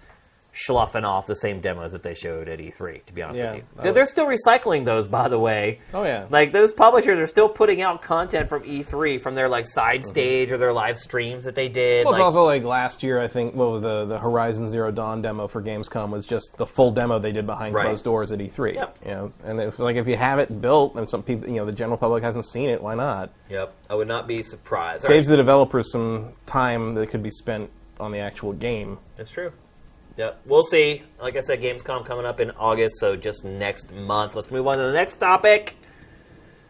sloughing 0.55 1.05
off 1.05 1.27
the 1.27 1.37
same 1.37 1.61
demos 1.61 1.93
that 1.93 2.03
they 2.03 2.15
showed 2.15 2.49
at 2.49 2.59
E3. 2.59 3.05
To 3.07 3.13
be 3.13 3.23
honest 3.23 3.39
Yeah, 3.39 3.47
with 3.47 3.57
you, 3.57 3.63
because 3.77 3.95
they're 3.95 4.07
still 4.07 4.27
recycling 4.27 4.85
those, 4.85 5.07
by 5.07 5.29
the 5.29 5.39
way. 5.39 5.79
Oh 5.95 6.03
yeah. 6.03 6.27
Like 6.31 6.51
those 6.53 6.73
publishers 6.73 7.19
are 7.19 7.27
still 7.29 7.49
putting 7.49 7.81
out 7.81 8.03
content 8.03 8.49
from 8.49 8.63
E3 8.65 9.21
from 9.21 9.35
their 9.35 9.49
like 9.49 9.67
side 9.67 10.01
Mm-hmm. 10.01 10.09
stage 10.09 10.53
or 10.53 10.59
their 10.59 10.73
live 10.73 10.97
streams 10.99 11.45
that 11.45 11.55
they 11.55 11.69
did. 11.69 12.05
Well, 12.05 12.15
it's 12.15 12.19
like- 12.19 12.25
also 12.27 12.45
like 12.45 12.65
last 12.65 13.03
year, 13.03 13.21
I 13.21 13.29
think. 13.29 13.55
Well, 13.55 13.81
the 13.81 14.05
the 14.07 14.19
Horizon 14.19 14.69
Zero 14.71 14.91
Dawn 14.91 15.23
demo 15.23 15.47
for 15.49 15.63
Gamescom 15.63 16.11
was 16.11 16.27
just 16.27 16.57
the 16.57 16.67
full 16.67 16.91
demo 16.93 17.19
they 17.19 17.33
did 17.33 17.47
behind 17.47 17.75
Right. 17.75 17.87
closed 17.87 18.05
doors 18.05 18.33
at 18.33 18.41
E3. 18.41 18.75
Yep. 18.75 18.97
You 19.05 19.11
know, 19.13 19.33
and 19.45 19.61
it's 19.61 19.79
like 19.79 19.97
if 19.97 20.07
you 20.09 20.17
have 20.17 20.39
it 20.39 20.61
built 20.61 20.95
and 20.97 21.09
some 21.09 21.23
people, 21.23 21.49
you 21.49 21.57
know, 21.57 21.65
the 21.67 21.73
general 21.73 21.97
public 21.99 22.23
hasn't 22.23 22.47
seen 22.47 22.69
it, 22.69 22.83
why 22.83 22.95
not? 22.95 23.31
Yep, 23.51 23.73
I 23.91 23.95
would 23.95 24.09
not 24.09 24.27
be 24.27 24.43
surprised. 24.43 25.03
Saves 25.05 25.29
right, 25.29 25.33
the 25.33 25.37
developers 25.37 25.91
some 25.93 26.33
time 26.47 26.95
that 26.95 27.09
could 27.11 27.23
be 27.23 27.31
spent 27.31 27.71
on 28.01 28.13
the 28.13 28.19
actual 28.19 28.53
game. 28.53 28.99
That's 29.17 29.31
true. 29.31 29.53
Yep, 30.19 30.41
we'll 30.47 30.65
see. 30.65 31.05
Like 31.23 31.37
I 31.37 31.41
said, 31.41 31.63
Gamescom 31.63 32.05
coming 32.05 32.27
up 32.27 32.41
in 32.41 32.51
August, 32.51 32.99
so 32.99 33.15
just 33.15 33.45
next 33.45 33.93
month. 33.95 34.35
Let's 34.35 34.51
move 34.51 34.67
on 34.67 34.77
to 34.77 34.83
the 34.83 34.93
next 34.93 35.17
topic. 35.17 35.77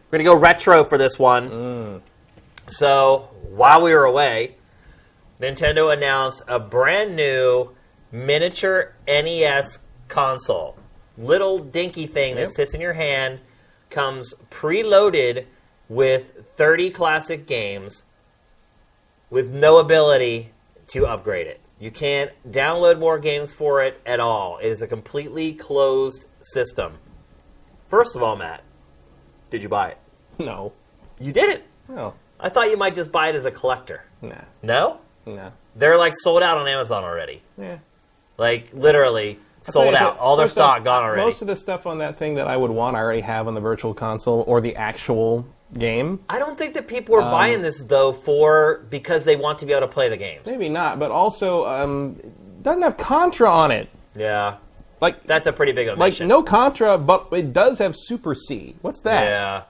We're 0.09 0.19
gonna 0.19 0.29
go 0.29 0.35
retro 0.35 0.83
for 0.83 0.99
this 0.99 1.17
one. 1.17 1.49
Mm. 1.49 2.01
So 2.69 3.27
while 3.49 3.81
we 3.81 3.91
were 3.95 4.03
away, 4.03 4.55
Nintendo 5.41 5.91
announced 5.91 6.43
a 6.47 6.59
brand 6.59 7.15
new 7.15 7.71
miniature 8.11 8.93
NES 9.07 9.79
console. 10.09 10.77
Little 11.17 11.57
dinky 11.57 12.05
thing 12.05 12.35
that 12.35 12.49
sits 12.49 12.75
in 12.75 12.81
your 12.81 12.93
hand, 12.93 13.39
comes 13.89 14.35
preloaded 14.51 15.45
with 15.87 16.45
30 16.55 16.91
classic 16.91 17.47
games 17.47 18.03
with 19.31 19.49
no 19.49 19.77
ability 19.77 20.51
to 20.89 21.07
upgrade 21.07 21.47
it. 21.47 21.59
You 21.79 21.91
can't 21.91 22.31
download 22.49 22.99
more 22.99 23.17
games 23.19 23.53
for 23.53 23.81
it 23.83 24.01
at 24.05 24.19
all. 24.19 24.57
It 24.57 24.67
is 24.67 24.81
a 24.81 24.87
completely 24.87 25.53
closed 25.53 26.25
system. 26.41 26.97
First 27.89 28.15
of 28.15 28.23
all, 28.23 28.35
Matt, 28.35 28.63
did 29.49 29.63
you 29.63 29.69
buy 29.69 29.89
it? 29.89 29.97
No. 30.39 30.71
You 31.19 31.33
didn't. 31.33 31.63
No. 31.89 32.13
I 32.39 32.47
thought 32.47 32.69
you 32.69 32.77
might 32.77 32.95
just 32.95 33.11
buy 33.11 33.27
it 33.27 33.35
as 33.35 33.43
a 33.43 33.51
collector. 33.51 34.05
Nah. 34.21 34.35
No? 34.63 34.99
Nah. 35.25 35.49
They're 35.75 35.97
like 35.97 36.13
sold 36.15 36.41
out 36.41 36.57
on 36.57 36.65
Amazon 36.65 37.03
already. 37.03 37.41
Yeah. 37.57 37.79
Like 38.37 38.69
literally 38.71 39.37
sold 39.63 39.95
out. 39.95 40.17
All 40.17 40.37
their 40.37 40.47
stock 40.47 40.85
gone 40.85 41.03
already. 41.03 41.21
Most 41.21 41.41
of 41.41 41.47
the 41.49 41.57
stuff 41.57 41.85
on 41.85 41.97
that 41.97 42.15
thing 42.15 42.35
that 42.35 42.47
I 42.47 42.55
would 42.55 42.71
want, 42.71 42.95
I 42.95 42.99
already 43.01 43.19
have 43.19 43.49
on 43.49 43.53
the 43.53 43.59
Virtual 43.59 43.93
Console 43.93 44.45
or 44.47 44.61
the 44.61 44.77
actual 44.77 45.45
game. 45.77 46.19
I 46.29 46.39
don't 46.39 46.57
think 46.57 46.73
that 46.73 46.87
people 46.87 47.15
are 47.15 47.21
Um, 47.21 47.31
buying 47.31 47.61
this 47.61 47.81
though 47.83 48.11
for 48.13 48.81
because 48.89 49.25
they 49.25 49.35
want 49.35 49.59
to 49.59 49.65
be 49.65 49.73
able 49.73 49.87
to 49.87 49.93
play 49.93 50.09
the 50.09 50.17
games. 50.17 50.45
Maybe 50.45 50.69
not, 50.69 50.97
but 50.99 51.11
also 51.11 51.65
um, 51.65 52.15
doesn't 52.61 52.81
have 52.81 52.97
Contra 52.97 53.49
on 53.49 53.71
it. 53.71 53.87
Yeah, 54.15 54.55
Like 54.99 55.23
that's 55.25 55.45
a 55.45 55.53
pretty 55.53 55.71
big 55.71 55.87
like 55.87 55.97
omission. 55.97 56.27
no 56.27 56.41
Contra, 56.43 56.97
but 56.97 57.27
it 57.31 57.53
does 57.53 57.77
have 57.79 57.95
Super 57.95 58.33
C. 58.35 58.75
What's 58.81 59.01
that? 59.01 59.23
Yeah, 59.23 59.61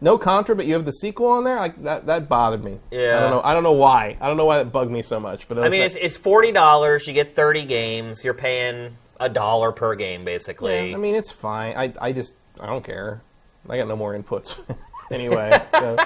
No 0.00 0.18
Contra, 0.18 0.56
but 0.56 0.66
you 0.66 0.74
have 0.74 0.84
the 0.84 0.92
sequel 0.92 1.28
on 1.28 1.44
there. 1.44 1.56
Like 1.56 1.80
that 1.84 2.06
that 2.06 2.28
bothered 2.28 2.64
me. 2.64 2.78
Yeah. 2.90 3.16
I 3.16 3.20
don't 3.20 3.30
know. 3.30 3.42
I 3.44 3.54
don't 3.54 3.62
know 3.62 3.72
why. 3.72 4.16
I 4.20 4.26
don't 4.26 4.36
know 4.36 4.44
why 4.46 4.58
that 4.58 4.72
bugged 4.72 4.90
me 4.90 5.02
so 5.02 5.20
much. 5.20 5.46
But 5.48 5.58
I 5.60 5.68
mean 5.68 5.82
it's, 5.82 5.94
it's 5.94 6.16
forty 6.16 6.50
dollars. 6.52 7.06
You 7.06 7.12
get 7.14 7.34
thirty 7.36 7.64
games. 7.64 8.24
You're 8.24 8.34
paying 8.34 8.96
a 9.20 9.28
dollar 9.28 9.70
per 9.70 9.94
game 9.94 10.24
basically. 10.24 10.92
I 10.92 10.96
mean 10.98 11.14
it's 11.14 11.30
fine. 11.30 11.76
I 11.76 11.92
I 12.00 12.12
just 12.12 12.34
I 12.60 12.66
don't 12.66 12.84
care. 12.84 13.22
I 13.70 13.78
got 13.78 13.86
no 13.88 13.96
more 13.96 14.12
inputs 14.18 14.56
anyway. 15.10 15.60
so. 15.72 15.96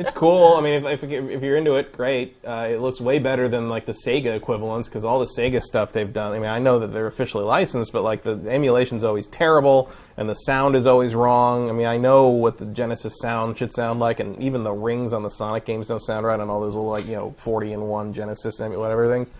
It's 0.00 0.10
cool. 0.10 0.54
I 0.54 0.62
mean, 0.62 0.82
if, 0.86 1.02
if, 1.02 1.12
if 1.12 1.42
you're 1.42 1.58
into 1.58 1.74
it, 1.74 1.92
great. 1.92 2.34
Uh, 2.42 2.68
it 2.70 2.80
looks 2.80 3.02
way 3.02 3.18
better 3.18 3.50
than 3.50 3.68
like 3.68 3.84
the 3.84 3.94
Sega 4.06 4.34
equivalents 4.34 4.88
because 4.88 5.04
all 5.04 5.20
the 5.20 5.28
Sega 5.36 5.60
stuff 5.60 5.92
they've 5.92 6.10
done. 6.10 6.32
I 6.32 6.38
mean, 6.38 6.48
I 6.48 6.58
know 6.58 6.78
that 6.78 6.86
they're 6.86 7.06
officially 7.06 7.44
licensed, 7.44 7.92
but 7.92 8.02
like 8.02 8.22
the, 8.22 8.34
the 8.34 8.50
emulation's 8.50 9.04
always 9.04 9.26
terrible 9.26 9.90
and 10.16 10.26
the 10.26 10.34
sound 10.34 10.74
is 10.74 10.86
always 10.86 11.14
wrong. 11.14 11.68
I 11.68 11.72
mean, 11.72 11.86
I 11.86 11.98
know 11.98 12.28
what 12.28 12.56
the 12.56 12.64
Genesis 12.64 13.20
sound 13.20 13.58
should 13.58 13.74
sound 13.74 14.00
like, 14.00 14.20
and 14.20 14.40
even 14.40 14.62
the 14.64 14.72
rings 14.72 15.12
on 15.12 15.22
the 15.22 15.28
Sonic 15.28 15.66
games 15.66 15.88
don't 15.88 16.00
sound 16.00 16.24
right 16.24 16.40
on 16.40 16.48
all 16.48 16.62
those 16.62 16.74
little 16.74 16.88
like 16.88 17.06
you 17.06 17.16
know 17.16 17.34
40 17.36 17.74
and 17.74 17.82
one 17.82 18.14
Genesis 18.14 18.58
emu- 18.60 18.78
whatever 18.78 19.06
things. 19.10 19.30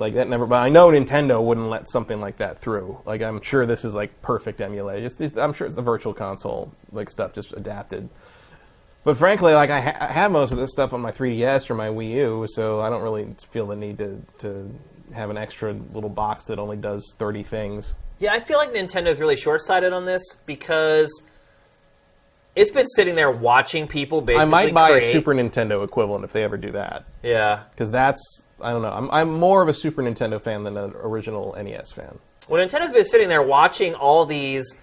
Like 0.00 0.14
that 0.14 0.28
never. 0.28 0.46
But 0.46 0.56
I 0.56 0.68
know 0.68 0.88
Nintendo 0.88 1.40
wouldn't 1.44 1.68
let 1.68 1.88
something 1.88 2.20
like 2.20 2.38
that 2.38 2.58
through. 2.58 2.98
Like 3.06 3.22
I'm 3.22 3.40
sure 3.42 3.66
this 3.66 3.84
is 3.84 3.94
like 3.94 4.20
perfect 4.22 4.60
emulation. 4.60 5.04
It's, 5.04 5.20
it's, 5.20 5.36
I'm 5.36 5.52
sure 5.52 5.66
it's 5.66 5.76
the 5.76 5.82
Virtual 5.82 6.12
Console 6.14 6.72
like 6.90 7.10
stuff 7.10 7.34
just 7.34 7.52
adapted. 7.52 8.08
But 9.04 9.16
frankly, 9.16 9.54
like 9.54 9.70
I, 9.70 9.80
ha- 9.80 9.96
I 10.00 10.06
have 10.12 10.30
most 10.32 10.52
of 10.52 10.58
this 10.58 10.72
stuff 10.72 10.92
on 10.92 11.00
my 11.00 11.12
3DS 11.12 11.70
or 11.70 11.74
my 11.74 11.88
Wii 11.88 12.10
U, 12.12 12.46
so 12.48 12.80
I 12.80 12.90
don't 12.90 13.02
really 13.02 13.26
feel 13.50 13.66
the 13.66 13.76
need 13.76 13.98
to 13.98 14.20
to 14.40 14.70
have 15.14 15.30
an 15.30 15.36
extra 15.36 15.72
little 15.92 16.10
box 16.10 16.44
that 16.44 16.58
only 16.58 16.76
does 16.76 17.14
30 17.18 17.42
things. 17.42 17.94
Yeah, 18.20 18.32
I 18.32 18.40
feel 18.40 18.58
like 18.58 18.72
Nintendo's 18.72 19.18
really 19.18 19.36
short-sighted 19.36 19.92
on 19.92 20.04
this 20.04 20.22
because 20.46 21.10
it's 22.54 22.70
been 22.70 22.86
sitting 22.86 23.14
there 23.14 23.30
watching 23.30 23.86
people 23.88 24.20
basically 24.20 24.46
I 24.46 24.50
might 24.50 24.74
buy 24.74 24.90
create. 24.92 25.08
a 25.08 25.12
Super 25.12 25.34
Nintendo 25.34 25.84
equivalent 25.84 26.24
if 26.24 26.32
they 26.32 26.42
ever 26.44 26.56
do 26.56 26.72
that, 26.72 27.04
Yeah. 27.22 27.62
because 27.70 27.90
that's 27.90 28.20
I 28.62 28.70
don't 28.72 28.82
know. 28.82 28.92
I'm 28.92 29.10
I'm 29.10 29.32
more 29.38 29.62
of 29.62 29.68
a 29.68 29.74
Super 29.74 30.02
Nintendo 30.02 30.40
fan 30.40 30.64
than 30.64 30.76
an 30.76 30.92
original 31.02 31.54
NES 31.62 31.92
fan. 31.92 32.18
Well, 32.48 32.66
Nintendo's 32.66 32.90
been 32.90 33.04
sitting 33.04 33.28
there 33.28 33.42
watching 33.42 33.94
all 33.94 34.26
these 34.26 34.76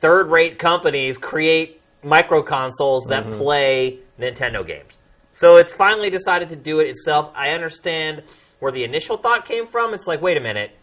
third-rate 0.00 0.58
companies 0.58 1.16
create 1.18 1.80
micro 2.02 2.42
consoles 2.42 3.04
that 3.06 3.24
Mm-hmm. 3.24 3.38
play 3.38 3.98
Nintendo 4.18 4.66
games. 4.66 4.92
So 5.32 5.56
it's 5.56 5.72
finally 5.72 6.10
decided 6.10 6.48
to 6.50 6.56
do 6.56 6.80
it 6.80 6.88
itself. 6.88 7.30
I 7.34 7.50
understand 7.50 8.22
where 8.60 8.70
the 8.72 8.84
initial 8.84 9.16
thought 9.16 9.44
came 9.46 9.66
from. 9.66 9.94
It's 9.94 10.06
like, 10.06 10.20
wait 10.22 10.36
a 10.36 10.40
minute, 10.40 10.76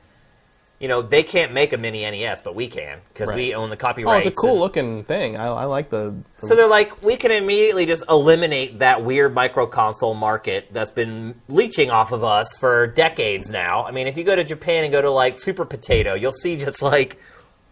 you 0.82 0.88
know, 0.88 1.02
they 1.04 1.22
can't 1.24 1.54
make 1.54 1.74
a 1.74 1.78
mini 1.78 2.02
NES, 2.10 2.42
but 2.42 2.56
we 2.56 2.68
can 2.68 2.98
because 3.14 3.34
we 3.34 3.54
own 3.54 3.70
the 3.70 3.76
Oh, 3.76 3.80
copyrights. 3.80 4.26
it's 4.28 4.38
a 4.38 4.42
cool 4.42 4.52
and- 4.52 4.60
looking 4.60 5.04
thing. 5.04 5.38
I, 5.38 5.46
I 5.48 5.66
like 5.66 5.90
the. 5.92 6.14
the 6.40 6.48
So 6.48 6.56
they're 6.56 6.68
like, 6.68 7.02
we 7.04 7.16
can 7.18 7.32
immediately 7.32 7.86
just 7.86 8.04
eliminate 8.10 8.80
that 8.80 9.04
weird 9.06 9.34
micro 9.36 9.68
console 9.68 10.16
market 10.16 10.68
that's 10.74 10.92
been 10.92 11.36
leeching 11.48 11.92
off 11.92 12.12
of 12.12 12.24
us 12.24 12.58
for 12.58 12.88
decades 12.88 13.50
now. 13.50 13.86
I 13.86 13.92
mean, 13.92 14.08
if 14.08 14.18
you 14.18 14.24
go 14.24 14.36
to 14.36 14.44
Japan 14.44 14.84
and 14.84 14.92
go 14.92 15.02
to 15.02 15.12
like 15.12 15.38
Super 15.38 15.66
Potato, 15.66 16.16
you'll 16.16 16.32
see 16.34 16.58
just 16.58 16.82
like 16.82 17.18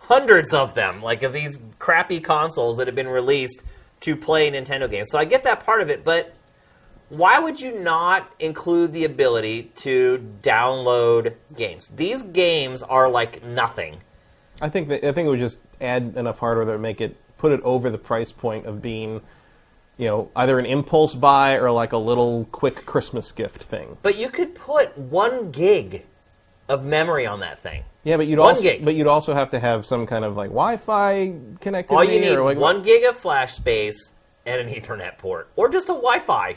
hundreds 0.01 0.53
of 0.53 0.73
them, 0.75 1.01
like 1.01 1.23
of 1.23 1.33
these 1.33 1.59
crappy 1.79 2.19
consoles 2.19 2.77
that 2.77 2.87
have 2.87 2.95
been 2.95 3.07
released 3.07 3.63
to 4.01 4.15
play 4.15 4.49
Nintendo 4.51 4.89
games. 4.89 5.09
So 5.11 5.17
I 5.17 5.25
get 5.25 5.43
that 5.43 5.65
part 5.65 5.81
of 5.81 5.89
it, 5.89 6.03
but 6.03 6.33
why 7.09 7.39
would 7.39 7.59
you 7.59 7.79
not 7.79 8.31
include 8.39 8.93
the 8.93 9.05
ability 9.05 9.71
to 9.77 10.23
download 10.41 11.33
games? 11.55 11.89
These 11.95 12.21
games 12.21 12.83
are 12.83 13.09
like 13.09 13.43
nothing. 13.43 13.97
I 14.61 14.69
think 14.69 14.89
that 14.89 15.03
I 15.07 15.11
think 15.11 15.27
it 15.27 15.29
would 15.29 15.39
just 15.39 15.57
add 15.81 16.13
enough 16.15 16.39
hardware 16.39 16.65
that 16.65 16.71
would 16.73 16.81
make 16.81 17.01
it 17.01 17.15
put 17.37 17.51
it 17.51 17.61
over 17.61 17.89
the 17.89 17.97
price 17.97 18.31
point 18.31 18.65
of 18.65 18.81
being, 18.81 19.21
you 19.97 20.07
know, 20.07 20.29
either 20.35 20.59
an 20.59 20.65
impulse 20.65 21.15
buy 21.15 21.55
or 21.55 21.71
like 21.71 21.93
a 21.93 21.97
little 21.97 22.45
quick 22.51 22.85
Christmas 22.85 23.31
gift 23.31 23.63
thing. 23.63 23.97
But 24.01 24.17
you 24.17 24.29
could 24.29 24.53
put 24.53 24.97
one 24.97 25.51
gig 25.51 26.05
of 26.67 26.85
memory 26.85 27.25
on 27.25 27.39
that 27.39 27.59
thing. 27.59 27.83
Yeah, 28.03 28.17
but 28.17 28.27
you'd 28.27 28.39
One 28.39 28.49
also 28.49 28.61
gig. 28.61 28.85
but 28.85 28.95
you'd 28.95 29.07
also 29.07 29.33
have 29.33 29.49
to 29.51 29.59
have 29.59 29.85
some 29.85 30.05
kind 30.05 30.23
of 30.23 30.37
like 30.37 30.49
Wi-Fi 30.49 31.33
connectivity 31.59 31.91
All 31.91 32.03
you 32.03 32.19
need 32.19 32.35
or 32.35 32.43
like 32.43 32.57
one 32.57 32.83
gig 32.83 33.03
of 33.03 33.17
flash 33.17 33.55
space 33.55 34.11
and 34.45 34.61
an 34.61 34.73
Ethernet 34.73 35.17
port, 35.17 35.49
or 35.55 35.69
just 35.69 35.89
a 35.89 35.93
Wi-Fi. 35.93 36.55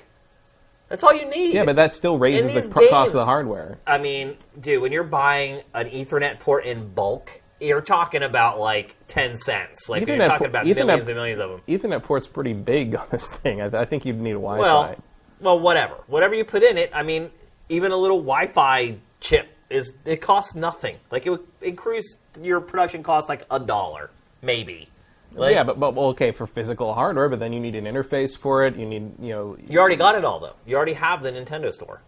That's 0.92 1.02
all 1.02 1.14
you 1.14 1.24
need. 1.24 1.54
Yeah, 1.54 1.64
but 1.64 1.76
that 1.76 1.94
still 1.94 2.18
raises 2.18 2.52
the 2.52 2.70
pr- 2.70 2.82
cost 2.90 3.14
of 3.14 3.20
the 3.20 3.24
hardware. 3.24 3.78
I 3.86 3.96
mean, 3.96 4.36
dude, 4.60 4.82
when 4.82 4.92
you're 4.92 5.04
buying 5.04 5.62
an 5.72 5.88
Ethernet 5.88 6.38
port 6.38 6.66
in 6.66 6.86
bulk, 6.90 7.40
you're 7.62 7.80
talking 7.80 8.22
about 8.22 8.60
like 8.60 8.94
ten 9.08 9.36
cents. 9.36 9.88
Like 9.88 10.06
you're 10.06 10.18
talking 10.18 10.48
about 10.48 10.66
Ethernet- 10.66 10.84
millions 10.84 11.08
and 11.08 11.16
millions 11.16 11.40
of 11.40 11.48
them. 11.48 11.60
Ethernet 11.66 12.02
port's 12.02 12.26
pretty 12.26 12.52
big 12.52 12.94
on 12.94 13.06
this 13.10 13.26
thing. 13.30 13.62
I, 13.62 13.68
I 13.74 13.84
think 13.86 14.04
you'd 14.04 14.20
need 14.20 14.32
a 14.32 14.34
Wi-Fi. 14.34 14.60
Well, 14.60 14.96
well, 15.40 15.58
whatever. 15.58 15.94
Whatever 16.08 16.34
you 16.34 16.44
put 16.44 16.62
in 16.62 16.76
it. 16.76 16.90
I 16.94 17.02
mean, 17.02 17.30
even 17.70 17.90
a 17.90 17.96
little 17.96 18.18
Wi-Fi 18.18 18.96
chip 19.20 19.48
is 19.70 19.94
it 20.04 20.20
costs 20.20 20.54
nothing. 20.54 20.96
Like 21.10 21.24
it 21.26 21.30
would 21.30 21.46
increase 21.62 22.18
your 22.38 22.60
production 22.60 23.02
cost 23.02 23.30
like 23.30 23.46
a 23.50 23.58
dollar, 23.58 24.10
maybe. 24.42 24.90
Like, 25.34 25.54
yeah, 25.54 25.64
but, 25.64 25.78
but 25.80 25.94
well, 25.94 26.06
okay 26.08 26.30
for 26.32 26.46
physical 26.46 26.92
hardware, 26.94 27.28
but 27.28 27.38
then 27.38 27.52
you 27.52 27.60
need 27.60 27.74
an 27.74 27.84
interface 27.84 28.36
for 28.36 28.66
it. 28.66 28.76
You 28.76 28.86
need 28.86 29.12
you 29.20 29.30
know 29.30 29.56
You 29.68 29.78
already 29.78 29.96
got 29.96 30.14
it 30.14 30.24
all 30.24 30.38
though. 30.40 30.54
You 30.66 30.76
already 30.76 30.94
have 30.94 31.22
the 31.22 31.32
Nintendo 31.32 31.72
Store. 31.72 32.00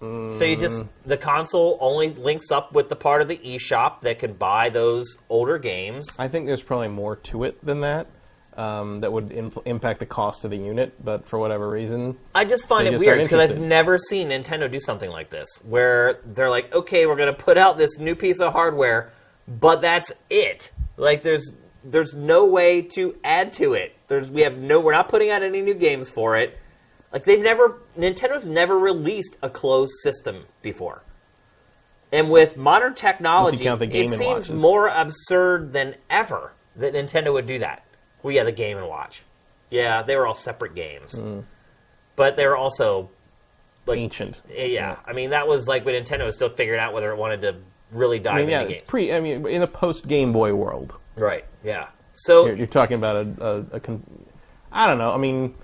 So 0.00 0.44
you 0.44 0.56
just 0.56 0.80
Mm. 0.82 0.88
the 1.06 1.16
console 1.16 1.78
only 1.80 2.10
links 2.10 2.50
up 2.50 2.72
with 2.72 2.90
the 2.90 2.96
part 2.96 3.22
of 3.22 3.28
the 3.28 3.38
eShop 3.38 4.02
that 4.02 4.18
can 4.18 4.34
buy 4.34 4.68
those 4.68 5.16
older 5.30 5.56
games. 5.58 6.14
I 6.18 6.28
think 6.28 6.46
there's 6.46 6.62
probably 6.62 6.88
more 6.88 7.16
to 7.16 7.44
it 7.44 7.64
than 7.64 7.80
that. 7.80 8.06
Um, 8.58 9.00
that 9.00 9.12
would 9.12 9.30
impl- 9.30 9.62
impact 9.66 10.00
the 10.00 10.06
cost 10.06 10.44
of 10.44 10.50
the 10.50 10.56
unit, 10.56 10.92
but 11.04 11.26
for 11.26 11.38
whatever 11.38 11.68
reason, 11.68 12.16
I 12.34 12.44
just 12.46 12.66
find 12.66 12.86
it 12.86 12.98
weird 12.98 13.18
because 13.20 13.50
I've 13.50 13.58
never 13.60 13.98
seen 13.98 14.28
Nintendo 14.30 14.70
do 14.70 14.80
something 14.80 15.10
like 15.10 15.28
this, 15.28 15.46
where 15.68 16.20
they're 16.24 16.48
like, 16.48 16.74
"Okay, 16.74 17.04
we're 17.06 17.16
going 17.16 17.34
to 17.34 17.38
put 17.42 17.58
out 17.58 17.76
this 17.76 17.98
new 17.98 18.14
piece 18.14 18.40
of 18.40 18.52
hardware, 18.54 19.12
but 19.46 19.82
that's 19.82 20.10
it." 20.30 20.70
Like, 20.96 21.22
there's 21.22 21.52
there's 21.90 22.14
no 22.14 22.46
way 22.46 22.82
to 22.82 23.16
add 23.24 23.52
to 23.54 23.74
it. 23.74 23.94
There's 24.08 24.30
we 24.30 24.42
have 24.42 24.58
no 24.58 24.80
we're 24.80 24.92
not 24.92 25.08
putting 25.08 25.30
out 25.30 25.42
any 25.42 25.62
new 25.62 25.74
games 25.74 26.10
for 26.10 26.36
it. 26.36 26.58
Like 27.12 27.24
they've 27.24 27.40
never 27.40 27.78
Nintendo's 27.96 28.44
never 28.44 28.78
released 28.78 29.36
a 29.42 29.48
closed 29.48 29.94
system 30.02 30.44
before. 30.62 31.02
And 32.12 32.30
with 32.30 32.56
modern 32.56 32.94
technology, 32.94 33.66
it 33.66 34.08
seems 34.08 34.20
Watches. 34.20 34.52
more 34.52 34.88
absurd 34.88 35.72
than 35.72 35.96
ever 36.08 36.52
that 36.76 36.94
Nintendo 36.94 37.32
would 37.32 37.46
do 37.46 37.58
that. 37.58 37.84
Well, 38.22 38.32
yeah, 38.34 38.44
the 38.44 38.52
Game 38.52 38.78
and 38.78 38.88
Watch. 38.88 39.22
Yeah, 39.70 40.02
they 40.02 40.16
were 40.16 40.26
all 40.26 40.34
separate 40.34 40.74
games, 40.74 41.18
hmm. 41.18 41.40
but 42.14 42.36
they 42.36 42.46
were 42.46 42.56
also 42.56 43.10
like 43.86 43.98
ancient. 43.98 44.40
Eh, 44.54 44.66
yeah. 44.66 44.96
I 45.04 45.12
mean, 45.12 45.30
that 45.30 45.48
was 45.48 45.66
like 45.66 45.84
when 45.84 46.00
Nintendo 46.00 46.26
was 46.26 46.36
still 46.36 46.48
figuring 46.48 46.80
out 46.80 46.92
whether 46.92 47.10
it 47.10 47.16
wanted 47.16 47.40
to 47.42 47.56
really 47.90 48.18
dive 48.18 48.36
I 48.36 48.40
mean, 48.40 48.50
yeah, 48.50 48.60
into 48.62 48.74
games. 48.74 48.84
pre. 48.86 49.12
I 49.12 49.20
mean, 49.20 49.46
in 49.46 49.62
a 49.62 49.66
post 49.66 50.06
Game 50.06 50.32
Boy 50.32 50.54
world, 50.54 50.92
Right. 51.16 51.44
Yeah. 51.64 51.88
So 52.14 52.46
you're, 52.46 52.56
you're 52.56 52.66
talking 52.66 52.96
about 52.96 53.16
a, 53.16 53.46
a, 53.46 53.76
a 53.76 53.80
con- 53.80 54.04
I 54.72 54.86
don't 54.86 54.98
know. 54.98 55.12
I 55.12 55.18
mean, 55.18 55.54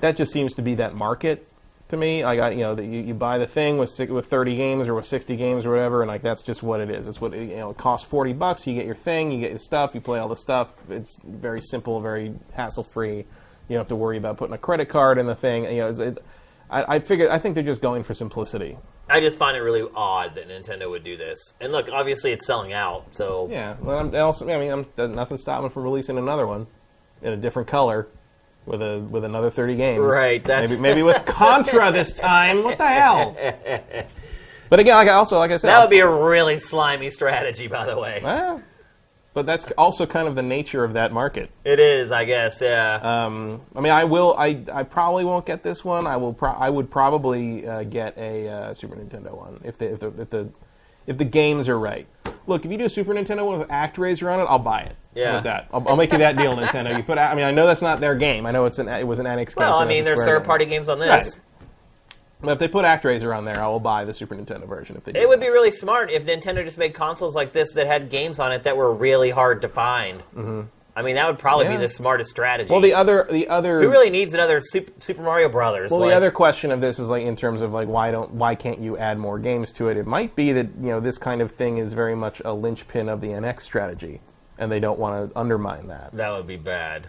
that 0.00 0.16
just 0.16 0.32
seems 0.32 0.54
to 0.54 0.62
be 0.62 0.76
that 0.76 0.94
market 0.94 1.46
to 1.88 1.96
me. 1.96 2.24
I 2.24 2.36
got 2.36 2.54
you 2.54 2.60
know 2.60 2.74
that 2.74 2.84
you, 2.84 3.00
you 3.00 3.14
buy 3.14 3.38
the 3.38 3.46
thing 3.46 3.78
with 3.78 3.98
with 4.10 4.26
30 4.26 4.56
games 4.56 4.88
or 4.88 4.94
with 4.94 5.06
60 5.06 5.36
games 5.36 5.64
or 5.64 5.70
whatever, 5.70 6.02
and 6.02 6.08
like 6.08 6.22
that's 6.22 6.42
just 6.42 6.62
what 6.62 6.80
it 6.80 6.90
is. 6.90 7.06
It's 7.06 7.20
what 7.20 7.34
it, 7.34 7.50
you 7.50 7.56
know. 7.56 7.70
It 7.70 7.78
costs 7.78 8.08
40 8.08 8.32
bucks. 8.34 8.66
You 8.66 8.74
get 8.74 8.86
your 8.86 8.94
thing. 8.94 9.30
You 9.30 9.40
get 9.40 9.50
your 9.50 9.58
stuff. 9.58 9.94
You 9.94 10.00
play 10.00 10.18
all 10.18 10.28
the 10.28 10.36
stuff. 10.36 10.68
It's 10.90 11.18
very 11.22 11.60
simple, 11.60 12.00
very 12.00 12.34
hassle 12.52 12.84
free. 12.84 13.18
You 13.18 13.24
don't 13.74 13.78
have 13.78 13.88
to 13.88 13.96
worry 13.96 14.16
about 14.16 14.36
putting 14.36 14.54
a 14.54 14.58
credit 14.58 14.88
card 14.88 15.18
in 15.18 15.26
the 15.26 15.34
thing. 15.34 15.64
You 15.64 15.76
know, 15.76 15.88
it, 15.88 16.24
I, 16.70 16.96
I 16.96 16.98
figure. 17.00 17.30
I 17.30 17.38
think 17.38 17.54
they're 17.54 17.64
just 17.64 17.80
going 17.80 18.02
for 18.02 18.14
simplicity. 18.14 18.78
I 19.08 19.20
just 19.20 19.38
find 19.38 19.56
it 19.56 19.60
really 19.60 19.88
odd 19.94 20.34
that 20.34 20.48
Nintendo 20.48 20.90
would 20.90 21.04
do 21.04 21.16
this. 21.16 21.38
And 21.60 21.72
look, 21.72 21.88
obviously 21.88 22.32
it's 22.32 22.44
selling 22.46 22.72
out, 22.72 23.04
so 23.12 23.48
Yeah. 23.50 23.76
Well, 23.80 23.98
I'm, 23.98 24.14
also, 24.16 24.48
I 24.48 24.58
mean, 24.58 24.72
I'm, 24.72 24.86
there's 24.96 25.14
nothing 25.14 25.38
stopping 25.38 25.70
from 25.70 25.84
releasing 25.84 26.18
another 26.18 26.46
one 26.46 26.66
in 27.22 27.32
a 27.32 27.36
different 27.36 27.68
color 27.68 28.08
with 28.66 28.82
a 28.82 28.98
with 28.98 29.24
another 29.24 29.50
30 29.50 29.76
games. 29.76 30.00
Right, 30.02 30.42
that's- 30.42 30.70
maybe 30.70 30.82
maybe 30.82 31.02
with 31.02 31.24
Contra 31.26 31.92
this 31.92 32.12
time. 32.12 32.64
What 32.64 32.78
the 32.78 32.86
hell? 32.88 33.36
But 34.68 34.80
again, 34.80 34.96
like 34.96 35.08
I 35.08 35.12
also 35.12 35.38
like 35.38 35.52
I 35.52 35.58
said, 35.58 35.68
that 35.68 35.80
would 35.80 35.90
be 35.90 36.00
a 36.00 36.08
really 36.08 36.58
slimy 36.58 37.10
strategy, 37.12 37.68
by 37.68 37.86
the 37.86 37.96
way. 37.96 38.20
Well, 38.22 38.60
but 39.36 39.44
that's 39.44 39.66
also 39.76 40.06
kind 40.06 40.26
of 40.26 40.34
the 40.34 40.42
nature 40.42 40.82
of 40.82 40.94
that 40.94 41.12
market. 41.12 41.50
It 41.62 41.78
is, 41.78 42.10
I 42.10 42.24
guess. 42.24 42.62
Yeah. 42.62 42.94
Um, 43.02 43.60
I 43.76 43.80
mean, 43.82 43.92
I 43.92 44.02
will. 44.04 44.34
I, 44.38 44.64
I 44.72 44.82
probably 44.82 45.24
won't 45.26 45.44
get 45.44 45.62
this 45.62 45.84
one. 45.84 46.06
I 46.06 46.16
will. 46.16 46.32
Pro- 46.32 46.54
I 46.54 46.70
would 46.70 46.90
probably 46.90 47.68
uh, 47.68 47.82
get 47.82 48.16
a 48.16 48.48
uh, 48.48 48.72
Super 48.72 48.96
Nintendo 48.96 49.36
one 49.36 49.60
if 49.62 49.76
the, 49.76 49.92
if 49.92 50.00
the 50.00 50.06
if 50.22 50.30
the 50.30 50.48
if 51.06 51.18
the 51.18 51.24
games 51.26 51.68
are 51.68 51.78
right. 51.78 52.06
Look, 52.46 52.64
if 52.64 52.72
you 52.72 52.78
do 52.78 52.86
a 52.86 52.88
Super 52.88 53.12
Nintendo 53.12 53.44
one 53.44 53.58
with 53.58 53.68
ActRaiser 53.68 54.32
on 54.32 54.40
it, 54.40 54.44
I'll 54.44 54.58
buy 54.58 54.80
it. 54.80 54.96
Yeah. 55.14 55.40
that? 55.40 55.68
I'll, 55.70 55.86
I'll 55.86 55.96
make 55.96 56.12
you 56.12 56.18
that 56.18 56.38
deal, 56.38 56.56
Nintendo. 56.56 56.96
You 56.96 57.02
put. 57.02 57.18
I 57.18 57.34
mean, 57.34 57.44
I 57.44 57.50
know 57.50 57.66
that's 57.66 57.82
not 57.82 58.00
their 58.00 58.14
game. 58.14 58.46
I 58.46 58.52
know 58.52 58.64
it's 58.64 58.78
an 58.78 58.88
it 58.88 59.06
was 59.06 59.18
an 59.18 59.26
Enix 59.26 59.48
game. 59.48 59.66
well, 59.66 59.76
I 59.76 59.84
mean, 59.84 60.04
there's 60.04 60.24
third-party 60.24 60.64
games 60.64 60.88
on 60.88 60.98
this. 60.98 61.10
Right. 61.10 61.40
But 62.40 62.52
if 62.52 62.58
they 62.58 62.68
put 62.68 62.84
ActRaiser 62.84 63.34
on 63.36 63.44
there, 63.44 63.60
I 63.62 63.66
will 63.66 63.80
buy 63.80 64.04
the 64.04 64.12
Super 64.12 64.34
Nintendo 64.34 64.68
version. 64.68 64.96
If 64.96 65.04
they 65.04 65.12
do 65.12 65.20
It 65.20 65.28
would 65.28 65.40
be 65.40 65.48
really 65.48 65.70
smart 65.70 66.10
if 66.10 66.24
Nintendo 66.26 66.64
just 66.64 66.76
made 66.78 66.94
consoles 66.94 67.34
like 67.34 67.52
this 67.52 67.72
that 67.72 67.86
had 67.86 68.10
games 68.10 68.38
on 68.38 68.52
it 68.52 68.62
that 68.64 68.76
were 68.76 68.92
really 68.92 69.30
hard 69.30 69.62
to 69.62 69.68
find. 69.68 70.20
Mm-hmm. 70.36 70.62
I 70.98 71.02
mean, 71.02 71.14
that 71.16 71.26
would 71.26 71.38
probably 71.38 71.66
Yeah. 71.66 71.72
be 71.72 71.76
the 71.78 71.88
smartest 71.90 72.30
strategy. 72.30 72.72
Well, 72.72 72.80
the 72.80 72.94
other 72.94 73.26
the 73.30 73.48
other 73.48 73.82
Who 73.82 73.90
really 73.90 74.08
needs 74.08 74.32
another 74.32 74.60
Super, 74.62 74.92
Super 75.00 75.22
Mario 75.22 75.48
Brothers? 75.50 75.90
Well, 75.90 76.00
Like- 76.00 76.10
the 76.10 76.16
other 76.16 76.30
question 76.30 76.70
of 76.70 76.80
this 76.80 76.98
is 76.98 77.10
like 77.10 77.22
in 77.24 77.36
terms 77.36 77.60
of 77.60 77.72
like 77.72 77.86
why 77.88 78.10
don't 78.10 78.30
why 78.32 78.54
can't 78.54 78.78
you 78.78 78.96
add 78.96 79.18
more 79.18 79.38
games 79.38 79.72
to 79.74 79.88
it? 79.88 79.96
It 79.98 80.06
might 80.06 80.34
be 80.36 80.52
that 80.52 80.66
you 80.80 80.88
know 80.88 81.00
this 81.00 81.18
kind 81.18 81.42
of 81.42 81.52
thing 81.52 81.78
is 81.78 81.92
very 81.92 82.14
much 82.14 82.40
a 82.46 82.52
linchpin 82.52 83.08
of 83.10 83.20
the 83.20 83.28
NX 83.28 83.60
strategy, 83.64 84.20
and 84.58 84.72
they 84.72 84.80
don't 84.80 84.98
want 84.98 85.30
to 85.32 85.38
undermine 85.38 85.88
that. 85.88 86.12
That 86.14 86.32
would 86.32 86.46
be 86.46 86.56
bad. 86.56 87.08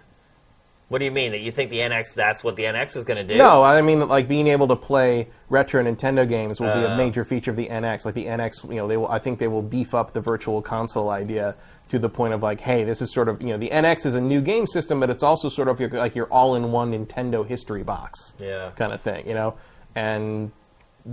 What 0.90 1.00
do 1.00 1.06
you 1.06 1.12
mean? 1.12 1.32
That 1.32 1.42
you 1.42 1.52
think 1.52 1.70
the 1.70 1.80
NX? 1.80 2.14
That's 2.14 2.44
what 2.44 2.56
the 2.56 2.64
NX 2.64 2.96
is 2.96 3.04
going 3.04 3.18
to 3.18 3.34
do? 3.34 3.38
No, 3.38 3.62
I 3.64 3.82
mean 3.82 4.00
that 4.00 4.06
like 4.08 4.28
being 4.28 4.48
able 4.48 4.68
to 4.70 4.76
play 4.76 5.28
retro 5.50 5.84
Nintendo 5.84 6.28
games 6.28 6.60
will 6.62 6.74
be 6.74 6.82
a 6.84 6.92
Uh. 6.92 6.98
major 6.98 7.26
feature 7.26 7.52
of 7.52 7.58
the 7.58 7.68
NX. 7.68 8.06
Like 8.06 8.16
the 8.16 8.26
NX, 8.26 8.64
you 8.70 8.76
know, 8.76 8.88
they 8.88 8.96
will. 8.98 9.10
I 9.10 9.20
think 9.20 9.38
they 9.40 9.48
will 9.50 9.62
beef 9.62 9.94
up 9.94 10.14
the 10.14 10.22
virtual 10.22 10.62
console 10.62 11.10
idea 11.10 11.56
to 11.90 12.00
the 12.00 12.10
point 12.10 12.34
of 12.34 12.42
like, 12.44 12.60
hey, 12.62 12.84
this 12.86 13.02
is 13.02 13.12
sort 13.14 13.28
of 13.30 13.42
you 13.42 13.50
know 13.50 13.58
the 13.58 13.70
NX 13.70 14.06
is 14.06 14.16
a 14.16 14.22
new 14.22 14.40
game 14.42 14.66
system, 14.68 15.00
but 15.02 15.10
it's 15.10 15.24
also 15.24 15.50
sort 15.50 15.68
of 15.68 15.80
your, 15.80 15.90
like 15.90 16.16
your 16.16 16.28
all-in-one 16.28 16.92
Nintendo 16.92 17.46
history 17.46 17.84
box. 17.84 18.36
Yeah. 18.40 18.72
kind 18.78 18.94
of 18.94 19.02
thing, 19.02 19.28
you 19.28 19.34
know, 19.34 19.56
and 19.96 20.52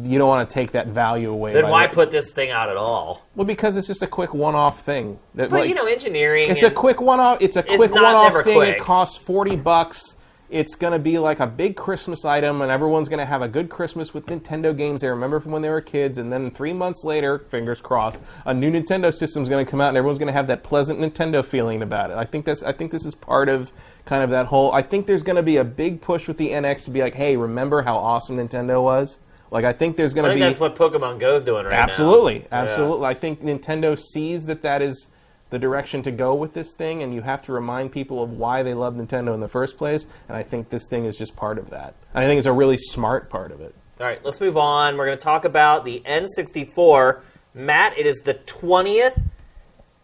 you 0.02 0.18
don't 0.18 0.28
want 0.28 0.48
to 0.48 0.52
take 0.54 0.72
that 0.72 0.88
value 0.88 1.30
away. 1.30 1.52
Then 1.52 1.68
why 1.68 1.82
what- 1.82 1.92
put 1.92 2.10
this 2.10 2.30
thing 2.32 2.50
out 2.50 2.68
at 2.68 2.76
all? 2.76 3.22
Well, 3.36 3.46
because 3.46 3.76
it's 3.76 3.86
just 3.86 4.02
a 4.02 4.06
quick 4.08 4.34
one-off 4.34 4.82
thing. 4.82 5.18
That, 5.34 5.50
But 5.50 5.60
like, 5.60 5.68
you 5.68 5.74
know, 5.74 5.86
engineering. 5.86 6.50
it's 6.50 6.62
a 6.62 6.70
quick 6.70 7.00
one-off. 7.00 7.38
It's 7.40 7.56
a 7.56 7.62
quick 7.62 7.92
not 7.94 8.02
one-off 8.02 8.44
thing. 8.44 8.56
quick. 8.56 8.76
It 8.76 8.80
costs 8.80 9.16
forty 9.16 9.56
bucks. 9.56 10.16
it's 10.50 10.74
going 10.76 10.92
to 10.92 10.98
be 10.98 11.18
like 11.18 11.40
a 11.40 11.46
big 11.46 11.74
Christmas 11.74 12.24
item, 12.24 12.60
and 12.60 12.70
everyone's 12.70 13.08
going 13.08 13.18
to 13.18 13.24
have 13.24 13.42
a 13.42 13.48
good 13.48 13.68
Christmas 13.68 14.12
with 14.14 14.26
Nintendo 14.26 14.76
games 14.76 15.00
they 15.00 15.08
remember 15.08 15.40
from 15.40 15.50
when 15.52 15.62
they 15.62 15.70
were 15.70 15.80
kids. 15.80 16.18
And 16.18 16.30
then 16.32 16.50
three 16.50 16.72
months 16.72 17.02
later, 17.02 17.38
fingers 17.50 17.80
crossed, 17.80 18.20
a 18.44 18.54
new 18.54 18.70
Nintendo 18.70 19.12
system 19.12 19.42
is 19.42 19.48
going 19.48 19.64
to 19.64 19.68
come 19.70 19.80
out, 19.80 19.88
and 19.88 19.96
everyone's 19.96 20.18
going 20.18 20.28
to 20.28 20.32
have 20.34 20.46
that 20.48 20.62
pleasant 20.62 21.00
Nintendo 21.00 21.44
feeling 21.44 21.82
about 21.82 22.10
it. 22.10 22.16
I 22.16 22.24
think 22.24 22.44
that's 22.44 22.62
I 22.62 22.72
think 22.72 22.92
this 22.92 23.04
is 23.06 23.14
part 23.14 23.48
of 23.48 23.72
kind 24.04 24.22
of 24.22 24.30
that 24.30 24.46
whole. 24.46 24.72
I 24.72 24.82
think 24.82 25.06
there's 25.06 25.22
going 25.24 25.36
to 25.36 25.42
be 25.42 25.56
a 25.56 25.64
big 25.64 26.00
push 26.00 26.28
with 26.28 26.36
the 26.36 26.50
NX 26.50 26.84
to 26.84 26.90
be 26.90 27.00
like, 27.00 27.14
hey, 27.14 27.36
remember 27.36 27.82
how 27.82 27.96
awesome 27.96 28.36
Nintendo 28.36 28.82
was. 28.82 29.18
Like 29.54 29.64
I 29.64 29.72
think 29.72 29.96
there's 29.96 30.12
going 30.12 30.28
to 30.28 30.34
be 30.34 30.40
that's 30.40 30.58
what 30.58 30.74
Pokemon 30.74 31.20
Go's 31.20 31.44
doing 31.44 31.64
right 31.64 31.74
absolutely, 31.74 32.40
now. 32.40 32.64
Yeah. 32.64 32.70
absolutely. 32.70 33.06
I 33.06 33.14
think 33.14 33.40
Nintendo 33.40 33.96
sees 33.96 34.46
that 34.46 34.62
that 34.62 34.82
is 34.82 35.06
the 35.50 35.60
direction 35.60 36.02
to 36.02 36.10
go 36.10 36.34
with 36.34 36.54
this 36.54 36.72
thing, 36.72 37.04
and 37.04 37.14
you 37.14 37.22
have 37.22 37.40
to 37.44 37.52
remind 37.52 37.92
people 37.92 38.20
of 38.20 38.32
why 38.32 38.64
they 38.64 38.74
love 38.74 38.94
Nintendo 38.94 39.32
in 39.32 39.38
the 39.38 39.48
first 39.48 39.78
place. 39.78 40.08
And 40.28 40.36
I 40.36 40.42
think 40.42 40.70
this 40.70 40.88
thing 40.88 41.04
is 41.04 41.16
just 41.16 41.36
part 41.36 41.58
of 41.58 41.70
that. 41.70 41.94
And 42.14 42.24
I 42.24 42.26
think 42.26 42.38
it's 42.38 42.48
a 42.48 42.52
really 42.52 42.76
smart 42.76 43.30
part 43.30 43.52
of 43.52 43.60
it. 43.60 43.72
All 44.00 44.06
right, 44.06 44.18
let's 44.24 44.40
move 44.40 44.56
on. 44.56 44.96
We're 44.96 45.06
going 45.06 45.18
to 45.18 45.22
talk 45.22 45.44
about 45.44 45.84
the 45.84 46.02
N64. 46.04 47.20
Matt, 47.54 47.96
it 47.96 48.06
is 48.06 48.22
the 48.22 48.34
20th 48.34 49.22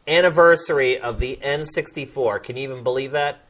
anniversary 0.06 0.96
of 0.96 1.18
the 1.18 1.40
N64. 1.42 2.44
Can 2.44 2.56
you 2.56 2.62
even 2.62 2.84
believe 2.84 3.10
that? 3.10 3.40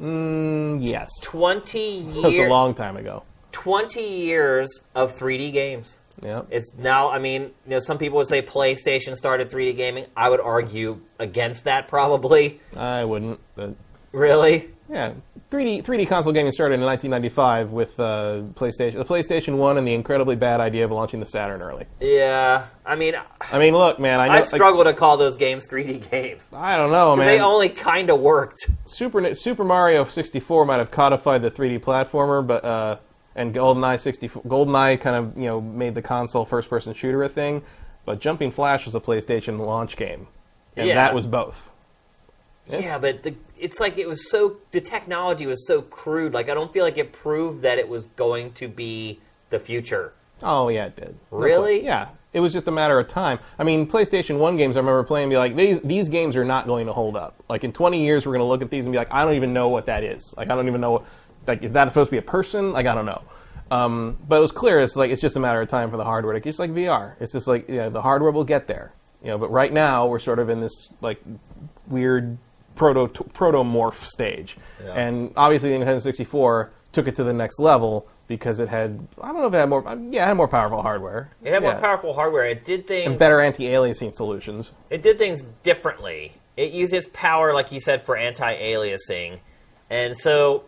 Mm, 0.00 0.78
yes, 0.80 1.10
20 1.24 1.80
years. 1.80 2.14
that 2.22 2.28
was 2.28 2.38
a 2.38 2.48
long 2.48 2.72
time 2.72 2.96
ago. 2.96 3.24
20 3.56 4.02
years 4.02 4.80
of 4.94 5.16
3D 5.16 5.50
games. 5.50 5.96
Yeah, 6.22 6.42
It's 6.50 6.74
now, 6.76 7.10
I 7.10 7.18
mean, 7.18 7.42
you 7.42 7.70
know, 7.70 7.78
some 7.78 7.96
people 7.96 8.18
would 8.18 8.26
say 8.26 8.42
PlayStation 8.42 9.16
started 9.16 9.50
3D 9.50 9.76
gaming. 9.76 10.04
I 10.14 10.28
would 10.28 10.40
argue 10.40 11.00
against 11.18 11.64
that 11.64 11.88
probably. 11.88 12.60
I 12.76 13.04
wouldn't. 13.04 13.40
But 13.54 13.74
Really? 14.12 14.68
yeah, 14.90 15.12
3D 15.50 15.84
3D 15.84 16.06
console 16.08 16.32
gaming 16.32 16.52
started 16.52 16.74
in 16.76 16.80
1995 16.82 17.70
with 17.70 17.98
uh, 18.00 18.42
PlayStation, 18.54 18.94
the 18.94 19.04
PlayStation 19.04 19.56
One, 19.56 19.78
and 19.78 19.86
the 19.86 19.94
incredibly 19.94 20.36
bad 20.36 20.60
idea 20.60 20.84
of 20.84 20.90
launching 20.90 21.20
the 21.20 21.26
Saturn 21.26 21.60
early. 21.62 21.86
Yeah. 22.00 22.66
I 22.84 22.94
mean, 22.94 23.14
I 23.52 23.58
mean, 23.58 23.74
look, 23.74 23.98
man, 23.98 24.20
I 24.20 24.26
know. 24.28 24.32
I 24.34 24.36
like, 24.36 24.44
struggle 24.46 24.84
to 24.84 24.92
call 24.92 25.16
those 25.16 25.36
games 25.36 25.66
3D 25.68 26.10
games. 26.10 26.48
I 26.52 26.76
don't 26.76 26.92
know, 26.92 27.14
man. 27.16 27.26
They 27.26 27.40
only 27.40 27.68
kind 27.68 28.10
of 28.10 28.20
worked. 28.20 28.70
Super 28.86 29.34
Super 29.34 29.64
Mario 29.64 30.04
64 30.04 30.64
might 30.66 30.78
have 30.78 30.90
codified 30.90 31.42
the 31.42 31.50
3D 31.50 31.80
platformer, 31.80 32.46
but 32.46 32.64
uh, 32.64 32.96
and 33.36 33.54
GoldenEye 33.54 34.00
64 34.00 34.42
GoldenEye 34.42 35.00
kind 35.00 35.14
of 35.16 35.36
you 35.38 35.44
know 35.44 35.60
made 35.60 35.94
the 35.94 36.02
console 36.02 36.44
first 36.44 36.68
person 36.68 36.92
shooter 36.94 37.22
a 37.22 37.28
thing, 37.28 37.62
but 38.04 38.18
Jumping 38.18 38.50
Flash 38.50 38.84
was 38.86 38.94
a 38.96 39.00
PlayStation 39.00 39.58
launch 39.64 39.96
game, 39.96 40.26
and 40.76 40.88
Yeah. 40.88 40.94
that 40.96 41.14
was 41.14 41.26
both. 41.26 41.70
It's- 42.66 42.82
Yeah, 42.82 42.98
but 42.98 43.22
the, 43.22 43.34
it's 43.60 43.78
like 43.78 43.96
it 43.96 44.08
was 44.08 44.28
so 44.30 44.56
the 44.72 44.80
technology 44.80 45.46
was 45.46 45.66
so 45.66 45.82
crude. 45.82 46.34
Like 46.34 46.48
I 46.50 46.54
don't 46.54 46.72
feel 46.72 46.84
like 46.84 46.98
it 46.98 47.12
proved 47.12 47.62
that 47.62 47.78
it 47.78 47.88
was 47.88 48.04
going 48.16 48.52
to 48.54 48.66
be 48.66 49.20
the 49.50 49.60
future. 49.60 50.12
Oh 50.42 50.68
yeah, 50.68 50.86
it 50.86 50.96
did. 50.96 51.14
Really? 51.30 51.84
Yeah. 51.84 52.08
It 52.32 52.40
was 52.40 52.52
just 52.52 52.68
a 52.68 52.70
matter 52.70 52.98
of 52.98 53.08
time. 53.08 53.38
I 53.58 53.64
mean, 53.64 53.86
PlayStation 53.86 54.38
One 54.38 54.58
games. 54.58 54.76
I 54.76 54.80
remember 54.80 55.02
playing 55.04 55.24
and 55.24 55.30
be 55.30 55.38
like, 55.38 55.56
these 55.56 55.80
these 55.80 56.08
games 56.10 56.36
are 56.36 56.44
not 56.44 56.66
going 56.66 56.86
to 56.86 56.92
hold 56.92 57.16
up. 57.16 57.34
Like 57.48 57.64
in 57.64 57.72
20 57.72 58.04
years, 58.04 58.26
we're 58.26 58.32
going 58.32 58.40
to 58.44 58.48
look 58.48 58.60
at 58.60 58.68
these 58.68 58.84
and 58.84 58.92
be 58.92 58.98
like, 58.98 59.10
I 59.12 59.24
don't 59.24 59.34
even 59.34 59.54
know 59.54 59.68
what 59.68 59.86
that 59.86 60.02
is. 60.04 60.34
Like 60.36 60.50
I 60.50 60.54
don't 60.54 60.66
even 60.68 60.80
know. 60.80 61.02
Like 61.46 61.62
is 61.62 61.72
that 61.72 61.88
supposed 61.88 62.08
to 62.08 62.12
be 62.12 62.18
a 62.18 62.22
person? 62.22 62.72
Like 62.72 62.86
I 62.86 62.94
don't 62.94 63.06
know. 63.06 63.22
Um, 63.70 64.18
but 64.28 64.36
it 64.36 64.40
was 64.40 64.52
clear. 64.52 64.78
It's 64.80 64.96
like 64.96 65.10
it's 65.10 65.20
just 65.20 65.36
a 65.36 65.40
matter 65.40 65.60
of 65.60 65.68
time 65.68 65.90
for 65.90 65.96
the 65.96 66.04
hardware. 66.04 66.34
Like 66.34 66.46
it's 66.46 66.58
like 66.58 66.70
VR. 66.70 67.14
It's 67.20 67.32
just 67.32 67.46
like 67.46 67.68
yeah, 67.68 67.88
the 67.88 68.02
hardware 68.02 68.30
will 68.30 68.44
get 68.44 68.66
there. 68.66 68.92
You 69.22 69.30
know. 69.30 69.38
But 69.38 69.50
right 69.50 69.72
now, 69.72 70.06
we're 70.06 70.18
sort 70.18 70.38
of 70.38 70.48
in 70.48 70.60
this 70.60 70.90
like 71.00 71.20
weird 71.88 72.38
proto 72.76 73.08
protomorph 73.08 74.04
stage. 74.04 74.56
Yeah. 74.84 74.92
And 74.92 75.32
obviously, 75.36 75.70
the 75.70 75.84
Nintendo 75.84 76.00
64 76.00 76.70
took 76.92 77.08
it 77.08 77.16
to 77.16 77.24
the 77.24 77.32
next 77.32 77.58
level 77.58 78.06
because 78.28 78.58
it 78.60 78.68
had 78.68 79.06
I 79.20 79.28
don't 79.28 79.40
know 79.40 79.46
if 79.46 79.54
it 79.54 79.58
had 79.58 79.68
more 79.68 79.82
yeah 80.10 80.24
it 80.24 80.28
had 80.28 80.36
more 80.36 80.48
powerful 80.48 80.82
hardware. 80.82 81.30
It 81.42 81.52
had 81.52 81.62
more 81.62 81.74
powerful 81.74 82.14
hardware. 82.14 82.44
It 82.44 82.64
did 82.64 82.86
things 82.86 83.10
and 83.10 83.18
better 83.18 83.40
anti-aliasing 83.40 84.14
solutions. 84.14 84.70
It 84.90 85.02
did 85.02 85.18
things 85.18 85.42
differently. 85.62 86.34
It 86.56 86.72
uses 86.72 87.06
power, 87.08 87.52
like 87.52 87.70
you 87.70 87.80
said, 87.80 88.02
for 88.02 88.16
anti-aliasing, 88.16 89.40
and 89.90 90.16
so. 90.16 90.64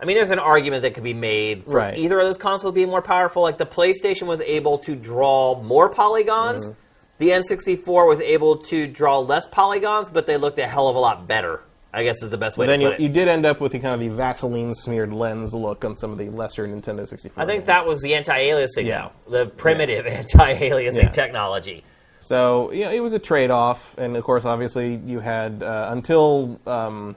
I 0.00 0.04
mean, 0.04 0.16
there's 0.16 0.30
an 0.30 0.38
argument 0.38 0.82
that 0.82 0.94
could 0.94 1.04
be 1.04 1.14
made 1.14 1.64
for 1.64 1.70
Right. 1.70 1.96
either 1.98 2.18
of 2.18 2.26
those 2.26 2.36
consoles 2.36 2.74
being 2.74 2.88
more 2.88 3.02
powerful. 3.02 3.42
Like 3.42 3.58
the 3.58 3.66
PlayStation 3.66 4.26
was 4.26 4.40
able 4.42 4.78
to 4.78 4.94
draw 4.94 5.60
more 5.62 5.88
polygons, 5.88 6.68
Mm-hmm. 6.68 6.78
the 7.18 7.30
N64 7.30 8.06
was 8.06 8.20
able 8.20 8.56
to 8.58 8.86
draw 8.86 9.18
less 9.18 9.46
polygons, 9.46 10.08
but 10.10 10.26
they 10.26 10.36
looked 10.36 10.58
a 10.58 10.66
hell 10.66 10.88
of 10.88 10.96
a 10.96 10.98
lot 10.98 11.26
better. 11.26 11.60
I 11.94 12.02
guess 12.02 12.22
is 12.22 12.28
the 12.28 12.36
best 12.36 12.58
way 12.58 12.66
But 12.66 12.72
then 12.72 12.80
to 12.80 12.84
you, 12.84 12.90
put 12.90 13.00
it. 13.00 13.02
you 13.04 13.08
did 13.08 13.26
end 13.26 13.46
up 13.46 13.58
with 13.58 13.72
the 13.72 13.78
kind 13.78 13.94
of 13.94 14.00
the 14.00 14.14
Vaseline 14.14 14.74
smeared 14.74 15.14
lens 15.14 15.54
look 15.54 15.82
on 15.82 15.96
some 15.96 16.12
of 16.12 16.18
the 16.18 16.28
lesser 16.28 16.68
Nintendo 16.68 17.08
64. 17.08 17.42
I 17.42 17.46
think 17.46 17.60
games. 17.60 17.66
that 17.68 17.86
was 17.86 18.02
the 18.02 18.14
anti-aliasing, 18.14 18.84
Yeah. 18.84 19.08
the 19.30 19.46
primitive 19.46 20.06
anti-aliasing 20.40 20.94
Yeah. 21.04 21.08
technology. 21.08 21.84
So 22.20 22.70
yeah, 22.72 22.90
it 22.90 23.00
was 23.00 23.14
a 23.14 23.18
trade-off, 23.18 23.94
and 23.96 24.14
of 24.14 24.24
course, 24.24 24.44
obviously, 24.44 24.96
you 25.06 25.20
had 25.20 25.62
uh, 25.62 25.88
until 25.90 26.58
um, 26.66 27.16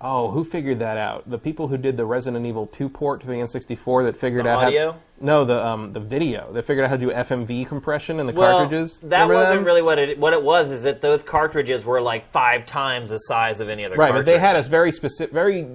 oh, 0.00 0.30
who 0.30 0.44
figured 0.44 0.78
that 0.80 0.96
out? 0.96 1.28
The 1.28 1.38
people 1.38 1.68
who 1.68 1.76
did 1.76 1.96
the 1.96 2.04
Resident 2.04 2.46
Evil 2.46 2.66
2 2.66 2.88
port 2.88 3.20
to 3.22 3.26
the 3.26 3.34
N64 3.34 4.04
that 4.04 4.16
figured 4.16 4.44
The 4.46 4.50
out 4.50 4.64
audio? 4.64 4.92
how 4.92 4.98
no 5.20 5.44
the 5.44 5.66
um, 5.66 5.92
the 5.92 6.00
video. 6.00 6.50
They 6.52 6.62
figured 6.62 6.84
out 6.84 6.90
how 6.90 6.96
to 6.96 7.06
do 7.06 7.10
FMV 7.12 7.66
compression 7.66 8.20
in 8.20 8.26
the 8.26 8.32
Well, 8.32 8.58
cartridges. 8.60 8.98
that 8.98 9.22
Remember 9.22 9.34
wasn't 9.34 9.58
them? 9.58 9.64
really 9.64 9.82
what 9.82 9.98
it 9.98 10.18
what 10.18 10.32
it 10.32 10.42
was. 10.42 10.70
Is 10.70 10.84
that 10.84 11.00
those 11.00 11.22
cartridges 11.22 11.84
were 11.84 12.00
like 12.00 12.30
five 12.30 12.66
times 12.66 13.10
the 13.10 13.18
size 13.18 13.60
of 13.60 13.68
any 13.68 13.84
other 13.84 13.96
cartridge. 13.96 13.98
right, 13.98 14.08
cartridge. 14.10 14.26
but 14.26 14.32
they 14.32 14.38
had 14.38 14.56
a 14.56 14.62
very 14.68 14.92
specific, 14.92 15.32
very 15.32 15.66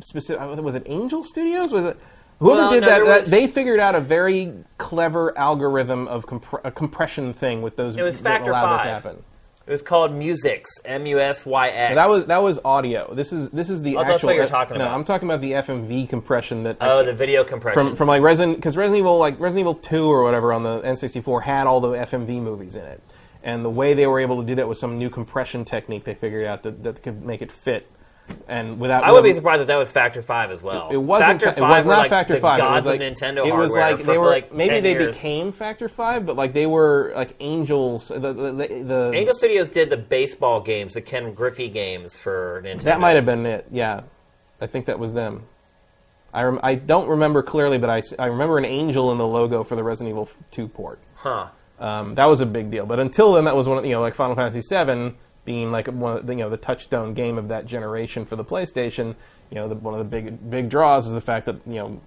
specific. 0.00 0.40
Was 0.62 0.74
it 0.74 0.82
Angel 0.86 1.22
Studios? 1.22 1.70
Was 1.70 1.84
it? 1.84 1.96
Whoever 2.40 2.60
Well, 2.60 2.70
did 2.72 2.80
no, 2.80 2.88
that, 2.88 3.04
that 3.04 3.20
was- 3.20 3.30
they 3.30 3.46
figured 3.46 3.78
out 3.78 3.94
a 3.94 4.00
very 4.00 4.52
clever 4.78 5.36
algorithm 5.38 6.08
of 6.08 6.26
compre- 6.26 6.60
a 6.64 6.72
compression 6.72 7.32
thing 7.32 7.62
with 7.62 7.76
those. 7.76 7.94
It 7.96 8.02
was 8.02 8.18
that 8.22 8.38
Factor 8.38 8.50
allowed 8.50 8.78
that 8.78 8.78
to 8.78 8.82
Five. 8.82 9.02
happen. 9.04 9.22
It 9.66 9.70
was 9.70 9.82
called 9.82 10.10
MusyX, 10.10 10.64
M 10.84 11.06
U 11.06 11.20
S 11.20 11.46
Y 11.46 11.68
X. 11.68 11.94
That 11.94 12.08
was 12.08 12.26
that 12.26 12.42
was 12.42 12.58
audio. 12.64 13.14
This 13.14 13.32
is 13.32 13.50
this 13.50 13.70
is 13.70 13.82
the 13.82 13.96
Oh, 13.96 14.00
actual. 14.00 14.12
that's 14.12 14.24
what 14.24 14.34
you're 14.36 14.46
talking 14.48 14.78
no, 14.78 14.84
about. 14.86 14.94
I'm 14.94 15.04
talking 15.04 15.28
about 15.28 15.40
the 15.40 15.52
FMV 15.52 16.08
compression 16.08 16.64
that. 16.64 16.78
Oh 16.80 17.04
the 17.04 17.12
video 17.12 17.44
compression. 17.44 17.88
from 17.88 17.96
from 17.96 18.08
like 18.08 18.22
Resident 18.22 18.56
because 18.56 18.76
Resident 18.76 18.98
Evil 18.98 19.18
like 19.18 19.38
Resident 19.38 19.60
Evil 19.60 19.74
2 19.76 20.10
or 20.10 20.24
whatever 20.24 20.52
on 20.52 20.62
the 20.64 20.80
N64 20.80 21.42
had 21.42 21.66
all 21.66 21.80
the 21.80 21.90
FMV 21.90 22.40
movies 22.42 22.74
in 22.74 22.84
it, 22.84 23.00
and 23.44 23.64
the 23.64 23.70
way 23.70 23.94
they 23.94 24.06
were 24.08 24.18
able 24.18 24.40
to 24.40 24.46
do 24.46 24.56
that 24.56 24.66
was 24.66 24.80
some 24.80 24.98
new 24.98 25.08
compression 25.08 25.64
technique 25.64 26.02
they 26.04 26.14
figured 26.14 26.44
out 26.44 26.64
that, 26.64 26.82
that 26.82 27.02
could 27.02 27.24
make 27.24 27.40
it 27.40 27.52
fit, 27.52 27.88
and 28.48 28.78
without. 28.78 29.04
I 29.04 29.12
would 29.12 29.24
be 29.24 29.32
surprised 29.32 29.60
if 29.60 29.66
that 29.66 29.76
was 29.76 29.90
Factor 29.90 30.22
Five 30.22 30.50
as 30.50 30.62
well. 30.62 30.88
It 30.90 30.96
wasn't. 30.96 31.40
Factor 31.42 31.52
fa- 31.52 31.64
it 31.64 31.68
was 31.68 31.86
not 31.86 31.98
like 31.98 32.10
Factor 32.10 32.34
the 32.34 32.40
Five. 32.40 32.58
Gods 32.58 32.86
it 32.86 32.90
was 32.90 32.98
like 32.98 33.00
of 33.00 33.16
Nintendo 33.16 33.46
It 33.46 33.54
was 33.54 33.72
like 33.72 34.02
they 34.02 34.18
were 34.18 34.26
like 34.26 34.52
maybe 34.52 34.80
they 34.80 34.92
years. 34.92 35.16
became 35.16 35.52
Factor 35.52 35.88
Five, 35.88 36.26
but 36.26 36.36
like 36.36 36.52
they 36.52 36.66
were 36.66 37.12
like 37.14 37.34
angels. 37.40 38.08
The 38.08 38.18
the, 38.18 38.52
the, 38.52 38.82
the 38.84 39.12
Angel 39.14 39.34
Studios 39.34 39.68
did 39.68 39.90
the 39.90 39.96
baseball 39.96 40.60
games, 40.60 40.94
the 40.94 41.00
Ken 41.02 41.34
Griffey 41.34 41.68
games 41.68 42.18
for 42.18 42.62
Nintendo. 42.64 42.82
That 42.82 43.00
might 43.00 43.16
have 43.16 43.26
been 43.26 43.46
it. 43.46 43.66
Yeah, 43.70 44.02
I 44.60 44.66
think 44.66 44.86
that 44.86 44.98
was 44.98 45.12
them. 45.12 45.42
I, 46.34 46.44
rem- 46.44 46.60
I 46.62 46.76
don't 46.76 47.08
remember 47.08 47.42
clearly, 47.42 47.78
but 47.78 47.90
I, 47.90 48.02
I 48.18 48.26
remember 48.26 48.56
an 48.58 48.64
angel 48.64 49.12
in 49.12 49.18
the 49.18 49.26
logo 49.26 49.62
for 49.64 49.76
the 49.76 49.82
Resident 49.82 50.10
Evil 50.10 50.30
2 50.50 50.66
port. 50.66 50.98
Huh. 51.16 51.48
Um, 51.78 52.14
that 52.14 52.24
was 52.24 52.40
a 52.40 52.46
big 52.46 52.70
deal. 52.70 52.86
But 52.86 53.00
until 53.00 53.34
then, 53.34 53.44
that 53.44 53.56
was 53.56 53.68
one 53.68 53.76
of 53.76 53.84
you 53.84 53.90
know 53.92 54.00
like 54.00 54.14
Final 54.14 54.34
Fantasy 54.36 54.60
VII 54.60 55.14
being 55.44 55.72
like 55.72 55.88
one 55.88 56.16
of 56.18 56.26
the, 56.26 56.34
you 56.34 56.40
know 56.40 56.50
the 56.50 56.56
touchstone 56.56 57.14
game 57.14 57.38
of 57.38 57.48
that 57.48 57.66
generation 57.66 58.24
for 58.24 58.36
the 58.36 58.44
PlayStation. 58.44 59.14
You 59.50 59.56
know, 59.56 59.68
the, 59.68 59.74
one 59.74 59.94
of 59.94 59.98
the 59.98 60.04
big 60.04 60.50
big 60.50 60.68
draws 60.68 61.06
is 61.06 61.12
the 61.12 61.20
fact 61.20 61.46
that 61.46 61.56
you 61.66 61.74
know 61.74 62.00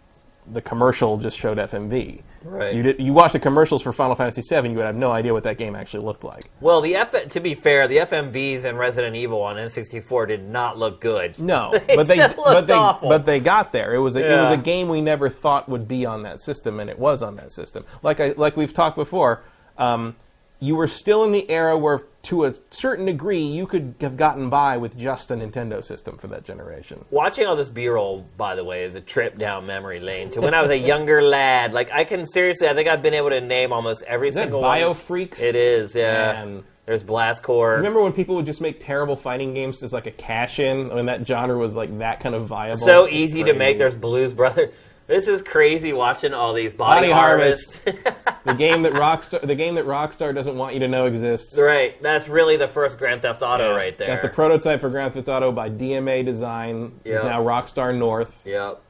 the 0.51 0.61
commercial 0.61 1.17
just 1.17 1.37
showed 1.37 1.57
FMV. 1.57 2.21
Right. 2.43 2.75
You 2.75 2.83
did 2.83 2.99
you 2.99 3.11
watch 3.13 3.33
the 3.33 3.39
commercials 3.39 3.81
for 3.81 3.91
Final 3.91 4.15
Fantasy 4.15 4.41
VII, 4.41 4.69
you 4.69 4.75
would 4.75 4.85
have 4.85 4.95
no 4.95 5.11
idea 5.11 5.33
what 5.33 5.43
that 5.43 5.57
game 5.57 5.75
actually 5.75 6.05
looked 6.05 6.23
like. 6.23 6.51
Well, 6.61 6.81
the 6.81 6.95
F- 6.95 7.29
to 7.29 7.39
be 7.39 7.55
fair, 7.55 7.87
the 7.87 7.97
FMVs 7.97 8.65
in 8.65 8.77
Resident 8.77 9.15
Evil 9.15 9.41
on 9.41 9.55
N64 9.55 10.27
did 10.27 10.47
not 10.47 10.77
look 10.77 11.01
good. 11.01 11.39
No, 11.39 11.71
They 11.87 11.95
but 11.95 12.05
they 12.05 12.17
but 12.17 12.37
looked 12.37 12.67
they 12.67 12.73
awful. 12.73 13.09
but 13.09 13.25
they 13.25 13.39
got 13.39 13.71
there. 13.71 13.95
It 13.95 13.99
was 13.99 14.15
a, 14.15 14.19
it 14.19 14.39
was 14.39 14.51
a 14.51 14.57
game 14.57 14.87
we 14.89 15.01
never 15.01 15.27
thought 15.27 15.67
would 15.67 15.87
be 15.87 16.05
on 16.05 16.21
that 16.23 16.39
system, 16.39 16.79
and 16.79 16.87
it 16.89 16.99
was 16.99 17.23
on 17.23 17.35
that 17.37 17.51
system. 17.51 17.83
Like 18.03 18.19
I 18.19 18.33
like 18.37 18.55
we've 18.55 18.73
talked 18.73 18.95
before, 18.95 19.43
um, 19.79 20.15
you 20.59 20.75
were 20.75 20.87
still 20.87 21.23
in 21.23 21.31
the 21.31 21.49
era 21.49 21.77
where, 21.77 22.01
to 22.23 22.45
a 22.45 22.53
certain 22.69 23.05
degree, 23.05 23.41
you 23.41 23.67
could 23.67 23.95
have 24.01 24.17
gotten 24.17 24.49
by 24.49 24.77
with 24.77 24.97
just 24.97 25.31
a 25.31 25.35
Nintendo 25.35 25.83
system 25.83 26.17
for 26.17 26.27
that 26.27 26.43
generation. 26.43 27.03
Watching 27.11 27.45
all 27.45 27.55
this 27.55 27.69
B-roll, 27.69 28.25
by 28.37 28.55
the 28.55 28.63
way, 28.63 28.83
is 28.83 28.95
a 28.95 29.01
trip 29.01 29.37
down 29.37 29.65
memory 29.65 29.99
lane 29.99 30.31
to 30.31 30.41
when 30.41 30.53
I 30.53 30.61
was 30.61 30.71
a 30.71 30.77
younger 30.77 31.21
lad. 31.37 31.73
Like 31.73 31.91
I 31.91 32.03
can 32.03 32.25
seriously, 32.25 32.67
I 32.67 32.73
think 32.73 32.87
I've 32.87 33.01
been 33.03 33.13
able 33.13 33.29
to 33.29 33.41
name 33.41 33.73
almost 33.73 34.03
every 34.03 34.29
Is 34.29 34.35
single 34.35 34.61
Bio 34.61 34.89
one. 34.89 34.95
Freaks? 34.97 35.41
It 35.41 35.55
is, 35.55 35.93
yeah. 35.93 36.43
Man. 36.45 36.63
There's 36.85 37.01
Blast 37.01 37.41
Corps. 37.41 37.77
Remember 37.77 38.01
when 38.03 38.13
people 38.13 38.35
would 38.35 38.45
just 38.45 38.61
make 38.61 38.79
terrible 38.79 39.15
fighting 39.15 39.55
games 39.55 39.81
as 39.81 39.91
like 39.91 40.05
a 40.05 40.11
cash 40.11 40.59
in 40.59 40.89
when 40.89 41.07
that 41.07 41.27
genre 41.27 41.57
was 41.57 41.75
like 41.75 41.97
that 41.97 42.19
kind 42.19 42.35
of 42.35 42.45
viable? 42.45 42.85
so 42.85 43.07
easy 43.07 43.43
to 43.43 43.53
make. 43.53 43.79
There's 43.79 43.95
Blues 43.95 44.33
Brother. 44.33 44.71
This 45.07 45.27
is 45.27 45.43
crazy 45.43 45.93
watching 45.93 46.33
all 46.33 46.53
these 46.53 46.73
body, 46.73 47.01
Body 47.07 47.11
harvest. 47.11 47.85
the 48.45 48.53
game 48.57 48.81
that 48.81 48.93
Rockstar, 48.93 49.39
the 49.45 49.53
game 49.53 49.75
that 49.75 49.85
Rockstar 49.85 50.33
doesn't 50.33 50.57
want 50.57 50.73
you 50.73 50.79
to 50.79 50.87
know 50.87 51.05
exists. 51.05 51.57
right. 51.59 52.01
That's 52.01 52.27
really 52.27 52.57
the 52.57 52.67
first 52.67 52.97
Grand 52.97 53.21
Theft 53.21 53.43
Auto 53.43 53.69
Yeah. 53.69 53.75
right 53.75 53.97
there. 53.97 54.07
That's 54.07 54.23
the 54.23 54.29
prototype 54.29 54.81
for 54.81 54.89
Grand 54.89 55.13
Theft 55.13 55.27
Auto 55.29 55.51
by 55.51 55.69
DMA 55.69 56.25
Design. 56.25 56.99
Yeah. 57.03 57.15
It's 57.15 57.23
now 57.23 57.43
Rockstar 57.43 57.95
North. 57.95 58.41
Yep. 58.45 58.81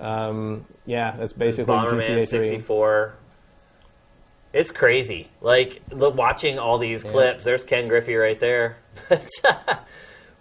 Um, 0.00 0.64
yeah, 0.86 1.14
that's 1.16 1.32
basically 1.32 1.72
Bomberman 1.72 2.04
GTA 2.04 2.28
3. 2.28 2.44
64. 2.44 3.14
It's 4.52 4.72
crazy. 4.72 5.28
Like 5.40 5.82
look, 5.92 6.16
watching 6.16 6.58
all 6.58 6.78
these 6.78 7.04
clips. 7.04 7.44
There's 7.44 7.62
Ken 7.62 7.86
Griffey 7.86 8.16
right 8.16 8.38
there. 8.40 8.76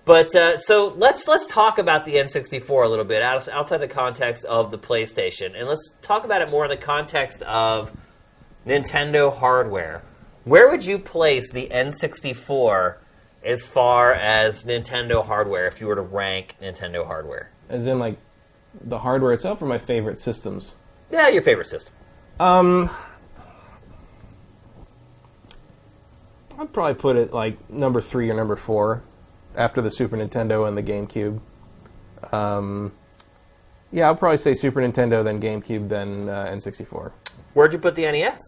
But 0.05 0.35
uh, 0.35 0.57
so 0.57 0.93
let's 0.97 1.27
let's 1.27 1.45
talk 1.45 1.77
about 1.77 2.05
the 2.05 2.15
N64 2.15 2.85
a 2.85 2.89
little 2.89 3.05
bit 3.05 3.21
out, 3.21 3.47
outside 3.47 3.77
the 3.77 3.87
context 3.87 4.43
of 4.45 4.69
the 4.69 4.77
PlayStation, 4.77 5.57
and 5.57 5.67
let's 5.67 5.95
talk 6.01 6.25
about 6.25 6.41
it 6.41 6.49
more 6.49 6.65
in 6.65 6.69
the 6.69 6.77
context 6.77 7.41
of 7.43 7.95
Nintendo 8.65 9.35
hardware. 9.35 10.03
Where 10.43 10.69
would 10.69 10.85
you 10.85 10.99
place 10.99 11.51
the 11.51 11.69
N64 11.69 12.97
as 13.45 13.65
far 13.65 14.13
as 14.13 14.65
Nintendo 14.65 15.25
hardware 15.25 15.67
if 15.67 15.79
you 15.79 15.87
were 15.87 15.95
to 15.95 16.01
rank 16.01 16.55
Nintendo 16.61 17.05
hardware? 17.05 17.49
As 17.69 17.87
in, 17.87 17.97
like, 17.97 18.17
the 18.81 18.99
hardware 18.99 19.31
itself 19.31 19.61
or 19.61 19.67
my 19.67 19.77
favorite 19.77 20.19
systems? 20.19 20.75
Yeah, 21.11 21.29
your 21.29 21.43
favorite 21.43 21.67
system. 21.67 21.93
Um, 22.41 22.89
I'd 26.59 26.73
probably 26.73 26.95
put 26.95 27.15
it, 27.15 27.31
like, 27.31 27.69
number 27.69 28.01
three 28.01 28.29
or 28.29 28.33
number 28.33 28.57
four 28.57 29.01
after 29.55 29.81
the 29.81 29.91
Super 29.91 30.17
Nintendo 30.17 30.67
and 30.67 30.77
the 30.77 30.83
GameCube. 30.83 31.39
Um, 32.33 32.91
yeah, 33.91 34.07
I'll 34.07 34.15
probably 34.15 34.37
say 34.37 34.55
Super 34.55 34.81
Nintendo, 34.81 35.23
then 35.23 35.39
GameCube, 35.41 35.89
then 35.89 36.29
uh, 36.29 36.45
N64. 36.47 37.11
Where'd 37.53 37.73
you 37.73 37.79
put 37.79 37.95
the 37.95 38.03
NES? 38.03 38.39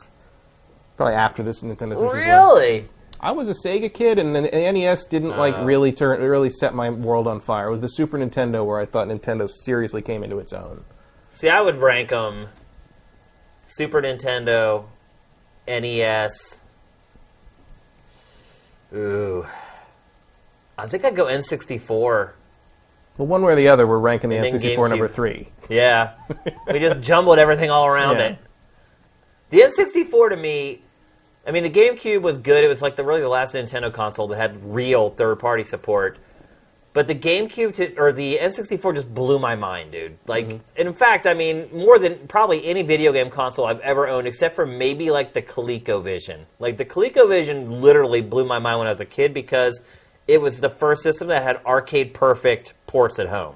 Probably 0.98 1.15
after 1.15 1.44
this 1.44 1.61
Nintendo 1.61 1.98
64. 1.98 2.14
Really? 2.15 2.88
I 3.19 3.32
was 3.32 3.49
a 3.49 3.53
Sega 3.53 3.94
kid, 3.94 4.18
and 4.19 4.36
the 4.36 4.41
NES 4.41 5.06
didn't 5.06 5.38
like 5.38 5.56
Oh. 5.56 5.65
really 5.65 5.91
turn, 5.91 6.22
really 6.22 6.49
set 6.49 6.73
my 6.73 6.90
world 6.90 7.27
on 7.27 7.40
fire. 7.40 7.68
It 7.68 7.72
was 7.72 7.82
the 7.82 7.88
Super 7.90 8.18
Nintendo 8.18 8.65
where 8.65 8.80
I 8.80 8.86
thought 8.86 9.07
Nintendo 9.07 9.49
seriously 9.49 10.02
came 10.02 10.23
into 10.23 10.40
its 10.40 10.53
own. 10.53 10.84
See, 11.32 11.49
I 11.49 11.61
would 11.61 11.77
rank 11.77 12.10
them 12.10 12.48
Super 13.68 14.02
Nintendo, 14.02 14.86
NES. 15.68 16.60
Ooh. 18.94 19.45
I 20.77 20.88
think 20.88 21.06
I'd 21.06 21.15
go 21.15 21.26
N64. 21.26 22.31
Well, 23.18 23.27
one 23.27 23.41
way 23.43 23.53
or 23.53 23.56
the 23.56 23.69
other, 23.69 23.88
we're 23.88 23.99
ranking 23.99 24.30
the 24.30 24.38
And 24.38 24.45
N64 24.47 24.89
number 24.89 25.07
three. 25.07 25.47
Yeah. 25.69 26.11
we 26.72 26.80
just 26.80 26.99
jumbled 27.02 27.39
everything 27.39 27.69
all 27.72 27.85
around 27.85 28.18
Yeah. 28.18 28.26
it. 28.27 28.38
The 29.52 29.61
N64 29.61 30.30
to 30.31 30.35
me, 30.35 30.81
I 31.47 31.52
mean, 31.52 31.64
the 31.64 31.69
GameCube 31.69 32.22
was 32.22 32.39
good. 32.39 32.64
It 32.64 32.68
was 32.68 32.81
like 32.81 32.95
the 32.95 33.03
really 33.06 33.22
the 33.22 33.30
last 33.30 33.53
Nintendo 33.56 33.93
console 33.93 34.27
that 34.30 34.38
had 34.38 34.61
real 34.65 35.11
third 35.11 35.39
party 35.39 35.64
support. 35.64 36.18
But 36.93 37.07
the 37.07 37.15
GameCube 37.15 37.76
to, 37.76 37.95
or 37.97 38.11
the 38.14 38.38
N64 38.41 38.95
just 38.95 39.14
blew 39.14 39.38
my 39.38 39.56
mind, 39.56 39.91
dude. 39.91 40.18
Like, 40.27 40.47
Mm-hmm. 40.47 40.57
in 40.88 40.93
fact, 40.93 41.26
I 41.27 41.34
mean, 41.34 41.69
more 41.73 41.99
than 41.99 42.18
probably 42.27 42.65
any 42.65 42.81
video 42.81 43.11
game 43.14 43.30
console 43.30 43.65
I've 43.65 43.81
ever 43.81 44.07
owned, 44.07 44.27
except 44.27 44.56
for 44.56 44.65
maybe 44.65 45.11
like 45.11 45.34
the 45.34 45.41
ColecoVision. 45.41 46.39
Like 46.60 46.77
the 46.77 46.85
ColecoVision 46.85 47.81
literally 47.81 48.22
blew 48.22 48.45
my 48.45 48.60
mind 48.60 48.80
when 48.80 48.88
I 48.88 48.91
was 48.91 49.02
a 49.02 49.06
kid 49.06 49.34
because 49.34 49.81
it 50.27 50.41
was 50.41 50.60
the 50.60 50.69
first 50.69 51.03
system 51.03 51.27
that 51.27 51.43
had 51.43 51.57
arcade 51.65 52.14
perfect 52.14 52.73
ports 52.88 53.19
at 53.19 53.27
home. 53.27 53.56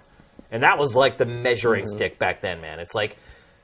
And 0.52 0.64
that 0.64 0.78
was 0.78 0.96
like 0.96 1.18
the 1.18 1.26
measuring 1.26 1.88
stick 1.88 2.20
back 2.20 2.42
then, 2.42 2.62
man. 2.62 2.80
It's 2.80 2.96
like, 2.96 3.18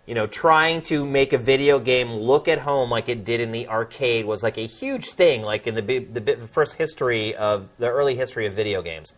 you 0.05 0.13
know, 0.13 0.27
trying 0.27 0.83
to 0.83 1.03
make 1.03 1.33
a 1.33 1.37
video 1.37 1.79
game 1.79 2.11
look 2.11 2.47
at 2.47 2.59
home 2.59 2.91
like 2.91 3.09
it 3.09 3.25
did 3.25 3.41
in 3.41 3.51
the 3.51 3.67
arcade 3.67 4.25
was 4.25 4.43
like 4.43 4.57
a 4.57 4.67
huge 4.67 5.13
thing, 5.13 5.41
like 5.41 5.65
in 5.65 5.73
the, 5.73 5.81
bi- 5.81 6.05
the 6.19 6.47
first 6.47 6.75
history 6.75 7.35
of 7.35 7.67
the 7.79 7.89
early 7.89 8.15
history 8.15 8.45
of 8.45 8.53
video 8.53 8.81
games. 8.83 9.13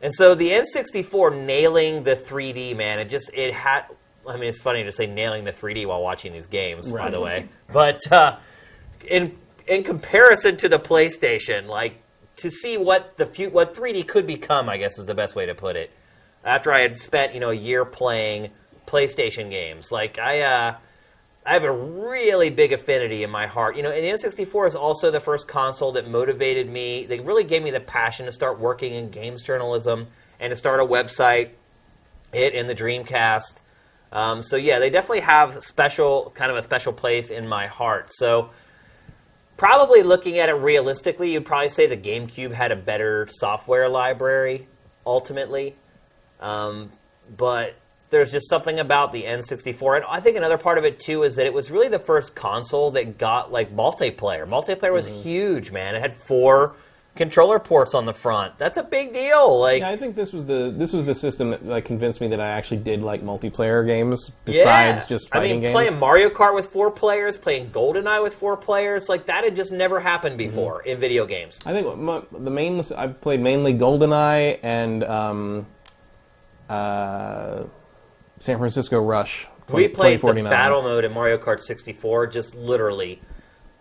And 0.00 0.14
so 0.14 0.34
the 0.34 0.50
N64 0.50 1.44
nailing 1.44 2.04
the 2.04 2.14
3D, 2.14 2.76
man, 2.76 2.98
it 2.98 3.08
just, 3.08 3.30
it 3.34 3.52
had, 3.52 3.86
I 4.28 4.34
mean, 4.36 4.48
it's 4.48 4.60
funny 4.60 4.84
to 4.84 4.92
say 4.92 5.06
nailing 5.06 5.44
the 5.44 5.52
3D 5.52 5.86
while 5.86 6.02
watching 6.02 6.32
these 6.32 6.46
games, 6.46 6.92
by 6.92 7.10
the 7.10 7.20
way. 7.20 7.48
But 7.72 8.12
uh, 8.12 8.36
in, 9.08 9.36
in 9.66 9.82
comparison 9.82 10.56
to 10.58 10.68
the 10.68 10.78
PlayStation, 10.78 11.66
like, 11.66 12.00
to 12.36 12.50
see 12.50 12.76
what 12.76 13.16
the 13.16 13.26
fu- 13.26 13.50
what 13.50 13.74
3D 13.74 14.06
could 14.06 14.26
become, 14.26 14.68
I 14.68 14.76
guess 14.76 14.98
is 14.98 15.06
the 15.06 15.14
best 15.14 15.34
way 15.34 15.46
to 15.46 15.54
put 15.54 15.76
it. 15.76 15.90
After 16.44 16.72
I 16.72 16.80
had 16.80 16.96
spent, 16.96 17.34
you 17.34 17.40
know, 17.40 17.50
a 17.50 17.54
year 17.54 17.84
playing 17.84 18.50
PlayStation 18.86 19.50
games, 19.50 19.90
like 19.90 20.18
I, 20.18 20.40
uh, 20.42 20.76
I 21.44 21.52
have 21.52 21.64
a 21.64 21.72
really 21.72 22.50
big 22.50 22.72
affinity 22.72 23.22
in 23.22 23.30
my 23.30 23.46
heart. 23.46 23.76
You 23.76 23.82
know, 23.82 23.90
and 23.90 24.02
the 24.02 24.08
N64 24.28 24.68
is 24.68 24.74
also 24.74 25.10
the 25.10 25.20
first 25.20 25.48
console 25.48 25.92
that 25.92 26.08
motivated 26.08 26.68
me. 26.68 27.06
They 27.06 27.20
really 27.20 27.44
gave 27.44 27.62
me 27.62 27.70
the 27.70 27.80
passion 27.80 28.26
to 28.26 28.32
start 28.32 28.58
working 28.58 28.92
in 28.92 29.10
games 29.10 29.42
journalism 29.42 30.08
and 30.40 30.50
to 30.50 30.56
start 30.56 30.80
a 30.80 30.84
website. 30.84 31.50
It 32.32 32.54
and 32.54 32.68
the 32.68 32.74
Dreamcast. 32.74 33.60
Um, 34.12 34.42
so 34.42 34.56
yeah, 34.56 34.78
they 34.78 34.90
definitely 34.90 35.20
have 35.20 35.64
special, 35.64 36.32
kind 36.34 36.50
of 36.50 36.56
a 36.56 36.62
special 36.62 36.92
place 36.92 37.30
in 37.30 37.48
my 37.48 37.66
heart. 37.66 38.12
So 38.12 38.50
probably 39.56 40.02
looking 40.02 40.38
at 40.38 40.48
it 40.48 40.54
realistically, 40.54 41.32
you'd 41.32 41.46
probably 41.46 41.68
say 41.68 41.86
the 41.86 41.96
GameCube 41.96 42.52
had 42.52 42.72
a 42.72 42.76
better 42.76 43.28
software 43.30 43.88
library 43.88 44.66
ultimately. 45.06 45.74
Um, 46.40 46.90
but 47.36 47.74
there's 48.10 48.30
just 48.30 48.48
something 48.48 48.78
about 48.78 49.12
the 49.12 49.24
N64, 49.24 49.96
and 49.96 50.04
I 50.08 50.20
think 50.20 50.36
another 50.36 50.58
part 50.58 50.78
of 50.78 50.84
it 50.84 51.00
too 51.00 51.22
is 51.22 51.36
that 51.36 51.46
it 51.46 51.52
was 51.52 51.70
really 51.70 51.88
the 51.88 51.98
first 51.98 52.34
console 52.34 52.92
that 52.92 53.18
got 53.18 53.50
like 53.50 53.74
multiplayer. 53.74 54.46
Multiplayer 54.46 54.92
was 54.92 55.06
huge, 55.06 55.72
man. 55.72 55.94
It 55.94 56.00
had 56.00 56.16
four 56.16 56.76
controller 57.16 57.58
ports 57.58 57.94
on 57.94 58.04
the 58.04 58.12
front. 58.12 58.56
That's 58.58 58.76
a 58.76 58.82
big 58.82 59.12
deal. 59.12 59.58
Like, 59.58 59.80
Yeah, 59.80 59.88
I 59.90 59.96
think 59.96 60.14
this 60.14 60.32
was 60.32 60.44
the 60.44 60.72
this 60.76 60.92
was 60.92 61.04
the 61.04 61.14
system 61.14 61.50
that 61.50 61.64
like, 61.64 61.84
convinced 61.84 62.20
me 62.20 62.28
that 62.28 62.40
I 62.40 62.48
actually 62.48 62.76
did 62.78 63.02
like 63.02 63.22
multiplayer 63.22 63.84
games 63.86 64.30
besides 64.44 65.02
Yeah. 65.02 65.08
just 65.08 65.34
I 65.34 65.40
mean, 65.40 65.60
games. 65.60 65.72
playing 65.72 65.98
Mario 65.98 66.28
Kart 66.28 66.54
with 66.54 66.66
four 66.66 66.90
players, 66.90 67.36
playing 67.36 67.70
GoldenEye 67.70 68.22
with 68.22 68.34
four 68.34 68.56
players, 68.56 69.08
like 69.08 69.26
that 69.26 69.42
had 69.44 69.56
just 69.56 69.72
never 69.72 69.98
happened 69.98 70.38
before 70.38 70.82
in 70.82 71.00
video 71.00 71.26
games. 71.26 71.58
I 71.66 71.72
think 71.72 71.96
my, 71.98 72.22
the 72.30 72.50
main 72.50 72.84
I've 72.96 73.20
played 73.20 73.40
mainly 73.40 73.74
GoldenEye 73.74 74.60
and 74.62 75.02
um, 75.04 75.66
uh, 76.68 77.64
San 78.40 78.58
Francisco 78.58 79.00
Rush. 79.00 79.46
We 79.68 79.88
played 79.88 80.20
the 80.20 80.28
2049. 80.28 80.50
battle 80.50 80.82
mode 80.82 81.04
in 81.04 81.12
Mario 81.12 81.38
Kart 81.38 81.60
64 81.60 82.28
just 82.28 82.54
literally 82.54 83.20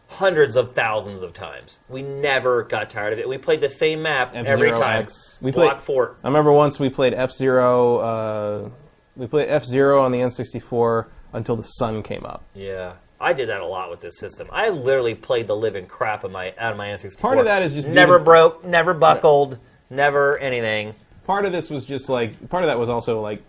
hundreds 0.07 0.55
of 0.55 0.73
thousands 0.73 1.21
of 1.21 1.33
times. 1.33 1.79
We 1.89 2.01
never 2.01 2.63
got 2.63 2.89
tired 2.89 3.13
of 3.13 3.19
it. 3.19 3.27
We 3.27 3.37
played 3.37 3.61
the 3.61 3.69
same 3.69 4.01
map 4.03 4.33
every 4.35 4.69
F-Zero 4.69 4.79
time. 4.79 5.01
X. 5.03 5.37
We 5.41 5.51
Block 5.51 5.73
played- 5.77 5.81
Fort. 5.81 6.17
I 6.23 6.27
remember 6.27 6.51
once 6.51 6.79
we 6.79 6.89
played 6.89 7.13
F 7.13 7.31
Zero. 7.31 7.97
Uh, 7.97 8.69
we 9.15 9.27
played 9.27 9.49
F 9.49 9.65
Zero 9.65 10.01
on 10.03 10.11
the 10.11 10.19
N64 10.19 11.07
until 11.33 11.55
the 11.55 11.63
sun 11.63 12.03
came 12.03 12.25
up. 12.25 12.43
Yeah. 12.53 12.93
I 13.19 13.31
did 13.33 13.49
that 13.49 13.61
a 13.61 13.65
lot 13.65 13.89
with 13.89 14.01
this 14.01 14.19
system. 14.19 14.47
I 14.51 14.69
literally 14.69 15.15
played 15.15 15.47
the 15.47 15.55
living 15.55 15.85
crap 15.85 16.23
of 16.23 16.31
my 16.31 16.53
out 16.57 16.71
of 16.71 16.77
my 16.77 16.87
N64. 16.89 17.17
Part 17.17 17.37
of 17.39 17.45
that 17.45 17.61
is 17.63 17.73
just 17.73 17.87
never 17.87 18.17
being- 18.19 18.25
broke, 18.25 18.65
never 18.65 18.93
buckled, 18.93 19.57
never 19.89 20.37
anything. 20.37 20.93
Part 21.25 21.45
of 21.45 21.51
this 21.51 21.69
was 21.69 21.85
just 21.85 22.09
like 22.09 22.49
part 22.49 22.63
of 22.63 22.67
that 22.67 22.77
was 22.77 22.89
also 22.89 23.21
like 23.21 23.41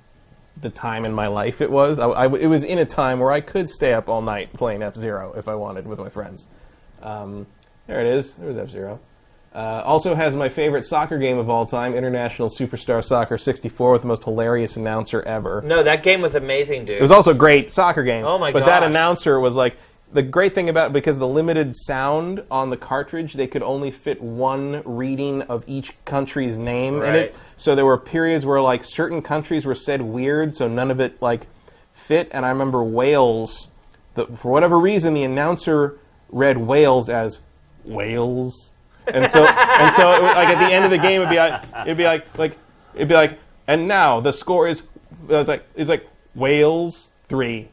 the 0.60 0.70
time 0.70 1.04
in 1.04 1.12
my 1.12 1.26
life 1.26 1.60
it 1.60 1.70
was. 1.70 1.98
I, 1.98 2.06
I- 2.08 2.34
it 2.36 2.46
was 2.46 2.64
in 2.64 2.78
a 2.78 2.84
time 2.86 3.18
where 3.20 3.30
I 3.32 3.40
could 3.40 3.68
stay 3.68 3.92
up 3.92 4.08
all 4.08 4.22
night 4.22 4.52
playing 4.54 4.82
F 4.82 4.96
Zero 4.96 5.34
if 5.36 5.48
I 5.48 5.54
wanted 5.54 5.86
with 5.86 5.98
my 5.98 6.08
friends. 6.08 6.46
Um, 7.02 7.46
there 7.86 8.00
it 8.00 8.06
is. 8.06 8.34
There's 8.34 8.56
F 8.56 8.70
Zero. 8.70 8.98
Uh, 9.54 9.82
also 9.86 10.14
has 10.14 10.36
my 10.36 10.50
favorite 10.50 10.84
soccer 10.84 11.16
game 11.18 11.38
of 11.38 11.48
all 11.48 11.64
time, 11.64 11.94
International 11.94 12.50
Superstar 12.50 13.02
Soccer 13.02 13.38
64, 13.38 13.92
with 13.92 14.02
the 14.02 14.08
most 14.08 14.22
hilarious 14.24 14.76
announcer 14.76 15.22
ever. 15.22 15.62
No, 15.64 15.82
that 15.82 16.02
game 16.02 16.20
was 16.20 16.34
amazing, 16.34 16.84
dude. 16.84 16.98
It 16.98 17.02
was 17.02 17.10
also 17.10 17.30
a 17.30 17.34
great 17.34 17.72
soccer 17.72 18.02
game. 18.02 18.24
Oh 18.26 18.36
my 18.38 18.52
god! 18.52 18.60
But 18.60 18.66
that 18.66 18.82
announcer 18.82 19.40
was 19.40 19.54
like 19.56 19.78
the 20.12 20.22
great 20.22 20.54
thing 20.54 20.68
about 20.68 20.92
because 20.92 21.18
the 21.18 21.26
limited 21.26 21.74
sound 21.74 22.42
on 22.50 22.68
the 22.70 22.76
cartridge, 22.76 23.32
they 23.32 23.46
could 23.46 23.62
only 23.62 23.90
fit 23.90 24.20
one 24.20 24.82
reading 24.84 25.42
of 25.42 25.64
each 25.66 25.92
country's 26.04 26.58
name 26.58 26.96
in 26.96 27.00
Right. 27.00 27.14
it. 27.16 27.36
So 27.56 27.74
there 27.74 27.86
were 27.86 27.98
periods 27.98 28.44
where 28.44 28.60
like 28.60 28.84
certain 28.84 29.22
countries 29.22 29.64
were 29.64 29.74
said 29.74 30.02
weird, 30.02 30.56
so 30.56 30.68
none 30.68 30.90
of 30.90 31.00
it 31.00 31.20
like 31.22 31.46
fit. 31.94 32.28
And 32.32 32.44
I 32.44 32.50
remember 32.50 32.82
Wales. 32.82 33.68
The, 34.14 34.26
for 34.26 34.50
whatever 34.50 34.78
reason, 34.78 35.14
the 35.14 35.24
announcer 35.24 35.98
read 36.30 36.58
Wales 36.58 37.08
as 37.08 37.40
Wales, 37.84 38.70
and 39.06 39.28
so 39.30 39.46
and 39.46 39.94
so 39.94 40.12
it 40.12 40.22
was, 40.22 40.36
like 40.36 40.48
at 40.48 40.66
the 40.66 40.74
end 40.74 40.84
of 40.84 40.90
the 40.90 40.98
game, 40.98 41.20
it'd 41.20 41.30
be 41.30 41.36
like 41.36 41.62
it'd 41.82 41.96
be 41.96 42.04
like 42.04 42.38
like 42.38 42.56
it'd 42.94 43.08
be 43.08 43.14
like, 43.14 43.38
and 43.66 43.88
now 43.88 44.20
the 44.20 44.32
score 44.32 44.68
is 44.68 44.80
uh, 44.80 45.34
it 45.34 45.38
was 45.38 45.48
like 45.48 45.66
it's 45.74 45.88
like 45.88 46.06
Wales 46.34 47.08
three, 47.28 47.68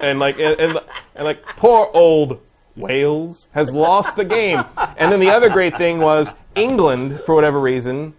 and 0.00 0.18
like 0.18 0.38
and, 0.40 0.60
and, 0.60 0.78
and 1.14 1.24
like 1.24 1.42
poor 1.56 1.90
old 1.94 2.40
Wales 2.76 3.48
has 3.52 3.72
lost 3.72 4.16
the 4.16 4.24
game. 4.24 4.64
And 4.96 5.12
then 5.12 5.20
the 5.20 5.30
other 5.30 5.48
great 5.48 5.76
thing 5.76 5.98
was 5.98 6.32
England 6.54 7.20
for 7.26 7.34
whatever 7.34 7.60
reason, 7.60 8.14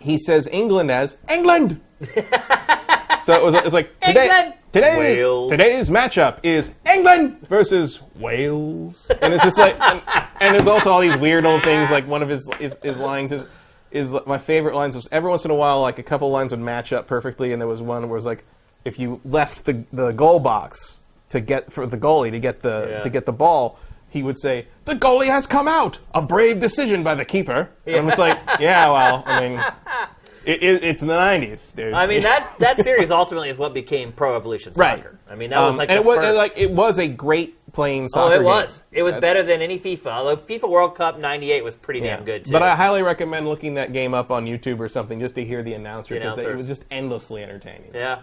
he 0.00 0.18
says 0.18 0.46
England 0.50 0.90
as 0.90 1.16
England. 1.28 1.80
So 3.22 3.34
it 3.34 3.44
was, 3.44 3.54
it 3.56 3.64
was 3.64 3.74
like 3.74 3.98
today, 4.00 4.22
England! 4.24 4.54
Today, 4.72 4.98
Wales. 4.98 5.50
today's 5.50 5.90
matchup 5.90 6.38
is 6.42 6.72
England 6.90 7.46
versus 7.48 8.00
Wales, 8.16 9.10
and 9.20 9.34
it's 9.34 9.44
just 9.44 9.58
like, 9.58 9.76
and, 9.78 10.02
and 10.40 10.54
there's 10.54 10.66
also 10.66 10.90
all 10.90 11.00
these 11.00 11.16
weird 11.16 11.44
old 11.44 11.62
things. 11.62 11.90
Like 11.90 12.06
one 12.06 12.22
of 12.22 12.30
his 12.30 12.48
his, 12.58 12.78
his 12.82 12.98
lines 12.98 13.32
is 13.32 13.44
is 13.90 14.14
my 14.24 14.38
favorite 14.38 14.74
lines 14.74 14.96
was 14.96 15.08
every 15.12 15.28
once 15.28 15.44
in 15.44 15.50
a 15.50 15.54
while, 15.54 15.82
like 15.82 15.98
a 15.98 16.02
couple 16.02 16.30
lines 16.30 16.52
would 16.52 16.60
match 16.60 16.90
up 16.92 17.06
perfectly, 17.06 17.52
and 17.52 17.60
there 17.60 17.68
was 17.68 17.82
one 17.82 18.02
where 18.08 18.16
it 18.16 18.20
was 18.20 18.24
like, 18.24 18.44
if 18.86 18.98
you 18.98 19.20
left 19.26 19.66
the 19.66 19.84
the 19.92 20.12
goal 20.12 20.38
box 20.38 20.96
to 21.30 21.40
get 21.40 21.70
for 21.70 21.84
the 21.86 21.98
goalie 21.98 22.30
to 22.30 22.38
get 22.40 22.62
the 22.62 22.86
Yeah. 22.88 23.02
to 23.02 23.10
get 23.10 23.26
the 23.26 23.32
ball. 23.32 23.78
He 24.10 24.22
would 24.22 24.38
say, 24.38 24.66
"The 24.86 24.94
goalie 24.94 25.26
has 25.26 25.46
come 25.46 25.68
out. 25.68 25.98
A 26.14 26.22
brave 26.22 26.60
decision 26.60 27.02
by 27.02 27.14
the 27.14 27.24
keeper." 27.24 27.68
And 27.86 27.96
I'm 27.96 28.06
just 28.06 28.18
like, 28.18 28.38
"Yeah, 28.58 28.90
well, 28.90 29.22
I 29.26 29.40
mean, 29.48 29.58
it, 30.46 30.62
it, 30.62 30.84
it's 30.84 31.00
the 31.00 31.06
'90s, 31.08 31.74
dude." 31.74 31.92
I 31.92 32.06
mean 32.06 32.22
that 32.22 32.54
that 32.58 32.78
series 32.82 33.10
ultimately 33.10 33.50
is 33.50 33.58
what 33.58 33.74
became 33.74 34.12
Pro 34.12 34.34
Evolution 34.36 34.72
Soccer. 34.74 34.96
Right. 35.10 35.32
I 35.32 35.34
mean 35.34 35.50
that 35.50 35.60
was 35.60 35.74
Um, 35.74 35.78
like 35.78 35.90
and 35.90 35.98
the 35.98 36.02
it 36.02 36.06
was 36.06 36.24
and, 36.24 36.36
like 36.36 36.56
it 36.56 36.70
was 36.70 36.98
a 36.98 37.06
great 37.06 37.54
playing 37.74 38.08
soccer. 38.08 38.32
oh, 38.32 38.36
it 38.36 38.38
game. 38.38 38.44
was. 38.44 38.82
It 38.92 39.02
was 39.02 39.12
That's- 39.12 39.20
better 39.20 39.42
than 39.42 39.60
any 39.60 39.78
FIFA. 39.78 40.06
Although 40.06 40.36
FIFA 40.38 40.70
World 40.70 40.94
Cup 40.94 41.20
'98 41.20 41.62
was 41.62 41.74
pretty 41.74 42.00
yeah. 42.00 42.16
damn 42.16 42.24
good 42.24 42.46
too. 42.46 42.52
But 42.52 42.62
I 42.62 42.74
highly 42.74 43.02
recommend 43.02 43.46
looking 43.46 43.74
that 43.74 43.92
game 43.92 44.14
up 44.14 44.30
on 44.30 44.46
YouTube 44.46 44.78
or 44.80 44.88
something 44.88 45.20
just 45.20 45.34
to 45.34 45.44
hear 45.44 45.62
the 45.62 45.74
announcer 45.74 46.14
because 46.14 46.40
it 46.40 46.56
was 46.56 46.66
just 46.66 46.86
endlessly 46.90 47.42
entertaining. 47.42 47.90
Yeah. 47.92 48.20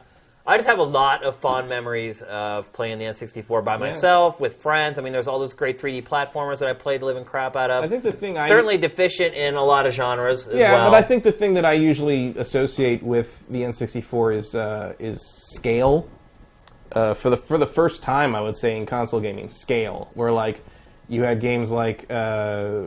I 0.48 0.58
just 0.58 0.70
have 0.70 0.78
a 0.78 0.84
lot 0.84 1.24
of 1.24 1.36
fond 1.38 1.68
memories 1.70 2.22
of 2.22 2.72
playing 2.72 3.00
the 3.00 3.06
N64 3.06 3.64
by 3.64 3.78
myself, 3.78 4.40
with 4.40 4.58
friends. 4.58 5.00
I 5.00 5.02
mean, 5.02 5.12
there's 5.12 5.28
all 5.28 5.40
those 5.40 5.56
great 5.56 5.80
3D 5.80 6.04
platformers 6.04 6.60
that 6.60 6.70
I 6.70 6.74
played 6.74 7.02
living 7.02 7.26
crap 7.26 7.56
out 7.56 7.72
of. 7.72 7.84
I 7.84 7.88
think 7.88 8.04
the 8.04 8.12
thing 8.12 8.38
I 8.38 8.48
Certainly 8.48 8.78
deficient 8.78 9.34
in 9.34 9.56
a 9.56 9.64
lot 9.64 9.88
of 9.88 9.94
genres 9.94 10.48
as 10.48 10.60
yeah, 10.60 10.74
well. 10.74 10.92
but 10.92 10.96
I 10.96 11.02
think 11.02 11.24
the 11.24 11.32
thing 11.32 11.56
that 11.56 11.66
I 11.66 11.74
usually 11.74 12.38
associate 12.38 13.02
with 13.02 13.44
the 13.50 13.62
N64 13.62 14.38
is 14.38 14.56
uh, 14.56 14.94
is 15.00 15.20
scale. 15.56 16.08
Uh, 16.92 17.16
for 17.16 17.32
the 17.32 17.38
for 17.38 17.58
the 17.58 17.66
first 17.66 18.04
time, 18.04 18.36
I 18.36 18.42
would 18.42 18.56
say 18.56 18.78
in 18.78 18.86
console 18.86 19.20
gaming, 19.20 19.50
scale, 19.50 20.12
where 20.14 20.32
like 20.32 20.62
you 21.10 21.24
had 21.24 21.42
games 21.42 21.72
like 21.72 22.06
uh, 22.12 22.84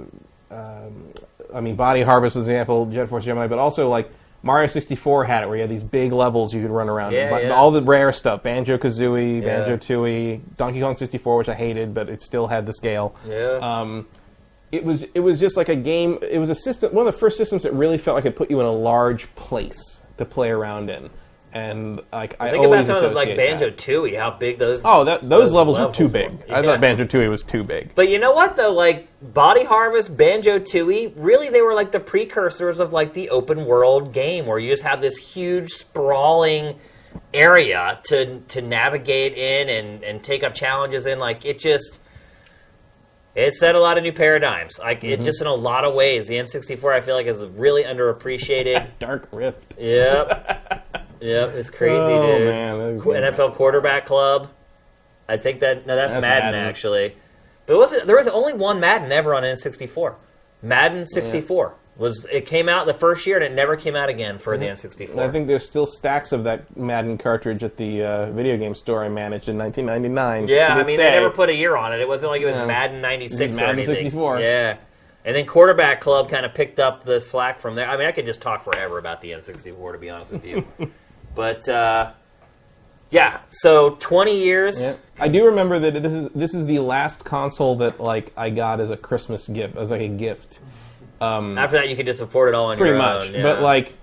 um, 0.52 1.12
I 1.52 1.60
mean, 1.60 1.74
Body 1.74 2.02
Harvest 2.02 2.36
was 2.36 2.46
an 2.46 2.54
example, 2.54 2.86
Jet 2.86 3.08
Force 3.08 3.24
Gemini, 3.24 3.48
but 3.48 3.58
also 3.58 3.88
like 3.88 4.08
Mario 4.42 4.68
64 4.68 5.24
had 5.24 5.42
it, 5.42 5.46
where 5.48 5.56
you 5.56 5.62
had 5.62 5.70
these 5.70 5.82
big 5.82 6.12
levels 6.12 6.54
you 6.54 6.62
could 6.62 6.70
run 6.70 6.88
around. 6.88 7.12
Yeah, 7.12 7.38
yeah. 7.40 7.48
All 7.50 7.70
the 7.70 7.82
rare 7.82 8.12
stuff, 8.12 8.42
Banjo 8.42 8.78
Kazooie, 8.78 9.42
Yeah. 9.42 9.58
Banjo 9.66 9.76
Tooie, 9.76 10.40
Donkey 10.56 10.80
Kong 10.80 10.96
64, 10.96 11.36
which 11.38 11.48
I 11.48 11.54
hated, 11.54 11.92
but 11.92 12.08
it 12.08 12.22
still 12.22 12.46
had 12.46 12.64
the 12.66 12.72
scale. 12.72 13.14
Yeah. 13.26 13.58
Um, 13.60 14.06
it 14.70 14.84
was 14.84 15.04
it 15.14 15.20
was 15.20 15.40
just 15.40 15.56
like 15.56 15.68
a 15.70 15.74
game. 15.76 16.18
It 16.22 16.38
was 16.38 16.50
a 16.50 16.54
system, 16.54 16.94
one 16.94 17.06
of 17.06 17.12
the 17.14 17.18
first 17.18 17.36
systems 17.38 17.62
that 17.62 17.72
really 17.72 17.98
felt 17.98 18.14
like 18.16 18.26
it 18.26 18.36
put 18.36 18.50
you 18.50 18.60
in 18.60 18.66
a 18.66 18.70
large 18.72 19.34
place 19.34 20.02
to 20.18 20.24
play 20.24 20.50
around 20.50 20.90
in, 20.90 21.08
and 21.58 22.00
like 22.12 22.36
I, 22.40 22.50
Think 22.50 22.64
about 22.64 22.72
always 22.72 22.86
some 22.86 22.96
of 22.96 23.02
the, 23.02 23.10
like 23.10 23.36
Banjo. 23.36 23.70
Tooie, 23.70 24.18
how 24.18 24.30
big 24.30 24.58
those. 24.58 24.80
Oh, 24.84 25.04
that, 25.04 25.20
those, 25.22 25.28
those 25.28 25.52
levels, 25.52 25.78
were 25.78 25.92
too 25.92 26.08
big. 26.08 26.30
were. 26.48 26.54
I 26.54 26.62
thought 26.62 26.80
Banjo 26.80 27.04
Tooie 27.04 27.28
was 27.28 27.42
too 27.42 27.64
big. 27.64 27.94
But 27.94 28.08
you 28.08 28.18
know 28.18 28.32
what 28.32 28.56
though, 28.56 28.72
like 28.72 29.08
Body 29.34 29.64
Harvest, 29.64 30.16
Banjo 30.16 30.58
Tooie, 30.58 31.12
really 31.16 31.48
they 31.48 31.62
were 31.62 31.74
like 31.74 31.92
the 31.92 32.00
precursors 32.00 32.78
of 32.78 32.92
like 32.92 33.12
the 33.14 33.30
open 33.30 33.64
world 33.66 34.12
game 34.12 34.46
where 34.46 34.58
you 34.58 34.70
just 34.70 34.82
have 34.84 35.00
this 35.00 35.16
huge 35.16 35.70
sprawling 35.72 36.78
area 37.34 37.98
to 38.04 38.40
to 38.40 38.62
navigate 38.62 39.34
in 39.36 39.68
and 39.68 40.02
and 40.04 40.22
take 40.22 40.42
up 40.44 40.54
challenges 40.54 41.06
in. 41.06 41.18
Like 41.18 41.44
it 41.44 41.58
just 41.58 41.98
it 43.34 43.54
set 43.54 43.74
a 43.76 43.80
lot 43.80 43.96
of 43.98 44.02
new 44.04 44.12
paradigms. 44.12 44.78
Like 44.78 45.02
Mm-hmm. 45.02 45.22
it 45.22 45.24
just 45.24 45.40
in 45.40 45.46
a 45.46 45.54
lot 45.54 45.84
of 45.84 45.94
ways, 45.94 46.26
the 46.28 46.34
N64 46.34 46.92
I 46.94 47.00
feel 47.00 47.14
like 47.14 47.26
is 47.26 47.44
really 47.44 47.84
underappreciated. 47.84 48.88
Dark 48.98 49.28
Rift. 49.32 49.76
yep, 49.78 50.84
yep, 51.20 51.54
it's 51.54 51.70
crazy, 51.70 51.94
oh 51.94 52.38
dude. 52.38 52.48
man, 52.48 53.32
NFL 53.32 53.54
quarterback 53.54 54.06
club. 54.06 54.48
I 55.28 55.36
think 55.36 55.60
that 55.60 55.86
no, 55.86 55.94
that's, 55.94 56.12
That's 56.12 56.22
Madden, 56.22 56.52
Madden. 56.52 56.68
actually. 56.68 57.14
But 57.66 57.74
it 57.74 57.76
was 57.76 57.90
there 58.06 58.16
was 58.16 58.28
only 58.28 58.54
one 58.54 58.80
Madden 58.80 59.12
ever 59.12 59.34
on 59.34 59.42
N64. 59.42 60.14
Madden 60.62 61.06
64 61.06 61.74
was 61.98 62.24
it 62.32 62.46
came 62.46 62.68
out 62.68 62.86
the 62.86 62.94
first 62.94 63.26
year 63.26 63.36
and 63.36 63.44
it 63.44 63.52
never 63.52 63.76
came 63.76 63.94
out 63.96 64.08
again 64.08 64.38
for 64.38 64.56
the 64.56 64.64
N64. 64.64 65.18
I 65.18 65.30
think 65.30 65.48
there's 65.48 65.66
still 65.66 65.86
stacks 65.86 66.32
of 66.32 66.44
that 66.44 66.76
Madden 66.76 67.18
cartridge 67.18 67.62
at 67.64 67.76
the 67.76 68.04
uh, 68.04 68.30
video 68.30 68.56
game 68.56 68.74
store 68.74 69.04
I 69.04 69.08
managed 69.08 69.48
in 69.48 69.58
1999. 69.58 70.48
yeah, 70.48 70.74
I 70.74 70.84
mean 70.84 70.96
day. 70.96 71.10
they 71.10 71.10
never 71.10 71.30
put 71.30 71.50
a 71.50 71.54
year 71.54 71.76
on 71.76 71.92
it. 71.92 72.00
It 72.00 72.08
wasn't 72.08 72.30
like 72.30 72.40
it 72.40 72.46
was 72.46 72.54
Yeah. 72.54 72.66
Madden 72.66 73.00
96 73.00 73.56
Madden 73.56 73.68
or 73.68 73.72
anything. 73.72 73.94
64. 73.96 74.40
Yeah. 74.40 74.76
And 75.24 75.36
then 75.36 75.44
quarterback 75.44 76.00
club 76.00 76.30
kind 76.30 76.46
of 76.46 76.54
picked 76.54 76.78
up 76.78 77.04
the 77.04 77.20
slack 77.20 77.60
from 77.60 77.74
there. 77.74 77.88
I 77.88 77.96
mean, 77.96 78.06
I 78.06 78.12
could 78.12 78.26
just 78.26 78.40
talk 78.40 78.64
forever 78.64 78.98
about 78.98 79.20
the 79.20 79.32
N64 79.32 79.92
to 79.92 79.98
be 79.98 80.08
honest 80.08 80.30
with 80.30 80.46
you. 80.46 80.66
but 81.38 81.68
uh, 81.68 82.10
yeah, 83.12 83.38
so 83.48 83.90
20 84.00 84.36
years. 84.36 84.82
Yeah. 84.82 84.94
I 85.20 85.28
do 85.28 85.44
remember 85.46 85.78
that 85.78 86.02
this 86.02 86.12
is 86.12 86.28
this 86.34 86.52
is 86.52 86.66
the 86.66 86.80
last 86.80 87.24
console 87.24 87.76
that 87.76 88.00
like 88.00 88.32
I 88.36 88.50
got 88.50 88.80
as 88.80 88.90
a 88.90 88.96
Christmas 88.96 89.46
gift, 89.46 89.76
as 89.76 89.90
like 89.92 90.00
a 90.00 90.08
gift. 90.08 90.58
After 91.20 91.78
that, 91.78 91.88
you 91.88 91.94
could 91.96 92.06
just 92.06 92.20
afford 92.20 92.48
it 92.48 92.54
all 92.56 92.66
on 92.66 92.76
pretty 92.76 92.90
your 92.90 92.98
much. 92.98 93.28
own. 93.28 93.34
yeah. 93.34 93.42
But 93.42 93.62
like, 93.62 93.94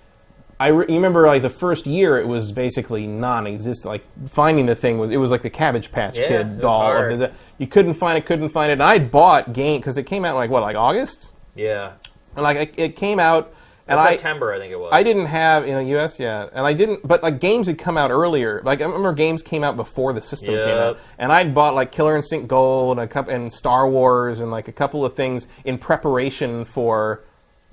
I 0.60 0.68
re- 0.70 0.86
you 0.88 0.96
remember 0.96 1.26
like 1.28 1.42
the 1.42 1.50
first 1.50 1.86
year, 1.86 2.18
it 2.18 2.28
was 2.28 2.52
basically 2.52 3.06
non-existent. 3.08 3.86
Like 3.90 4.04
finding 4.30 4.66
the 4.66 4.76
thing 4.76 4.98
was 4.98 5.12
it 5.12 5.18
was 5.18 5.32
like 5.32 5.42
the 5.42 5.50
Cabbage 5.50 5.92
Patch 5.92 6.18
Yeah, 6.18 6.28
Kid 6.28 6.62
doll. 6.62 7.18
the, 7.18 7.32
you 7.58 7.68
couldn't 7.68 7.96
find 7.96 8.18
it, 8.18 8.26
couldn't 8.26 8.50
find 8.50 8.70
it. 8.70 8.74
And 8.74 8.84
I 8.84 9.00
bought 9.00 9.54
game 9.54 9.80
because 9.82 9.98
it 9.98 10.04
came 10.04 10.24
out 10.26 10.36
like 10.36 10.50
what, 10.50 10.62
like 10.64 10.76
August, 10.76 11.32
yeah, 11.56 11.94
and 12.36 12.44
like 12.44 12.58
it, 12.58 12.74
it 12.78 12.96
came 12.98 13.20
out, 13.20 13.54
and 13.88 14.00
I 14.00 14.14
September, 14.14 14.52
I 14.54 14.58
think 14.60 14.72
it 14.72 14.80
was. 14.80 14.90
I 14.92 15.04
didn't 15.04 15.28
have 15.28 15.66
in 15.68 15.76
the 15.76 15.84
U.S. 15.92 16.20
yet, 16.20 16.50
and 16.54 16.66
I 16.66 16.74
didn't. 16.74 17.08
But 17.08 17.22
like 17.24 17.40
games 17.40 17.68
had 17.68 17.78
come 17.78 17.98
out 17.98 18.10
earlier. 18.12 18.62
Like 18.64 18.82
I 18.82 18.86
remember 18.86 19.14
games 19.14 19.42
came 19.44 19.64
out 19.64 19.76
before 19.78 20.12
the 20.14 20.22
system 20.22 20.50
came 20.56 20.58
Yep. 20.68 20.78
out, 20.78 21.00
and 21.20 21.32
I'd 21.32 21.54
bought 21.54 21.76
like 21.76 21.92
Killer 21.92 22.16
Instinct 22.16 22.48
Gold 22.48 22.98
and 22.98 23.06
a 23.06 23.08
couple 23.12 23.34
and 23.34 23.52
Star 23.54 23.88
Wars 23.88 24.40
and 24.42 24.50
like 24.52 24.68
a 24.68 24.72
couple 24.72 25.06
of 25.06 25.14
things 25.16 25.48
in 25.66 25.78
preparation 25.78 26.66
for 26.66 27.22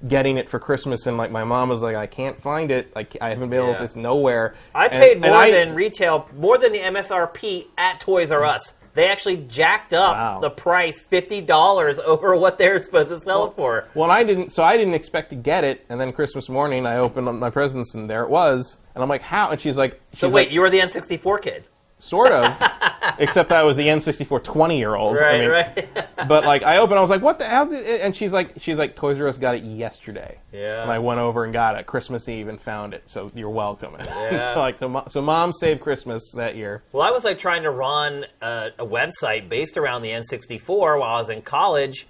getting 0.09 0.36
it 0.36 0.51
for 0.51 0.59
Christmas. 0.59 1.06
And 1.06 1.16
like 1.16 1.30
my 1.30 1.44
mom 1.44 1.68
was 1.68 1.80
like, 1.80 1.94
I 1.97 2.06
can't 2.09 2.40
find 2.43 2.70
it. 2.70 2.94
Like 2.94 3.16
I 3.20 3.28
haven't 3.30 3.51
been 3.51 3.60
able. 3.60 3.70
Yeah. 3.70 3.78
to 3.78 3.84
It's 3.84 3.97
nowhere. 3.97 4.55
I 4.74 4.86
And- 4.89 5.02
paid 5.02 5.12
and 5.12 5.22
more 5.26 5.34
I- 5.36 5.51
than 5.51 5.74
retail, 5.74 6.28
more 6.36 6.59
than 6.59 6.72
the 6.72 6.80
MSRP 6.80 7.68
at 7.78 8.01
Toys 8.01 8.30
R 8.30 8.44
Us. 8.44 8.74
They 8.94 9.09
actually 9.09 9.39
jacked 9.48 9.93
up 9.93 10.14
Wow. 10.14 10.40
the 10.40 10.51
price 10.51 11.01
fifty 11.01 11.40
dollars 11.40 11.98
over 12.05 12.36
what 12.36 12.59
they're 12.59 12.82
supposed 12.82 13.09
to 13.10 13.19
sell 13.19 13.47
it 13.47 13.55
for. 13.56 13.89
Well, 13.94 14.10
I 14.10 14.23
didn't. 14.23 14.51
So 14.51 14.62
I 14.62 14.77
didn't 14.77 14.94
expect 14.94 15.31
to 15.31 15.36
get 15.36 15.64
it, 15.64 15.85
and 15.89 16.01
then 16.01 16.12
Christmas 16.12 16.48
morning, 16.48 16.85
I 16.86 16.98
opened 16.98 17.28
up 17.28 17.35
my 17.35 17.51
presents, 17.51 17.94
and 17.94 18.09
there 18.09 18.23
it 18.23 18.31
was. 18.31 18.77
And 18.94 19.02
I'm 19.02 19.09
like, 19.09 19.23
how? 19.23 19.51
And 19.51 19.60
she's 19.60 19.77
like, 19.78 20.01
she's 20.12 20.20
So 20.20 20.28
wait, 20.28 20.48
like, 20.48 20.52
you 20.52 20.60
were 20.60 20.69
the 20.69 20.81
N64 20.81 21.40
kid, 21.43 21.64
sort 22.02 22.32
of, 22.32 22.54
except 23.18 23.52
I 23.52 23.62
was 23.62 23.76
the 23.76 23.86
N64 23.86 24.42
20 24.42 24.78
year 24.78 24.94
old. 24.96 25.16
right? 25.16 25.36
I 25.36 25.40
mean, 25.40 25.48
right. 25.50 26.08
but 26.28 26.44
like 26.44 26.62
I 26.64 26.78
opened, 26.78 26.98
I 26.98 27.00
was 27.00 27.10
like, 27.10 27.22
"What 27.22 27.38
the 27.38 27.44
hell?" 27.46 27.72
And 27.72 28.14
she's 28.14 28.32
like, 28.32 28.52
"She's 28.58 28.76
like, 28.76 28.96
Toys 28.96 29.18
R 29.20 29.28
Us 29.28 29.38
got 29.38 29.54
it 29.54 29.62
yesterday." 29.62 30.38
Yeah. 30.52 30.82
And 30.82 30.90
I 30.90 30.98
went 30.98 31.20
over 31.20 31.44
and 31.44 31.52
got 31.52 31.78
it 31.78 31.86
Christmas 31.86 32.28
Eve 32.28 32.48
and 32.48 32.60
found 32.60 32.92
it. 32.94 33.02
So 33.06 33.30
you're 33.34 33.50
welcome. 33.50 33.96
Yeah. 34.12 34.52
so 34.52 34.60
like, 34.60 34.78
so, 34.78 34.88
mo- 34.88 35.04
so 35.08 35.20
mom 35.22 35.52
saved 35.52 35.80
Christmas 35.80 36.32
that 36.34 36.54
year. 36.56 36.82
Well, 36.92 37.02
I 37.06 37.10
was 37.10 37.24
like 37.24 37.38
trying 37.38 37.62
to 37.62 37.70
run 37.70 38.26
a, 38.40 38.70
a 38.78 38.86
website 38.86 39.48
based 39.48 39.76
around 39.76 40.02
the 40.02 40.10
N64 40.10 40.68
while 41.00 41.02
I 41.16 41.18
was 41.18 41.28
in 41.28 41.42
college, 41.42 42.06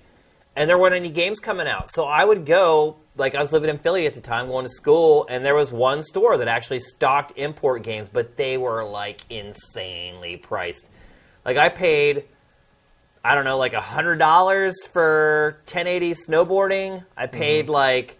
and 0.56 0.68
there 0.68 0.78
weren't 0.78 0.94
any 0.94 1.10
games 1.10 1.40
coming 1.40 1.66
out. 1.66 1.90
So 1.90 2.04
I 2.04 2.24
would 2.24 2.44
go, 2.44 2.96
like, 3.16 3.34
I 3.34 3.42
was 3.42 3.52
living 3.52 3.70
in 3.70 3.78
Philly 3.78 4.06
at 4.06 4.14
the 4.14 4.20
time, 4.20 4.48
going 4.48 4.64
to 4.64 4.70
school, 4.70 5.26
and 5.28 5.44
there 5.44 5.54
was 5.54 5.70
one 5.70 6.02
store 6.02 6.38
that 6.38 6.48
actually 6.48 6.80
stocked 6.80 7.32
import 7.36 7.82
games, 7.82 8.08
but 8.08 8.36
they 8.36 8.56
were 8.56 8.84
like 8.84 9.20
insanely 9.30 10.36
priced. 10.36 10.86
Like, 11.44 11.56
I 11.56 11.68
paid, 11.68 12.24
I 13.24 13.34
don't 13.34 13.44
know, 13.44 13.58
like 13.58 13.72
$100 13.72 14.72
for 14.90 15.56
1080 15.64 16.14
snowboarding. 16.14 17.04
I 17.16 17.26
mm-hmm. 17.26 17.36
paid 17.36 17.68
like 17.68 18.18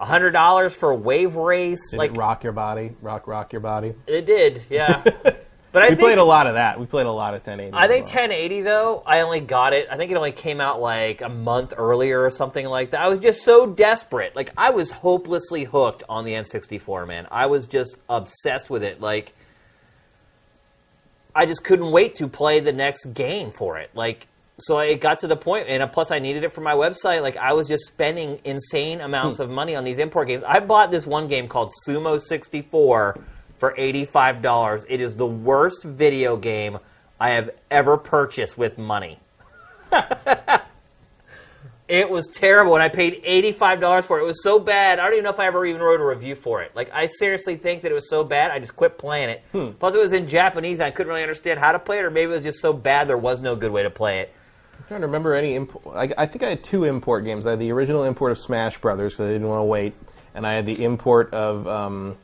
$100 0.00 0.70
for 0.72 0.94
Wave 0.94 1.36
Race. 1.36 1.90
Did 1.90 1.98
like, 1.98 2.10
it 2.12 2.16
rock 2.16 2.42
your 2.42 2.52
body? 2.52 2.92
Rock, 3.00 3.26
rock 3.26 3.52
your 3.52 3.60
body. 3.60 3.94
it 4.06 4.26
did, 4.26 4.62
yeah. 4.68 5.04
But 5.76 5.82
I 5.82 5.88
we 5.88 5.96
think, 5.96 6.06
played 6.06 6.16
a 6.16 6.24
lot 6.24 6.46
of 6.46 6.54
that. 6.54 6.80
We 6.80 6.86
played 6.86 7.04
a 7.04 7.12
lot 7.12 7.34
of 7.34 7.46
1080. 7.46 7.76
I 7.76 7.86
think 7.86 8.06
well. 8.06 8.22
1080 8.22 8.62
though, 8.62 9.02
I 9.04 9.20
only 9.20 9.40
got 9.40 9.74
it. 9.74 9.86
I 9.90 9.98
think 9.98 10.10
it 10.10 10.16
only 10.16 10.32
came 10.32 10.58
out 10.58 10.80
like 10.80 11.20
a 11.20 11.28
month 11.28 11.74
earlier 11.76 12.24
or 12.24 12.30
something 12.30 12.64
like 12.64 12.92
that. 12.92 13.02
I 13.02 13.08
was 13.08 13.18
just 13.18 13.44
so 13.44 13.66
desperate. 13.66 14.34
Like 14.34 14.54
I 14.56 14.70
was 14.70 14.90
hopelessly 14.90 15.64
hooked 15.64 16.02
on 16.08 16.24
the 16.24 16.32
N64, 16.32 17.06
man. 17.06 17.26
I 17.30 17.44
was 17.44 17.66
just 17.66 17.98
obsessed 18.08 18.70
with 18.70 18.82
it. 18.82 19.02
Like 19.02 19.34
I 21.34 21.44
just 21.44 21.62
couldn't 21.62 21.90
wait 21.90 22.16
to 22.16 22.26
play 22.26 22.60
the 22.60 22.72
next 22.72 23.12
game 23.12 23.50
for 23.50 23.76
it. 23.76 23.90
Like 23.94 24.28
so 24.58 24.78
it 24.78 25.02
got 25.02 25.20
to 25.20 25.26
the 25.26 25.36
point 25.36 25.68
and 25.68 25.82
uh, 25.82 25.88
plus 25.88 26.10
I 26.10 26.20
needed 26.20 26.42
it 26.42 26.54
for 26.54 26.62
my 26.62 26.72
website. 26.72 27.20
Like 27.20 27.36
I 27.36 27.52
was 27.52 27.68
just 27.68 27.84
spending 27.84 28.40
insane 28.44 29.02
amounts 29.02 29.36
hmm. 29.36 29.42
of 29.42 29.50
money 29.50 29.76
on 29.76 29.84
these 29.84 29.98
import 29.98 30.28
games. 30.28 30.42
I 30.48 30.60
bought 30.60 30.90
this 30.90 31.06
one 31.06 31.28
game 31.28 31.48
called 31.48 31.70
Sumo 31.86 32.18
64 32.18 33.20
for 33.58 33.72
$85. 33.72 34.84
It 34.88 35.00
is 35.00 35.16
the 35.16 35.26
worst 35.26 35.84
video 35.84 36.36
game 36.36 36.78
I 37.18 37.30
have 37.30 37.50
ever 37.70 37.96
purchased 37.96 38.58
with 38.58 38.78
money. 38.78 39.18
It 41.88 42.10
was 42.10 42.26
terrible, 42.26 42.74
and 42.74 42.82
I 42.82 42.88
paid 42.88 43.20
eighty-five 43.22 43.80
dollars 43.80 44.04
for 44.06 44.18
it. 44.18 44.24
It 44.24 44.26
was 44.26 44.42
so 44.42 44.58
bad. 44.58 44.98
I 44.98 45.04
don't 45.04 45.12
even 45.12 45.24
know 45.24 45.30
if 45.30 45.38
I 45.38 45.46
ever 45.46 45.64
even 45.64 45.80
wrote 45.80 46.00
a 46.00 46.04
review 46.04 46.34
for 46.34 46.60
it. 46.62 46.74
Like, 46.74 46.90
I 46.92 47.06
seriously 47.06 47.54
think 47.54 47.82
that 47.82 47.92
it 47.92 47.94
was 47.94 48.10
so 48.10 48.24
bad, 48.24 48.50
I 48.50 48.58
just 48.58 48.74
quit 48.74 48.98
playing 48.98 49.28
it. 49.28 49.44
Plus, 49.78 49.94
it 49.94 49.98
was 49.98 50.12
in 50.12 50.26
Japanese, 50.26 50.80
and 50.80 50.86
I 50.88 50.90
couldn't 50.90 51.10
really 51.10 51.22
understand 51.22 51.60
how 51.60 51.70
to 51.70 51.78
play 51.78 51.98
it, 52.00 52.04
or 52.04 52.10
maybe 52.10 52.24
it 52.24 52.34
was 52.34 52.42
just 52.42 52.58
so 52.58 52.72
bad 52.72 53.06
there 53.08 53.16
was 53.16 53.40
no 53.40 53.54
good 53.54 53.70
way 53.70 53.84
to 53.84 53.90
play 53.90 54.18
it. 54.18 54.32
I'm 54.78 54.84
trying 54.88 55.00
to 55.02 55.06
remember 55.06 55.34
any 55.34 55.54
import. 55.54 55.96
I, 55.96 56.22
I 56.22 56.26
think 56.26 56.42
I 56.42 56.48
had 56.48 56.64
two 56.64 56.82
import 56.84 57.24
games. 57.24 57.46
I 57.46 57.50
had 57.50 57.60
the 57.60 57.70
original 57.70 58.02
import 58.02 58.32
of 58.32 58.38
Smash 58.38 58.78
Brothers, 58.80 59.14
so 59.14 59.24
I 59.24 59.28
didn't 59.28 59.46
want 59.46 59.60
to 59.60 59.64
wait, 59.64 59.94
and 60.34 60.44
I 60.44 60.54
had 60.54 60.66
the 60.66 60.82
import 60.82 61.32
of 61.32 61.68
um, 61.68 62.16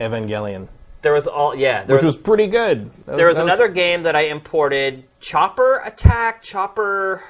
Evangelion, 0.00 0.68
There 1.02 1.12
was 1.12 1.26
all 1.26 1.54
yeah. 1.54 1.84
There 1.84 1.96
which 1.96 2.04
was, 2.04 2.16
was 2.16 2.22
pretty 2.22 2.46
good. 2.46 2.90
That 3.06 3.16
there 3.16 3.28
was 3.28 3.36
that 3.36 3.44
another 3.44 3.68
game 3.68 4.02
that 4.04 4.16
I 4.16 4.22
imported, 4.22 5.04
Chopper 5.20 5.78
Attack, 5.84 6.42
Chopper. 6.42 7.22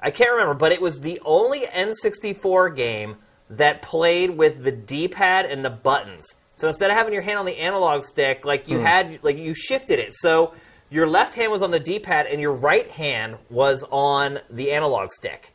I 0.00 0.10
can't 0.10 0.30
remember, 0.30 0.54
but 0.54 0.72
it 0.72 0.80
was 0.80 1.00
the 1.00 1.20
only 1.24 1.62
N64 1.62 2.74
game 2.74 3.16
that 3.50 3.82
played 3.82 4.30
with 4.30 4.62
the 4.62 4.72
D-pad 4.72 5.44
and 5.44 5.62
the 5.64 5.70
buttons. 5.70 6.26
So 6.54 6.68
instead 6.68 6.90
of 6.90 6.96
having 6.96 7.12
your 7.12 7.22
hand 7.22 7.38
on 7.38 7.44
the 7.44 7.58
analog 7.58 8.04
stick, 8.04 8.44
like 8.44 8.68
you 8.68 8.78
hmm. 8.78 8.84
had, 8.84 9.18
like 9.22 9.36
you 9.36 9.54
shifted 9.54 9.98
it. 9.98 10.14
So 10.14 10.54
your 10.88 11.06
left 11.06 11.34
hand 11.34 11.52
was 11.52 11.60
on 11.60 11.70
the 11.70 11.80
D-pad 11.80 12.26
and 12.26 12.40
your 12.40 12.52
right 12.52 12.90
hand 12.90 13.36
was 13.50 13.84
on 13.90 14.38
the 14.48 14.72
analog 14.72 15.12
stick. 15.12 15.54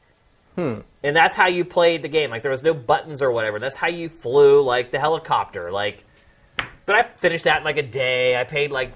Hmm. 0.56 0.80
And 1.04 1.16
that's 1.16 1.36
how 1.36 1.48
you 1.48 1.66
played 1.66 2.02
the 2.02 2.08
game. 2.08 2.30
Like 2.30 2.42
there 2.42 2.52
was 2.52 2.64
no 2.64 2.74
buttons 2.74 3.22
or 3.22 3.32
whatever. 3.32 3.60
That's 3.60 3.76
how 3.76 3.88
you 3.88 4.10
flew, 4.10 4.62
like 4.62 4.92
the 4.92 5.00
helicopter. 5.00 5.72
Like, 5.72 6.06
but 6.86 6.96
I 6.96 7.04
finished 7.04 7.44
that 7.44 7.60
in 7.60 7.64
like 7.64 7.78
a 7.78 7.84
day. 7.84 8.40
I 8.40 8.44
paid 8.46 8.72
like 8.72 8.94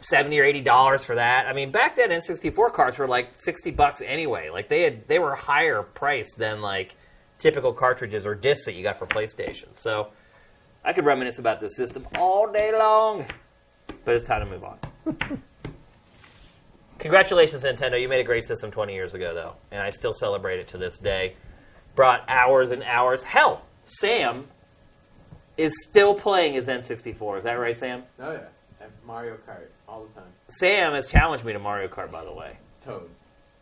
seventy 0.00 0.38
or 0.40 0.44
eighty 0.44 0.60
dollars 0.60 1.04
for 1.04 1.14
that. 1.16 1.46
I 1.46 1.52
mean, 1.52 1.70
back 1.70 1.96
then 1.96 2.10
N64 2.10 2.72
carts 2.72 2.98
were 2.98 3.06
like 3.06 3.34
sixty 3.34 3.70
bucks 3.70 4.00
anyway. 4.00 4.48
Like 4.48 4.68
they 4.68 4.82
had 4.82 5.06
they 5.08 5.18
were 5.18 5.34
higher 5.34 5.82
priced 5.82 6.38
than 6.38 6.62
like 6.62 6.96
typical 7.38 7.72
cartridges 7.72 8.26
or 8.26 8.34
discs 8.34 8.64
that 8.64 8.74
you 8.74 8.82
got 8.82 8.98
for 8.98 9.06
PlayStation. 9.06 9.74
So 9.74 10.08
I 10.84 10.92
could 10.92 11.04
reminisce 11.04 11.38
about 11.38 11.60
this 11.60 11.76
system 11.76 12.06
all 12.16 12.50
day 12.50 12.72
long. 12.76 13.26
But 14.04 14.14
it's 14.14 14.24
time 14.26 14.40
to 14.40 14.46
move 14.46 14.64
on. 14.64 15.42
Congratulations, 16.98 17.62
Nintendo! 17.62 18.00
You 18.00 18.08
made 18.08 18.20
a 18.20 18.24
great 18.24 18.44
system 18.44 18.70
20 18.70 18.92
years 18.92 19.14
ago, 19.14 19.34
though, 19.34 19.54
and 19.70 19.80
I 19.82 19.90
still 19.90 20.12
celebrate 20.14 20.58
it 20.58 20.68
to 20.68 20.78
this 20.78 20.98
day. 20.98 21.34
Brought 21.94 22.24
hours 22.28 22.70
and 22.70 22.82
hours. 22.82 23.22
Hell, 23.22 23.62
Sam 23.84 24.46
is 25.56 25.72
still 25.88 26.14
playing 26.14 26.54
his 26.54 26.66
N64. 26.66 27.38
Is 27.38 27.44
that 27.44 27.54
right, 27.54 27.76
Sam? 27.76 28.02
Oh 28.20 28.32
yeah, 28.32 28.38
and 28.80 28.90
Mario 29.06 29.34
Kart 29.48 29.66
all 29.88 30.04
the 30.06 30.20
time. 30.20 30.28
Sam 30.48 30.92
has 30.92 31.08
challenged 31.08 31.44
me 31.44 31.52
to 31.52 31.58
Mario 31.58 31.88
Kart, 31.88 32.10
by 32.10 32.24
the 32.24 32.32
way. 32.32 32.56
Toad. 32.84 33.02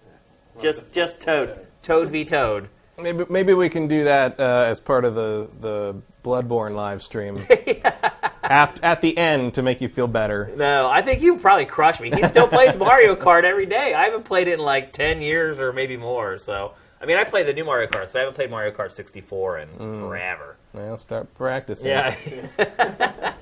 Yeah. 0.04 0.12
Well, 0.54 0.62
Just, 0.62 0.86
the- 0.88 0.94
just 0.94 1.20
Toad, 1.20 1.66
Toad 1.82 2.10
v 2.10 2.24
Toad. 2.24 2.68
Maybe 2.98 3.24
maybe 3.28 3.52
we 3.52 3.68
can 3.68 3.88
do 3.88 4.04
that 4.04 4.40
uh, 4.40 4.64
as 4.66 4.80
part 4.80 5.04
of 5.04 5.14
the 5.14 5.48
the 5.60 5.94
Bloodborne 6.24 6.74
live 6.74 7.02
stream. 7.02 7.44
Aft, 7.84 8.34
at 8.50 9.00
the 9.00 9.16
end 9.16 9.54
to 9.54 9.62
make 9.62 9.80
you 9.80 9.88
feel 9.88 10.06
better. 10.06 10.50
No, 10.56 10.88
I 10.90 11.02
think 11.02 11.22
you 11.22 11.36
probably 11.38 11.66
crush 11.66 12.00
me. 12.00 12.10
He 12.10 12.22
still 12.26 12.48
plays 12.48 12.76
Mario 12.76 13.14
Kart 13.14 13.44
every 13.44 13.66
day. 13.66 13.94
I 13.94 14.04
haven't 14.04 14.24
played 14.24 14.48
it 14.48 14.54
in 14.54 14.60
like 14.60 14.92
10 14.92 15.20
years 15.20 15.58
or 15.58 15.72
maybe 15.72 15.96
more. 15.96 16.38
So, 16.38 16.72
I 17.00 17.06
mean, 17.06 17.16
I 17.16 17.24
play 17.24 17.42
the 17.42 17.52
new 17.52 17.64
Mario 17.64 17.88
Karts, 17.88 18.12
but 18.12 18.16
I 18.16 18.18
haven't 18.20 18.34
played 18.34 18.50
Mario 18.50 18.72
Kart 18.72 18.92
64 18.92 19.58
in 19.58 19.68
mm. 19.68 19.98
forever. 20.00 20.56
Well, 20.72 20.98
start 20.98 21.32
practicing. 21.34 21.88
Yeah. 21.88 22.16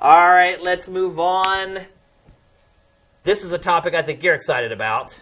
All 0.00 0.30
right, 0.30 0.62
let's 0.62 0.88
move 0.88 1.18
on. 1.18 1.80
This 3.24 3.42
is 3.42 3.52
a 3.52 3.58
topic 3.58 3.94
I 3.94 4.02
think 4.02 4.22
you're 4.22 4.34
excited 4.34 4.72
about. 4.72 5.20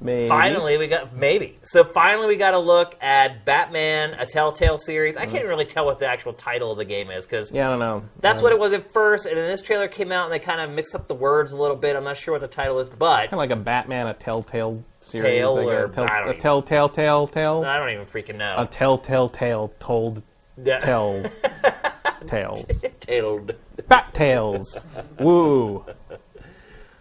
Maybe. 0.00 0.28
Finally, 0.28 0.78
we 0.78 0.86
got 0.86 1.12
maybe. 1.16 1.58
So 1.64 1.82
finally, 1.82 2.28
we 2.28 2.36
got 2.36 2.52
to 2.52 2.58
look 2.60 2.94
at 3.00 3.44
Batman: 3.44 4.14
A 4.14 4.26
Telltale 4.26 4.78
Series. 4.78 5.16
I 5.16 5.26
can't 5.26 5.44
really 5.46 5.64
tell 5.64 5.86
what 5.86 5.98
the 5.98 6.06
actual 6.06 6.32
title 6.32 6.70
of 6.70 6.78
the 6.78 6.84
game 6.84 7.10
is 7.10 7.26
because 7.26 7.50
Yeah, 7.50 7.66
I 7.66 7.70
don't 7.70 7.80
know. 7.80 8.02
that's 8.20 8.40
what 8.40 8.52
it 8.52 8.58
was 8.60 8.72
at 8.72 8.92
first, 8.92 9.26
and 9.26 9.36
then 9.36 9.50
this 9.50 9.60
trailer 9.60 9.88
came 9.88 10.12
out 10.12 10.24
and 10.24 10.32
they 10.32 10.38
kind 10.38 10.60
of 10.60 10.70
mixed 10.70 10.94
up 10.94 11.08
the 11.08 11.14
words 11.16 11.50
a 11.50 11.56
little 11.56 11.74
bit. 11.74 11.96
I'm 11.96 12.04
not 12.04 12.16
sure 12.16 12.32
what 12.32 12.40
the 12.42 12.46
title 12.46 12.78
is, 12.78 12.88
but 12.88 13.22
Kind 13.22 13.32
of 13.32 13.38
like 13.38 13.50
a 13.50 13.56
Batman, 13.56 14.06
a 14.06 14.14
Telltale 14.14 14.84
series. 15.00 15.24
Tale 15.32 15.56
like 15.56 15.66
or- 15.66 15.84
a, 15.86 15.88
tell, 15.88 16.04
I 16.04 16.06
don't 16.18 16.26
a 16.26 16.30
even- 16.30 16.40
telltale 16.42 16.88
tale 16.88 17.26
tale. 17.26 17.64
I 17.66 17.76
don't 17.78 17.90
even 17.90 18.06
freaking 18.06 18.36
know. 18.36 18.54
a 18.56 18.66
telltale 18.66 19.28
tale 19.28 19.72
told 19.80 20.22
Yeah. 20.62 20.78
tell 20.78 21.24
tales. 22.28 22.64
Tailed. 23.00 23.52
Bat 23.88 24.14
tales. 24.14 24.84
Woo. 25.18 25.84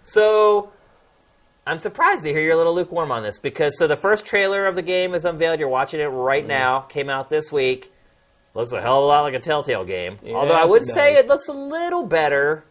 So 0.03 0.72
I'm 1.68 1.80
surprised 1.80 2.23
to 2.23 2.30
hear 2.30 2.39
you're 2.41 2.53
a 2.53 2.57
little 2.57 2.73
lukewarm 2.73 3.11
on 3.11 3.23
this 3.23 3.38
because 3.38 3.77
so 3.77 3.88
the 3.88 3.98
first 3.98 4.26
trailer 4.26 4.65
of 4.65 4.76
the 4.76 4.81
game 4.81 5.14
is 5.14 5.26
unveiled. 5.26 5.60
You're 5.60 5.69
watching 5.69 5.99
it 5.99 6.06
right 6.06 6.41
Mm-hmm. 6.44 6.48
now. 6.49 6.80
Came 6.81 7.10
out 7.10 7.30
this 7.30 7.52
week. 7.52 7.91
Looks 8.53 8.72
a 8.72 8.81
hell 8.81 8.99
of 8.99 9.03
a 9.03 9.07
lot 9.07 9.22
like 9.22 9.34
a 9.35 9.39
Telltale 9.39 9.85
game. 9.85 10.18
Yes, 10.23 10.34
Although 10.34 10.56
I 10.56 10.65
would 10.65 10.81
it 10.84 10.85
say 10.85 11.15
it 11.18 11.27
looks 11.27 11.48
a 11.48 11.53
little 11.53 12.03
better. 12.06 12.64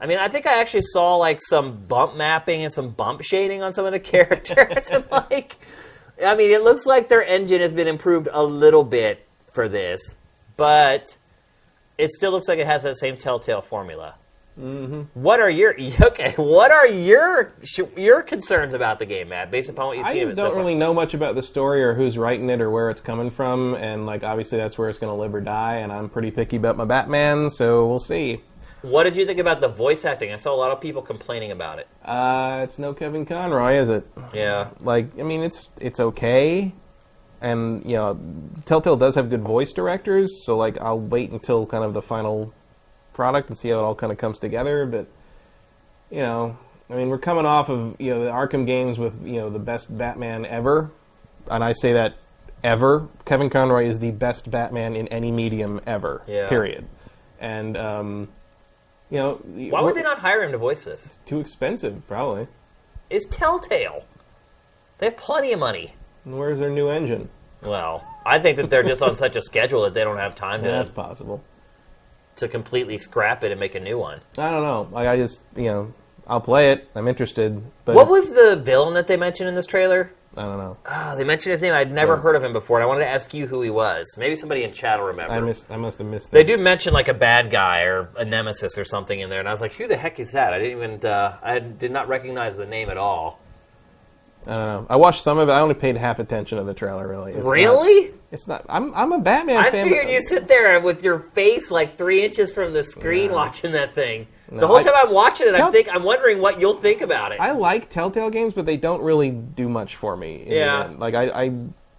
I 0.00 0.06
mean, 0.06 0.18
I 0.18 0.28
think 0.28 0.46
I 0.46 0.60
actually 0.60 0.82
saw 0.82 1.16
like 1.16 1.40
some 1.40 1.84
bump 1.86 2.16
mapping 2.16 2.62
and 2.64 2.72
some 2.72 2.90
bump 2.90 3.22
shading 3.22 3.62
on 3.62 3.72
some 3.72 3.86
of 3.86 3.92
the 3.92 4.00
characters, 4.14 4.90
and 4.90 5.04
like, 5.12 5.56
I 6.22 6.34
mean, 6.34 6.50
it 6.50 6.62
looks 6.62 6.84
like 6.84 7.08
their 7.08 7.24
engine 7.24 7.60
has 7.60 7.72
been 7.72 7.86
improved 7.88 8.28
a 8.32 8.42
little 8.42 8.82
bit 8.84 9.24
for 9.52 9.68
this, 9.68 10.14
but 10.56 11.16
it 11.96 12.10
still 12.10 12.32
looks 12.32 12.48
like 12.48 12.58
it 12.58 12.66
has 12.66 12.82
that 12.82 12.98
same 12.98 13.16
Telltale 13.16 13.62
formula. 13.62 14.14
Mm-hmm. 14.60 15.02
What 15.20 15.40
are 15.40 15.48
your 15.50 15.74
okay? 16.02 16.34
What 16.36 16.70
are 16.70 16.86
your 16.86 17.52
your 17.96 18.22
concerns 18.22 18.74
about 18.74 18.98
the 18.98 19.06
game, 19.06 19.30
Matt? 19.30 19.50
Based 19.50 19.68
upon 19.68 19.86
what 19.88 19.96
you 19.96 20.04
I 20.04 20.12
see 20.12 20.20
it 20.20 20.36
don't 20.36 20.50
far? 20.52 20.56
really 20.56 20.74
know 20.74 20.92
much 20.92 21.14
about 21.14 21.34
the 21.34 21.42
story 21.42 21.82
or 21.82 21.94
who's 21.94 22.18
writing 22.18 22.50
it 22.50 22.60
or 22.60 22.70
where 22.70 22.90
it's 22.90 23.00
coming 23.00 23.30
from, 23.30 23.74
and 23.76 24.04
like 24.06 24.22
obviously 24.24 24.58
that's 24.58 24.76
where 24.76 24.88
it's 24.90 24.98
going 24.98 25.14
to 25.14 25.18
live 25.20 25.34
or 25.34 25.40
die. 25.40 25.76
And 25.76 25.90
I'm 25.90 26.08
pretty 26.08 26.30
picky 26.30 26.56
about 26.56 26.76
my 26.76 26.84
Batman, 26.84 27.48
so 27.50 27.86
we'll 27.88 27.98
see. 27.98 28.40
What 28.82 29.04
did 29.04 29.16
you 29.16 29.24
think 29.24 29.38
about 29.38 29.60
the 29.60 29.68
voice 29.68 30.04
acting? 30.04 30.32
I 30.32 30.36
saw 30.36 30.52
a 30.52 30.56
lot 30.56 30.72
of 30.72 30.80
people 30.80 31.02
complaining 31.02 31.52
about 31.52 31.78
it. 31.78 31.86
Uh, 32.04 32.62
it's 32.64 32.80
no 32.80 32.92
Kevin 32.92 33.24
Conroy, 33.24 33.74
is 33.74 33.88
it? 33.88 34.04
Yeah, 34.34 34.70
Like, 34.80 35.06
I 35.18 35.22
mean, 35.22 35.42
it's 35.44 35.68
it's 35.80 36.00
okay, 36.00 36.72
and 37.40 37.84
you 37.84 37.94
know, 37.94 38.18
Telltale 38.64 38.96
does 38.96 39.14
have 39.14 39.30
good 39.30 39.42
voice 39.42 39.72
directors, 39.72 40.44
so 40.44 40.56
like 40.56 40.80
I'll 40.80 40.98
wait 41.00 41.30
until 41.30 41.64
kind 41.64 41.84
of 41.84 41.94
the 41.94 42.02
final 42.02 42.52
product 43.12 43.48
and 43.48 43.58
see 43.58 43.68
how 43.68 43.78
it 43.78 43.82
all 43.82 43.94
kind 43.94 44.12
of 44.12 44.18
comes 44.18 44.38
together. 44.38 44.86
But 44.86 45.06
you 46.10 46.18
know, 46.18 46.56
I 46.90 46.94
mean, 46.94 47.08
we're 47.08 47.18
coming 47.18 47.46
off 47.46 47.68
of 47.68 48.00
you 48.00 48.12
know 48.14 48.24
the 48.24 48.30
Arkham 48.30 48.66
games 48.66 48.98
with 48.98 49.24
you 49.26 49.40
know 49.40 49.50
the 49.50 49.58
best 49.58 49.96
Batman 49.96 50.44
ever, 50.46 50.90
and 51.50 51.62
I 51.64 51.72
say 51.72 51.92
that 51.94 52.14
ever. 52.64 53.08
Kevin 53.24 53.50
Conroy 53.50 53.86
is 53.86 53.98
the 53.98 54.10
best 54.10 54.50
Batman 54.50 54.96
in 54.96 55.08
any 55.08 55.30
medium 55.30 55.80
ever. 55.86 56.22
Yeah. 56.26 56.48
Period. 56.48 56.86
And 57.40 57.76
um, 57.76 58.28
you 59.10 59.18
know, 59.18 59.34
why 59.34 59.80
would 59.82 59.94
they 59.94 60.02
not 60.02 60.18
hire 60.18 60.42
him 60.42 60.52
to 60.52 60.58
voice 60.58 60.84
this? 60.84 61.04
It's 61.04 61.16
Too 61.26 61.40
expensive, 61.40 62.06
probably. 62.06 62.46
It's 63.10 63.26
Telltale. 63.26 64.04
They 64.98 65.06
have 65.06 65.16
plenty 65.16 65.52
of 65.52 65.58
money. 65.58 65.94
And 66.24 66.38
Where's 66.38 66.58
their 66.58 66.70
new 66.70 66.88
engine? 66.88 67.28
Well, 67.62 68.04
I 68.24 68.38
think 68.38 68.56
that 68.56 68.70
they're 68.70 68.82
just 68.82 69.02
on 69.02 69.16
such 69.16 69.36
a 69.36 69.42
schedule 69.42 69.82
that 69.82 69.94
they 69.94 70.02
don't 70.04 70.16
have 70.18 70.34
time 70.34 70.64
Yeah, 70.64 70.70
to 70.70 70.76
that's 70.76 70.88
possible. 70.88 71.42
To 72.36 72.48
completely 72.48 72.98
scrap 72.98 73.44
it 73.44 73.50
and 73.50 73.60
make 73.60 73.74
a 73.74 73.80
new 73.80 73.98
one. 73.98 74.20
I 74.38 74.50
don't 74.50 74.62
know. 74.62 74.88
Like 74.90 75.06
I 75.08 75.16
just, 75.16 75.42
you 75.56 75.64
know, 75.64 75.92
I'll 76.26 76.40
play 76.40 76.72
it. 76.72 76.88
I'm 76.94 77.08
interested. 77.08 77.62
But 77.84 77.94
What 77.94 78.08
was 78.08 78.34
the 78.34 78.56
villain 78.56 78.94
that 78.94 79.06
they 79.06 79.16
mentioned 79.16 79.48
in 79.48 79.54
this 79.54 79.66
trailer? 79.66 80.10
I 80.34 80.44
don't 80.46 80.56
know. 80.56 80.78
Oh, 80.86 81.14
they 81.14 81.24
mentioned 81.24 81.52
his 81.52 81.60
name. 81.60 81.74
I'd 81.74 81.92
never 81.92 82.14
Yeah. 82.14 82.20
heard 82.22 82.36
of 82.36 82.42
him 82.42 82.54
before, 82.54 82.78
and 82.78 82.84
I 82.84 82.86
wanted 82.86 83.00
to 83.04 83.10
ask 83.10 83.34
you 83.34 83.46
who 83.46 83.60
he 83.60 83.68
was. 83.68 84.14
Maybe 84.16 84.34
somebody 84.34 84.62
in 84.64 84.72
chat 84.72 84.98
will 84.98 85.08
remember. 85.08 85.34
I 85.34 85.40
missed. 85.40 85.70
I 85.70 85.76
must 85.76 85.98
have 85.98 86.06
missed. 86.06 86.30
They 86.30 86.42
do 86.42 86.56
mention 86.56 86.94
like 86.94 87.08
a 87.08 87.12
bad 87.14 87.50
guy 87.50 87.82
or 87.82 88.08
a 88.16 88.24
nemesis 88.24 88.78
or 88.78 88.86
something 88.86 89.20
in 89.20 89.28
there, 89.28 89.40
and 89.40 89.48
I 89.48 89.52
was 89.52 89.60
like, 89.60 89.74
"Who 89.74 89.86
the 89.86 89.96
heck 89.96 90.18
is 90.18 90.32
that?" 90.32 90.54
I 90.54 90.58
didn't 90.58 90.78
even. 90.78 91.04
Uh, 91.04 91.36
I 91.42 91.58
did 91.58 91.90
not 91.92 92.08
recognize 92.08 92.56
the 92.56 92.64
name 92.64 92.88
at 92.88 92.96
all. 92.96 93.40
I 94.46 94.54
don't 94.54 94.56
know. 94.82 94.86
I 94.88 94.96
watched 94.96 95.22
some 95.22 95.36
of 95.36 95.50
it. 95.50 95.52
I 95.52 95.60
only 95.60 95.74
paid 95.74 95.98
half 95.98 96.18
attention 96.18 96.56
to 96.56 96.64
the 96.64 96.72
trailer. 96.74 97.06
Really. 97.06 97.34
It's 97.34 97.46
really? 97.46 98.04
Not, 98.08 98.14
it's 98.32 98.48
not. 98.48 98.64
I'm. 98.68 98.92
I'm 98.94 99.12
a 99.12 99.18
Batman 99.20 99.58
I 99.58 99.70
fan. 99.70 99.84
figured 99.88 100.06
but- 100.06 100.12
you 100.12 100.22
sit 100.22 100.48
there 100.48 100.80
with 100.80 101.04
your 101.04 101.20
face 101.34 101.70
like 101.70 101.96
three 101.96 102.24
inches 102.24 102.52
from 102.52 102.72
the 102.72 102.82
screen 102.82 103.28
No. 103.28 103.34
watching 103.36 103.72
that 103.72 103.94
thing. 103.94 104.26
the 104.50 104.66
whole 104.66 104.76
I- 104.76 104.82
time 104.82 104.94
I'm 104.96 105.12
watching 105.12 105.46
it, 105.48 105.54
I 105.54 105.58
Tell- 105.58 105.72
think 105.72 105.88
I'm 105.94 106.02
wondering 106.02 106.40
what 106.40 106.60
you'll 106.60 106.78
think 106.80 107.00
about 107.02 107.32
it. 107.32 107.40
I 107.40 107.52
like 107.52 107.88
Telltale 107.90 108.30
games, 108.30 108.52
but 108.54 108.66
they 108.66 108.76
don't 108.76 109.02
really 109.02 109.30
do 109.30 109.68
much 109.68 109.96
for 109.96 110.16
me. 110.16 110.44
Yeah. 110.46 110.90
Like 110.98 111.14
I, 111.14 111.44
I, 111.44 111.52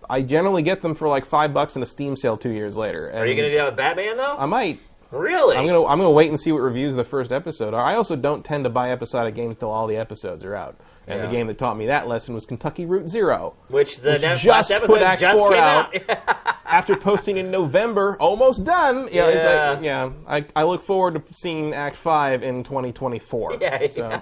I 0.09 0.21
generally 0.21 0.61
get 0.63 0.81
them 0.81 0.93
for 0.95 1.07
like 1.07 1.25
five 1.25 1.53
bucks 1.53 1.75
in 1.75 1.81
a 1.83 1.85
Steam 1.85 2.17
sale 2.17 2.35
two 2.37 2.51
years 2.51 2.75
later. 2.75 3.11
Are 3.13 3.25
you 3.25 3.35
going 3.35 3.47
to 3.49 3.51
do 3.51 3.57
that 3.57 3.65
with 3.67 3.77
Batman 3.77 4.17
though? 4.17 4.35
I 4.37 4.45
might. 4.45 4.79
really? 5.11 5.55
I'm 5.55 5.65
gonna 5.65 5.85
I'm 5.85 5.97
gonna 5.99 6.11
wait 6.11 6.29
and 6.29 6.39
see 6.39 6.51
what 6.51 6.59
reviews 6.61 6.95
the 6.95 7.03
first 7.03 7.31
episode 7.31 7.73
are. 7.73 7.83
I 7.83 7.95
also 7.95 8.15
don't 8.15 8.43
tend 8.43 8.63
to 8.65 8.69
buy 8.69 8.91
episodic 8.91 9.35
games 9.35 9.57
till 9.57 9.69
all 9.71 9.87
the 9.87 9.97
episodes 9.97 10.43
are 10.43 10.55
out. 10.55 10.75
And 11.07 11.19
Yeah. 11.19 11.25
the 11.25 11.31
game 11.31 11.47
that 11.47 11.57
taught 11.57 11.75
me 11.77 11.87
that 11.87 12.07
lesson 12.07 12.33
was 12.33 12.45
Kentucky 12.45 12.85
Route 12.85 13.09
Zero. 13.09 13.53
Which 13.67 13.97
the 13.97 14.13
Which 14.13 14.21
ne- 14.21 14.37
just 14.37 14.71
put 14.85 15.01
Act 15.01 15.21
just 15.21 15.37
four 15.37 15.55
out. 15.55 15.93
out. 16.09 16.47
After 16.65 16.95
posting 16.95 17.37
in 17.37 17.51
November, 17.51 18.15
almost 18.19 18.63
done. 18.63 19.07
Yeah, 19.11 19.27
it's 19.27 19.43
Yeah. 19.43 19.69
like, 19.71 19.83
yeah. 19.83 20.09
I, 20.27 20.45
I 20.55 20.63
look 20.63 20.81
forward 20.81 21.15
to 21.15 21.33
seeing 21.33 21.73
Act 21.73 21.97
Five 21.97 22.41
in 22.41 22.63
2024. 22.63 23.57
Yeah, 23.61 23.87
So, 23.89 24.21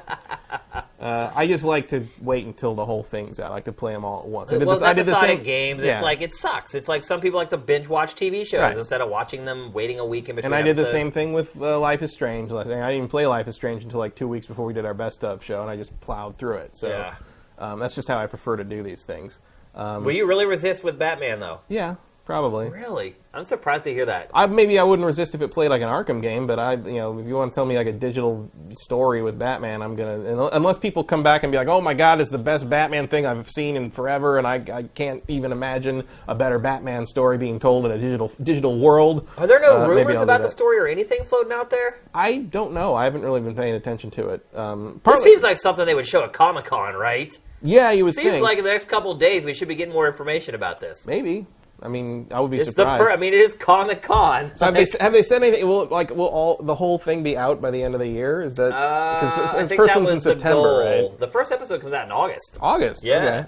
Uh, 0.99 1.31
I 1.33 1.47
just 1.47 1.63
like 1.63 1.87
to 1.89 2.05
wait 2.21 2.45
until 2.45 2.75
the 2.75 2.85
whole 2.85 3.01
thing's 3.01 3.39
out. 3.39 3.49
I 3.49 3.53
like 3.55 3.65
to 3.65 3.71
play 3.71 3.91
them 3.91 4.05
all 4.05 4.19
at 4.19 4.27
once. 4.27 4.51
I 4.51 4.59
did 4.59 4.67
well, 4.67 4.77
this- 4.77 4.87
I 4.87 4.93
did 4.93 5.07
the 5.07 5.19
same 5.19 5.43
yeah. 5.43 5.93
It's 5.95 6.03
like 6.03 6.21
it 6.21 6.35
sucks. 6.35 6.75
It's 6.75 6.87
like 6.87 7.03
some 7.03 7.19
people 7.21 7.39
like 7.39 7.49
to 7.49 7.57
binge 7.57 7.87
watch 7.87 8.13
TV 8.13 8.45
shows 8.45 8.61
Right. 8.61 8.77
instead 8.77 9.01
of 9.01 9.09
watching 9.09 9.43
them, 9.45 9.73
waiting 9.73 9.99
a 9.99 10.05
week 10.05 10.29
in 10.29 10.35
between. 10.35 10.53
And 10.53 10.55
I 10.55 10.61
did 10.61 10.75
the 10.75 10.85
same 10.85 11.11
thing 11.11 11.33
with 11.33 11.59
uh, 11.59 11.79
Life 11.79 12.03
is 12.03 12.11
Strange. 12.11 12.51
I 12.51 12.63
didn't 12.65 12.91
even 12.91 13.07
play 13.07 13.25
Life 13.25 13.47
is 13.47 13.55
Strange 13.55 13.83
until 13.83 13.97
like 13.99 14.13
two 14.13 14.27
weeks 14.27 14.45
before 14.45 14.63
we 14.65 14.73
did 14.73 14.85
our 14.85 14.93
best 14.93 15.23
of 15.23 15.43
show, 15.43 15.61
and 15.61 15.71
I 15.71 15.75
just 15.75 15.97
plowed 16.01 16.37
through 16.37 16.57
it. 16.57 16.70
So 16.73 16.89
Yeah. 16.89 17.15
um, 17.57 17.79
that's 17.79 17.95
just 17.95 18.07
how 18.07 18.17
I 18.17 18.27
prefer 18.27 18.57
to 18.57 18.63
do 18.63 18.83
these 18.83 19.03
things. 19.03 19.39
Um, 19.75 20.03
Will 20.03 20.11
you 20.13 20.25
really 20.25 20.45
resist 20.45 20.83
with 20.83 20.99
Batman 20.99 21.39
though? 21.39 21.59
Yeah, 21.69 21.95
probably. 22.31 22.69
Really? 22.69 23.15
I'm 23.33 23.45
surprised 23.45 23.83
to 23.85 23.93
hear 23.93 24.05
that. 24.07 24.29
I 24.33 24.45
maybe 24.45 24.77
I 24.77 24.83
wouldn't 24.83 25.05
resist 25.05 25.35
if 25.35 25.41
it 25.41 25.51
played 25.51 25.69
like 25.69 25.81
an 25.81 25.87
Arkham 25.87 26.21
game, 26.21 26.47
but 26.47 26.59
I, 26.59 26.73
you 26.73 26.93
know, 26.99 27.17
if 27.19 27.25
you 27.25 27.35
want 27.35 27.51
to 27.53 27.55
tell 27.55 27.65
me 27.65 27.77
like 27.77 27.87
a 27.87 27.91
digital 27.93 28.49
story 28.71 29.21
with 29.21 29.39
Batman, 29.39 29.81
I'm 29.81 29.95
gonna 29.95 30.49
unless 30.51 30.77
people 30.77 31.03
come 31.03 31.23
back 31.23 31.43
and 31.43 31.51
be 31.51 31.57
like, 31.57 31.69
"Oh 31.69 31.79
my 31.79 31.93
God, 31.93 32.19
it's 32.19 32.29
the 32.29 32.37
best 32.37 32.69
Batman 32.69 33.07
thing 33.07 33.25
I've 33.25 33.49
seen 33.49 33.75
in 33.77 33.89
forever," 33.91 34.37
and 34.37 34.45
I, 34.45 34.55
I 34.73 34.83
can't 34.95 35.23
even 35.29 35.51
imagine 35.53 36.03
a 36.27 36.35
better 36.35 36.59
Batman 36.59 37.05
story 37.07 37.37
being 37.37 37.57
told 37.59 37.85
in 37.85 37.91
a 37.91 37.97
digital 37.97 38.31
digital 38.43 38.77
world. 38.79 39.27
Are 39.37 39.47
there 39.47 39.61
no 39.61 39.83
uh, 39.83 39.87
rumors 39.87 40.19
about 40.19 40.41
the 40.41 40.49
story 40.49 40.77
or 40.77 40.87
anything 40.87 41.23
floating 41.23 41.53
out 41.53 41.69
there? 41.69 41.97
I 42.13 42.37
don't 42.39 42.73
know. 42.73 42.95
I 42.95 43.05
haven't 43.05 43.21
really 43.21 43.39
been 43.41 43.55
paying 43.55 43.75
attention 43.75 44.11
to 44.11 44.29
it. 44.29 44.45
Um, 44.55 44.93
This 44.93 45.01
partly- 45.03 45.23
seems 45.23 45.43
like 45.43 45.57
something 45.57 45.85
they 45.85 45.95
would 45.95 46.07
show 46.07 46.23
at 46.23 46.33
Comic 46.33 46.65
Con, 46.65 46.95
right? 46.95 47.37
yeah, 47.61 47.91
you 47.91 48.03
would 48.03 48.15
Seems 48.15 48.31
think 48.31 48.43
like 48.43 48.57
in 48.57 48.63
the 48.63 48.71
next 48.71 48.89
couple 48.89 49.11
of 49.11 49.19
days 49.19 49.45
we 49.45 49.53
should 49.53 49.67
be 49.67 49.75
getting 49.75 49.93
more 49.93 50.07
information 50.07 50.53
about 50.55 50.79
this. 50.81 51.05
maybe. 51.05 51.45
I 51.83 51.87
mean, 51.87 52.27
I 52.31 52.39
would 52.39 52.51
be 52.51 52.57
It's 52.57 52.67
the 52.67 52.71
surprised. 52.73 53.01
per- 53.01 53.09
I 53.11 53.15
mean, 53.17 53.33
it 53.33 53.39
is 53.39 53.53
Comic 53.53 54.03
Con. 54.03 54.51
So 54.57 54.65
have 54.65 54.75
they 54.75 54.85
have 54.99 55.13
they 55.13 55.23
said 55.23 55.41
anything? 55.41 55.67
Will 55.67 55.85
like 55.85 56.11
will 56.11 56.27
all 56.27 56.57
the 56.61 56.75
whole 56.75 56.97
thing 56.99 57.23
be 57.23 57.35
out 57.37 57.59
by 57.61 57.71
the 57.71 57.81
end 57.81 57.95
of 57.95 57.99
the 57.99 58.07
year? 58.07 58.43
Is 58.43 58.53
that 58.55 58.71
Uh, 58.71 59.17
it's- 59.25 59.55
I 59.55 59.59
it's 59.61 59.69
think 59.69 59.79
first 59.81 59.95
one's 59.95 60.11
in 60.11 60.21
September, 60.21 60.79
right? 60.79 61.19
The 61.19 61.27
first 61.27 61.51
episode 61.51 61.81
comes 61.81 61.93
out 61.93 62.05
in 62.05 62.11
August. 62.11 62.57
August. 62.61 63.03
Yeah. 63.03 63.17
Okay. 63.17 63.45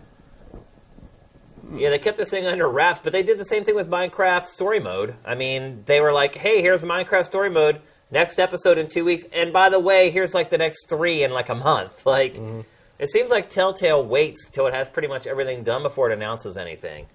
Yeah, 1.76 1.89
they 1.89 1.99
kept 1.99 2.18
this 2.18 2.30
thing 2.30 2.45
under 2.45 2.68
wraps, 2.68 2.99
but 3.03 3.14
they 3.14 3.23
did 3.23 3.38
the 3.39 3.45
same 3.45 3.64
thing 3.64 3.76
with 3.76 3.89
Minecraft 3.89 4.45
Story 4.45 4.80
Mode. 4.80 5.15
I 5.26 5.34
mean, 5.35 5.84
they 5.85 6.01
were 6.01 6.11
like, 6.11 6.35
"Hey, 6.35 6.61
here's 6.61 6.84
Minecraft 6.84 7.26
Story 7.26 7.49
Mode. 7.49 7.80
Next 8.11 8.38
episode 8.39 8.77
in 8.77 8.88
two 8.89 9.05
weeks, 9.05 9.23
and 9.34 9.51
by 9.51 9.69
the 9.69 9.80
way, 9.80 10.11
here's 10.11 10.34
like 10.35 10.49
the 10.51 10.57
next 10.57 10.88
three 10.89 11.23
in 11.23 11.31
like 11.31 11.49
a 11.49 11.55
month." 11.55 12.05
Like, 12.05 12.34
Mm-hmm. 12.35 12.61
it 12.99 13.10
seems 13.10 13.31
like 13.31 13.49
Telltale 13.49 14.03
waits 14.05 14.47
till 14.51 14.68
it 14.68 14.73
has 14.73 14.88
pretty 14.89 15.07
much 15.07 15.26
everything 15.26 15.64
done 15.64 15.81
before 15.84 16.10
it 16.11 16.14
announces 16.14 16.57
anything. 16.57 17.05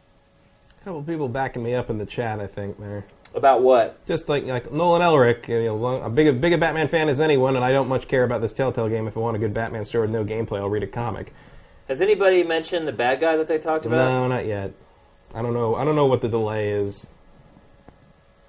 A 0.89 0.91
couple 0.91 1.03
people 1.03 1.29
backing 1.29 1.63
me 1.63 1.75
up 1.75 1.91
in 1.91 1.99
the 1.99 2.07
chat. 2.07 2.41
I 2.41 2.47
think 2.47 2.81
there. 2.81 3.05
About 3.35 3.61
what? 3.61 4.07
Just 4.07 4.31
like 4.31 4.47
like 4.47 4.73
Nolan 4.73 5.03
Elric, 5.03 5.47
you 5.47 5.63
know, 5.63 5.75
as 5.75 5.81
long- 5.83 6.03
a 6.03 6.09
big 6.09 6.41
big 6.41 6.55
a 6.55 6.57
Batman 6.57 6.89
fan 6.89 7.11
as 7.11 7.21
anyone, 7.21 7.57
and 7.57 7.65
I 7.65 7.73
don't 7.73 7.89
much 7.89 8.09
care 8.09 8.25
about 8.25 8.41
this 8.41 8.55
Telltale 8.55 8.89
game. 8.89 9.07
If 9.07 9.15
I 9.15 9.21
want 9.21 9.37
a 9.37 9.39
good 9.39 9.53
Batman 9.53 9.85
story 9.85 10.09
with 10.09 10.13
no 10.13 10.25
gameplay, 10.25 10.61
I'll 10.61 10.71
read 10.71 10.83
a 10.83 10.87
comic. 10.87 11.35
Has 11.89 12.01
anybody 12.01 12.43
mentioned 12.43 12.89
the 12.89 12.93
bad 12.93 13.21
guy 13.21 13.37
that 13.37 13.49
they 13.49 13.59
talked 13.59 13.85
about? 13.85 13.97
No, 13.97 14.29
not 14.29 14.47
yet. 14.47 14.73
I 15.35 15.43
don't 15.43 15.53
know. 15.53 15.75
I 15.75 15.85
don't 15.85 15.95
know 15.95 16.07
what 16.07 16.23
the 16.23 16.29
delay 16.29 16.71
is 16.71 17.07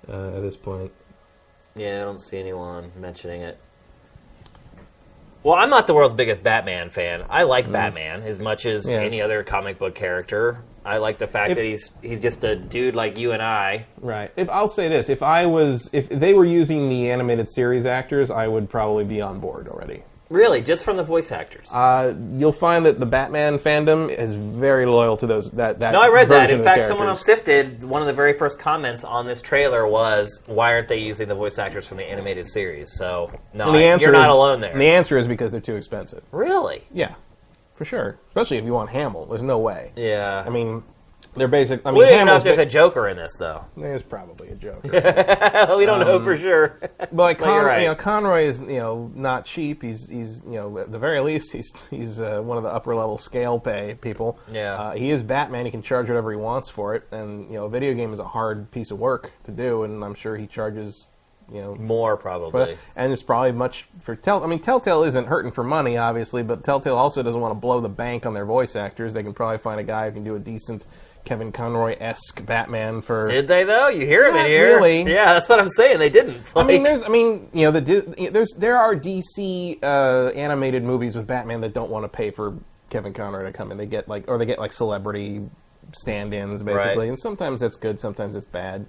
uh, 0.07 0.37
at 0.37 0.39
this 0.39 0.55
point. 0.55 0.93
Yeah, 1.75 2.03
I 2.03 2.05
don't 2.05 2.21
see 2.21 2.37
anyone 2.39 2.89
mentioning 2.95 3.41
it. 3.41 3.59
Well, 5.43 5.55
I'm 5.55 5.69
not 5.69 5.87
the 5.87 5.93
world's 5.93 6.13
biggest 6.13 6.41
Batman 6.41 6.89
fan. 6.89 7.25
I 7.29 7.43
like 7.43 7.69
Batman 7.69 8.21
as 8.21 8.39
much 8.39 8.65
as. 8.65 8.87
Yeah. 8.87 9.01
any 9.01 9.21
other 9.21 9.43
comic 9.43 9.77
book 9.77 9.93
character. 9.93 10.59
I 10.85 10.97
like 10.97 11.17
the 11.17 11.27
fact 11.27 11.51
If- 11.51 11.57
that 11.57 11.65
he's 11.65 11.91
he's 12.01 12.19
just 12.19 12.43
a 12.43 12.55
dude 12.55 12.95
like 12.95 13.17
you 13.17 13.31
and 13.31 13.41
I. 13.41 13.85
Right. 14.01 14.31
If 14.35 14.49
I'll 14.49 14.67
say 14.69 14.87
this, 14.87 15.09
if 15.09 15.21
I 15.21 15.45
was, 15.45 15.89
if 15.93 16.09
they 16.09 16.33
were 16.33 16.45
using 16.45 16.89
the 16.89 17.09
animated 17.11 17.49
series 17.49 17.85
actors, 17.85 18.31
I 18.31 18.47
would 18.47 18.69
probably 18.69 19.03
be 19.03 19.21
on 19.21 19.39
board 19.39 19.67
already. 19.67 20.03
Really, 20.29 20.61
just 20.61 20.83
from 20.83 20.95
the 20.95 21.01
voice 21.03 21.31
actors. 21.31 21.67
Uh, 21.73 22.13
you'll 22.33 22.51
find 22.51 22.85
that 22.85 22.99
the 22.99 23.05
Batman 23.07 23.57
fandom 23.57 24.15
is 24.15 24.31
very 24.33 24.85
loyal 24.85 25.17
to 25.17 25.25
those 25.25 25.49
that 25.53 25.79
that. 25.79 25.91
no, 25.91 26.01
I 26.01 26.07
read 26.09 26.29
that. 26.29 26.51
In 26.51 26.63
fact, 26.63 26.83
someone 26.83 27.07
on. 27.07 27.17
Sifted, 27.17 27.83
one 27.83 28.01
of 28.03 28.07
the 28.07 28.13
very 28.13 28.33
first 28.33 28.59
comments 28.59 29.03
on 29.03 29.25
this 29.25 29.41
trailer 29.41 29.87
was, 29.87 30.43
"Why 30.45 30.73
aren't 30.73 30.87
they 30.87 30.99
using 30.99 31.27
the 31.29 31.33
voice 31.35 31.57
actors 31.57 31.87
from 31.87 31.97
the 31.97 32.03
animated 32.07 32.45
series?" 32.47 32.91
So, 32.95 33.31
no, 33.55 33.71
I- 33.73 33.95
you're 33.97 34.11
not 34.11 34.29
is- 34.29 34.33
alone 34.35 34.59
there. 34.61 34.71
and 34.71 34.79
the 34.79 34.89
answer 34.89 35.17
is 35.17 35.27
because 35.27 35.51
they're 35.51 35.59
too 35.61 35.75
expensive. 35.77 36.21
really? 36.31 36.83
Yeah, 36.93 37.15
for 37.79 37.85
sure. 37.85 38.17
Especially 38.27 38.57
if 38.57 38.65
you 38.65 38.73
want 38.73 38.89
Hamill. 38.89 39.25
There's 39.25 39.41
no 39.41 39.57
way. 39.57 39.93
Yeah. 39.95 40.43
I 40.45 40.49
mean, 40.49 40.83
they're 41.37 41.47
basic. 41.47 41.79
I 41.85 41.91
mean, 41.91 41.99
we 41.99 42.09
don't 42.09 42.25
know 42.25 42.35
if 42.35 42.43
there's 42.43 42.59
a 42.59 42.65
Joker 42.65 43.07
in 43.07 43.15
this, 43.15 43.37
though. 43.37 43.63
there's 43.77 44.03
probably 44.03 44.49
a 44.49 44.55
joke. 44.55 44.83
we 44.83 45.85
don't 45.85 46.01
know 46.01 46.19
for 46.21 46.35
sure. 46.37 46.77
But 46.99 47.13
like 47.23 47.39
Con- 47.39 47.63
right. 47.63 47.83
you 47.83 47.87
know, 47.87 47.95
Conroy 47.95 48.43
is 48.43 48.59
you 48.59 48.79
know 48.79 49.09
not 49.15 49.45
cheap. 49.45 49.81
He's 49.81 50.09
he's 50.09 50.41
you 50.45 50.55
know 50.55 50.77
at 50.79 50.91
the 50.91 50.99
very 50.99 51.21
least 51.21 51.53
he's 51.53 51.71
he's 51.89 52.19
uh, 52.19 52.41
one 52.41 52.57
of 52.57 52.63
the 52.63 52.69
upper 52.69 52.93
level 52.93 53.17
scale 53.17 53.57
pay 53.59 53.95
people. 54.01 54.37
Yeah. 54.51 54.73
Uh, 54.73 54.91
he 54.95 55.09
is 55.09 55.23
Batman. 55.23 55.63
He 55.63 55.71
can 55.71 55.81
charge 55.81 56.09
whatever 56.09 56.31
he 56.31 56.37
wants 56.37 56.67
for 56.69 56.95
it, 56.95 57.07
and 57.11 57.45
you 57.47 57.53
know 57.53 57.65
a 57.65 57.69
video 57.69 57.93
game 57.93 58.11
is 58.11 58.19
a 58.19 58.27
hard 58.27 58.69
piece 58.71 58.91
of 58.91 58.99
work 58.99 59.31
to 59.45 59.51
do, 59.51 59.83
and 59.83 60.03
I'm 60.03 60.13
sure 60.15 60.35
he 60.35 60.45
charges 60.45 61.05
you 61.53 61.61
know. 61.61 61.75
More 61.75 62.17
probably. 62.17 62.77
and 62.95 63.11
it's 63.13 63.23
probably 63.23 63.51
much 63.51 63.87
for 64.03 64.15
Tell. 64.15 64.43
I 64.43 64.47
mean, 64.47 64.59
Telltale 64.59 65.03
isn't 65.03 65.25
hurting 65.27 65.51
for 65.51 65.63
money, 65.63 65.97
obviously, 65.97 66.43
but 66.43 66.63
Telltale 66.63 66.95
also 66.97 67.23
doesn't 67.23 67.39
want 67.41 67.51
to 67.53 67.59
blow 67.59 67.81
the 67.81 67.89
bank 67.89 68.25
on 68.25 68.33
their 68.33 68.45
voice 68.45 68.75
actors. 68.75 69.13
They 69.13 69.23
can 69.23 69.33
probably 69.33 69.57
find 69.57 69.79
a 69.79 69.83
guy 69.83 70.07
who 70.07 70.13
can 70.13 70.23
do 70.23 70.35
a 70.35 70.39
decent 70.39 70.85
Kevin 71.25 71.51
Conroy 71.51 71.95
esque 71.99 72.43
Batman 72.45 73.01
for. 73.01 73.27
Did 73.27 73.47
they 73.47 73.63
though? 73.63 73.89
You 73.89 74.05
hear 74.05 74.27
him 74.27 74.35
in 74.37 74.45
here? 74.45 74.75
really. 74.77 75.03
Yeah, 75.03 75.33
that's 75.33 75.49
what 75.49 75.59
I'm 75.59 75.69
saying. 75.69 75.99
They 75.99 76.09
didn't. 76.09 76.51
I 76.55 76.63
mean, 76.63 76.83
there's, 76.83 77.03
I 77.03 77.09
mean, 77.09 77.49
you 77.53 77.65
know, 77.65 77.71
the 77.79 78.29
there's 78.31 78.53
there 78.57 78.77
are 78.77 78.95
DC 78.95 79.79
uh, 79.83 80.31
animated 80.35 80.83
movies 80.83 81.15
with 81.15 81.27
Batman 81.27 81.61
that 81.61 81.73
don't 81.73 81.91
want 81.91 82.05
to 82.05 82.09
pay 82.09 82.31
for 82.31 82.55
Kevin 82.89 83.13
Conroy 83.13 83.43
to 83.43 83.51
come 83.51 83.71
in. 83.71 83.77
They 83.77 83.85
get 83.85 84.07
like, 84.07 84.29
or 84.29 84.37
they 84.37 84.45
get 84.45 84.59
like 84.59 84.71
celebrity 84.73 85.41
stand-ins 85.93 86.61
basically, 86.63 86.97
Right. 86.97 87.09
and 87.09 87.19
sometimes 87.19 87.61
that's 87.61 87.75
good, 87.75 87.99
sometimes 87.99 88.35
it's 88.35 88.45
bad. 88.45 88.87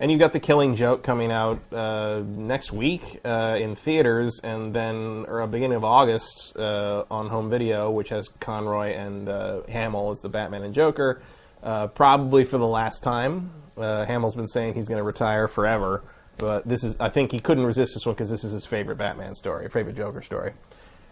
And 0.00 0.10
you've 0.10 0.18
got 0.18 0.32
the 0.32 0.40
Killing 0.40 0.74
Joke 0.74 1.04
coming 1.04 1.30
out 1.30 1.60
uh, 1.72 2.22
next 2.26 2.72
week 2.72 3.20
uh, 3.24 3.56
in 3.60 3.76
theaters, 3.76 4.40
and 4.42 4.74
then 4.74 5.24
or 5.28 5.46
beginning 5.46 5.76
of 5.76 5.84
August 5.84 6.52
uh, 6.56 7.04
on 7.10 7.28
home 7.28 7.48
video, 7.48 7.90
which 7.92 8.08
has 8.08 8.28
Conroy 8.40 8.92
and 8.92 9.28
uh, 9.28 9.62
Hamill 9.68 10.10
as 10.10 10.20
the 10.20 10.28
Batman 10.28 10.64
and 10.64 10.74
Joker, 10.74 11.22
uh, 11.62 11.86
probably 11.86 12.44
for 12.44 12.58
the 12.58 12.66
last 12.66 13.04
time. 13.04 13.50
Uh, 13.76 14.04
Hamill's 14.04 14.34
been 14.34 14.48
saying 14.48 14.74
he's 14.74 14.88
going 14.88 14.98
to 14.98 15.04
retire 15.04 15.46
forever, 15.46 16.02
but 16.38 16.66
this 16.66 16.82
is 16.82 16.96
I 16.98 17.08
think 17.08 17.30
he 17.30 17.38
couldn't 17.38 17.64
resist 17.64 17.94
this 17.94 18.04
one 18.04 18.16
because 18.16 18.30
this 18.30 18.42
is 18.42 18.50
his 18.50 18.66
favorite 18.66 18.98
Batman 18.98 19.36
story, 19.36 19.68
favorite 19.68 19.96
Joker 19.96 20.22
story. 20.22 20.54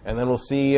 And 0.04 0.18
then 0.18 0.26
we'll 0.26 0.38
see 0.38 0.76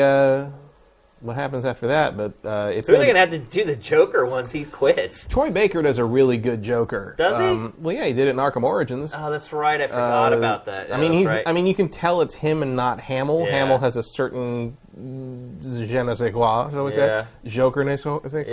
what 1.25 1.37
happens 1.37 1.65
after 1.65 1.87
that. 1.89 2.17
But 2.17 2.33
uh, 2.45 2.71
it's 2.73 2.89
Who 2.89 2.95
are 2.95 2.97
gonna 2.99 3.07
they 3.07 3.07
gonna 3.07 3.19
have 3.19 3.31
to 3.31 3.39
do 3.39 3.65
the 3.65 3.75
Joker 3.77 4.27
once 4.27 4.53
he 4.53 4.65
quits? 4.65 5.27
Troy 5.27 5.51
Baker 5.51 5.81
does 5.83 5.99
a 5.99 6.05
really 6.05 6.37
good 6.37 6.63
Joker. 6.63 7.15
Does 7.17 7.39
he? 7.39 7.45
Um, 7.45 7.73
well, 7.79 7.95
yeah, 7.95 8.05
he 8.05 8.13
did 8.13 8.29
it 8.29 8.31
in 8.31 8.37
Arkham 8.37 8.63
Origins. 8.63 9.13
Oh, 9.17 9.31
that's 9.31 9.53
right. 9.53 9.81
I 9.81 9.87
forgot 9.87 10.33
Uh, 10.33 10.37
about 10.37 10.67
that. 10.67 10.93
I 10.93 10.99
mean, 10.99 11.13
he's. 11.13 11.29
right. 11.29 11.43
I 11.47 11.53
mean, 11.53 11.67
you 11.67 11.75
can 11.75 11.89
tell 11.89 12.21
it's 12.21 12.35
him 12.35 12.63
and 12.63 12.77
not 12.77 13.01
Hamill. 13.01 13.41
Yeah. 13.47 13.53
Hamill 13.53 13.79
has 13.79 13.97
a 13.97 14.03
certain 14.03 14.77
je 14.97 16.03
ne 16.03 16.15
sais 16.15 16.33
quoi, 16.33 16.71
shall 16.71 16.85
we 16.85 16.93
Yeah. 16.95 17.23
say? 17.25 17.29
Joker 17.49 17.83
ne 17.85 17.97
sais 17.97 18.05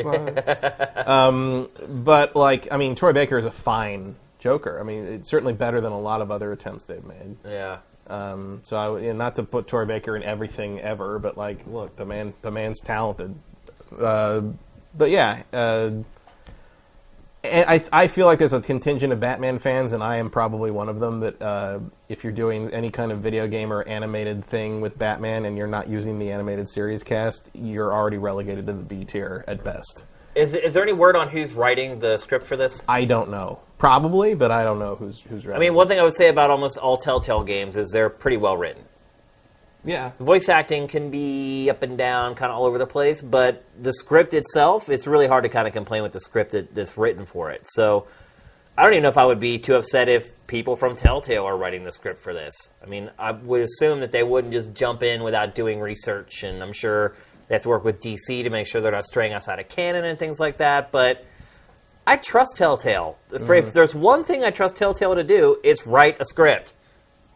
quoi. 0.01 1.05
um, 1.05 1.67
but 2.03 2.35
like, 2.35 2.67
I 2.71 2.77
mean, 2.77 2.95
Troy 2.95 3.13
Baker 3.13 3.37
is 3.37 3.45
a 3.45 3.51
fine 3.51 4.15
Joker. 4.39 4.79
I 4.79 4.83
mean, 4.83 5.05
it's 5.05 5.29
certainly 5.29 5.53
better 5.53 5.81
than 5.81 5.91
a 5.91 5.99
lot 5.99 6.21
of 6.21 6.31
other 6.31 6.51
attempts 6.51 6.85
they've 6.85 7.03
made. 7.05 7.35
yeah. 7.45 7.77
Um, 8.11 8.59
so 8.63 8.75
I 8.75 8.99
you 8.99 9.07
know, 9.07 9.13
not 9.13 9.37
to 9.37 9.43
put 9.43 9.67
Troy 9.67 9.85
Baker 9.85 10.15
in 10.17 10.23
everything 10.23 10.81
ever, 10.81 11.17
but 11.17 11.37
like, 11.37 11.65
look, 11.65 11.95
the 11.95 12.05
man, 12.05 12.33
the 12.41 12.51
man's 12.51 12.81
talented. 12.81 13.33
Uh, 13.97 14.41
but 14.97 15.09
yeah, 15.09 15.43
uh, 15.53 15.91
I, 17.43 17.83
I 17.91 18.07
feel 18.07 18.27
like 18.27 18.37
there's 18.37 18.53
a 18.53 18.61
contingent 18.61 19.11
of 19.13 19.19
Batman 19.19 19.57
fans, 19.59 19.93
and 19.93 20.03
I 20.03 20.17
am 20.17 20.29
probably 20.29 20.69
one 20.69 20.89
of 20.89 20.99
them. 20.99 21.21
That 21.21 21.41
uh, 21.41 21.79
if 22.09 22.23
you're 22.23 22.33
doing 22.33 22.69
any 22.71 22.91
kind 22.91 23.11
of 23.11 23.19
video 23.19 23.47
game 23.47 23.71
or 23.73 23.83
animated 23.83 24.45
thing 24.45 24.81
with 24.81 24.97
Batman, 24.99 25.45
and 25.45 25.57
you're 25.57 25.65
not 25.67 25.87
using 25.87 26.19
the 26.19 26.31
animated 26.31 26.69
series 26.69 27.03
cast, 27.03 27.49
you're 27.53 27.93
already 27.93 28.17
relegated 28.17 28.67
to 28.67 28.73
the 28.73 28.83
B 28.83 29.05
tier 29.05 29.43
at 29.47 29.63
best. 29.63 30.05
Is 30.35 30.53
is 30.53 30.73
there 30.73 30.83
any 30.83 30.93
word 30.93 31.15
on 31.15 31.27
who's 31.27 31.51
writing 31.53 31.99
the 31.99 32.17
script 32.17 32.45
for 32.45 32.55
this? 32.55 32.83
I 32.87 33.05
don't 33.05 33.29
know, 33.29 33.59
probably, 33.77 34.33
but 34.33 34.49
I 34.51 34.63
don't 34.63 34.79
know 34.79 34.95
who's 34.95 35.19
who's. 35.21 35.45
Writing. 35.45 35.55
I 35.55 35.59
mean, 35.59 35.73
one 35.73 35.87
thing 35.87 35.99
I 35.99 36.03
would 36.03 36.15
say 36.15 36.29
about 36.29 36.49
almost 36.49 36.77
all 36.77 36.97
Telltale 36.97 37.43
games 37.43 37.75
is 37.75 37.91
they're 37.91 38.09
pretty 38.09 38.37
well 38.37 38.55
written. 38.55 38.83
yeah, 39.83 40.11
Voice 40.19 40.47
acting 40.47 40.87
can 40.87 41.09
be 41.09 41.69
up 41.69 41.83
and 41.83 41.97
down, 41.97 42.35
kind 42.35 42.51
of 42.51 42.57
all 42.57 42.65
over 42.65 42.77
the 42.77 42.87
place, 42.87 43.21
but 43.21 43.63
the 43.81 43.91
script 43.93 44.33
itself, 44.33 44.89
it's 44.89 45.07
really 45.07 45.27
hard 45.27 45.43
to 45.43 45.49
kind 45.49 45.67
of 45.67 45.73
complain 45.73 46.03
with 46.03 46.13
the 46.13 46.19
script 46.19 46.51
that, 46.51 46.73
that's 46.73 46.97
written 46.97 47.25
for 47.25 47.51
it. 47.51 47.67
So 47.67 48.07
I 48.77 48.83
don't 48.83 48.93
even 48.93 49.03
know 49.03 49.09
if 49.09 49.17
I 49.17 49.25
would 49.25 49.39
be 49.39 49.57
too 49.59 49.75
upset 49.75 50.07
if 50.07 50.31
people 50.47 50.75
from 50.75 50.95
Telltale 50.95 51.43
are 51.45 51.57
writing 51.57 51.83
the 51.83 51.91
script 51.91 52.19
for 52.19 52.33
this. 52.33 52.53
I 52.81 52.85
mean, 52.85 53.09
I 53.19 53.31
would 53.31 53.61
assume 53.61 53.99
that 53.99 54.11
they 54.11 54.23
wouldn't 54.23 54.53
just 54.53 54.73
jump 54.73 55.03
in 55.03 55.23
without 55.23 55.55
doing 55.55 55.79
research, 55.81 56.43
and 56.43 56.63
I'm 56.63 56.73
sure 56.73 57.15
they 57.51 57.55
have 57.55 57.63
to 57.63 57.69
work 57.69 57.83
with 57.83 57.99
DC 57.99 58.43
to 58.43 58.49
make 58.49 58.65
sure 58.65 58.79
they're 58.79 58.93
not 58.93 59.03
straying 59.03 59.33
outside 59.33 59.59
of 59.59 59.67
canon 59.67 60.05
and 60.05 60.17
things 60.17 60.39
like 60.39 60.59
that. 60.59 60.89
But 60.89 61.25
I 62.07 62.15
trust 62.15 62.55
Telltale. 62.55 63.17
If, 63.29 63.41
mm-hmm. 63.41 63.51
if 63.51 63.73
there's 63.73 63.93
one 63.93 64.23
thing 64.23 64.45
I 64.45 64.51
trust 64.51 64.77
Telltale 64.77 65.15
to 65.15 65.23
do, 65.25 65.57
it's 65.61 65.85
write 65.85 66.15
a 66.21 66.23
script. 66.23 66.71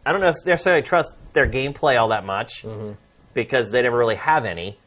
I 0.06 0.14
don't 0.14 0.22
know 0.22 0.30
if 0.30 0.38
necessarily 0.46 0.84
trust 0.84 1.18
their 1.34 1.46
gameplay 1.46 2.00
all 2.00 2.08
that 2.10 2.26
much, 2.26 2.64
mm-hmm. 2.64 2.94
because 3.34 3.72
they 3.74 3.82
never 3.82 3.98
really 3.98 4.16
have 4.16 4.46
any. 4.46 4.78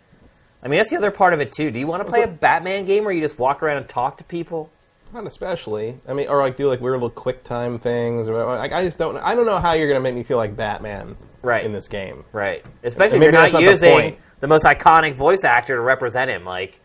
I 0.63 0.69
mean, 0.69 0.79
that's 0.79 0.89
the 0.89 0.97
other 0.97 1.11
part 1.11 1.35
of 1.35 1.41
it 1.41 1.53
too. 1.53 1.71
Do 1.71 1.79
you 1.79 1.87
want 1.87 2.03
to 2.03 2.09
play 2.09 2.23
a 2.23 2.27
Batman 2.27 2.87
game 2.87 3.05
where 3.05 3.13
you 3.13 3.21
just 3.21 3.39
walk 3.39 3.63
around 3.63 3.77
and 3.77 3.87
talk 3.87 4.17
to 4.19 4.25
people? 4.25 4.71
Not 5.13 5.27
especially. 5.27 5.99
I 6.09 6.15
mean, 6.15 6.29
or 6.29 6.41
like 6.41 6.57
do 6.57 6.69
like 6.69 6.81
weird 6.81 6.95
little 6.95 7.11
quick 7.11 7.45
time 7.45 7.79
things. 7.79 8.29
Or 8.29 8.47
like, 8.47 8.73
I 8.73 8.83
just 8.83 8.97
don't. 8.97 9.19
I 9.19 9.35
don't 9.35 9.45
know 9.45 9.59
how 9.59 9.75
you're 9.75 9.89
gonna 9.89 10.01
make 10.01 10.15
me 10.15 10.23
feel 10.23 10.39
like 10.39 10.57
Batman 10.57 11.17
Right. 11.43 11.67
in 11.67 11.73
this 11.73 11.87
game. 11.87 12.25
Right. 12.33 12.65
Especially 12.83 13.19
if 13.19 13.23
you're 13.23 13.33
not 13.33 13.53
using. 13.61 14.17
The, 14.41 14.47
most 14.47 14.65
iconic 14.65 15.15
voice 15.15 15.45
actor 15.45 15.75
to 15.77 15.81
represent 15.81 16.31
him. 16.31 16.45
Like, 16.45 16.81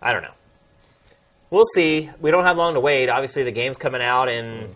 I 0.00 0.12
don't 0.12 0.22
know. 0.22 0.34
We'll 1.50 1.64
see. 1.74 2.08
We 2.20 2.30
don't 2.30 2.44
have 2.44 2.56
long 2.56 2.74
to 2.74 2.80
wait. 2.80 3.08
Obviously, 3.08 3.42
the 3.42 3.50
game's 3.52 3.76
coming 3.76 4.02
out 4.02 4.28
in. 4.28 4.74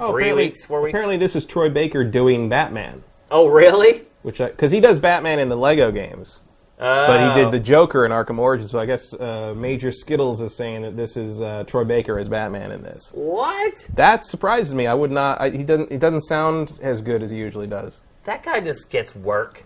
Oh, 0.00 0.12
Three 0.12 0.32
weeks, 0.32 0.64
four 0.64 0.80
weeks? 0.80 0.92
Apparently, 0.94 1.16
this 1.16 1.34
is 1.34 1.44
Troy 1.44 1.68
Baker 1.70 2.04
doing 2.04 2.48
Batman, 2.48 3.02
Oh, 3.32 3.48
really? 3.48 4.02
which 4.22 4.38
because 4.38 4.70
he 4.70 4.78
does 4.80 4.98
Batman 5.00 5.40
in 5.40 5.48
the 5.48 5.56
Lego 5.56 5.90
games, 5.90 6.38
but 6.78 7.18
he 7.18 7.26
Oh. 7.26 7.34
did 7.34 7.50
the 7.50 7.58
Joker 7.58 8.06
in 8.06 8.12
Arkham 8.12 8.38
Origins. 8.38 8.70
So 8.70 8.78
I 8.78 8.86
guess 8.86 9.12
uh, 9.14 9.54
Major 9.56 9.90
Skittles 9.90 10.40
is 10.40 10.54
saying 10.54 10.82
that 10.82 10.96
this 10.96 11.16
is 11.16 11.40
uh, 11.40 11.64
Troy 11.66 11.82
Baker 11.82 12.16
as 12.18 12.28
Batman 12.28 12.70
in 12.70 12.82
this. 12.82 13.10
What? 13.12 13.88
That 13.94 14.24
surprises 14.24 14.72
me. 14.72 14.86
I 14.86 14.94
would 14.94 15.10
not. 15.10 15.40
I, 15.40 15.50
he 15.50 15.64
doesn't. 15.64 15.90
He 15.90 15.98
doesn't 15.98 16.20
sound 16.22 16.74
as 16.80 17.00
good 17.00 17.22
as 17.24 17.30
he 17.32 17.38
usually 17.38 17.66
does. 17.66 17.98
That 18.24 18.44
guy 18.44 18.60
just 18.60 18.90
gets 18.90 19.16
work. 19.16 19.64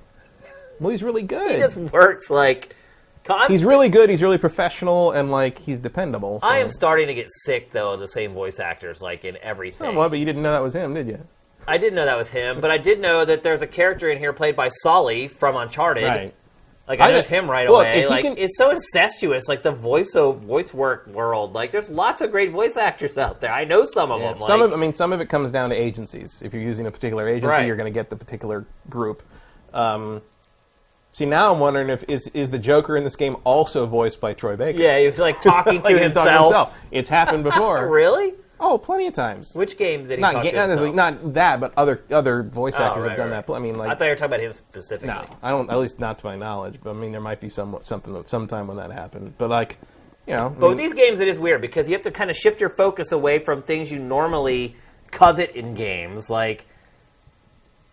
Well, 0.82 0.90
he's 0.90 1.02
really 1.02 1.22
good. 1.22 1.52
He 1.52 1.56
just 1.58 1.76
works 1.76 2.28
like. 2.30 2.74
I'm, 3.30 3.48
He's 3.48 3.64
really 3.64 3.88
good. 3.88 4.10
He's 4.10 4.20
really 4.20 4.36
professional, 4.36 5.12
and 5.12 5.30
like 5.30 5.56
he's 5.56 5.78
dependable. 5.78 6.40
So. 6.40 6.46
I 6.48 6.58
am 6.58 6.68
starting 6.68 7.06
to 7.06 7.14
get 7.14 7.28
sick 7.30 7.70
though 7.70 7.92
of 7.92 8.00
the 8.00 8.08
same 8.08 8.32
voice 8.34 8.58
actors 8.58 9.00
like 9.00 9.24
in 9.24 9.38
everything. 9.42 9.86
Somewhat, 9.86 10.08
but 10.10 10.18
you 10.18 10.24
didn't 10.24 10.42
know 10.42 10.50
that 10.50 10.62
was 10.62 10.74
him, 10.74 10.92
did 10.94 11.06
you? 11.06 11.20
I 11.68 11.78
didn't 11.78 11.94
know 11.94 12.04
that 12.04 12.16
was 12.18 12.28
him, 12.30 12.60
but 12.60 12.72
I 12.72 12.78
did 12.78 12.98
know 13.00 13.24
that 13.24 13.44
there's 13.44 13.62
a 13.62 13.66
character 13.68 14.10
in 14.10 14.18
here 14.18 14.32
played 14.32 14.56
by 14.56 14.68
Sully 14.68 15.28
from 15.28 15.54
Uncharted. 15.54 16.02
Right. 16.02 16.34
Like 16.88 16.98
I, 16.98 17.06
I- 17.06 17.10
noticed 17.12 17.30
him 17.30 17.48
right 17.48 17.68
look, 17.68 17.86
away. 17.86 18.08
Like 18.08 18.24
can- 18.24 18.36
it's 18.36 18.58
so 18.58 18.70
incestuous, 18.70 19.46
like 19.46 19.62
the 19.62 19.70
voice 19.70 20.16
of 20.16 20.40
voice 20.40 20.74
work 20.74 21.06
world. 21.06 21.52
Like 21.52 21.70
there's 21.70 21.88
lots 21.88 22.22
of 22.22 22.32
great 22.32 22.50
voice 22.50 22.76
actors 22.76 23.16
out 23.16 23.40
there. 23.40 23.52
I 23.52 23.62
know 23.62 23.84
some 23.84 24.10
of 24.10 24.20
Yeah. 24.20 24.32
them. 24.32 24.42
Some 24.42 24.60
like- 24.60 24.70
of, 24.70 24.74
I 24.74 24.80
mean, 24.80 24.94
some 24.94 25.12
of 25.12 25.20
it 25.20 25.28
comes 25.28 25.52
down 25.52 25.70
to 25.70 25.76
agencies. 25.76 26.42
If 26.44 26.52
you're 26.52 26.60
using 26.60 26.86
a 26.88 26.90
particular 26.90 27.28
agency, 27.28 27.46
Right. 27.46 27.66
you're 27.68 27.76
going 27.76 27.92
to 27.92 27.96
get 27.96 28.10
the 28.10 28.16
particular 28.16 28.66
group. 28.90 29.22
Um, 29.72 30.22
see, 31.12 31.26
now 31.26 31.52
I'm 31.52 31.58
wondering 31.60 31.90
if 31.90 32.04
is 32.08 32.26
is 32.28 32.50
the 32.50 32.58
Joker 32.58 32.96
in 32.96 33.04
this 33.04 33.16
game 33.16 33.36
also 33.44 33.86
voiced 33.86 34.20
by 34.20 34.32
Troy 34.34 34.56
Baker? 34.56 34.78
yeah, 34.78 34.98
he's 35.00 35.18
like 35.18 35.40
talking 35.42 35.76
Like, 35.82 35.84
to 35.84 35.98
he's 35.98 36.12
talking 36.12 36.32
himself. 36.42 36.78
It's 36.90 37.08
happened 37.08 37.44
before. 37.44 37.88
really? 37.90 38.34
Oh, 38.64 38.78
plenty 38.78 39.08
of 39.08 39.14
times. 39.14 39.54
Which 39.56 39.76
game 39.76 40.06
did 40.06 40.18
he 40.18 40.20
not, 40.20 40.34
talk 40.34 40.44
ga- 40.44 40.50
to 40.52 40.56
not, 40.56 40.68
himself? 40.70 40.94
not 40.94 41.34
that, 41.34 41.58
but 41.60 41.72
other 41.76 42.02
other 42.12 42.44
voice 42.44 42.76
Oh, 42.78 42.84
actors 42.84 43.02
right, 43.02 43.08
have 43.10 43.18
done 43.18 43.30
right. 43.30 43.44
that. 43.44 43.52
I 43.52 43.58
mean, 43.58 43.74
like 43.74 43.90
I 43.90 43.94
thought 43.96 44.04
you 44.04 44.10
were 44.10 44.14
talking 44.16 44.34
about 44.34 44.40
him 44.40 44.52
specifically. 44.52 45.08
no, 45.08 45.24
I 45.42 45.50
don't. 45.50 45.68
At 45.68 45.78
least 45.78 45.98
not 45.98 46.18
to 46.20 46.26
my 46.26 46.36
knowledge. 46.36 46.78
But 46.82 46.90
I 46.90 46.92
mean, 46.92 47.10
there 47.10 47.20
might 47.20 47.40
be 47.40 47.48
some 47.48 47.76
something 47.80 48.22
sometime 48.26 48.68
when 48.68 48.76
that 48.76 48.92
happened. 48.92 49.34
But 49.36 49.50
like, 49.50 49.78
you 50.28 50.34
know, 50.34 50.46
I 50.46 50.60
But 50.60 50.68
with 50.68 50.78
these 50.78 50.94
games, 50.94 51.18
it 51.18 51.26
is 51.26 51.40
weird 51.40 51.60
because 51.60 51.88
you 51.88 51.94
have 51.94 52.02
to 52.02 52.12
kind 52.12 52.30
of 52.30 52.36
shift 52.36 52.60
your 52.60 52.70
focus 52.70 53.10
away 53.10 53.40
from 53.40 53.62
things 53.62 53.90
you 53.90 53.98
normally 53.98 54.76
covet 55.10 55.56
in 55.56 55.74
games, 55.74 56.30
like 56.30 56.64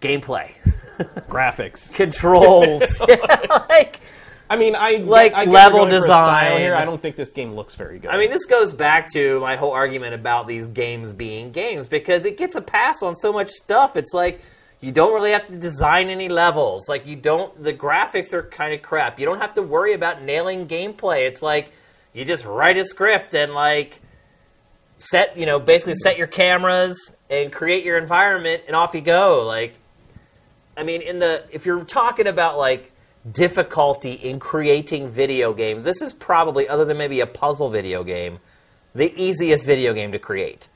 gameplay, 0.01 0.51
graphics. 1.29 1.91
controls, 1.93 2.99
like. 3.69 3.99
I 4.51 4.55
mean, 4.55 4.75
I 4.75 4.93
Like 4.93 5.35
I 5.35 5.45
level 5.45 5.81
we're 5.81 5.89
going 5.89 5.91
for 5.91 5.97
a 5.97 6.03
style 6.05 6.47
design. 6.47 6.61
Here, 6.61 6.73
I 6.73 6.83
don't 6.83 6.99
think 6.99 7.15
this 7.15 7.31
game 7.31 7.53
looks 7.53 7.75
very 7.75 7.99
good. 7.99 8.09
I 8.09 8.17
mean, 8.17 8.31
this 8.31 8.45
goes 8.45 8.71
back 8.71 9.07
to 9.13 9.39
my 9.41 9.55
whole 9.55 9.73
argument 9.73 10.15
about 10.15 10.47
these 10.47 10.69
games 10.69 11.13
being 11.13 11.51
games 11.51 11.87
because 11.87 12.25
it 12.25 12.35
gets 12.35 12.55
a 12.55 12.61
pass 12.61 13.03
on 13.03 13.15
so 13.15 13.31
much 13.31 13.51
stuff. 13.51 13.95
It's 13.95 14.11
like 14.11 14.41
you 14.81 14.91
don't 14.91 15.13
really 15.13 15.31
have 15.31 15.47
to 15.47 15.57
design 15.57 16.09
any 16.09 16.29
levels. 16.29 16.87
Like 16.87 17.05
you 17.05 17.15
don't. 17.15 17.63
The 17.63 17.73
graphics 17.73 18.33
are 18.33 18.43
kind 18.43 18.73
of 18.73 18.81
crap. 18.81 19.19
You 19.19 19.25
don't 19.25 19.39
have 19.39 19.53
to 19.55 19.61
worry 19.61 19.93
about 19.93 20.23
nailing 20.23 20.67
gameplay. 20.67 21.27
It's 21.27 21.41
like 21.41 21.71
you 22.13 22.25
just 22.25 22.45
write 22.45 22.77
a 22.77 22.85
script 22.85 23.35
and 23.35 23.53
like 23.53 24.01
set 24.99 25.37
you 25.37 25.45
know 25.45 25.59
basically 25.59 25.95
set 25.95 26.17
your 26.17 26.27
cameras 26.27 27.11
and 27.29 27.51
create 27.51 27.85
your 27.85 27.97
environment 27.97 28.63
and 28.67 28.75
off 28.75 28.95
you 28.95 29.01
go. 29.01 29.45
Like 29.45 29.75
I 30.79 30.83
mean, 30.83 31.01
in 31.01 31.19
the 31.19 31.43
if 31.51 31.65
you're 31.65 31.83
talking 31.83 32.25
about 32.25 32.57
like 32.57 32.93
difficulty 33.29 34.13
in 34.13 34.39
creating 34.39 35.09
video 35.09 35.53
games, 35.53 35.83
this 35.83 36.01
is 36.01 36.13
probably 36.13 36.69
other 36.69 36.85
than 36.85 36.97
maybe 36.97 37.19
a 37.19 37.27
puzzle 37.27 37.69
video 37.69 38.01
game, 38.05 38.39
the 38.95 39.13
easiest 39.21 39.65
video 39.65 39.93
game 39.93 40.13
to 40.13 40.19
create. 40.19 40.69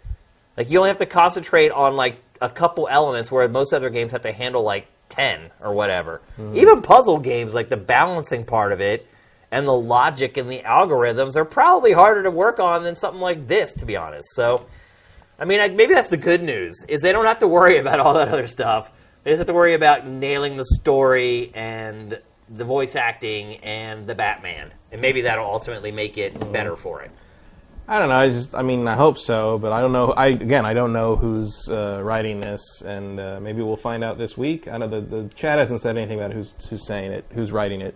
Like 0.57 0.69
you 0.69 0.77
only 0.77 0.90
have 0.90 0.98
to 0.98 1.06
concentrate 1.06 1.72
on 1.72 1.95
like 1.95 2.17
a 2.41 2.49
couple 2.49 2.90
elements 2.91 3.32
where 3.32 3.48
most 3.48 3.72
other 3.72 3.90
games 3.90 4.11
have 4.11 4.23
to 4.23 4.33
handle 4.33 4.61
like 4.61 4.88
10 5.07 5.51
or 5.61 5.73
whatever. 5.73 6.19
Mm-hmm. 6.38 6.57
Even 6.57 6.82
puzzle 6.82 7.19
games 7.19 7.53
like 7.53 7.69
the 7.69 7.77
balancing 7.77 8.43
part 8.43 8.73
of 8.73 8.82
it 8.82 9.07
and 9.51 9.65
the 9.65 9.72
logic 9.72 10.35
and 10.35 10.49
the 10.49 10.59
algorithms 10.65 11.38
are 11.38 11.45
probably 11.45 11.93
harder 11.93 12.23
to 12.23 12.32
work 12.32 12.59
on 12.59 12.83
than 12.83 12.98
something 12.98 13.22
like 13.22 13.48
this 13.48 13.73
to 13.75 13.85
be 13.85 13.95
honest. 13.95 14.27
So 14.33 14.65
I 15.40 15.45
mean, 15.45 15.59
like, 15.59 15.73
maybe 15.73 15.93
that's 15.93 16.09
the 16.09 16.17
good 16.17 16.43
news 16.43 16.83
is 16.88 17.01
they 17.01 17.11
don't 17.14 17.25
have 17.25 17.40
to 17.40 17.48
worry 17.48 17.77
about 17.83 18.01
all 18.01 18.15
that 18.15 18.27
other 18.27 18.48
stuff. 18.48 18.91
They 19.23 19.31
just 19.31 19.39
have 19.39 19.47
to 19.47 19.53
worry 19.53 19.73
about 19.73 20.05
nailing 20.05 20.57
the 20.57 20.65
story 20.65 21.51
and 21.53 22.19
the 22.49 22.65
voice 22.65 22.95
acting 22.95 23.55
and 23.57 24.05
the 24.05 24.15
Batman, 24.15 24.71
and 24.91 25.01
maybe 25.01 25.21
that'll 25.21 25.45
ultimately 25.45 25.91
make 25.91 26.17
it 26.17 26.51
better 26.51 26.75
for 26.75 27.01
it. 27.01 27.11
I 27.87 27.99
don't 27.99 28.09
know. 28.09 28.15
I 28.15 28.29
just, 28.29 28.55
I 28.55 28.61
mean, 28.61 28.87
I 28.87 28.95
hope 28.95 29.17
so, 29.17 29.57
but 29.57 29.73
I 29.73 29.81
don't 29.81 29.91
know. 29.91 30.11
I 30.11 30.27
again, 30.27 30.65
I 30.65 30.73
don't 30.73 30.93
know 30.93 31.15
who's 31.15 31.67
uh, 31.69 31.99
writing 32.03 32.39
this, 32.39 32.81
and 32.81 33.19
uh, 33.19 33.39
maybe 33.41 33.61
we'll 33.61 33.75
find 33.75 34.03
out 34.03 34.17
this 34.17 34.37
week. 34.37 34.67
I 34.67 34.77
know 34.77 34.87
the, 34.87 35.01
the 35.01 35.29
chat 35.35 35.59
hasn't 35.59 35.81
said 35.81 35.97
anything 35.97 36.19
about 36.19 36.31
who's 36.31 36.53
who's 36.69 36.85
saying 36.85 37.11
it, 37.11 37.25
who's 37.33 37.51
writing 37.51 37.81
it. 37.81 37.95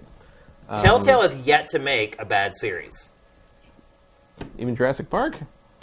Um, 0.69 0.83
Telltale 0.83 1.21
has 1.21 1.35
yet 1.35 1.69
to 1.69 1.79
make 1.79 2.19
a 2.19 2.25
bad 2.25 2.53
series. 2.53 3.09
Even 4.57 4.75
Jurassic 4.75 5.09
Park. 5.09 5.37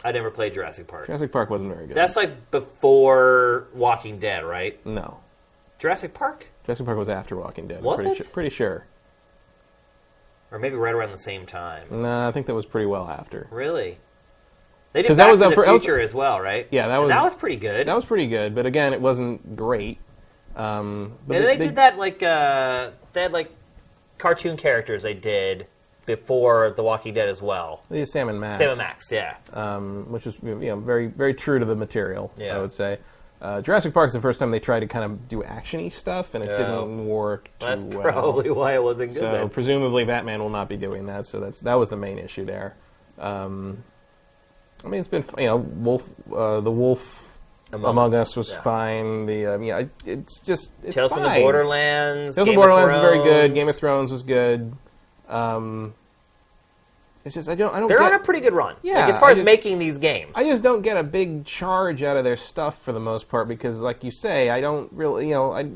I 0.05 0.13
never 0.13 0.31
played 0.31 0.53
Jurassic 0.53 0.87
Park. 0.87 1.07
Jurassic 1.07 1.33
Park 1.33 1.49
wasn't 1.49 1.73
very 1.73 1.87
good. 1.87 1.97
That's 1.97 2.15
like 2.15 2.51
before 2.51 3.69
Walking 3.73 4.19
Dead, 4.19 4.45
right? 4.45 4.85
no. 4.87 5.19
Jurassic 5.85 6.15
Park, 6.15 6.47
Jurassic 6.65 6.87
Park 6.87 6.97
was 6.97 7.11
after 7.11 7.37
Walking 7.37 7.69
Dead. 7.69 7.81
I'm 7.81 7.85
Was 7.85 7.97
pretty 8.01 8.13
it? 8.19 8.25
Su- 8.25 8.31
pretty 8.31 8.49
sure. 8.49 8.87
or 10.51 10.59
maybe 10.59 10.77
right 10.77 10.95
around 10.95 11.11
the 11.13 11.19
same 11.19 11.45
time. 11.45 11.83
No, 11.91 12.27
I 12.27 12.33
think 12.33 12.47
that 12.47 12.55
was 12.55 12.65
pretty 12.65 12.87
well 12.87 13.07
after. 13.07 13.49
Really? 13.51 13.99
They 14.95 15.03
did 15.03 15.09
'Cause 15.09 15.19
Back 15.19 15.27
that 15.27 15.31
was 15.33 15.41
to 15.43 15.49
the 15.57 15.63
that 15.63 15.73
was- 15.73 15.83
Future 15.83 16.01
as 16.01 16.15
well, 16.15 16.41
right? 16.41 16.67
Yeah, 16.71 16.89
that 16.89 16.95
And 16.95 17.03
was- 17.03 17.11
that 17.11 17.23
was 17.23 17.35
pretty 17.35 17.57
good. 17.57 17.87
That 17.87 17.95
was 17.97 18.07
pretty 18.07 18.27
good, 18.29 18.55
but 18.55 18.65
again, 18.65 18.95
it 18.95 19.01
wasn't 19.03 19.57
great. 19.57 19.99
Um, 20.57 21.13
but 21.29 21.37
and 21.37 21.45
they, 21.47 21.57
did 21.59 21.77
that 21.77 21.99
like 21.99 22.23
uh, 22.23 22.91
they 23.13 23.21
had 23.23 23.33
like 23.33 23.51
cartoon 24.17 24.57
characters 24.57 25.03
they 25.03 25.13
did 25.13 25.67
before 26.07 26.71
The 26.71 26.83
Walking 26.83 27.13
Dead 27.13 27.29
as 27.29 27.43
well. 27.43 27.83
They 27.91 27.99
did 27.99 28.09
Sam 28.09 28.31
and 28.31 28.41
Max. 28.41 28.57
Sam 28.57 28.71
and 28.71 28.79
Max, 28.79 29.13
yeah. 29.13 29.35
um, 29.53 30.07
which 30.11 30.25
was 30.25 30.37
you 30.43 30.55
know 30.55 30.77
very 30.77 31.09
very 31.09 31.35
true 31.35 31.59
to 31.59 31.65
the 31.67 31.75
material. 31.77 32.33
Yeah. 32.39 32.57
I 32.57 32.61
would 32.61 32.73
say. 32.73 32.97
Uh, 33.45 33.61
Jurassic 33.61 33.93
Park's 33.93 34.15
the 34.15 34.23
first 34.23 34.41
time 34.41 34.51
they 34.51 34.59
tried 34.59 34.81
to 34.81 34.87
kind 34.87 35.05
of 35.05 35.29
do 35.29 35.43
actiony 35.43 35.93
stuff, 35.93 36.35
and 36.35 36.43
it 36.43 36.49
Yeah. 36.49 36.57
didn't 36.57 37.07
work 37.07 37.45
too 37.61 37.67
That's 37.67 37.83
well. 37.83 38.01
probably 38.01 38.51
why 38.51 38.75
it 38.75 38.83
wasn't 38.83 39.11
good. 39.13 39.19
so 39.19 39.31
then. 39.33 39.51
presumably 39.51 40.05
Batman 40.05 40.41
will 40.41 40.49
not 40.49 40.67
be 40.67 40.79
doing 40.79 41.05
that. 41.07 41.27
So 41.27 41.41
that's 41.41 41.61
that 41.61 41.75
was 41.75 41.91
the 41.91 41.97
main 41.97 42.19
issue 42.19 42.47
there. 42.47 42.75
Um, 43.19 43.85
I 44.83 44.89
mean, 44.89 45.01
it's 45.01 45.09
been 45.11 45.25
you 45.37 45.45
know 45.45 45.57
Wolf, 45.59 46.09
uh, 46.35 46.61
the 46.63 46.71
Wolf 46.71 47.29
Among- 47.73 47.91
Among, 47.91 48.15
Us 48.15 48.35
was 48.35 48.51
yeah. 48.51 48.61
fine. 48.63 49.27
The 49.27 49.47
um, 49.47 49.63
yeah, 49.63 49.83
it's 50.07 50.41
just 50.41 50.71
it's 50.83 50.95
Tales 50.95 51.13
from 51.13 51.23
the 51.25 51.29
fine. 51.29 51.43
Borderlands. 51.43 52.37
Tales 52.37 52.47
Game 52.47 52.55
from 52.55 52.63
Borderlands 52.63 52.95
of 52.95 53.03
was 53.03 53.11
very 53.13 53.25
good. 53.25 53.55
Game 53.55 53.69
of 53.69 53.77
Thrones 53.77 54.11
was 54.11 54.23
good. 54.23 54.73
Um, 55.29 55.93
it's 57.25 57.35
just 57.35 57.49
I 57.49 57.55
don't 57.55 57.75
I 57.75 57.79
don't 57.79 57.89
They're 57.89 57.99
get, 57.99 58.13
on 58.13 58.21
a 58.21 58.23
pretty 58.23 58.41
good 58.41 58.53
run. 58.53 58.77
Yeah, 58.83 59.07
like, 59.07 59.15
as 59.15 59.19
far 59.21 59.29
I 59.29 59.33
as 59.33 59.39
just- 59.39 59.45
making 59.45 59.79
these 59.79 59.99
games. 59.99 60.33
I 60.35 60.45
just 60.45 60.63
don't 60.63 60.83
get 60.83 60.97
a 60.97 61.03
big 61.03 61.45
charge 61.45 62.03
out 62.03 62.17
of 62.17 62.25
their 62.25 62.37
stuff 62.37 62.81
for 62.83 62.93
the 62.93 63.01
most 63.01 63.29
part 63.29 63.49
because, 63.49 63.81
like 63.81 64.05
you 64.05 64.11
say, 64.11 64.51
I 64.51 64.61
don't 64.61 64.93
really, 64.93 65.29
you 65.29 65.35
know, 65.35 65.53
I 65.53 65.69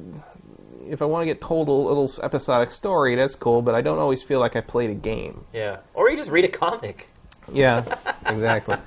if 0.89 1.03
I 1.03 1.05
want 1.05 1.23
to 1.23 1.27
get 1.27 1.41
told 1.41 1.69
a 1.69 1.73
little 1.73 2.11
episodic 2.23 2.71
story, 2.71 3.15
that's 3.15 3.35
cool, 3.35 3.61
but 3.63 3.75
I 3.75 3.81
don't 3.83 3.99
always 3.99 4.23
feel 4.23 4.41
like 4.41 4.57
I 4.57 4.61
played 4.63 4.89
a 4.91 4.95
game. 4.95 5.45
yeah, 5.53 5.79
or 5.95 6.11
you 6.11 6.17
just 6.17 6.31
read 6.31 6.45
a 6.45 6.49
comic. 6.49 7.09
Yeah, 7.51 7.83
exactly. 8.27 8.77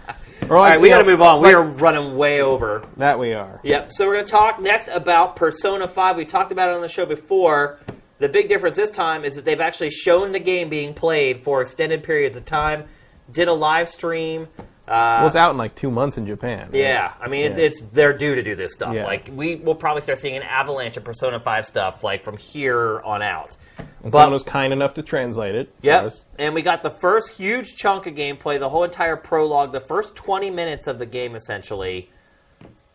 Or 0.50 0.56
All 0.58 0.62
like, 0.64 0.72
right, 0.74 0.82
we 0.82 0.90
got 0.90 1.00
to 1.00 1.06
move 1.06 1.22
on. 1.22 1.38
like- 1.42 1.48
we 1.48 1.54
are 1.54 1.62
running 1.64 2.16
way 2.18 2.42
over. 2.42 2.84
that 2.98 3.18
we 3.20 3.34
are. 3.34 3.60
Yep. 3.64 3.92
So 3.94 4.08
we're 4.08 4.14
going 4.16 4.26
to 4.26 4.32
talk 4.32 4.60
next 4.60 4.88
about 4.88 5.36
Persona 5.36 5.88
5. 5.88 6.18
We 6.18 6.26
talked 6.26 6.52
about 6.52 6.70
it 6.70 6.76
on 6.76 6.82
the 6.82 6.88
show 6.88 7.06
before. 7.06 7.80
The 8.22 8.30
big 8.30 8.48
difference 8.50 8.76
this 8.76 8.92
time 8.92 9.26
is 9.26 9.34
that 9.34 9.46
they've 9.46 9.60
actually 9.60 9.90
shown 9.90 10.32
the 10.32 10.40
game 10.40 10.70
being 10.70 10.94
played 10.94 11.44
for 11.44 11.60
extended 11.64 12.04
periods 12.04 12.38
of 12.38 12.46
time. 12.46 12.84
Did 13.32 13.48
a 13.48 13.54
live 13.54 13.90
stream. 13.90 14.48
Uh, 14.88 15.18
Well, 15.20 15.26
it's 15.28 15.36
out 15.36 15.50
in 15.52 15.58
like 15.58 15.74
two 15.74 15.90
months 15.90 16.18
in 16.20 16.28
Japan. 16.28 16.66
right? 16.72 16.76
yeah, 16.76 17.14
I 17.20 17.28
mean, 17.28 17.46
it, 17.54 17.58
Yeah. 17.58 17.66
it's 17.66 17.82
they're 17.94 18.14
due 18.16 18.36
to 18.36 18.44
do 18.44 18.54
this 18.56 18.74
stuff. 18.74 18.94
Yeah. 18.94 19.06
Like 19.06 19.32
we 19.34 19.56
will 19.56 19.74
probably 19.74 20.04
start 20.04 20.20
seeing 20.20 20.36
an 20.38 20.44
avalanche 20.44 20.98
of 20.98 21.04
Persona 21.04 21.40
5 21.40 21.66
stuff 21.66 22.04
like 22.04 22.24
from 22.24 22.38
here 22.38 23.02
on 23.02 23.24
out. 23.24 23.58
And 24.04 24.12
But- 24.12 24.20
someone 24.20 24.34
was 24.34 24.44
kind 24.44 24.72
enough 24.72 24.94
to 24.96 25.02
translate 25.02 25.56
it. 25.56 25.74
Yep. 25.82 26.14
And 26.38 26.54
we 26.54 26.62
got 26.62 26.84
the 26.84 26.92
first 26.92 27.32
huge 27.32 27.76
chunk 27.76 28.06
of 28.06 28.14
gameplay, 28.14 28.60
the 28.60 28.70
whole 28.70 28.84
entire 28.84 29.16
prologue, 29.16 29.72
the 29.72 29.80
first 29.80 30.14
20 30.14 30.52
minutes 30.52 30.86
of 30.86 31.00
the 31.00 31.08
game 31.08 31.36
essentially. 31.36 32.08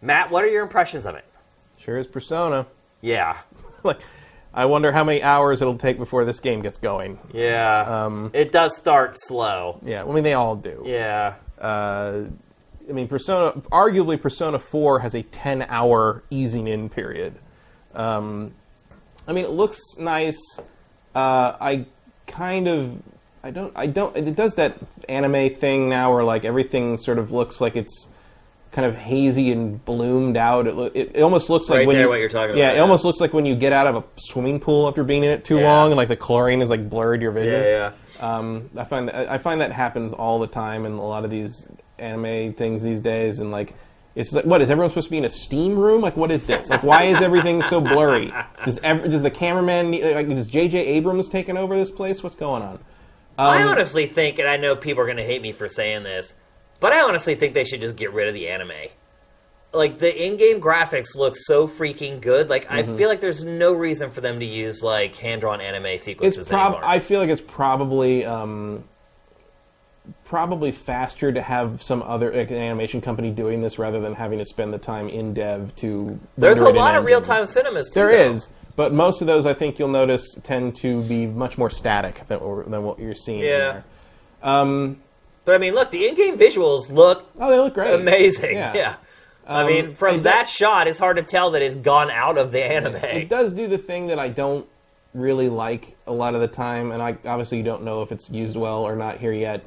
Matt, 0.00 0.30
what 0.30 0.44
are 0.44 0.48
your 0.48 0.62
impressions 0.62 1.04
of 1.04 1.16
it? 1.16 1.24
Sure 1.80 1.98
is 1.98 2.06
Persona. 2.06 2.66
Yeah. 3.00 3.38
like 3.82 3.98
I 4.56 4.64
wonder 4.64 4.90
how 4.90 5.04
many 5.04 5.22
hours 5.22 5.60
it'll 5.60 5.76
take 5.76 5.98
before 5.98 6.24
this 6.24 6.40
game 6.40 6.62
gets 6.62 6.78
going. 6.78 7.18
Yeah. 7.32 7.80
Um, 7.82 8.30
it 8.32 8.52
does 8.52 8.74
start 8.74 9.14
slow. 9.16 9.78
Yeah, 9.84 10.02
I 10.04 10.12
mean 10.12 10.24
they 10.24 10.32
all 10.32 10.56
do. 10.56 10.82
Yeah. 10.86 11.34
Uh, 11.60 12.22
I 12.88 12.92
mean, 12.92 13.08
Persona, 13.08 13.60
arguably 13.70 14.20
Persona 14.20 14.58
4 14.58 15.00
has 15.00 15.14
a 15.14 15.22
10 15.22 15.66
hour 15.68 16.22
easing 16.30 16.68
in 16.68 16.88
period. 16.88 17.34
Um, 17.94 18.52
I 19.26 19.32
mean, 19.32 19.44
it 19.44 19.50
looks 19.50 19.80
nice. 19.98 20.38
Uh, 21.14 21.56
I 21.60 21.84
kind 22.26 22.68
of, 22.68 23.02
I 23.42 23.50
don't, 23.50 23.72
I 23.76 23.86
don't, 23.86 24.16
it 24.16 24.36
does 24.36 24.54
that 24.54 24.78
anime 25.08 25.54
thing 25.54 25.88
now 25.88 26.14
where 26.14 26.24
like 26.24 26.44
everything 26.44 26.96
sort 26.96 27.18
of 27.18 27.32
looks 27.32 27.60
like 27.60 27.76
it's 27.76 28.08
kind 28.76 28.86
of 28.86 28.94
hazy 28.94 29.50
and 29.52 29.82
bloomed 29.86 30.36
out. 30.36 30.66
It, 30.66 30.74
lo- 30.76 30.90
it, 30.94 31.12
it 31.16 31.22
almost 31.22 31.48
looks 31.48 31.70
like 31.70 31.78
Right 31.78 31.86
when 31.86 31.96
there, 31.96 32.04
you, 32.04 32.08
what 32.10 32.20
you're 32.20 32.28
talking 32.28 32.58
yeah, 32.58 32.64
about, 32.66 32.72
it 32.74 32.76
yeah. 32.76 32.82
almost 32.82 33.04
looks 33.06 33.20
like 33.20 33.32
when 33.32 33.46
you 33.46 33.56
get 33.56 33.72
out 33.72 33.86
of 33.86 33.96
a 33.96 34.04
swimming 34.18 34.60
pool 34.60 34.86
after 34.86 35.02
being 35.02 35.24
in 35.24 35.30
it 35.30 35.46
too 35.46 35.56
Yeah. 35.56 35.64
long 35.64 35.90
and 35.92 35.96
like 35.96 36.08
the 36.08 36.16
chlorine 36.16 36.60
is 36.60 36.68
like 36.68 36.88
blurred 36.90 37.22
your 37.22 37.32
vision. 37.32 37.54
Yeah, 37.62 37.90
yeah. 38.20 38.36
Um, 38.36 38.68
I 38.76 38.84
find 38.84 39.08
that 39.08 39.30
I 39.30 39.38
find 39.38 39.62
that 39.62 39.72
happens 39.72 40.12
all 40.12 40.38
the 40.38 40.46
time 40.46 40.84
in 40.86 40.92
a 40.92 41.04
lot 41.06 41.24
of 41.24 41.30
these 41.30 41.66
anime 41.98 42.52
things 42.52 42.82
these 42.82 43.00
days, 43.00 43.38
and 43.40 43.50
like 43.50 43.72
it's 44.14 44.32
like, 44.32 44.44
what 44.44 44.60
is 44.62 44.70
everyone 44.70 44.90
supposed 44.90 45.06
to 45.08 45.10
be 45.10 45.18
in 45.18 45.24
a 45.24 45.30
steam 45.30 45.74
room? 45.78 46.00
Like, 46.02 46.16
what 46.16 46.30
is 46.30 46.44
this? 46.44 46.68
Like, 46.70 46.82
why 46.82 47.04
is 47.04 47.20
everything 47.22 47.62
so 47.62 47.80
blurry? 47.80 48.32
Does 48.64 48.78
ev- 48.82 49.10
does 49.10 49.22
the 49.22 49.30
cameraman 49.30 49.90
need, 49.90 50.04
like 50.14 50.28
does 50.28 50.48
J.J. 50.48 50.78
Abrams 50.78 51.28
taking 51.30 51.56
over 51.58 51.74
this 51.76 51.90
place? 51.90 52.22
What's 52.22 52.36
going 52.36 52.62
on? 52.62 52.78
I 53.38 53.62
Um, 53.62 53.68
honestly 53.68 54.06
think, 54.06 54.38
and 54.38 54.48
I 54.48 54.56
know 54.58 54.74
people 54.76 55.02
are 55.02 55.06
going 55.06 55.18
to 55.18 55.24
hate 55.24 55.42
me 55.42 55.52
for 55.52 55.68
saying 55.68 56.02
this, 56.04 56.32
but 56.80 56.92
I 56.92 57.02
honestly 57.02 57.34
think 57.34 57.54
they 57.54 57.64
should 57.64 57.80
just 57.80 57.96
get 57.96 58.12
rid 58.12 58.28
of 58.28 58.34
the 58.34 58.48
anime. 58.48 58.72
Like 59.72 59.98
the 59.98 60.24
in-game 60.24 60.60
graphics 60.60 61.14
look 61.16 61.34
so 61.36 61.68
freaking 61.68 62.20
good. 62.20 62.48
Like 62.48 62.66
Mm-hmm. 62.66 62.92
I 62.92 62.96
feel 62.96 63.08
like 63.08 63.20
there's 63.20 63.44
no 63.44 63.72
reason 63.72 64.10
for 64.10 64.20
them 64.20 64.40
to 64.40 64.46
use 64.46 64.82
like 64.82 65.16
hand-drawn 65.16 65.60
anime 65.60 65.98
sequences 65.98 66.38
It's 66.40 66.48
prob- 66.48 66.74
anymore. 66.74 66.88
I 66.88 67.00
feel 67.00 67.20
like 67.20 67.28
it's 67.28 67.40
probably 67.40 68.24
um, 68.24 68.84
probably 70.24 70.72
faster 70.72 71.32
to 71.32 71.42
have 71.42 71.82
some 71.82 72.02
other 72.02 72.32
like, 72.32 72.50
an 72.50 72.56
animation 72.56 73.00
company 73.00 73.30
doing 73.30 73.60
this 73.60 73.78
rather 73.78 74.00
than 74.00 74.14
having 74.14 74.38
to 74.38 74.46
spend 74.46 74.72
the 74.72 74.78
time 74.78 75.08
in 75.08 75.34
dev 75.34 75.74
to. 75.76 76.18
There's 76.38 76.58
a 76.58 76.60
render 76.64 76.70
it 76.70 76.70
in 76.70 76.76
lot 76.76 76.94
of 76.94 77.04
real-time 77.04 77.46
cinemas 77.46 77.88
too. 77.88 78.00
There 78.00 78.08
though. 78.08 78.32
is, 78.32 78.48
but 78.76 78.92
most 78.94 79.20
of 79.20 79.26
those 79.26 79.46
I 79.46 79.52
think 79.54 79.78
you'll 79.78 79.88
notice 79.88 80.38
tend 80.42 80.76
to 80.76 81.02
be 81.02 81.26
much 81.26 81.58
more 81.58 81.70
static 81.70 82.26
than, 82.28 82.38
than 82.70 82.82
what 82.82 82.98
you're 82.98 83.14
seeing. 83.14 83.40
Yeah. 83.40 83.82
Um, 84.42 84.98
But 85.46 85.54
I 85.54 85.58
mean, 85.58 85.74
look, 85.74 85.90
the 85.90 86.06
in-game 86.06 86.36
visuals 86.36 86.90
look 86.90 87.24
oh, 87.40 87.50
they 87.50 87.58
look 87.58 87.72
great. 87.72 87.94
amazing. 87.94 88.56
Yeah. 88.56 88.74
Yeah. 88.74 88.94
I 89.48 89.62
Um, 89.62 89.66
mean, 89.68 89.94
from 89.94 90.22
that 90.22 90.42
does- 90.46 90.50
shot, 90.50 90.88
it's 90.88 90.98
hard 90.98 91.16
to 91.16 91.22
tell 91.22 91.52
that 91.52 91.62
it's 91.62 91.76
gone 91.76 92.10
out 92.10 92.36
of 92.36 92.52
the 92.52 92.62
anime. 92.62 92.96
It 92.96 93.28
does 93.30 93.52
do 93.52 93.66
the 93.68 93.78
thing 93.78 94.08
that 94.08 94.18
I 94.18 94.28
don't 94.28 94.66
really 95.14 95.48
like 95.48 95.96
a 96.06 96.12
lot 96.12 96.34
of 96.34 96.40
the 96.42 96.48
time, 96.48 96.90
and 96.92 97.00
I 97.02 97.16
obviously 97.24 97.62
don't 97.62 97.84
know 97.84 98.02
if 98.02 98.12
it's 98.12 98.28
used 98.28 98.56
well 98.56 98.82
or 98.82 98.96
not 98.96 99.18
here 99.18 99.32
yet. 99.32 99.64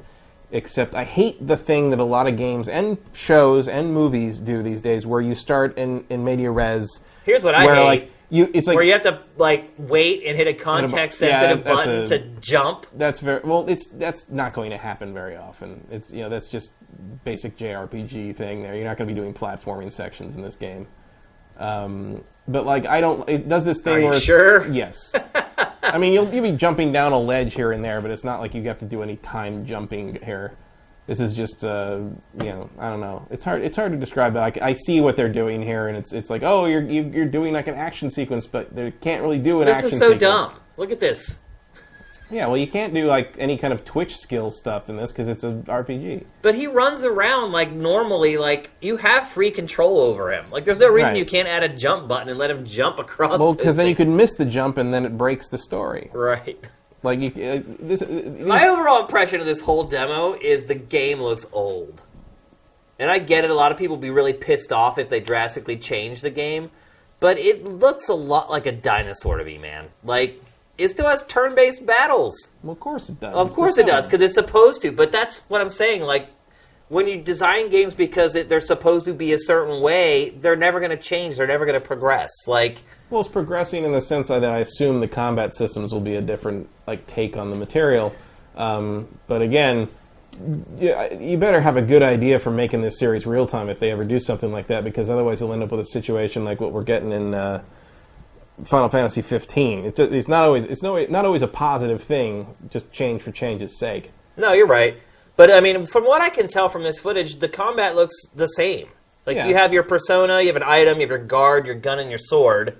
Except 0.52 0.94
I 0.96 1.04
hate 1.04 1.44
the 1.46 1.56
thing 1.56 1.90
that 1.90 1.98
a 2.00 2.04
lot 2.04 2.26
of 2.26 2.36
games 2.36 2.68
and 2.68 2.98
shows 3.12 3.68
and 3.68 3.94
movies 3.94 4.38
do 4.38 4.62
these 4.64 4.80
days, 4.80 5.06
where 5.06 5.20
you 5.20 5.34
start 5.34 5.78
in, 5.78 6.04
in 6.10 6.24
media 6.24 6.50
res, 6.50 7.00
Here's 7.24 7.42
what 7.44 7.54
I 7.54 7.64
where 7.64 7.76
hate. 7.76 7.84
like 7.84 8.10
you, 8.30 8.48
it's 8.54 8.66
like 8.66 8.76
where 8.76 8.84
you 8.84 8.92
have 8.92 9.02
to 9.02 9.20
like 9.36 9.72
wait 9.76 10.24
and 10.24 10.36
hit 10.36 10.46
a 10.46 10.54
context 10.54 11.20
yeah, 11.20 11.40
sensitive 11.40 11.64
that's 11.64 11.76
button 11.76 12.02
a- 12.04 12.08
to 12.08 12.18
jump. 12.40 12.86
That's 12.94 13.18
very 13.18 13.40
well. 13.42 13.68
It's 13.68 13.86
that's 13.88 14.30
not 14.30 14.54
going 14.54 14.70
to 14.70 14.78
happen 14.78 15.12
very 15.12 15.36
often. 15.36 15.86
It's 15.90 16.12
you 16.12 16.20
know 16.20 16.28
that's 16.28 16.48
just 16.48 16.72
basic 17.24 17.56
JRPG 17.58 18.36
thing. 18.36 18.62
There, 18.62 18.74
you're 18.74 18.84
not 18.84 18.96
going 18.96 19.08
to 19.08 19.14
be 19.14 19.20
doing 19.20 19.34
platforming 19.34 19.92
sections 19.92 20.36
in 20.36 20.42
this 20.42 20.56
game. 20.56 20.86
Um, 21.58 22.24
but 22.48 22.64
like, 22.64 22.86
I 22.86 23.00
don't. 23.00 23.28
It 23.28 23.48
does 23.48 23.64
this 23.64 23.80
thing 23.80 24.04
Are 24.04 24.10
where 24.10 24.20
sure? 24.20 24.68
Yes. 24.70 25.14
I 25.82 25.98
mean, 25.98 26.12
you'll 26.12 26.32
you'll 26.32 26.44
be 26.44 26.56
jumping 26.56 26.92
down 26.92 27.12
a 27.12 27.18
ledge 27.18 27.54
here 27.54 27.72
and 27.72 27.84
there, 27.84 28.00
but 28.00 28.10
it's 28.10 28.24
not 28.24 28.40
like 28.40 28.54
you 28.54 28.62
have 28.64 28.78
to 28.78 28.84
do 28.86 29.02
any 29.02 29.16
time 29.16 29.66
jumping 29.66 30.18
here. 30.22 30.52
This 31.10 31.18
is 31.18 31.34
just, 31.34 31.64
uh, 31.64 31.98
you 32.38 32.44
know, 32.44 32.70
I 32.78 32.88
don't 32.88 33.00
know. 33.00 33.26
It's 33.30 33.44
hard. 33.44 33.62
It's 33.62 33.76
hard 33.76 33.90
to 33.90 33.98
describe. 33.98 34.32
But 34.34 34.62
I, 34.62 34.68
I 34.68 34.72
see 34.74 35.00
what 35.00 35.16
they're 35.16 35.28
doing 35.28 35.60
here, 35.60 35.88
and 35.88 35.96
it's 35.96 36.12
it's 36.12 36.30
like, 36.30 36.44
oh, 36.44 36.66
you're 36.66 36.82
you- 36.82 37.10
you're 37.12 37.24
doing 37.26 37.52
like 37.52 37.66
an 37.66 37.74
action 37.74 38.10
sequence, 38.10 38.46
but 38.46 38.72
they 38.76 38.92
can't 38.92 39.20
really 39.20 39.40
do 39.40 39.60
an 39.60 39.66
This 39.66 39.78
action 39.78 39.86
This 39.86 39.94
is 39.94 39.98
so 39.98 40.12
sequence. 40.12 40.20
dumb. 40.20 40.52
Look 40.76 40.92
at 40.92 41.00
this. 41.00 41.34
Yeah, 42.30 42.46
well, 42.46 42.56
you 42.56 42.68
can't 42.68 42.94
do 42.94 43.06
like 43.06 43.34
any 43.40 43.56
kind 43.58 43.72
of 43.72 43.84
Twitch 43.84 44.16
skill 44.16 44.52
stuff 44.52 44.88
in 44.88 44.96
this 44.96 45.10
because 45.10 45.26
it's 45.26 45.42
an 45.42 45.64
RPG. 45.64 46.26
But 46.42 46.54
he 46.54 46.68
runs 46.68 47.02
around 47.02 47.50
like 47.50 47.72
normally, 47.72 48.36
like 48.36 48.70
you 48.80 48.96
have 48.98 49.30
free 49.30 49.50
control 49.50 49.98
over 49.98 50.32
him. 50.32 50.44
Like 50.52 50.64
there's 50.64 50.78
no 50.78 50.90
reason 50.92 51.10
Right. 51.10 51.18
you 51.18 51.26
can't 51.26 51.48
add 51.48 51.64
a 51.64 51.68
jump 51.68 52.06
button 52.06 52.28
and 52.28 52.38
let 52.38 52.52
him 52.52 52.64
jump 52.64 53.00
across. 53.00 53.40
Well, 53.40 53.52
because 53.54 53.74
then 53.74 53.88
you 53.88 53.96
could 53.96 54.06
miss 54.06 54.36
the 54.36 54.44
jump 54.44 54.78
and 54.78 54.94
then 54.94 55.04
it 55.04 55.18
breaks 55.18 55.48
the 55.48 55.58
story. 55.58 56.08
Right. 56.12 56.56
Like 57.02 57.20
you, 57.20 57.28
uh, 57.28 57.62
this. 57.78 58.02
Uh, 58.02 58.34
My 58.40 58.66
overall 58.66 59.00
impression 59.02 59.40
of 59.40 59.46
this 59.46 59.60
whole 59.60 59.84
demo 59.84 60.34
is 60.34 60.66
the 60.66 60.74
game 60.74 61.20
looks 61.20 61.46
old. 61.52 62.02
And 62.98 63.10
I 63.10 63.18
get 63.18 63.44
it, 63.44 63.50
a 63.50 63.54
lot 63.54 63.72
of 63.72 63.78
people 63.78 63.96
be 63.96 64.10
really 64.10 64.34
pissed 64.34 64.72
off 64.72 64.98
if 64.98 65.08
they 65.08 65.20
drastically 65.20 65.78
change 65.78 66.20
the 66.20 66.28
game, 66.28 66.70
but 67.18 67.38
it 67.38 67.64
looks 67.64 68.08
a 68.08 68.14
lot 68.14 68.50
like 68.50 68.66
a 68.66 68.72
dinosaur 68.72 69.38
to 69.38 69.44
me, 69.44 69.56
man. 69.56 69.86
Like, 70.04 70.42
it 70.76 70.90
still 70.90 71.08
has 71.08 71.22
turn 71.22 71.54
based 71.54 71.86
battles. 71.86 72.50
well, 72.62 72.72
of 72.72 72.80
course 72.80 73.08
it 73.08 73.18
does. 73.18 73.34
Of 73.34 73.54
course 73.54 73.78
it 73.78 73.86
does, 73.86 74.06
because 74.06 74.20
it's 74.20 74.34
supposed 74.34 74.82
to, 74.82 74.92
but 74.92 75.12
that's 75.12 75.38
what 75.48 75.62
I'm 75.62 75.70
saying. 75.70 76.02
Like, 76.02 76.28
when 76.90 77.06
you 77.06 77.22
design 77.22 77.70
games 77.70 77.94
because 77.94 78.34
it, 78.34 78.48
they're 78.48 78.60
supposed 78.60 79.06
to 79.06 79.14
be 79.14 79.32
a 79.32 79.38
certain 79.38 79.80
way, 79.80 80.30
they're 80.30 80.56
never 80.56 80.80
going 80.80 80.90
to 80.90 80.96
change, 80.96 81.36
they're 81.36 81.46
never 81.46 81.64
going 81.64 81.80
to 81.80 81.86
progress. 81.86 82.32
Like, 82.48 82.82
Well, 83.10 83.20
it's 83.20 83.30
progressing 83.30 83.84
in 83.84 83.92
the 83.92 84.00
sense 84.00 84.26
that 84.26 84.44
I 84.44 84.58
assume 84.58 84.98
the 85.00 85.08
combat 85.08 85.54
systems 85.54 85.92
will 85.92 86.00
be 86.00 86.16
a 86.16 86.20
different 86.20 86.68
like 86.88 87.06
take 87.06 87.36
on 87.36 87.50
the 87.50 87.56
material. 87.56 88.12
Um, 88.56 89.06
but 89.28 89.40
again, 89.40 89.88
yeah, 90.78 91.14
you 91.14 91.38
better 91.38 91.60
have 91.60 91.76
a 91.76 91.82
good 91.82 92.02
idea 92.02 92.40
for 92.40 92.50
making 92.50 92.80
this 92.82 92.98
series 92.98 93.24
real 93.24 93.46
time 93.46 93.68
if 93.68 93.78
they 93.78 93.92
ever 93.92 94.04
do 94.04 94.18
something 94.18 94.50
like 94.50 94.66
that, 94.66 94.82
because 94.82 95.08
otherwise 95.08 95.40
you'll 95.40 95.52
end 95.52 95.62
up 95.62 95.70
with 95.70 95.80
a 95.80 95.86
situation 95.86 96.44
like 96.44 96.60
what 96.60 96.72
we're 96.72 96.82
getting 96.82 97.12
in 97.12 97.34
uh, 97.34 97.62
Final 98.64 98.88
Fantasy 98.88 99.22
15. 99.22 99.84
It, 99.84 99.98
it's 100.00 100.26
not 100.26 100.42
always 100.42 100.64
it's 100.64 100.82
no, 100.82 101.00
not 101.06 101.24
always 101.24 101.42
a 101.42 101.48
positive 101.48 102.02
thing. 102.02 102.48
Just 102.68 102.90
change 102.90 103.22
for 103.22 103.30
change's 103.30 103.78
sake. 103.78 104.10
No, 104.36 104.52
you're 104.52 104.66
right. 104.66 104.98
But 105.40 105.50
I 105.50 105.60
mean, 105.60 105.86
from 105.86 106.04
what 106.04 106.20
I 106.20 106.28
can 106.28 106.48
tell 106.48 106.68
from 106.68 106.82
this 106.82 106.98
footage, 106.98 107.38
the 107.38 107.48
combat 107.48 107.96
looks 107.96 108.14
the 108.36 108.46
same. 108.46 108.88
Like 109.24 109.38
Yeah. 109.38 109.46
you 109.46 109.54
have 109.54 109.72
your 109.72 109.82
persona, 109.82 110.42
you 110.42 110.48
have 110.48 110.56
an 110.56 110.62
item, 110.62 110.96
you 110.96 111.00
have 111.00 111.08
your 111.08 111.18
guard, 111.18 111.64
your 111.64 111.76
gun, 111.76 111.98
and 111.98 112.10
your 112.10 112.18
sword. 112.18 112.76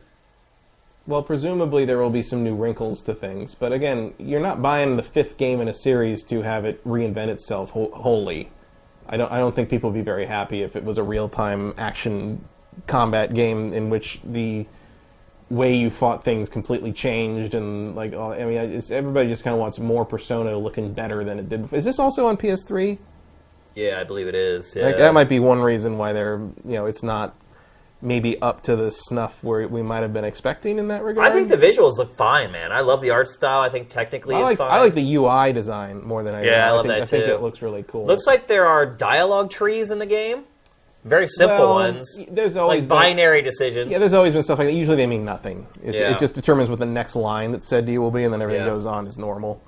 Well, 1.06 1.22
presumably 1.22 1.86
there 1.86 1.96
will 1.96 2.10
be 2.10 2.20
some 2.20 2.44
new 2.44 2.54
wrinkles 2.54 3.00
to 3.04 3.14
things, 3.14 3.54
but 3.54 3.72
again, 3.72 4.12
you're 4.18 4.40
not 4.40 4.60
buying 4.60 4.98
the 4.98 5.02
fifth 5.02 5.38
game 5.38 5.62
in 5.62 5.68
a 5.68 5.72
series 5.72 6.22
to 6.24 6.42
have 6.42 6.66
it 6.66 6.86
reinvent 6.86 7.28
itself 7.28 7.70
wholly. 7.70 8.50
I 9.08 9.16
don't. 9.16 9.32
I 9.32 9.38
don't 9.38 9.54
think 9.56 9.70
people 9.70 9.88
would 9.88 9.96
be 9.96 10.02
very 10.02 10.26
happy 10.26 10.60
if 10.60 10.76
it 10.76 10.84
was 10.84 10.98
a 10.98 11.02
real-time 11.02 11.72
action 11.78 12.44
combat 12.86 13.32
game 13.32 13.72
in 13.72 13.88
which 13.88 14.20
the 14.22 14.66
way 15.50 15.74
you 15.74 15.90
fought 15.90 16.24
things 16.24 16.48
completely 16.48 16.92
changed 16.92 17.54
and 17.54 17.94
like. 17.96 18.14
all- 18.14 18.32
I 18.32 18.44
mean, 18.44 18.56
it's, 18.56 18.90
everybody 18.90 19.28
just 19.28 19.44
kind 19.44 19.54
of 19.54 19.60
wants 19.60 19.78
more 19.78 20.04
Persona 20.04 20.56
looking 20.56 20.92
better 20.92 21.24
than 21.24 21.38
it 21.38 21.48
did. 21.48 21.72
Is 21.72 21.84
this 21.84 21.98
also 21.98 22.26
on 22.26 22.36
PS3? 22.36 22.98
Yeah, 23.74 24.00
I 24.00 24.04
believe 24.04 24.26
it 24.28 24.34
is. 24.34 24.74
Like, 24.76 24.96
that 24.96 25.14
might 25.14 25.28
be 25.28 25.38
one 25.38 25.60
reason 25.60 25.98
why 25.98 26.12
they're. 26.12 26.38
You 26.64 26.74
know, 26.74 26.86
it's 26.86 27.02
not 27.02 27.34
maybe 28.02 28.40
up 28.40 28.62
to 28.62 28.76
the 28.76 28.90
snuff 28.90 29.42
where 29.44 29.68
we 29.68 29.82
might 29.82 30.00
have 30.00 30.12
been 30.12 30.24
expecting 30.24 30.78
in 30.78 30.88
that 30.88 31.02
regard. 31.04 31.28
I 31.28 31.32
think 31.32 31.48
the 31.50 31.56
visuals 31.56 31.98
look 31.98 32.16
fine, 32.16 32.50
man. 32.50 32.72
I 32.72 32.80
love 32.80 33.02
the 33.02 33.10
art 33.10 33.28
style. 33.28 33.60
I 33.60 33.68
think 33.68 33.88
technically 33.90 34.34
I 34.34 34.38
it's 34.38 34.44
like 34.44 34.58
fine. 34.58 34.70
I 34.70 34.80
like 34.80 34.94
the 34.94 35.14
UI 35.16 35.52
design 35.52 36.02
more 36.02 36.22
than 36.22 36.34
I 36.34 36.44
Yeah, 36.44 36.66
I 36.68 36.70
love 36.70 36.86
think, 36.86 36.94
that 36.94 37.02
I 37.02 37.06
think 37.06 37.24
it 37.24 37.42
looks 37.42 37.60
really 37.60 37.82
cool. 37.82 38.06
Looks 38.06 38.26
like 38.26 38.46
there 38.46 38.66
are 38.66 38.86
dialogue 38.86 39.50
trees 39.50 39.90
in 39.90 39.98
the 39.98 40.06
game. 40.06 40.44
Very 41.04 41.26
simple 41.28 41.56
Well, 41.58 41.74
ones. 41.74 42.22
There's 42.30 42.56
always 42.56 42.82
Like 42.82 42.88
been, 42.88 42.98
binary 43.16 43.42
decisions. 43.42 43.90
Yeah, 43.90 43.98
there's 43.98 44.12
always 44.12 44.34
been 44.34 44.42
stuff 44.42 44.58
like 44.58 44.68
that. 44.68 44.74
Usually 44.74 44.96
they 44.98 45.06
mean 45.06 45.24
nothing. 45.24 45.66
It, 45.82 45.94
Yeah. 45.94 46.10
it 46.12 46.18
just 46.18 46.34
determines 46.34 46.68
what 46.68 46.78
the 46.78 46.86
next 46.86 47.16
line 47.16 47.52
that 47.52 47.64
said 47.64 47.86
to 47.86 47.92
you 47.92 48.02
will 48.02 48.10
be, 48.10 48.24
and 48.24 48.32
then 48.32 48.42
everything 48.42 48.66
Yeah. 48.66 48.70
goes 48.72 48.84
on 48.84 49.06
as 49.06 49.16
normal. 49.16 49.60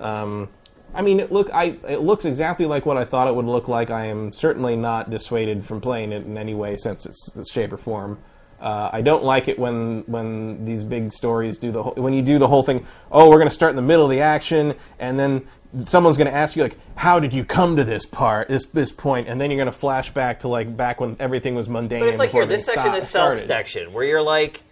Um, 0.00 0.48
I 0.94 1.02
mean, 1.02 1.20
it 1.20 1.30
look 1.30 1.52
I 1.54 1.76
it 1.88 2.00
looks 2.00 2.24
exactly 2.24 2.66
like 2.66 2.84
what 2.86 2.96
I 2.96 3.04
thought 3.04 3.28
it 3.28 3.34
would 3.34 3.44
look 3.46 3.68
like. 3.68 3.90
I 3.90 4.06
am 4.06 4.32
certainly 4.32 4.74
not 4.74 5.10
dissuaded 5.10 5.64
from 5.66 5.80
playing 5.80 6.12
it 6.12 6.24
in 6.26 6.36
any 6.38 6.54
way, 6.54 6.76
sense, 6.76 7.04
its, 7.06 7.36
its 7.36 7.52
shape 7.52 7.72
or 7.72 7.76
form. 7.76 8.18
Uh, 8.60 8.90
I 8.92 9.00
don't 9.00 9.22
like 9.22 9.48
it 9.48 9.58
when 9.58 10.02
when 10.06 10.64
these 10.64 10.82
big 10.82 11.12
stories 11.12 11.58
do 11.58 11.70
the 11.70 11.82
whole, 11.82 11.92
when 11.96 12.12
you 12.12 12.22
do 12.22 12.38
the 12.38 12.48
whole 12.48 12.62
thing. 12.62 12.86
Oh, 13.12 13.28
we're 13.28 13.36
going 13.36 13.48
to 13.48 13.54
start 13.54 13.70
in 13.70 13.76
the 13.76 13.82
middle 13.82 14.04
of 14.04 14.10
the 14.10 14.20
action, 14.20 14.74
and 14.98 15.18
then 15.18 15.42
someone's 15.86 16.16
going 16.16 16.26
to 16.30 16.36
ask 16.36 16.56
you 16.56 16.62
like, 16.62 16.78
"How 16.96 17.20
did 17.20 17.32
you 17.32 17.44
come 17.44 17.76
to 17.76 17.84
this 17.84 18.06
part, 18.06 18.48
this 18.48 18.64
this 18.66 18.92
point?" 18.92 19.28
And 19.28 19.40
then 19.40 19.50
you're 19.50 19.58
going 19.58 19.72
to 19.72 19.78
flash 19.78 20.10
back 20.12 20.40
to 20.40 20.48
like 20.48 20.76
back 20.76 21.00
when 21.00 21.16
everything 21.20 21.54
was 21.54 21.68
mundane. 21.68 22.00
But 22.00 22.08
it's 22.08 22.18
like 22.18 22.32
here, 22.32 22.46
this 22.46 22.66
section 22.66 22.92
sta- 22.92 22.98
is 22.98 23.08
stealth 23.08 23.34
started. 23.34 23.48
section, 23.48 23.92
where 23.92 24.04
you're 24.04 24.22
like 24.22 24.62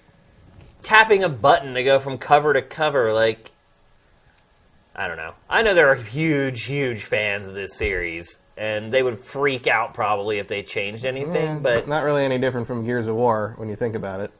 tapping 0.82 1.24
a 1.24 1.28
button 1.28 1.74
to 1.74 1.84
go 1.84 1.98
from 1.98 2.18
cover 2.18 2.52
to 2.52 2.62
cover. 2.62 3.12
Like, 3.12 3.50
I 4.94 5.08
don't 5.08 5.16
know. 5.16 5.34
I 5.48 5.62
know 5.62 5.74
there 5.74 5.88
are 5.88 5.94
huge, 5.96 6.64
huge 6.64 7.04
fans 7.04 7.46
of 7.46 7.54
this 7.54 7.74
series, 7.76 8.38
and 8.56 8.92
they 8.92 9.02
would 9.02 9.18
freak 9.18 9.66
out 9.66 9.94
probably 9.94 10.38
if 10.38 10.48
they 10.48 10.62
changed 10.62 11.06
anything. 11.06 11.58
Mm, 11.58 11.62
but 11.62 11.88
not 11.88 12.04
really 12.04 12.24
any 12.24 12.38
different 12.38 12.66
from 12.66 12.84
Gears 12.84 13.06
of 13.06 13.14
War 13.14 13.54
when 13.56 13.68
you 13.68 13.76
think 13.76 13.94
about 13.94 14.20
it. 14.20 14.32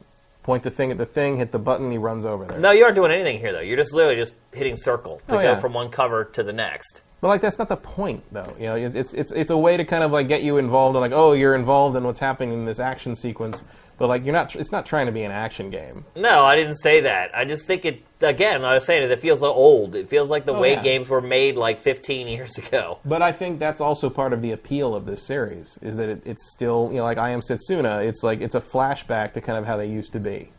Point 0.43 0.63
the 0.63 0.71
thing 0.71 0.91
at 0.91 0.97
the 0.97 1.05
thing, 1.05 1.37
hit 1.37 1.51
the 1.51 1.59
button, 1.59 1.91
he 1.91 1.97
runs 1.97 2.25
over 2.25 2.45
there. 2.45 2.59
No, 2.59 2.71
you 2.71 2.83
aren't 2.83 2.95
doing 2.95 3.11
anything 3.11 3.39
here 3.39 3.51
though. 3.51 3.59
You're 3.59 3.77
just 3.77 3.93
literally 3.93 4.15
just 4.15 4.33
hitting 4.53 4.75
circle 4.77 5.21
to 5.27 5.35
Oh, 5.35 5.37
go 5.37 5.41
yeah. 5.43 5.59
from 5.59 5.73
one 5.73 5.89
cover 5.89 6.25
to 6.25 6.43
the 6.43 6.53
next. 6.53 7.01
But 7.21 7.27
like 7.27 7.41
that's 7.41 7.59
not 7.59 7.67
the 7.67 7.75
point, 7.77 8.23
though. 8.31 8.55
You 8.57 8.65
know, 8.67 8.75
it's 8.75 8.95
it's 8.95 9.13
it's 9.13 9.31
it's 9.33 9.51
a 9.51 9.57
way 9.57 9.75
to 9.75 9.83
kind 9.83 10.03
of 10.05 10.11
like 10.11 10.27
get 10.29 10.41
you 10.41 10.57
involved 10.57 10.95
in 10.95 11.01
like, 11.01 11.11
oh, 11.11 11.33
you're 11.33 11.55
involved 11.55 11.97
in 11.97 12.03
what's 12.05 12.19
happening 12.21 12.53
in 12.53 12.63
this 12.65 12.79
action 12.79 13.13
sequence. 13.15 13.65
But 13.99 14.07
like, 14.07 14.23
you're 14.23 14.33
not. 14.33 14.55
It's 14.55 14.71
not 14.71 14.85
trying 14.85 15.05
to 15.07 15.11
be 15.11 15.23
an 15.23 15.31
action 15.31 15.69
game. 15.69 16.05
No, 16.15 16.45
I 16.45 16.55
didn't 16.55 16.77
say 16.77 17.01
that. 17.01 17.31
I 17.35 17.43
just 17.45 17.65
think 17.65 17.83
it 17.85 18.01
again. 18.21 18.63
I 18.65 18.73
was 18.75 18.85
saying 18.85 19.03
is 19.03 19.11
it 19.11 19.19
feels 19.21 19.43
old. 19.43 19.93
It 19.93 20.09
feels 20.09 20.29
like 20.29 20.45
the 20.45 20.53
Oh, 20.53 20.59
way 20.61 20.71
yeah. 20.73 20.81
games 20.81 21.09
were 21.09 21.21
made 21.21 21.57
like 21.57 21.81
15 21.81 22.27
years 22.27 22.57
ago. 22.57 22.99
But 23.03 23.21
I 23.21 23.31
think 23.33 23.59
that's 23.59 23.81
also 23.81 24.09
part 24.09 24.31
of 24.33 24.41
the 24.41 24.51
appeal 24.53 24.95
of 24.95 25.05
this 25.05 25.21
series 25.21 25.77
is 25.81 25.97
that 25.97 26.07
it, 26.09 26.21
it's 26.25 26.49
still, 26.51 26.87
you 26.91 26.97
know, 26.97 27.03
like 27.03 27.17
I 27.17 27.31
Am 27.31 27.41
Setsuna. 27.41 28.05
It's 28.07 28.23
like 28.23 28.39
it's 28.41 28.55
a 28.55 28.61
flashback 28.61 29.33
to 29.33 29.41
kind 29.41 29.57
of 29.57 29.65
how 29.65 29.75
they 29.77 29.87
used 29.87 30.13
to 30.13 30.19
be. 30.19 30.49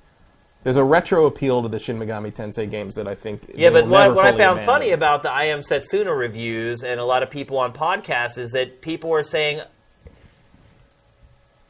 There's 0.62 0.77
a 0.77 0.85
retro 0.85 1.25
appeal 1.25 1.62
to 1.62 1.69
the 1.70 1.78
Shin 1.78 1.99
Megami 1.99 2.35
Tensei 2.35 2.70
games 2.70 2.94
that 2.97 3.09
I 3.09 3.15
think. 3.15 3.51
Yeah, 3.55 3.70
they 3.70 3.81
but 3.81 3.85
will 3.85 3.93
what, 3.93 4.01
never 4.02 4.15
what 4.17 4.27
I 4.27 4.31
fully 4.33 4.43
found 4.43 4.59
abandon. 4.59 4.67
funny 4.75 4.91
about 4.91 5.23
the 5.23 5.33
I 5.33 5.44
Am 5.44 5.60
Setsuna 5.60 6.15
reviews 6.15 6.83
and 6.83 7.01
a 7.01 7.05
lot 7.07 7.23
of 7.23 7.31
people 7.31 7.57
on 7.57 7.73
podcasts 7.73 8.36
is 8.36 8.51
that 8.52 8.83
people 8.83 9.09
were 9.09 9.23
saying, 9.23 9.57
"W- 9.57 9.70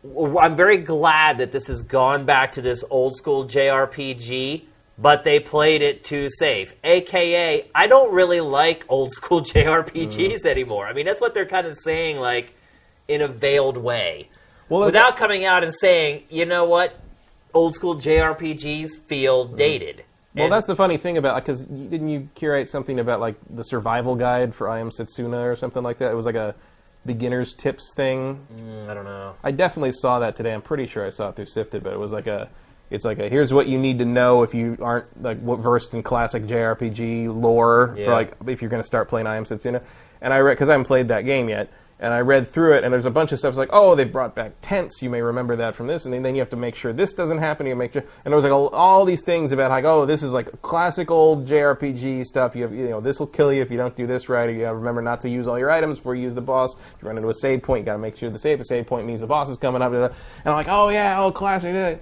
I'm 0.02 0.56
very 0.56 0.78
glad 0.78 1.38
that 1.38 1.52
this 1.52 1.66
has 1.66 1.82
gone 1.82 2.24
back 2.24 2.52
to 2.52 2.62
this 2.62 2.82
old 2.88 3.14
school 3.16 3.46
JRPG, 3.46 4.62
but 4.98 5.24
they 5.24 5.40
played 5.40 5.82
it 5.82 6.04
too 6.04 6.28
safe. 6.30 6.72
AKA, 6.82 7.66
I 7.74 7.86
don't 7.86 8.12
really 8.12 8.40
like 8.40 8.84
old 8.88 9.12
school 9.12 9.40
JRPGs 9.42 10.14
mm. 10.16 10.46
anymore. 10.46 10.86
I 10.86 10.94
mean, 10.94 11.04
that's 11.04 11.20
what 11.20 11.34
they're 11.34 11.46
kind 11.46 11.66
of 11.66 11.76
saying, 11.76 12.16
like, 12.16 12.54
in 13.08 13.20
a 13.20 13.28
veiled 13.28 13.76
way. 13.76 14.28
Well, 14.70 14.86
Without 14.86 15.16
coming 15.16 15.44
out 15.44 15.64
and 15.64 15.74
saying, 15.74 16.24
you 16.30 16.46
know 16.46 16.64
what? 16.64 16.98
Old 17.52 17.74
school 17.74 17.96
JRPGs 17.96 19.00
feel 19.06 19.48
mm. 19.48 19.56
dated. 19.56 20.04
Well, 20.34 20.44
And- 20.44 20.52
that's 20.52 20.66
the 20.66 20.76
funny 20.76 20.96
thing 20.96 21.18
about 21.18 21.44
because 21.44 21.62
didn't 21.62 22.08
you 22.08 22.28
curate 22.34 22.70
something 22.70 23.00
about 23.00 23.20
like 23.20 23.34
the 23.50 23.64
survival 23.64 24.14
guide 24.14 24.54
for 24.54 24.70
I 24.70 24.78
Am 24.78 24.90
Setsuna 24.90 25.44
or 25.44 25.56
something 25.56 25.82
like 25.82 25.98
that? 25.98 26.12
It 26.12 26.14
was 26.14 26.24
like 26.24 26.36
a 26.36 26.54
beginner's 27.06 27.52
tips 27.52 27.92
thing. 27.94 28.46
Mm, 28.56 28.88
I 28.88 28.94
don't 28.94 29.04
know. 29.04 29.34
I 29.42 29.50
definitely 29.50 29.92
saw 29.92 30.18
that 30.20 30.36
today. 30.36 30.52
I'm 30.52 30.62
pretty 30.62 30.86
sure 30.86 31.06
I 31.06 31.10
saw 31.10 31.30
it 31.30 31.36
through 31.36 31.46
Sifted, 31.46 31.82
but 31.82 31.92
it 31.92 31.98
was 31.98 32.12
like 32.12 32.26
a, 32.26 32.48
it's 32.90 33.04
like 33.04 33.18
a 33.18 33.28
here's 33.28 33.52
what 33.52 33.68
you 33.68 33.78
need 33.78 33.98
to 34.00 34.04
know 34.04 34.42
if 34.42 34.52
you 34.54 34.76
aren't 34.82 35.22
like 35.22 35.38
versed 35.40 35.94
in 35.94 36.02
classic 36.02 36.44
JRPG 36.44 37.34
lore 37.34 37.94
Yeah. 37.96 38.04
for 38.06 38.10
like 38.12 38.32
if 38.46 38.60
you're 38.60 38.70
going 38.70 38.82
to 38.82 38.86
start 38.86 39.08
playing 39.08 39.26
I 39.26 39.36
Am 39.36 39.44
Setsuna. 39.44 39.82
And 40.20 40.34
I 40.34 40.40
read 40.40 40.54
because 40.54 40.68
I 40.68 40.72
haven't 40.72 40.86
played 40.86 41.08
that 41.08 41.22
game 41.24 41.48
yet, 41.48 41.70
and 42.00 42.12
I 42.12 42.20
read 42.20 42.48
through 42.48 42.74
it, 42.74 42.84
and 42.84 42.92
there's 42.92 43.04
a 43.04 43.10
bunch 43.10 43.30
of 43.30 43.38
stuff 43.38 43.56
like 43.56 43.68
oh 43.72 43.94
they've 43.94 44.10
brought 44.10 44.34
back 44.34 44.52
tents. 44.62 45.02
You 45.02 45.10
may 45.10 45.20
remember 45.20 45.54
that 45.56 45.74
from 45.74 45.86
this, 45.86 46.06
and 46.06 46.24
then, 46.24 46.34
you 46.34 46.40
have 46.40 46.50
to 46.50 46.56
make 46.56 46.74
sure 46.74 46.92
this 46.92 47.12
doesn't 47.12 47.38
happen. 47.38 47.66
You 47.66 47.76
make 47.76 47.92
sure, 47.92 48.02
and 48.24 48.32
there 48.32 48.36
was 48.36 48.44
like 48.44 48.52
all, 48.52 48.68
all 48.68 49.04
these 49.04 49.22
things 49.22 49.52
about 49.52 49.70
like 49.70 49.84
oh 49.84 50.06
this 50.06 50.22
is 50.22 50.32
like 50.32 50.62
classic 50.62 51.10
old 51.10 51.46
JRPG 51.46 52.24
stuff. 52.24 52.56
You 52.56 52.62
have 52.62 52.74
you 52.74 52.88
know 52.88 53.00
this 53.00 53.20
will 53.20 53.26
kill 53.26 53.52
you 53.52 53.62
if 53.62 53.70
you 53.70 53.76
don't 53.76 53.94
do 53.94 54.06
this 54.06 54.28
right. 54.28 54.50
You 54.50 54.60
got 54.60 54.70
to 54.70 54.76
remember 54.76 55.02
not 55.02 55.20
to 55.22 55.28
use 55.28 55.46
all 55.46 55.58
your 55.58 55.70
items 55.70 55.98
before 55.98 56.14
you 56.14 56.22
use 56.22 56.34
the 56.34 56.40
boss. 56.40 56.74
If 56.96 57.02
you 57.02 57.08
run 57.08 57.16
into 57.16 57.28
a 57.28 57.34
save 57.34 57.62
point, 57.62 57.82
you 57.82 57.86
got 57.86 57.92
to 57.92 57.98
make 57.98 58.16
sure 58.16 58.30
the 58.30 58.38
save 58.38 58.58
the 58.58 58.64
save 58.64 58.86
point 58.86 59.06
means 59.06 59.20
the 59.20 59.26
boss 59.26 59.48
is 59.48 59.58
coming 59.58 59.82
up. 59.82 59.92
And 59.92 60.12
I'm 60.44 60.54
like 60.54 60.68
oh 60.68 60.88
yeah, 60.88 61.22
oh 61.22 61.30
classic. 61.30 62.00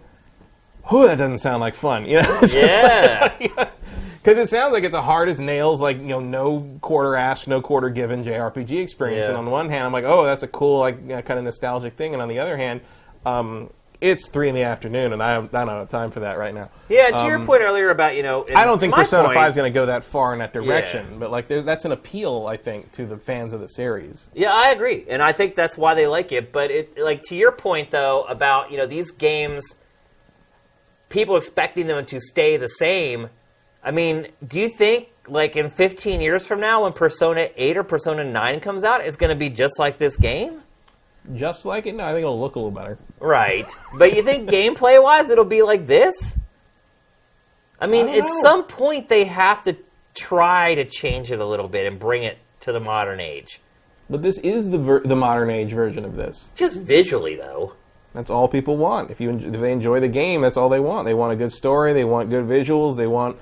Whew, 0.88 1.06
that 1.06 1.18
doesn't 1.18 1.38
sound 1.38 1.60
like 1.60 1.74
fun. 1.74 2.06
You 2.06 2.22
know? 2.22 2.40
Yeah. 2.52 3.68
Because 4.22 4.38
it 4.38 4.48
sounds 4.48 4.72
like 4.72 4.84
it's 4.84 4.94
a 4.94 5.02
hard 5.02 5.28
as 5.28 5.40
nails, 5.40 5.80
like 5.80 5.98
you 5.98 6.06
know, 6.06 6.20
no 6.20 6.78
quarter 6.82 7.16
asked, 7.16 7.46
no 7.48 7.60
quarter 7.62 7.88
given 7.88 8.24
JRPG 8.24 8.82
experience. 8.82 9.24
Yeah. 9.24 9.30
And 9.30 9.38
on 9.38 9.44
the 9.44 9.50
one 9.50 9.70
hand, 9.70 9.84
I'm 9.84 9.92
like, 9.92 10.04
oh, 10.04 10.24
that's 10.24 10.42
a 10.42 10.48
cool, 10.48 10.80
like 10.80 11.08
kind 11.08 11.38
of 11.38 11.44
nostalgic 11.44 11.94
thing. 11.94 12.12
And 12.12 12.22
on 12.22 12.28
the 12.28 12.38
other 12.38 12.56
hand, 12.56 12.80
um, 13.24 13.70
it's 14.00 14.28
three 14.28 14.48
in 14.48 14.54
the 14.54 14.62
afternoon, 14.62 15.12
and 15.12 15.20
I, 15.20 15.32
have, 15.32 15.52
I 15.52 15.64
don't 15.64 15.74
have 15.74 15.88
time 15.88 16.12
for 16.12 16.20
that 16.20 16.38
right 16.38 16.54
now. 16.54 16.70
Yeah, 16.88 17.08
to 17.10 17.26
your 17.26 17.40
point 17.44 17.62
earlier 17.62 17.90
about 17.90 18.14
you 18.14 18.22
know, 18.22 18.42
Um, 18.42 18.56
I 18.56 18.64
don't 18.64 18.78
think 18.78 18.94
Persona 18.94 19.34
Five 19.34 19.50
is 19.50 19.56
going 19.56 19.72
to 19.72 19.74
go 19.76 19.86
that 19.86 20.04
far 20.04 20.32
in 20.32 20.38
that 20.38 20.52
direction, 20.52 21.06
Yeah. 21.10 21.18
but 21.18 21.32
like, 21.32 21.48
there's, 21.48 21.64
that's 21.64 21.84
an 21.84 21.90
appeal, 21.90 22.46
I 22.46 22.56
think, 22.56 22.92
to 22.92 23.06
the 23.06 23.16
fans 23.16 23.52
of 23.52 23.60
the 23.60 23.66
series. 23.68 24.28
Yeah, 24.34 24.52
I 24.54 24.70
agree, 24.70 25.04
and 25.08 25.20
I 25.20 25.32
think 25.32 25.56
that's 25.56 25.76
why 25.76 25.94
they 25.94 26.06
like 26.06 26.30
it. 26.30 26.52
But 26.52 26.70
it, 26.70 26.96
like 26.98 27.24
to 27.24 27.34
your 27.34 27.50
point 27.50 27.90
though 27.90 28.22
about 28.22 28.70
you 28.70 28.76
know 28.76 28.86
these 28.86 29.10
games, 29.10 29.74
people 31.08 31.36
expecting 31.36 31.86
them 31.86 32.04
to 32.06 32.20
stay 32.20 32.56
the 32.56 32.68
same. 32.68 33.30
I 33.82 33.90
mean, 33.90 34.28
do 34.46 34.60
you 34.60 34.68
think 34.68 35.08
like 35.26 35.56
in 35.56 35.70
15 35.70 36.20
years 36.20 36.46
from 36.46 36.60
now, 36.60 36.84
when 36.84 36.92
Persona 36.92 37.48
8 37.56 37.76
or 37.76 37.84
Persona 37.84 38.24
9 38.24 38.60
comes 38.60 38.84
out, 38.84 39.00
it's 39.02 39.16
going 39.16 39.30
to 39.30 39.36
be 39.36 39.50
just 39.50 39.78
like 39.78 39.98
this 39.98 40.16
game? 40.16 40.62
Just 41.34 41.66
like 41.66 41.86
it, 41.86 41.94
no, 41.94 42.04
I 42.04 42.12
think 42.12 42.22
it'll 42.22 42.40
look 42.40 42.56
a 42.56 42.58
little 42.58 42.70
better. 42.70 42.98
Right. 43.20 43.66
But 43.94 44.16
you 44.16 44.22
think 44.22 44.48
gameplay 44.48 45.02
wise 45.02 45.28
it'll 45.28 45.44
be 45.44 45.62
like 45.62 45.86
this? 45.86 46.36
I 47.80 47.86
mean, 47.86 48.08
I 48.08 48.18
at 48.18 48.24
know. 48.24 48.40
some 48.40 48.64
point 48.64 49.08
they 49.08 49.24
have 49.24 49.62
to 49.64 49.76
try 50.14 50.74
to 50.74 50.84
change 50.84 51.30
it 51.30 51.38
a 51.38 51.46
little 51.46 51.68
bit 51.68 51.86
and 51.86 51.98
bring 51.98 52.22
it 52.22 52.38
to 52.60 52.72
the 52.72 52.80
modern 52.80 53.20
age. 53.20 53.60
But 54.10 54.22
this 54.22 54.38
is 54.38 54.70
the 54.70 54.78
ver- 54.78 55.00
the 55.00 55.14
modern 55.14 55.50
age 55.50 55.70
version 55.72 56.04
of 56.04 56.16
this. 56.16 56.50
Just 56.56 56.78
visually 56.78 57.36
though. 57.36 57.74
That's 58.14 58.30
all 58.30 58.48
people 58.48 58.76
want. 58.78 59.10
If 59.10 59.20
you 59.20 59.28
en- 59.28 59.54
if 59.54 59.60
they 59.60 59.70
enjoy 59.70 60.00
the 60.00 60.08
game, 60.08 60.40
that's 60.40 60.56
all 60.56 60.70
they 60.70 60.80
want. 60.80 61.04
They 61.04 61.14
want 61.14 61.34
a 61.34 61.36
good 61.36 61.52
story. 61.52 61.92
They 61.92 62.04
want 62.04 62.30
good 62.30 62.46
visuals. 62.46 62.96
They 62.96 63.06
want 63.06 63.36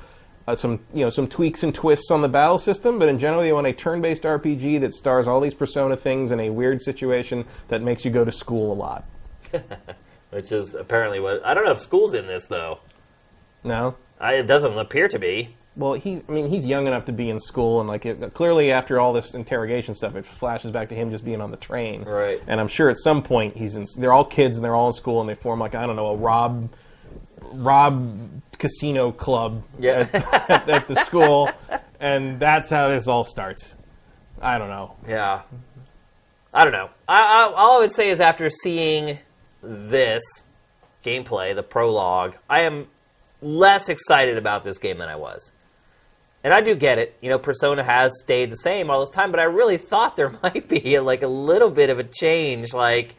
uh, 0.47 0.55
some 0.55 0.81
you 0.95 1.05
know 1.05 1.11
some 1.11 1.27
tweaks 1.27 1.63
and 1.63 1.75
twists 1.75 2.11
on 2.11 2.23
the 2.23 2.29
battle 2.29 2.59
system. 2.59 2.99
But 2.99 3.09
in 3.09 3.19
general, 3.19 3.45
you 3.45 3.55
want 3.55 3.67
a 3.67 3.73
turn-based 3.73 4.23
RPG 4.23 4.81
that 4.81 4.95
stars 4.95 5.27
all 5.27 5.41
these 5.41 5.55
Persona 5.55 5.97
things 5.97 6.31
in 6.31 6.41
a 6.41 6.51
weird 6.51 6.83
situation 6.83 7.45
that 7.69 7.83
makes 7.83 8.05
you 8.05 8.11
go 8.11 8.25
to 8.25 8.33
school 8.33 8.73
a 8.73 8.75
lot. 8.75 9.05
Which 10.31 10.53
is 10.53 10.75
apparently 10.75 11.21
what 11.21 11.45
I 11.45 11.55
don't 11.55 11.65
know 11.65 11.73
if 11.73 11.81
school's 11.81 12.15
in 12.15 12.27
this 12.27 12.47
though. 12.47 12.81
No. 13.65 13.97
I, 14.19 14.35
it 14.35 14.47
doesn't 14.47 14.79
appear 14.79 15.09
to 15.09 15.19
be. 15.19 15.55
Well, 15.77 15.93
he's 15.93 16.23
I 16.29 16.33
mean 16.33 16.49
he's 16.49 16.65
young 16.65 16.87
enough 16.87 17.05
to 17.07 17.13
be 17.13 17.29
in 17.29 17.39
school, 17.39 17.81
and 17.81 17.89
like 17.89 18.07
it, 18.07 18.33
clearly 18.33 18.73
after 18.73 18.99
all 18.99 19.13
this 19.13 19.35
interrogation 19.35 19.95
stuff, 19.95 20.15
it 20.17 20.25
flashes 20.25 20.71
back 20.71 20.89
to 20.89 20.95
him 20.95 21.11
just 21.11 21.25
being 21.25 21.41
on 21.41 21.51
the 21.51 21.59
train. 21.59 22.03
Right. 22.03 22.41
And 22.47 22.61
I'm 22.61 22.69
sure 22.69 22.89
at 22.89 22.99
some 22.99 23.23
point 23.23 23.57
he's 23.57 23.77
in. 23.77 23.87
They're 23.99 24.13
all 24.13 24.25
kids 24.25 24.57
and 24.57 24.65
they're 24.65 24.75
all 24.75 24.87
in 24.87 24.95
school, 24.95 25.21
and 25.21 25.29
they 25.29 25.35
form 25.35 25.61
like 25.61 25.75
I 25.75 25.87
don't 25.87 25.97
know 25.97 26.09
a 26.09 26.17
Rob 26.17 26.71
Rob 27.53 28.19
Casino 28.59 29.13
Club 29.13 29.63
Yeah. 29.79 30.09
at, 30.13 30.69
at 30.69 30.89
the 30.89 30.97
school, 30.97 31.51
and 32.01 32.39
that's 32.39 32.71
how 32.71 32.89
this 32.89 33.09
all 33.09 33.25
starts. 33.25 33.75
I 34.41 34.59
don't 34.59 34.69
know. 34.69 34.97
Yeah. 35.09 35.43
I 36.53 36.65
don't 36.65 36.73
know. 36.73 36.91
I, 37.09 37.21
I, 37.21 37.53
all 37.55 37.79
I 37.79 37.81
would 37.81 37.93
say 37.93 38.09
is 38.11 38.21
after 38.21 38.49
seeing 38.51 39.19
this 39.63 40.23
gameplay, 41.05 41.55
the 41.55 41.63
prologue, 41.63 42.37
I 42.49 42.61
am 42.63 42.87
less 43.43 43.89
excited 43.89 44.37
about 44.39 44.65
this 44.65 44.79
game 44.79 44.99
than 44.99 45.09
I 45.09 45.17
was. 45.17 45.53
And 46.45 46.55
I 46.55 46.61
do 46.61 46.75
get 46.75 46.99
it. 46.99 47.17
You 47.21 47.29
know, 47.31 47.39
Persona 47.39 47.83
has 47.83 48.13
stayed 48.23 48.51
the 48.51 48.57
same 48.57 48.89
all 48.91 49.01
this 49.01 49.11
time, 49.11 49.31
but 49.33 49.41
I 49.41 49.45
really 49.45 49.77
thought 49.79 50.17
there 50.17 50.31
might 50.43 50.69
be 50.69 50.99
like 51.01 51.23
a 51.23 51.27
little 51.29 51.71
bit 51.71 51.91
of 51.91 51.99
a 51.99 52.05
change. 52.05 52.73
Like, 52.73 53.15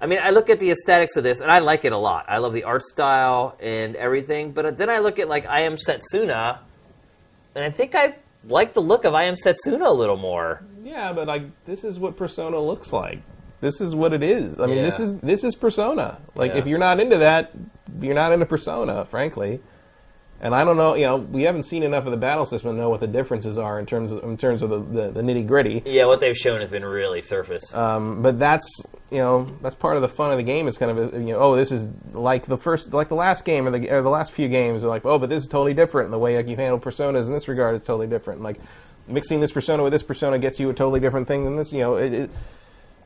I 0.00 0.06
mean, 0.06 0.20
I 0.22 0.30
look 0.30 0.48
at 0.48 0.60
the 0.60 0.70
aesthetics 0.70 1.16
of 1.16 1.24
this, 1.24 1.40
and 1.40 1.50
I 1.50 1.58
like 1.58 1.84
it 1.84 1.92
a 1.92 1.96
lot. 1.98 2.26
I 2.28 2.38
love 2.38 2.52
the 2.52 2.64
art 2.64 2.82
style 2.82 3.56
and 3.60 3.96
everything. 3.96 4.52
But 4.52 4.78
then 4.78 4.88
I 4.90 4.98
look 5.00 5.18
at 5.18 5.28
like 5.28 5.46
I 5.46 5.62
Am 5.62 5.74
Setsuna, 5.76 6.58
and 7.54 7.64
I 7.64 7.70
think 7.70 7.94
I 7.94 8.14
like 8.44 8.74
the 8.74 8.80
look 8.82 9.04
of 9.04 9.14
I 9.14 9.24
Am 9.24 9.34
Setsuna 9.34 9.86
a 9.86 9.92
little 9.92 10.16
more. 10.16 10.62
Yeah, 10.84 11.12
but 11.12 11.26
like 11.26 11.42
this 11.64 11.82
is 11.84 11.98
what 11.98 12.16
Persona 12.16 12.58
looks 12.60 12.92
like. 12.92 13.18
This 13.60 13.80
is 13.80 13.92
what 13.94 14.12
it 14.12 14.22
is. 14.22 14.60
I 14.60 14.66
mean, 14.66 14.82
this 14.84 15.00
is 15.00 15.18
this 15.18 15.42
is 15.42 15.56
Persona. 15.56 16.18
Like 16.36 16.52
Yeah. 16.52 16.58
if 16.58 16.66
you're 16.68 16.78
not 16.78 17.00
into 17.00 17.18
that, 17.18 17.50
you're 18.00 18.14
not 18.14 18.30
into 18.32 18.46
Persona, 18.46 19.04
frankly. 19.04 19.58
And 20.40 20.54
I 20.54 20.62
don't 20.62 20.76
know, 20.76 20.94
you 20.94 21.02
know, 21.04 21.16
we 21.16 21.42
haven't 21.42 21.64
seen 21.64 21.82
enough 21.82 22.04
of 22.04 22.12
the 22.12 22.16
battle 22.16 22.46
system 22.46 22.70
to 22.70 22.76
know 22.80 22.88
what 22.90 23.00
the 23.00 23.08
differences 23.08 23.58
are 23.58 23.80
in 23.80 23.86
terms 23.86 24.12
of 24.12 24.22
in 24.22 24.36
terms 24.36 24.62
of 24.62 24.70
the, 24.70 24.78
the, 24.78 25.10
the 25.10 25.22
nitty 25.22 25.44
gritty. 25.48 25.82
Yeah, 25.84 26.04
what 26.04 26.20
they've 26.20 26.36
shown 26.36 26.60
has 26.60 26.70
been 26.70 26.84
really 26.84 27.20
surface. 27.20 27.74
Um, 27.74 28.22
but 28.22 28.38
that's 28.38 28.68
you 29.10 29.18
know 29.18 29.46
that's 29.62 29.74
part 29.74 29.96
of 29.96 30.02
the 30.02 30.08
fun 30.08 30.30
of 30.30 30.36
the 30.36 30.42
game. 30.42 30.68
Is 30.68 30.76
kind 30.76 30.96
of 30.96 31.14
you 31.14 31.32
know 31.32 31.38
oh 31.38 31.56
this 31.56 31.72
is 31.72 31.88
like 32.12 32.46
the 32.46 32.58
first 32.58 32.92
like 32.92 33.08
the 33.08 33.14
last 33.14 33.44
game 33.44 33.66
or 33.66 33.70
the 33.70 33.90
or 33.90 34.02
the 34.02 34.10
last 34.10 34.32
few 34.32 34.48
games 34.48 34.84
are 34.84 34.88
like 34.88 35.04
oh 35.04 35.18
but 35.18 35.28
this 35.28 35.42
is 35.42 35.46
totally 35.46 35.74
different. 35.74 36.06
And 36.06 36.12
the 36.12 36.18
way 36.18 36.36
like 36.36 36.48
you 36.48 36.56
handle 36.56 36.78
personas 36.78 37.26
in 37.26 37.32
this 37.32 37.48
regard 37.48 37.74
is 37.74 37.82
totally 37.82 38.06
different. 38.06 38.42
Like 38.42 38.60
mixing 39.06 39.40
this 39.40 39.52
persona 39.52 39.82
with 39.82 39.92
this 39.92 40.02
persona 40.02 40.38
gets 40.38 40.60
you 40.60 40.68
a 40.70 40.74
totally 40.74 41.00
different 41.00 41.26
thing 41.26 41.44
than 41.44 41.56
this. 41.56 41.72
You 41.72 41.80
know 41.80 41.96
it, 41.96 42.12
it 42.12 42.30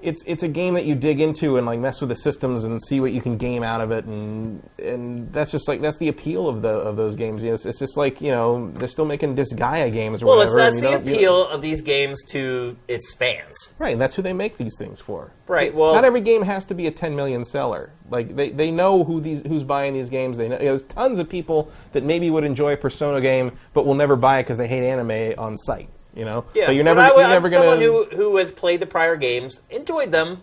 it's 0.02 0.22
it's 0.24 0.42
a 0.42 0.48
game 0.48 0.74
that 0.74 0.84
you 0.84 0.94
dig 0.94 1.20
into 1.20 1.56
and 1.56 1.66
like 1.66 1.78
mess 1.78 2.00
with 2.00 2.08
the 2.08 2.16
systems 2.16 2.64
and 2.64 2.82
see 2.82 3.00
what 3.00 3.12
you 3.12 3.20
can 3.20 3.36
game 3.36 3.62
out 3.62 3.80
of 3.80 3.90
it 3.92 4.04
and 4.04 4.62
and 4.82 5.32
that's 5.32 5.50
just 5.52 5.68
like 5.68 5.80
that's 5.80 5.98
the 5.98 6.08
appeal 6.08 6.48
of 6.48 6.62
the 6.62 6.68
of 6.70 6.96
those 6.96 7.16
games. 7.16 7.42
You 7.42 7.50
know, 7.50 7.54
it's, 7.54 7.64
it's 7.66 7.78
just 7.78 7.96
like 7.96 8.20
you 8.20 8.30
know 8.30 8.70
they're 8.72 8.88
still 8.88 9.04
making 9.04 9.36
Disgaea 9.36 9.92
games 9.92 10.22
or 10.22 10.26
whatever. 10.26 10.56
well, 10.56 10.66
it's 10.68 10.80
that's 10.80 10.92
you 10.92 10.98
the 11.04 11.10
you- 11.10 11.16
appeal 11.16 11.48
of 11.48 11.62
these 11.62 11.82
games 11.82 12.22
to 12.30 12.76
its 12.88 13.12
fans. 13.14 13.56
Right, 13.78 13.92
and 13.92 14.00
that's 14.00 14.14
who 14.14 14.22
they 14.22 14.32
make 14.32 14.58
these 14.58 14.76
things 14.78 15.00
for. 15.00 15.30
Right, 15.46 15.74
well- 15.74 15.94
not 15.94 16.04
every 16.04 16.20
game 16.20 16.42
has 16.42 16.64
to 16.66 16.74
be 16.74 16.86
a 16.86 16.90
10 16.90 17.14
million 17.16 17.44
seller. 17.44 17.90
Like 18.10 18.34
they, 18.36 18.50
they 18.50 18.70
know 18.70 19.04
who 19.04 19.20
these 19.20 19.42
who's 19.46 19.64
buying 19.64 19.94
these 19.94 20.10
games. 20.10 20.36
They 20.38 20.48
know 20.48 20.58
you 20.58 20.64
know, 20.66 20.76
there's 20.76 20.88
tons 20.88 21.18
of 21.18 21.28
people 21.28 21.70
that 21.92 22.02
maybe 22.04 22.30
would 22.30 22.44
enjoy 22.44 22.74
a 22.74 22.76
Persona 22.76 23.20
game, 23.20 23.56
but 23.72 23.86
will 23.86 23.94
never 23.94 24.16
buy 24.16 24.38
it 24.38 24.42
because 24.42 24.58
they 24.58 24.68
hate 24.68 24.86
anime 24.86 25.34
on 25.38 25.56
site. 25.56 25.88
You 26.14 26.24
know, 26.26 26.44
Yeah, 26.54 26.66
but 26.66 26.74
you're 26.74 26.84
never 26.84 27.00
I, 27.00 27.08
you're 27.08 27.22
I'm 27.24 27.30
never 27.30 27.48
gonna. 27.48 27.62
someone 27.62 27.80
who 27.80 28.04
who 28.04 28.36
has 28.36 28.52
played 28.52 28.80
the 28.80 28.86
prior 28.86 29.16
games, 29.16 29.60
enjoyed 29.70 30.12
them. 30.12 30.42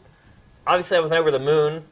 Obviously, 0.66 0.98
I 0.98 1.00
was 1.00 1.12
over 1.12 1.30
the 1.32 1.40
moon, 1.40 1.84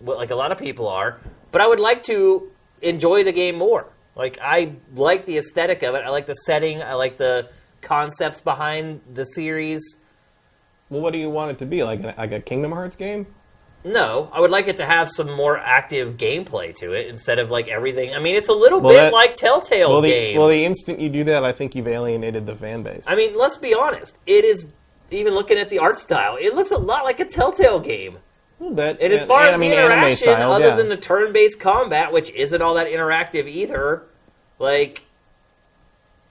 like 0.00 0.30
a 0.30 0.34
lot 0.34 0.52
of 0.52 0.58
people 0.58 0.86
are. 0.88 1.18
but 1.52 1.60
I 1.60 1.66
would 1.66 1.80
like 1.80 2.02
to 2.04 2.50
enjoy 2.82 3.24
the 3.24 3.32
game 3.32 3.56
more. 3.56 3.86
Like 4.14 4.38
I 4.42 4.72
like 4.94 5.24
the 5.26 5.38
aesthetic 5.38 5.82
of 5.82 5.94
it. 5.94 6.04
I 6.04 6.10
like 6.10 6.26
the 6.26 6.34
setting. 6.34 6.82
I 6.82 6.94
like 6.94 7.16
the 7.16 7.48
concepts 7.82 8.40
behind 8.40 9.00
the 9.12 9.24
series. 9.24 9.82
Well, 10.90 11.00
what 11.00 11.12
do 11.12 11.18
you 11.18 11.30
want 11.30 11.50
it 11.52 11.58
to 11.60 11.66
be? 11.66 11.82
Like 11.84 12.02
like 12.02 12.32
a 12.32 12.40
Kingdom 12.40 12.72
Hearts 12.72 12.96
game? 12.96 13.26
No, 13.86 14.28
I 14.32 14.40
would 14.40 14.50
like 14.50 14.66
it 14.66 14.76
to 14.78 14.84
have 14.84 15.08
some 15.10 15.30
more 15.30 15.56
active 15.56 16.16
gameplay 16.16 16.74
to 16.76 16.92
it 16.92 17.06
instead 17.06 17.38
of 17.38 17.50
like 17.50 17.68
everything. 17.68 18.14
I 18.14 18.18
mean, 18.18 18.34
it's 18.34 18.48
a 18.48 18.52
little 18.52 18.80
Well, 18.80 18.92
bit 18.92 18.96
that- 18.96 19.12
like 19.12 19.36
Telltale's 19.36 19.90
Well 19.90 20.00
the, 20.00 20.10
games. 20.10 20.38
well, 20.38 20.48
the 20.48 20.64
instant 20.64 20.98
you 20.98 21.08
do 21.08 21.22
that, 21.24 21.44
I 21.44 21.52
think 21.52 21.76
you've 21.76 21.86
alienated 21.86 22.46
the 22.46 22.56
fan 22.56 22.82
base. 22.82 23.04
I 23.06 23.14
mean, 23.14 23.38
let's 23.38 23.56
be 23.56 23.74
honest. 23.74 24.18
It 24.26 24.44
is 24.44 24.66
even 25.12 25.34
looking 25.34 25.56
at 25.56 25.70
the 25.70 25.78
art 25.78 25.98
style. 25.98 26.36
It 26.40 26.54
looks 26.56 26.72
a 26.72 26.76
lot 26.78 27.04
like 27.04 27.20
a 27.20 27.24
Telltale 27.24 27.78
game. 27.78 28.18
a 28.58 28.62
little 28.64 28.74
bit. 28.76 28.98
And 29.00 29.12
as 29.12 29.22
far 29.22 29.42
and, 29.42 29.50
as 29.50 29.54
I 29.54 29.58
mean, 29.58 29.70
the 29.70 29.76
interaction, 29.76 30.16
style, 30.16 30.52
other 30.52 30.68
yeah. 30.68 30.76
than 30.76 30.88
the 30.88 30.96
turn-based 30.96 31.60
combat, 31.60 32.12
which 32.12 32.30
isn't 32.30 32.60
all 32.60 32.74
that 32.74 32.88
interactive 32.88 33.46
either, 33.46 34.02
like 34.58 35.02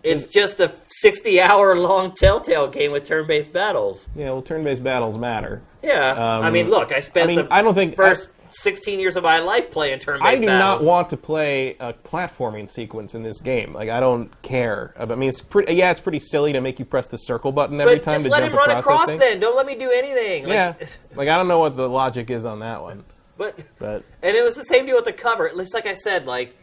it's 0.06 0.28
just 0.28 0.60
a 0.60 0.72
sixty-hour-long 0.90 2.14
Telltale 2.14 2.68
game 2.68 2.92
with 2.92 3.06
turn-based 3.06 3.52
battles. 3.52 4.08
yeah, 4.16 4.26
well, 4.32 4.42
turn-based 4.42 4.84
battles 4.84 5.18
matter. 5.18 5.62
Yeah, 5.84 6.12
Um, 6.12 6.44
I 6.46 6.50
mean, 6.50 6.70
look, 6.70 6.92
I 6.92 7.00
spent 7.00 7.26
I 7.26 7.28
mean, 7.36 7.46
the 7.46 7.54
I 7.54 7.62
don't 7.62 7.74
think- 7.76 7.96
first 7.96 8.30
sixteen 8.52 9.00
years 9.02 9.18
of 9.18 9.24
my 9.24 9.40
life 9.40 9.70
playing 9.70 10.00
turn-based 10.00 10.24
battles. 10.24 10.38
I 10.38 10.40
do 10.42 10.48
battles. 10.48 10.82
not 10.84 10.88
want 10.90 11.10
to 11.10 11.18
play 11.18 11.76
a 11.80 11.92
platforming 11.94 12.70
sequence 12.70 13.14
in 13.14 13.22
this 13.24 13.42
game. 13.42 13.74
Like 13.74 13.90
I 13.90 14.00
don't 14.00 14.30
care. 14.44 14.94
I 14.98 15.06
mean, 15.06 15.28
it's 15.30 15.42
pretty. 15.42 15.74
Yeah, 15.74 15.92
it's 15.92 16.00
pretty 16.00 16.20
silly 16.20 16.54
to 16.54 16.62
make 16.62 16.80
you 16.80 16.86
press 16.86 17.08
the 17.08 17.18
circle 17.18 17.52
button 17.52 17.80
every 17.82 17.96
but 17.96 18.04
time 18.04 18.16
just 18.22 18.26
to 18.26 18.32
let 18.32 18.40
jump 18.40 18.52
him 18.54 18.58
run 18.58 18.70
across, 18.72 19.10
across. 19.10 19.20
Then 19.20 19.40
don't 19.40 19.56
let 19.58 19.66
me 19.66 19.76
do 19.76 19.92
anything. 19.92 20.44
Like, 20.44 20.54
yeah, 20.54 20.74
like 21.16 21.28
I 21.28 21.36
don't 21.38 21.48
know 21.48 21.60
what 21.60 21.76
the 21.76 21.90
logic 21.90 22.30
is 22.30 22.46
on 22.46 22.60
that 22.60 22.82
one, 22.82 23.04
but 23.38 23.60
but 23.78 24.04
And 24.24 24.36
it 24.36 24.44
was 24.44 24.56
the 24.56 24.64
same 24.66 24.86
deal 24.86 24.96
with 24.96 25.06
the 25.06 25.14
cover. 25.14 25.48
It's 25.48 25.74
like 25.74 25.86
I 25.88 25.96
said, 25.96 26.26
like 26.26 26.56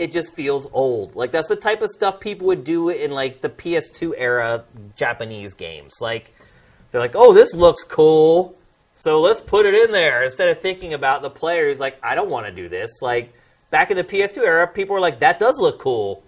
it 0.00 0.12
just 0.12 0.32
feels 0.32 0.66
old. 0.72 1.14
Like 1.14 1.30
that's 1.30 1.50
the 1.50 1.56
type 1.56 1.82
of 1.82 1.90
stuff 1.90 2.20
people 2.20 2.46
would 2.46 2.64
do 2.64 2.88
in 2.88 3.10
like 3.10 3.42
the 3.42 3.50
PS2 3.50 4.14
era 4.16 4.64
Japanese 4.96 5.52
games. 5.52 5.92
Like 6.00 6.34
they're 6.90 7.02
like, 7.02 7.14
"Oh, 7.14 7.34
this 7.34 7.54
looks 7.54 7.84
cool." 7.84 8.56
So 8.96 9.20
let's 9.20 9.40
put 9.40 9.66
it 9.66 9.74
in 9.74 9.92
there 9.92 10.22
instead 10.22 10.48
of 10.48 10.62
thinking 10.62 10.94
about 10.94 11.20
the 11.20 11.28
players 11.28 11.78
like, 11.78 11.98
"I 12.02 12.14
don't 12.14 12.30
want 12.30 12.46
to 12.46 12.52
do 12.52 12.66
this." 12.66 13.02
Like 13.02 13.34
back 13.70 13.90
in 13.90 13.96
the 13.98 14.02
PS2 14.02 14.38
era, 14.38 14.66
people 14.66 14.94
were 14.94 15.00
like, 15.00 15.20
"That 15.20 15.38
does 15.38 15.60
look 15.60 15.78
cool." 15.78 16.22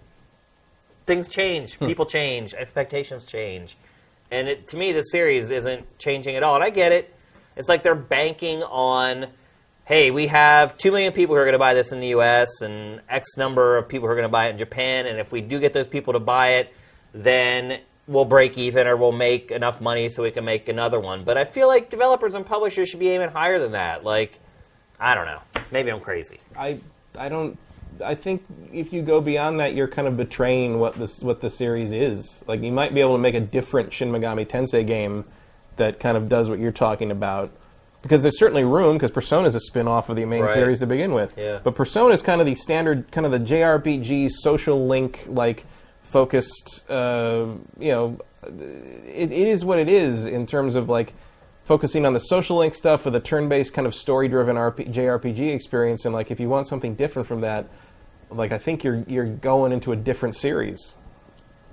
Things 1.07 1.27
change, 1.27 1.73
hmm. 1.73 1.87
people 1.87 2.05
change, 2.05 2.53
expectations 2.53 3.25
change. 3.25 3.75
And 4.29 4.47
it, 4.47 4.67
to 4.67 4.77
me, 4.77 4.91
the 4.91 5.01
series 5.01 5.49
isn't 5.49 5.97
changing 5.97 6.35
at 6.35 6.43
all. 6.43 6.55
And 6.55 6.63
I 6.63 6.69
get 6.69 6.91
it. 6.91 7.13
It's 7.55 7.69
like 7.69 7.81
they're 7.81 7.95
banking 7.95 8.61
on 8.61 9.27
hey, 9.85 10.11
we 10.11 10.27
have 10.27 10.77
2 10.77 10.91
million 10.91 11.11
people 11.13 11.35
who 11.35 11.41
are 11.41 11.45
going 11.45 11.53
to 11.53 11.59
buy 11.59 11.73
this 11.73 11.91
in 11.91 11.99
the 11.99 12.07
US 12.07 12.61
and 12.61 13.01
X 13.09 13.37
number 13.37 13.77
of 13.77 13.87
people 13.87 14.07
who 14.07 14.11
are 14.11 14.15
going 14.15 14.23
to 14.23 14.29
buy 14.29 14.47
it 14.47 14.51
in 14.51 14.57
Japan. 14.57 15.05
And 15.05 15.19
if 15.19 15.31
we 15.31 15.41
do 15.41 15.59
get 15.59 15.73
those 15.73 15.87
people 15.87 16.13
to 16.13 16.19
buy 16.19 16.53
it, 16.53 16.73
then 17.13 17.79
we'll 18.07 18.25
break 18.25 18.57
even 18.57 18.87
or 18.87 18.97
we'll 18.97 19.11
make 19.11 19.51
enough 19.51 19.81
money 19.81 20.09
so 20.09 20.23
we 20.23 20.31
can 20.31 20.45
make 20.45 20.67
another 20.69 20.99
one. 20.99 21.23
But 21.23 21.37
I 21.37 21.45
feel 21.45 21.67
like 21.67 21.89
developers 21.89 22.33
and 22.35 22.45
publishers 22.45 22.89
should 22.89 22.99
be 22.99 23.09
aiming 23.09 23.29
higher 23.29 23.59
than 23.59 23.73
that. 23.73 24.03
Like, 24.03 24.39
I 24.99 25.15
don't 25.15 25.25
know. 25.25 25.41
Maybe 25.71 25.91
I'm 25.91 25.99
crazy. 25.99 26.39
I 26.57 26.79
I 27.17 27.29
don't. 27.29 27.57
I 28.03 28.15
think 28.15 28.43
if 28.71 28.91
you 28.91 29.01
go 29.01 29.21
beyond 29.21 29.59
that, 29.59 29.75
you're 29.75 29.87
kind 29.87 30.07
of 30.07 30.17
betraying 30.17 30.79
what 30.79 30.95
this 30.95 31.21
what 31.21 31.41
the 31.41 31.49
series 31.49 31.91
is. 31.91 32.43
Like 32.47 32.61
you 32.61 32.71
might 32.71 32.93
be 32.93 33.01
able 33.01 33.15
to 33.15 33.21
make 33.21 33.35
a 33.35 33.39
different 33.39 33.93
Shin 33.93 34.11
Megami 34.11 34.47
Tensei 34.47 34.85
game 34.85 35.25
that 35.77 35.99
kind 35.99 36.17
of 36.17 36.29
does 36.29 36.49
what 36.49 36.59
you're 36.59 36.71
talking 36.71 37.11
about. 37.11 37.51
Because 38.03 38.21
there's 38.21 38.37
certainly 38.37 38.65
room, 38.65 38.97
because 38.97 39.11
Persona 39.11 39.47
is 39.47 39.55
a 39.55 39.61
spin-off 39.61 40.09
of 40.09 40.17
the 40.17 40.25
main 40.25 40.43
Right. 40.43 40.51
series 40.51 40.79
to 40.79 40.85
begin 40.85 41.13
with. 41.13 41.33
Yeah. 41.37 41.59
But 41.63 41.73
Persona 41.73 42.13
is 42.13 42.21
kind 42.21 42.39
of 42.41 42.45
the 42.45 42.53
standard, 42.55 43.09
kind 43.11 43.25
of 43.25 43.31
the 43.31 43.39
JRPG 43.39 44.29
social 44.29 44.85
link, 44.87 45.23
like 45.27 45.65
focused. 46.03 46.83
Uh, 46.89 47.45
you 47.79 47.91
know, 47.91 48.17
it, 48.45 49.31
it 49.31 49.47
is 49.47 49.63
what 49.65 49.79
it 49.79 49.87
is 49.89 50.25
in 50.25 50.45
terms 50.45 50.75
of 50.75 50.89
like 50.89 51.13
focusing 51.65 52.05
on 52.05 52.11
the 52.11 52.19
social 52.19 52.57
link 52.57 52.73
stuff 52.73 53.05
with 53.05 53.15
a 53.15 53.21
turn-based 53.21 53.73
kind 53.73 53.87
of 53.87 53.95
story-driven 53.95 54.57
RP, 54.57 54.91
JRPG 54.93 55.53
experience. 55.53 56.03
And 56.03 56.13
like, 56.13 56.29
if 56.29 56.41
you 56.41 56.49
want 56.49 56.67
something 56.67 56.95
different 56.95 57.25
from 57.27 57.39
that, 57.41 57.67
like 58.29 58.51
I 58.51 58.57
think 58.57 58.83
you're 58.83 59.03
you're 59.07 59.25
going 59.25 59.71
into 59.71 59.93
a 59.93 59.95
different 59.95 60.35
series. 60.35 60.95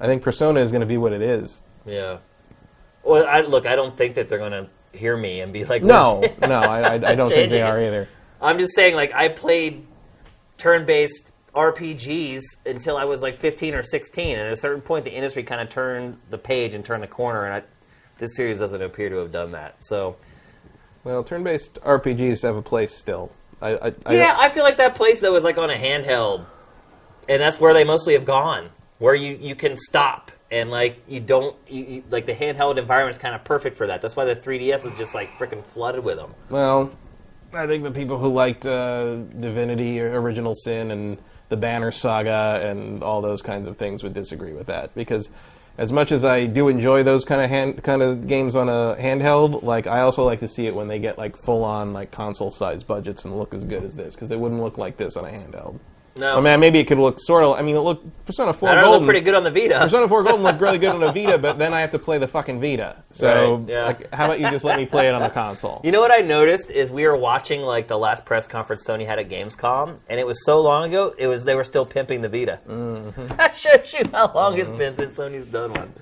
I 0.00 0.06
think 0.06 0.22
Persona 0.22 0.60
is 0.60 0.70
going 0.70 0.80
to 0.80 0.86
be 0.86 0.96
what 0.96 1.12
it 1.12 1.22
is. 1.22 1.60
Yeah. 1.84 2.18
Well, 3.02 3.26
I, 3.26 3.40
look, 3.40 3.66
I 3.66 3.74
don't 3.76 3.96
think 3.96 4.14
that 4.14 4.28
they're 4.28 4.38
going 4.38 4.52
to 4.52 4.68
hear 4.92 5.16
me 5.16 5.40
and 5.40 5.52
be 5.52 5.64
like, 5.64 5.82
No, 5.82 6.22
no, 6.40 6.60
I, 6.60 6.94
I, 6.94 6.98
don't 7.14 7.28
think 7.28 7.50
they 7.50 7.62
are 7.62 7.80
either. 7.80 8.08
I'm 8.40 8.58
just 8.58 8.74
saying, 8.74 8.94
like, 8.94 9.12
I 9.12 9.28
played 9.28 9.86
turn-based 10.58 11.30
RPGs 11.54 12.42
until 12.66 12.96
I 12.96 13.04
was 13.04 13.22
like 13.22 13.38
15 13.38 13.74
or 13.74 13.82
16, 13.82 14.38
and 14.38 14.46
at 14.46 14.52
a 14.52 14.56
certain 14.56 14.80
point, 14.80 15.04
the 15.04 15.12
industry 15.12 15.42
kind 15.42 15.60
of 15.60 15.68
turned 15.68 16.18
the 16.30 16.38
page 16.38 16.74
and 16.74 16.84
turned 16.84 17.02
the 17.02 17.08
corner, 17.08 17.44
and 17.44 17.54
I, 17.54 17.62
this 18.18 18.36
series 18.36 18.58
doesn't 18.58 18.82
appear 18.82 19.08
to 19.10 19.16
have 19.16 19.32
done 19.32 19.52
that. 19.52 19.82
So, 19.82 20.16
Well, 21.04 21.24
turn-based 21.24 21.74
RPGs 21.82 22.42
have 22.42 22.56
a 22.56 22.62
place 22.62 22.94
still. 22.94 23.32
I, 23.62 23.76
I, 23.76 23.94
I 24.06 24.14
yeah, 24.14 24.34
I 24.38 24.48
feel 24.50 24.64
like 24.64 24.78
that 24.78 24.94
place 24.94 25.20
though 25.20 25.36
is 25.36 25.44
like 25.44 25.58
on 25.58 25.70
a 25.70 25.74
handheld, 25.74 26.46
and 27.28 27.42
that's 27.42 27.60
where 27.60 27.74
they 27.74 27.84
mostly 27.84 28.14
have 28.14 28.24
gone, 28.24 28.70
where 28.98 29.14
you 29.14 29.36
you 29.38 29.54
can 29.54 29.76
stop 29.76 30.30
and 30.50 30.70
like 30.70 31.00
you 31.08 31.20
don't 31.20 31.56
you, 31.68 31.84
you, 31.84 32.04
like 32.10 32.26
the 32.26 32.34
handheld 32.34 32.76
environment 32.76 33.16
is 33.16 33.20
kind 33.20 33.34
of 33.34 33.44
perfect 33.44 33.76
for 33.76 33.86
that. 33.86 34.02
That's 34.02 34.16
why 34.16 34.24
the 34.24 34.36
3DS 34.36 34.90
is 34.90 34.98
just 34.98 35.14
like 35.14 35.30
freaking 35.38 35.64
flooded 35.64 36.04
with 36.04 36.16
them. 36.16 36.34
Well, 36.48 36.90
I 37.52 37.66
think 37.66 37.84
the 37.84 37.90
people 37.90 38.18
who 38.18 38.28
liked 38.28 38.66
uh, 38.66 39.16
Divinity, 39.16 40.00
Original 40.00 40.54
Sin, 40.54 40.90
and 40.90 41.18
the 41.48 41.56
Banner 41.56 41.90
Saga, 41.90 42.60
and 42.64 43.02
all 43.02 43.20
those 43.20 43.42
kinds 43.42 43.68
of 43.68 43.76
things 43.76 44.02
would 44.02 44.14
disagree 44.14 44.52
with 44.52 44.66
that 44.66 44.94
because. 44.94 45.30
As 45.78 45.90
much 45.90 46.12
as 46.12 46.26
I 46.26 46.44
do 46.44 46.68
enjoy 46.68 47.04
those 47.04 47.24
kind 47.24 47.40
of 47.40 47.48
hand, 47.48 47.82
kind 47.82 48.02
of 48.02 48.26
games 48.26 48.54
on 48.54 48.68
a 48.68 48.96
handheld, 49.00 49.62
like 49.62 49.86
I 49.86 50.00
also 50.00 50.24
like 50.24 50.40
to 50.40 50.48
see 50.48 50.66
it 50.66 50.74
when 50.74 50.88
they 50.88 50.98
get 50.98 51.16
like 51.16 51.38
full 51.38 51.64
on 51.64 51.94
like 51.94 52.10
console 52.10 52.50
size 52.50 52.82
budgets 52.82 53.24
and 53.24 53.38
look 53.38 53.54
as 53.54 53.64
good 53.64 53.84
as 53.84 53.96
this 53.96 54.14
because 54.14 54.28
they 54.28 54.36
wouldn't 54.36 54.60
look 54.60 54.76
like 54.76 54.98
this 54.98 55.16
on 55.16 55.24
a 55.24 55.28
handheld. 55.28 55.78
No, 56.16 56.36
I 56.38 56.40
mean, 56.40 56.60
maybe 56.60 56.80
it 56.80 56.86
could 56.86 56.98
look 56.98 57.20
sort 57.20 57.44
of. 57.44 57.56
I 57.58 57.62
mean, 57.62 57.76
it 57.76 57.80
look 57.80 58.02
Persona 58.26 58.52
Four 58.52 58.74
Golden 58.74 58.90
look 58.90 59.04
pretty 59.04 59.20
good 59.20 59.34
on 59.34 59.44
the 59.44 59.50
Vita. 59.50 59.78
Persona 59.78 60.08
4 60.08 60.22
Golden 60.24 60.42
looked 60.42 60.60
really 60.60 60.78
good 60.78 60.94
on 60.94 61.02
a 61.02 61.12
Vita, 61.12 61.38
but 61.38 61.58
then 61.58 61.72
I 61.72 61.80
have 61.80 61.92
to 61.92 61.98
play 61.98 62.18
the 62.18 62.26
fucking 62.26 62.60
Vita. 62.60 62.96
So, 63.12 63.56
Right, 63.56 63.68
yeah. 63.68 63.84
like, 63.84 64.12
how 64.12 64.24
about 64.26 64.40
you 64.40 64.50
just 64.50 64.64
let 64.64 64.76
me 64.76 64.86
play 64.86 65.08
it 65.08 65.14
on 65.14 65.22
the 65.22 65.30
console? 65.30 65.80
You 65.84 65.92
know 65.92 66.00
what 66.00 66.10
I 66.10 66.18
noticed 66.18 66.70
is 66.70 66.90
we 66.90 67.06
were 67.06 67.16
watching 67.16 67.62
like 67.62 67.86
the 67.86 67.96
last 67.98 68.24
press 68.24 68.46
conference 68.46 68.82
Sony 68.84 69.06
had 69.06 69.18
at 69.18 69.28
Gamescom, 69.28 69.98
and 70.08 70.18
it 70.20 70.26
was 70.26 70.44
so 70.44 70.60
long 70.60 70.88
ago. 70.88 71.14
It 71.16 71.28
was 71.28 71.44
they 71.44 71.54
were 71.54 71.64
still 71.64 71.86
pimping 71.86 72.22
the 72.22 72.28
Vita. 72.28 72.58
Mm-hmm. 72.68 73.26
that 73.36 73.56
shows 73.56 73.92
you 73.92 74.02
how 74.12 74.32
long 74.32 74.58
it's 74.58 74.70
been 74.72 74.96
since 74.96 75.16
Sony's 75.16 75.46
done 75.46 75.72
one. 75.72 75.92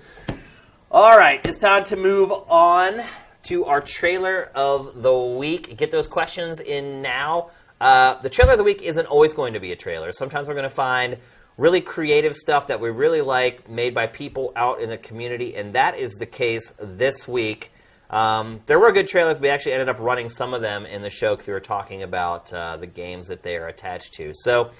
All 0.91 1.19
right, 1.19 1.41
it's 1.45 1.59
time 1.59 1.85
to 1.85 1.97
move 1.97 2.31
on 2.49 3.03
to 3.45 3.67
our 3.67 3.81
trailer 3.81 4.51
of 4.55 5.03
the 5.03 5.15
week. 5.17 5.77
Get 5.77 5.91
those 5.91 6.07
questions 6.07 6.61
in 6.61 7.03
now. 7.03 7.51
Uh, 7.81 8.21
the 8.21 8.29
trailer 8.29 8.53
of 8.53 8.59
the 8.59 8.65
week 8.65 8.83
isn't 8.83 9.07
always 9.07 9.35
going 9.35 9.55
to 9.55 9.61
be 9.61 9.73
a 9.73 9.77
trailer. 9.77 10.13
Sometimes 10.13 10.49
we're 10.49 10.55
going 10.55 10.65
to 10.65 10.71
find 10.71 11.17
really 11.57 11.81
creative 11.81 12.37
stuff 12.37 12.69
that 12.69 12.81
we 12.81 12.91
really 12.91 13.21
like 13.21 13.69
made 13.69 13.95
by 13.95 14.07
people 14.07 14.53
out 14.57 14.81
in 14.81 14.89
the 14.89 14.97
community, 14.97 15.57
and 15.57 15.75
that 15.75 15.99
is 15.99 16.15
the 16.15 16.27
case 16.27 16.73
this 16.81 17.27
week. 17.29 17.73
Um, 18.11 18.61
there 18.67 18.79
were 18.79 18.91
good 18.93 19.07
trailers. 19.07 19.39
We 19.39 19.49
actually 19.49 19.73
ended 19.73 19.89
up 19.89 19.99
running 19.99 20.29
some 20.29 20.55
of 20.55 20.63
them 20.63 20.87
in 20.87 21.03
the 21.03 21.11
show 21.11 21.35
because 21.35 21.47
we 21.47 21.53
were 21.53 21.61
talking 21.61 22.03
about 22.03 22.53
uh, 22.53 22.77
the 22.79 22.87
games 22.87 23.29
that 23.29 23.43
they 23.43 23.57
are 23.57 23.67
attached 23.67 24.15
to. 24.15 24.33
So, 24.35 24.71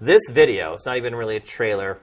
this 0.00 0.22
video, 0.30 0.72
it's 0.72 0.86
not 0.86 0.96
even 0.96 1.14
really 1.14 1.36
a 1.36 1.40
trailer, 1.40 1.98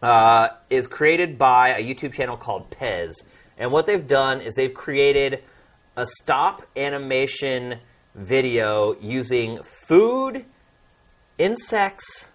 uh, 0.00 0.48
is 0.70 0.86
created 0.86 1.36
by 1.36 1.70
a 1.70 1.82
YouTube 1.82 2.12
channel 2.12 2.36
called 2.36 2.70
PES. 2.70 3.22
And 3.58 3.72
what 3.72 3.86
they've 3.86 4.06
done 4.06 4.40
is 4.40 4.54
they've 4.54 4.72
created 4.72 5.42
a 5.96 6.06
stop 6.06 6.62
animation 6.76 7.78
video 8.14 8.96
using 9.00 9.62
food, 9.62 10.44
insects, 11.38 12.28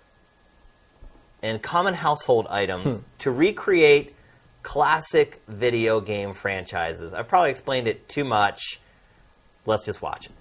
and 1.41 1.61
common 1.61 1.93
household 1.93 2.47
items 2.49 2.99
hmm. 2.99 3.05
to 3.19 3.31
recreate 3.31 4.15
classic 4.61 5.41
video 5.47 6.01
game 6.01 6.33
franchises. 6.33 7.13
I've 7.13 7.27
probably 7.27 7.51
explained 7.51 7.87
it 7.87 8.09
too 8.09 8.25
much. 8.25 8.79
Let's 9.65 9.85
just 9.85 10.01
watch 10.01 10.27
it. 10.27 10.31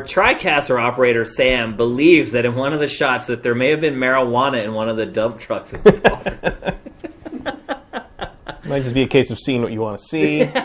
Our 0.00 0.06
TriCaster 0.06 0.80
operator 0.82 1.26
Sam 1.26 1.76
believes 1.76 2.32
that 2.32 2.46
in 2.46 2.54
one 2.54 2.72
of 2.72 2.80
the 2.80 2.88
shots 2.88 3.26
that 3.26 3.42
there 3.42 3.54
may 3.54 3.68
have 3.68 3.80
been 3.82 3.94
marijuana 3.96 4.64
in 4.64 4.72
one 4.72 4.88
of 4.88 4.96
the 4.96 5.04
dump 5.06 5.38
trucks. 5.40 5.72
Might 8.64 8.82
just 8.82 8.94
be 8.94 9.02
a 9.02 9.08
case 9.08 9.30
of 9.30 9.38
seeing 9.38 9.60
what 9.62 9.72
you 9.72 9.80
want 9.80 9.98
to 9.98 10.04
see. 10.04 10.50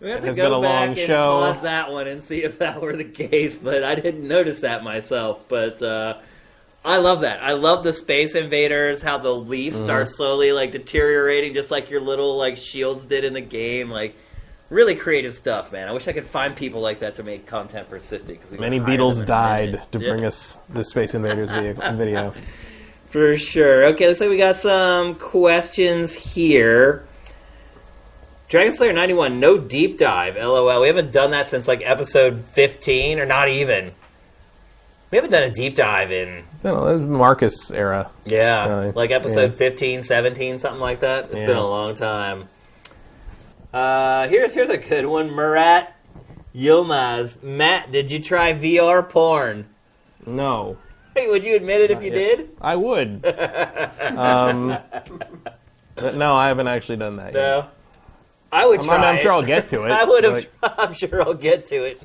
We 0.00 0.08
have 0.08 0.22
to 0.22 0.28
go 0.32 0.34
been 0.34 0.52
a 0.54 0.60
back 0.62 0.78
long 0.80 0.88
and 0.88 0.96
show. 0.96 1.40
pause 1.52 1.60
that 1.60 1.92
one 1.92 2.06
and 2.08 2.24
see 2.24 2.42
if 2.42 2.58
that 2.60 2.80
were 2.80 2.96
the 2.96 3.04
case, 3.04 3.58
but 3.58 3.84
I 3.84 3.94
didn't 3.94 4.26
notice 4.26 4.60
that 4.62 4.82
myself. 4.82 5.44
But 5.46 5.82
uh, 5.82 6.16
I 6.82 6.96
love 6.96 7.20
that. 7.20 7.42
I 7.42 7.52
love 7.52 7.84
the 7.84 7.92
Space 7.92 8.34
Invaders. 8.34 9.02
How 9.02 9.18
the 9.18 9.34
leaf 9.34 9.74
Mm-hmm. 9.74 9.84
starts 9.84 10.16
slowly 10.16 10.52
like 10.52 10.72
deteriorating, 10.72 11.52
just 11.52 11.70
like 11.70 11.90
your 11.90 12.00
little 12.00 12.38
like 12.38 12.56
shields 12.56 13.04
did 13.04 13.24
in 13.24 13.34
the 13.34 13.42
game. 13.42 13.90
Like 13.90 14.16
really 14.70 14.94
creative 14.94 15.34
stuff, 15.36 15.70
man. 15.72 15.86
I 15.88 15.92
wish 15.92 16.08
I 16.08 16.12
could 16.12 16.26
find 16.26 16.56
people 16.56 16.80
like 16.80 17.00
that 17.00 17.16
to 17.16 17.22
make 17.22 17.46
content 17.46 17.88
for 17.88 18.00
Sifty. 18.00 18.38
Many 18.58 18.78
beetles 18.78 19.14
them 19.16 19.22
in 19.22 19.24
a 19.24 19.26
died 19.26 19.82
to 19.92 19.98
bring 19.98 20.22
Yeah. 20.22 20.28
us 20.28 20.58
the 20.70 20.84
Space 20.84 21.14
Invaders 21.14 21.50
video. 21.96 22.32
For 23.10 23.36
sure. 23.36 23.86
Okay, 23.86 24.06
looks 24.08 24.20
like 24.20 24.30
we 24.30 24.38
got 24.38 24.56
some 24.56 25.16
questions 25.16 26.14
here. 26.14 27.04
Dragon 28.48 28.72
Slayer 28.72 28.92
91, 28.92 29.38
no 29.38 29.58
deep 29.58 29.96
dive, 29.98 30.36
lol. 30.36 30.80
We 30.80 30.86
haven't 30.88 31.12
done 31.12 31.30
that 31.32 31.48
since 31.48 31.68
like 31.68 31.82
episode 31.84 32.44
15, 32.52 33.20
or 33.20 33.26
not 33.26 33.48
even. 33.48 33.92
We 35.12 35.16
haven't 35.16 35.30
done 35.32 35.42
a 35.44 35.50
deep 35.50 35.74
dive 35.76 36.12
in, 36.12 36.44
No, 36.62 36.74
no, 36.76 36.86
that 36.86 36.92
was 37.00 37.02
Marcus 37.02 37.70
era. 37.72 38.10
yeah, 38.24 38.68
Really? 38.68 38.92
like 38.92 39.10
episode 39.10 39.50
Yeah. 39.52 39.56
15, 39.56 40.02
17, 40.04 40.58
something 40.60 40.80
like 40.80 41.00
that. 41.00 41.26
It's 41.32 41.40
Yeah. 41.40 41.46
been 41.46 41.56
a 41.56 41.66
long 41.66 41.94
time. 41.96 42.48
Uh, 43.72 44.28
here's 44.28 44.52
here's 44.52 44.68
a 44.70 44.78
good 44.78 45.06
one. 45.06 45.30
Murat 45.34 45.94
Yilmaz. 46.54 47.42
Matt, 47.42 47.92
did 47.92 48.10
you 48.10 48.20
try 48.20 48.52
VR 48.52 49.08
porn? 49.08 49.66
No, 50.26 50.76
Hey, 51.14 51.28
would 51.28 51.44
you 51.44 51.56
admit 51.56 51.80
it 51.80 51.90
if 51.90 52.02
you 52.02 52.12
yet. 52.12 52.36
did? 52.38 52.56
I 52.60 52.76
would. 52.76 53.24
um, 54.16 54.76
no, 55.96 56.34
I 56.34 56.48
haven't 56.48 56.68
actually 56.68 56.96
done 56.98 57.16
that 57.16 57.26
yet. 57.26 57.34
No. 57.34 57.66
I 58.52 58.66
would 58.66 58.80
I'm, 58.80 58.86
try. 58.86 58.96
I'm 58.96 59.18
sure. 59.22 59.32
I'll 59.32 59.42
get 59.42 59.68
to 59.70 59.84
it. 59.86 59.90
I 59.92 60.04
would 60.04 60.24
have. 60.24 60.32
Like, 60.34 60.50
I'm 60.62 60.92
sure 60.92 61.22
I'll 61.22 61.34
get 61.34 61.66
to 61.66 61.84
it. 61.84 62.02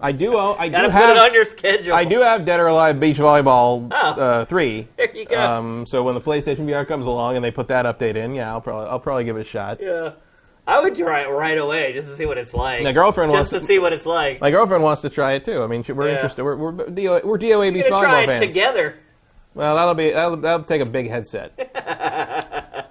I 0.00 0.12
do. 0.12 0.36
I 0.36 0.68
do 0.68 0.72
Gotta 0.72 0.88
put 0.88 0.92
have. 0.92 1.10
it 1.10 1.20
on 1.20 1.34
your 1.34 1.44
schedule. 1.44 1.92
I 1.92 2.04
do 2.04 2.20
have 2.20 2.46
Dead 2.46 2.58
or 2.58 2.68
Alive 2.68 2.98
Beach 2.98 3.18
Volleyball 3.18 3.88
Oh. 3.92 3.96
uh, 4.22 4.44
three. 4.46 4.88
There 4.96 5.14
you 5.14 5.26
go. 5.26 5.38
Um, 5.40 5.84
so 5.86 6.02
when 6.02 6.14
the 6.14 6.20
PlayStation 6.20 6.60
VR 6.66 6.86
comes 6.88 7.06
along 7.06 7.36
and 7.36 7.44
they 7.44 7.50
put 7.50 7.68
that 7.68 7.84
update 7.84 8.16
in, 8.16 8.34
yeah, 8.34 8.50
I'll 8.50 8.60
probably 8.62 8.88
I'll 8.88 9.00
probably 9.00 9.24
give 9.24 9.36
it 9.36 9.40
a 9.40 9.44
shot. 9.44 9.78
yeah. 9.80 10.12
I 10.70 10.80
would 10.80 10.94
try 10.94 11.22
it 11.22 11.28
right 11.28 11.58
away 11.58 11.92
just 11.92 12.08
to 12.08 12.16
see 12.16 12.26
what 12.26 12.38
it's 12.38 12.54
like. 12.54 12.82
My 12.84 12.92
girlfriend 12.92 13.32
just 13.32 13.52
wants 13.52 13.66
to 13.66 13.72
see 13.72 13.78
what 13.78 13.92
it's 13.92 14.06
like. 14.06 14.40
My 14.40 14.50
girlfriend 14.50 14.82
wants 14.84 15.02
to 15.02 15.10
try 15.10 15.32
it 15.32 15.44
too. 15.44 15.62
I 15.62 15.66
mean, 15.66 15.84
we're 15.88 16.08
Yeah. 16.08 16.14
interested. 16.14 16.44
We're 16.44 16.56
we're, 16.56 16.72
DOA, 16.72 17.24
we're 17.24 17.38
DOA 17.38 17.72
Beach 17.72 17.86
try 17.86 18.22
it 18.22 18.26
fans. 18.26 18.40
together. 18.40 18.94
Well, 19.54 19.74
that'll 19.74 19.94
be 19.94 20.10
that'll, 20.10 20.36
that'll 20.36 20.64
take 20.64 20.80
a 20.80 20.86
big 20.86 21.08
headset. 21.08 21.52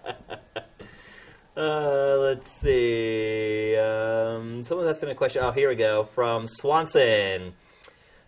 Uh, 1.57 2.15
let's 2.19 2.49
see. 2.61 3.75
Um, 3.75 4.63
someone's 4.63 4.89
asking 4.89 5.09
a 5.09 5.15
question. 5.15 5.43
Oh, 5.43 5.51
here 5.51 5.67
we 5.67 5.75
go 5.75 6.05
from 6.05 6.47
Swanson. 6.47 7.51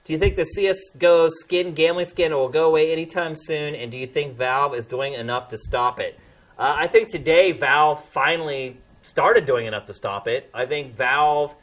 Do 0.04 0.12
you 0.14 0.20
think 0.20 0.36
the 0.36 0.44
CS:GO 0.44 1.30
skin 1.30 1.74
gambling 1.74 2.08
scandal 2.08 2.42
will 2.42 2.50
go 2.50 2.68
away 2.68 2.92
anytime 2.92 3.36
soon? 3.38 3.74
And 3.74 3.90
do 3.90 3.98
you 3.98 4.06
think 4.08 4.36
Valve 4.36 4.76
is 4.76 4.86
doing 4.86 5.14
enough 5.14 5.48
to 5.50 5.58
stop 5.58 6.00
it? 6.02 6.20
Uh, 6.60 6.76
I 6.78 6.88
think 6.88 7.08
today 7.08 7.54
Valve 7.54 8.04
finally 8.10 8.76
started 9.04 9.46
doing 9.46 9.66
enough 9.66 9.86
to 9.88 9.94
stop 9.94 10.28
it. 10.28 10.50
I 10.54 10.66
think 10.66 10.96
Valve 10.96 11.54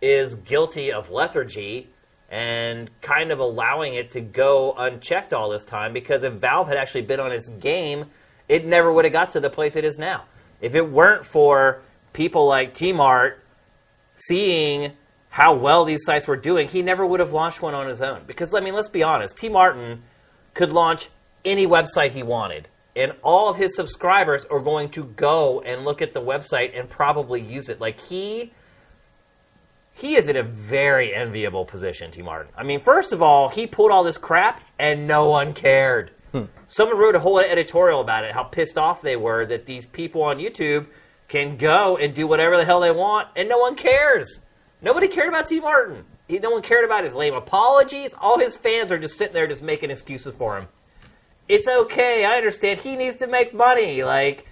is 0.00 0.34
guilty 0.34 0.92
of 0.92 1.10
lethargy 1.10 1.88
and 2.30 2.90
kind 3.00 3.30
of 3.30 3.38
allowing 3.38 3.94
it 3.94 4.10
to 4.12 4.20
go 4.20 4.74
unchecked 4.76 5.32
all 5.32 5.50
this 5.50 5.64
time 5.64 5.92
because 5.92 6.22
if 6.22 6.34
Valve 6.34 6.68
had 6.68 6.76
actually 6.76 7.02
been 7.02 7.20
on 7.20 7.32
its 7.32 7.48
game, 7.48 8.06
it 8.48 8.66
never 8.66 8.92
would 8.92 9.04
have 9.04 9.12
got 9.12 9.30
to 9.32 9.40
the 9.40 9.50
place 9.50 9.76
it 9.76 9.84
is 9.84 9.98
now. 9.98 10.24
If 10.60 10.74
it 10.74 10.90
weren't 10.90 11.26
for 11.26 11.80
people 12.12 12.46
like 12.46 12.74
T-Mart 12.74 13.42
seeing 14.14 14.92
how 15.30 15.54
well 15.54 15.84
these 15.84 16.04
sites 16.04 16.26
were 16.26 16.36
doing, 16.36 16.68
he 16.68 16.82
never 16.82 17.04
would 17.04 17.20
have 17.20 17.32
launched 17.32 17.60
one 17.60 17.74
on 17.74 17.86
his 17.86 18.00
own. 18.00 18.22
Because, 18.26 18.54
I 18.54 18.60
mean, 18.60 18.74
let's 18.74 18.88
be 18.88 19.02
honest, 19.02 19.36
T. 19.36 19.48
Martin 19.48 20.02
could 20.54 20.72
launch 20.72 21.08
any 21.44 21.66
website 21.66 22.12
he 22.12 22.22
wanted, 22.22 22.68
and 22.96 23.12
all 23.22 23.48
of 23.48 23.56
his 23.56 23.76
subscribers 23.76 24.44
are 24.46 24.60
going 24.60 24.88
to 24.90 25.04
go 25.04 25.60
and 25.60 25.84
look 25.84 26.00
at 26.00 26.14
the 26.14 26.20
website 26.20 26.78
and 26.78 26.88
probably 26.88 27.40
use 27.40 27.68
it. 27.68 27.80
Like, 27.80 28.00
he. 28.00 28.52
He 29.98 30.16
is 30.16 30.26
in 30.26 30.36
a 30.36 30.42
very 30.42 31.14
enviable 31.14 31.64
position, 31.64 32.10
T. 32.10 32.20
Martin. 32.20 32.52
I 32.54 32.64
mean, 32.64 32.80
first 32.80 33.14
of 33.14 33.22
all, 33.22 33.48
he 33.48 33.66
pulled 33.66 33.90
all 33.90 34.04
this 34.04 34.18
crap 34.18 34.60
and 34.78 35.06
no 35.06 35.30
one 35.30 35.54
cared. 35.54 36.10
Hmm. 36.32 36.44
Someone 36.68 36.98
wrote 36.98 37.14
a 37.14 37.20
whole 37.20 37.38
editorial 37.38 38.02
about 38.02 38.24
it, 38.24 38.32
how 38.32 38.42
pissed 38.42 38.76
off 38.76 39.00
they 39.00 39.16
were 39.16 39.46
that 39.46 39.64
these 39.64 39.86
people 39.86 40.22
on 40.22 40.38
YouTube 40.38 40.84
can 41.28 41.56
go 41.56 41.96
and 41.96 42.14
do 42.14 42.26
whatever 42.26 42.58
the 42.58 42.64
hell 42.66 42.80
they 42.80 42.90
want, 42.90 43.28
and 43.36 43.48
no 43.48 43.58
one 43.58 43.74
cares. 43.74 44.40
Nobody 44.82 45.08
cared 45.08 45.28
about 45.28 45.46
T. 45.46 45.60
Martin. 45.60 46.04
He, 46.28 46.38
no 46.38 46.50
one 46.50 46.62
cared 46.62 46.84
about 46.84 47.04
his 47.04 47.14
lame 47.14 47.34
apologies. 47.34 48.14
All 48.20 48.38
his 48.38 48.56
fans 48.56 48.92
are 48.92 48.98
just 48.98 49.16
sitting 49.16 49.34
there 49.34 49.46
just 49.46 49.62
making 49.62 49.90
excuses 49.90 50.34
for 50.34 50.58
him. 50.58 50.68
It's 51.48 51.68
okay. 51.68 52.24
I 52.24 52.36
understand. 52.36 52.80
He 52.80 52.96
needs 52.96 53.16
to 53.16 53.26
make 53.26 53.54
money. 53.54 54.02
Like, 54.02 54.46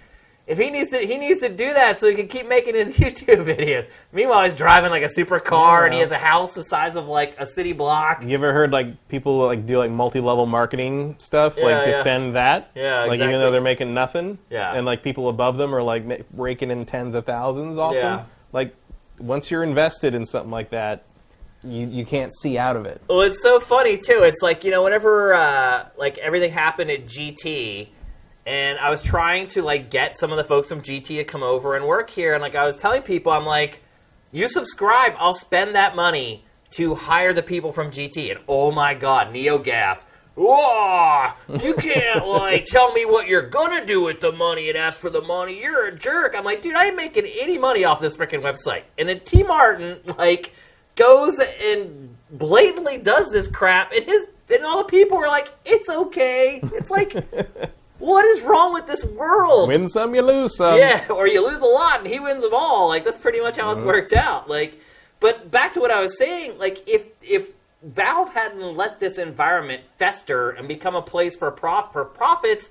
if 0.47 0.57
he 0.59 0.69
needs 0.69 0.91
to, 0.91 0.97
he 0.99 1.17
needs 1.17 1.39
to 1.39 1.49
do 1.49 1.73
that 1.73 1.97
so 1.97 2.07
he 2.07 2.15
can 2.15 2.27
keep 2.27 2.47
making 2.47 2.75
his 2.75 2.89
YouTube 2.97 3.43
videos. 3.45 3.87
Meanwhile, 4.13 4.45
he's 4.45 4.53
driving 4.53 4.91
like 4.91 5.01
a 5.03 5.07
supercar 5.07 5.85
and 5.85 5.93
he 5.93 5.99
has 6.01 6.11
a 6.11 6.17
house 6.19 6.53
the 6.53 6.63
size 6.63 6.95
of 6.95 7.07
like 7.07 7.35
a 7.39 7.47
city 7.47 7.73
block. 7.73 8.23
You 8.23 8.35
ever 8.35 8.53
heard 8.53 8.71
like 8.71 9.07
people 9.09 9.39
like 9.39 9.65
do 9.65 9.77
like 9.79 9.89
multi-level 9.91 10.45
marketing 10.45 11.15
stuff, 11.19 11.57
Yeah, 11.57 11.63
like 11.65 11.87
yeah. 11.87 11.97
defend 11.97 12.35
that? 12.35 12.69
Yeah, 12.75 13.05
Like 13.05 13.19
even 13.19 13.31
though 13.33 13.49
they're 13.51 13.59
making 13.59 13.93
nothing. 13.93 14.37
Yeah. 14.51 14.73
And 14.73 14.85
like 14.85 15.01
people 15.03 15.29
above 15.29 15.57
them 15.57 15.73
are 15.73 15.81
like 15.83 16.03
raking 16.33 16.69
in 16.71 16.85
tens 16.85 17.15
of 17.15 17.25
thousands 17.25 17.77
off 17.79 17.95
Yeah. 17.95 18.17
them. 18.17 18.25
Like 18.53 18.75
once 19.17 19.49
you're 19.49 19.63
invested 19.63 20.13
in 20.13 20.25
something 20.27 20.51
like 20.51 20.69
that, 20.69 21.03
you 21.65 21.87
you 21.87 22.05
can't 22.05 22.33
see 22.33 22.57
out 22.57 22.75
of 22.75 22.85
it. 22.85 23.01
Well, 23.07 23.21
it's 23.21 23.41
so 23.41 23.59
funny 23.59 23.97
too. 23.97 24.23
It's 24.23 24.41
like 24.41 24.63
you 24.63 24.71
know, 24.71 24.83
whenever 24.83 25.33
uh, 25.33 25.89
like 25.97 26.17
everything 26.17 26.51
happened 26.51 26.91
at 26.91 27.05
GT, 27.05 27.89
and 28.45 28.79
I 28.79 28.89
was 28.89 29.01
trying 29.01 29.47
to 29.49 29.61
like 29.61 29.89
get 29.89 30.17
some 30.17 30.31
of 30.31 30.37
the 30.37 30.43
folks 30.43 30.69
from 30.69 30.81
GT 30.81 31.17
to 31.17 31.23
come 31.23 31.43
over 31.43 31.75
and 31.75 31.85
work 31.85 32.09
here, 32.09 32.33
and 32.33 32.41
like 32.41 32.55
I 32.55 32.65
was 32.65 32.77
telling 32.77 33.01
people, 33.01 33.31
I'm 33.31 33.45
like, 33.45 33.81
you 34.31 34.47
subscribe, 34.49 35.13
I'll 35.17 35.33
spend 35.33 35.75
that 35.75 35.95
money 35.95 36.45
to 36.71 36.95
hire 36.95 37.33
the 37.33 37.43
people 37.43 37.71
from 37.71 37.91
GT, 37.91 38.31
and 38.31 38.39
oh 38.47 38.71
my 38.71 38.93
god, 38.93 39.33
NeoGaf. 39.33 39.99
Whoa! 40.35 41.29
You 41.63 41.73
can't 41.75 42.27
like 42.27 42.65
tell 42.65 42.91
me 42.91 43.05
what 43.05 43.27
you're 43.27 43.49
gonna 43.49 43.85
do 43.85 44.01
with 44.01 44.19
the 44.19 44.33
money 44.33 44.67
and 44.67 44.77
ask 44.77 44.99
for 44.99 45.09
the 45.09 45.21
money. 45.21 45.61
You're 45.61 45.87
a 45.87 45.97
jerk. 45.97 46.35
I'm 46.35 46.43
like, 46.43 46.61
dude, 46.61 46.75
I 46.75 46.87
ain't 46.87 46.97
making 46.97 47.25
any 47.25 47.57
money 47.57 47.85
off 47.85 48.01
this 48.01 48.17
freaking 48.17 48.41
website. 48.41 48.83
And 48.97 49.07
then 49.07 49.21
T 49.21 49.43
Martin 49.43 49.99
like 50.17 50.53
goes 50.95 51.39
and 51.39 52.15
blatantly 52.31 52.97
does 52.97 53.31
this 53.31 53.47
crap, 53.47 53.91
and 53.91 54.05
his 54.05 54.27
and 54.49 54.63
all 54.63 54.79
the 54.79 54.89
people 54.89 55.17
are 55.17 55.27
like, 55.27 55.51
it's 55.65 55.89
okay. 55.89 56.59
It's 56.73 56.91
like, 56.91 57.13
what 57.99 58.25
is 58.25 58.41
wrong 58.41 58.73
with 58.73 58.87
this 58.87 59.03
world? 59.03 59.69
Win 59.69 59.89
some, 59.89 60.13
you 60.13 60.21
lose 60.21 60.55
some. 60.55 60.77
Yeah, 60.77 61.07
or 61.09 61.27
you 61.27 61.45
lose 61.45 61.61
a 61.61 61.65
lot 61.65 61.99
and 61.99 62.07
he 62.07 62.19
wins 62.19 62.43
them 62.43 62.53
all. 62.53 62.87
Like 62.87 63.03
that's 63.05 63.17
pretty 63.17 63.41
much 63.41 63.57
how 63.57 63.71
it's 63.71 63.81
uh-huh. 63.81 63.87
worked 63.87 64.13
out. 64.13 64.49
Like, 64.49 64.79
but 65.19 65.49
back 65.49 65.73
to 65.73 65.79
what 65.79 65.91
I 65.91 66.01
was 66.01 66.17
saying. 66.17 66.57
Like, 66.57 66.87
if 66.87 67.07
if 67.21 67.49
Valve 67.83 68.33
hadn't 68.33 68.75
let 68.75 68.99
this 68.99 69.17
environment 69.17 69.83
fester 69.97 70.51
and 70.51 70.67
become 70.67 70.95
a 70.95 71.01
place 71.01 71.35
for 71.35 71.51
prof- 71.51 71.91
for 71.91 72.05
profits, 72.05 72.69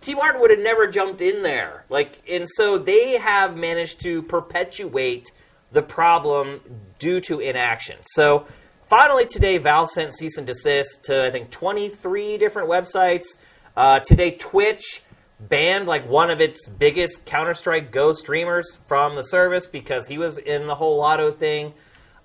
T 0.00 0.14
Martin 0.14 0.40
would 0.40 0.50
have 0.50 0.60
never 0.60 0.86
jumped 0.86 1.20
in 1.20 1.42
there. 1.42 1.84
Like, 1.88 2.22
and 2.28 2.46
so 2.48 2.78
they 2.78 3.18
have 3.18 3.56
managed 3.56 4.00
to 4.00 4.22
perpetuate 4.22 5.30
the 5.72 5.82
problem 5.82 6.60
due 6.98 7.20
to 7.22 7.40
inaction. 7.40 7.96
So, 8.02 8.46
finally 8.88 9.26
today, 9.26 9.58
Valve 9.58 9.90
sent 9.90 10.14
cease 10.14 10.38
and 10.38 10.46
desist 10.46 11.04
to 11.04 11.26
I 11.26 11.30
think 11.30 11.50
23 11.50 12.38
different 12.38 12.68
websites. 12.68 13.36
Uh, 13.76 14.00
today, 14.00 14.32
Twitch 14.32 15.02
banned 15.38 15.86
like 15.86 16.08
one 16.08 16.30
of 16.30 16.40
its 16.40 16.66
biggest 16.66 17.24
Counter 17.26 17.54
Strike 17.54 17.90
Go 17.90 18.14
streamers 18.14 18.78
from 18.86 19.16
the 19.16 19.22
service 19.22 19.66
because 19.66 20.06
he 20.06 20.18
was 20.18 20.38
in 20.38 20.66
the 20.66 20.74
whole 20.74 20.98
lotto 20.98 21.30
thing. 21.30 21.74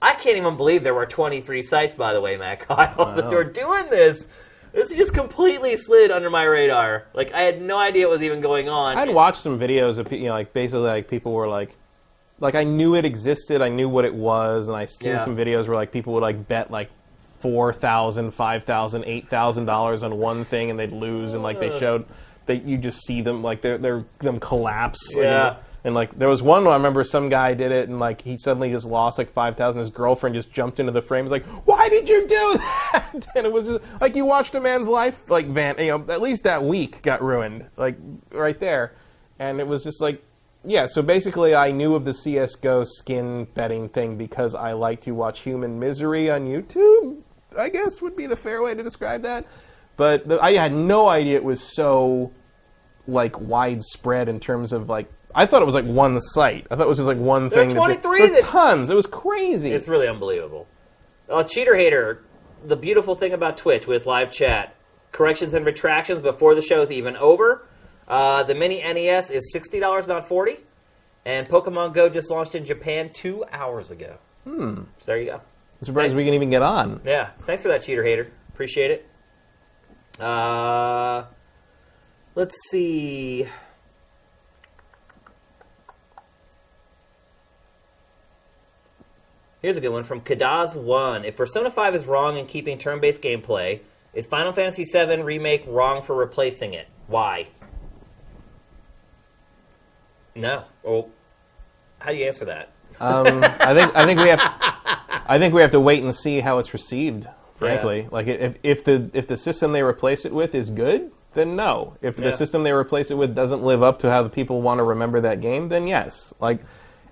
I 0.01 0.13
can't 0.13 0.37
even 0.37 0.57
believe 0.57 0.83
there 0.83 0.95
were 0.95 1.05
23 1.05 1.61
sites, 1.61 1.95
by 1.95 2.13
the 2.13 2.21
way, 2.21 2.37
Matt 2.37 2.59
Kyle, 2.67 3.15
that 3.15 3.29
were 3.29 3.43
doing 3.43 3.89
this. 3.89 4.25
This 4.73 4.89
just 4.89 5.13
completely 5.13 5.75
slid 5.75 6.11
under 6.11 6.29
my 6.29 6.43
radar. 6.43 7.05
Like 7.13 7.33
I 7.33 7.41
had 7.41 7.61
no 7.61 7.77
idea 7.77 8.07
what 8.07 8.13
was 8.13 8.23
even 8.23 8.39
going 8.39 8.69
on. 8.69 8.97
I'd 8.97 9.09
watched 9.09 9.41
some 9.41 9.59
videos 9.59 9.97
of 9.97 10.11
you 10.11 10.25
know 10.25 10.31
like 10.31 10.53
basically 10.53 10.83
like 10.83 11.09
people 11.09 11.33
were 11.33 11.47
like 11.47 11.75
like 12.41 12.55
I 12.55 12.65
knew 12.65 12.95
it 12.95 13.05
existed, 13.05 13.61
I 13.61 13.69
knew 13.69 13.87
what 13.87 14.03
it 14.03 14.13
was, 14.13 14.67
and 14.67 14.75
I 14.75 14.85
seen 14.85 15.13
Yeah. 15.13 15.19
some 15.19 15.37
videos 15.37 15.67
where 15.67 15.77
like 15.77 15.91
people 15.93 16.11
would 16.13 16.23
like 16.23 16.47
bet 16.49 16.69
like 16.69 16.89
four 17.39 17.71
thousand, 17.73 18.31
five 18.31 18.65
thousand, 18.65 19.05
eight 19.05 19.29
thousand 19.29 19.65
dollars 19.65 20.03
on 20.03 20.17
one 20.19 20.43
thing, 20.43 20.69
and 20.69 20.77
they'd 20.79 20.91
lose, 20.91 21.33
and 21.33 21.41
like 21.41 21.59
they 21.59 21.79
showed 21.79 22.05
that 22.47 22.63
you 22.65 22.77
just 22.77 23.05
see 23.05 23.21
them 23.21 23.41
like 23.41 23.61
they're 23.61 23.77
they're 23.77 24.03
them 24.19 24.39
collapse. 24.39 24.99
Yeah. 25.15 25.55
and 25.83 25.95
like 25.95 26.17
there 26.19 26.27
was 26.27 26.41
one 26.43 26.63
where 26.63 26.73
I 26.73 26.75
remember 26.75 27.03
some 27.03 27.29
guy 27.29 27.53
did 27.53 27.71
it, 27.71 27.89
and 27.89 27.99
like 27.99 28.21
he 28.21 28.37
suddenly 28.37 28.69
just 28.71 28.85
lost 28.85 29.17
like 29.17 29.31
five 29.31 29.55
thousand. 29.55 29.81
His 29.81 29.89
girlfriend 29.89 30.35
just 30.35 30.51
jumped 30.51 30.79
into 30.79 30.91
the 30.91 31.01
frame. 31.01 31.25
Was 31.25 31.31
like, 31.31 31.45
"Why 31.65 31.89
did 31.89 32.09
you 32.09 32.27
do 32.27 32.57
that?" 32.91 33.27
And 33.35 33.45
it 33.45 33.51
was 33.53 33.65
just 33.67 33.81
like 33.99 34.15
you 34.15 34.25
watched 34.25 34.53
a 34.55 34.59
man's 34.59 34.87
life 34.87 35.29
like 35.29 35.45
van. 35.47 35.77
You 35.79 35.97
know, 35.97 36.05
at 36.13 36.21
least 36.21 36.43
that 36.43 36.63
week 36.63 37.01
got 37.01 37.21
ruined, 37.23 37.65
like 37.77 37.95
right 38.31 38.59
there. 38.59 38.93
And 39.39 39.59
it 39.59 39.65
was 39.67 39.83
just 39.83 39.99
like, 40.01 40.23
yeah. 40.63 40.85
So 40.87 41.01
basically, 41.01 41.55
I 41.55 41.71
knew 41.71 41.95
of 41.95 42.05
the 42.05 42.13
CS:GO 42.13 42.83
skin 42.85 43.45
betting 43.53 43.89
thing 43.89 44.17
because 44.17 44.55
I 44.55 44.73
like 44.73 45.01
to 45.01 45.11
watch 45.11 45.39
human 45.41 45.79
misery 45.79 46.29
on 46.29 46.47
YouTube. 46.47 47.17
I 47.57 47.69
guess 47.69 48.01
would 48.01 48.15
be 48.15 48.27
the 48.27 48.35
fair 48.37 48.61
way 48.61 48.73
to 48.75 48.81
describe 48.83 49.23
that. 49.23 49.45
But 49.97 50.27
the, 50.27 50.39
I 50.41 50.53
had 50.53 50.71
no 50.73 51.07
idea 51.09 51.35
it 51.35 51.43
was 51.43 51.61
so 51.75 52.31
like 53.07 53.39
widespread 53.39 54.29
in 54.29 54.39
terms 54.39 54.71
of 54.71 54.87
like 54.89 55.11
I 55.33 55.45
thought 55.45 55.61
it 55.61 55.65
was 55.65 55.75
like 55.75 55.85
one 55.85 56.19
site. 56.21 56.67
I 56.71 56.75
thought 56.75 56.85
it 56.85 56.89
was 56.89 56.97
just 56.97 57.07
like 57.07 57.17
one 57.17 57.49
There 57.49 57.59
are 57.61 57.65
thing. 57.65 57.69
that 57.75 58.01
23 58.01 58.19
There 58.19 58.27
were 58.29 58.33
that- 58.41 58.43
tons. 58.43 58.89
It 58.89 58.95
was 58.95 59.05
crazy. 59.05 59.71
It's 59.71 59.87
really 59.87 60.07
unbelievable. 60.07 60.67
Uh, 61.29 61.43
Cheater 61.43 61.75
Hater, 61.75 62.21
the 62.65 62.75
beautiful 62.75 63.15
thing 63.15 63.31
about 63.33 63.57
Twitch 63.57 63.87
with 63.87 64.05
live 64.05 64.31
chat, 64.31 64.75
corrections 65.13 65.53
and 65.53 65.65
retractions 65.65 66.21
before 66.21 66.53
the 66.55 66.61
show's 66.61 66.91
even 66.91 67.15
over. 67.17 67.65
Uh, 68.11 68.43
the 68.43 68.53
mini 68.53 68.81
NES 68.81 69.31
is 69.31 69.53
sixty 69.53 69.79
dollars, 69.79 70.05
not 70.05 70.27
forty. 70.27 70.57
And 71.25 71.47
Pokemon 71.47 71.93
Go 71.93 72.09
just 72.09 72.29
launched 72.29 72.55
in 72.55 72.65
Japan 72.65 73.09
two 73.09 73.45
hours 73.51 73.89
ago. 73.89 74.17
Hmm. 74.43 74.81
So 74.97 75.05
there 75.05 75.17
you 75.17 75.25
go. 75.27 75.35
I'm 75.35 75.85
surprised 75.85 76.13
we 76.13 76.25
can 76.25 76.33
even 76.33 76.49
get 76.49 76.61
on. 76.61 76.99
Yeah, 77.05 77.29
thanks 77.45 77.61
for 77.61 77.69
that, 77.69 77.83
Cheater 77.83 78.03
Hater. 78.03 78.29
Appreciate 78.49 78.91
it. 78.91 79.07
Uh, 80.19 81.23
let's 82.35 82.55
see. 82.69 83.47
Here's 89.61 89.77
a 89.77 89.81
good 89.81 89.89
one 89.89 90.03
from 90.03 90.21
Kadaz 90.21 90.75
One. 90.75 91.23
If 91.23 91.37
Persona 91.37 91.69
5 91.69 91.95
is 91.95 92.05
wrong 92.05 92.37
in 92.37 92.47
keeping 92.47 92.79
turn-based 92.79 93.21
gameplay, 93.21 93.79
is 94.13 94.25
Final 94.25 94.53
Fantasy 94.53 94.85
VII 94.85 95.21
remake 95.21 95.63
wrong 95.67 96.01
for 96.01 96.15
replacing 96.15 96.73
it? 96.73 96.87
Why? 97.07 97.47
No. 100.35 100.63
Well, 100.83 101.09
how 101.99 102.11
do 102.11 102.17
you 102.17 102.25
answer 102.25 102.45
that? 102.45 102.69
Um, 102.99 103.43
I 103.43 103.73
think 103.73 103.95
I 103.95 104.05
think 104.05 104.19
we 104.19 104.29
have 104.29 104.39
I 105.27 105.37
think 105.39 105.53
we 105.53 105.61
have 105.61 105.71
to 105.71 105.79
wait 105.79 106.03
and 106.03 106.15
see 106.15 106.39
how 106.39 106.59
it's 106.59 106.73
received. 106.73 107.27
Frankly, 107.57 108.07
like 108.11 108.27
if 108.27 108.55
if 108.63 108.83
the 108.83 109.09
if 109.13 109.27
the 109.27 109.37
system 109.37 109.71
they 109.71 109.83
replace 109.83 110.25
it 110.25 110.33
with 110.33 110.55
is 110.55 110.69
good, 110.69 111.11
then 111.33 111.55
no. 111.55 111.95
If 112.01 112.17
Yeah. 112.17 112.25
the 112.31 112.33
system 112.37 112.63
they 112.63 112.71
replace 112.71 113.11
it 113.11 113.15
with 113.15 113.35
doesn't 113.35 113.63
live 113.63 113.83
up 113.83 113.99
to 113.99 114.09
how 114.09 114.23
the 114.23 114.29
people 114.29 114.61
want 114.61 114.79
to 114.79 114.83
remember 114.83 115.21
that 115.21 115.41
game, 115.41 115.69
then 115.69 115.87
yes. 115.87 116.33
Like, 116.39 116.59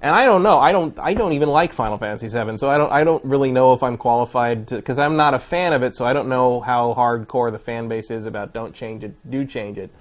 and 0.02 0.12
I 0.12 0.26
don't 0.26 0.42
know. 0.44 0.60
I 0.60 0.72
don't. 0.72 0.98
I 0.98 1.14
don't 1.14 1.34
even 1.34 1.50
like 1.50 1.74
Final 1.74 1.98
Fantasy 1.98 2.28
VII, 2.30 2.58
so 2.58 2.70
I 2.70 2.78
don't. 2.78 2.92
I 2.92 3.04
don't 3.04 3.24
really 3.26 3.52
know 3.52 3.74
if 3.74 3.84
I'm 3.84 3.98
qualified 3.98 4.68
to 4.70 4.76
because 4.78 4.98
I'm 4.98 5.18
not 5.18 5.34
a 5.34 5.40
fan 5.40 5.74
of 5.74 5.84
it. 5.84 5.96
So 5.96 6.06
I 6.06 6.14
don't 6.14 6.30
know 6.30 6.62
how 6.62 6.94
hardcore 6.96 7.52
the 7.52 7.60
fan 7.60 7.88
base 7.88 8.10
is 8.10 8.26
about 8.26 8.54
don't 8.54 8.74
change 8.74 9.04
it, 9.04 9.14
do 9.30 9.46
change 9.46 9.78
it. 9.78 9.92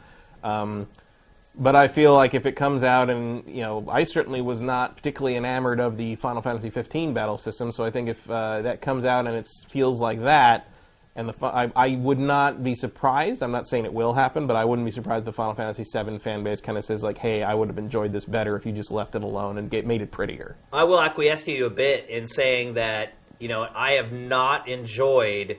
Um, 0.45 0.87
but 1.59 1.75
I 1.75 1.89
feel 1.89 2.15
like 2.15 2.35
if 2.35 2.47
it 2.47 2.53
comes 2.53 2.85
out 2.85 3.11
and 3.11 3.45
you 3.47 3.63
know, 3.63 3.85
I 3.89 4.05
certainly 4.05 4.41
was 4.41 4.61
not 4.61 4.97
particularly 4.97 5.37
enamored 5.37 5.81
of 5.81 5.97
the 5.97 6.15
Final 6.17 6.41
Fantasy 6.41 6.71
15 6.71 7.13
battle 7.13 7.37
system. 7.37 7.73
So 7.73 7.85
I 7.85 7.91
think 7.91 8.09
if 8.09 8.31
uh, 8.31 8.63
that 8.63 8.81
comes 8.81 9.05
out 9.05 9.27
and 9.27 9.37
it 9.37 9.49
feels 9.69 10.01
like 10.01 10.21
that, 10.23 10.69
and 11.17 11.29
the 11.29 11.47
I, 11.47 11.71
I 11.75 11.97
would 11.97 12.21
not 12.21 12.63
be 12.63 12.77
surprised. 12.77 13.43
I'm 13.43 13.51
not 13.51 13.67
saying 13.67 13.85
it 13.85 13.93
will 13.93 14.15
happen, 14.15 14.47
but 14.47 14.55
I 14.55 14.65
wouldn't 14.65 14.87
be 14.87 14.93
surprised 14.93 15.23
if 15.23 15.27
the 15.27 15.33
Final 15.33 15.53
Fantasy 15.53 15.83
7 15.83 16.21
fan 16.21 16.45
base 16.45 16.61
kind 16.61 16.79
of 16.79 16.85
says 16.85 17.03
like, 17.03 17.19
"Hey, 17.19 17.43
I 17.43 17.55
would 17.55 17.67
have 17.69 17.79
enjoyed 17.79 18.13
this 18.13 18.25
better 18.25 18.55
if 18.55 18.65
you 18.65 18.71
just 18.71 18.93
left 18.93 19.17
it 19.17 19.25
alone 19.25 19.59
and 19.59 19.69
get, 19.69 19.85
made 19.85 20.01
it 20.01 20.13
prettier." 20.13 20.55
I 20.73 20.85
will 20.85 21.01
acquiesce 21.01 21.43
to 21.45 21.53
you 21.53 21.67
a 21.67 21.71
bit 21.71 22.09
in 22.09 22.29
saying 22.29 22.75
that 22.75 23.15
you 23.41 23.49
know 23.49 23.69
I 23.75 23.93
have 23.93 24.13
not 24.13 24.69
enjoyed 24.69 25.59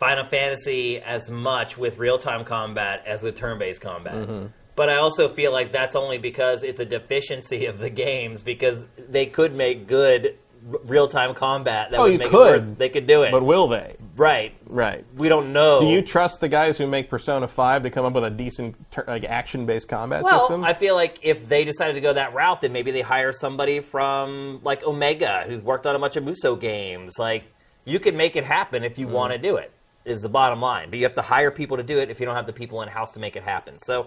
Final 0.00 0.24
Fantasy 0.24 0.98
as 0.98 1.30
much 1.30 1.78
with 1.78 1.98
real 1.98 2.18
time 2.18 2.44
combat 2.44 3.04
as 3.06 3.22
with 3.22 3.36
turn 3.36 3.60
based 3.60 3.80
combat. 3.80 4.14
Mm-hmm. 4.14 4.46
But 4.76 4.88
I 4.90 4.96
also 4.96 5.28
feel 5.28 5.52
like 5.52 5.72
that's 5.72 5.94
only 5.96 6.18
because 6.18 6.62
it's 6.62 6.78
a 6.80 6.84
deficiency 6.84 7.66
of 7.66 7.78
the 7.78 7.90
games 7.90 8.42
because 8.42 8.84
they 9.08 9.26
could 9.26 9.54
make 9.54 9.86
good 9.86 10.36
real 10.84 11.08
time 11.08 11.34
combat. 11.34 11.90
That 11.90 12.00
Oh, 12.00 12.04
would 12.04 12.12
you 12.12 12.18
make 12.18 12.30
could. 12.30 12.54
It 12.54 12.66
worth, 12.66 12.78
they 12.78 12.88
could 12.88 13.06
do 13.06 13.22
it. 13.22 13.30
But 13.32 13.42
will 13.44 13.68
they? 13.68 13.96
right. 14.16 14.52
Right. 14.66 15.04
We 15.16 15.28
don't 15.28 15.52
know. 15.52 15.78
Do 15.80 15.86
you 15.86 16.02
trust 16.02 16.40
the 16.40 16.48
guys 16.48 16.76
who 16.76 16.86
make 16.86 17.08
Persona 17.08 17.46
5 17.48 17.84
to 17.84 17.90
come 17.90 18.04
up 18.04 18.12
with 18.14 18.24
a 18.24 18.30
decent 18.30 18.74
tur- 18.90 19.04
like 19.06 19.24
action-based 19.24 19.88
combat 19.88 20.22
Well, 20.24 20.40
system? 20.40 20.64
I 20.64 20.74
feel 20.74 20.94
like 20.94 21.20
if 21.22 21.48
they 21.48 21.64
decided 21.64 21.94
to 21.94 22.00
go 22.00 22.12
that 22.12 22.34
route, 22.34 22.60
then 22.60 22.72
maybe 22.72 22.90
they 22.90 23.00
hire 23.02 23.32
somebody 23.32 23.80
from 23.80 24.60
like 24.64 24.82
Omega 24.84 25.44
who's 25.46 25.62
worked 25.62 25.86
on 25.86 25.94
a 25.94 25.98
bunch 25.98 26.16
of 26.16 26.24
Musou 26.24 26.58
games. 26.60 27.14
Like 27.18 27.44
you 27.84 27.98
can 28.00 28.16
make 28.16 28.36
it 28.36 28.44
happen 28.44 28.84
if 28.84 28.96
Mm. 28.96 28.98
you 28.98 29.08
want 29.08 29.32
to 29.32 29.38
do 29.38 29.56
it. 29.56 29.70
Is 30.04 30.20
the 30.22 30.28
bottom 30.28 30.60
line. 30.60 30.90
But 30.90 30.98
you 30.98 31.04
have 31.04 31.14
to 31.14 31.22
hire 31.22 31.50
people 31.50 31.76
to 31.78 31.82
do 31.82 31.98
it 31.98 32.10
if 32.10 32.20
you 32.20 32.26
don't 32.26 32.36
have 32.36 32.46
the 32.46 32.52
people 32.52 32.82
in 32.82 32.88
house 32.88 33.12
to 33.12 33.18
make 33.20 33.34
it 33.36 33.42
happen. 33.42 33.76
So, 33.80 34.06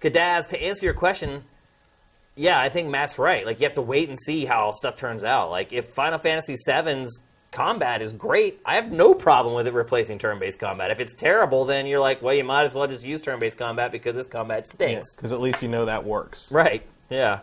Kadaz, 0.00 0.48
to 0.48 0.62
answer 0.62 0.84
your 0.84 0.94
question, 0.94 1.42
yeah, 2.34 2.60
I 2.60 2.68
think 2.68 2.88
Matt's 2.88 3.18
right. 3.18 3.46
Like 3.46 3.60
you 3.60 3.64
have 3.64 3.74
to 3.74 3.82
wait 3.82 4.08
and 4.08 4.18
see 4.18 4.44
how 4.44 4.72
stuff 4.72 4.96
turns 4.96 5.24
out. 5.24 5.50
Like 5.50 5.72
if 5.72 5.86
Final 5.86 6.18
Fantasy 6.18 6.56
VII's 6.66 7.18
combat 7.50 8.02
is 8.02 8.12
great, 8.12 8.60
I 8.64 8.74
have 8.76 8.92
no 8.92 9.14
problem 9.14 9.54
with 9.54 9.66
it 9.66 9.72
replacing 9.72 10.18
turn-based 10.18 10.58
combat. 10.58 10.90
If 10.90 11.00
it's 11.00 11.14
terrible, 11.14 11.64
then 11.64 11.86
you're 11.86 12.00
like, 12.00 12.20
well, 12.20 12.34
you 12.34 12.44
might 12.44 12.64
as 12.64 12.74
well 12.74 12.86
just 12.86 13.04
use 13.04 13.22
turn-based 13.22 13.56
combat 13.56 13.90
because 13.90 14.14
this 14.14 14.26
combat 14.26 14.68
stinks. 14.68 15.14
because 15.14 15.32
at 15.32 15.40
least 15.40 15.62
you 15.62 15.68
know 15.68 15.86
that 15.86 16.04
works. 16.04 16.52
Right. 16.52 16.82
Yeah. 17.08 17.40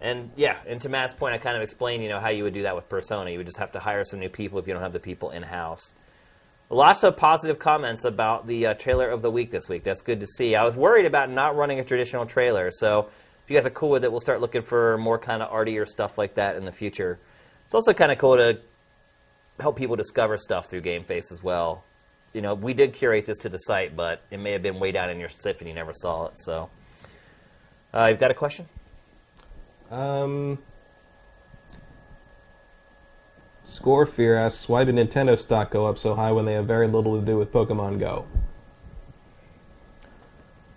And 0.00 0.30
yeah, 0.36 0.56
and 0.66 0.80
to 0.82 0.88
Matt's 0.88 1.14
point, 1.14 1.34
I 1.34 1.38
kind 1.38 1.56
of 1.56 1.62
explained, 1.62 2.02
you 2.02 2.08
know, 2.08 2.20
how 2.20 2.28
you 2.28 2.44
would 2.44 2.54
do 2.54 2.62
that 2.62 2.74
with 2.74 2.88
Persona. 2.88 3.30
You 3.30 3.38
would 3.38 3.46
just 3.46 3.58
have 3.58 3.72
to 3.72 3.78
hire 3.78 4.04
some 4.04 4.20
new 4.20 4.28
people 4.28 4.58
if 4.58 4.66
you 4.66 4.72
don't 4.72 4.82
have 4.82 4.92
the 4.92 5.00
people 5.00 5.30
in 5.30 5.42
house. 5.42 5.92
Lots 6.74 7.04
of 7.04 7.16
positive 7.16 7.60
comments 7.60 8.02
about 8.02 8.48
the 8.48 8.66
uh, 8.66 8.74
trailer 8.74 9.08
of 9.08 9.22
the 9.22 9.30
week 9.30 9.52
this 9.52 9.68
week. 9.68 9.84
That's 9.84 10.02
good 10.02 10.18
to 10.18 10.26
see. 10.26 10.56
I 10.56 10.64
was 10.64 10.74
worried 10.74 11.06
about 11.06 11.30
not 11.30 11.54
running 11.54 11.78
a 11.78 11.84
traditional 11.84 12.26
trailer, 12.26 12.72
so 12.72 13.10
if 13.44 13.48
you 13.48 13.56
guys 13.56 13.64
are 13.64 13.70
cool 13.70 13.90
with 13.90 14.02
it, 14.02 14.10
we'll 14.10 14.18
start 14.18 14.40
looking 14.40 14.60
for 14.60 14.98
more 14.98 15.16
kind 15.16 15.40
of 15.40 15.52
artier 15.52 15.86
stuff 15.86 16.18
like 16.18 16.34
that 16.34 16.56
in 16.56 16.64
the 16.64 16.72
future. 16.72 17.20
It's 17.64 17.76
also 17.76 17.92
kind 17.92 18.10
of 18.10 18.18
cool 18.18 18.36
to 18.38 18.58
help 19.60 19.76
people 19.76 19.94
discover 19.94 20.36
stuff 20.36 20.68
through 20.68 20.80
Game 20.80 21.04
Face 21.04 21.30
as 21.30 21.44
well. 21.44 21.84
You 22.32 22.42
know, 22.42 22.54
we 22.54 22.74
did 22.74 22.92
curate 22.92 23.24
this 23.24 23.38
to 23.38 23.48
the 23.48 23.58
site, 23.58 23.94
but 23.94 24.22
it 24.32 24.38
may 24.38 24.50
have 24.50 24.62
been 24.64 24.80
way 24.80 24.90
down 24.90 25.10
in 25.10 25.20
your 25.20 25.28
SIF 25.28 25.60
and 25.60 25.68
you 25.68 25.76
never 25.76 25.92
saw 25.94 26.26
it. 26.26 26.40
So, 26.40 26.70
uh, 27.94 28.06
you've 28.06 28.18
got 28.18 28.32
a 28.32 28.34
question? 28.34 28.66
Um, 29.92 30.58
Score 33.74 34.06
Fear 34.06 34.38
asks, 34.38 34.68
why 34.68 34.84
did 34.84 34.94
Nintendo 34.94 35.36
stock 35.36 35.72
go 35.72 35.86
up 35.86 35.98
so 35.98 36.14
high 36.14 36.30
when 36.30 36.44
they 36.44 36.52
have 36.52 36.64
very 36.64 36.86
little 36.86 37.18
to 37.18 37.26
do 37.26 37.36
with 37.36 37.52
Pokemon 37.52 37.98
Go? 37.98 38.24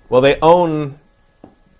Well, 0.09 0.19
they 0.19 0.39
own 0.41 0.97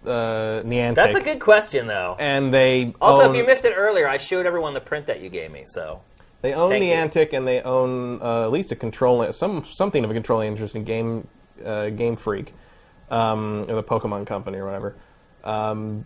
uh, 0.06 0.62
Niantic. 0.64 0.94
That's 0.94 1.16
a 1.16 1.22
good 1.22 1.40
question, 1.40 1.88
though. 1.88 2.16
And 2.20 2.54
they 2.54 2.94
Also, 3.02 3.24
own, 3.24 3.32
if 3.32 3.36
you 3.36 3.44
missed 3.48 3.66
it 3.66 3.74
earlier, 3.76 4.08
I 4.08 4.18
showed 4.18 4.46
everyone 4.46 4.76
the 4.76 4.80
print 4.80 5.08
that 5.08 5.20
you 5.20 5.30
gave 5.30 5.50
me. 5.50 5.64
So, 5.66 6.02
they 6.44 6.54
own 6.54 6.70
Thank 6.70 6.86
you. 6.86 6.92
Niantic 6.92 7.34
and 7.34 7.48
they 7.48 7.62
own 7.62 8.22
uh, 8.22 8.44
at 8.44 8.52
least 8.52 8.72
a 8.72 8.76
controlling 8.76 9.34
some 9.34 9.66
something 9.66 10.04
of 10.04 10.12
a 10.12 10.14
controlling 10.14 10.50
interest 10.50 10.76
in 10.76 10.84
Game 10.84 11.28
uh, 11.66 11.90
Game 11.90 12.16
Freak, 12.16 12.54
um, 13.10 13.66
or 13.68 13.74
the 13.74 13.84
Pokemon 13.84 14.28
Company 14.28 14.60
or 14.60 14.66
whatever. 14.66 14.96
Um, 15.44 16.06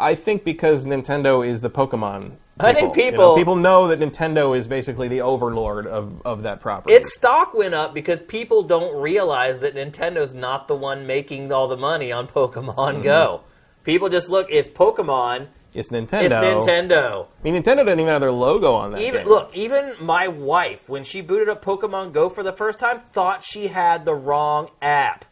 I 0.00 0.16
think 0.16 0.42
because 0.42 0.86
Nintendo 0.86 1.46
is 1.46 1.60
the 1.60 1.70
Pokemon 1.70 2.32
I 2.60 2.72
think 2.72 2.94
you 2.96 3.04
know, 3.06 3.10
people- 3.10 3.34
people 3.36 3.56
know 3.56 3.88
that 3.88 3.98
Nintendo 4.00 4.56
is 4.56 4.66
basically 4.68 5.08
the 5.08 5.22
overlord 5.22 5.86
of, 5.86 6.22
of 6.24 6.42
that 6.42 6.60
property. 6.60 6.94
Its 6.94 7.12
stock 7.14 7.52
went 7.54 7.74
up 7.74 7.92
because 7.94 8.22
people 8.22 8.62
don't 8.62 8.94
realize 9.00 9.60
that 9.60 9.74
Nintendo's 9.74 10.32
not 10.34 10.68
the 10.68 10.76
one 10.76 11.06
making 11.06 11.52
all 11.52 11.66
the 11.68 11.76
money 11.76 12.12
on 12.12 12.26
Pokemon 12.28 12.74
Mm-hmm. 12.76 13.02
Go. 13.02 13.40
People 13.82 14.08
just 14.08 14.30
look, 14.30 14.46
it's 14.50 14.68
Pokemon, 14.70 15.48
It's 15.74 15.90
Nintendo. 15.90 16.22
it's 16.22 16.34
Nintendo. 16.34 17.26
I 17.44 17.50
mean, 17.50 17.60
Nintendo 17.60 17.78
doesn't 17.84 18.00
even 18.00 18.06
have 18.06 18.20
their 18.22 18.30
logo 18.30 18.72
on 18.74 18.92
that. 18.92 19.00
Even 19.00 19.22
game. 19.22 19.28
look, 19.28 19.50
even 19.54 19.94
my 20.00 20.28
wife, 20.28 20.88
when 20.88 21.02
she 21.04 21.20
booted 21.20 21.48
up 21.48 21.64
Pokemon 21.64 22.12
Go 22.12 22.30
for 22.30 22.42
the 22.44 22.52
first 22.52 22.78
time, 22.78 23.00
thought 23.12 23.42
she 23.44 23.66
had 23.66 24.04
the 24.04 24.14
wrong 24.14 24.70
app. 24.80 25.24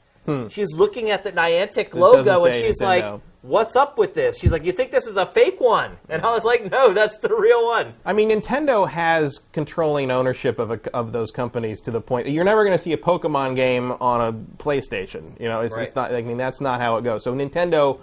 She's 0.51 0.73
looking 0.75 1.11
at 1.11 1.25
the 1.25 1.33
Niantic 1.33 1.93
Hmm. 1.93 1.99
Logo 1.99 2.45
and 2.45 2.55
she's 2.55 2.81
Nintendo. 2.81 3.13
like, 3.13 3.21
"What's 3.43 3.77
up 3.77 3.99
with 3.99 4.15
this?" 4.15 4.39
She's 4.39 4.53
like, 4.53 4.65
"You 4.65 4.73
think 4.73 4.91
this 4.91 5.07
is 5.07 5.17
a 5.17 5.27
fake 5.27 5.61
one?" 5.61 5.99
And 6.09 6.23
I 6.23 6.33
was 6.35 6.45
like, 6.45 6.71
"No, 6.71 6.93
that's 6.93 7.19
the 7.19 7.35
real 7.35 7.67
one." 7.67 7.95
I 8.05 8.13
mean, 8.13 8.31
Nintendo 8.31 8.89
has 8.89 9.41
controlling 9.53 10.11
ownership 10.11 10.59
of 10.59 10.71
a, 10.71 10.81
of 10.95 11.13
those 11.13 11.31
companies 11.31 11.81
to 11.83 11.91
the 11.91 12.01
point 12.01 12.25
that 12.27 12.33
you're 12.33 12.45
never 12.45 12.65
going 12.65 12.77
to 12.77 12.83
see 12.83 12.93
a 12.93 12.99
Pokemon 12.99 13.57
game 13.57 13.93
on 13.93 14.21
a 14.21 14.33
PlayStation. 14.63 15.39
You 15.41 15.49
know, 15.49 15.61
it's, 15.61 15.77
it's 15.77 15.95
not. 15.95 16.15
I 16.15 16.23
mean, 16.23 16.37
that's 16.37 16.61
not 16.61 16.81
how 16.81 16.97
it 16.97 17.05
goes. 17.05 17.25
So 17.25 17.35
Nintendo, 17.35 17.99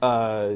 uh, 0.00 0.54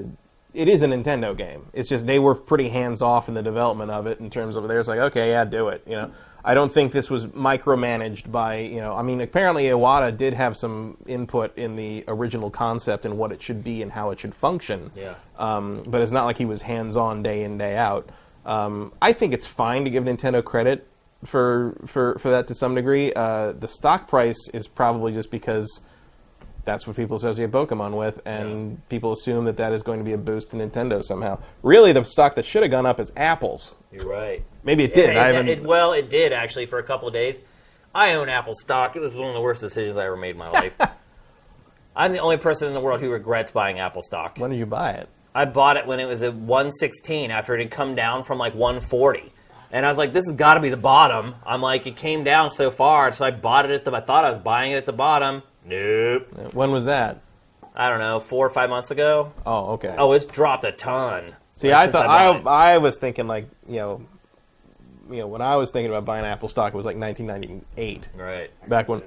it 0.55 0.69
is 0.69 0.83
a 0.83 0.87
Nintendo 0.87 1.37
game. 1.37 1.67
It's 1.73 1.89
just 1.89 2.07
they 2.07 2.19
were 2.19 2.35
pretty 2.35 2.69
hands 2.69 3.03
off 3.03 3.29
in 3.29 3.35
the 3.35 3.43
development 3.43 3.91
of 3.91 4.07
it 4.07 4.21
in 4.21 4.31
terms 4.31 4.57
of 4.57 4.67
they're 4.67 4.83
like, 4.85 4.99
okay, 4.99 5.31
yeah, 5.31 5.45
do 5.45 5.69
it. 5.69 5.83
You 5.87 5.97
know, 5.97 6.11
I 6.47 6.55
don't 6.55 6.73
think 6.73 6.93
this 6.93 7.11
was 7.11 7.27
micromanaged 7.27 8.31
by 8.31 8.59
you 8.59 8.81
know. 8.81 8.95
I 8.95 9.03
mean, 9.03 9.21
apparently 9.21 9.65
Iwata 9.65 10.17
did 10.17 10.33
have 10.33 10.57
some 10.57 10.97
input 11.07 11.59
in 11.59 11.75
the 11.75 12.05
original 12.07 12.51
concept 12.51 13.05
and 13.05 13.19
what 13.19 13.33
it 13.33 13.43
should 13.43 13.65
be 13.65 13.83
and 13.83 13.91
how 13.91 14.11
it 14.11 14.21
should 14.21 14.33
function. 14.33 14.93
Yeah. 14.95 15.17
Um, 15.39 15.83
but 15.89 16.01
it's 16.03 16.13
not 16.13 16.25
like 16.25 16.39
he 16.39 16.45
was 16.45 16.63
hands 16.63 16.97
on 16.97 17.25
day 17.25 17.43
in 17.43 17.59
day 17.59 17.77
out. 17.77 18.09
Um, 18.45 18.93
I 19.03 19.13
think 19.13 19.35
it's 19.35 19.45
fine 19.45 19.83
to 19.85 19.91
give 19.91 20.05
Nintendo 20.05 20.43
credit 20.43 20.87
for 21.25 21.77
for 21.85 22.17
for 22.21 22.31
that 22.31 22.47
to 22.47 22.55
some 22.55 22.77
degree. 22.77 23.13
Uh, 23.13 23.51
the 23.51 23.69
stock 23.69 24.07
price 24.07 24.49
is 24.55 24.69
probably 24.69 25.13
just 25.13 25.33
because 25.33 25.81
that's 26.67 26.87
what 26.87 26.95
people 26.97 27.17
associate 27.17 27.51
Pokemon 27.51 27.97
with, 27.97 28.21
and 28.27 28.87
people 28.91 29.13
assume 29.13 29.47
that 29.47 29.57
that 29.57 29.73
is 29.73 29.83
going 29.83 29.99
to 30.01 30.05
be 30.05 30.13
a 30.13 30.19
boost 30.19 30.51
to 30.51 30.57
Nintendo 30.57 31.03
somehow. 31.03 31.39
Really, 31.63 31.93
the 31.93 32.05
stock 32.05 32.35
that 32.35 32.45
should 32.45 32.63
have 32.63 32.71
gone 32.71 32.85
up 32.85 33.01
is 33.01 33.11
Apple's. 33.17 33.73
You're 33.91 34.07
right. 34.07 34.43
Maybe 34.65 34.85
it 34.85 34.95
did. 34.95 35.11
It- 35.11 35.17
I 35.17 35.29
haven't. 35.29 35.49
it- 35.49 35.63
well, 35.63 35.93
it 35.95 36.11
did 36.11 36.33
actually 36.35 36.67
for 36.67 36.79
a 36.79 36.83
couple 36.83 37.09
of 37.09 37.15
days. 37.15 37.39
I 37.95 38.13
own 38.15 38.29
Apple 38.29 38.55
stock. 38.55 38.95
It 38.95 39.01
was 39.01 39.15
one 39.15 39.29
of 39.29 39.35
the 39.35 39.41
worst 39.41 39.63
decisions 39.63 39.97
I 39.97 40.05
ever 40.05 40.17
made 40.19 40.33
in 40.33 40.39
my 40.39 40.51
life. 40.51 40.75
I'm 41.95 42.13
the 42.13 42.19
only 42.19 42.37
person 42.37 42.69
in 42.69 42.75
the 42.75 42.81
world 42.81 43.01
who 43.01 43.11
regrets 43.11 43.51
buying 43.53 43.79
Apple 43.79 44.03
stock. 44.03 44.37
when 44.37 44.51
did 44.51 44.59
you 44.59 44.67
buy 44.67 44.93
it? 44.93 45.09
I 45.35 45.45
bought 45.45 45.77
it 45.77 45.87
when 45.87 46.01
it 46.01 46.07
was 46.07 46.23
at 46.23 46.35
116 46.35 47.31
after 47.31 47.55
it 47.55 47.61
had 47.61 47.71
come 47.71 47.95
down 47.95 48.25
from 48.25 48.39
like 48.39 48.55
140. 48.55 49.33
And 49.73 49.85
I 49.85 49.89
was 49.89 49.99
like, 49.99 50.13
this 50.13 50.27
has 50.27 50.37
got 50.37 50.55
to 50.55 50.61
be 50.61 50.69
the 50.71 50.77
bottom. 50.77 51.35
I'm 51.45 51.61
like, 51.61 51.87
it 51.87 51.97
came 51.97 52.23
down 52.25 52.51
so 52.51 52.71
far, 52.71 53.13
so 53.13 53.25
I 53.25 53.31
bought 53.33 53.65
it 53.65 53.71
at 53.73 53.85
the. 53.85 53.93
I 53.93 54.01
thought 54.01 54.25
I 54.25 54.31
was 54.33 54.43
buying 54.43 54.73
it 54.73 54.77
at 54.77 54.87
the 54.87 54.93
bottom. 54.93 55.43
Nope. 55.67 56.55
When 56.55 56.71
was 56.71 56.85
that? 56.85 57.21
I 57.75 57.91
don't 57.91 57.99
know, 57.99 58.21
four 58.21 58.47
or 58.47 58.51
five 58.51 58.71
months 58.71 58.91
ago. 58.91 59.33
Oh, 59.45 59.73
okay. 59.73 59.95
Oh, 59.99 60.13
it's 60.13 60.25
dropped 60.25 60.65
a 60.65 60.73
ton. 60.73 61.35
See, 61.57 61.73
I 61.73 61.87
thought 61.87 62.07
bought 62.07 62.37
I, 62.37 62.39
it. 62.39 62.47
I 62.75 62.79
was 62.79 62.97
thinking 62.97 63.27
like 63.27 63.49
you 63.69 63.77
know, 63.77 64.03
you 65.11 65.19
know 65.19 65.27
when 65.27 65.43
I 65.43 65.57
was 65.57 65.71
thinking 65.71 65.91
about 65.91 66.05
buying 66.05 66.25
Apple 66.25 66.49
stock, 66.49 66.73
it 66.73 66.77
was 66.77 66.87
like 66.87 66.97
1998, 66.97 68.09
right. 68.15 68.69
back 68.69 68.89
when 68.89 69.03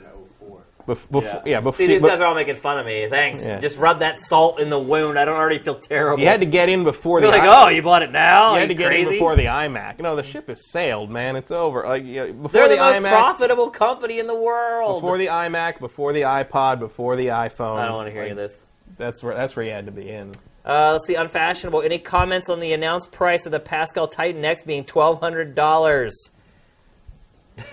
In 0.89 0.95
04. 0.95 1.21
bef- 1.21 1.43
Yeah. 1.45 1.61
yeah, 1.61 1.71
See, 1.71 1.87
these 1.87 2.01
guys 2.01 2.19
are 2.19 2.25
all 2.25 2.35
making 2.35 2.55
fun 2.55 2.79
of 2.79 2.85
me. 2.85 3.07
Thanks. 3.09 3.45
Yeah. 3.45 3.59
Just 3.59 3.77
rub 3.77 3.99
that 3.99 4.19
salt 4.19 4.59
in 4.59 4.69
the 4.69 4.79
wound. 4.79 5.17
I 5.19 5.25
don't 5.25 5.35
already 5.35 5.59
feel 5.59 5.75
terrible. 5.75 6.21
you 6.21 6.27
had 6.27 6.39
to 6.39 6.45
get 6.45 6.69
in 6.69 6.83
before 6.83 7.19
You're 7.21 7.31
the 7.31 7.37
like, 7.37 7.47
i- 7.47 7.65
oh, 7.65 7.69
you 7.69 7.81
bought 7.81 8.01
it 8.01 8.11
now? 8.11 8.51
you 8.51 8.57
Are 8.57 8.59
had 8.61 8.69
to 8.69 8.75
get 8.75 8.87
crazy? 8.87 9.07
in 9.07 9.13
before 9.13 9.35
the 9.35 9.45
iMac. 9.45 9.97
You 9.97 10.03
know, 10.03 10.15
the 10.15 10.23
ship 10.23 10.47
has 10.47 10.69
sailed, 10.71 11.09
man. 11.09 11.35
It's 11.35 11.51
over. 11.51 11.83
Like 11.87 12.03
before 12.05 12.49
They're 12.49 12.69
the, 12.69 12.77
most 12.77 12.95
iMac, 12.95 13.09
profitable 13.09 13.69
company 13.69 14.19
in 14.19 14.27
the 14.27 14.35
world. 14.39 15.01
before 15.01 15.17
the 15.17 15.27
iMac, 15.27 15.79
before 15.79 16.13
the 16.13 16.21
iPod, 16.21 16.79
before 16.79 17.15
the 17.15 17.27
iPhone. 17.27 17.77
I 17.79 17.85
don't 17.85 17.95
want 17.95 18.07
to 18.07 18.11
hear 18.13 18.21
any 18.23 18.31
of 18.31 18.37
this. 18.37 18.63
That's 18.97 19.21
where 19.23 19.35
that's 19.35 19.55
where 19.55 19.63
you 19.65 19.71
had 19.71 19.85
to 19.85 19.91
be 19.91 20.09
in. 20.09 20.31
Uh, 20.65 20.91
let's 20.93 21.07
see, 21.07 21.15
unfashionable. 21.15 21.81
Any 21.81 21.99
comments 21.99 22.49
on 22.49 22.59
the 22.59 22.73
announced 22.73 23.11
price 23.11 23.45
of 23.45 23.51
the 23.51 23.59
Pascal 23.59 24.07
Titan 24.07 24.43
X 24.43 24.61
being 24.63 24.83
twelve 24.83 25.19
hundred 25.21 25.55
dollars? 25.55 26.31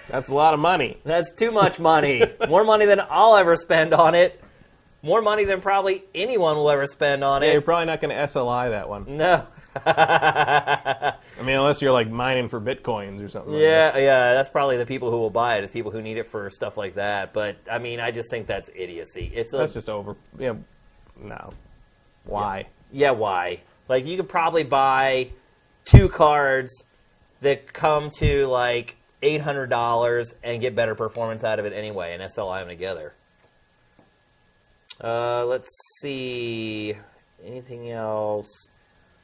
That's 0.09 0.29
a 0.29 0.35
lot 0.35 0.55
of 0.55 0.61
money. 0.61 0.99
That's 1.05 1.33
too 1.33 1.51
much 1.51 1.79
money. 1.79 2.23
More 2.49 2.65
money 2.65 2.87
than 2.87 3.01
I'll 3.09 3.37
ever 3.37 3.57
spend 3.57 3.93
on 3.95 4.15
it. 4.15 4.43
More 5.03 5.23
money 5.23 5.45
than 5.45 5.61
probably 5.61 6.03
anyone 6.15 6.57
will 6.57 6.71
ever 6.71 6.87
spend 6.87 7.23
on 7.23 7.43
it. 7.43 7.53
You're 7.53 7.63
probably 7.63 7.87
not 7.87 8.01
going 8.01 8.15
to 8.15 8.21
SLI 8.23 8.71
that 8.71 8.89
one. 8.89 9.17
No. 9.17 9.47
I 9.87 11.15
mean, 11.43 11.57
unless 11.57 11.83
you're 11.83 11.93
like 11.93 12.09
mining 12.09 12.49
for 12.49 12.61
bitcoins 12.61 13.23
or 13.23 13.29
something. 13.29 13.53
like 13.53 13.63
Yeah, 13.63 13.97
yeah, 13.99 14.33
that's 14.33 14.49
probably 14.49 14.79
the 14.79 14.87
people 14.87 15.11
who 15.11 15.19
will 15.19 15.31
buy 15.31 15.59
it. 15.59 15.65
Is 15.65 15.71
people 15.71 15.91
who 15.91 16.01
need 16.01 16.17
it 16.17 16.27
for 16.27 16.49
stuff 16.51 16.77
like 16.77 16.95
that. 16.95 17.33
But 17.33 17.57
I 17.71 17.79
mean, 17.79 18.01
I 18.01 18.11
just 18.11 18.31
think 18.31 18.47
that's 18.47 18.71
idiocy. 18.75 19.31
It's 19.35 19.53
a. 19.53 19.59
That's 19.59 19.75
just 19.75 19.89
over. 19.89 20.17
Yeah, 20.39 20.55
no. 21.21 21.53
Why? 22.25 22.67
yeah. 22.91 23.11
Why? 23.11 23.61
Like 23.89 24.07
you 24.07 24.17
could 24.17 24.29
probably 24.29 24.65
buy 24.65 25.29
two 25.85 26.09
cards 26.09 26.83
that 27.43 27.73
come 27.73 28.11
to 28.19 28.47
like 28.47 28.97
eight 29.23 29.41
hundred 29.41 29.71
dollars 29.71 30.35
and 30.43 30.61
get 30.61 30.75
better 30.75 30.95
performance 30.95 31.45
out 31.45 31.59
of 31.59 31.65
it 31.65 31.73
anyway, 31.73 32.15
and 32.15 32.23
SLI 32.23 32.61
them 32.61 32.69
together. 32.69 33.13
Uh, 35.03 35.45
let's 35.45 35.71
see. 36.01 36.95
Anything 37.45 37.91
else? 37.91 38.69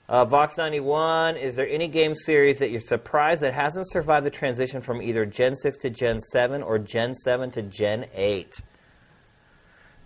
Uh, 0.09 0.25
Vox 0.25 0.59
91, 0.59 1.37
is 1.37 1.57
there 1.57 1.69
any 1.69 1.89
game 1.89 2.15
series 2.15 2.59
that 2.59 2.71
you're 2.71 2.81
surprised 2.81 3.43
that 3.43 3.55
hasn't 3.55 3.89
survived 3.89 4.27
the 4.27 4.31
transition 4.31 4.83
from 4.83 5.01
either 5.01 5.25
Gen 5.25 5.55
6 5.55 5.79
to 5.79 5.91
Gen 5.91 6.21
7 6.21 6.63
or 6.63 6.79
Gen 6.79 7.15
7 7.15 7.51
to 7.53 7.63
Gen 7.63 8.05
8? 8.13 8.61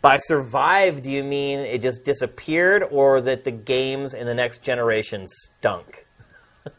By 0.02 0.18
survive, 0.18 1.02
do 1.02 1.10
you 1.10 1.24
mean 1.24 1.58
it 1.58 1.82
just 1.82 2.04
disappeared 2.04 2.84
or 2.88 3.20
that 3.22 3.42
the 3.42 3.50
games 3.50 4.14
in 4.14 4.26
the 4.26 4.34
next 4.34 4.62
generation 4.62 5.26
stunk? 5.26 6.06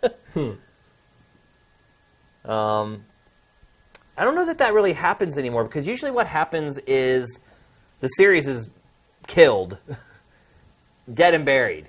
um, 2.48 3.04
I 4.18 4.24
don't 4.24 4.36
know 4.36 4.46
that 4.46 4.58
that 4.60 4.74
really 4.74 4.94
happens 4.94 5.38
anymore 5.38 5.64
because 5.64 5.88
usually 5.88 6.12
what 6.12 6.28
happens 6.28 6.80
is 6.88 7.40
the 8.00 8.08
series 8.10 8.48
is 8.48 8.70
killed, 9.28 9.78
dead 11.14 11.34
and 11.34 11.46
buried 11.46 11.88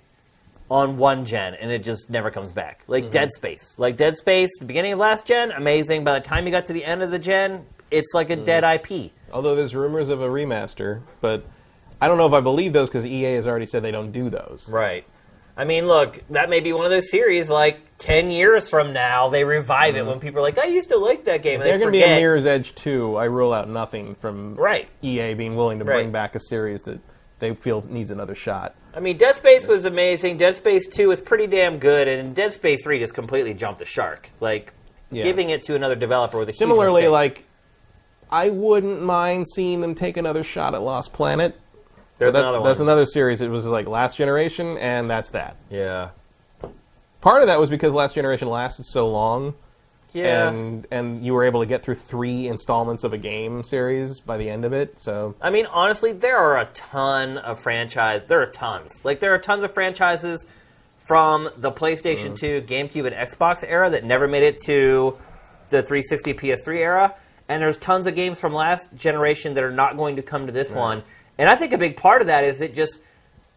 on 0.71 0.99
one 0.99 1.25
gen, 1.25 1.55
and 1.55 1.71
it 1.71 1.83
just 1.83 2.11
never 2.11 2.31
comes 2.31 2.53
back. 2.53 2.83
Like 2.87 3.11
Dead 3.11 3.31
Space. 3.33 3.75
Like 3.79 3.97
Dead 3.97 4.17
Space, 4.17 4.51
the 4.59 4.67
beginning 4.67 4.93
of 4.93 4.99
last 4.99 5.27
gen, 5.27 5.51
amazing. 5.53 6.05
By 6.05 6.19
the 6.19 6.25
time 6.25 6.45
you 6.45 6.53
got 6.53 6.67
to 6.67 6.73
the 6.73 6.85
end 6.85 7.03
of 7.03 7.11
the 7.11 7.19
gen, 7.19 7.65
it's 7.91 8.13
like 8.15 8.31
a 8.31 8.37
dead 8.37 8.65
IP. 8.65 9.13
Although 9.33 9.57
there's 9.57 9.75
rumors 9.75 10.09
of 10.09 10.21
a 10.21 10.29
remaster, 10.29 11.01
but 11.21 11.45
I 12.01 12.09
don't 12.09 12.19
know 12.19 12.27
if 12.27 12.33
I 12.33 12.41
believe 12.41 12.73
those 12.73 12.89
because 12.89 13.07
EA 13.07 13.35
has 13.35 13.47
already 13.47 13.67
said 13.67 13.83
they 13.83 13.91
don't 13.91 14.13
do 14.13 14.29
those. 14.31 14.69
Right. 14.69 15.05
I 15.59 15.65
mean, 15.65 15.89
look, 15.89 16.23
that 16.31 16.49
may 16.49 16.61
be 16.61 16.73
one 16.73 16.85
of 16.85 16.91
those 16.91 17.11
series. 17.11 17.51
Like 17.51 17.81
ten 17.99 18.31
years 18.31 18.69
from 18.69 18.93
now, 18.93 19.29
they 19.29 19.43
revive 19.43 19.97
it 19.97 19.99
mm-hmm. 19.99 20.09
when 20.09 20.21
people 20.21 20.39
are 20.39 20.43
like, 20.43 20.57
"I 20.57 20.67
used 20.67 20.89
to 20.91 20.97
like 20.97 21.25
that 21.25 21.43
game." 21.43 21.61
And 21.61 21.63
They're 21.69 21.77
they 21.77 21.85
going 21.85 21.93
to 21.93 21.99
be 21.99 22.05
a 22.05 22.17
Mirror's 22.17 22.47
Edge 22.47 22.75
2. 22.77 23.17
I 23.17 23.25
rule 23.25 23.53
out 23.53 23.69
nothing 23.69 24.15
from 24.15 24.55
Right. 24.55 24.89
EA 25.03 25.35
being 25.35 25.57
willing 25.57 25.81
to 25.81 25.85
Right. 25.85 25.97
bring 25.97 26.13
back 26.13 26.37
a 26.37 26.41
series 26.41 26.85
that 26.85 27.01
they 27.41 27.55
feel 27.55 27.85
needs 27.89 28.13
another 28.13 28.37
shot. 28.37 28.77
I 28.95 29.01
mean, 29.01 29.17
Dead 29.17 29.35
Space 29.35 29.67
was 29.67 29.85
amazing. 29.85 30.37
Dead 30.39 30.55
Space 30.55 30.87
Two 30.87 31.09
was 31.09 31.21
pretty 31.21 31.49
damn 31.49 31.79
good, 31.79 32.07
and 32.07 32.37
Dead 32.37 32.53
Space 32.53 32.85
Three 32.85 33.01
just 33.01 33.15
completely 33.15 33.53
jumped 33.53 33.81
the 33.81 33.85
shark. 33.85 34.31
Like 34.41 34.73
Yeah. 35.11 35.25
giving 35.25 35.51
it 35.51 35.65
to 35.65 35.75
another 35.75 35.97
developer 35.97 36.39
with 36.39 36.49
a 36.49 36.53
Similarly, 36.53 37.09
like 37.09 37.45
I 38.31 38.51
wouldn't 38.51 39.03
mind 39.03 39.47
seeing 39.49 39.81
them 39.81 39.95
take 39.97 40.17
another 40.17 40.45
shot 40.45 40.75
at 40.75 40.83
Lost 40.83 41.13
Planet. 41.13 41.59
There's 42.19 42.33
That- 42.33 42.41
another 42.41 42.61
one. 42.61 42.69
That's 42.69 42.81
another 42.81 43.07
series. 43.07 43.41
It 43.41 43.49
was 43.49 43.67
like 43.67 43.87
Last 43.87 44.17
Generation, 44.17 44.79
and 44.79 45.11
that's 45.11 45.31
that. 45.31 45.57
yeah, 45.71 46.09
Part 47.21 47.43
of 47.43 47.49
that 47.49 47.59
was 47.59 47.69
because 47.69 47.93
Last 47.93 48.15
Generation 48.15 48.49
lasted 48.49 48.87
so 48.87 49.09
long, 49.09 49.55
yeah. 50.13 50.49
and 50.49 50.87
and 50.93 51.25
you 51.25 51.35
were 51.35 51.43
able 51.45 51.61
to 51.61 51.67
get 51.67 51.83
through 51.83 51.97
three 51.97 52.47
installments 52.47 53.03
of 53.03 53.13
a 53.13 53.19
game 53.19 53.65
series 53.65 54.21
by 54.21 54.37
the 54.37 54.49
end 54.49 54.65
of 54.65 54.73
it. 54.73 55.01
So 55.01 55.35
I 55.43 55.51
mean, 55.51 55.67
honestly, 55.67 56.13
there 56.13 56.37
are 56.37 56.59
a 56.59 56.67
ton 56.75 57.39
of 57.39 57.59
franchise. 57.59 58.25
There 58.25 58.41
are 58.41 58.47
tons. 58.47 59.05
Like 59.05 59.19
there 59.19 59.35
are 59.35 59.39
tons 59.39 59.65
of 59.65 59.73
franchises 59.75 60.47
from 61.09 61.49
the 61.57 61.73
PlayStation 61.73 62.35
mm-hmm. 62.35 62.35
2, 62.35 62.63
GameCube, 62.63 63.07
and 63.07 63.17
Xbox 63.17 63.65
era 63.67 63.91
that 63.91 64.05
never 64.05 64.29
made 64.29 64.43
it 64.43 64.59
to 64.67 65.17
the 65.71 65.83
360, 65.83 66.35
PS3 66.35 66.77
era. 66.77 67.15
And 67.49 67.63
there's 67.63 67.79
tons 67.79 68.07
of 68.07 68.15
games 68.15 68.39
from 68.39 68.53
last 68.53 68.95
generation 68.95 69.55
that 69.55 69.65
are 69.65 69.73
not 69.73 69.97
going 69.97 70.17
to 70.17 70.23
come 70.23 70.47
to 70.47 70.53
this 70.53 70.71
one. 70.71 71.03
And 71.39 71.49
I 71.49 71.57
think 71.57 71.73
a 71.73 71.79
big 71.79 71.97
part 71.97 72.21
of 72.21 72.27
that 72.27 72.45
is 72.45 72.59
that 72.59 72.75
just 72.75 73.01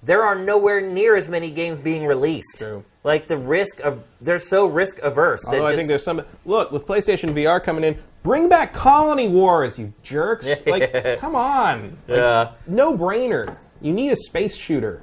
there 0.03 0.23
are 0.23 0.35
nowhere 0.35 0.81
near 0.81 1.15
as 1.15 1.27
many 1.27 1.49
games 1.51 1.79
being 1.79 2.05
released. 2.05 2.59
True. 2.59 2.83
Like 3.03 3.27
the 3.27 3.37
risk 3.37 3.79
of 3.81 4.03
they're 4.21 4.39
so 4.39 4.65
risk 4.67 4.99
averse. 4.99 5.43
that 5.45 5.55
although 5.55 5.65
I 5.67 5.75
think 5.75 5.87
there's 5.87 6.03
some 6.03 6.21
look 6.45 6.71
with 6.71 6.85
PlayStation 6.85 7.33
VR 7.33 7.63
coming 7.63 7.83
in. 7.83 7.97
Bring 8.23 8.47
back 8.49 8.71
Colony 8.71 9.27
Wars, 9.27 9.79
you 9.79 9.91
jerks! 10.03 10.47
Like, 10.67 11.17
come 11.19 11.33
on, 11.35 11.97
like, 12.07 12.17
Yeah. 12.17 12.51
no 12.67 12.95
brainer. 12.95 13.55
You 13.81 13.93
need 13.93 14.11
a 14.11 14.15
space 14.15 14.55
shooter. 14.55 15.01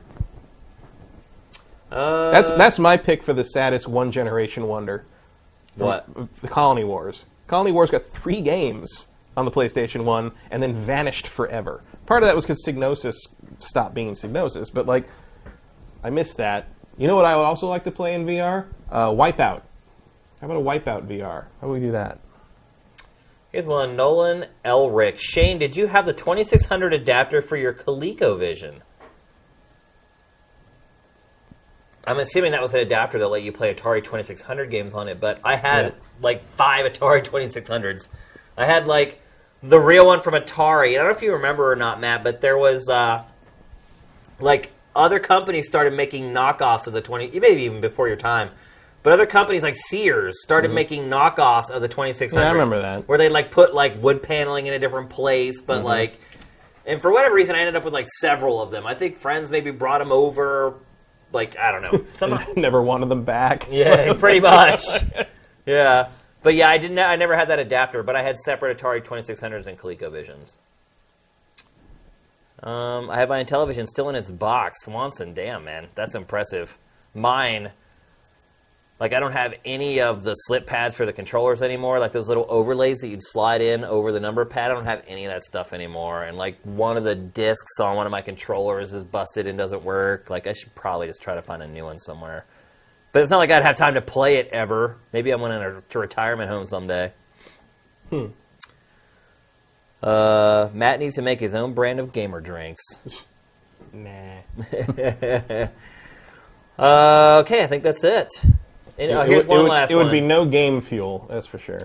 Uh, 1.91 2.31
That's 2.31 2.51
that's 2.51 2.79
my 2.79 2.97
pick 2.97 3.23
for 3.23 3.33
the 3.33 3.43
saddest 3.45 3.89
one 3.89 4.13
generation 4.13 4.69
wonder. 4.69 5.05
what? 5.77 6.07
The 6.43 6.49
Colony 6.49 6.85
Wars. 6.85 7.25
Colony 7.47 7.73
Wars 7.73 7.91
got 7.91 8.05
three 8.05 8.41
games 8.43 9.07
on 9.37 9.47
the 9.47 9.51
PlayStation 9.51 10.05
One 10.05 10.33
and 10.51 10.63
then 10.63 10.75
vanished 10.75 11.27
forever. 11.27 11.81
Part 12.09 12.23
of 12.23 12.27
that 12.31 12.35
was 12.35 12.47
because 12.47 12.65
Psygnosis 12.65 13.17
stopped 13.59 13.95
being 13.95 14.13
Psygnosis, 14.15 14.73
but 14.73 14.87
like, 14.87 15.05
I 16.03 16.09
missed 16.09 16.39
that. 16.39 16.67
You 16.97 17.07
know 17.07 17.15
what 17.15 17.27
I 17.27 17.37
would 17.37 17.43
also 17.43 17.69
like 17.69 17.85
to 17.85 17.91
play 17.91 18.15
in 18.15 18.25
VR? 18.25 18.65
Uh, 18.91 19.11
Wipeout. 19.11 19.61
How 20.41 20.47
about 20.47 20.57
a 20.57 20.61
Wipeout 20.61 21.07
VR? 21.07 21.45
How 21.61 21.69
would 21.69 21.75
we 21.83 21.87
do 21.87 21.93
that? 21.93 22.19
Here's 23.53 23.67
one. 23.67 23.95
Nolan 23.95 24.47
Elric. 24.65 25.19
Shane, 25.19 25.59
did 25.59 25.77
you 25.77 25.89
have 25.89 26.07
the 26.07 26.15
2600 26.15 26.95
adapter 26.95 27.43
for 27.43 27.59
your 27.59 27.75
ColecoVision? 27.75 28.77
I'm 32.07 32.19
assuming 32.21 32.53
that 32.53 32.63
was 32.63 32.73
an 32.73 32.81
adapter 32.81 33.19
that 33.19 33.29
let 33.29 33.43
you 33.43 33.53
play 33.53 33.75
Atari 33.75 34.03
2600 34.03 34.71
games 34.71 34.95
on 34.95 35.09
it, 35.09 35.21
but 35.21 35.41
I 35.45 35.57
had 35.57 35.85
Yeah. 35.87 35.93
like 36.23 36.43
five 36.55 36.91
Atari 36.91 37.23
2600s. 37.23 38.09
I 38.57 38.65
had 38.65 38.87
like 38.87 39.21
the 39.63 39.79
real 39.81 40.07
one 40.07 40.23
from 40.23 40.35
Atari. 40.35 40.91
I 40.91 40.95
don't 40.95 41.05
know 41.07 41.11
if 41.17 41.23
you 41.23 41.33
remember 41.33 41.71
or 41.73 41.77
not, 41.77 42.01
Matt, 42.01 42.23
but 42.25 42.41
there 42.41 42.57
was 42.59 42.89
uh, 42.89 43.25
like 44.41 44.71
other 44.95 45.19
companies 45.19 45.67
started 45.67 45.93
making 45.93 46.33
knockoffs 46.33 46.87
of 46.87 46.93
the 46.93 47.01
20, 47.01 47.39
maybe 47.41 47.63
even 47.63 47.81
before 47.81 48.09
your 48.09 48.17
time. 48.17 48.51
But 49.03 49.13
other 49.13 49.27
companies 49.27 49.63
like 49.63 49.77
Sears 49.77 50.43
started 50.43 50.73
making 50.73 51.05
knockoffs 51.05 51.71
of 51.71 51.81
the 51.83 51.89
2600. 51.89 52.29
Mm-hmm. 52.31 52.37
Yeah, 52.39 52.49
I 52.49 52.53
remember 52.53 52.83
that. 52.83 53.09
Where 53.09 53.17
they 53.17 53.29
like 53.29 53.51
put 53.51 53.73
like 53.75 54.01
wood 54.03 54.23
paneling 54.23 54.67
in 54.67 54.75
a 54.75 54.79
different 54.79 55.09
place, 55.11 55.61
but 55.61 55.79
Mm-hmm. 55.79 55.87
like, 55.87 56.21
and 56.85 57.01
for 57.01 57.11
whatever 57.13 57.35
reason, 57.35 57.55
I 57.55 57.61
ended 57.61 57.77
up 57.77 57.85
with 57.85 57.95
like 57.95 58.09
several 58.09 58.61
of 58.61 58.71
them. 58.71 58.87
I 58.87 58.95
think 58.95 59.17
friends 59.17 59.51
maybe 59.51 59.71
brought 59.71 59.99
them 59.99 60.11
over. 60.13 60.75
Like 61.33 61.57
I 61.59 61.71
don't 61.71 61.83
know, 61.83 62.05
some 62.15 62.39
Never 62.57 62.83
wanted 62.83 63.09
them 63.09 63.23
back. 63.25 63.69
yeah, 63.71 64.13
pretty 64.15 64.41
much. 64.41 64.83
yeah, 65.67 66.09
but 66.43 66.55
yeah, 66.55 66.69
I 66.69 66.79
didn't. 66.79 66.99
I 66.99 67.17
never 67.17 67.37
had 67.37 67.49
that 67.49 67.59
adapter, 67.59 68.03
but 68.03 68.17
I 68.17 68.23
had 68.23 68.39
separate 68.39 68.79
Atari 68.79 69.05
2600s 69.05 69.67
and 69.67 69.79
ColecoVisions. 69.79 70.57
Um, 72.63 73.09
I 73.11 73.17
have 73.17 73.29
my 73.29 73.43
television 73.45 73.87
still 73.87 74.09
in 74.09 74.15
its 74.15 74.31
box. 74.31 74.83
Swanson, 74.83 75.35
damn 75.35 75.65
man, 75.65 75.89
that's 75.95 76.15
impressive. 76.15 76.77
Mine, 77.15 77.71
like 79.01 79.13
I 79.13 79.21
don't 79.21 79.33
have 79.33 79.55
any 79.65 80.01
of 80.01 80.25
the 80.25 80.35
slip 80.35 80.67
pads 80.67 80.97
for 80.97 81.07
the 81.07 81.13
controllers 81.13 81.63
anymore. 81.63 82.01
Like 82.01 82.13
those 82.13 82.29
little 82.29 82.47
overlays 82.49 82.99
that 82.99 83.09
you'd 83.09 83.23
slide 83.23 83.61
in 83.61 83.85
over 83.85 84.11
the 84.11 84.19
number 84.19 84.45
pad. 84.45 84.73
I 84.73 84.75
don't 84.75 84.85
have 84.85 85.05
any 85.07 85.25
of 85.25 85.33
that 85.33 85.45
stuff 85.45 85.73
anymore. 85.73 86.25
And 86.25 86.37
like 86.37 86.59
one 86.65 86.97
of 86.97 87.05
the 87.05 87.15
discs 87.15 87.79
on 87.79 87.97
one 87.97 88.07
of 88.07 88.11
my 88.11 88.23
controllers 88.23 88.93
is 88.93 89.05
busted 89.05 89.47
and 89.47 89.57
doesn't 89.57 89.85
work. 89.85 90.31
Like 90.31 90.49
I 90.49 90.53
should 90.53 90.75
probably 90.75 91.07
just 91.07 91.23
try 91.23 91.37
to 91.37 91.43
find 91.43 91.63
a 91.63 91.69
new 91.69 91.85
one 91.85 92.01
somewhere. 92.01 92.45
But 93.13 93.23
it's 93.23 93.31
not 93.31 93.39
like 93.39 93.51
I'd 93.51 93.63
have 93.63 93.77
time 93.77 93.95
to 93.95 94.01
play 94.03 94.37
it 94.37 94.49
ever. 94.49 94.97
Maybe 95.13 95.31
I'm 95.31 95.41
going 95.41 95.53
to 95.61 95.83
to 95.91 95.99
retirement 95.99 96.51
home 96.51 96.67
someday. 96.67 97.13
Hmm. 98.11 98.27
Uh, 100.03 100.69
Matt 100.73 101.01
needs 101.01 101.17
to 101.17 101.23
make 101.23 101.41
his 101.41 101.55
own 101.55 101.75
brand 101.75 102.01
of 102.01 102.13
gamer 102.13 102.41
drinks. 102.41 102.83
Nah. 103.93 104.41
Uh, 106.79 107.41
okay, 107.45 107.65
I 107.65 107.67
think 107.67 107.83
that's 107.83 108.05
it. 108.05 108.29
And, 108.99 109.11
oh, 109.11 109.23
It 109.23 109.29
here's 109.29 109.47
would- 109.47 109.49
one 109.49 109.59
it 109.59 109.63
would, 109.65 109.69
last 109.71 109.91
It 109.91 109.97
one. 109.97 110.05
would 110.07 110.13
be 110.13 110.21
no 110.21 110.45
game 110.45 110.81
fuel, 110.81 111.27
that's 111.29 111.47
for 111.47 111.59
sure. 111.59 111.81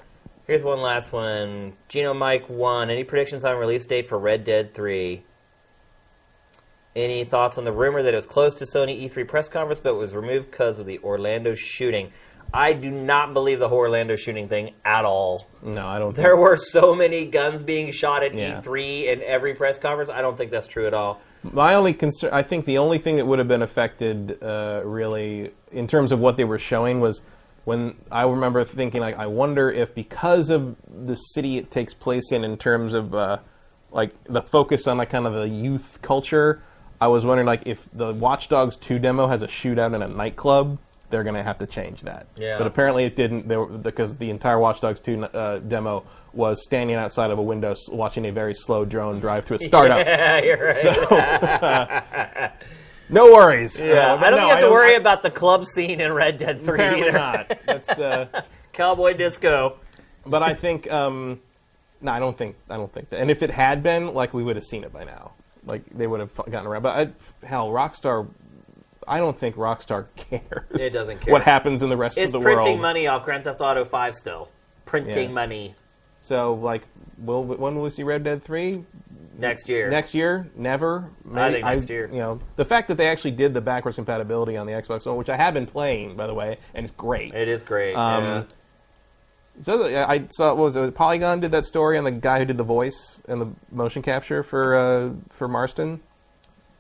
Here's 0.46 0.62
one 0.62 0.82
last 0.82 1.12
one. 1.12 1.74
Geno 1.88 2.14
Mike 2.14 2.48
one. 2.50 2.90
Any 2.92 3.04
predictions 3.04 3.44
on 3.46 3.58
release 3.58 3.86
date 3.88 4.08
for 4.08 4.20
Red 4.20 4.44
Dead 4.44 4.74
Three? 4.74 5.24
Any 6.96 7.24
thoughts 7.24 7.58
on 7.58 7.64
the 7.66 7.72
rumor 7.72 8.04
that 8.04 8.14
it 8.14 8.16
was 8.16 8.26
close 8.28 8.54
to 8.56 8.66
Sony 8.66 9.10
E3 9.10 9.28
press 9.28 9.48
conference 9.50 9.80
but 9.80 9.96
was 9.96 10.14
removed 10.14 10.52
because 10.52 10.78
of 10.78 10.86
the 10.86 11.00
Orlando 11.00 11.56
shooting? 11.56 12.12
I 12.54 12.74
do 12.74 12.92
not 12.92 13.34
believe 13.34 13.58
the 13.58 13.68
whole 13.68 13.80
Orlando 13.80 14.16
shooting 14.16 14.48
thing 14.48 14.76
at 14.86 15.06
all. 15.06 15.48
No, 15.64 15.88
I 15.88 15.98
don't. 15.98 16.16
There 16.16 16.38
were 16.38 16.56
so 16.56 16.94
many 16.94 17.26
guns 17.26 17.64
being 17.64 17.92
shot 17.92 18.22
at 18.22 18.36
Yeah. 18.36 18.62
E3 18.62 19.12
in 19.12 19.24
every 19.24 19.56
press 19.56 19.80
conference. 19.80 20.12
I 20.12 20.22
don't 20.22 20.38
think 20.38 20.52
that's 20.52 20.68
true 20.68 20.86
at 20.86 20.94
all. 20.94 21.20
My 21.42 21.74
only 21.74 21.94
concern, 21.94 22.30
I 22.32 22.44
think, 22.44 22.66
the 22.66 22.78
only 22.78 23.00
thing 23.00 23.18
that 23.18 23.26
would 23.26 23.40
have 23.40 23.48
been 23.48 23.64
affected, 23.64 24.38
uh, 24.44 24.82
really, 24.86 25.50
in 25.72 25.88
terms 25.88 26.12
of 26.12 26.20
what 26.20 26.38
they 26.38 26.46
were 26.46 26.60
showing, 26.60 27.00
was 27.02 27.22
when 27.66 27.96
I 28.12 28.22
remember 28.24 28.64
thinking, 28.64 29.02
like, 29.02 29.18
I 29.18 29.26
wonder 29.26 29.72
if 29.72 29.96
because 29.96 30.52
of 30.52 30.76
the 30.88 31.16
city 31.16 31.58
it 31.58 31.72
takes 31.72 31.94
place 31.96 32.32
in, 32.32 32.44
in 32.44 32.56
terms 32.58 32.94
of 32.94 33.16
uh, 33.16 33.40
like 33.92 34.12
the 34.26 34.44
focus 34.44 34.86
on 34.88 34.98
like 35.00 35.10
kind 35.10 35.26
of 35.26 35.34
the 35.34 35.50
youth 35.50 36.00
culture, 36.04 36.62
I 37.04 37.08
was 37.08 37.26
wondering, 37.26 37.46
like, 37.48 37.64
if 37.66 37.86
the 37.94 38.14
Watch 38.14 38.48
Dogs 38.48 38.76
2 38.78 38.98
demo 39.00 39.28
has 39.28 39.42
a 39.42 39.48
shootout 39.48 39.94
in 39.94 40.02
a 40.02 40.08
nightclub, 40.08 40.78
they're 41.10 41.24
going 41.24 41.36
to 41.36 41.44
have 41.44 41.58
to 41.58 41.68
change 41.68 42.02
that. 42.04 42.28
Yeah. 42.38 42.58
But 42.58 42.66
apparently 42.68 43.04
it 43.04 43.16
didn't, 43.18 43.48
they 43.48 43.58
were, 43.58 43.66
because 43.66 44.16
the 44.16 44.30
entire 44.30 44.58
Watch 44.58 44.80
Dogs 44.80 45.02
2 45.02 45.26
uh, 45.26 45.60
demo 45.60 46.06
was 46.32 46.64
standing 46.64 46.96
outside 46.96 47.30
of 47.30 47.38
a 47.40 47.42
window 47.42 47.76
watching 47.92 48.26
a 48.26 48.32
very 48.32 48.54
slow 48.56 48.86
drone 48.86 49.20
drive 49.20 49.46
to 49.48 49.54
a 49.56 49.60
startup. 49.60 49.98
Yeah, 50.08 50.42
you're 50.42 50.74
right. 50.74 52.54
No 53.10 53.34
worries. 53.34 53.78
yeah, 53.78 54.14
Uh, 54.14 54.18
I 54.18 54.30
don't 54.30 54.40
no, 54.40 54.48
have 54.50 54.60
to 54.62 54.70
worry 54.72 54.94
I- 54.94 54.98
about 54.98 55.22
the 55.24 55.30
club 55.30 55.66
scene 55.66 56.00
in 56.00 56.14
Red 56.14 56.38
Dead 56.38 56.62
3 56.62 56.74
Apparently 56.74 57.02
either. 57.02 57.12
not. 57.12 57.60
That's, 57.66 57.90
uh, 57.90 58.42
Cowboy 58.72 59.14
disco. 59.14 59.76
but 60.26 60.42
I 60.42 60.54
think, 60.56 60.90
um, 60.92 61.40
no, 62.02 62.12
I 62.14 62.20
don't 62.20 62.36
think, 62.38 62.56
I 62.70 62.78
don't 62.78 62.92
think 62.92 63.10
that. 63.10 63.20
And 63.20 63.30
if 63.30 63.44
it 63.44 63.52
had 63.52 63.84
been, 63.84 64.14
like, 64.16 64.34
we 64.34 64.42
would 64.42 64.56
have 64.56 64.64
seen 64.66 64.84
it 64.86 64.92
by 64.94 65.04
now. 65.04 65.33
Like, 65.66 65.86
they 65.92 66.08
would 66.08 66.20
have 66.20 66.36
gotten 66.36 66.68
around. 66.68 66.82
But 66.84 67.08
I, 67.42 67.46
hell, 67.46 67.70
Rockstar, 67.70 68.28
I 69.08 69.18
don't 69.20 69.38
think 69.38 69.56
Rockstar 69.56 70.06
cares. 70.16 70.42
It 70.72 70.94
doesn't 70.94 71.22
care. 71.22 71.32
what 71.32 71.44
happens 71.44 71.84
in 71.84 71.90
the 71.90 71.98
rest 71.98 72.18
It's 72.18 72.34
of 72.34 72.42
the 72.42 72.46
world. 72.46 72.58
It's 72.60 72.66
printing 72.66 72.82
money 72.82 73.08
off 73.08 73.24
Grand 73.26 73.44
Theft 73.44 73.62
Auto 73.62 73.86
5 73.86 74.16
still. 74.16 74.50
Printing 74.86 75.30
Yeah. 75.30 75.34
money 75.34 75.76
So, 76.22 76.54
like, 76.56 76.82
will 77.18 77.44
when 77.44 77.76
will 77.76 77.84
we 77.84 77.90
see 77.90 78.04
Red 78.04 78.24
Dead 78.24 78.44
Three? 78.44 78.84
next 79.38 79.68
year. 79.68 79.90
Next 79.90 80.14
year? 80.14 80.48
Never? 80.56 81.06
I 81.34 81.52
think 81.52 81.66
next 81.66 81.90
year. 81.90 82.08
You 82.12 82.20
know, 82.20 82.40
the 82.56 82.66
fact 82.66 82.88
that 82.90 82.96
they 82.96 83.08
actually 83.08 83.32
did 83.32 83.54
the 83.54 83.62
backwards 83.62 83.96
compatibility 83.96 84.56
on 84.58 84.68
the 84.68 84.74
Xbox 84.74 85.06
One, 85.06 85.16
which 85.18 85.30
I 85.30 85.36
have 85.36 85.54
been 85.54 85.66
playing, 85.66 86.16
by 86.16 86.28
the 86.28 86.34
way, 86.34 86.58
and 86.76 86.86
it's 86.86 86.96
great. 86.96 87.34
It 87.34 87.48
is 87.48 87.64
great. 87.64 87.96
Um, 87.96 88.24
yeah. 88.24 88.44
So 89.62 89.86
I 89.86 90.24
saw 90.32 90.50
what 90.50 90.64
was 90.64 90.76
it? 90.76 90.82
Was 90.82 90.92
Polygon 90.92 91.40
did 91.40 91.52
that 91.52 91.66
story 91.66 91.98
on 91.98 92.04
the 92.04 92.12
guy 92.12 92.40
who 92.40 92.46
did 92.46 92.58
the 92.58 92.64
voice 92.64 93.22
and 93.28 93.40
the 93.40 93.48
motion 93.72 94.02
capture 94.02 94.42
for 94.42 94.76
uh, 94.76 95.12
for 95.32 95.48
Marston. 95.48 96.00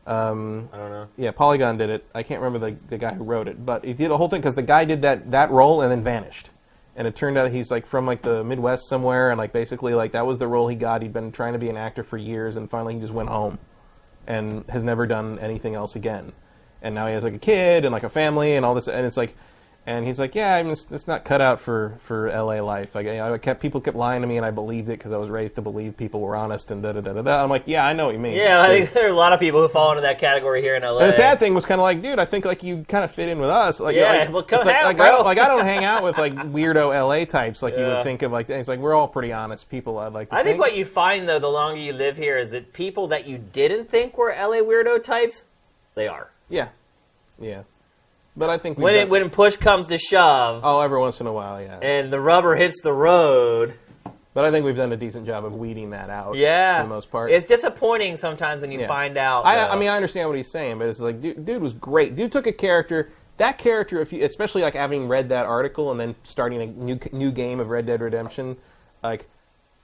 Um, 0.06 0.69
I 0.74 0.77
don't 0.77 0.92
know. 0.92 1.08
yeah, 1.16 1.32
Polygon 1.32 1.77
did 1.77 1.90
it. 1.90 2.06
I 2.14 2.24
can't 2.24 2.42
remember 2.42 2.72
the, 2.72 2.77
the 2.90 2.98
guy 2.98 3.14
who 3.14 3.24
wrote 3.24 3.48
it, 3.48 3.66
but 3.66 3.85
he 3.85 3.93
did 3.93 4.10
the 4.10 4.18
whole 4.18 4.27
thing 4.27 4.42
because 4.42 4.56
the 4.56 4.61
guy 4.61 4.84
did 4.85 5.03
that 5.03 5.32
that 5.32 5.52
role 5.52 5.82
and 5.82 5.92
then 5.92 6.03
vanished. 6.03 6.50
And 6.95 7.08
it 7.08 7.16
turned 7.16 7.38
out 7.38 7.50
he's 7.52 7.72
like 7.72 7.85
from 7.88 8.06
like 8.06 8.22
the 8.22 8.43
Midwest 8.43 8.90
somewhere, 8.90 9.30
and 9.30 9.38
like 9.38 9.53
basically 9.53 9.93
like 9.93 10.11
that 10.11 10.26
was 10.26 10.40
the 10.40 10.48
role 10.48 10.68
he 10.68 10.76
got. 10.76 11.02
He'd 11.02 11.14
been 11.14 11.32
trying 11.32 11.53
to 11.53 11.60
be 11.60 11.69
an 11.69 11.77
actor 11.77 12.03
for 12.03 12.18
years, 12.18 12.58
and 12.58 12.69
finally 12.69 12.95
he 12.95 13.00
just 13.00 13.14
went 13.14 13.30
home, 13.30 13.60
and 14.27 14.66
has 14.69 14.84
never 14.84 15.08
done 15.08 15.40
anything 15.40 15.76
else 15.76 15.95
again. 15.95 16.34
And 16.82 16.95
now 16.95 17.08
he 17.08 17.14
has 17.14 17.24
like 17.24 17.34
a 17.34 17.40
kid 17.40 17.85
and 17.85 17.93
like 17.93 18.03
a 18.03 18.10
family 18.10 18.56
and 18.56 18.66
all 18.66 18.76
this, 18.76 18.88
and 18.88 19.08
it's 19.08 19.18
like, 19.18 19.35
and 19.86 20.06
he's 20.08 20.18
like, 20.18 20.34
yeah, 20.34 20.56
I'm 20.56 20.70
just, 20.70 20.94
it's 20.94 21.08
not 21.08 21.26
cut 21.26 21.42
out 21.42 21.60
for 21.60 21.98
for 22.06 22.30
L.A. 22.30 22.62
life. 22.62 22.95
Like 22.95 23.06
I 23.06 23.38
kept 23.38 23.62
people 23.62 23.82
kept 23.82 23.98
lying 23.98 24.22
to 24.22 24.28
me, 24.28 24.38
and 24.38 24.45
I 24.45 24.52
believed 24.52 24.88
it 24.88 24.98
because 24.98 25.12
I 25.12 25.18
was 25.18 25.30
raised 25.30 25.56
to 25.56 25.62
believe 25.62 25.98
people 25.98 26.22
were 26.22 26.38
honest 26.38 26.72
and 26.72 26.82
da 26.82 26.94
da 26.94 27.02
da 27.02 27.12
da. 27.14 27.22
da. 27.22 27.44
I'm 27.44 27.50
like, 27.50 27.64
yeah, 27.66 27.86
I 27.86 27.92
know 27.92 28.06
what 28.06 28.14
you 28.14 28.20
mean. 28.20 28.36
Yeah, 28.38 28.62
I 28.62 28.70
think 28.70 28.94
there 28.94 29.06
are 29.06 29.10
a 29.10 29.14
lot 29.14 29.34
of 29.34 29.42
people 29.42 29.62
who 29.62 29.68
fall 29.68 29.92
into 29.92 30.02
that 30.03 30.20
category 30.20 30.62
here 30.62 30.76
in 30.76 30.84
LA. 30.84 31.00
And 31.00 31.10
the 31.10 31.14
sad 31.14 31.38
thing 31.40 31.53
was 31.53 31.66
kind 31.66 31.82
of 31.82 31.84
like, 31.84 32.02
dude, 32.02 32.18
I 32.18 32.24
think 32.24 32.45
like 32.45 32.64
you 32.64 32.86
kind 32.88 33.03
of 33.03 33.12
fit 33.12 33.28
in 33.28 33.40
with 33.40 33.50
us. 33.50 33.82
Like, 33.82 33.95
Yeah, 33.98 34.12
like, 34.14 34.32
well, 34.32 34.44
come 34.44 34.60
it's 34.60 34.66
like, 34.68 34.76
out, 34.78 34.84
like, 34.86 34.98
bro. 34.98 35.06
I 35.06 35.10
don't, 35.10 35.26
like 35.26 35.38
I 35.38 35.48
don't 35.50 35.66
hang 35.66 35.84
out 35.84 36.02
with 36.03 36.18
like 36.18 36.34
weirdo 36.34 36.94
LA 37.06 37.26
types 37.26 37.62
like 37.62 37.74
you 37.76 37.82
Yeah. 37.82 37.95
would 37.95 38.03
think 38.03 38.22
of. 38.22 38.32
Like 38.32 38.50
it's 38.50 38.70
like 38.70 38.80
we're 38.80 38.94
all 38.94 39.10
pretty 39.10 39.34
honest 39.34 39.70
people. 39.70 39.98
I'd 40.00 40.14
like. 40.14 40.30
To 40.30 40.36
I 40.36 40.44
think 40.44 40.60
what 40.60 40.78
you 40.78 40.86
find 40.86 41.28
though, 41.28 41.40
the 41.40 41.50
longer 41.50 41.82
you 41.82 41.92
live 41.92 42.16
here, 42.16 42.38
is 42.38 42.52
that 42.52 42.72
people 42.72 43.08
that 43.08 43.28
you 43.28 43.38
didn't 43.38 43.90
think 43.90 44.18
were 44.18 44.30
LA 44.32 44.58
weirdo 44.62 45.03
types, 45.03 45.45
they 45.95 46.08
are. 46.08 46.30
Yeah, 46.50 46.70
yeah. 47.38 47.64
But 48.36 48.50
I 48.50 48.58
think 48.58 48.78
When 48.80 48.95
it, 48.95 49.10
when 49.10 49.30
push 49.30 49.58
comes 49.58 49.88
to 49.88 49.98
shove, 49.98 50.62
oh, 50.64 50.82
every 50.82 51.00
once 51.00 51.20
in 51.22 51.28
a 51.28 51.34
while, 51.34 51.62
yeah. 51.62 51.78
and 51.82 52.12
the 52.12 52.20
rubber 52.20 52.56
hits 52.56 52.82
the 52.82 52.92
road, 52.94 53.76
But 54.34 54.44
I 54.45 54.50
think 54.52 54.66
we've 54.66 54.76
done 54.76 54.92
a 54.92 54.98
decent 54.98 55.28
job 55.28 55.45
of 55.45 55.53
weeding 55.53 55.92
that 55.92 56.10
out. 56.10 56.36
yeah, 56.36 56.82
for 56.82 56.88
the 56.88 56.94
most 56.95 57.12
part. 57.12 57.32
it's 57.32 57.45
disappointing 57.45 58.18
sometimes 58.18 58.62
when 58.62 58.72
you 58.72 58.80
Yeah. 58.80 58.88
find 58.88 59.18
out. 59.18 59.45
I. 59.45 59.68
I 59.68 59.76
mean, 59.78 59.90
I 59.90 59.95
understand 59.95 60.30
what 60.30 60.38
he's 60.38 60.52
saying, 60.52 60.80
but 60.80 60.88
it's 60.90 61.00
like, 61.00 61.22
dude, 61.22 61.45
dude 61.45 61.62
was 61.62 61.74
great. 61.74 62.16
Dude 62.16 62.32
took 62.32 62.48
a 62.48 62.52
character. 62.52 63.10
That 63.38 63.58
character, 63.60 64.00
if 64.02 64.12
you, 64.14 64.24
especially 64.26 64.62
like 64.64 64.76
having 64.76 65.08
read 65.08 65.30
that 65.30 65.45
article 65.45 65.92
and 65.92 66.00
then 66.00 66.16
starting 66.24 66.62
a 66.62 66.66
new 66.66 67.00
new 67.12 67.32
game 67.32 67.60
of 67.60 67.70
Red 67.70 67.86
Dead 67.86 68.02
Redemption, 68.02 68.58
like 69.03 69.28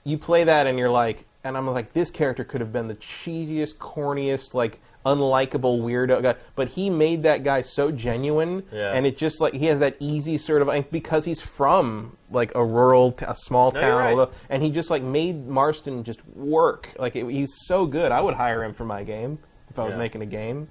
you 0.03 0.18
play 0.18 0.44
that 0.44 0.66
and 0.66 0.78
you're 0.80 0.90
like, 0.90 1.26
and 1.44 1.56
I'm 1.58 1.68
like, 1.68 1.94
this 1.94 2.10
character 2.10 2.44
could 2.44 2.61
have 2.61 2.72
been 2.74 2.88
the 2.88 2.95
cheesiest, 2.95 3.76
corniest, 3.78 4.53
like 4.56 4.80
unlikable 5.06 5.80
weirdo 5.82 6.22
guy, 6.22 6.36
but 6.56 6.68
he 6.69 6.90
made 6.90 7.24
that 7.24 7.44
guy 7.44 7.61
so 7.61 7.92
genuine, 7.92 8.64
Yeah. 8.72 8.92
and 8.94 9.06
it 9.08 9.18
just 9.18 9.40
like 9.42 9.53
he 9.53 9.66
has 9.68 9.80
that 9.80 9.95
easy 10.00 10.38
sort 10.38 10.61
of 10.61 10.92
because 10.92 11.26
he's 11.26 11.42
from 11.42 12.18
like 12.32 12.53
a 12.56 12.64
rural, 12.64 13.11
t- 13.14 13.26
a 13.28 13.36
small 13.36 13.72
No, 13.72 13.80
town, 13.80 14.18
right. 14.18 14.30
and 14.50 14.61
he 14.61 14.69
just 14.72 14.90
like 14.90 15.02
made 15.02 15.48
Marston 15.48 16.03
just 16.03 16.19
work. 16.36 16.90
Like 17.00 17.16
it, 17.16 17.28
he's 17.30 17.53
so 17.66 17.86
good. 17.86 18.11
I 18.11 18.22
would 18.22 18.36
hire 18.36 18.64
him 18.64 18.74
for 18.74 18.86
my 18.86 19.03
game 19.03 19.40
if 19.69 19.80
I 19.80 19.84
was 19.86 19.94
Yeah. 19.94 19.98
making 20.00 20.22
a 20.22 20.26
game. 20.28 20.68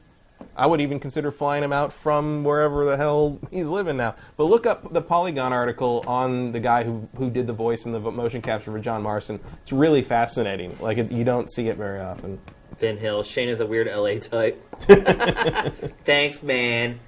I 0.56 0.66
would 0.66 0.80
even 0.80 1.00
consider 1.00 1.32
flying 1.32 1.64
him 1.64 1.72
out 1.72 1.92
from 1.92 2.44
wherever 2.44 2.84
the 2.84 2.96
hell 2.96 3.38
he's 3.50 3.66
living 3.66 3.96
now. 3.96 4.14
But 4.36 4.44
look 4.44 4.66
up 4.66 4.92
the 4.92 5.00
Polygon 5.02 5.52
article 5.52 6.04
on 6.06 6.52
the 6.52 6.60
guy 6.60 6.84
who 6.84 7.08
who 7.16 7.28
did 7.28 7.48
the 7.48 7.52
voice 7.52 7.86
and 7.86 7.94
the 7.94 7.98
motion 7.98 8.40
capture 8.40 8.70
for 8.70 8.78
John 8.78 9.02
Marston. 9.02 9.40
It's 9.64 9.72
really 9.72 10.02
fascinating. 10.02 10.76
Like 10.80 10.98
it, 10.98 11.10
you 11.10 11.24
don't 11.24 11.50
see 11.50 11.68
it 11.68 11.76
very 11.76 11.98
often. 12.00 12.38
Ben 12.80 12.96
Hill. 12.96 13.22
Shane 13.22 13.48
is 13.48 13.60
a 13.60 13.66
weird 13.66 13.88
LA 13.88 14.18
type. 14.20 14.62
Thanks, 16.04 16.42
man. 16.42 17.00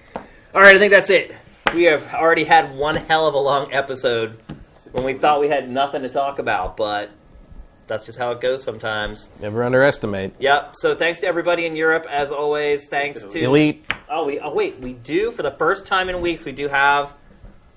All 0.55 0.61
right, 0.61 0.75
I 0.75 0.79
think 0.79 0.93
that's 0.93 1.11
it. 1.11 1.35
We 1.75 1.85
have 1.85 2.13
already 2.13 2.45
had 2.45 2.75
one 2.75 2.97
hell 2.97 3.27
of 3.27 3.35
a 3.35 3.39
long 3.39 3.73
episode 3.73 4.41
when 4.93 5.05
we 5.05 5.15
thought 5.15 5.41
we 5.41 5.49
had 5.49 5.71
nothing 5.71 6.03
to 6.03 6.09
talk 6.09 6.39
about, 6.39 6.77
but 6.77 7.11
that's 7.87 8.05
just 8.05 8.19
how 8.19 8.31
it 8.33 8.41
goes 8.41 8.63
sometimes. 8.63 9.31
Never 9.41 9.63
underestimate. 9.63 10.33
Yep. 10.39 10.75
So 10.75 10.95
thanks 10.95 11.21
to 11.21 11.27
everybody 11.27 11.67
in 11.67 11.77
Europe, 11.77 12.07
as 12.11 12.33
always. 12.33 12.89
Thanks 12.89 13.23
to 13.25 13.39
Elite. 13.41 13.85
Oh, 14.09 14.27
we. 14.27 14.41
Oh, 14.41 14.53
wait. 14.53 14.79
We 14.81 14.95
do 14.95 15.31
for 15.31 15.43
the 15.43 15.51
first 15.53 15.87
time 15.87 16.09
in 16.09 16.21
weeks. 16.21 16.45
We 16.45 16.53
do 16.53 16.69
have 16.69 17.13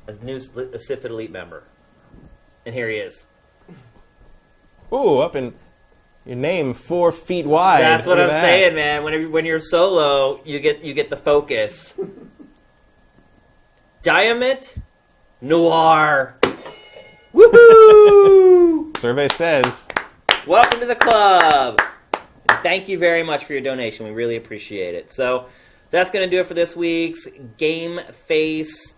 a 0.07 0.13
new 0.23 0.39
a 0.73 0.79
Sifted 0.79 1.11
Elite 1.11 1.31
member, 1.31 1.63
and 2.65 2.73
here 2.73 2.89
he 2.89 2.97
is. 2.97 3.27
Ooh, 4.91 5.19
up 5.19 5.35
in 5.35 5.53
your 6.25 6.35
name 6.35 6.73
four 6.73 7.11
feet 7.11 7.45
wide. 7.45 7.81
That's 7.81 8.05
what 8.05 8.17
Look 8.17 8.27
I'm 8.27 8.33
that. 8.33 8.41
saying, 8.41 8.75
man. 8.75 9.03
Whenever 9.03 9.29
when 9.29 9.45
you're 9.45 9.59
solo, 9.59 10.39
you 10.45 10.59
get 10.59 10.83
you 10.83 10.93
get 10.93 11.09
the 11.09 11.17
focus. 11.17 11.93
Diamond 14.03 14.71
Noir. 15.41 16.37
Woohoo! 17.33 18.97
Survey 18.99 19.27
says. 19.29 19.87
Welcome 20.45 20.79
to 20.81 20.85
the 20.85 20.95
club. 20.95 21.81
Thank 22.61 22.87
you 22.87 22.97
very 22.97 23.23
much 23.23 23.45
for 23.45 23.53
your 23.53 23.61
donation. 23.61 24.05
We 24.05 24.11
really 24.11 24.35
appreciate 24.35 24.93
it. 24.95 25.11
So 25.11 25.47
that's 25.89 26.11
going 26.11 26.29
to 26.29 26.35
do 26.35 26.41
it 26.41 26.47
for 26.47 26.53
this 26.53 26.75
week's 26.75 27.27
Game 27.57 27.99
Face. 28.27 28.92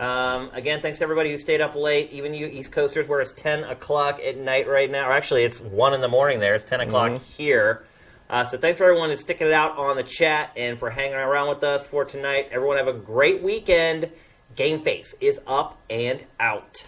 Um, 0.00 0.50
again, 0.54 0.80
thanks 0.80 0.98
to 0.98 1.04
everybody 1.04 1.30
who 1.30 1.38
stayed 1.38 1.60
up 1.60 1.74
late, 1.74 2.10
even 2.10 2.32
you 2.32 2.46
East 2.46 2.72
Coasters, 2.72 3.06
where 3.06 3.20
it's 3.20 3.32
10 3.32 3.64
o'clock 3.64 4.18
at 4.18 4.38
night 4.38 4.66
right 4.66 4.90
now. 4.90 5.08
Or 5.08 5.12
actually, 5.12 5.44
it's 5.44 5.60
1 5.60 5.92
in 5.92 6.00
the 6.00 6.08
morning 6.08 6.40
there. 6.40 6.54
It's 6.54 6.64
10 6.64 6.80
o'clock 6.80 7.10
mm-hmm. 7.12 7.24
here. 7.36 7.84
Uh, 8.30 8.44
so 8.44 8.56
thanks 8.56 8.78
for 8.78 8.84
everyone 8.84 9.10
who's 9.10 9.20
sticking 9.20 9.48
it 9.48 9.52
out 9.52 9.76
on 9.76 9.96
the 9.96 10.02
chat 10.02 10.52
and 10.56 10.78
for 10.78 10.88
hanging 10.88 11.16
around 11.16 11.48
with 11.48 11.62
us 11.62 11.86
for 11.86 12.06
tonight. 12.06 12.48
Everyone 12.50 12.78
have 12.78 12.88
a 12.88 12.94
great 12.94 13.42
weekend. 13.42 14.10
Game 14.56 14.82
Face 14.82 15.14
is 15.20 15.38
up 15.46 15.78
and 15.90 16.24
out. 16.38 16.82